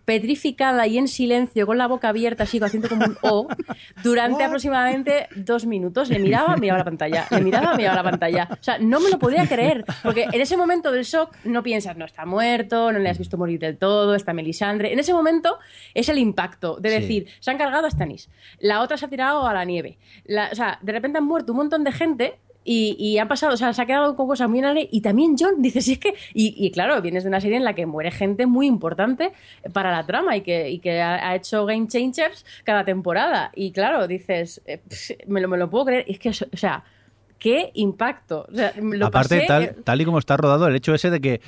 petrificada 0.06 0.86
y 0.86 0.96
en 0.96 1.08
silencio, 1.08 1.66
con 1.66 1.76
la 1.76 1.86
boca 1.86 2.08
abierta, 2.08 2.44
así 2.44 2.58
haciendo 2.62 2.88
como 2.88 3.04
un 3.04 3.18
O, 3.20 3.48
durante 4.02 4.44
aproximadamente 4.44 5.28
dos 5.36 5.66
minutos. 5.66 6.08
Le 6.08 6.18
miraba, 6.18 6.56
miraba 6.56 6.78
la 6.78 6.84
pantalla, 6.84 7.26
le 7.30 7.40
miraba, 7.42 7.76
miraba 7.76 7.96
la 7.96 8.02
pantalla. 8.02 8.48
O 8.52 8.62
sea, 8.62 8.78
no 8.78 9.00
me 9.00 9.10
lo 9.10 9.18
podía 9.18 9.46
creer, 9.46 9.84
porque 10.02 10.24
en 10.32 10.40
ese 10.40 10.56
momento 10.56 10.90
del 10.92 11.04
shock 11.04 11.36
no 11.44 11.62
piensas, 11.62 11.96
no 11.96 12.04
está 12.06 12.24
muerto, 12.24 12.92
no 12.92 12.98
le 13.00 13.10
has 13.10 13.18
visto 13.18 13.36
morir 13.36 13.58
del 13.60 13.76
todo, 13.76 14.14
está 14.14 14.32
Melisandre. 14.32 14.92
En 14.92 14.98
ese 15.00 15.12
momento 15.12 15.58
es 15.92 16.08
el 16.08 16.18
impacto 16.18 16.76
de 16.80 16.88
Sí. 16.90 16.94
decir, 17.00 17.26
se 17.40 17.50
han 17.50 17.58
cargado 17.58 17.86
a 17.86 17.90
Stannis, 17.90 18.30
la 18.60 18.80
otra 18.80 18.96
se 18.96 19.04
ha 19.06 19.08
tirado 19.08 19.46
a 19.46 19.52
la 19.52 19.64
nieve. 19.64 19.98
La- 20.24 20.48
o 20.52 20.54
sea, 20.54 20.78
de 20.80 20.92
repente 20.92 21.18
han 21.18 21.24
muerto 21.24 21.52
un 21.52 21.58
montón 21.58 21.82
de 21.84 21.90
gente 21.92 22.38
y, 22.66 22.96
y 22.98 23.18
ha 23.18 23.28
pasado, 23.28 23.54
o 23.54 23.56
sea, 23.56 23.72
se 23.72 23.80
ha 23.80 23.86
quedado 23.86 24.16
con 24.16 24.26
cosas 24.26 24.48
muy 24.48 24.60
aire. 24.60 24.88
Y 24.90 25.00
también 25.00 25.36
John 25.38 25.62
dice, 25.62 25.80
si 25.80 25.92
es 25.92 25.98
que. 25.98 26.14
Y, 26.34 26.54
y 26.58 26.72
claro, 26.72 27.00
vienes 27.00 27.22
de 27.22 27.28
una 27.28 27.40
serie 27.40 27.56
en 27.56 27.64
la 27.64 27.74
que 27.74 27.86
muere 27.86 28.10
gente 28.10 28.46
muy 28.46 28.66
importante 28.66 29.32
para 29.72 29.92
la 29.92 30.04
trama 30.04 30.36
y 30.36 30.40
que, 30.40 30.68
y 30.70 30.80
que 30.80 31.00
ha, 31.00 31.30
ha 31.30 31.36
hecho 31.36 31.64
game 31.64 31.86
changers 31.86 32.44
cada 32.64 32.84
temporada. 32.84 33.52
Y 33.54 33.70
claro, 33.70 34.08
dices, 34.08 34.60
eh, 34.66 34.80
me, 35.28 35.40
lo, 35.40 35.48
me 35.48 35.56
lo 35.56 35.70
puedo 35.70 35.84
creer. 35.84 36.04
Y 36.08 36.14
es 36.14 36.18
que, 36.18 36.30
o 36.30 36.56
sea, 36.56 36.82
qué 37.38 37.70
impacto. 37.74 38.46
O 38.50 38.54
sea, 38.54 38.72
lo 38.76 39.06
Aparte, 39.06 39.36
pasé, 39.36 39.46
tal, 39.46 39.76
tal 39.84 40.00
y 40.00 40.04
como 40.04 40.18
está 40.18 40.36
rodado, 40.36 40.66
el 40.66 40.74
hecho 40.74 40.92
ese 40.92 41.10
de 41.10 41.20
que, 41.20 41.40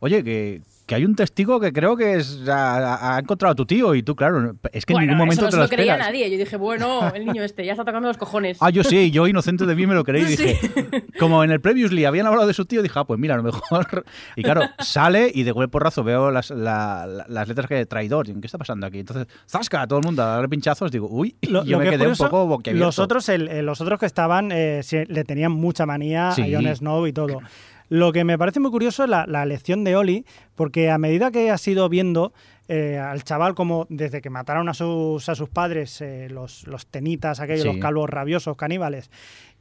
oye, 0.00 0.22
que, 0.22 0.60
que 0.86 0.94
hay 0.94 1.04
un 1.04 1.16
testigo 1.16 1.58
que 1.58 1.72
creo 1.72 1.96
que 1.96 2.14
es, 2.14 2.48
ha, 2.48 3.16
ha 3.16 3.18
encontrado 3.18 3.52
a 3.52 3.54
tu 3.56 3.66
tío 3.66 3.94
y 3.96 4.04
tú, 4.04 4.14
claro, 4.14 4.54
es 4.72 4.86
que 4.86 4.92
en 4.94 5.00
ningún 5.00 5.16
momento 5.16 5.40
eso 5.40 5.44
no 5.46 5.50
te 5.50 5.56
lo 5.56 5.62
lo 5.64 5.68
creía 5.68 5.92
esperas. 5.94 6.06
nadie. 6.12 6.30
Yo 6.30 6.38
dije, 6.38 6.56
bueno, 6.56 7.12
el 7.12 7.26
niño 7.26 7.42
este 7.42 7.64
ya 7.66 7.72
está 7.72 7.84
tocando 7.84 8.06
los 8.06 8.16
cojones. 8.16 8.58
Ah, 8.60 8.70
yo 8.70 8.84
sí, 8.84 9.10
yo 9.10 9.26
inocente 9.26 9.66
de 9.66 9.74
mí 9.74 9.84
me 9.86 9.94
lo 9.94 10.04
creí. 10.04 10.24
Sí. 10.36 10.44
Dije, 10.44 11.04
como 11.18 11.42
en 11.42 11.50
el 11.50 11.60
Previously 11.60 12.04
habían 12.04 12.26
hablado 12.26 12.46
de 12.46 12.54
su 12.54 12.64
tío, 12.66 12.82
dije, 12.82 12.96
ah, 13.00 13.04
pues 13.04 13.18
mira, 13.18 13.34
a 13.34 13.36
lo 13.38 13.42
mejor. 13.42 14.04
Y 14.36 14.42
claro, 14.44 14.62
sale 14.78 15.30
y 15.34 15.42
de 15.42 15.50
golpe 15.50 15.72
porrazo 15.72 16.04
veo 16.04 16.30
las, 16.30 16.50
la- 16.50 17.04
la- 17.06 17.26
las 17.28 17.48
letras 17.48 17.66
que 17.66 17.74
de 17.74 17.86
traidor. 17.86 18.26
¿Qué 18.26 18.46
está 18.46 18.58
pasando 18.58 18.86
aquí? 18.86 19.00
Entonces, 19.00 19.26
¡zasca! 19.50 19.86
Todo 19.88 19.98
el 19.98 20.04
mundo 20.06 20.22
a 20.22 20.26
darle 20.26 20.48
pinchazos. 20.48 20.92
Digo, 20.92 21.08
uy, 21.10 21.34
Lo- 21.42 21.64
yo 21.64 21.72
lo 21.72 21.78
me 21.78 21.84
que 21.90 21.90
quedé 21.98 22.06
un 22.06 22.16
poco 22.16 22.46
boquiabierto. 22.46 22.86
Los 22.86 22.98
otros, 23.00 23.28
el- 23.28 23.48
eh, 23.48 23.62
los 23.62 23.80
otros 23.80 23.98
que 23.98 24.06
estaban 24.06 24.52
eh, 24.52 24.82
sí, 24.84 24.98
le 25.08 25.24
tenían 25.24 25.50
mucha 25.50 25.84
manía 25.84 26.30
Sí. 26.30 26.42
a 26.54 26.60
Jon 26.60 26.76
Snow 26.76 27.06
y 27.08 27.12
todo. 27.12 27.40
Lo 27.88 28.12
que 28.12 28.24
me 28.24 28.36
parece 28.38 28.60
muy 28.60 28.70
curioso 28.70 29.04
es 29.04 29.10
la, 29.10 29.26
la 29.26 29.42
elección 29.42 29.84
de 29.84 29.96
Oli, 29.96 30.24
porque 30.54 30.90
a 30.90 30.98
medida 30.98 31.30
que 31.30 31.50
has 31.50 31.66
ido 31.68 31.88
viendo 31.88 32.32
eh, 32.68 32.98
al 32.98 33.22
chaval 33.22 33.54
como 33.54 33.86
desde 33.88 34.20
que 34.20 34.28
mataron 34.30 34.68
a 34.68 34.74
sus, 34.74 35.28
a 35.28 35.34
sus 35.36 35.48
padres, 35.48 36.00
eh, 36.00 36.28
los, 36.30 36.66
los 36.66 36.86
tenitas, 36.86 37.38
aquellos, 37.40 37.62
Sí. 37.62 37.68
los 37.68 37.76
calvos 37.78 38.10
rabiosos, 38.10 38.56
caníbales, 38.56 39.10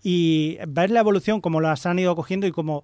y 0.01 0.57
ver 0.67 0.89
la 0.91 1.01
evolución, 1.01 1.39
como 1.41 1.61
las 1.61 1.85
han 1.85 1.99
ido 1.99 2.15
cogiendo 2.15 2.47
y 2.47 2.51
como 2.51 2.83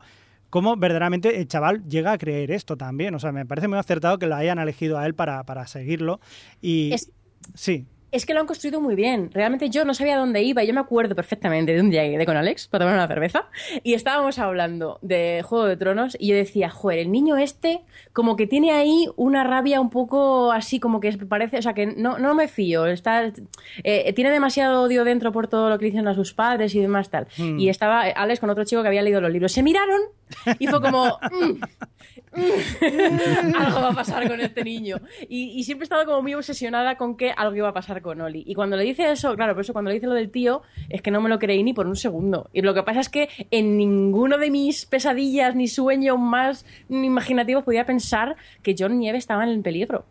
cómo 0.51 0.75
verdaderamente 0.75 1.39
el 1.39 1.47
chaval 1.47 1.87
llega 1.87 2.11
a 2.11 2.17
creer 2.17 2.51
esto 2.51 2.75
también. 2.77 3.15
O 3.15 3.19
sea, 3.19 3.31
me 3.31 3.45
parece 3.45 3.67
muy 3.69 3.77
acertado 3.79 4.19
que 4.19 4.27
lo 4.27 4.35
hayan 4.35 4.59
elegido 4.59 4.97
a 4.99 5.05
él 5.05 5.15
para, 5.15 5.43
para 5.45 5.65
seguirlo. 5.65 6.19
Y 6.61 6.93
Es- 6.93 7.11
sí, 7.55 7.85
Es 8.11 8.25
que 8.25 8.33
lo 8.33 8.41
han 8.41 8.45
construido 8.45 8.81
muy 8.81 8.95
bien. 8.95 9.31
Realmente 9.31 9.69
yo 9.69 9.85
no 9.85 9.93
sabía 9.93 10.17
dónde 10.17 10.43
iba. 10.43 10.63
Yo 10.63 10.73
me 10.73 10.81
acuerdo 10.81 11.15
perfectamente 11.15 11.73
de 11.73 11.79
un 11.79 11.89
día 11.89 12.03
que 12.03 12.11
quedé 12.11 12.25
con 12.25 12.35
Alex 12.35 12.67
para 12.67 12.83
tomar 12.83 12.95
una 12.95 13.07
cerveza 13.07 13.47
y 13.83 13.93
estábamos 13.93 14.37
hablando 14.37 14.99
de 15.01 15.41
Juego 15.45 15.65
de 15.65 15.77
Tronos 15.77 16.17
y 16.19 16.27
yo 16.27 16.35
decía, 16.35 16.69
joder, 16.69 16.99
el 16.99 17.11
niño 17.11 17.37
este 17.37 17.81
como 18.11 18.35
que 18.35 18.47
tiene 18.47 18.71
ahí 18.71 19.07
una 19.15 19.45
rabia 19.45 19.79
un 19.79 19.89
poco 19.89 20.51
así 20.51 20.79
como 20.79 20.99
que 20.99 21.13
parece, 21.17 21.57
o 21.57 21.61
sea, 21.61 21.73
que 21.73 21.85
no, 21.85 22.19
no 22.19 22.35
me 22.35 22.49
fío. 22.49 22.85
Está, 22.85 23.31
eh, 23.83 24.13
tiene 24.13 24.29
demasiado 24.29 24.83
odio 24.83 25.05
dentro 25.05 25.31
por 25.31 25.47
todo 25.47 25.69
lo 25.69 25.79
que 25.79 25.85
dicen 25.85 26.07
a 26.07 26.13
sus 26.13 26.33
padres 26.33 26.75
y 26.75 26.81
demás 26.81 27.09
tal. 27.09 27.27
Hmm. 27.37 27.59
Y 27.59 27.69
estaba 27.69 28.01
Alex 28.01 28.41
con 28.41 28.49
otro 28.49 28.65
chico 28.65 28.81
que 28.81 28.89
había 28.89 29.03
leído 29.03 29.21
los 29.21 29.31
libros. 29.31 29.53
Se 29.53 29.63
miraron 29.63 30.01
y 30.59 30.67
fue 30.67 30.81
como... 30.81 31.19
"Mm, 31.31 31.51
mm, 32.33 33.55
algo 33.55 33.81
va 33.81 33.89
a 33.89 33.93
pasar 33.93 34.27
con 34.27 34.39
este 34.39 34.63
niño. 34.63 34.97
Y, 35.29 35.63
siempre 35.63 35.83
he 35.83 35.85
estado 35.85 36.05
como 36.05 36.21
muy 36.21 36.33
obsesionada 36.33 36.95
con 36.97 37.15
que 37.15 37.31
algo 37.31 37.55
iba 37.55 37.69
a 37.69 37.73
pasar 37.73 38.01
con 38.01 38.21
Oli. 38.21 38.43
Y 38.45 38.55
cuando 38.55 38.77
le 38.77 38.83
dice 38.83 39.11
eso, 39.11 39.35
claro, 39.35 39.53
por 39.53 39.61
eso 39.61 39.73
cuando 39.73 39.89
le 39.89 39.95
dice 39.95 40.07
lo 40.07 40.13
del 40.13 40.31
tío, 40.31 40.61
es 40.89 41.01
que 41.01 41.11
no 41.11 41.21
me 41.21 41.29
lo 41.29 41.39
creí 41.39 41.63
ni 41.63 41.73
por 41.73 41.87
un 41.87 41.95
segundo. 41.95 42.49
Y 42.53 42.61
lo 42.61 42.73
que 42.73 42.83
pasa 42.83 42.99
es 42.99 43.09
que 43.09 43.29
en 43.51 43.77
ninguno 43.77 44.37
de 44.37 44.49
mis 44.49 44.85
pesadillas 44.85 45.55
ni 45.55 45.67
sueños 45.67 46.19
más 46.19 46.65
imaginativos 46.89 47.63
podía 47.63 47.85
pensar 47.85 48.35
que 48.63 48.75
John 48.77 48.99
Nieve 48.99 49.17
estaba 49.17 49.43
en 49.43 49.61
peligro. 49.63 50.05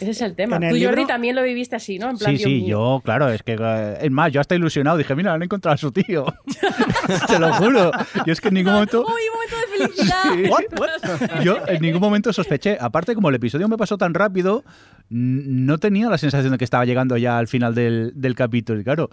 Ese 0.00 0.10
es 0.10 0.20
el 0.22 0.34
tema. 0.34 0.56
En 0.56 0.64
el 0.64 0.68
Tú, 0.70 0.74
Jordi, 0.84 0.96
libro- 0.96 1.06
también 1.06 1.36
lo 1.36 1.42
viviste 1.42 1.76
así, 1.76 1.98
¿no? 1.98 2.10
En 2.10 2.18
plan, 2.18 2.32
Sí, 2.32 2.38
Dios 2.38 2.48
sí, 2.50 2.54
mío. 2.62 2.68
yo, 2.68 3.02
claro, 3.04 3.28
es 3.30 3.42
que, 3.42 3.56
eh, 3.60 3.98
es 4.02 4.10
más, 4.10 4.32
yo 4.32 4.40
hasta 4.40 4.54
ilusionado 4.54 4.96
dije, 4.96 5.14
mira, 5.14 5.32
han 5.34 5.42
encontrado 5.42 5.74
a 5.74 5.78
su 5.78 5.92
tío. 5.92 6.24
Te 7.28 7.38
lo 7.38 7.52
juro. 7.54 7.90
Yo 8.26 8.32
es 8.32 8.40
que 8.40 8.48
en 8.48 8.54
ningún 8.54 8.72
momento... 8.74 9.00
¡Uy, 9.06 9.22
un 9.28 9.34
momento 9.34 9.56
de 9.56 10.36
felicidad! 10.48 11.42
Yo 11.42 11.58
en 11.66 11.82
ningún 11.82 12.00
momento 12.00 12.32
sospeché. 12.32 12.76
Aparte, 12.80 13.14
como 13.14 13.28
el 13.28 13.34
episodio 13.36 13.68
me 13.68 13.76
pasó 13.76 13.98
tan 13.98 14.14
rápido, 14.14 14.64
no 15.08 15.78
tenía 15.78 16.08
la 16.08 16.18
sensación 16.18 16.52
de 16.52 16.58
que 16.58 16.64
estaba 16.64 16.84
llegando 16.84 17.16
ya 17.16 17.38
al 17.38 17.48
final 17.48 17.74
del, 17.74 18.12
del 18.14 18.34
capítulo. 18.34 18.80
Y 18.80 18.84
claro, 18.84 19.10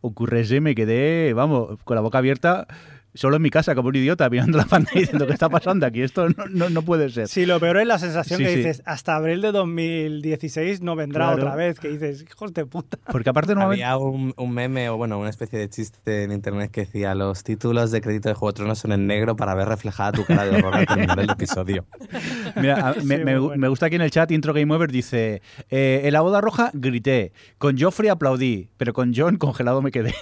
ocurre 0.00 0.40
ese, 0.40 0.60
me 0.60 0.74
quedé, 0.74 1.32
vamos, 1.34 1.78
con 1.84 1.94
la 1.94 2.00
boca 2.00 2.18
abierta, 2.18 2.66
solo 3.14 3.36
en 3.36 3.42
mi 3.42 3.50
casa, 3.50 3.74
como 3.74 3.88
un 3.88 3.96
idiota, 3.96 4.28
mirando 4.30 4.58
la 4.58 4.64
pantalla 4.66 5.00
diciendo, 5.00 5.26
¿qué 5.26 5.32
está 5.32 5.48
pasando 5.48 5.86
aquí? 5.86 6.02
Esto 6.02 6.28
no, 6.28 6.46
no, 6.50 6.70
no 6.70 6.82
puede 6.82 7.08
ser. 7.10 7.28
Sí, 7.28 7.46
lo 7.46 7.58
peor 7.60 7.78
es 7.78 7.86
la 7.86 7.98
sensación 7.98 8.38
Sí, 8.38 8.44
que 8.44 8.50
sí. 8.50 8.56
dices, 8.58 8.82
hasta 8.84 9.16
abril 9.16 9.40
de 9.42 9.52
2016 9.52 10.80
no 10.82 10.94
vendrá 10.96 11.26
Claro. 11.28 11.42
otra 11.42 11.56
vez, 11.56 11.80
que 11.80 11.88
dices, 11.88 12.22
hijos 12.22 12.52
de 12.54 12.66
puta. 12.66 12.98
Porque 13.10 13.30
aparte 13.30 13.54
normalmente... 13.54 13.84
Había 13.84 13.96
un, 13.96 14.34
un 14.36 14.50
meme 14.52 14.88
o 14.90 14.96
bueno, 14.96 15.18
una 15.18 15.30
especie 15.30 15.58
de 15.58 15.68
chiste 15.68 16.24
en 16.24 16.32
internet 16.32 16.70
que 16.70 16.82
decía 16.82 17.14
los 17.14 17.42
títulos 17.44 17.90
de 17.90 18.00
crédito 18.00 18.28
de 18.28 18.34
Juego 18.34 18.52
de 18.52 18.56
Tronos 18.56 18.78
son 18.78 18.92
en 18.92 19.06
negro 19.06 19.36
para 19.36 19.54
ver 19.54 19.68
reflejada 19.68 20.12
tu 20.12 20.24
cara 20.24 20.44
de 20.44 20.56
horror 20.56 20.74
al 20.74 20.86
terminar 20.86 21.18
el 21.18 21.30
episodio. 21.30 21.86
Mira, 22.56 22.88
a- 22.90 22.94
me, 22.94 23.00
Sí, 23.18 23.24
me- 23.24 23.38
muy 23.38 23.46
bueno. 23.48 23.60
me 23.60 23.68
gusta 23.68 23.86
aquí 23.86 23.96
en 23.96 24.02
el 24.02 24.10
chat, 24.10 24.30
Intro 24.30 24.52
Game 24.52 24.72
Over 24.74 24.90
dice, 24.92 25.42
eh, 25.70 26.02
en 26.04 26.12
la 26.12 26.20
boda 26.20 26.40
roja 26.40 26.70
grité, 26.74 27.32
con 27.58 27.78
Joffrey 27.78 28.08
aplaudí, 28.10 28.68
pero 28.76 28.92
con 28.92 29.12
John 29.14 29.36
congelado 29.36 29.82
me 29.82 29.90
quedé. 29.90 30.14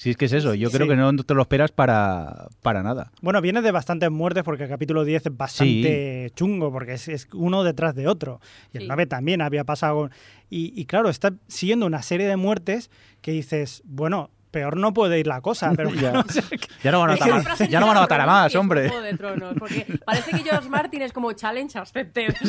Si 0.00 0.08
es 0.08 0.16
que 0.16 0.24
es 0.24 0.32
eso, 0.32 0.54
yo 0.54 0.70
creo 0.70 0.86
Sí. 0.86 0.92
que 0.92 0.96
no 0.96 1.14
te 1.14 1.34
lo 1.34 1.42
esperas 1.42 1.72
para, 1.72 2.48
para 2.62 2.82
nada. 2.82 3.12
Bueno, 3.20 3.42
viene 3.42 3.60
de 3.60 3.70
bastantes 3.70 4.10
muertes 4.10 4.44
porque 4.44 4.62
el 4.62 4.70
capítulo 4.70 5.04
10 5.04 5.26
es 5.26 5.36
bastante 5.36 6.30
chungo, 6.34 6.72
porque 6.72 6.94
es, 6.94 7.06
es 7.08 7.28
uno 7.34 7.62
detrás 7.64 7.94
de 7.94 8.08
otro. 8.08 8.40
Y 8.72 8.78
el 8.78 8.88
9 8.88 9.04
también 9.04 9.42
había 9.42 9.64
pasado. 9.64 10.08
Y, 10.48 10.72
y 10.74 10.86
claro, 10.86 11.10
está 11.10 11.34
siguiendo 11.48 11.84
una 11.84 12.00
serie 12.00 12.26
de 12.28 12.36
muertes 12.36 12.90
que 13.20 13.32
dices, 13.32 13.82
bueno, 13.84 14.30
peor 14.50 14.78
no 14.78 14.94
puede 14.94 15.20
ir 15.20 15.26
la 15.26 15.42
cosa, 15.42 15.70
pero 15.76 15.90
Ya. 15.90 16.12
claro, 16.12 16.20
o 16.26 16.32
sea, 16.32 16.44
que- 16.48 16.58
Ya 16.82 16.92
no 16.92 17.00
van 17.00 17.10
a 17.10 17.16
matar, 17.18 17.68
ya 17.68 17.80
no 17.80 17.86
van 17.86 17.96
a, 17.98 18.00
matar 18.00 18.20
a 18.22 18.26
más, 18.26 18.54
hombre. 18.56 18.88
Juego 18.88 19.02
de 19.02 19.14
Tronos, 19.18 19.54
porque 19.58 19.84
parece 20.06 20.30
que 20.30 20.38
George 20.38 20.70
Martin 20.70 21.02
es 21.02 21.12
como 21.12 21.30
challenge 21.34 21.78
accepted. 21.78 22.34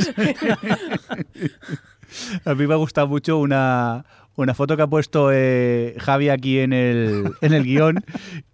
A 2.45 2.53
mí 2.55 2.67
me 2.67 2.73
ha 2.73 2.77
gustado 2.77 3.07
mucho 3.07 3.37
una, 3.37 4.03
una 4.35 4.53
foto 4.53 4.75
que 4.77 4.83
ha 4.83 4.87
puesto 4.87 5.29
eh, 5.31 5.95
Javi 5.99 6.29
aquí 6.29 6.59
en 6.59 6.73
el, 6.73 7.31
en 7.41 7.53
el 7.53 7.63
guion, 7.63 8.03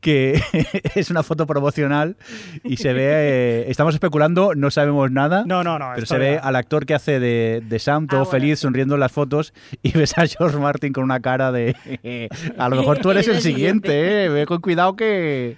que 0.02 0.42
es 0.96 1.10
una 1.12 1.24
foto 1.24 1.46
promocional 1.48 2.18
y 2.64 2.78
se 2.78 2.94
ve, 2.94 3.04
eh, 3.06 3.66
estamos 3.70 3.94
especulando, 3.94 4.56
no 4.56 4.72
sabemos 4.72 5.12
nada, 5.12 5.44
No, 5.46 5.64
no, 5.64 5.78
no. 5.80 5.92
pero 5.96 6.08
se 6.08 6.18
ve 6.18 6.40
al 6.42 6.56
actor 6.56 6.86
que 6.86 6.96
hace 6.96 7.20
de, 7.20 7.62
de 7.66 7.80
Sam 7.80 8.08
todo 8.08 8.22
Ah, 8.22 8.24
bueno. 8.24 8.32
feliz 8.32 8.60
sonriendo 8.60 8.96
en 8.96 9.00
las 9.02 9.12
fotos 9.12 9.54
y 9.84 9.92
ves 9.98 10.18
a 10.18 10.26
George 10.26 10.58
Martin 10.58 10.94
con 10.94 11.04
una 11.04 11.20
cara 11.20 11.52
de 11.52 11.76
a 12.58 12.70
lo 12.70 12.76
mejor 12.78 12.98
tú 13.00 13.12
eres 13.12 13.28
el 13.28 13.42
siguiente, 13.42 14.26
eh, 14.26 14.30
ve 14.30 14.46
con 14.46 14.60
cuidado 14.62 14.96
que 14.96 15.58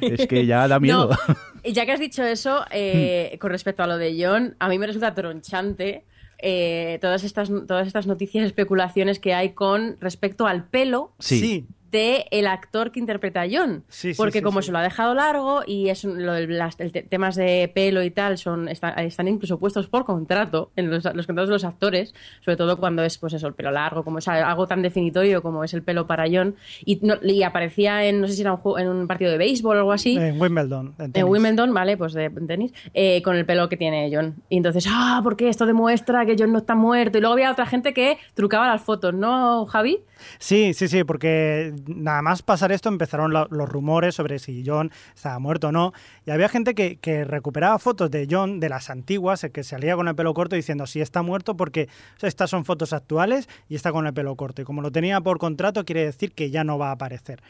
es 0.00 0.26
que 0.26 0.44
ya 0.46 0.68
da 0.68 0.78
miedo. 0.78 1.08
No, 1.08 1.34
y 1.62 1.72
ya 1.72 1.86
que 1.86 1.92
has 1.92 2.00
dicho 2.00 2.22
eso, 2.22 2.66
eh, 2.70 3.38
con 3.40 3.50
respecto 3.50 3.82
a 3.82 3.86
lo 3.86 3.96
de 3.96 4.14
John, 4.22 4.54
a 4.58 4.68
mí 4.68 4.78
me 4.78 4.86
resulta 4.86 5.14
tronchante 5.14 6.04
eh, 6.46 6.98
todas, 7.00 7.24
estas, 7.24 7.48
todas 7.66 7.86
estas 7.86 8.06
noticias, 8.06 8.44
especulaciones 8.44 9.18
que 9.18 9.32
hay 9.32 9.52
con 9.54 9.96
respecto 9.98 10.46
al 10.46 10.68
pelo 10.68 11.12
Sí. 11.18 11.66
De 11.94 12.26
el 12.32 12.48
actor 12.48 12.90
que 12.90 12.98
interpreta 12.98 13.42
a 13.42 13.46
John. 13.48 13.84
Sí, 13.88 14.14
sí, 14.14 14.16
Porque 14.16 14.38
sí, 14.40 14.42
como 14.42 14.62
se 14.62 14.72
lo 14.72 14.78
ha 14.78 14.82
dejado 14.82 15.14
largo 15.14 15.62
y 15.64 15.90
es 15.90 16.02
lo 16.02 16.38
las 16.40 16.74
el 16.80 16.90
temas 16.92 17.36
de 17.36 17.70
pelo 17.72 18.02
y 18.02 18.10
tal 18.10 18.36
son 18.36 18.68
está- 18.68 18.90
están 18.90 19.28
incluso 19.28 19.60
puestos 19.60 19.86
por 19.86 20.04
contrato 20.04 20.72
en 20.74 20.90
los, 20.90 21.04
los 21.04 21.26
contratos 21.26 21.48
de 21.50 21.52
los 21.54 21.64
actores, 21.64 22.12
sobre 22.40 22.56
todo 22.56 22.78
cuando 22.78 23.04
es 23.04 23.16
pues 23.18 23.32
eso, 23.34 23.46
el 23.46 23.54
pelo 23.54 23.70
largo, 23.70 24.02
como 24.02 24.18
es 24.18 24.26
algo 24.26 24.66
tan 24.66 24.82
definitorio 24.82 25.40
como 25.40 25.62
es 25.62 25.72
el 25.72 25.82
pelo 25.84 26.06
para 26.08 26.24
John. 26.30 26.56
Y, 26.84 26.98
no- 27.02 27.18
y 27.22 27.44
aparecía 27.44 28.04
en, 28.06 28.20
no 28.20 28.26
sé 28.26 28.32
si 28.34 28.40
era 28.40 28.52
un, 28.54 28.58
juego- 28.58 28.78
en 28.80 28.88
un 28.88 29.06
partido 29.06 29.30
de 29.30 29.38
béisbol 29.38 29.76
o 29.76 29.78
algo 29.80 29.92
así. 29.92 30.16
En 30.16 30.40
Wimbledon. 30.40 30.94
en. 30.98 31.24
Wimbledon, 31.24 31.72
vale, 31.72 31.96
pues 31.96 32.12
de 32.12 32.28
tenis, 32.30 32.72
eh, 32.92 33.22
con 33.22 33.36
el 33.36 33.46
pelo 33.46 33.68
que 33.68 33.76
tiene 33.76 34.10
John. 34.12 34.34
Y 34.48 34.56
entonces, 34.56 34.84
ah, 34.90 35.20
¿por 35.22 35.36
qué? 35.36 35.48
Esto 35.48 35.64
demuestra 35.64 36.26
que 36.26 36.34
John 36.36 36.50
no 36.50 36.58
está 36.58 36.74
muerto. 36.74 37.18
Y 37.18 37.20
luego 37.20 37.34
había 37.34 37.52
otra 37.52 37.66
gente 37.66 37.94
que 37.94 38.18
trucaba 38.34 38.66
las 38.66 38.82
fotos, 38.82 39.14
¿no, 39.14 39.64
Javi? 39.66 40.00
Sí, 40.38 40.74
sí, 40.74 40.88
sí, 40.88 41.04
porque 41.04 41.72
nada 41.86 42.22
más 42.22 42.42
pasar 42.42 42.72
esto 42.72 42.88
empezaron 42.88 43.32
los 43.32 43.68
rumores 43.68 44.14
sobre 44.14 44.38
si 44.38 44.62
John 44.66 44.90
estaba 45.14 45.38
muerto 45.38 45.68
o 45.68 45.72
no. 45.72 45.92
Y 46.26 46.30
había 46.30 46.48
gente 46.48 46.74
que, 46.74 46.96
que 46.96 47.24
recuperaba 47.24 47.78
fotos 47.78 48.10
de 48.10 48.26
John, 48.30 48.60
de 48.60 48.68
las 48.68 48.90
antiguas, 48.90 49.46
que 49.52 49.64
salía 49.64 49.96
con 49.96 50.08
el 50.08 50.14
pelo 50.14 50.34
corto 50.34 50.56
diciendo 50.56 50.86
si 50.86 51.00
está 51.00 51.22
muerto 51.22 51.56
porque 51.56 51.88
estas 52.20 52.50
son 52.50 52.64
fotos 52.64 52.92
actuales 52.92 53.48
y 53.68 53.74
está 53.74 53.92
con 53.92 54.06
el 54.06 54.14
pelo 54.14 54.34
corto. 54.36 54.62
Y 54.62 54.64
como 54.64 54.82
lo 54.82 54.90
tenía 54.90 55.20
por 55.20 55.38
contrato, 55.38 55.84
quiere 55.84 56.04
decir 56.04 56.32
que 56.32 56.50
ya 56.50 56.64
no 56.64 56.78
va 56.78 56.88
a 56.88 56.92
aparecer. 56.92 57.42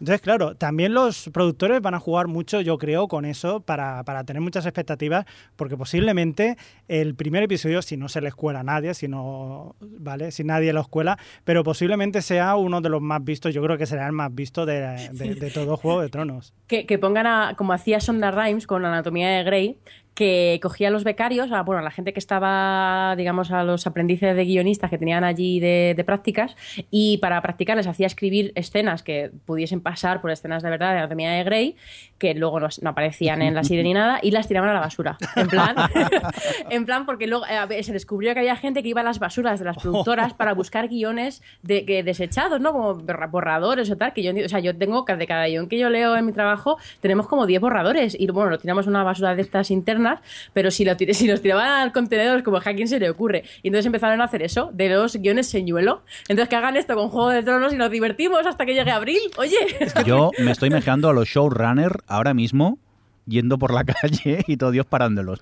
Entonces, 0.00 0.20
claro, 0.20 0.54
también 0.54 0.94
los 0.94 1.28
productores 1.32 1.80
van 1.80 1.94
a 1.94 1.98
jugar 2.00 2.28
mucho, 2.28 2.60
yo 2.60 2.78
creo, 2.78 3.08
con 3.08 3.24
eso 3.24 3.60
para, 3.60 4.04
para 4.04 4.24
tener 4.24 4.40
muchas 4.40 4.64
expectativas, 4.66 5.24
porque 5.56 5.76
posiblemente 5.76 6.56
el 6.86 7.14
primer 7.14 7.42
episodio, 7.42 7.82
si 7.82 7.96
no 7.96 8.08
se 8.08 8.20
le 8.20 8.28
escuela 8.28 8.60
a 8.60 8.62
nadie, 8.62 8.94
si 8.94 9.08
no, 9.08 9.74
¿vale? 9.80 10.30
Si 10.30 10.44
nadie 10.44 10.72
lo 10.72 10.80
escuela, 10.80 11.18
pero 11.44 11.64
posiblemente 11.64 12.22
sea 12.22 12.54
uno 12.56 12.80
de 12.80 12.88
los 12.88 13.02
más 13.02 13.22
vistos, 13.24 13.52
yo 13.52 13.62
creo 13.62 13.76
que 13.76 13.86
será 13.86 14.06
el 14.06 14.12
más 14.12 14.34
visto 14.34 14.66
de, 14.66 15.08
de- 15.12 15.50
todo 15.50 15.76
Juego 15.76 16.00
de 16.02 16.08
Tronos. 16.08 16.52
Que, 16.66 16.86
que 16.86 16.98
pongan 16.98 17.26
a, 17.26 17.54
como 17.56 17.72
hacía 17.72 18.00
Sonda 18.00 18.30
Rhimes 18.30 18.66
con 18.66 18.84
Anatomía 18.84 19.28
de 19.30 19.42
Grey, 19.44 19.78
que 20.18 20.58
cogía 20.60 20.88
a 20.88 20.90
los 20.90 21.04
becarios, 21.04 21.52
a, 21.52 21.62
bueno, 21.62 21.78
a 21.78 21.84
la 21.84 21.92
gente 21.92 22.12
que 22.12 22.18
estaba, 22.18 23.14
digamos, 23.16 23.52
a 23.52 23.62
los 23.62 23.86
aprendices 23.86 24.34
de 24.34 24.44
guionistas 24.44 24.90
que 24.90 24.98
tenían 24.98 25.22
allí 25.22 25.60
de, 25.60 25.94
de 25.96 26.02
prácticas, 26.02 26.56
y 26.90 27.18
para 27.18 27.40
practicar 27.40 27.76
les 27.76 27.86
hacía 27.86 28.08
escribir 28.08 28.50
escenas 28.56 29.04
que 29.04 29.30
pudiesen 29.46 29.80
pasar 29.80 30.20
por 30.20 30.32
escenas 30.32 30.64
de 30.64 30.70
verdad 30.70 30.90
de 30.92 30.98
Anatomía 30.98 31.30
de 31.30 31.44
Grey, 31.44 31.76
que 32.18 32.34
luego 32.34 32.58
no, 32.58 32.66
no 32.82 32.90
aparecían 32.90 33.42
en 33.42 33.54
la 33.54 33.62
serie 33.62 33.84
ni 33.84 33.94
nada, 33.94 34.18
y 34.20 34.32
las 34.32 34.48
tiraban 34.48 34.68
a 34.70 34.74
la 34.74 34.80
basura. 34.80 35.16
En 35.36 35.46
plan, 35.46 35.76
en 36.70 36.84
plan 36.84 37.06
porque 37.06 37.28
luego 37.28 37.44
eh, 37.70 37.82
se 37.84 37.92
descubrió 37.92 38.34
que 38.34 38.40
había 38.40 38.56
gente 38.56 38.82
que 38.82 38.88
iba 38.88 39.02
a 39.02 39.04
las 39.04 39.20
basuras 39.20 39.60
de 39.60 39.66
las 39.66 39.76
productoras 39.78 40.34
para 40.34 40.52
buscar 40.52 40.88
guiones 40.88 41.42
de, 41.62 41.84
que 41.84 42.02
desechados, 42.02 42.60
¿no? 42.60 42.72
Como 42.72 42.96
borra- 42.96 43.30
borradores 43.30 43.88
o 43.90 43.96
tal, 43.96 44.12
que 44.12 44.24
yo, 44.24 44.32
o 44.44 44.48
sea, 44.48 44.58
yo 44.58 44.76
tengo, 44.76 45.04
de 45.08 45.26
cada 45.28 45.46
guion 45.46 45.68
que 45.68 45.78
yo 45.78 45.90
leo 45.90 46.16
en 46.16 46.26
mi 46.26 46.32
trabajo, 46.32 46.76
tenemos 47.00 47.28
como 47.28 47.46
10 47.46 47.60
borradores, 47.60 48.16
y 48.18 48.26
bueno, 48.26 48.50
lo 48.50 48.58
tiramos 48.58 48.88
a 48.88 48.90
una 48.90 49.04
basura 49.04 49.36
de 49.36 49.42
estas 49.42 49.70
internas, 49.70 50.07
pero 50.52 50.70
si, 50.70 50.84
lo 50.84 50.92
tir- 50.96 51.12
si 51.14 51.26
los 51.26 51.40
tiraban 51.42 51.66
al 51.68 51.92
contenedor, 51.92 52.42
como 52.42 52.56
a 52.58 52.62
se 52.62 52.98
le 53.00 53.10
ocurre. 53.10 53.44
Y 53.62 53.68
entonces 53.68 53.86
empezaron 53.86 54.20
a 54.20 54.24
hacer 54.24 54.42
eso, 54.42 54.70
de 54.72 54.88
los 54.88 55.16
guiones 55.16 55.48
señuelo. 55.48 56.02
Entonces 56.28 56.48
que 56.48 56.56
hagan 56.56 56.76
esto 56.76 56.94
con 56.94 57.08
Juego 57.08 57.30
de 57.30 57.42
Tronos 57.42 57.72
y 57.72 57.76
nos 57.76 57.90
divertimos 57.90 58.46
hasta 58.46 58.64
que 58.66 58.74
llegue 58.74 58.90
abril, 58.90 59.20
oye. 59.36 59.56
Yo 60.04 60.30
me 60.38 60.50
estoy 60.52 60.70
mejeando 60.70 61.08
a 61.08 61.12
los 61.12 61.28
showrunners 61.28 61.96
ahora 62.06 62.34
mismo, 62.34 62.78
yendo 63.26 63.58
por 63.58 63.72
la 63.74 63.84
calle 63.84 64.44
y 64.46 64.56
todo 64.56 64.70
Dios 64.70 64.86
parándolos. 64.86 65.40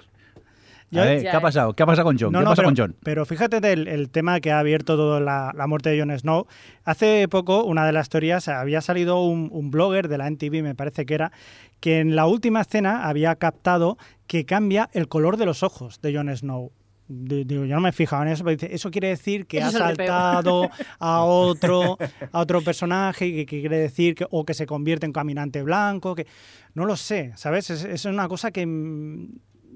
Yo- 0.91 1.03
A 1.03 1.05
ver, 1.05 1.23
¿qué 1.23 1.29
ha 1.31 1.41
pasado? 1.41 1.73
¿Qué 1.75 1.83
ha 1.83 1.87
pasado 1.87 2.07
con 2.07 2.17
John? 2.19 2.31
No, 2.33 2.39
¿Qué 2.39 2.45
no, 2.45 2.51
pasa 2.51 2.63
pero, 2.63 2.69
con 2.69 2.77
John? 2.77 2.97
pero 3.03 3.27
fíjate 3.27 3.61
del 3.61 3.89
el 3.89 4.09
tema 4.11 4.39
que 4.41 4.53
ha 4.53 4.61
abierto 4.61 4.97
toda 4.97 5.19
la, 5.21 5.53
la 5.57 5.67
muerte 5.67 5.91
de 5.91 5.99
Jon 6.01 6.17
Snow. 6.17 6.47
Hace 6.85 7.27
poco, 7.29 7.65
una 7.65 7.85
de 7.87 7.93
las 7.93 8.09
teorías, 8.09 8.47
había 8.49 8.81
salido 8.81 9.23
un, 9.25 9.49
un 9.53 9.71
blogger 9.71 10.09
de 10.09 10.19
la 10.19 10.29
NTV, 10.29 10.63
me 10.63 10.75
parece 10.77 11.05
que 11.05 11.15
era, 11.15 11.33
que 11.81 11.99
en 12.01 12.15
la 12.15 12.27
última 12.27 12.61
escena 12.61 13.07
había 13.09 13.35
captado 13.37 13.99
que 14.29 14.45
cambia 14.45 14.89
el 14.93 15.09
color 15.09 15.37
de 15.39 15.47
los 15.47 15.63
ojos 15.63 16.01
de 16.03 16.15
Jon 16.15 16.35
Snow. 16.37 16.71
Di- 17.09 17.45
Digo, 17.45 17.65
yo 17.65 17.75
no 17.77 17.81
me 17.81 17.91
he 17.91 17.93
fijado 17.93 18.23
en 18.23 18.29
eso, 18.31 18.43
pero 18.45 18.57
dice, 18.57 18.75
eso 18.75 18.91
quiere 18.91 19.09
decir 19.09 19.47
que 19.47 19.59
Eso 19.59 19.69
ha 19.69 19.71
saltado 19.73 20.69
a 20.99 21.21
otro, 21.25 21.99
a 22.33 22.41
otro 22.41 22.63
personaje, 22.63 23.33
que, 23.33 23.47
que 23.47 23.61
quiere 23.61 23.79
decir 23.79 24.15
que, 24.15 24.27
o 24.31 24.45
que 24.45 24.55
se 24.55 24.67
convierte 24.67 25.07
en 25.07 25.13
caminante 25.13 25.63
blanco, 25.63 26.15
que 26.17 26.27
no 26.75 26.85
lo 26.85 26.97
sé, 26.97 27.33
¿sabes? 27.37 27.71
Es, 27.71 27.85
es 27.85 28.05
una 28.07 28.27
cosa 28.29 28.51
que 28.51 28.67
mm, 28.67 29.29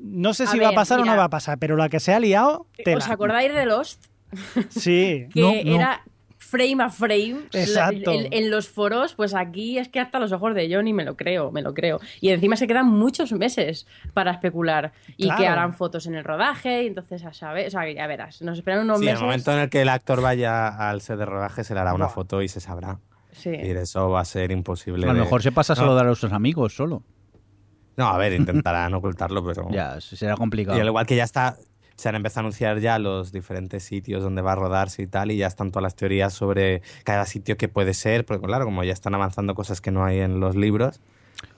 no 0.03 0.35
sé 0.35 0.45
A 0.45 0.47
si 0.49 0.59
va 0.59 0.69
a 0.71 0.73
pasar 0.73 1.01
o 1.01 1.05
no 1.05 1.17
va 1.17 1.25
a 1.25 1.31
pasar, 1.31 1.59
pero 1.59 1.77
la 1.77 1.89
que 1.89 2.01
se 2.01 2.13
ha 2.15 2.21
liado, 2.21 2.67
tela. 2.85 2.99
¿Os 2.99 3.09
acordáis 3.11 3.53
de 3.55 3.67
Lost? 3.67 4.07
Sí. 4.71 5.27
que 5.35 5.41
No, 5.41 5.49
no. 5.53 5.77
era 5.77 6.03
frame 6.39 6.83
a 6.83 6.91
frame 6.91 7.37
Exacto. 7.53 8.11
en, 8.11 8.33
en 8.33 8.51
los 8.51 8.69
foros, 8.69 9.15
pues 9.15 9.35
aquí 9.35 9.79
es 9.79 9.89
que 9.89 10.01
hasta 10.01 10.19
los 10.19 10.33
ojos 10.33 10.53
de 10.55 10.73
Johnny 10.75 10.93
me 10.93 11.05
lo 11.05 11.17
creo, 11.17 11.53
me 11.53 11.63
lo 11.63 11.75
creo. 11.75 12.01
Y 12.21 12.31
encima 12.31 12.57
se 12.57 12.67
quedan 12.67 12.89
muchos 12.89 13.33
meses 13.33 13.87
para 14.15 14.33
especular 14.33 14.93
y 15.17 15.27
Claro. 15.27 15.41
que 15.41 15.47
harán 15.47 15.75
fotos 15.75 16.07
en 16.07 16.17
el 16.17 16.25
rodaje 16.25 16.83
y 16.85 16.87
entonces 16.89 17.25
a 17.25 17.33
saber, 17.33 17.69
o 17.69 17.71
sea, 17.71 17.85
que 17.85 17.95
ya 17.95 18.07
verás, 18.09 18.43
nos 18.43 18.59
esperan 18.59 18.81
unos 18.85 18.99
Sí, 18.99 19.05
en 19.05 19.07
meses. 19.13 19.21
el 19.21 19.27
momento 19.27 19.53
en 19.53 19.59
el 19.61 19.71
que 19.71 19.83
el 19.83 19.89
actor 19.91 20.21
vaya 20.23 20.69
al 20.91 21.01
set 21.03 21.19
de 21.19 21.27
rodaje 21.27 21.63
se 21.63 21.75
le 21.75 21.81
hará 21.81 21.95
una 21.95 22.09
foto 22.09 22.43
y 22.43 22.49
se 22.49 22.59
sabrá. 22.61 22.99
Sí. 23.33 23.51
Y 23.51 23.71
eso 23.71 24.11
va 24.11 24.21
a 24.23 24.25
ser 24.25 24.51
imposible. 24.51 25.05
A 25.05 25.09
lo 25.09 25.15
de- 25.15 25.21
mejor 25.21 25.43
se 25.43 25.53
pasa 25.53 25.75
a 25.75 25.77
No. 25.77 25.83
saludar 25.83 26.09
a 26.09 26.15
sus 26.17 26.33
amigos 26.33 26.75
solo. 26.75 27.05
No, 28.01 28.09
a 28.09 28.17
ver, 28.19 28.33
intentarán 28.33 28.95
ocultarlo, 28.95 29.45
pero. 29.45 29.69
Ya, 29.71 30.01
será 30.01 30.35
complicado. 30.37 30.77
Y 30.79 30.81
al 30.81 30.87
igual 30.87 31.05
que 31.07 31.17
ya 31.17 31.25
está, 31.25 31.57
se 31.97 32.09
han 32.09 32.15
empezado 32.15 32.41
a 32.41 32.43
anunciar 32.47 32.79
ya 32.81 32.99
los 32.99 33.31
diferentes 33.31 33.83
sitios 33.85 34.23
donde 34.23 34.41
va 34.41 34.53
a 34.53 34.55
rodarse 34.55 35.03
y 35.03 35.07
tal, 35.07 35.31
y 35.31 35.37
ya 35.37 35.47
están 35.47 35.71
todas 35.71 35.83
las 35.83 35.97
teorías 35.97 36.33
sobre 36.33 36.81
cada 37.05 37.27
sitio 37.27 37.59
que 37.59 37.69
puede 37.69 37.93
ser, 37.93 38.25
porque 38.25 38.47
claro, 38.47 38.65
como 38.65 38.83
ya 38.85 38.95
están 38.95 39.15
avanzando 39.15 39.55
cosas 39.55 39.83
que 39.83 39.91
no 39.91 40.03
hay 40.05 40.21
en 40.21 40.41
los 40.41 40.57
libros, 40.57 41.01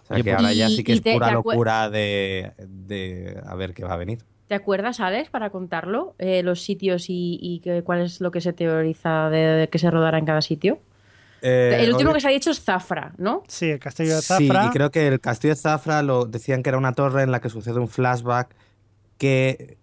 o 0.03 0.07
sea 0.07 0.17
Oye, 0.17 0.25
que 0.25 0.33
ahora 0.33 0.53
ya 0.53 0.69
sí 0.69 0.83
que 0.83 0.95
es 0.95 1.01
te- 1.01 1.13
pura 1.13 1.29
te 1.29 1.33
locura 1.35 1.89
de, 1.91 2.53
de 2.59 3.41
a 3.47 3.55
ver 3.55 3.73
qué 3.73 3.85
va 3.85 3.95
a 3.95 3.97
venir. 3.97 4.19
¿Te 4.49 4.57
acuerdas, 4.57 4.99
Alex, 4.99 5.31
para 5.31 5.51
contarlo? 5.51 6.15
Eh, 6.19 6.43
los 6.43 6.61
sitios 6.61 7.09
y, 7.09 7.39
y 7.41 7.61
que- 7.61 7.83
cuál 7.85 8.01
es 8.03 8.21
lo 8.21 8.33
que 8.33 8.41
se 8.41 8.53
teoriza 8.53 9.31
de, 9.31 9.39
de 9.39 9.69
que 9.69 9.79
se 9.79 9.91
rodará 9.93 10.19
en 10.19 10.27
cada 10.27 10.43
sitio. 10.43 10.81
Eh, 11.43 11.77
el 11.81 11.91
último 11.93 12.11
obvio- 12.11 12.15
que 12.15 12.21
se 12.21 12.29
ha 12.29 12.31
dicho 12.31 12.51
es 12.51 12.63
Zafra, 12.63 13.13
¿no? 13.19 13.43
Sí, 13.49 13.71
el 13.71 13.79
castillo 13.81 14.15
de 14.17 14.23
Sí, 14.23 14.29
Zafra. 14.49 14.67
y 14.67 14.71
creo 14.71 14.91
que 14.91 15.09
el 15.09 15.21
castillo 15.21 15.55
de 15.55 15.61
Zafra 15.61 16.03
lo 16.03 16.25
decían 16.25 16.63
que 16.63 16.69
era 16.71 16.79
una 16.79 16.93
torre 16.93 17.23
en 17.23 17.31
la 17.33 17.41
que 17.41 17.49
sucede 17.51 17.79
un 17.81 17.89
flashback 17.89 18.55
que 19.19 19.77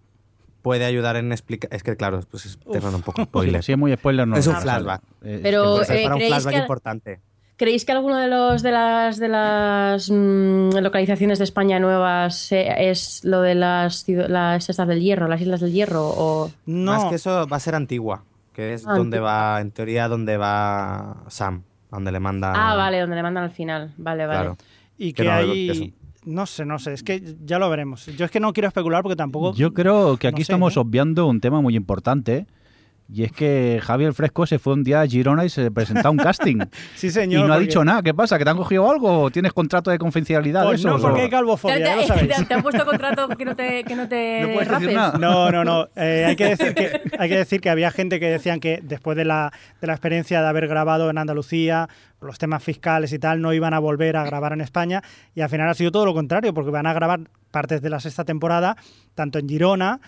puede 0.62 0.84
ayudar 0.84 1.16
en 1.16 1.32
explicar. 1.32 1.72
Es 1.72 1.82
que, 1.82 1.96
claro, 1.96 2.20
pues 2.30 2.46
es 2.46 2.58
terreno 2.70 2.96
un 2.96 3.02
poco 3.02 3.22
spoiler. 3.24 3.62
Si 3.62 3.72
es 3.72 3.78
muy 3.78 3.92
spoiler, 3.94 4.26
no 4.26 4.36
es 4.36 4.46
lo 4.46 4.52
un 4.52 4.56
sé. 4.58 4.62
flashback. 4.62 5.02
Eh, 5.22 5.40
Pero, 5.42 5.84
ser 5.84 5.96
eh, 5.98 6.02
para 6.02 6.14
un 6.14 6.18
¿creéis 6.18 6.34
flashback 6.34 6.54
que- 6.54 6.60
importante. 6.60 7.20
¿Creéis 7.56 7.84
que 7.84 7.92
alguno 7.92 8.16
de 8.16 8.26
los 8.26 8.62
de 8.62 8.70
las 8.72 9.18
de 9.18 9.28
las 9.28 10.08
mm, 10.10 10.78
localizaciones 10.80 11.38
de 11.38 11.44
España 11.44 11.78
nuevas 11.78 12.50
eh, 12.52 12.88
es 12.90 13.22
lo 13.22 13.42
de 13.42 13.54
las, 13.54 14.06
las 14.08 14.70
estas 14.70 14.88
del 14.88 15.02
Hierro, 15.02 15.28
las 15.28 15.42
Islas 15.42 15.60
del 15.60 15.70
Hierro 15.70 16.08
o 16.08 16.50
No, 16.64 16.92
Más 16.94 17.04
que 17.10 17.16
eso 17.16 17.46
va 17.46 17.56
a 17.58 17.60
ser 17.60 17.74
Antigua, 17.74 18.24
que 18.60 18.74
es 18.74 18.86
Ah, 18.86 18.94
donde 18.94 19.20
va, 19.20 19.60
en 19.60 19.70
teoría, 19.70 20.06
donde 20.08 20.36
va 20.36 21.24
Sam, 21.28 21.62
donde 21.90 22.12
le 22.12 22.20
manda. 22.20 22.52
Ah, 22.54 22.76
vale, 22.76 23.00
donde 23.00 23.16
le 23.16 23.22
mandan 23.22 23.44
al 23.44 23.50
final. 23.50 23.94
Vale, 23.96 24.26
vale. 24.26 24.40
Claro. 24.40 24.56
y 24.98 25.12
que 25.14 25.22
que 25.22 25.28
no, 25.28 25.40
eso. 25.40 25.84
No 26.26 26.46
sé, 26.46 26.66
no 26.66 26.78
sé, 26.78 26.92
es 26.92 27.02
que 27.02 27.36
ya 27.42 27.58
lo 27.58 27.70
veremos. 27.70 28.04
Yo 28.18 28.26
es 28.26 28.30
que 28.30 28.40
no 28.40 28.52
quiero 28.52 28.68
especular 28.68 29.02
porque 29.02 29.16
tampoco... 29.16 29.54
Yo 29.54 29.72
creo 29.72 30.18
que 30.18 30.28
no 30.28 30.34
aquí 30.36 30.44
sé, 30.44 30.52
estamos 30.52 30.76
¿eh? 30.76 30.80
obviando 30.80 31.26
un 31.26 31.40
tema 31.40 31.62
muy 31.62 31.74
importante. 31.74 32.46
Y 33.12 33.24
es 33.24 33.32
que 33.32 33.80
Javier 33.82 34.12
Fresco 34.14 34.46
se 34.46 34.58
fue 34.60 34.74
un 34.74 34.84
día 34.84 35.00
a 35.00 35.06
Girona 35.06 35.44
y 35.44 35.48
se 35.48 35.70
presentó 35.70 36.08
a 36.08 36.10
un 36.12 36.16
casting. 36.16 36.58
Sí, 36.94 37.08
y 37.08 37.10
señor. 37.10 37.48
no 37.48 37.54
ha 37.54 37.58
dicho 37.58 37.84
nada. 37.84 38.02
¿Qué 38.02 38.14
pasa? 38.14 38.38
¿Que 38.38 38.44
te 38.44 38.50
han 38.50 38.56
cogido 38.56 38.88
algo? 38.90 39.22
¿O 39.22 39.30
¿Tienes 39.30 39.52
contrato 39.52 39.90
de 39.90 39.98
confidencialidad? 39.98 40.62
de 40.62 40.66
Pues 40.68 40.84
no, 40.84 40.98
porque 40.98 41.20
¿O- 41.20 41.24
hay 41.24 41.30
calvofobia, 41.30 41.76
¿Te, 41.76 41.82
ya 41.82 41.96
lo 41.96 42.02
te- 42.14 42.26
te- 42.34 42.44
te 42.44 42.54
han 42.54 42.62
puesto 42.62 42.84
contrato 42.84 43.28
que 43.28 43.44
no 43.44 43.56
te, 43.56 43.82
que 43.84 43.96
no 43.96 44.08
te 44.08 44.40
No 44.42 44.46
puedes 44.52 44.68
decir 44.68 44.86
rapes? 44.88 44.94
nada. 44.94 45.18
No, 45.18 45.50
no, 45.50 45.64
no. 45.64 45.88
Eh, 45.96 46.24
hay, 46.26 46.36
que 46.36 46.44
decir 46.50 46.74
que, 46.74 47.00
hay 47.18 47.28
que 47.28 47.36
decir 47.36 47.60
que 47.60 47.70
había 47.70 47.90
gente 47.90 48.20
que 48.20 48.26
decían 48.30 48.60
que 48.60 48.80
después 48.82 49.16
de 49.16 49.24
la, 49.24 49.52
de 49.80 49.86
la 49.86 49.92
experiencia 49.94 50.40
de 50.42 50.48
haber 50.48 50.68
grabado 50.68 51.10
en 51.10 51.18
Andalucía, 51.18 51.88
por 52.18 52.28
los 52.28 52.38
temas 52.38 52.62
fiscales 52.62 53.12
y 53.12 53.18
tal, 53.18 53.40
no 53.40 53.52
iban 53.54 53.74
a 53.74 53.78
volver 53.78 54.16
a 54.16 54.24
grabar 54.24 54.52
en 54.52 54.60
España. 54.60 55.02
Y 55.34 55.40
al 55.40 55.48
final 55.48 55.68
ha 55.68 55.74
sido 55.74 55.90
todo 55.90 56.04
lo 56.06 56.14
contrario, 56.14 56.52
porque 56.54 56.70
van 56.70 56.86
a 56.86 56.92
grabar 56.92 57.20
partes 57.50 57.82
de 57.82 57.90
la 57.90 57.98
sexta 57.98 58.24
temporada, 58.24 58.76
tanto 59.14 59.38
en 59.38 59.48
Girona 59.48 60.00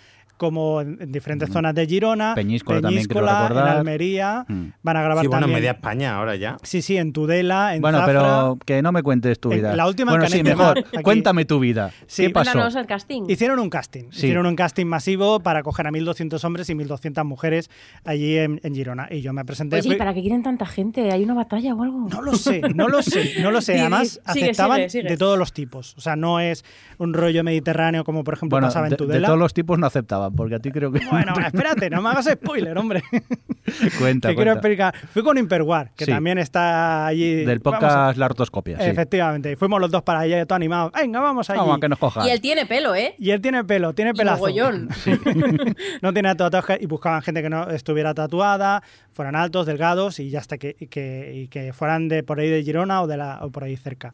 como 0.42 0.80
en, 0.80 0.98
en 1.00 1.12
diferentes 1.12 1.48
zonas 1.50 1.72
de 1.74 1.86
Girona, 1.86 2.34
Peñíscola 2.34 2.80
también, 2.80 3.04
creo 3.04 3.24
Peñíscola, 3.24 3.48
en. 3.70 3.76
Almería, 3.78 4.44
Mm. 4.48 4.64
van 4.82 4.96
a 4.96 5.02
grabar 5.02 5.22
Sí, 5.22 5.28
bueno, 5.28 5.42
también. 5.42 5.60
media 5.60 5.70
España 5.70 6.16
ahora 6.16 6.34
ya. 6.34 6.56
Sí, 6.64 6.82
sí, 6.82 6.96
en 6.96 7.12
Tudela, 7.12 7.74
en 7.76 7.80
Bueno, 7.80 7.98
Zafra. 7.98 8.12
pero 8.12 8.58
que 8.66 8.82
no 8.82 8.90
me 8.90 9.02
cuentes 9.04 9.38
tu 9.38 9.52
En 9.52 9.58
vida. 9.58 9.76
la 9.76 9.86
última 9.86 10.10
bueno, 10.12 10.24
en 10.24 10.30
sí, 10.32 10.42
mejor. 10.42 10.78
Aquí. 10.78 11.02
Cuéntame 11.02 11.44
tu 11.44 11.60
vida. 11.60 11.92
Sí, 12.08 12.24
¿Qué 12.26 12.30
pasó? 12.30 12.58
El 12.78 12.86
casting. 12.86 13.22
Hicieron 13.28 13.58
un 13.60 13.70
casting. 13.70 14.04
Sí. 14.10 14.18
Hicieron 14.26 14.46
un 14.46 14.56
casting 14.56 14.86
masivo 14.86 15.40
para 15.40 15.62
coger 15.62 15.86
a 15.86 15.90
1.200 15.90 16.42
hombres 16.44 16.68
y 16.70 16.74
1.200 16.74 17.24
mujeres 17.24 17.70
allí 18.04 18.36
en, 18.36 18.60
en 18.64 18.74
Girona. 18.74 19.06
Y 19.10 19.20
yo 19.20 19.32
me 19.32 19.44
presenté. 19.44 19.76
Oye, 19.76 19.86
¿y 19.86 19.90
fui- 19.92 19.96
¿para 19.98 20.12
qué 20.14 20.22
quieren 20.22 20.42
tanta 20.42 20.66
gente? 20.66 21.12
¿Hay 21.12 21.22
una 21.22 21.34
batalla 21.34 21.74
o 21.74 21.82
algo? 21.82 22.08
No 22.10 22.20
lo 22.20 22.34
sé, 22.34 22.60
no 22.74 22.88
lo 22.88 23.02
sé, 23.02 23.34
no 23.42 23.50
lo 23.52 23.60
sé. 23.60 23.72
Además, 23.80 24.20
sigue, 24.32 24.46
aceptaban 24.46 24.76
sigue, 24.78 24.90
sigue. 24.90 25.08
de 25.10 25.16
todos 25.16 25.38
los 25.38 25.52
tipos. 25.52 25.94
O 25.96 26.00
sea, 26.00 26.16
no 26.16 26.40
es 26.40 26.64
un 26.98 27.14
rollo 27.14 27.44
mediterráneo 27.44 28.04
como, 28.04 28.24
por 28.24 28.34
ejemplo, 28.34 28.56
Bueno, 28.56 28.68
pasaba 28.68 28.86
en 28.86 28.90
de, 28.90 28.96
de 28.96 29.04
Tudela. 29.04 29.26
todos 29.28 29.38
los 29.38 29.54
tipos 29.54 29.78
no 29.78 29.86
aceptaban, 29.86 30.31
porque 30.34 30.54
a 30.56 30.58
ti 30.58 30.70
creo 30.70 30.90
que... 30.92 31.00
Bueno, 31.10 31.34
espérate, 31.44 31.88
no 31.90 32.02
me 32.02 32.08
hagas 32.10 32.26
spoiler, 32.26 32.76
hombre. 32.78 33.02
cuenta, 33.98 34.28
que 34.30 34.34
quiero 34.36 34.52
explicar. 34.52 34.94
Fui 35.12 35.22
con 35.22 35.38
Imperwar, 35.38 35.90
que 35.96 36.04
Sí. 36.04 36.10
también 36.10 36.38
está 36.38 37.06
allí. 37.06 37.44
Del 37.44 37.58
Vamos 37.60 37.76
a- 37.76 37.80
podcast 37.80 38.18
La 38.18 38.26
Artoscopia, 38.26 38.78
sí. 38.78 38.84
Efectivamente. 38.88 39.52
Y 39.52 39.56
fuimos 39.56 39.80
los 39.80 39.90
dos 39.90 40.02
para 40.02 40.20
allá, 40.20 40.44
todo 40.46 40.56
animados. 40.56 40.92
Venga, 40.92 41.20
vamos 41.20 41.48
allí. 41.50 41.58
Vamos 41.58 41.76
a 41.76 41.80
que 41.80 41.88
nos 41.88 41.98
cojan. 41.98 42.26
Y 42.26 42.30
él 42.30 42.40
tiene 42.40 42.66
pelo, 42.66 42.94
¿eh? 42.94 43.14
Y 43.18 43.30
él 43.30 43.40
tiene 43.40 43.64
pelo, 43.64 43.92
tiene 43.94 44.10
Y 44.10 44.14
pelazo. 44.14 44.38
mogollón. 44.38 44.88
no 46.02 46.12
tiene 46.12 46.34
tatuajes 46.34 46.78
y 46.80 46.86
buscaban 46.86 47.22
gente 47.22 47.42
que 47.42 47.50
no 47.50 47.68
estuviera 47.70 48.14
tatuada, 48.14 48.82
fueran 49.12 49.36
altos, 49.36 49.66
delgados 49.66 50.18
y 50.18 50.30
ya 50.30 50.40
hasta 50.40 50.58
que, 50.58 50.76
y 50.78 50.86
que, 50.86 51.32
y 51.34 51.48
que 51.48 51.72
fueran 51.72 52.08
de 52.08 52.22
por 52.22 52.40
ahí 52.40 52.48
de 52.50 52.62
Girona 52.62 53.02
o, 53.02 53.06
de 53.06 53.16
la, 53.16 53.38
o 53.42 53.50
por 53.50 53.64
ahí 53.64 53.76
cerca. 53.76 54.12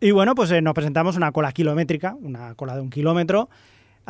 Y 0.00 0.12
bueno, 0.12 0.34
pues 0.34 0.50
eh, 0.52 0.62
nos 0.62 0.74
presentamos 0.74 1.16
una 1.16 1.32
cola 1.32 1.50
kilométrica, 1.52 2.14
una 2.20 2.54
cola 2.54 2.74
de 2.76 2.80
un 2.82 2.90
kilómetro. 2.90 3.48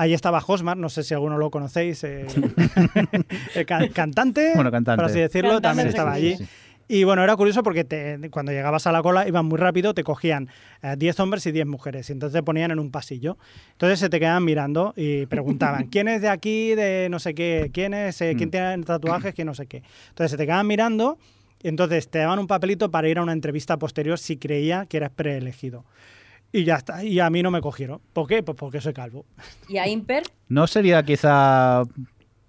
Ahí 0.01 0.15
estaba 0.15 0.41
Hosmar, 0.47 0.77
no 0.77 0.89
sé 0.89 1.03
si 1.03 1.13
alguno 1.13 1.39
lo 1.39 1.51
conocéis, 1.51 2.05
eh, 2.05 2.25
el 3.55 3.67
ca- 3.67 3.89
cantante, 3.89 4.53
Bueno, 4.55 4.71
cantante. 4.71 4.97
por 5.03 5.11
así 5.11 5.19
decirlo, 5.19 5.55
Cantante, 5.55 5.69
también 5.69 5.87
sí, 5.89 5.91
estaba 5.91 6.15
sí, 6.15 6.19
allí. 6.19 6.37
sí. 6.37 6.45
Y 6.91 7.05
bueno, 7.05 7.23
era 7.23 7.37
curioso 7.37 7.63
porque 7.65 7.83
te- 7.85 8.31
cuando 8.31 8.53
llegabas 8.53 8.87
a 8.87 8.93
la 8.93 9.03
cola 9.03 9.27
iban 9.29 9.45
muy 9.45 9.59
rápido, 9.59 9.93
te 9.95 10.05
cogían 10.05 10.49
eh, 10.83 10.95
10 10.97 11.19
hombres 11.21 11.45
y 11.47 11.53
10 11.53 11.67
mujeres 11.67 12.09
y 12.09 12.13
entonces 12.13 12.39
te 12.39 12.43
ponían 12.45 12.71
en 12.71 12.79
un 12.79 12.91
pasillo. 12.91 13.37
Entonces 13.73 13.99
se 13.99 14.09
te 14.09 14.19
quedaban 14.21 14.45
mirando 14.45 14.95
y 14.97 15.27
preguntaban, 15.27 15.87
¿quién 15.91 16.07
es 16.09 16.23
de 16.23 16.29
aquí, 16.29 16.75
de 16.77 17.09
no 17.11 17.19
sé 17.19 17.35
qué? 17.35 17.71
¿Quién 17.75 17.93
es? 17.93 18.21
eh, 18.23 18.35
¿Quién 18.39 18.51
tiene 18.51 18.83
tatuajes? 18.85 19.35
¿Quién 19.35 19.47
no 19.49 19.55
sé 19.55 19.67
qué? 19.67 19.83
Entonces 20.11 20.31
se 20.31 20.37
te 20.39 20.45
quedaban 20.47 20.67
mirando 20.67 21.19
y 21.61 21.69
entonces 21.69 22.09
te 22.09 22.21
daban 22.21 22.39
un 22.39 22.47
papelito 22.47 22.91
para 22.91 23.09
ir 23.09 23.19
a 23.19 23.23
una 23.23 23.33
entrevista 23.33 23.77
posterior 23.77 24.17
si 24.19 24.37
creía 24.39 24.87
que 24.87 24.97
eras 24.99 25.11
preelegido. 25.11 25.85
Y 26.53 26.65
ya 26.65 26.77
está. 26.77 27.05
Y 27.05 27.21
a 27.21 27.29
mí 27.31 27.43
no 27.43 27.51
me 27.51 27.61
cogieron. 27.61 28.01
¿Por 28.13 28.27
qué? 28.27 28.43
Pues 28.43 28.57
porque 28.57 28.81
soy 28.81 28.93
calvo. 28.95 29.25
¿Y 29.69 29.77
a 29.79 29.87
Imper? 29.87 30.23
¿No 30.49 30.67
sería 30.67 31.03
quizá 31.03 31.83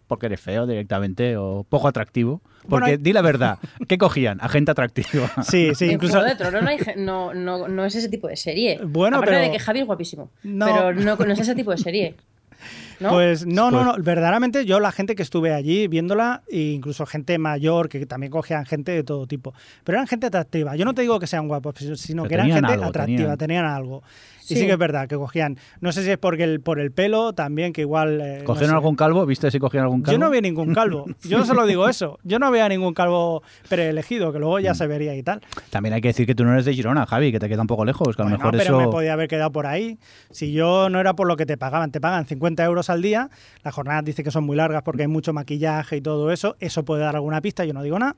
porque 0.07 0.25
eres 0.27 0.39
feo 0.41 0.65
directamente 0.65 1.37
o 1.37 1.65
poco 1.67 1.87
atractivo? 1.87 2.41
Porque 2.61 2.67
Bueno, 2.69 2.85
hay- 2.87 2.97
di 2.97 3.13
la 3.13 3.21
verdad, 3.21 3.59
¿qué 3.87 3.97
cogían? 3.97 4.39
A 4.41 4.49
gente 4.49 4.71
atractiva. 4.71 5.29
Sí, 5.43 5.75
sí, 5.75 5.85
incluso... 5.91 6.13
Juego 6.19 6.29
de 6.29 6.35
Tronos 6.35 6.63
no, 6.63 6.69
hay 6.69 6.79
ge- 6.79 6.95
no, 6.95 7.33
no, 7.33 7.67
no 7.67 7.85
es 7.85 7.95
ese 7.95 8.09
tipo 8.09 8.27
de 8.27 8.35
serie. 8.37 8.79
Bueno, 8.83 9.17
Aparte 9.17 9.35
pero- 9.35 9.43
de 9.45 9.51
que 9.51 9.59
Javi 9.59 9.79
es 9.79 9.85
guapísimo. 9.85 10.31
No. 10.43 10.65
Pero 10.65 10.93
no, 10.93 11.15
no 11.15 11.33
es 11.33 11.39
ese 11.39 11.55
tipo 11.55 11.71
de 11.71 11.77
serie. 11.77 12.15
¿No? 12.99 13.09
Pues 13.11 13.45
no, 13.45 13.71
no, 13.71 13.83
Pues- 13.83 13.97
no. 13.97 14.03
Verdaderamente 14.03 14.65
yo 14.65 14.79
la 14.79 14.91
gente 14.91 15.15
que 15.15 15.23
estuve 15.23 15.53
allí 15.53 15.87
viéndola, 15.87 16.41
e 16.49 16.71
incluso 16.71 17.05
gente 17.05 17.37
mayor 17.37 17.87
que 17.89 18.05
también 18.05 18.31
cogían 18.31 18.65
gente 18.65 18.91
de 18.91 19.03
todo 19.03 19.25
tipo. 19.27 19.53
Pero 19.83 19.97
eran 19.97 20.07
gente 20.07 20.27
atractiva. 20.27 20.75
Yo 20.75 20.85
no 20.85 20.93
te 20.93 21.01
digo 21.01 21.19
que 21.19 21.27
sean 21.27 21.47
guapos, 21.47 21.75
sino 21.95 22.23
Pero 22.23 22.29
que 22.29 22.33
eran 22.35 22.51
gente 22.51 22.73
algo, 22.73 22.85
atractiva, 22.85 23.17
tenían. 23.37 23.37
tenían, 23.37 23.65
algo. 23.65 24.03
Y 24.51 24.55
Sí. 24.55 24.65
que 24.65 24.71
es 24.71 24.77
verdad 24.79 25.07
que 25.07 25.15
cogían. 25.15 25.57
No 25.79 25.91
sé 25.91 26.03
si 26.03 26.09
es 26.09 26.17
porque 26.17 26.43
el, 26.43 26.59
por 26.59 26.79
el 26.79 26.91
pelo 26.91 27.33
también, 27.33 27.71
que 27.71 27.81
igual. 27.81 28.19
eh, 28.19 28.37
no 28.39 28.45
¿Cogieron 28.45 28.69
sé. 28.71 28.75
algún 28.77 28.95
calvo? 28.95 29.23
¿Viste 29.27 29.51
si 29.51 29.59
cogieron 29.59 29.83
algún 29.85 30.01
calvo? 30.01 30.11
Yo 30.13 30.17
no 30.25 30.31
vi 30.31 30.41
ningún 30.41 30.73
calvo. 30.73 31.05
Yo 31.23 31.45
solo 31.45 31.67
digo 31.67 31.87
eso. 31.87 32.17
Yo 32.23 32.39
no 32.39 32.49
veía 32.49 32.67
ningún 32.67 32.95
calvo 32.95 33.43
preelegido, 33.69 34.33
que 34.33 34.39
luego 34.39 34.57
Mm. 34.57 34.61
ya 34.61 34.73
se 34.73 34.87
vería 34.87 35.15
y 35.15 35.21
tal. 35.21 35.41
También 35.69 35.93
hay 35.93 36.01
que 36.01 36.07
decir 36.09 36.25
que 36.25 36.33
tú 36.33 36.43
no 36.45 36.53
eres 36.53 36.65
de 36.65 36.73
Girona, 36.73 37.05
Javi, 37.05 37.31
que 37.31 37.39
te 37.39 37.47
queda 37.47 37.61
un 37.61 37.67
poco 37.67 37.85
lejos, 37.85 38.15
que 38.15 38.23
a 38.23 38.25
lo 38.25 38.31
Bueno, 38.31 38.37
mejor 38.39 38.51
pero 38.57 38.63
eso... 38.63 38.79
me 38.79 38.87
podía 38.91 39.13
haber 39.13 39.27
quedado 39.27 39.51
por 39.51 39.67
ahí. 39.67 39.99
Si 40.31 40.51
yo 40.51 40.89
no 40.89 40.99
era 40.99 41.13
por 41.13 41.27
lo 41.27 41.37
que 41.37 41.45
te 41.45 41.55
pagaban, 41.57 41.91
te 41.91 42.01
pagan 42.01 42.25
50 42.25 42.63
euros 42.65 42.88
al 42.89 43.01
día. 43.01 43.29
Las 43.63 43.73
jornadas 43.73 44.05
dice 44.05 44.23
que 44.23 44.31
son 44.31 44.43
muy 44.43 44.55
largas 44.55 44.83
porque 44.83 45.03
hay 45.03 45.07
mucho 45.07 45.33
maquillaje 45.33 45.97
y 45.97 46.01
todo 46.01 46.31
eso. 46.31 46.55
Eso 46.59 46.83
puede 46.83 47.03
dar 47.03 47.15
alguna 47.15 47.41
pista, 47.41 47.65
yo 47.65 47.73
no 47.73 47.83
digo 47.83 47.99
nada. 47.99 48.15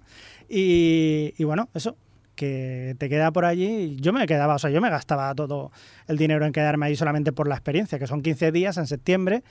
Y, 0.49 1.33
y 1.37 1.43
bueno, 1.43 1.69
eso, 1.73 1.95
que 2.35 2.95
te 2.97 3.09
queda 3.09 3.31
por 3.31 3.45
allí. 3.45 3.97
Yo 3.99 4.13
me 4.13 4.25
quedaba, 4.25 4.55
o 4.55 4.59
sea, 4.59 4.69
yo 4.69 4.81
me 4.81 4.89
gastaba 4.89 5.33
todo 5.35 5.71
el 6.07 6.17
dinero 6.17 6.45
en 6.45 6.51
quedarme 6.53 6.87
ahí 6.87 6.95
solamente 6.95 7.31
por 7.31 7.47
la 7.47 7.55
experiencia, 7.55 7.99
que 7.99 8.07
son 8.07 8.21
15 8.21 8.51
días 8.51 8.77
en 8.77 8.87
septiembre. 8.87 9.43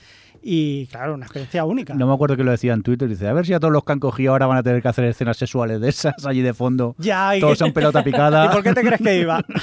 Y 0.42 0.86
claro, 0.86 1.14
una 1.14 1.26
experiencia 1.26 1.64
única. 1.64 1.94
No 1.94 2.06
me 2.06 2.14
acuerdo 2.14 2.36
que 2.36 2.44
lo 2.44 2.50
decía 2.50 2.72
en 2.72 2.82
Twitter, 2.82 3.08
dice, 3.08 3.28
a 3.28 3.32
ver 3.32 3.46
si 3.46 3.52
a 3.54 3.60
todos 3.60 3.72
los 3.72 3.84
que 3.84 3.92
han 3.92 4.00
cogido 4.00 4.32
ahora 4.32 4.46
van 4.46 4.58
a 4.58 4.62
tener 4.62 4.80
que 4.82 4.88
hacer 4.88 5.04
escenas 5.04 5.36
sexuales 5.36 5.80
de 5.80 5.88
esas 5.88 6.24
allí 6.26 6.40
de 6.42 6.54
fondo. 6.54 6.94
Ya, 6.98 7.36
y 7.36 7.40
Todos 7.40 7.58
son 7.58 7.72
pelota 7.72 8.02
picada. 8.02 8.46
¿Y 8.46 8.48
por 8.48 8.62
qué 8.62 8.72
te 8.72 8.80
crees 8.82 9.00
que 9.00 9.18
iba? 9.20 9.44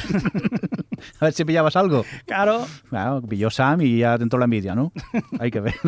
A 1.20 1.26
ver 1.26 1.34
si 1.34 1.46
pillabas 1.46 1.76
algo. 1.76 2.04
claro. 2.26 2.66
Claro, 2.90 3.22
pilló 3.22 3.50
Sam 3.52 3.82
y 3.82 4.00
ya 4.00 4.16
entró 4.16 4.40
la 4.40 4.46
envidia, 4.46 4.74
¿no? 4.76 4.92
Hay 5.40 5.52
que 5.52 5.60
ver. 5.60 5.76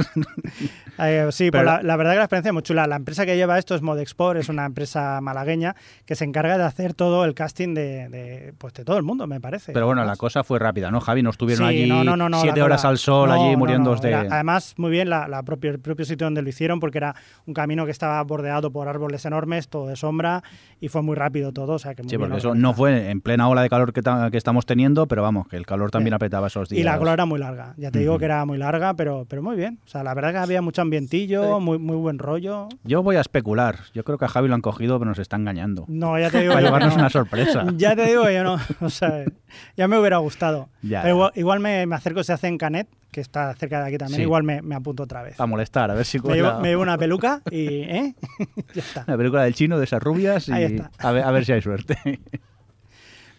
Eh, 1.01 1.29
sí, 1.31 1.49
pero 1.49 1.63
Pero- 1.63 1.77
la, 1.77 1.81
la 1.83 1.95
verdad 1.95 2.11
que 2.11 2.17
la 2.17 2.23
experiencia 2.25 2.49
es 2.49 2.53
muy 2.53 2.61
chula. 2.61 2.85
La 2.85 2.97
empresa 2.97 3.25
que 3.25 3.37
lleva 3.37 3.57
esto 3.57 3.73
es 3.73 3.81
Modexport, 3.81 4.37
es 4.37 4.49
una 4.49 4.65
empresa 4.65 5.21
malagueña 5.21 5.73
que 6.05 6.15
se 6.15 6.25
encarga 6.25 6.57
de 6.57 6.65
hacer 6.65 6.93
todo 6.93 7.18
el 7.25 7.33
casting 7.33 7.73
de, 7.73 8.09
de, 8.09 8.53
pues 8.57 8.73
de 8.73 8.83
todo 8.85 8.97
el 8.97 9.03
mundo, 9.03 9.27
me 9.27 9.39
parece. 9.41 9.71
Pero 9.73 9.85
bueno, 9.85 10.03
la 10.05 10.15
cosa 10.15 10.43
fue 10.43 10.59
rápida, 10.59 10.91
¿no, 10.91 10.99
Javi? 11.01 11.21
No 11.23 11.29
estuvieron 11.29 11.67
Sí, 11.69 11.75
allí 11.81 11.87
no, 11.89 12.03
no, 12.03 12.15
no, 12.15 12.29
no, 12.29 12.41
siete 12.41 12.61
horas 12.61 12.85
al 12.85 12.97
sol, 12.97 13.29
No, 13.29 13.35
allí 13.35 13.51
no, 13.53 13.57
muriendo 13.57 13.93
no, 13.95 14.01
de... 14.01 14.09
era- 14.09 14.21
además, 14.29 14.73
muy 14.77 14.91
bien 14.91 15.09
la, 15.09 15.27
la 15.27 15.43
propio, 15.43 15.71
el 15.71 15.79
propio 15.79 16.05
sitio 16.05 16.25
donde 16.25 16.41
lo 16.41 16.49
hicieron, 16.49 16.79
porque 16.79 16.97
era 16.97 17.15
un 17.45 17.53
camino 17.53 17.85
que 17.85 17.91
estaba 17.91 18.21
bordeado 18.23 18.71
por 18.71 18.87
árboles 18.87 19.25
enormes, 19.25 19.67
todo 19.69 19.87
de 19.87 19.95
sombra, 19.95 20.43
y 20.79 20.87
fue 20.89 21.01
muy 21.01 21.15
rápido 21.15 21.51
todo. 21.51 21.73
O 21.73 21.79
sea, 21.79 21.95
que 21.95 22.03
muy 22.03 22.09
Sí, 22.09 22.17
bien 22.17 22.29
porque 22.29 22.39
eso 22.39 22.55
no 22.55 22.73
fue 22.73 23.09
en 23.09 23.21
plena 23.21 23.47
ola 23.49 23.61
de 23.61 23.69
calor 23.69 23.93
que, 23.93 24.01
ta- 24.01 24.29
que 24.31 24.37
estamos 24.37 24.65
teniendo, 24.65 25.07
pero 25.07 25.21
vamos, 25.21 25.47
que 25.47 25.57
el 25.57 25.65
calor 25.65 25.91
también 25.91 26.13
apretaba 26.13 26.47
esos 26.47 26.69
días. 26.69 26.79
Y 26.81 26.83
la 26.83 26.97
cola 26.97 27.13
era 27.13 27.25
muy 27.25 27.39
larga. 27.39 27.73
Ya 27.77 27.91
te 27.91 27.99
digo 27.99 28.17
que 28.19 28.25
era 28.25 28.45
muy 28.45 28.57
larga, 28.57 28.93
pero, 28.93 29.25
pero 29.29 29.41
muy 29.43 29.55
bien. 29.55 29.79
O 29.85 29.87
sea, 29.87 30.03
la 30.03 30.13
verdad 30.13 30.31
que 30.31 30.37
había 30.37 30.61
mucho 30.61 30.81
ambientillo, 30.81 31.59
muy, 31.59 31.77
muy 31.79 31.95
buen 31.97 32.19
rollo. 32.19 32.67
Yo 32.83 33.03
voy 33.03 33.15
a 33.15 33.21
especular. 33.21 33.77
Yo 33.93 34.03
creo 34.03 34.17
que 34.17 34.25
a 34.25 34.27
Javi 34.27 34.47
lo 34.47 34.55
han 34.55 34.61
cogido, 34.61 34.99
pero 34.99 35.09
nos 35.09 35.19
está 35.19 35.35
engañando. 35.37 35.85
No, 35.87 36.17
ya 36.19 36.29
te 36.29 36.41
digo. 36.41 36.53
Para 36.59 36.65
llevarnos 36.65 36.97
no. 36.97 37.08
Una 37.09 37.25
sorpresa. 37.25 37.65
Ya 37.77 37.95
te 37.95 38.05
digo 38.05 38.29
yo 38.29 38.43
no. 38.43 38.57
O 38.81 38.89
sea, 38.89 39.25
ya 39.75 39.87
me 39.87 39.97
hubiera 39.97 40.17
gustado. 40.17 40.69
Ya, 40.81 41.01
Pero 41.01 41.15
igual, 41.15 41.31
igual 41.35 41.59
me, 41.59 41.85
me 41.85 41.95
acerco, 41.95 42.23
se 42.23 42.33
hace 42.33 42.47
en 42.47 42.57
Canet, 42.57 42.87
que 43.11 43.21
está 43.21 43.53
cerca 43.55 43.81
de 43.81 43.87
aquí 43.87 43.97
también. 43.97 44.17
Sí. 44.17 44.21
Igual 44.23 44.43
me, 44.43 44.61
me 44.61 44.75
apunto 44.75 45.03
otra 45.03 45.23
vez. 45.23 45.39
A 45.39 45.45
molestar, 45.45 45.91
a 45.91 45.93
ver 45.93 46.05
si 46.05 46.19
Me 46.19 46.35
llevo, 46.35 46.59
me 46.59 46.69
llevo 46.69 46.81
una 46.81 46.97
peluca 46.97 47.41
y. 47.51 47.65
¿eh? 47.81 48.15
ya 48.73 48.81
está. 48.81 49.03
la 49.07 49.17
película 49.17 49.43
del 49.43 49.53
chino 49.53 49.77
de 49.77 49.85
esas 49.85 50.01
rubias 50.01 50.47
y 50.47 50.51
Ahí 50.53 50.63
está. 50.65 50.91
A, 50.99 51.11
ver, 51.11 51.23
a 51.23 51.31
ver 51.31 51.45
si 51.45 51.51
hay 51.51 51.61
suerte. 51.61 51.97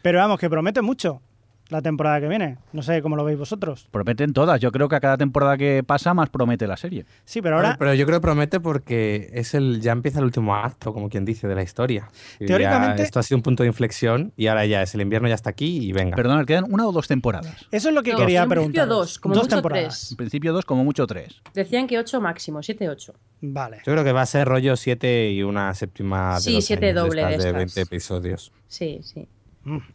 Pero 0.02 0.18
vamos, 0.18 0.38
que 0.38 0.48
promete 0.48 0.82
mucho 0.82 1.22
la 1.70 1.82
temporada 1.82 2.20
que 2.20 2.28
viene. 2.28 2.58
No 2.72 2.82
sé 2.82 3.00
cómo 3.02 3.16
lo 3.16 3.24
veis 3.24 3.38
vosotros. 3.38 3.88
Prometen 3.90 4.32
todas. 4.32 4.60
Yo 4.60 4.72
creo 4.72 4.88
que 4.88 4.96
a 4.96 5.00
cada 5.00 5.16
temporada 5.16 5.56
que 5.56 5.82
pasa 5.84 6.14
más 6.14 6.28
promete 6.30 6.66
la 6.66 6.76
serie. 6.76 7.04
Sí, 7.24 7.40
pero 7.42 7.56
ahora. 7.56 7.76
Pero 7.78 7.94
yo 7.94 8.06
creo 8.06 8.18
que 8.18 8.22
promete 8.22 8.60
porque 8.60 9.30
es 9.32 9.54
el 9.54 9.80
ya 9.80 9.92
empieza 9.92 10.18
el 10.18 10.24
último 10.24 10.54
acto, 10.54 10.92
como 10.92 11.08
quien 11.08 11.24
dice, 11.24 11.48
de 11.48 11.54
la 11.54 11.62
historia. 11.62 12.08
Ya 12.38 12.46
Teóricamente- 12.46 13.02
esto 13.02 13.20
ha 13.20 13.22
sido 13.22 13.38
un 13.38 13.42
punto 13.42 13.62
de 13.62 13.68
inflexión 13.68 14.32
y 14.36 14.48
ahora 14.48 14.66
ya 14.66 14.82
es 14.82 14.94
el 14.94 15.00
invierno 15.00 15.28
ya 15.28 15.34
está 15.34 15.50
aquí 15.50 15.78
y 15.88 15.92
venga. 15.92 16.16
Perdona, 16.16 16.44
¿quedan 16.44 16.64
una 16.72 16.86
o 16.86 16.92
dos 16.92 17.08
temporadas? 17.08 17.66
Eso 17.70 17.88
es 17.88 17.94
lo 17.94 18.02
que 18.02 18.12
No, 18.12 18.18
quería 18.18 18.42
en 18.42 18.48
principio 18.48 18.72
preguntar. 18.82 18.88
dos, 18.88 19.18
como 19.18 19.34
mucho 19.36 19.48
temporadas. 19.48 19.98
tres. 20.00 20.10
En 20.12 20.16
principio 20.16 20.52
dos, 20.52 20.64
como 20.64 20.84
mucho 20.84 21.06
tres. 21.06 21.40
Decían 21.54 21.86
que 21.86 21.98
8 21.98 22.20
máximo, 22.20 22.62
7, 22.62 22.88
8. 22.88 23.14
Vale. 23.42 23.78
Yo 23.86 23.92
creo 23.92 24.04
que 24.04 24.12
va 24.12 24.22
a 24.22 24.26
ser 24.26 24.46
rollo 24.46 24.76
7 24.76 25.30
y 25.30 25.42
una 25.42 25.72
séptima 25.74 26.34
de 26.34 26.40
Sí, 26.40 26.54
dos 26.54 26.64
siete 26.64 26.86
años 26.90 26.94
de 26.94 27.00
doble 27.00 27.24
de 27.24 27.30
estas 27.30 27.44
de 27.44 27.50
estas. 27.62 27.74
20 27.74 27.80
episodios. 27.80 28.52
Sí, 28.68 29.00
sí. 29.02 29.26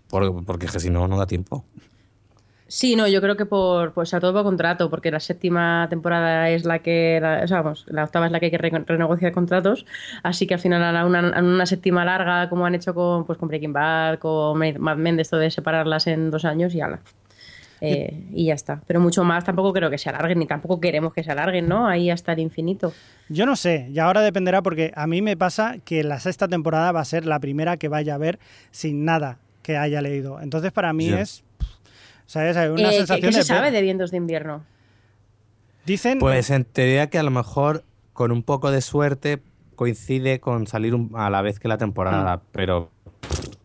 Por- 0.10 0.46
porque 0.46 0.66
es 0.68 0.72
que 0.72 0.80
si 0.80 0.90
no, 0.90 1.08
no 1.08 1.18
da 1.18 1.26
tiempo. 1.28 1.66
Sí, 2.68 2.96
no, 2.96 3.08
yo 3.08 3.22
creo 3.22 3.38
que 3.38 3.46
por, 3.46 3.94
pues 3.94 4.12
a 4.16 4.20
todo 4.20 4.34
por 4.34 4.44
contrato, 4.44 4.90
porque 4.90 5.12
la 5.12 5.20
séptima 5.20 5.86
temporada 5.88 6.50
es 6.50 6.66
la 6.66 6.80
que, 6.80 7.20
la, 7.22 7.42
o 7.44 7.48
sea, 7.48 7.62
vamos, 7.62 7.86
la 7.88 8.04
octava 8.04 8.26
es 8.26 8.32
la 8.32 8.40
que 8.40 8.46
hay 8.48 8.52
que 8.52 8.58
re- 8.58 8.72
renegociar 8.88 9.32
contratos, 9.34 9.86
así 10.24 10.48
que 10.48 10.56
al 10.56 10.60
final 10.60 10.96
a 10.98 11.06
una, 11.06 11.30
a 11.30 11.44
una 11.44 11.68
séptima 11.68 12.04
larga, 12.04 12.50
como 12.50 12.66
han 12.66 12.74
hecho 12.74 12.96
con, 12.96 13.24
pues, 13.26 13.38
con 13.38 13.50
Breaking 13.50 13.72
Bad, 13.72 14.18
con 14.18 14.58
Mad 14.58 14.98
Men, 14.98 15.16
de 15.16 15.22
esto 15.22 15.38
de 15.38 15.52
separarlas 15.52 16.08
en 16.08 16.32
dos 16.32 16.44
años 16.44 16.74
y 16.74 16.82
ala. 16.82 17.02
Eh, 17.82 18.24
y 18.34 18.46
ya 18.46 18.56
está. 18.56 18.82
Pero 18.88 19.00
mucho 19.00 19.24
más 19.24 19.44
tampoco 19.44 19.72
creo 19.72 19.92
que 19.92 20.00
se 20.00 20.10
alarguen, 20.10 20.40
ni 20.40 20.48
tampoco 20.48 20.80
queremos 20.80 21.14
que 21.14 21.24
se 21.24 21.32
alarguen, 21.32 21.68
¿no? 21.68 21.88
Ahí 21.88 22.10
hasta 22.10 22.34
el 22.34 22.40
infinito. 22.40 22.94
Yo 23.30 23.46
no 23.46 23.56
sé, 23.56 23.90
y 23.94 24.00
ahora 24.00 24.22
dependerá 24.22 24.64
porque 24.64 24.92
a 24.96 25.06
mí 25.06 25.22
me 25.22 25.38
pasa 25.38 25.76
que 25.84 26.04
la 26.04 26.20
sexta 26.20 26.48
temporada 26.48 26.92
va 26.92 27.02
a 27.02 27.06
ser 27.06 27.26
la 27.28 27.40
primera 27.40 27.78
que 27.78 27.90
vaya 27.90 28.16
a 28.16 28.18
ver 28.18 28.40
sin 28.72 29.06
nada 29.06 29.38
que 29.66 29.78
haya 29.78 30.00
leído. 30.00 30.40
Entonces 30.42 30.72
para 30.72 30.94
mí 30.94 31.10
es, 31.10 31.44
¿sabes? 32.28 32.56
Hay 32.56 32.70
una 32.70 32.84
Eh, 32.84 32.92
¿qué- 32.92 32.98
sensación 32.98 33.28
¿Qué 33.30 33.32
se 33.34 33.40
de 33.40 33.44
sabe 33.46 33.72
de 33.72 33.82
vientos 33.82 34.12
de 34.12 34.18
invierno? 34.18 34.64
Dicen, 35.88 36.20
Pues 36.20 36.52
en 36.52 36.66
teoría 36.66 37.10
que 37.10 37.18
a 37.18 37.24
lo 37.24 37.32
mejor 37.32 37.84
con 38.14 38.32
un 38.32 38.44
poco 38.44 38.70
de 38.70 38.82
suerte 38.82 39.42
coincide 39.76 40.40
con 40.40 40.68
salir 40.68 40.94
un- 40.94 41.12
a 41.16 41.30
la 41.32 41.42
vez 41.42 41.60
que 41.60 41.68
la 41.68 41.76
Mm. 41.76 41.80
temporada, 41.80 42.42
pero 42.52 42.92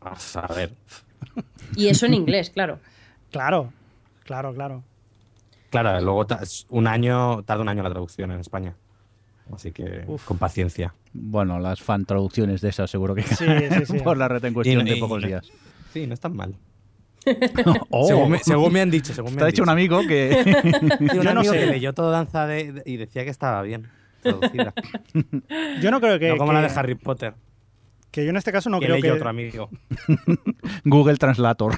a 0.01 0.17
saber. 0.19 0.73
Y 1.77 1.89
eso 1.89 2.07
en 2.07 2.15
inglés, 2.15 2.49
claro. 2.51 2.79
claro, 3.31 3.73
claro, 4.25 4.55
claro. 4.55 4.83
Claro, 5.69 6.01
luego 6.01 6.27
un 6.71 6.87
año, 6.89 7.43
tarda 7.45 7.63
un 7.63 7.69
año 7.69 7.83
la 7.83 7.91
traducción 7.91 8.33
en 8.33 8.41
España. 8.41 8.75
Así 9.55 9.71
que 9.73 10.05
con 10.25 10.39
paciencia. 10.39 10.95
Bueno, 11.13 11.59
las 11.59 11.81
fan 11.83 12.05
traducciones 12.07 12.61
de 12.61 12.69
esas 12.71 12.91
seguro 12.91 13.15
que 13.15 13.23
Sí, 13.23 13.45
sí, 13.85 13.87
sí. 13.87 13.99
por 14.01 14.17
la 14.17 14.29
red 14.29 14.45
en 14.45 14.55
cuestión 14.55 14.87
Y- 14.87 14.91
de 14.91 14.97
y- 14.97 15.01
pocos 15.01 15.23
y- 15.23 15.27
días. 15.27 15.51
Sí, 15.93 16.07
no 16.07 16.15
es 16.15 16.21
tan 16.21 16.35
mal. 16.37 16.55
Oh. 17.91 18.07
Según, 18.07 18.31
me, 18.31 18.39
según 18.39 18.73
me 18.73 18.81
han 18.81 18.91
dicho, 18.91 19.13
según 19.13 19.33
me 19.33 19.39
Te 19.39 19.43
ha 19.45 19.47
han 19.47 19.51
dicho 19.53 19.63
un 19.63 19.69
amigo 19.69 20.01
que... 20.07 20.31
Sí, 20.99 21.05
un 21.19 21.23
Yo 21.23 21.35
no 21.35 21.41
amigo 21.41 21.53
sé. 21.53 21.59
que 21.61 21.67
leyó 21.67 21.93
todo 21.93 22.11
danza 22.11 22.47
de, 22.47 22.73
de- 22.73 22.83
y 22.87 22.97
decía 22.97 23.25
que 23.25 23.31
estaba 23.31 23.61
bien 23.63 23.89
traducida. 24.23 24.73
Yo 25.83 25.91
no 25.91 26.01
creo 26.01 26.19
que, 26.19 26.29
no 26.31 26.37
como 26.39 26.53
que, 26.53 26.55
la 26.61 26.63
de 26.69 26.75
Harry 26.79 26.95
Potter. 26.95 27.35
que 28.11 28.25
yo 28.25 28.31
en 28.31 28.37
este 28.37 28.53
caso 28.53 28.71
no 28.71 28.81
que 28.81 28.87
creo 28.87 28.97
leyó 28.97 29.13
que... 29.13 29.19
otro 29.19 29.29
amigo. 29.29 29.69
Google 30.85 31.17
Translator. 31.17 31.75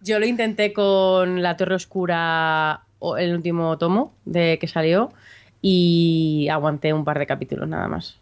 Yo 0.00 0.18
lo 0.18 0.26
intenté 0.26 0.72
con 0.72 1.42
La 1.42 1.56
Torre 1.56 1.74
Oscura, 1.74 2.82
el 3.18 3.34
último 3.34 3.76
tomo 3.78 4.14
de 4.24 4.58
que 4.58 4.68
salió, 4.68 5.12
y 5.60 6.48
aguanté 6.50 6.92
un 6.92 7.04
par 7.04 7.18
de 7.18 7.26
capítulos 7.26 7.68
nada 7.68 7.88
más. 7.88 8.20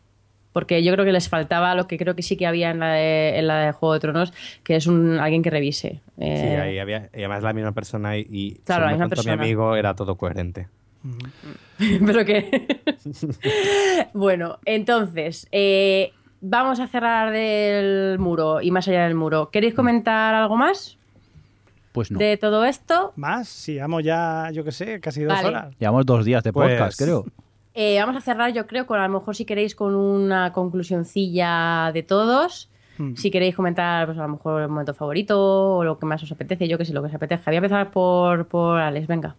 Porque 0.55 0.83
yo 0.83 0.93
creo 0.95 1.05
que 1.05 1.13
les 1.13 1.29
faltaba 1.29 1.75
lo 1.75 1.87
que 1.87 1.99
creo 1.99 2.15
que 2.15 2.23
sí 2.23 2.37
que 2.39 2.47
había 2.47 2.71
en 2.71 2.79
la 2.79 2.93
de, 2.95 3.39
en 3.39 3.47
la 3.49 3.59
de 3.67 3.73
Juego 3.73 3.93
de 3.93 4.01
Tronos, 4.01 4.33
que 4.63 4.77
es 4.77 4.87
un 4.87 5.19
alguien 5.19 5.43
que 5.43 5.51
revise. 5.51 6.01
Sí, 6.17 6.25
Eh, 6.25 6.57
ahí 6.63 6.79
había, 6.79 7.11
y 7.13 7.19
además 7.19 7.43
la 7.43 7.53
misma 7.53 7.73
persona 7.73 8.17
y, 8.17 8.27
y 8.31 8.55
Claro, 8.65 8.87
la 8.87 8.93
misma 8.97 9.23
mi 9.25 9.31
amigo 9.33 9.77
era 9.77 9.95
todo 9.95 10.15
coherente. 10.17 10.69
Pero 11.79 12.25
que. 12.25 12.79
bueno, 14.15 14.59
entonces, 14.65 15.47
eh, 15.53 16.13
vamos 16.41 16.81
a 16.81 16.87
cerrar 16.87 17.31
del 17.33 18.19
muro 18.19 18.61
y 18.63 18.71
más 18.71 18.87
allá 18.89 19.05
del 19.05 19.15
muro. 19.15 19.51
¿Queréis 19.51 19.75
comentar 19.75 20.35
algo 20.35 20.57
más 20.57 20.97
Pues 21.93 22.11
no. 22.11 22.19
de 22.19 22.37
todo 22.37 22.65
esto? 22.65 23.13
Más, 23.17 23.49
si 23.49 23.79
vamos 23.79 24.05
ya, 24.05 24.51
yo 24.53 24.65
qué 24.65 24.73
sé, 24.73 25.01
casi 25.01 25.23
dos 25.25 25.35
Vale. 25.35 25.49
horas. 25.49 25.77
Llevamos 25.79 26.07
dos 26.07 26.25
días 26.25 26.43
de 26.45 26.53
Pues- 26.53 26.71
podcast, 26.71 26.99
creo. 27.03 27.25
Eh, 27.75 27.99
vamos 27.99 28.17
a 28.17 28.21
cerrar, 28.21 28.53
yo 28.53 28.67
creo, 28.67 28.87
con 28.87 29.01
a 29.01 29.09
lo 29.09 29.19
mejor 29.19 29.35
si 29.35 29.45
queréis 29.45 29.75
con 29.75 29.95
una 29.97 30.53
conclusioncilla 30.53 31.91
de 31.93 32.05
todos. 32.05 32.71
Hmm. 32.99 33.15
Si 33.17 33.33
queréis 33.33 33.57
comentar, 33.57 34.07
pues 34.07 34.17
a 34.19 34.23
lo 34.23 34.29
mejor 34.29 34.63
el 34.63 34.69
momento 34.69 34.95
favorito 34.95 35.77
o 35.77 35.85
lo 35.85 35.99
que 35.99 36.07
más 36.07 36.23
os 36.23 36.31
apetece, 36.31 36.69
yo 36.69 36.79
que 36.79 36.85
sé, 36.85 36.93
lo 36.93 37.03
que 37.03 37.09
os 37.09 37.15
apetezca. 37.15 37.51
Voy 37.51 37.57
a 37.57 37.59
empezar 37.59 37.91
por, 37.91 38.47
por 38.47 38.79
Alex, 38.79 39.09
venga. 39.09 39.35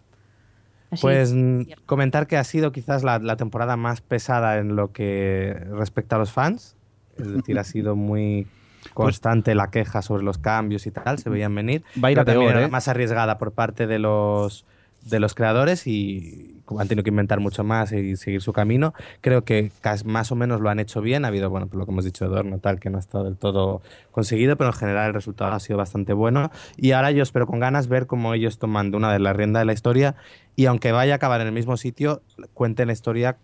Así. 0.92 1.02
Pues 1.02 1.34
mm, 1.34 1.62
comentar 1.86 2.28
que 2.28 2.36
ha 2.36 2.44
sido 2.44 2.74
quizás 2.74 3.04
la, 3.04 3.20
la 3.20 3.38
temporada 3.38 3.78
más 3.78 4.02
pesada 4.02 4.58
en 4.58 4.76
lo 4.76 4.92
que 4.92 5.58
respecta 5.72 6.18
a 6.18 6.20
los 6.20 6.34
fans. 6.34 6.76
Es 7.18 7.32
decir, 7.32 7.58
ha 7.58 7.64
sido 7.64 7.96
muy 7.96 8.48
constante 8.94 9.56
la 9.56 9.72
queja 9.72 10.02
sobre 10.02 10.24
los 10.24 10.38
cambios 10.38 10.86
y 10.86 10.92
tal, 10.92 11.20
se 11.20 11.30
veían 11.30 11.56
venir. 11.56 11.84
Va 12.04 12.10
a 12.10 12.12
ir 12.12 12.20
a 12.20 12.26
Pero 12.26 12.40
también 12.40 12.52
peor, 12.52 12.58
era 12.58 12.68
¿eh? 12.68 12.72
más 12.72 12.88
arriesgada 12.90 13.38
por 13.38 13.54
parte 13.54 13.88
de 13.88 14.00
los 14.00 14.66
de 15.06 15.20
los 15.20 15.36
creadores 15.36 15.86
y 15.86 16.62
como 16.66 16.82
han 16.82 16.88
tenido 16.88 17.04
que 17.04 17.12
inventar 17.12 17.40
mucho 17.40 17.64
más 17.64 17.92
y 17.92 18.16
seguir 18.16 18.42
su 18.42 18.52
camino. 18.54 18.94
Creo 19.22 19.44
que 19.44 19.72
más 20.04 20.32
o 20.32 20.36
menos 20.36 20.62
lo 20.62 20.70
han 20.70 20.80
hecho 20.80 21.02
bien. 21.02 21.24
Ha 21.24 21.28
habido, 21.30 21.50
bueno, 21.50 21.68
por 21.68 21.78
lo 21.78 21.86
que 21.86 21.92
hemos 21.92 22.06
dicho 22.06 22.26
de 22.26 22.36
Dorno, 22.36 22.58
tal, 22.60 22.80
que 22.80 22.90
no 22.90 22.98
ha 22.98 23.00
estado 23.00 23.24
del 23.24 23.38
todo 23.38 23.82
conseguido, 24.12 24.58
pero 24.58 24.72
en 24.72 24.76
general 24.76 25.08
el 25.08 25.14
resultado 25.14 25.54
ha 25.54 25.60
sido 25.60 25.78
bastante 25.78 26.14
bueno. 26.14 26.52
Y 26.76 26.92
ahora 26.92 27.12
yo 27.12 27.22
espero 27.22 27.46
con 27.46 27.60
ganas 27.60 27.88
ver 27.88 28.08
cómo 28.08 28.34
ellos 28.34 28.58
toman 28.58 28.90
de 28.90 28.98
una 28.98 29.14
de 29.14 29.20
las 29.20 29.36
riendas 29.36 29.62
de 29.62 29.66
la 29.66 29.74
historia 29.74 30.16
y 30.56 30.66
aunque 30.66 30.92
vaya 30.92 31.14
a 31.14 31.16
acabar 31.18 31.40
en 31.42 31.48
el 31.48 31.54
mismo 31.54 31.78
sitio, 31.78 32.24
cuenten 32.54 32.88
la 32.88 32.94
historia 32.94 33.38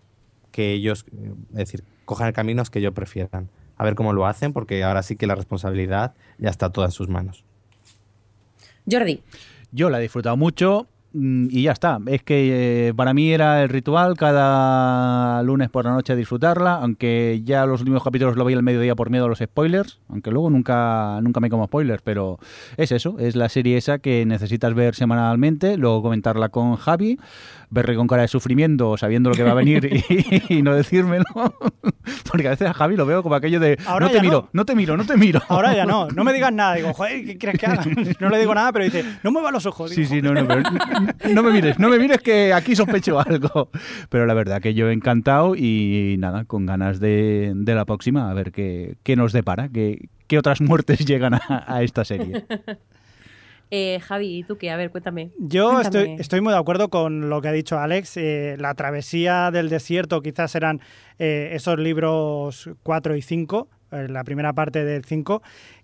que 0.52 0.74
ellos, 0.74 1.06
eh, 1.12 1.34
es 1.52 1.58
decir, 1.58 1.84
cojan 2.06 2.28
el 2.28 2.34
camino 2.34 2.64
que 2.66 2.80
ellos 2.80 2.94
prefieran. 2.94 3.50
A 3.78 3.84
ver 3.84 3.96
cómo 3.96 4.14
lo 4.14 4.26
hacen, 4.26 4.54
porque 4.54 4.84
ahora 4.84 5.02
sí 5.02 5.16
que 5.16 5.28
la 5.28 5.36
responsabilidad 5.36 6.14
ya 6.38 6.50
está 6.50 6.72
toda 6.72 6.88
en 6.88 6.92
sus 6.92 7.08
manos. 7.08 7.44
Jordi, 8.90 9.22
Yo 9.72 9.90
la 9.90 10.00
he 10.00 10.02
disfrutado 10.02 10.38
mucho 10.38 10.88
y 11.14 11.64
ya 11.64 11.72
está. 11.72 12.00
Es 12.06 12.24
que 12.24 12.88
eh, 12.90 12.94
para 12.94 13.14
mí 13.14 13.32
era 13.32 13.64
el 13.64 13.70
ritual 13.70 14.16
cada 14.16 15.44
lunes 15.44 15.70
por 15.70 15.86
la 15.86 15.92
noche 15.92 16.16
disfrutarla, 16.16 16.76
aunque 16.76 17.42
ya 17.44 17.66
los 17.66 17.82
últimos 17.82 18.04
capítulos 18.04 18.38
lo 18.38 18.46
veía 18.46 18.58
al 18.58 18.64
mediodía 18.64 18.96
por 18.96 19.10
miedo 19.10 19.26
a 19.26 19.28
los 19.28 19.40
spoilers, 19.40 20.00
aunque 20.10 20.32
luego 20.32 20.50
nunca, 20.50 21.20
nunca 21.22 21.40
me 21.40 21.50
como 21.50 21.66
spoilers, 21.66 22.02
pero 22.02 22.40
es 22.78 22.92
eso, 22.92 23.18
es 23.20 23.36
la 23.36 23.50
serie 23.50 23.78
esa 23.78 24.00
que 24.00 24.26
necesitas 24.26 24.74
ver 24.74 24.96
semanalmente, 24.96 25.78
luego 25.78 26.02
comentarla 26.02 26.50
con 26.50 26.76
Javi, 26.76 27.20
verle 27.70 27.96
con 27.96 28.08
cara 28.08 28.24
de 28.24 28.28
sufrimiento 28.28 28.98
sabiendo 28.98 29.30
lo 29.30 29.36
que 29.36 29.44
va 29.44 29.52
a 29.52 29.56
venir 29.56 30.04
y, 30.10 30.44
y 30.58 30.62
no 30.62 30.76
decírmelo, 30.76 31.26
porque 32.32 32.48
a 32.48 32.52
veces 32.52 32.68
a 32.68 32.74
Javi 32.74 32.96
lo 32.96 33.06
veo 33.06 33.24
como 33.24 33.36
aquello 33.36 33.60
de 33.60 33.78
Ahora 33.86 34.08
no 34.08 34.12
te 34.12 34.22
miro, 34.22 34.42
no. 34.42 34.50
no 34.54 34.66
te 34.66 34.76
miro, 34.76 34.98
no 34.98 35.06
te 35.06 35.18
miro. 35.18 35.42
Ahora 35.48 35.76
ya 35.76 35.86
no, 35.86 36.08
no 36.08 36.24
me 36.24 36.34
digas 36.34 36.54
nada. 36.54 36.76
Digo, 36.76 36.94
joder, 36.94 37.26
¿qué 37.26 37.38
quieres 37.38 37.60
que 37.60 37.66
haga? 37.66 37.84
No 38.20 38.30
le 38.30 38.40
digo 38.40 38.54
nada, 38.54 38.72
pero 38.72 38.86
dice, 38.86 39.04
no 39.24 39.32
mueva 39.32 39.52
los 39.52 39.66
ojos. 39.66 39.92
Sí, 39.92 40.02
Digo, 40.02 40.10
sí, 40.10 40.22
no, 40.22 40.34
no, 40.34 40.48
pero 40.48 40.64
no 41.34 41.44
me 41.44 41.52
mires, 41.52 41.80
no 41.80 41.90
me 41.90 41.99
mires 41.99 42.19
que 42.19 42.53
aquí 42.53 42.76
sospecho 42.76 43.19
algo. 43.19 43.69
Pero 44.10 44.26
la 44.26 44.34
verdad 44.34 44.61
que 44.61 44.73
yo 44.73 44.90
he 44.90 44.94
encantado 44.94 45.56
y 45.56 46.15
nada, 46.19 46.45
con 46.45 46.65
ganas 46.65 46.99
de, 46.99 47.53
de 47.56 47.76
la 47.76 47.86
próxima, 47.86 48.30
a 48.30 48.34
ver 48.34 48.52
qué, 48.52 48.95
qué 49.03 49.15
nos 49.15 49.34
depara, 49.34 49.69
qué, 49.69 50.10
qué 50.28 50.38
otras 50.38 50.61
muertes 50.61 51.06
llegan 51.06 51.34
a, 51.36 51.41
a 51.68 51.84
esta 51.84 52.06
serie. 52.06 52.45
Eh, 53.73 54.02
Javi, 54.02 54.40
¿y 54.40 54.44
tú 54.44 54.57
qué? 54.57 54.69
A 54.69 54.76
ver, 54.76 54.91
cuéntame. 54.91 55.32
Yo 55.40 55.72
Cuéntame. 55.72 55.99
estoy, 56.02 56.15
estoy 56.19 56.41
muy 56.41 56.52
de 56.52 56.60
acuerdo 56.60 56.90
con 56.90 57.30
lo 57.30 57.41
que 57.41 57.48
ha 57.48 57.53
dicho 57.53 57.80
Alex. 57.80 58.18
Eh, 58.18 58.57
la 58.60 58.73
travesía 58.73 59.49
del 59.49 59.69
desierto 59.69 60.22
quizás 60.22 60.56
eran 60.56 60.82
eh, 61.19 61.52
esos 61.53 61.80
libros 61.80 62.69
4 62.84 63.15
y 63.15 63.22
5, 63.22 63.69
eh, 63.94 64.07
la 64.10 64.26
primera 64.26 64.52
parte 64.52 64.84
del 64.84 65.06
5. 65.06 65.41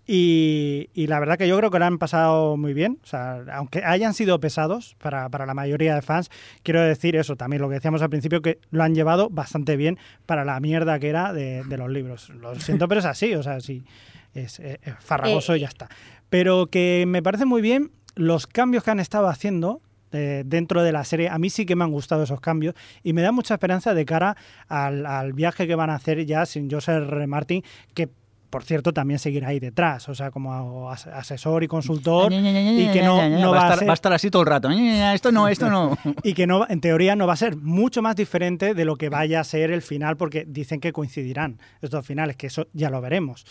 Y, 0.10 0.90
la 0.96 1.20
verdad 1.20 1.38
que 1.38 1.50
yo 1.50 1.58
creo 1.58 1.70
que 1.70 1.80
lo 1.80 1.86
han 1.86 1.98
pasado 1.98 2.56
muy 2.56 2.74
bien. 2.74 3.00
O 3.04 3.06
sea, 3.06 3.44
aunque 3.52 3.84
hayan 3.84 4.14
sido 4.14 4.40
pesados 4.40 4.96
para, 5.00 5.28
para 5.30 5.46
la 5.46 5.54
mayoría 5.54 5.96
de 5.96 6.02
fans, 6.02 6.30
quiero 6.64 6.82
decir 6.82 7.18
eso 7.18 7.36
también, 7.36 7.62
lo 7.62 7.68
que 7.68 7.76
decíamos 7.76 8.02
al 8.02 8.10
principio, 8.10 8.42
que 8.42 8.60
lo 8.72 8.84
han 8.84 8.96
llevado 8.96 9.30
bastante 9.30 9.76
bien 9.76 10.00
para 10.26 10.46
la 10.46 10.60
mierda 10.62 10.98
que 11.00 11.10
era 11.10 11.34
de, 11.34 11.64
de 11.66 11.78
los 11.78 11.90
libros. 11.90 12.30
Lo 12.30 12.56
siento, 12.56 12.88
pero 12.88 13.00
es 13.00 13.06
así. 13.06 13.36
O 13.36 13.44
sea, 13.44 13.60
sí, 13.60 13.84
es, 14.34 14.62
farragoso 15.00 15.56
y 15.56 15.62
ya 15.62 15.68
está. 15.68 15.90
Pero 16.30 16.68
que 16.68 17.04
me 17.06 17.22
parece 17.22 17.46
muy 17.46 17.62
bien 17.62 17.92
los 18.16 18.48
cambios 18.48 18.84
que 18.84 18.92
han 18.92 19.00
estado 19.02 19.28
haciendo 19.28 19.82
eh, 20.14 20.44
dentro 20.46 20.84
de 20.84 20.94
la 20.94 21.04
serie. 21.04 21.28
A 21.28 21.38
mí 21.38 21.50
sí 21.50 21.66
que 21.66 21.76
me 21.76 21.84
han 21.84 21.92
gustado 21.92 22.24
esos 22.24 22.40
cambios 22.40 22.76
y 23.04 23.12
me 23.12 23.22
da 23.22 23.34
mucha 23.34 23.56
esperanza 23.56 23.94
de 23.94 24.06
cara 24.06 24.38
al, 24.70 25.06
al 25.06 25.34
viaje 25.34 25.68
que 25.68 25.76
van 25.76 25.90
a 25.90 25.96
hacer 25.96 26.26
ya 26.26 26.46
sin 26.46 26.72
Joseph 26.72 27.12
R. 27.12 27.28
Martin, 27.28 27.64
que 27.94 28.10
por 28.50 28.64
cierto 28.64 28.94
también 28.94 29.20
seguirá 29.20 29.50
ahí 29.50 29.60
detrás, 29.60 30.08
o 30.10 30.16
sea, 30.16 30.32
como 30.32 30.90
as- 30.90 31.08
asesor 31.08 31.64
y 31.64 31.68
consultor 31.68 32.32
y 32.32 32.90
que 32.92 33.02
no, 33.04 33.28
no 33.30 33.52
va, 33.52 33.62
a 33.62 33.64
estar, 33.64 33.80
ser 33.80 33.88
va 33.88 33.94
a 33.94 33.94
estar 33.94 34.14
así 34.14 34.32
todo 34.32 34.42
el 34.44 34.48
rato. 34.48 34.70
Esto 34.70 35.32
no, 35.32 35.48
esto 35.48 35.70
no. 35.70 35.98
y 36.24 36.34
que 36.34 36.48
no, 36.48 36.66
en 36.70 36.82
teoría 36.82 37.16
no 37.16 37.28
va 37.28 37.34
a 37.34 37.38
ser 37.38 37.56
mucho 37.58 38.02
más 38.02 38.16
diferente 38.16 38.74
de 38.74 38.86
lo 38.86 38.96
que 38.96 39.10
vaya 39.10 39.40
a 39.40 39.44
ser 39.44 39.72
el 39.72 39.82
final, 39.82 40.18
porque 40.18 40.46
dicen 40.48 40.80
que 40.80 40.94
coincidirán 40.94 41.60
estos 41.82 42.06
finales, 42.06 42.36
que 42.38 42.48
eso 42.48 42.68
ya 42.74 42.90
lo 42.90 43.02
veremos. 43.02 43.46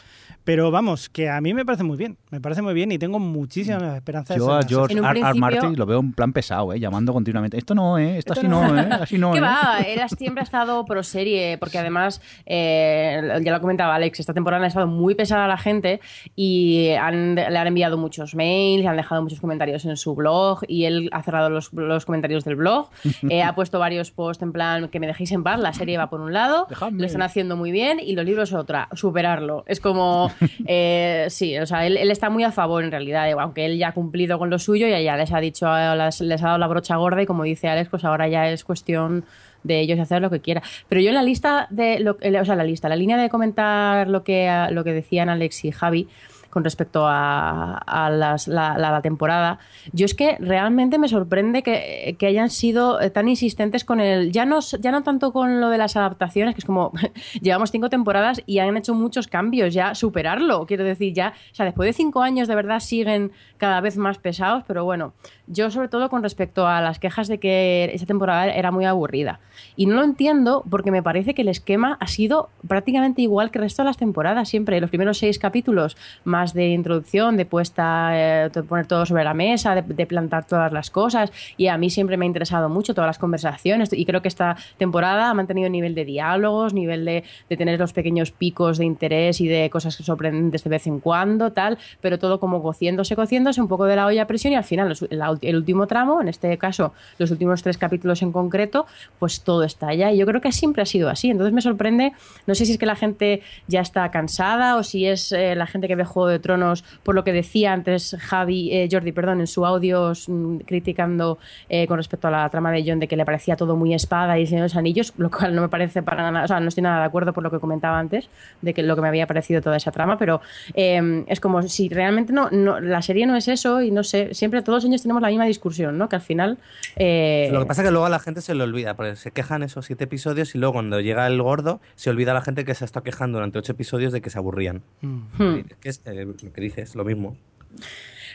Pero 0.45 0.71
vamos, 0.71 1.09
que 1.09 1.29
a 1.29 1.41
mí 1.41 1.55
me 1.55 1.65
parece 1.65 1.85
muy 1.85 1.97
bien, 1.97 2.17
me 2.31 2.41
parece 2.41 2.63
muy 2.63 2.73
bien 2.75 2.93
y 2.93 2.99
tengo 2.99 3.19
muchísimas 3.19 3.97
esperanzas. 3.97 4.37
Yo 4.37 4.53
a 4.53 4.63
George 4.63 4.97
R. 4.97 5.35
Martin 5.35 5.77
lo 5.77 5.87
veo 5.87 6.01
en 6.01 6.13
plan 6.13 6.33
pesado, 6.33 6.73
¿eh? 6.73 6.81
llamando 6.81 7.13
continuamente. 7.13 7.59
Esto 7.59 7.75
no, 7.75 7.99
¿eh? 7.99 8.19
Esto, 8.19 8.33
Esto 8.35 8.41
así 8.41 8.49
no. 8.49 8.69
no, 8.73 8.81
¿eh? 8.81 8.89
Así 8.91 9.19
no, 9.19 9.33
¿Qué 9.33 9.39
¿eh? 9.39 9.43
va? 9.43 9.79
Él 9.87 10.01
siempre 10.17 10.41
ha 10.41 10.45
estado 10.45 10.85
pro 10.85 11.03
serie, 11.03 11.59
porque 11.59 11.79
además, 11.79 12.21
eh, 12.45 13.41
ya 13.43 13.53
lo 13.53 13.61
comentaba 13.61 13.95
Alex, 13.95 14.21
esta 14.21 14.33
temporada 14.35 14.65
ha 14.65 14.69
estado 14.69 14.86
muy 14.87 15.15
pesada 15.15 15.45
a 15.45 15.49
la 15.49 15.57
gente 15.59 16.01
y 16.35 16.91
han- 16.99 17.35
le 17.35 17.59
han 17.59 17.67
enviado 17.67 17.97
muchos 17.99 18.35
mails, 18.35 18.83
le 18.83 18.89
han 18.89 18.97
dejado 18.97 19.23
muchos 19.23 19.41
comentarios 19.41 19.85
en 19.85 19.97
su 19.97 20.15
blog 20.15 20.61
y 20.69 20.85
él 20.85 21.09
ha 21.13 21.23
cerrado 21.23 21.51
los, 21.51 21.73
los 21.73 22.05
comentarios 22.05 22.45
del 22.45 22.57
blog. 22.57 22.89
Eh, 23.31 23.43
ha 23.43 23.55
puesto 23.55 23.79
varios 23.79 24.11
posts 24.13 24.43
en 24.43 24.53
plan 24.53 24.89
que 24.89 25.01
me 25.01 25.07
dejéis 25.07 25.33
en 25.33 25.43
paz, 25.43 25.59
la 25.59 25.73
serie 25.73 25.99
va 25.99 26.09
por 26.09 26.21
un 26.21 26.33
lado, 26.33 26.67
Dejadme. 26.69 27.01
lo 27.01 27.07
están 27.07 27.23
haciendo 27.23 27.57
muy 27.57 27.73
bien 27.73 27.99
y 28.01 28.15
los 28.15 28.25
libros 28.25 28.53
otra, 28.53 28.89
superarlo. 28.93 29.65
Es 29.67 29.81
como, 29.81 30.31
eh, 30.67 31.27
sí, 31.29 31.59
o 31.59 31.67
sea, 31.67 31.87
él, 31.87 31.97
él 31.97 32.11
está 32.11 32.31
muy 32.31 32.45
a 32.45 32.53
favor 32.53 32.85
en 32.85 32.91
realidad, 32.91 33.29
eh, 33.29 33.35
aunque 33.39 33.67
él 33.67 33.79
ya 33.79 33.89
ha 33.89 33.93
cumplido 33.95 34.39
con 34.39 34.49
lo 34.51 34.59
suyo 34.59 34.87
y 34.87 35.03
ya 35.05 35.17
les 35.17 35.33
ha 35.33 35.41
dicho, 35.41 35.67
les, 35.97 36.21
les 36.21 36.43
ha 36.43 36.47
dado 36.47 36.59
la 36.59 36.67
brocha 36.69 36.97
gorda 36.97 37.23
y 37.23 37.27
como 37.27 37.43
dice 37.45 37.69
Alex, 37.69 37.89
pues 37.91 38.05
ahora 38.05 38.29
ya 38.29 38.49
es 38.51 38.65
cuestión 38.65 39.25
de 39.67 39.81
ellos 39.81 39.99
hacer 39.99 40.23
lo 40.23 40.31
que 40.31 40.41
quiera. 40.41 40.63
Pero 40.89 41.01
yo 41.01 41.09
en 41.09 41.15
la 41.15 41.23
lista 41.23 41.67
de, 41.71 41.99
lo, 42.01 42.13
o 42.13 42.45
sea, 42.45 42.57
la 42.57 42.65
lista, 42.65 42.89
la 42.89 42.97
línea 42.97 43.17
de 43.17 43.29
comentar 43.29 44.09
lo 44.09 44.23
que, 44.25 44.67
lo 44.71 44.85
que 44.85 44.93
decían 44.93 45.29
Alex 45.29 45.65
y 45.65 45.73
Javi 45.73 46.09
con 46.51 46.65
respecto 46.65 47.07
a, 47.07 47.77
a 47.77 48.09
las- 48.09 48.49
la, 48.49 48.79
la- 48.79 48.91
la 48.91 49.03
temporada, 49.03 49.59
yo 49.93 50.07
es 50.07 50.15
que 50.15 50.39
realmente 50.41 50.97
me 50.99 51.07
sorprende 51.07 51.63
que, 51.63 52.17
que 52.19 52.27
hayan 52.27 52.49
sido 52.49 52.99
eh, 52.99 53.11
tan 53.11 53.29
insistentes 53.29 53.85
con 53.85 54.01
el, 54.01 54.33
ya 54.33 54.47
no, 54.47 54.61
ya 54.61 54.91
no 54.91 55.03
tanto 55.03 55.35
con 55.35 55.61
lo 55.61 55.69
de 55.69 55.77
las 55.77 55.97
adaptaciones, 55.99 56.55
que 56.55 56.61
es 56.61 56.65
como, 56.65 56.93
llevamos 57.43 57.71
cinco 57.73 57.91
temporadas 57.91 58.41
y 58.47 58.61
han 58.61 58.75
hecho 58.79 58.95
muchos 58.95 59.27
cambios, 59.29 59.75
ya 59.75 59.95
superarlo, 59.95 60.65
quiero 60.65 60.85
decir, 60.85 61.13
ya, 61.13 61.35
o 61.53 61.55
sea, 61.55 61.67
después 61.67 61.89
de 61.89 61.93
cinco 61.93 62.23
años 62.23 62.49
de 62.49 62.55
verdad 62.55 62.81
siguen 62.81 63.33
cada 63.59 63.83
vez 63.83 63.99
más 63.99 64.17
pesados, 64.17 64.65
pero 64.67 64.83
bueno, 64.83 65.13
yo 65.47 65.71
sobre 65.71 65.89
todo 65.89 66.09
con 66.09 66.23
respecto 66.23 66.67
a 66.67 66.81
las 66.81 66.99
quejas 66.99 67.29
de 67.29 67.39
que 67.39 67.91
esa 67.93 68.07
temporada 68.07 68.47
era 68.47 68.71
muy 68.71 68.85
aburrida. 68.85 69.41
Y 69.77 69.87
no 69.87 69.97
lo 69.97 70.05
entiendo 70.05 70.65
porque 70.69 70.91
me 70.91 71.03
parece 71.03 71.35
que 71.35 71.43
el 71.43 71.49
esquema 71.49 71.97
ha 72.01 72.07
sido 72.07 72.51
prácticamente 72.67 73.23
igual 73.23 73.51
que 73.51 73.59
el 73.59 73.65
resto 73.65 73.83
de 73.83 73.87
las 73.87 73.97
temporadas, 73.97 74.49
siempre. 74.49 74.81
Los 74.81 74.91
primeros 74.91 75.19
seis 75.19 75.39
capítulos 75.39 75.97
más 76.25 76.53
de 76.55 76.69
introducción, 76.69 77.37
de 77.37 77.47
puesta, 77.47 78.11
eh, 78.13 78.51
de 78.53 78.63
poner 78.63 78.87
todo 78.87 79.07
sobre 79.07 79.25
la 79.25 79.35
mesa, 79.35 79.75
de, 79.75 79.83
de 79.83 80.07
plantar 80.07 80.47
todas 80.47 80.73
las 80.73 80.91
cosas. 80.91 81.33
Y 81.57 81.69
a 81.69 81.79
mí 81.79 81.91
siempre 81.91 82.17
me 82.17 82.25
ha 82.25 82.27
interesado 82.27 82.69
mucho 82.69 82.95
todas 82.95 83.09
las 83.09 83.19
conversaciones. 83.19 83.93
Y 83.93 84.05
creo 84.05 84.23
que 84.23 84.29
esta 84.29 84.57
temporada 84.77 85.31
ha 85.31 85.35
mantenido 85.35 85.69
nivel 85.69 85.95
de 85.95 86.05
diálogos, 86.05 86.75
nivel 86.75 87.05
de, 87.05 87.25
de 87.49 87.57
tener 87.57 87.79
los 87.79 87.93
pequeños 87.93 88.31
picos 88.31 88.79
de 88.79 88.85
interés 88.85 89.41
y 89.41 89.49
de 89.49 89.71
cosas 89.71 89.95
sorprendentes 89.95 90.65
de 90.65 90.71
vez 90.71 90.87
en 90.87 91.01
cuando, 91.01 91.53
tal, 91.53 91.79
pero 92.01 92.19
todo 92.19 92.41
como 92.41 92.63
cociéndose, 92.63 93.17
cociéndose, 93.17 93.61
un 93.61 93.69
poco 93.69 93.85
de 93.85 93.97
la 93.97 94.07
olla 94.07 94.23
a 94.23 94.27
presión 94.27 94.53
y 94.53 94.57
al 94.57 94.65
final 94.65 94.97
la 95.11 95.31
el 95.43 95.57
último 95.57 95.87
tramo, 95.87 96.21
en 96.21 96.29
este 96.29 96.57
caso 96.59 96.93
los 97.19 97.31
últimos 97.31 97.63
tres 97.63 97.79
capítulos 97.79 98.23
en 98.23 98.33
concreto, 98.33 98.87
pues 99.19 99.43
todo 99.43 99.65
está 99.65 99.89
allá. 99.89 100.13
Y 100.13 100.19
yo 100.19 100.27
creo 100.27 100.41
que 100.41 100.53
siempre 100.53 100.83
ha 100.83 100.87
sido 100.87 101.09
así. 101.09 101.31
Entonces 101.31 101.53
me 101.53 101.63
sorprende, 101.63 102.13
no 102.47 102.55
sé 102.55 102.67
si 102.67 102.73
es 102.73 102.79
que 102.79 102.87
la 102.87 102.97
gente 102.97 103.43
ya 103.67 103.81
está 103.81 104.11
cansada 104.11 104.77
o 104.77 104.83
si 104.83 105.07
es 105.07 105.33
eh, 105.33 105.55
la 105.55 105.67
gente 105.67 105.89
que 105.89 105.97
ve 105.97 106.05
Juego 106.05 106.29
de 106.29 106.39
Tronos, 106.39 106.85
por 107.03 107.15
lo 107.15 107.25
que 107.25 107.33
decía 107.33 107.73
antes 107.73 108.17
Javi, 108.21 108.73
eh, 108.73 108.89
Jordi, 108.91 109.13
perdón, 109.13 109.41
en 109.41 109.47
su 109.47 109.65
audio 109.67 110.13
mm, 110.27 110.59
criticando 110.59 111.39
eh, 111.69 111.87
con 111.87 111.97
respecto 111.97 112.29
a 112.29 112.31
la 112.31 112.49
trama 112.49 112.71
de 112.73 112.85
John 112.87 113.01
de 113.01 113.09
que 113.09 113.17
le 113.17 113.25
parecía 113.25 113.57
todo 113.57 113.77
muy 113.77 113.95
espada 113.95 114.39
y 114.39 114.47
Señor 114.47 114.63
de 114.63 114.69
los 114.69 114.77
Anillos, 114.77 115.13
lo 115.17 115.31
cual 115.31 115.55
no 115.55 115.63
me 115.63 115.69
parece 115.69 116.03
para 116.03 116.31
nada, 116.31 116.45
o 116.45 116.49
sea, 116.49 116.61
no 116.61 116.69
estoy 116.69 116.83
nada 116.83 117.01
de 117.01 117.07
acuerdo 117.07 117.33
por 117.33 117.43
lo 117.43 117.51
que 117.51 117.59
comentaba 117.59 117.99
antes, 117.99 118.29
de 118.63 118.75
que 118.75 118.83
lo 118.83 118.95
que 118.95 119.03
me 119.03 119.09
había 119.09 119.27
parecido 119.27 119.61
toda 119.61 119.77
esa 119.77 119.93
trama, 119.93 120.19
pero 120.19 120.41
eh, 120.75 121.25
es 121.27 121.41
como 121.41 121.63
si 121.63 121.89
realmente 121.89 122.33
no, 122.33 122.49
no, 122.51 122.81
la 122.81 123.03
serie 123.03 123.27
no 123.27 123.37
es 123.37 123.49
eso 123.49 123.83
y 123.83 123.91
no 123.91 124.05
sé, 124.05 124.35
siempre 124.35 124.63
todos 124.63 124.79
los 124.79 124.85
años 124.85 125.03
tenemos 125.03 125.23
la 125.23 125.26
misma 125.29 125.47
discusión, 125.47 125.99
¿no? 125.99 126.09
Que 126.09 126.17
al 126.17 126.23
final... 126.23 126.59
eh, 126.97 127.49
Lo 127.53 127.61
que 127.61 127.67
pasa 127.67 127.83
es 127.83 127.89
que 127.89 127.91
luego 127.93 128.07
a 128.07 128.11
la 128.11 128.19
gente 128.19 128.41
se 128.41 128.55
le 128.55 128.63
olvida, 128.63 128.95
porque 128.95 129.17
se 129.17 129.31
quejan 129.31 129.63
esos 129.63 129.87
siete 129.87 130.05
episodios 130.05 130.55
y 130.55 130.59
luego 130.59 130.75
cuando 130.75 131.01
llega 131.01 131.27
el 131.27 131.41
gordo 131.41 131.81
se 131.95 132.11
olvida 132.11 132.35
la 132.35 132.43
gente 132.43 132.65
que 132.65 132.75
se 132.75 132.85
ha 132.85 132.87
estado 132.87 133.05
quejando 133.05 133.39
durante 133.39 133.59
ocho 133.59 133.73
episodios 133.73 134.13
de 134.13 134.21
que 134.21 134.31
se 134.31 134.39
aburrían. 134.39 134.83
Hmm. 135.01 135.61
Que 135.81 135.89
es 135.89 136.03
eh, 136.07 136.25
lo 136.25 136.53
que 136.53 136.61
dices, 136.61 136.95
lo 136.95 137.05
mismo. 137.05 137.37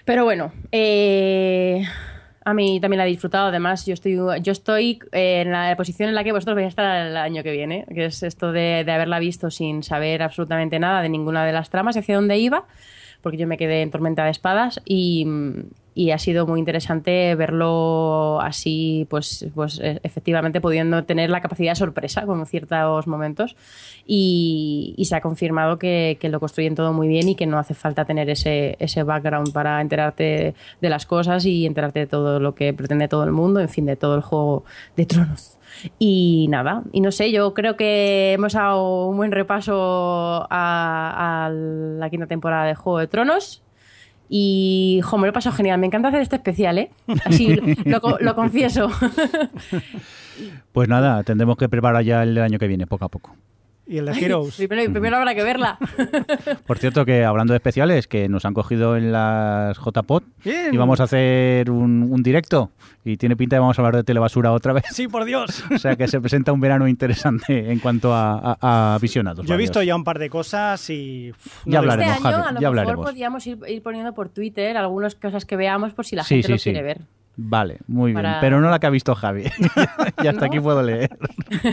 Pero 0.05 0.23
bueno, 0.23 0.51
eh, 0.71 1.83
a 2.43 2.53
mí 2.53 2.79
también 2.79 2.97
la 2.97 3.05
he 3.05 3.09
disfrutado. 3.09 3.47
Además, 3.47 3.85
yo 3.85 3.93
estoy, 3.93 4.15
yo 4.15 4.51
estoy 4.51 4.99
eh, 5.11 5.41
en 5.41 5.51
la 5.51 5.75
posición 5.75 6.09
en 6.09 6.15
la 6.15 6.23
que 6.23 6.31
vosotros 6.31 6.55
vais 6.55 6.65
a 6.65 6.69
estar 6.69 7.07
el 7.07 7.17
año 7.17 7.43
que 7.43 7.51
viene, 7.51 7.85
que 7.93 8.05
es 8.05 8.23
esto 8.23 8.51
de, 8.51 8.83
de 8.83 8.91
haberla 8.91 9.19
visto 9.19 9.51
sin 9.51 9.83
saber 9.83 10.23
absolutamente 10.23 10.79
nada 10.79 11.01
de 11.01 11.09
ninguna 11.09 11.45
de 11.45 11.53
las 11.53 11.69
tramas, 11.69 11.97
hacia 11.97 12.15
dónde 12.15 12.37
iba, 12.37 12.65
porque 13.21 13.37
yo 13.37 13.47
me 13.47 13.57
quedé 13.57 13.81
en 13.81 13.91
Tormenta 13.91 14.25
de 14.25 14.31
Espadas 14.31 14.81
y, 14.85 15.25
y 15.93 16.11
ha 16.11 16.17
sido 16.17 16.47
muy 16.47 16.59
interesante 16.59 17.35
verlo 17.35 18.39
así, 18.41 19.07
pues, 19.09 19.45
pues 19.53 19.79
eh, 19.79 19.99
efectivamente 20.03 20.61
pudiendo 20.61 21.03
tener 21.03 21.29
la 21.29 21.41
capacidad 21.41 21.71
de 21.71 21.75
sorpresa 21.75 22.25
con 22.25 22.45
ciertos 22.45 23.07
momentos 23.07 23.55
y, 24.05 24.93
y 24.97 25.05
se 25.05 25.15
ha 25.15 25.21
confirmado 25.21 25.77
que, 25.77 26.17
que 26.19 26.29
lo 26.29 26.39
construyen 26.39 26.75
todo 26.75 26.93
muy 26.93 27.07
bien 27.07 27.29
y 27.29 27.35
que 27.35 27.45
no 27.45 27.59
hace 27.59 27.73
falta 27.73 28.05
tener 28.05 28.29
ese, 28.29 28.77
ese 28.79 29.03
background 29.03 29.51
para 29.51 29.81
enterarte 29.81 30.55
de 30.81 30.89
las 30.89 31.05
cosas 31.05 31.45
y 31.45 31.65
enterarte 31.65 31.99
de 31.99 32.07
todo 32.07 32.39
lo 32.39 32.55
que 32.55 32.73
pretende 32.73 33.07
todo 33.07 33.23
el 33.23 33.31
mundo, 33.31 33.59
en 33.59 33.69
fin, 33.69 33.85
de 33.85 33.95
todo 33.95 34.15
el 34.15 34.21
juego 34.21 34.63
de 34.95 35.05
tronos. 35.05 35.57
Y 35.99 36.47
nada, 36.49 36.83
y 36.91 37.01
no 37.01 37.11
sé, 37.11 37.31
yo 37.31 37.53
creo 37.53 37.75
que 37.77 38.33
hemos 38.33 38.53
dado 38.53 39.05
un 39.07 39.17
buen 39.17 39.31
repaso 39.31 40.47
a, 40.49 41.49
la 41.51 42.09
quinta 42.09 42.27
temporada 42.27 42.65
de 42.65 42.75
Juego 42.75 42.99
de 42.99 43.07
Tronos. 43.07 43.63
Y, 44.33 45.01
jo, 45.03 45.17
me 45.17 45.23
lo 45.23 45.31
he 45.31 45.33
pasado 45.33 45.55
genial. 45.55 45.77
Me 45.79 45.87
encanta 45.87 46.07
hacer 46.07 46.21
este 46.21 46.37
especial, 46.37 46.77
¿eh? 46.77 46.89
Así 47.25 47.55
lo, 47.85 47.99
lo- 48.19 48.35
confieso. 48.35 48.89
Pues 50.71 50.87
nada, 50.87 51.21
tendremos 51.23 51.57
que 51.57 51.69
preparar 51.69 52.03
ya 52.03 52.23
el 52.23 52.37
año 52.39 52.57
que 52.57 52.67
viene, 52.67 52.87
poco 52.87 53.05
a 53.05 53.09
poco. 53.09 53.35
Y 53.91 53.97
el 53.97 54.05
de 54.05 54.13
Heroes. 54.13 54.55
primero, 54.55 54.89
primero 54.91 55.17
habrá 55.17 55.35
que 55.35 55.43
verla. 55.43 55.77
Por 56.65 56.77
cierto, 56.77 57.03
que 57.05 57.25
hablando 57.25 57.51
de 57.53 57.57
especiales, 57.57 58.07
que 58.07 58.29
nos 58.29 58.45
han 58.45 58.53
cogido 58.53 58.95
en 58.95 59.11
las 59.11 59.77
JPod 59.77 60.23
Bien. 60.45 60.73
y 60.73 60.77
vamos 60.77 61.01
a 61.01 61.03
hacer 61.03 61.69
un, 61.69 62.07
un 62.09 62.23
directo 62.23 62.71
y 63.03 63.17
tiene 63.17 63.35
pinta 63.35 63.55
de 63.55 63.57
que 63.57 63.61
vamos 63.61 63.77
a 63.77 63.81
hablar 63.81 63.97
de 63.97 64.03
telebasura 64.03 64.53
otra 64.53 64.71
vez. 64.73 64.85
Sí, 64.91 65.07
por 65.09 65.25
Dios. 65.25 65.63
O 65.75 65.77
sea 65.77 65.95
que 65.97 66.07
se 66.07 66.21
presenta 66.21 66.51
un 66.53 66.61
verano 66.61 66.87
interesante 66.87 67.71
en 67.71 67.79
cuanto 67.79 68.13
a, 68.13 68.57
a- 68.61 68.95
a 68.95 68.97
visionados. 68.99 69.45
Yo 69.45 69.55
he 69.55 69.57
visto 69.57 69.81
ya 69.83 69.95
un 69.95 70.03
par 70.05 70.19
de 70.19 70.29
cosas 70.29 70.89
y... 70.89 71.31
uf, 71.31 71.63
Ya 71.65 71.73
no 71.73 71.79
hablaremos, 71.79 72.15
este 72.15 72.27
año 72.29 72.35
Javi, 72.37 72.47
a 72.47 72.51
lo 72.53 72.59
ya 72.61 72.69
mejor 72.71 72.79
hablaremos. 72.79 73.05
podríamos 73.05 73.47
ir, 73.47 73.57
ir 73.67 73.81
poniendo 73.83 74.13
por 74.13 74.29
Twitter 74.29 74.77
algunas 74.77 75.15
cosas 75.15 75.43
que 75.45 75.55
veamos 75.57 75.93
por 75.93 76.05
si 76.05 76.15
la 76.15 76.23
Sí, 76.23 76.35
gente 76.35 76.47
sí, 76.47 76.51
lo 76.53 76.57
sí. 76.59 76.63
quiere 76.71 76.81
ver. 76.83 77.01
Vale, 77.43 77.79
muy 77.87 78.13
bien. 78.13 78.25
Pero 78.39 78.61
no 78.61 78.69
la 78.69 78.79
que 78.79 78.87
ha 78.87 78.91
visto 78.91 79.15
Javi. 79.15 79.43
y 80.23 80.27
hasta 80.27 80.45
aquí 80.45 80.59
puedo 80.59 80.83
leer. 80.83 81.09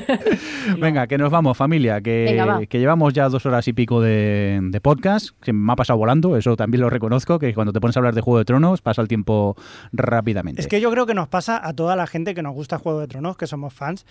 Venga, 0.81 1.07
que 1.07 1.18
nos 1.18 1.31
vamos, 1.31 1.57
familia, 1.57 2.01
que, 2.01 2.25
Venga, 2.31 2.65
que 2.67 2.78
llevamos 2.78 3.12
ya 3.12 3.28
dos 3.28 3.44
horas 3.44 3.68
y 3.68 3.75
pico 3.75 4.01
de, 4.01 4.60
de 4.62 4.81
podcast, 4.81 5.31
que 5.42 5.52
me 5.52 5.73
ha 5.73 5.76
pasado 5.76 5.99
volando, 5.99 6.36
eso 6.36 6.57
también 6.57 6.81
lo 6.81 6.91
reconozco, 6.91 7.39
que 7.39 7.52
cuando 7.52 7.73
te 7.73 7.81
pones 7.81 7.97
a 7.97 8.01
hablar 8.01 8.15
de 8.15 8.23
Juego 8.23 8.39
de 8.39 8.47
Tronos 8.47 8.81
pasa 8.81 9.02
el 9.02 9.09
tiempo 9.09 9.57
rápidamente. 9.92 10.62
Es 10.62 10.68
que 10.68 10.81
yo 10.81 10.91
creo 10.91 11.05
que 11.05 11.15
nos 11.15 11.28
pasa 11.28 11.60
a 11.65 11.75
toda 11.75 11.97
la 11.97 12.07
gente 12.07 12.34
que 12.34 12.42
nos 12.42 12.55
gusta 12.55 12.78
Juego 12.78 13.01
de 13.01 13.09
Tronos, 13.09 13.36
que 13.36 13.47
somos 13.47 13.75
fans, 13.75 14.07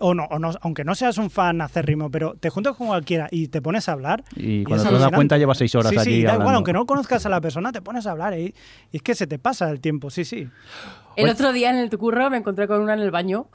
o 0.00 0.14
no, 0.14 0.24
o 0.24 0.38
no 0.38 0.52
aunque 0.62 0.84
no 0.84 0.94
seas 0.94 1.18
un 1.18 1.30
fan 1.30 1.60
acérrimo, 1.60 2.10
pero 2.10 2.34
te 2.34 2.48
juntas 2.48 2.74
con 2.76 2.86
cualquiera 2.86 3.28
y 3.30 3.48
te 3.48 3.60
pones 3.60 3.88
a 3.88 3.92
hablar. 3.92 4.24
Y 4.34 4.64
cuando 4.64 4.88
te 4.88 4.98
das 4.98 5.12
cuenta 5.12 5.36
llevas 5.36 5.58
seis 5.58 5.74
horas 5.74 5.90
sí, 5.90 5.98
allí 5.98 6.12
Sí, 6.12 6.22
da 6.22 6.34
igual, 6.34 6.54
aunque 6.54 6.72
no 6.72 6.86
conozcas 6.86 7.26
a 7.26 7.28
la 7.28 7.40
persona, 7.40 7.72
te 7.72 7.82
pones 7.82 8.06
a 8.06 8.12
hablar 8.12 8.32
¿eh? 8.34 8.54
y 8.90 8.96
es 8.96 9.02
que 9.02 9.14
se 9.14 9.26
te 9.26 9.38
pasa 9.38 9.70
el 9.70 9.80
tiempo, 9.80 10.10
sí, 10.10 10.24
sí. 10.24 10.48
El 11.16 11.28
otro 11.28 11.52
día 11.52 11.70
en 11.70 11.76
el 11.76 11.90
curro 11.90 12.30
me 12.30 12.38
encontré 12.38 12.66
con 12.66 12.80
una 12.80 12.94
en 12.94 13.00
el 13.00 13.10
baño 13.10 13.46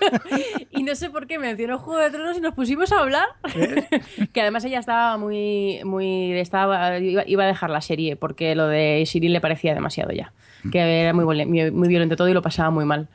y 0.70 0.82
no 0.82 0.94
sé 0.94 1.10
por 1.10 1.26
qué 1.26 1.38
mencionó 1.38 1.78
Juego 1.78 2.00
de 2.00 2.10
Tronos 2.10 2.36
y 2.36 2.40
nos 2.40 2.54
pusimos 2.54 2.92
a 2.92 3.00
hablar. 3.00 3.26
que 4.32 4.40
además 4.40 4.64
ella 4.64 4.78
estaba 4.78 5.16
muy, 5.16 5.80
muy, 5.84 6.32
estaba, 6.32 6.98
iba, 6.98 7.44
a 7.44 7.46
dejar 7.46 7.70
la 7.70 7.80
serie 7.80 8.16
porque 8.16 8.54
lo 8.54 8.66
de 8.66 9.04
Cyril 9.06 9.32
le 9.32 9.40
parecía 9.40 9.74
demasiado 9.74 10.12
ya, 10.12 10.32
que 10.70 11.02
era 11.02 11.12
muy, 11.12 11.24
muy, 11.46 11.88
violento 11.88 12.16
todo 12.16 12.28
y 12.28 12.34
lo 12.34 12.42
pasaba 12.42 12.70
muy 12.70 12.84
mal. 12.84 13.08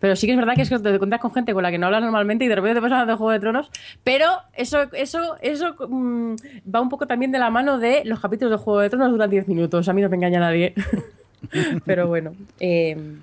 Pero 0.00 0.16
sí 0.16 0.26
que 0.26 0.32
es 0.32 0.38
verdad 0.38 0.56
que 0.56 0.62
es 0.62 0.68
que 0.68 0.80
te 0.80 0.88
encuentras 0.88 1.20
con 1.20 1.32
gente 1.32 1.54
con 1.54 1.62
la 1.62 1.70
que 1.70 1.78
no 1.78 1.86
hablas 1.86 2.02
normalmente 2.02 2.44
y 2.44 2.48
de 2.48 2.56
repente 2.56 2.74
te 2.74 2.80
pasas 2.80 3.06
de 3.06 3.14
Juego 3.14 3.30
de 3.30 3.38
Tronos. 3.38 3.70
Pero 4.02 4.26
eso, 4.52 4.92
eso, 4.94 5.36
eso 5.40 5.76
mm, 5.88 6.34
va 6.74 6.80
un 6.80 6.88
poco 6.88 7.06
también 7.06 7.30
de 7.30 7.38
la 7.38 7.50
mano 7.50 7.78
de 7.78 8.02
los 8.04 8.18
capítulos 8.18 8.50
de 8.50 8.56
Juego 8.56 8.80
de 8.80 8.90
Tronos 8.90 9.12
duran 9.12 9.30
10 9.30 9.46
minutos. 9.46 9.88
A 9.88 9.92
mí 9.92 10.02
no 10.02 10.08
me 10.08 10.16
engaña 10.16 10.40
nadie. 10.40 10.74
Pero 11.84 12.08
bueno, 12.08 12.32
eh, 12.60 13.16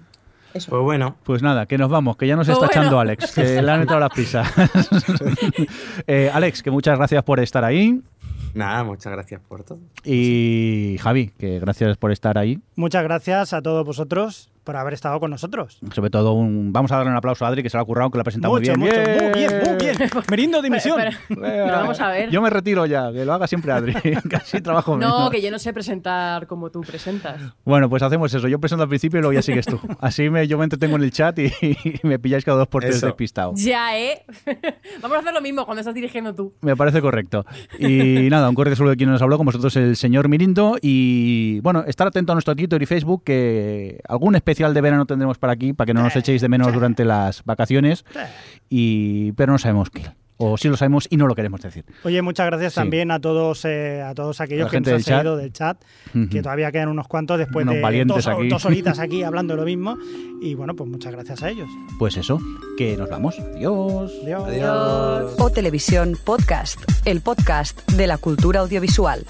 eso. 0.53 0.69
Pues 0.71 0.81
bueno. 0.81 1.15
Pues 1.23 1.41
nada, 1.41 1.65
que 1.65 1.77
nos 1.77 1.89
vamos, 1.89 2.17
que 2.17 2.27
ya 2.27 2.35
nos 2.35 2.47
Pues 2.47 2.55
está 2.57 2.67
bueno. 2.67 2.81
echando 2.81 2.99
Alex, 2.99 3.31
que 3.33 3.61
le 3.61 3.71
han 3.71 3.81
entrado 3.81 3.99
las 3.99 4.11
prisas. 4.11 4.47
Eh, 6.07 6.29
Alex, 6.33 6.63
que 6.63 6.71
muchas 6.71 6.97
gracias 6.97 7.23
por 7.23 7.39
estar 7.39 7.63
ahí. 7.63 8.01
Nada, 8.53 8.83
muchas 8.83 9.11
gracias 9.13 9.41
por 9.47 9.63
todo. 9.63 9.79
Y 10.03 10.97
Javi, 11.01 11.31
que 11.37 11.59
gracias 11.59 11.97
por 11.97 12.11
estar 12.11 12.37
ahí. 12.37 12.59
Muchas 12.75 13.03
gracias 13.03 13.53
a 13.53 13.61
todos 13.61 13.85
vosotros 13.85 14.49
por 14.63 14.75
haber 14.75 14.93
estado 14.93 15.19
con 15.19 15.31
nosotros. 15.31 15.79
Sobre 15.93 16.09
todo, 16.09 16.33
un, 16.33 16.71
vamos 16.73 16.91
a 16.91 16.97
darle 16.97 17.11
un 17.11 17.17
aplauso 17.17 17.45
a 17.45 17.47
Adri, 17.47 17.63
que 17.63 17.69
se 17.69 17.77
lo 17.77 17.81
ha 17.83 17.85
currado, 17.85 18.11
que 18.11 18.17
lo 18.17 18.21
ha 18.21 18.23
presentado 18.23 18.53
Mucho, 18.53 18.75
muy 18.75 18.87
mucho, 18.89 19.01
bien. 19.01 19.17
muy 19.23 19.31
bien, 19.39 19.61
muy 19.65 19.75
bien. 19.77 19.97
Merindo 20.29 20.61
dimisión. 20.61 20.97
Pero- 20.97 21.17
pero 21.41 21.65
vamos 21.73 21.99
a 21.99 22.09
ver. 22.09 22.29
Yo 22.29 22.41
me 22.41 22.49
retiro 22.49 22.85
ya, 22.85 23.11
que 23.11 23.25
lo 23.25 23.33
haga 23.33 23.47
siempre 23.47 23.71
Adri. 23.71 23.93
Casi 24.29 24.61
trabajo 24.61 24.97
No, 24.97 24.99
menos. 24.99 25.29
que 25.31 25.41
yo 25.41 25.49
no 25.51 25.57
sé 25.59 25.73
presentar 25.73 26.45
como 26.47 26.69
tú 26.69 26.81
presentas. 26.81 27.41
Bueno, 27.65 27.89
pues 27.89 28.03
hacemos 28.03 28.33
eso. 28.33 28.47
Yo 28.47 28.59
presento 28.59 28.83
al 28.83 28.89
principio 28.89 29.19
y 29.19 29.21
luego 29.21 29.33
ya 29.33 29.41
sigues 29.41 29.65
tú. 29.65 29.79
Así 30.01 30.29
me, 30.29 30.47
yo 30.47 30.57
me 30.57 30.65
entretengo 30.65 30.97
en 30.97 31.03
el 31.03 31.11
chat 31.11 31.39
y, 31.39 31.45
y 31.61 31.99
me 32.03 32.19
pilláis 32.19 32.45
cada 32.45 32.57
dos 32.59 32.67
por 32.67 32.83
tres 32.83 33.01
despistado. 33.01 33.53
Ya, 33.55 33.97
¿eh? 33.97 34.23
Vamos 35.01 35.17
a 35.17 35.19
hacer 35.21 35.33
lo 35.33 35.41
mismo 35.41 35.65
cuando 35.65 35.79
estás 35.79 35.95
dirigiendo 35.95 36.35
tú. 36.35 36.53
Me 36.61 36.75
parece 36.75 37.01
correcto. 37.01 37.45
Y 37.79 38.27
nada, 38.29 38.49
un 38.49 38.55
correo 38.55 38.75
solo 38.75 38.89
de 38.91 38.97
quien 38.97 39.09
nos 39.09 39.21
habló 39.21 39.37
con 39.37 39.45
vosotros 39.45 39.75
el 39.77 39.95
señor 39.95 40.27
Mirindo. 40.29 40.75
Y 40.81 41.59
bueno, 41.61 41.83
estar 41.87 42.07
atento 42.07 42.33
a 42.33 42.35
nuestro 42.35 42.55
Twitter 42.55 42.81
y 42.81 42.85
Facebook, 42.85 43.23
que 43.23 43.99
algún 44.07 44.35
especial 44.35 44.48
de 44.57 44.81
verano 44.81 45.05
tendremos 45.05 45.37
para 45.37 45.53
aquí, 45.53 45.73
para 45.73 45.85
que 45.87 45.93
no 45.93 46.03
nos 46.03 46.15
echéis 46.15 46.41
de 46.41 46.49
menos 46.49 46.73
durante 46.73 47.05
las 47.05 47.43
vacaciones. 47.45 48.03
Y, 48.69 49.31
pero 49.33 49.51
no 49.53 49.57
sabemos 49.59 49.89
qué. 49.89 50.03
O 50.41 50.57
sí 50.57 50.69
lo 50.69 50.77
sabemos 50.77 51.05
y 51.09 51.17
no 51.17 51.27
lo 51.27 51.35
queremos 51.35 51.59
decir. 51.59 51.83
Oye, 52.05 52.21
muchas 52.21 52.45
gracias 52.45 52.71
Sí. 52.71 52.79
también 52.79 53.11
a 53.11 53.19
todos 53.19 53.65
eh, 53.65 54.01
a 54.01 54.13
todos 54.13 54.39
aquellos 54.39 54.67
La 54.67 54.71
que 54.71 54.79
nos 54.79 54.93
han 54.93 55.03
seguido 55.03 55.35
del 55.35 55.51
chat, 55.51 55.77
que 56.31 56.41
todavía 56.41 56.71
quedan 56.71 56.87
unos 56.87 57.09
cuantos 57.09 57.37
después 57.37 57.63
Unos 57.63 57.75
de 57.75 57.81
valientes 57.81 58.23
dos, 58.23 58.27
aquí. 58.27 58.47
dos 58.47 58.63
horitas 58.65 58.99
aquí 58.99 59.23
hablando 59.23 59.53
de 59.55 59.59
lo 59.59 59.65
mismo. 59.65 59.97
Y 60.41 60.53
bueno, 60.55 60.77
pues 60.77 60.89
muchas 60.89 61.11
gracias 61.11 61.43
a 61.43 61.49
ellos. 61.49 61.67
Pues 61.99 62.15
eso, 62.15 62.39
que 62.77 62.95
nos 62.95 63.09
vamos. 63.09 63.37
Adiós. 63.37 64.13
Adiós. 64.23 65.35
O 65.37 65.49
Televisión 65.49 66.17
Podcast, 66.23 66.79
el 67.03 67.19
podcast 67.19 67.77
de 67.91 68.07
la 68.07 68.17
cultura 68.17 68.61
audiovisual. 68.61 69.25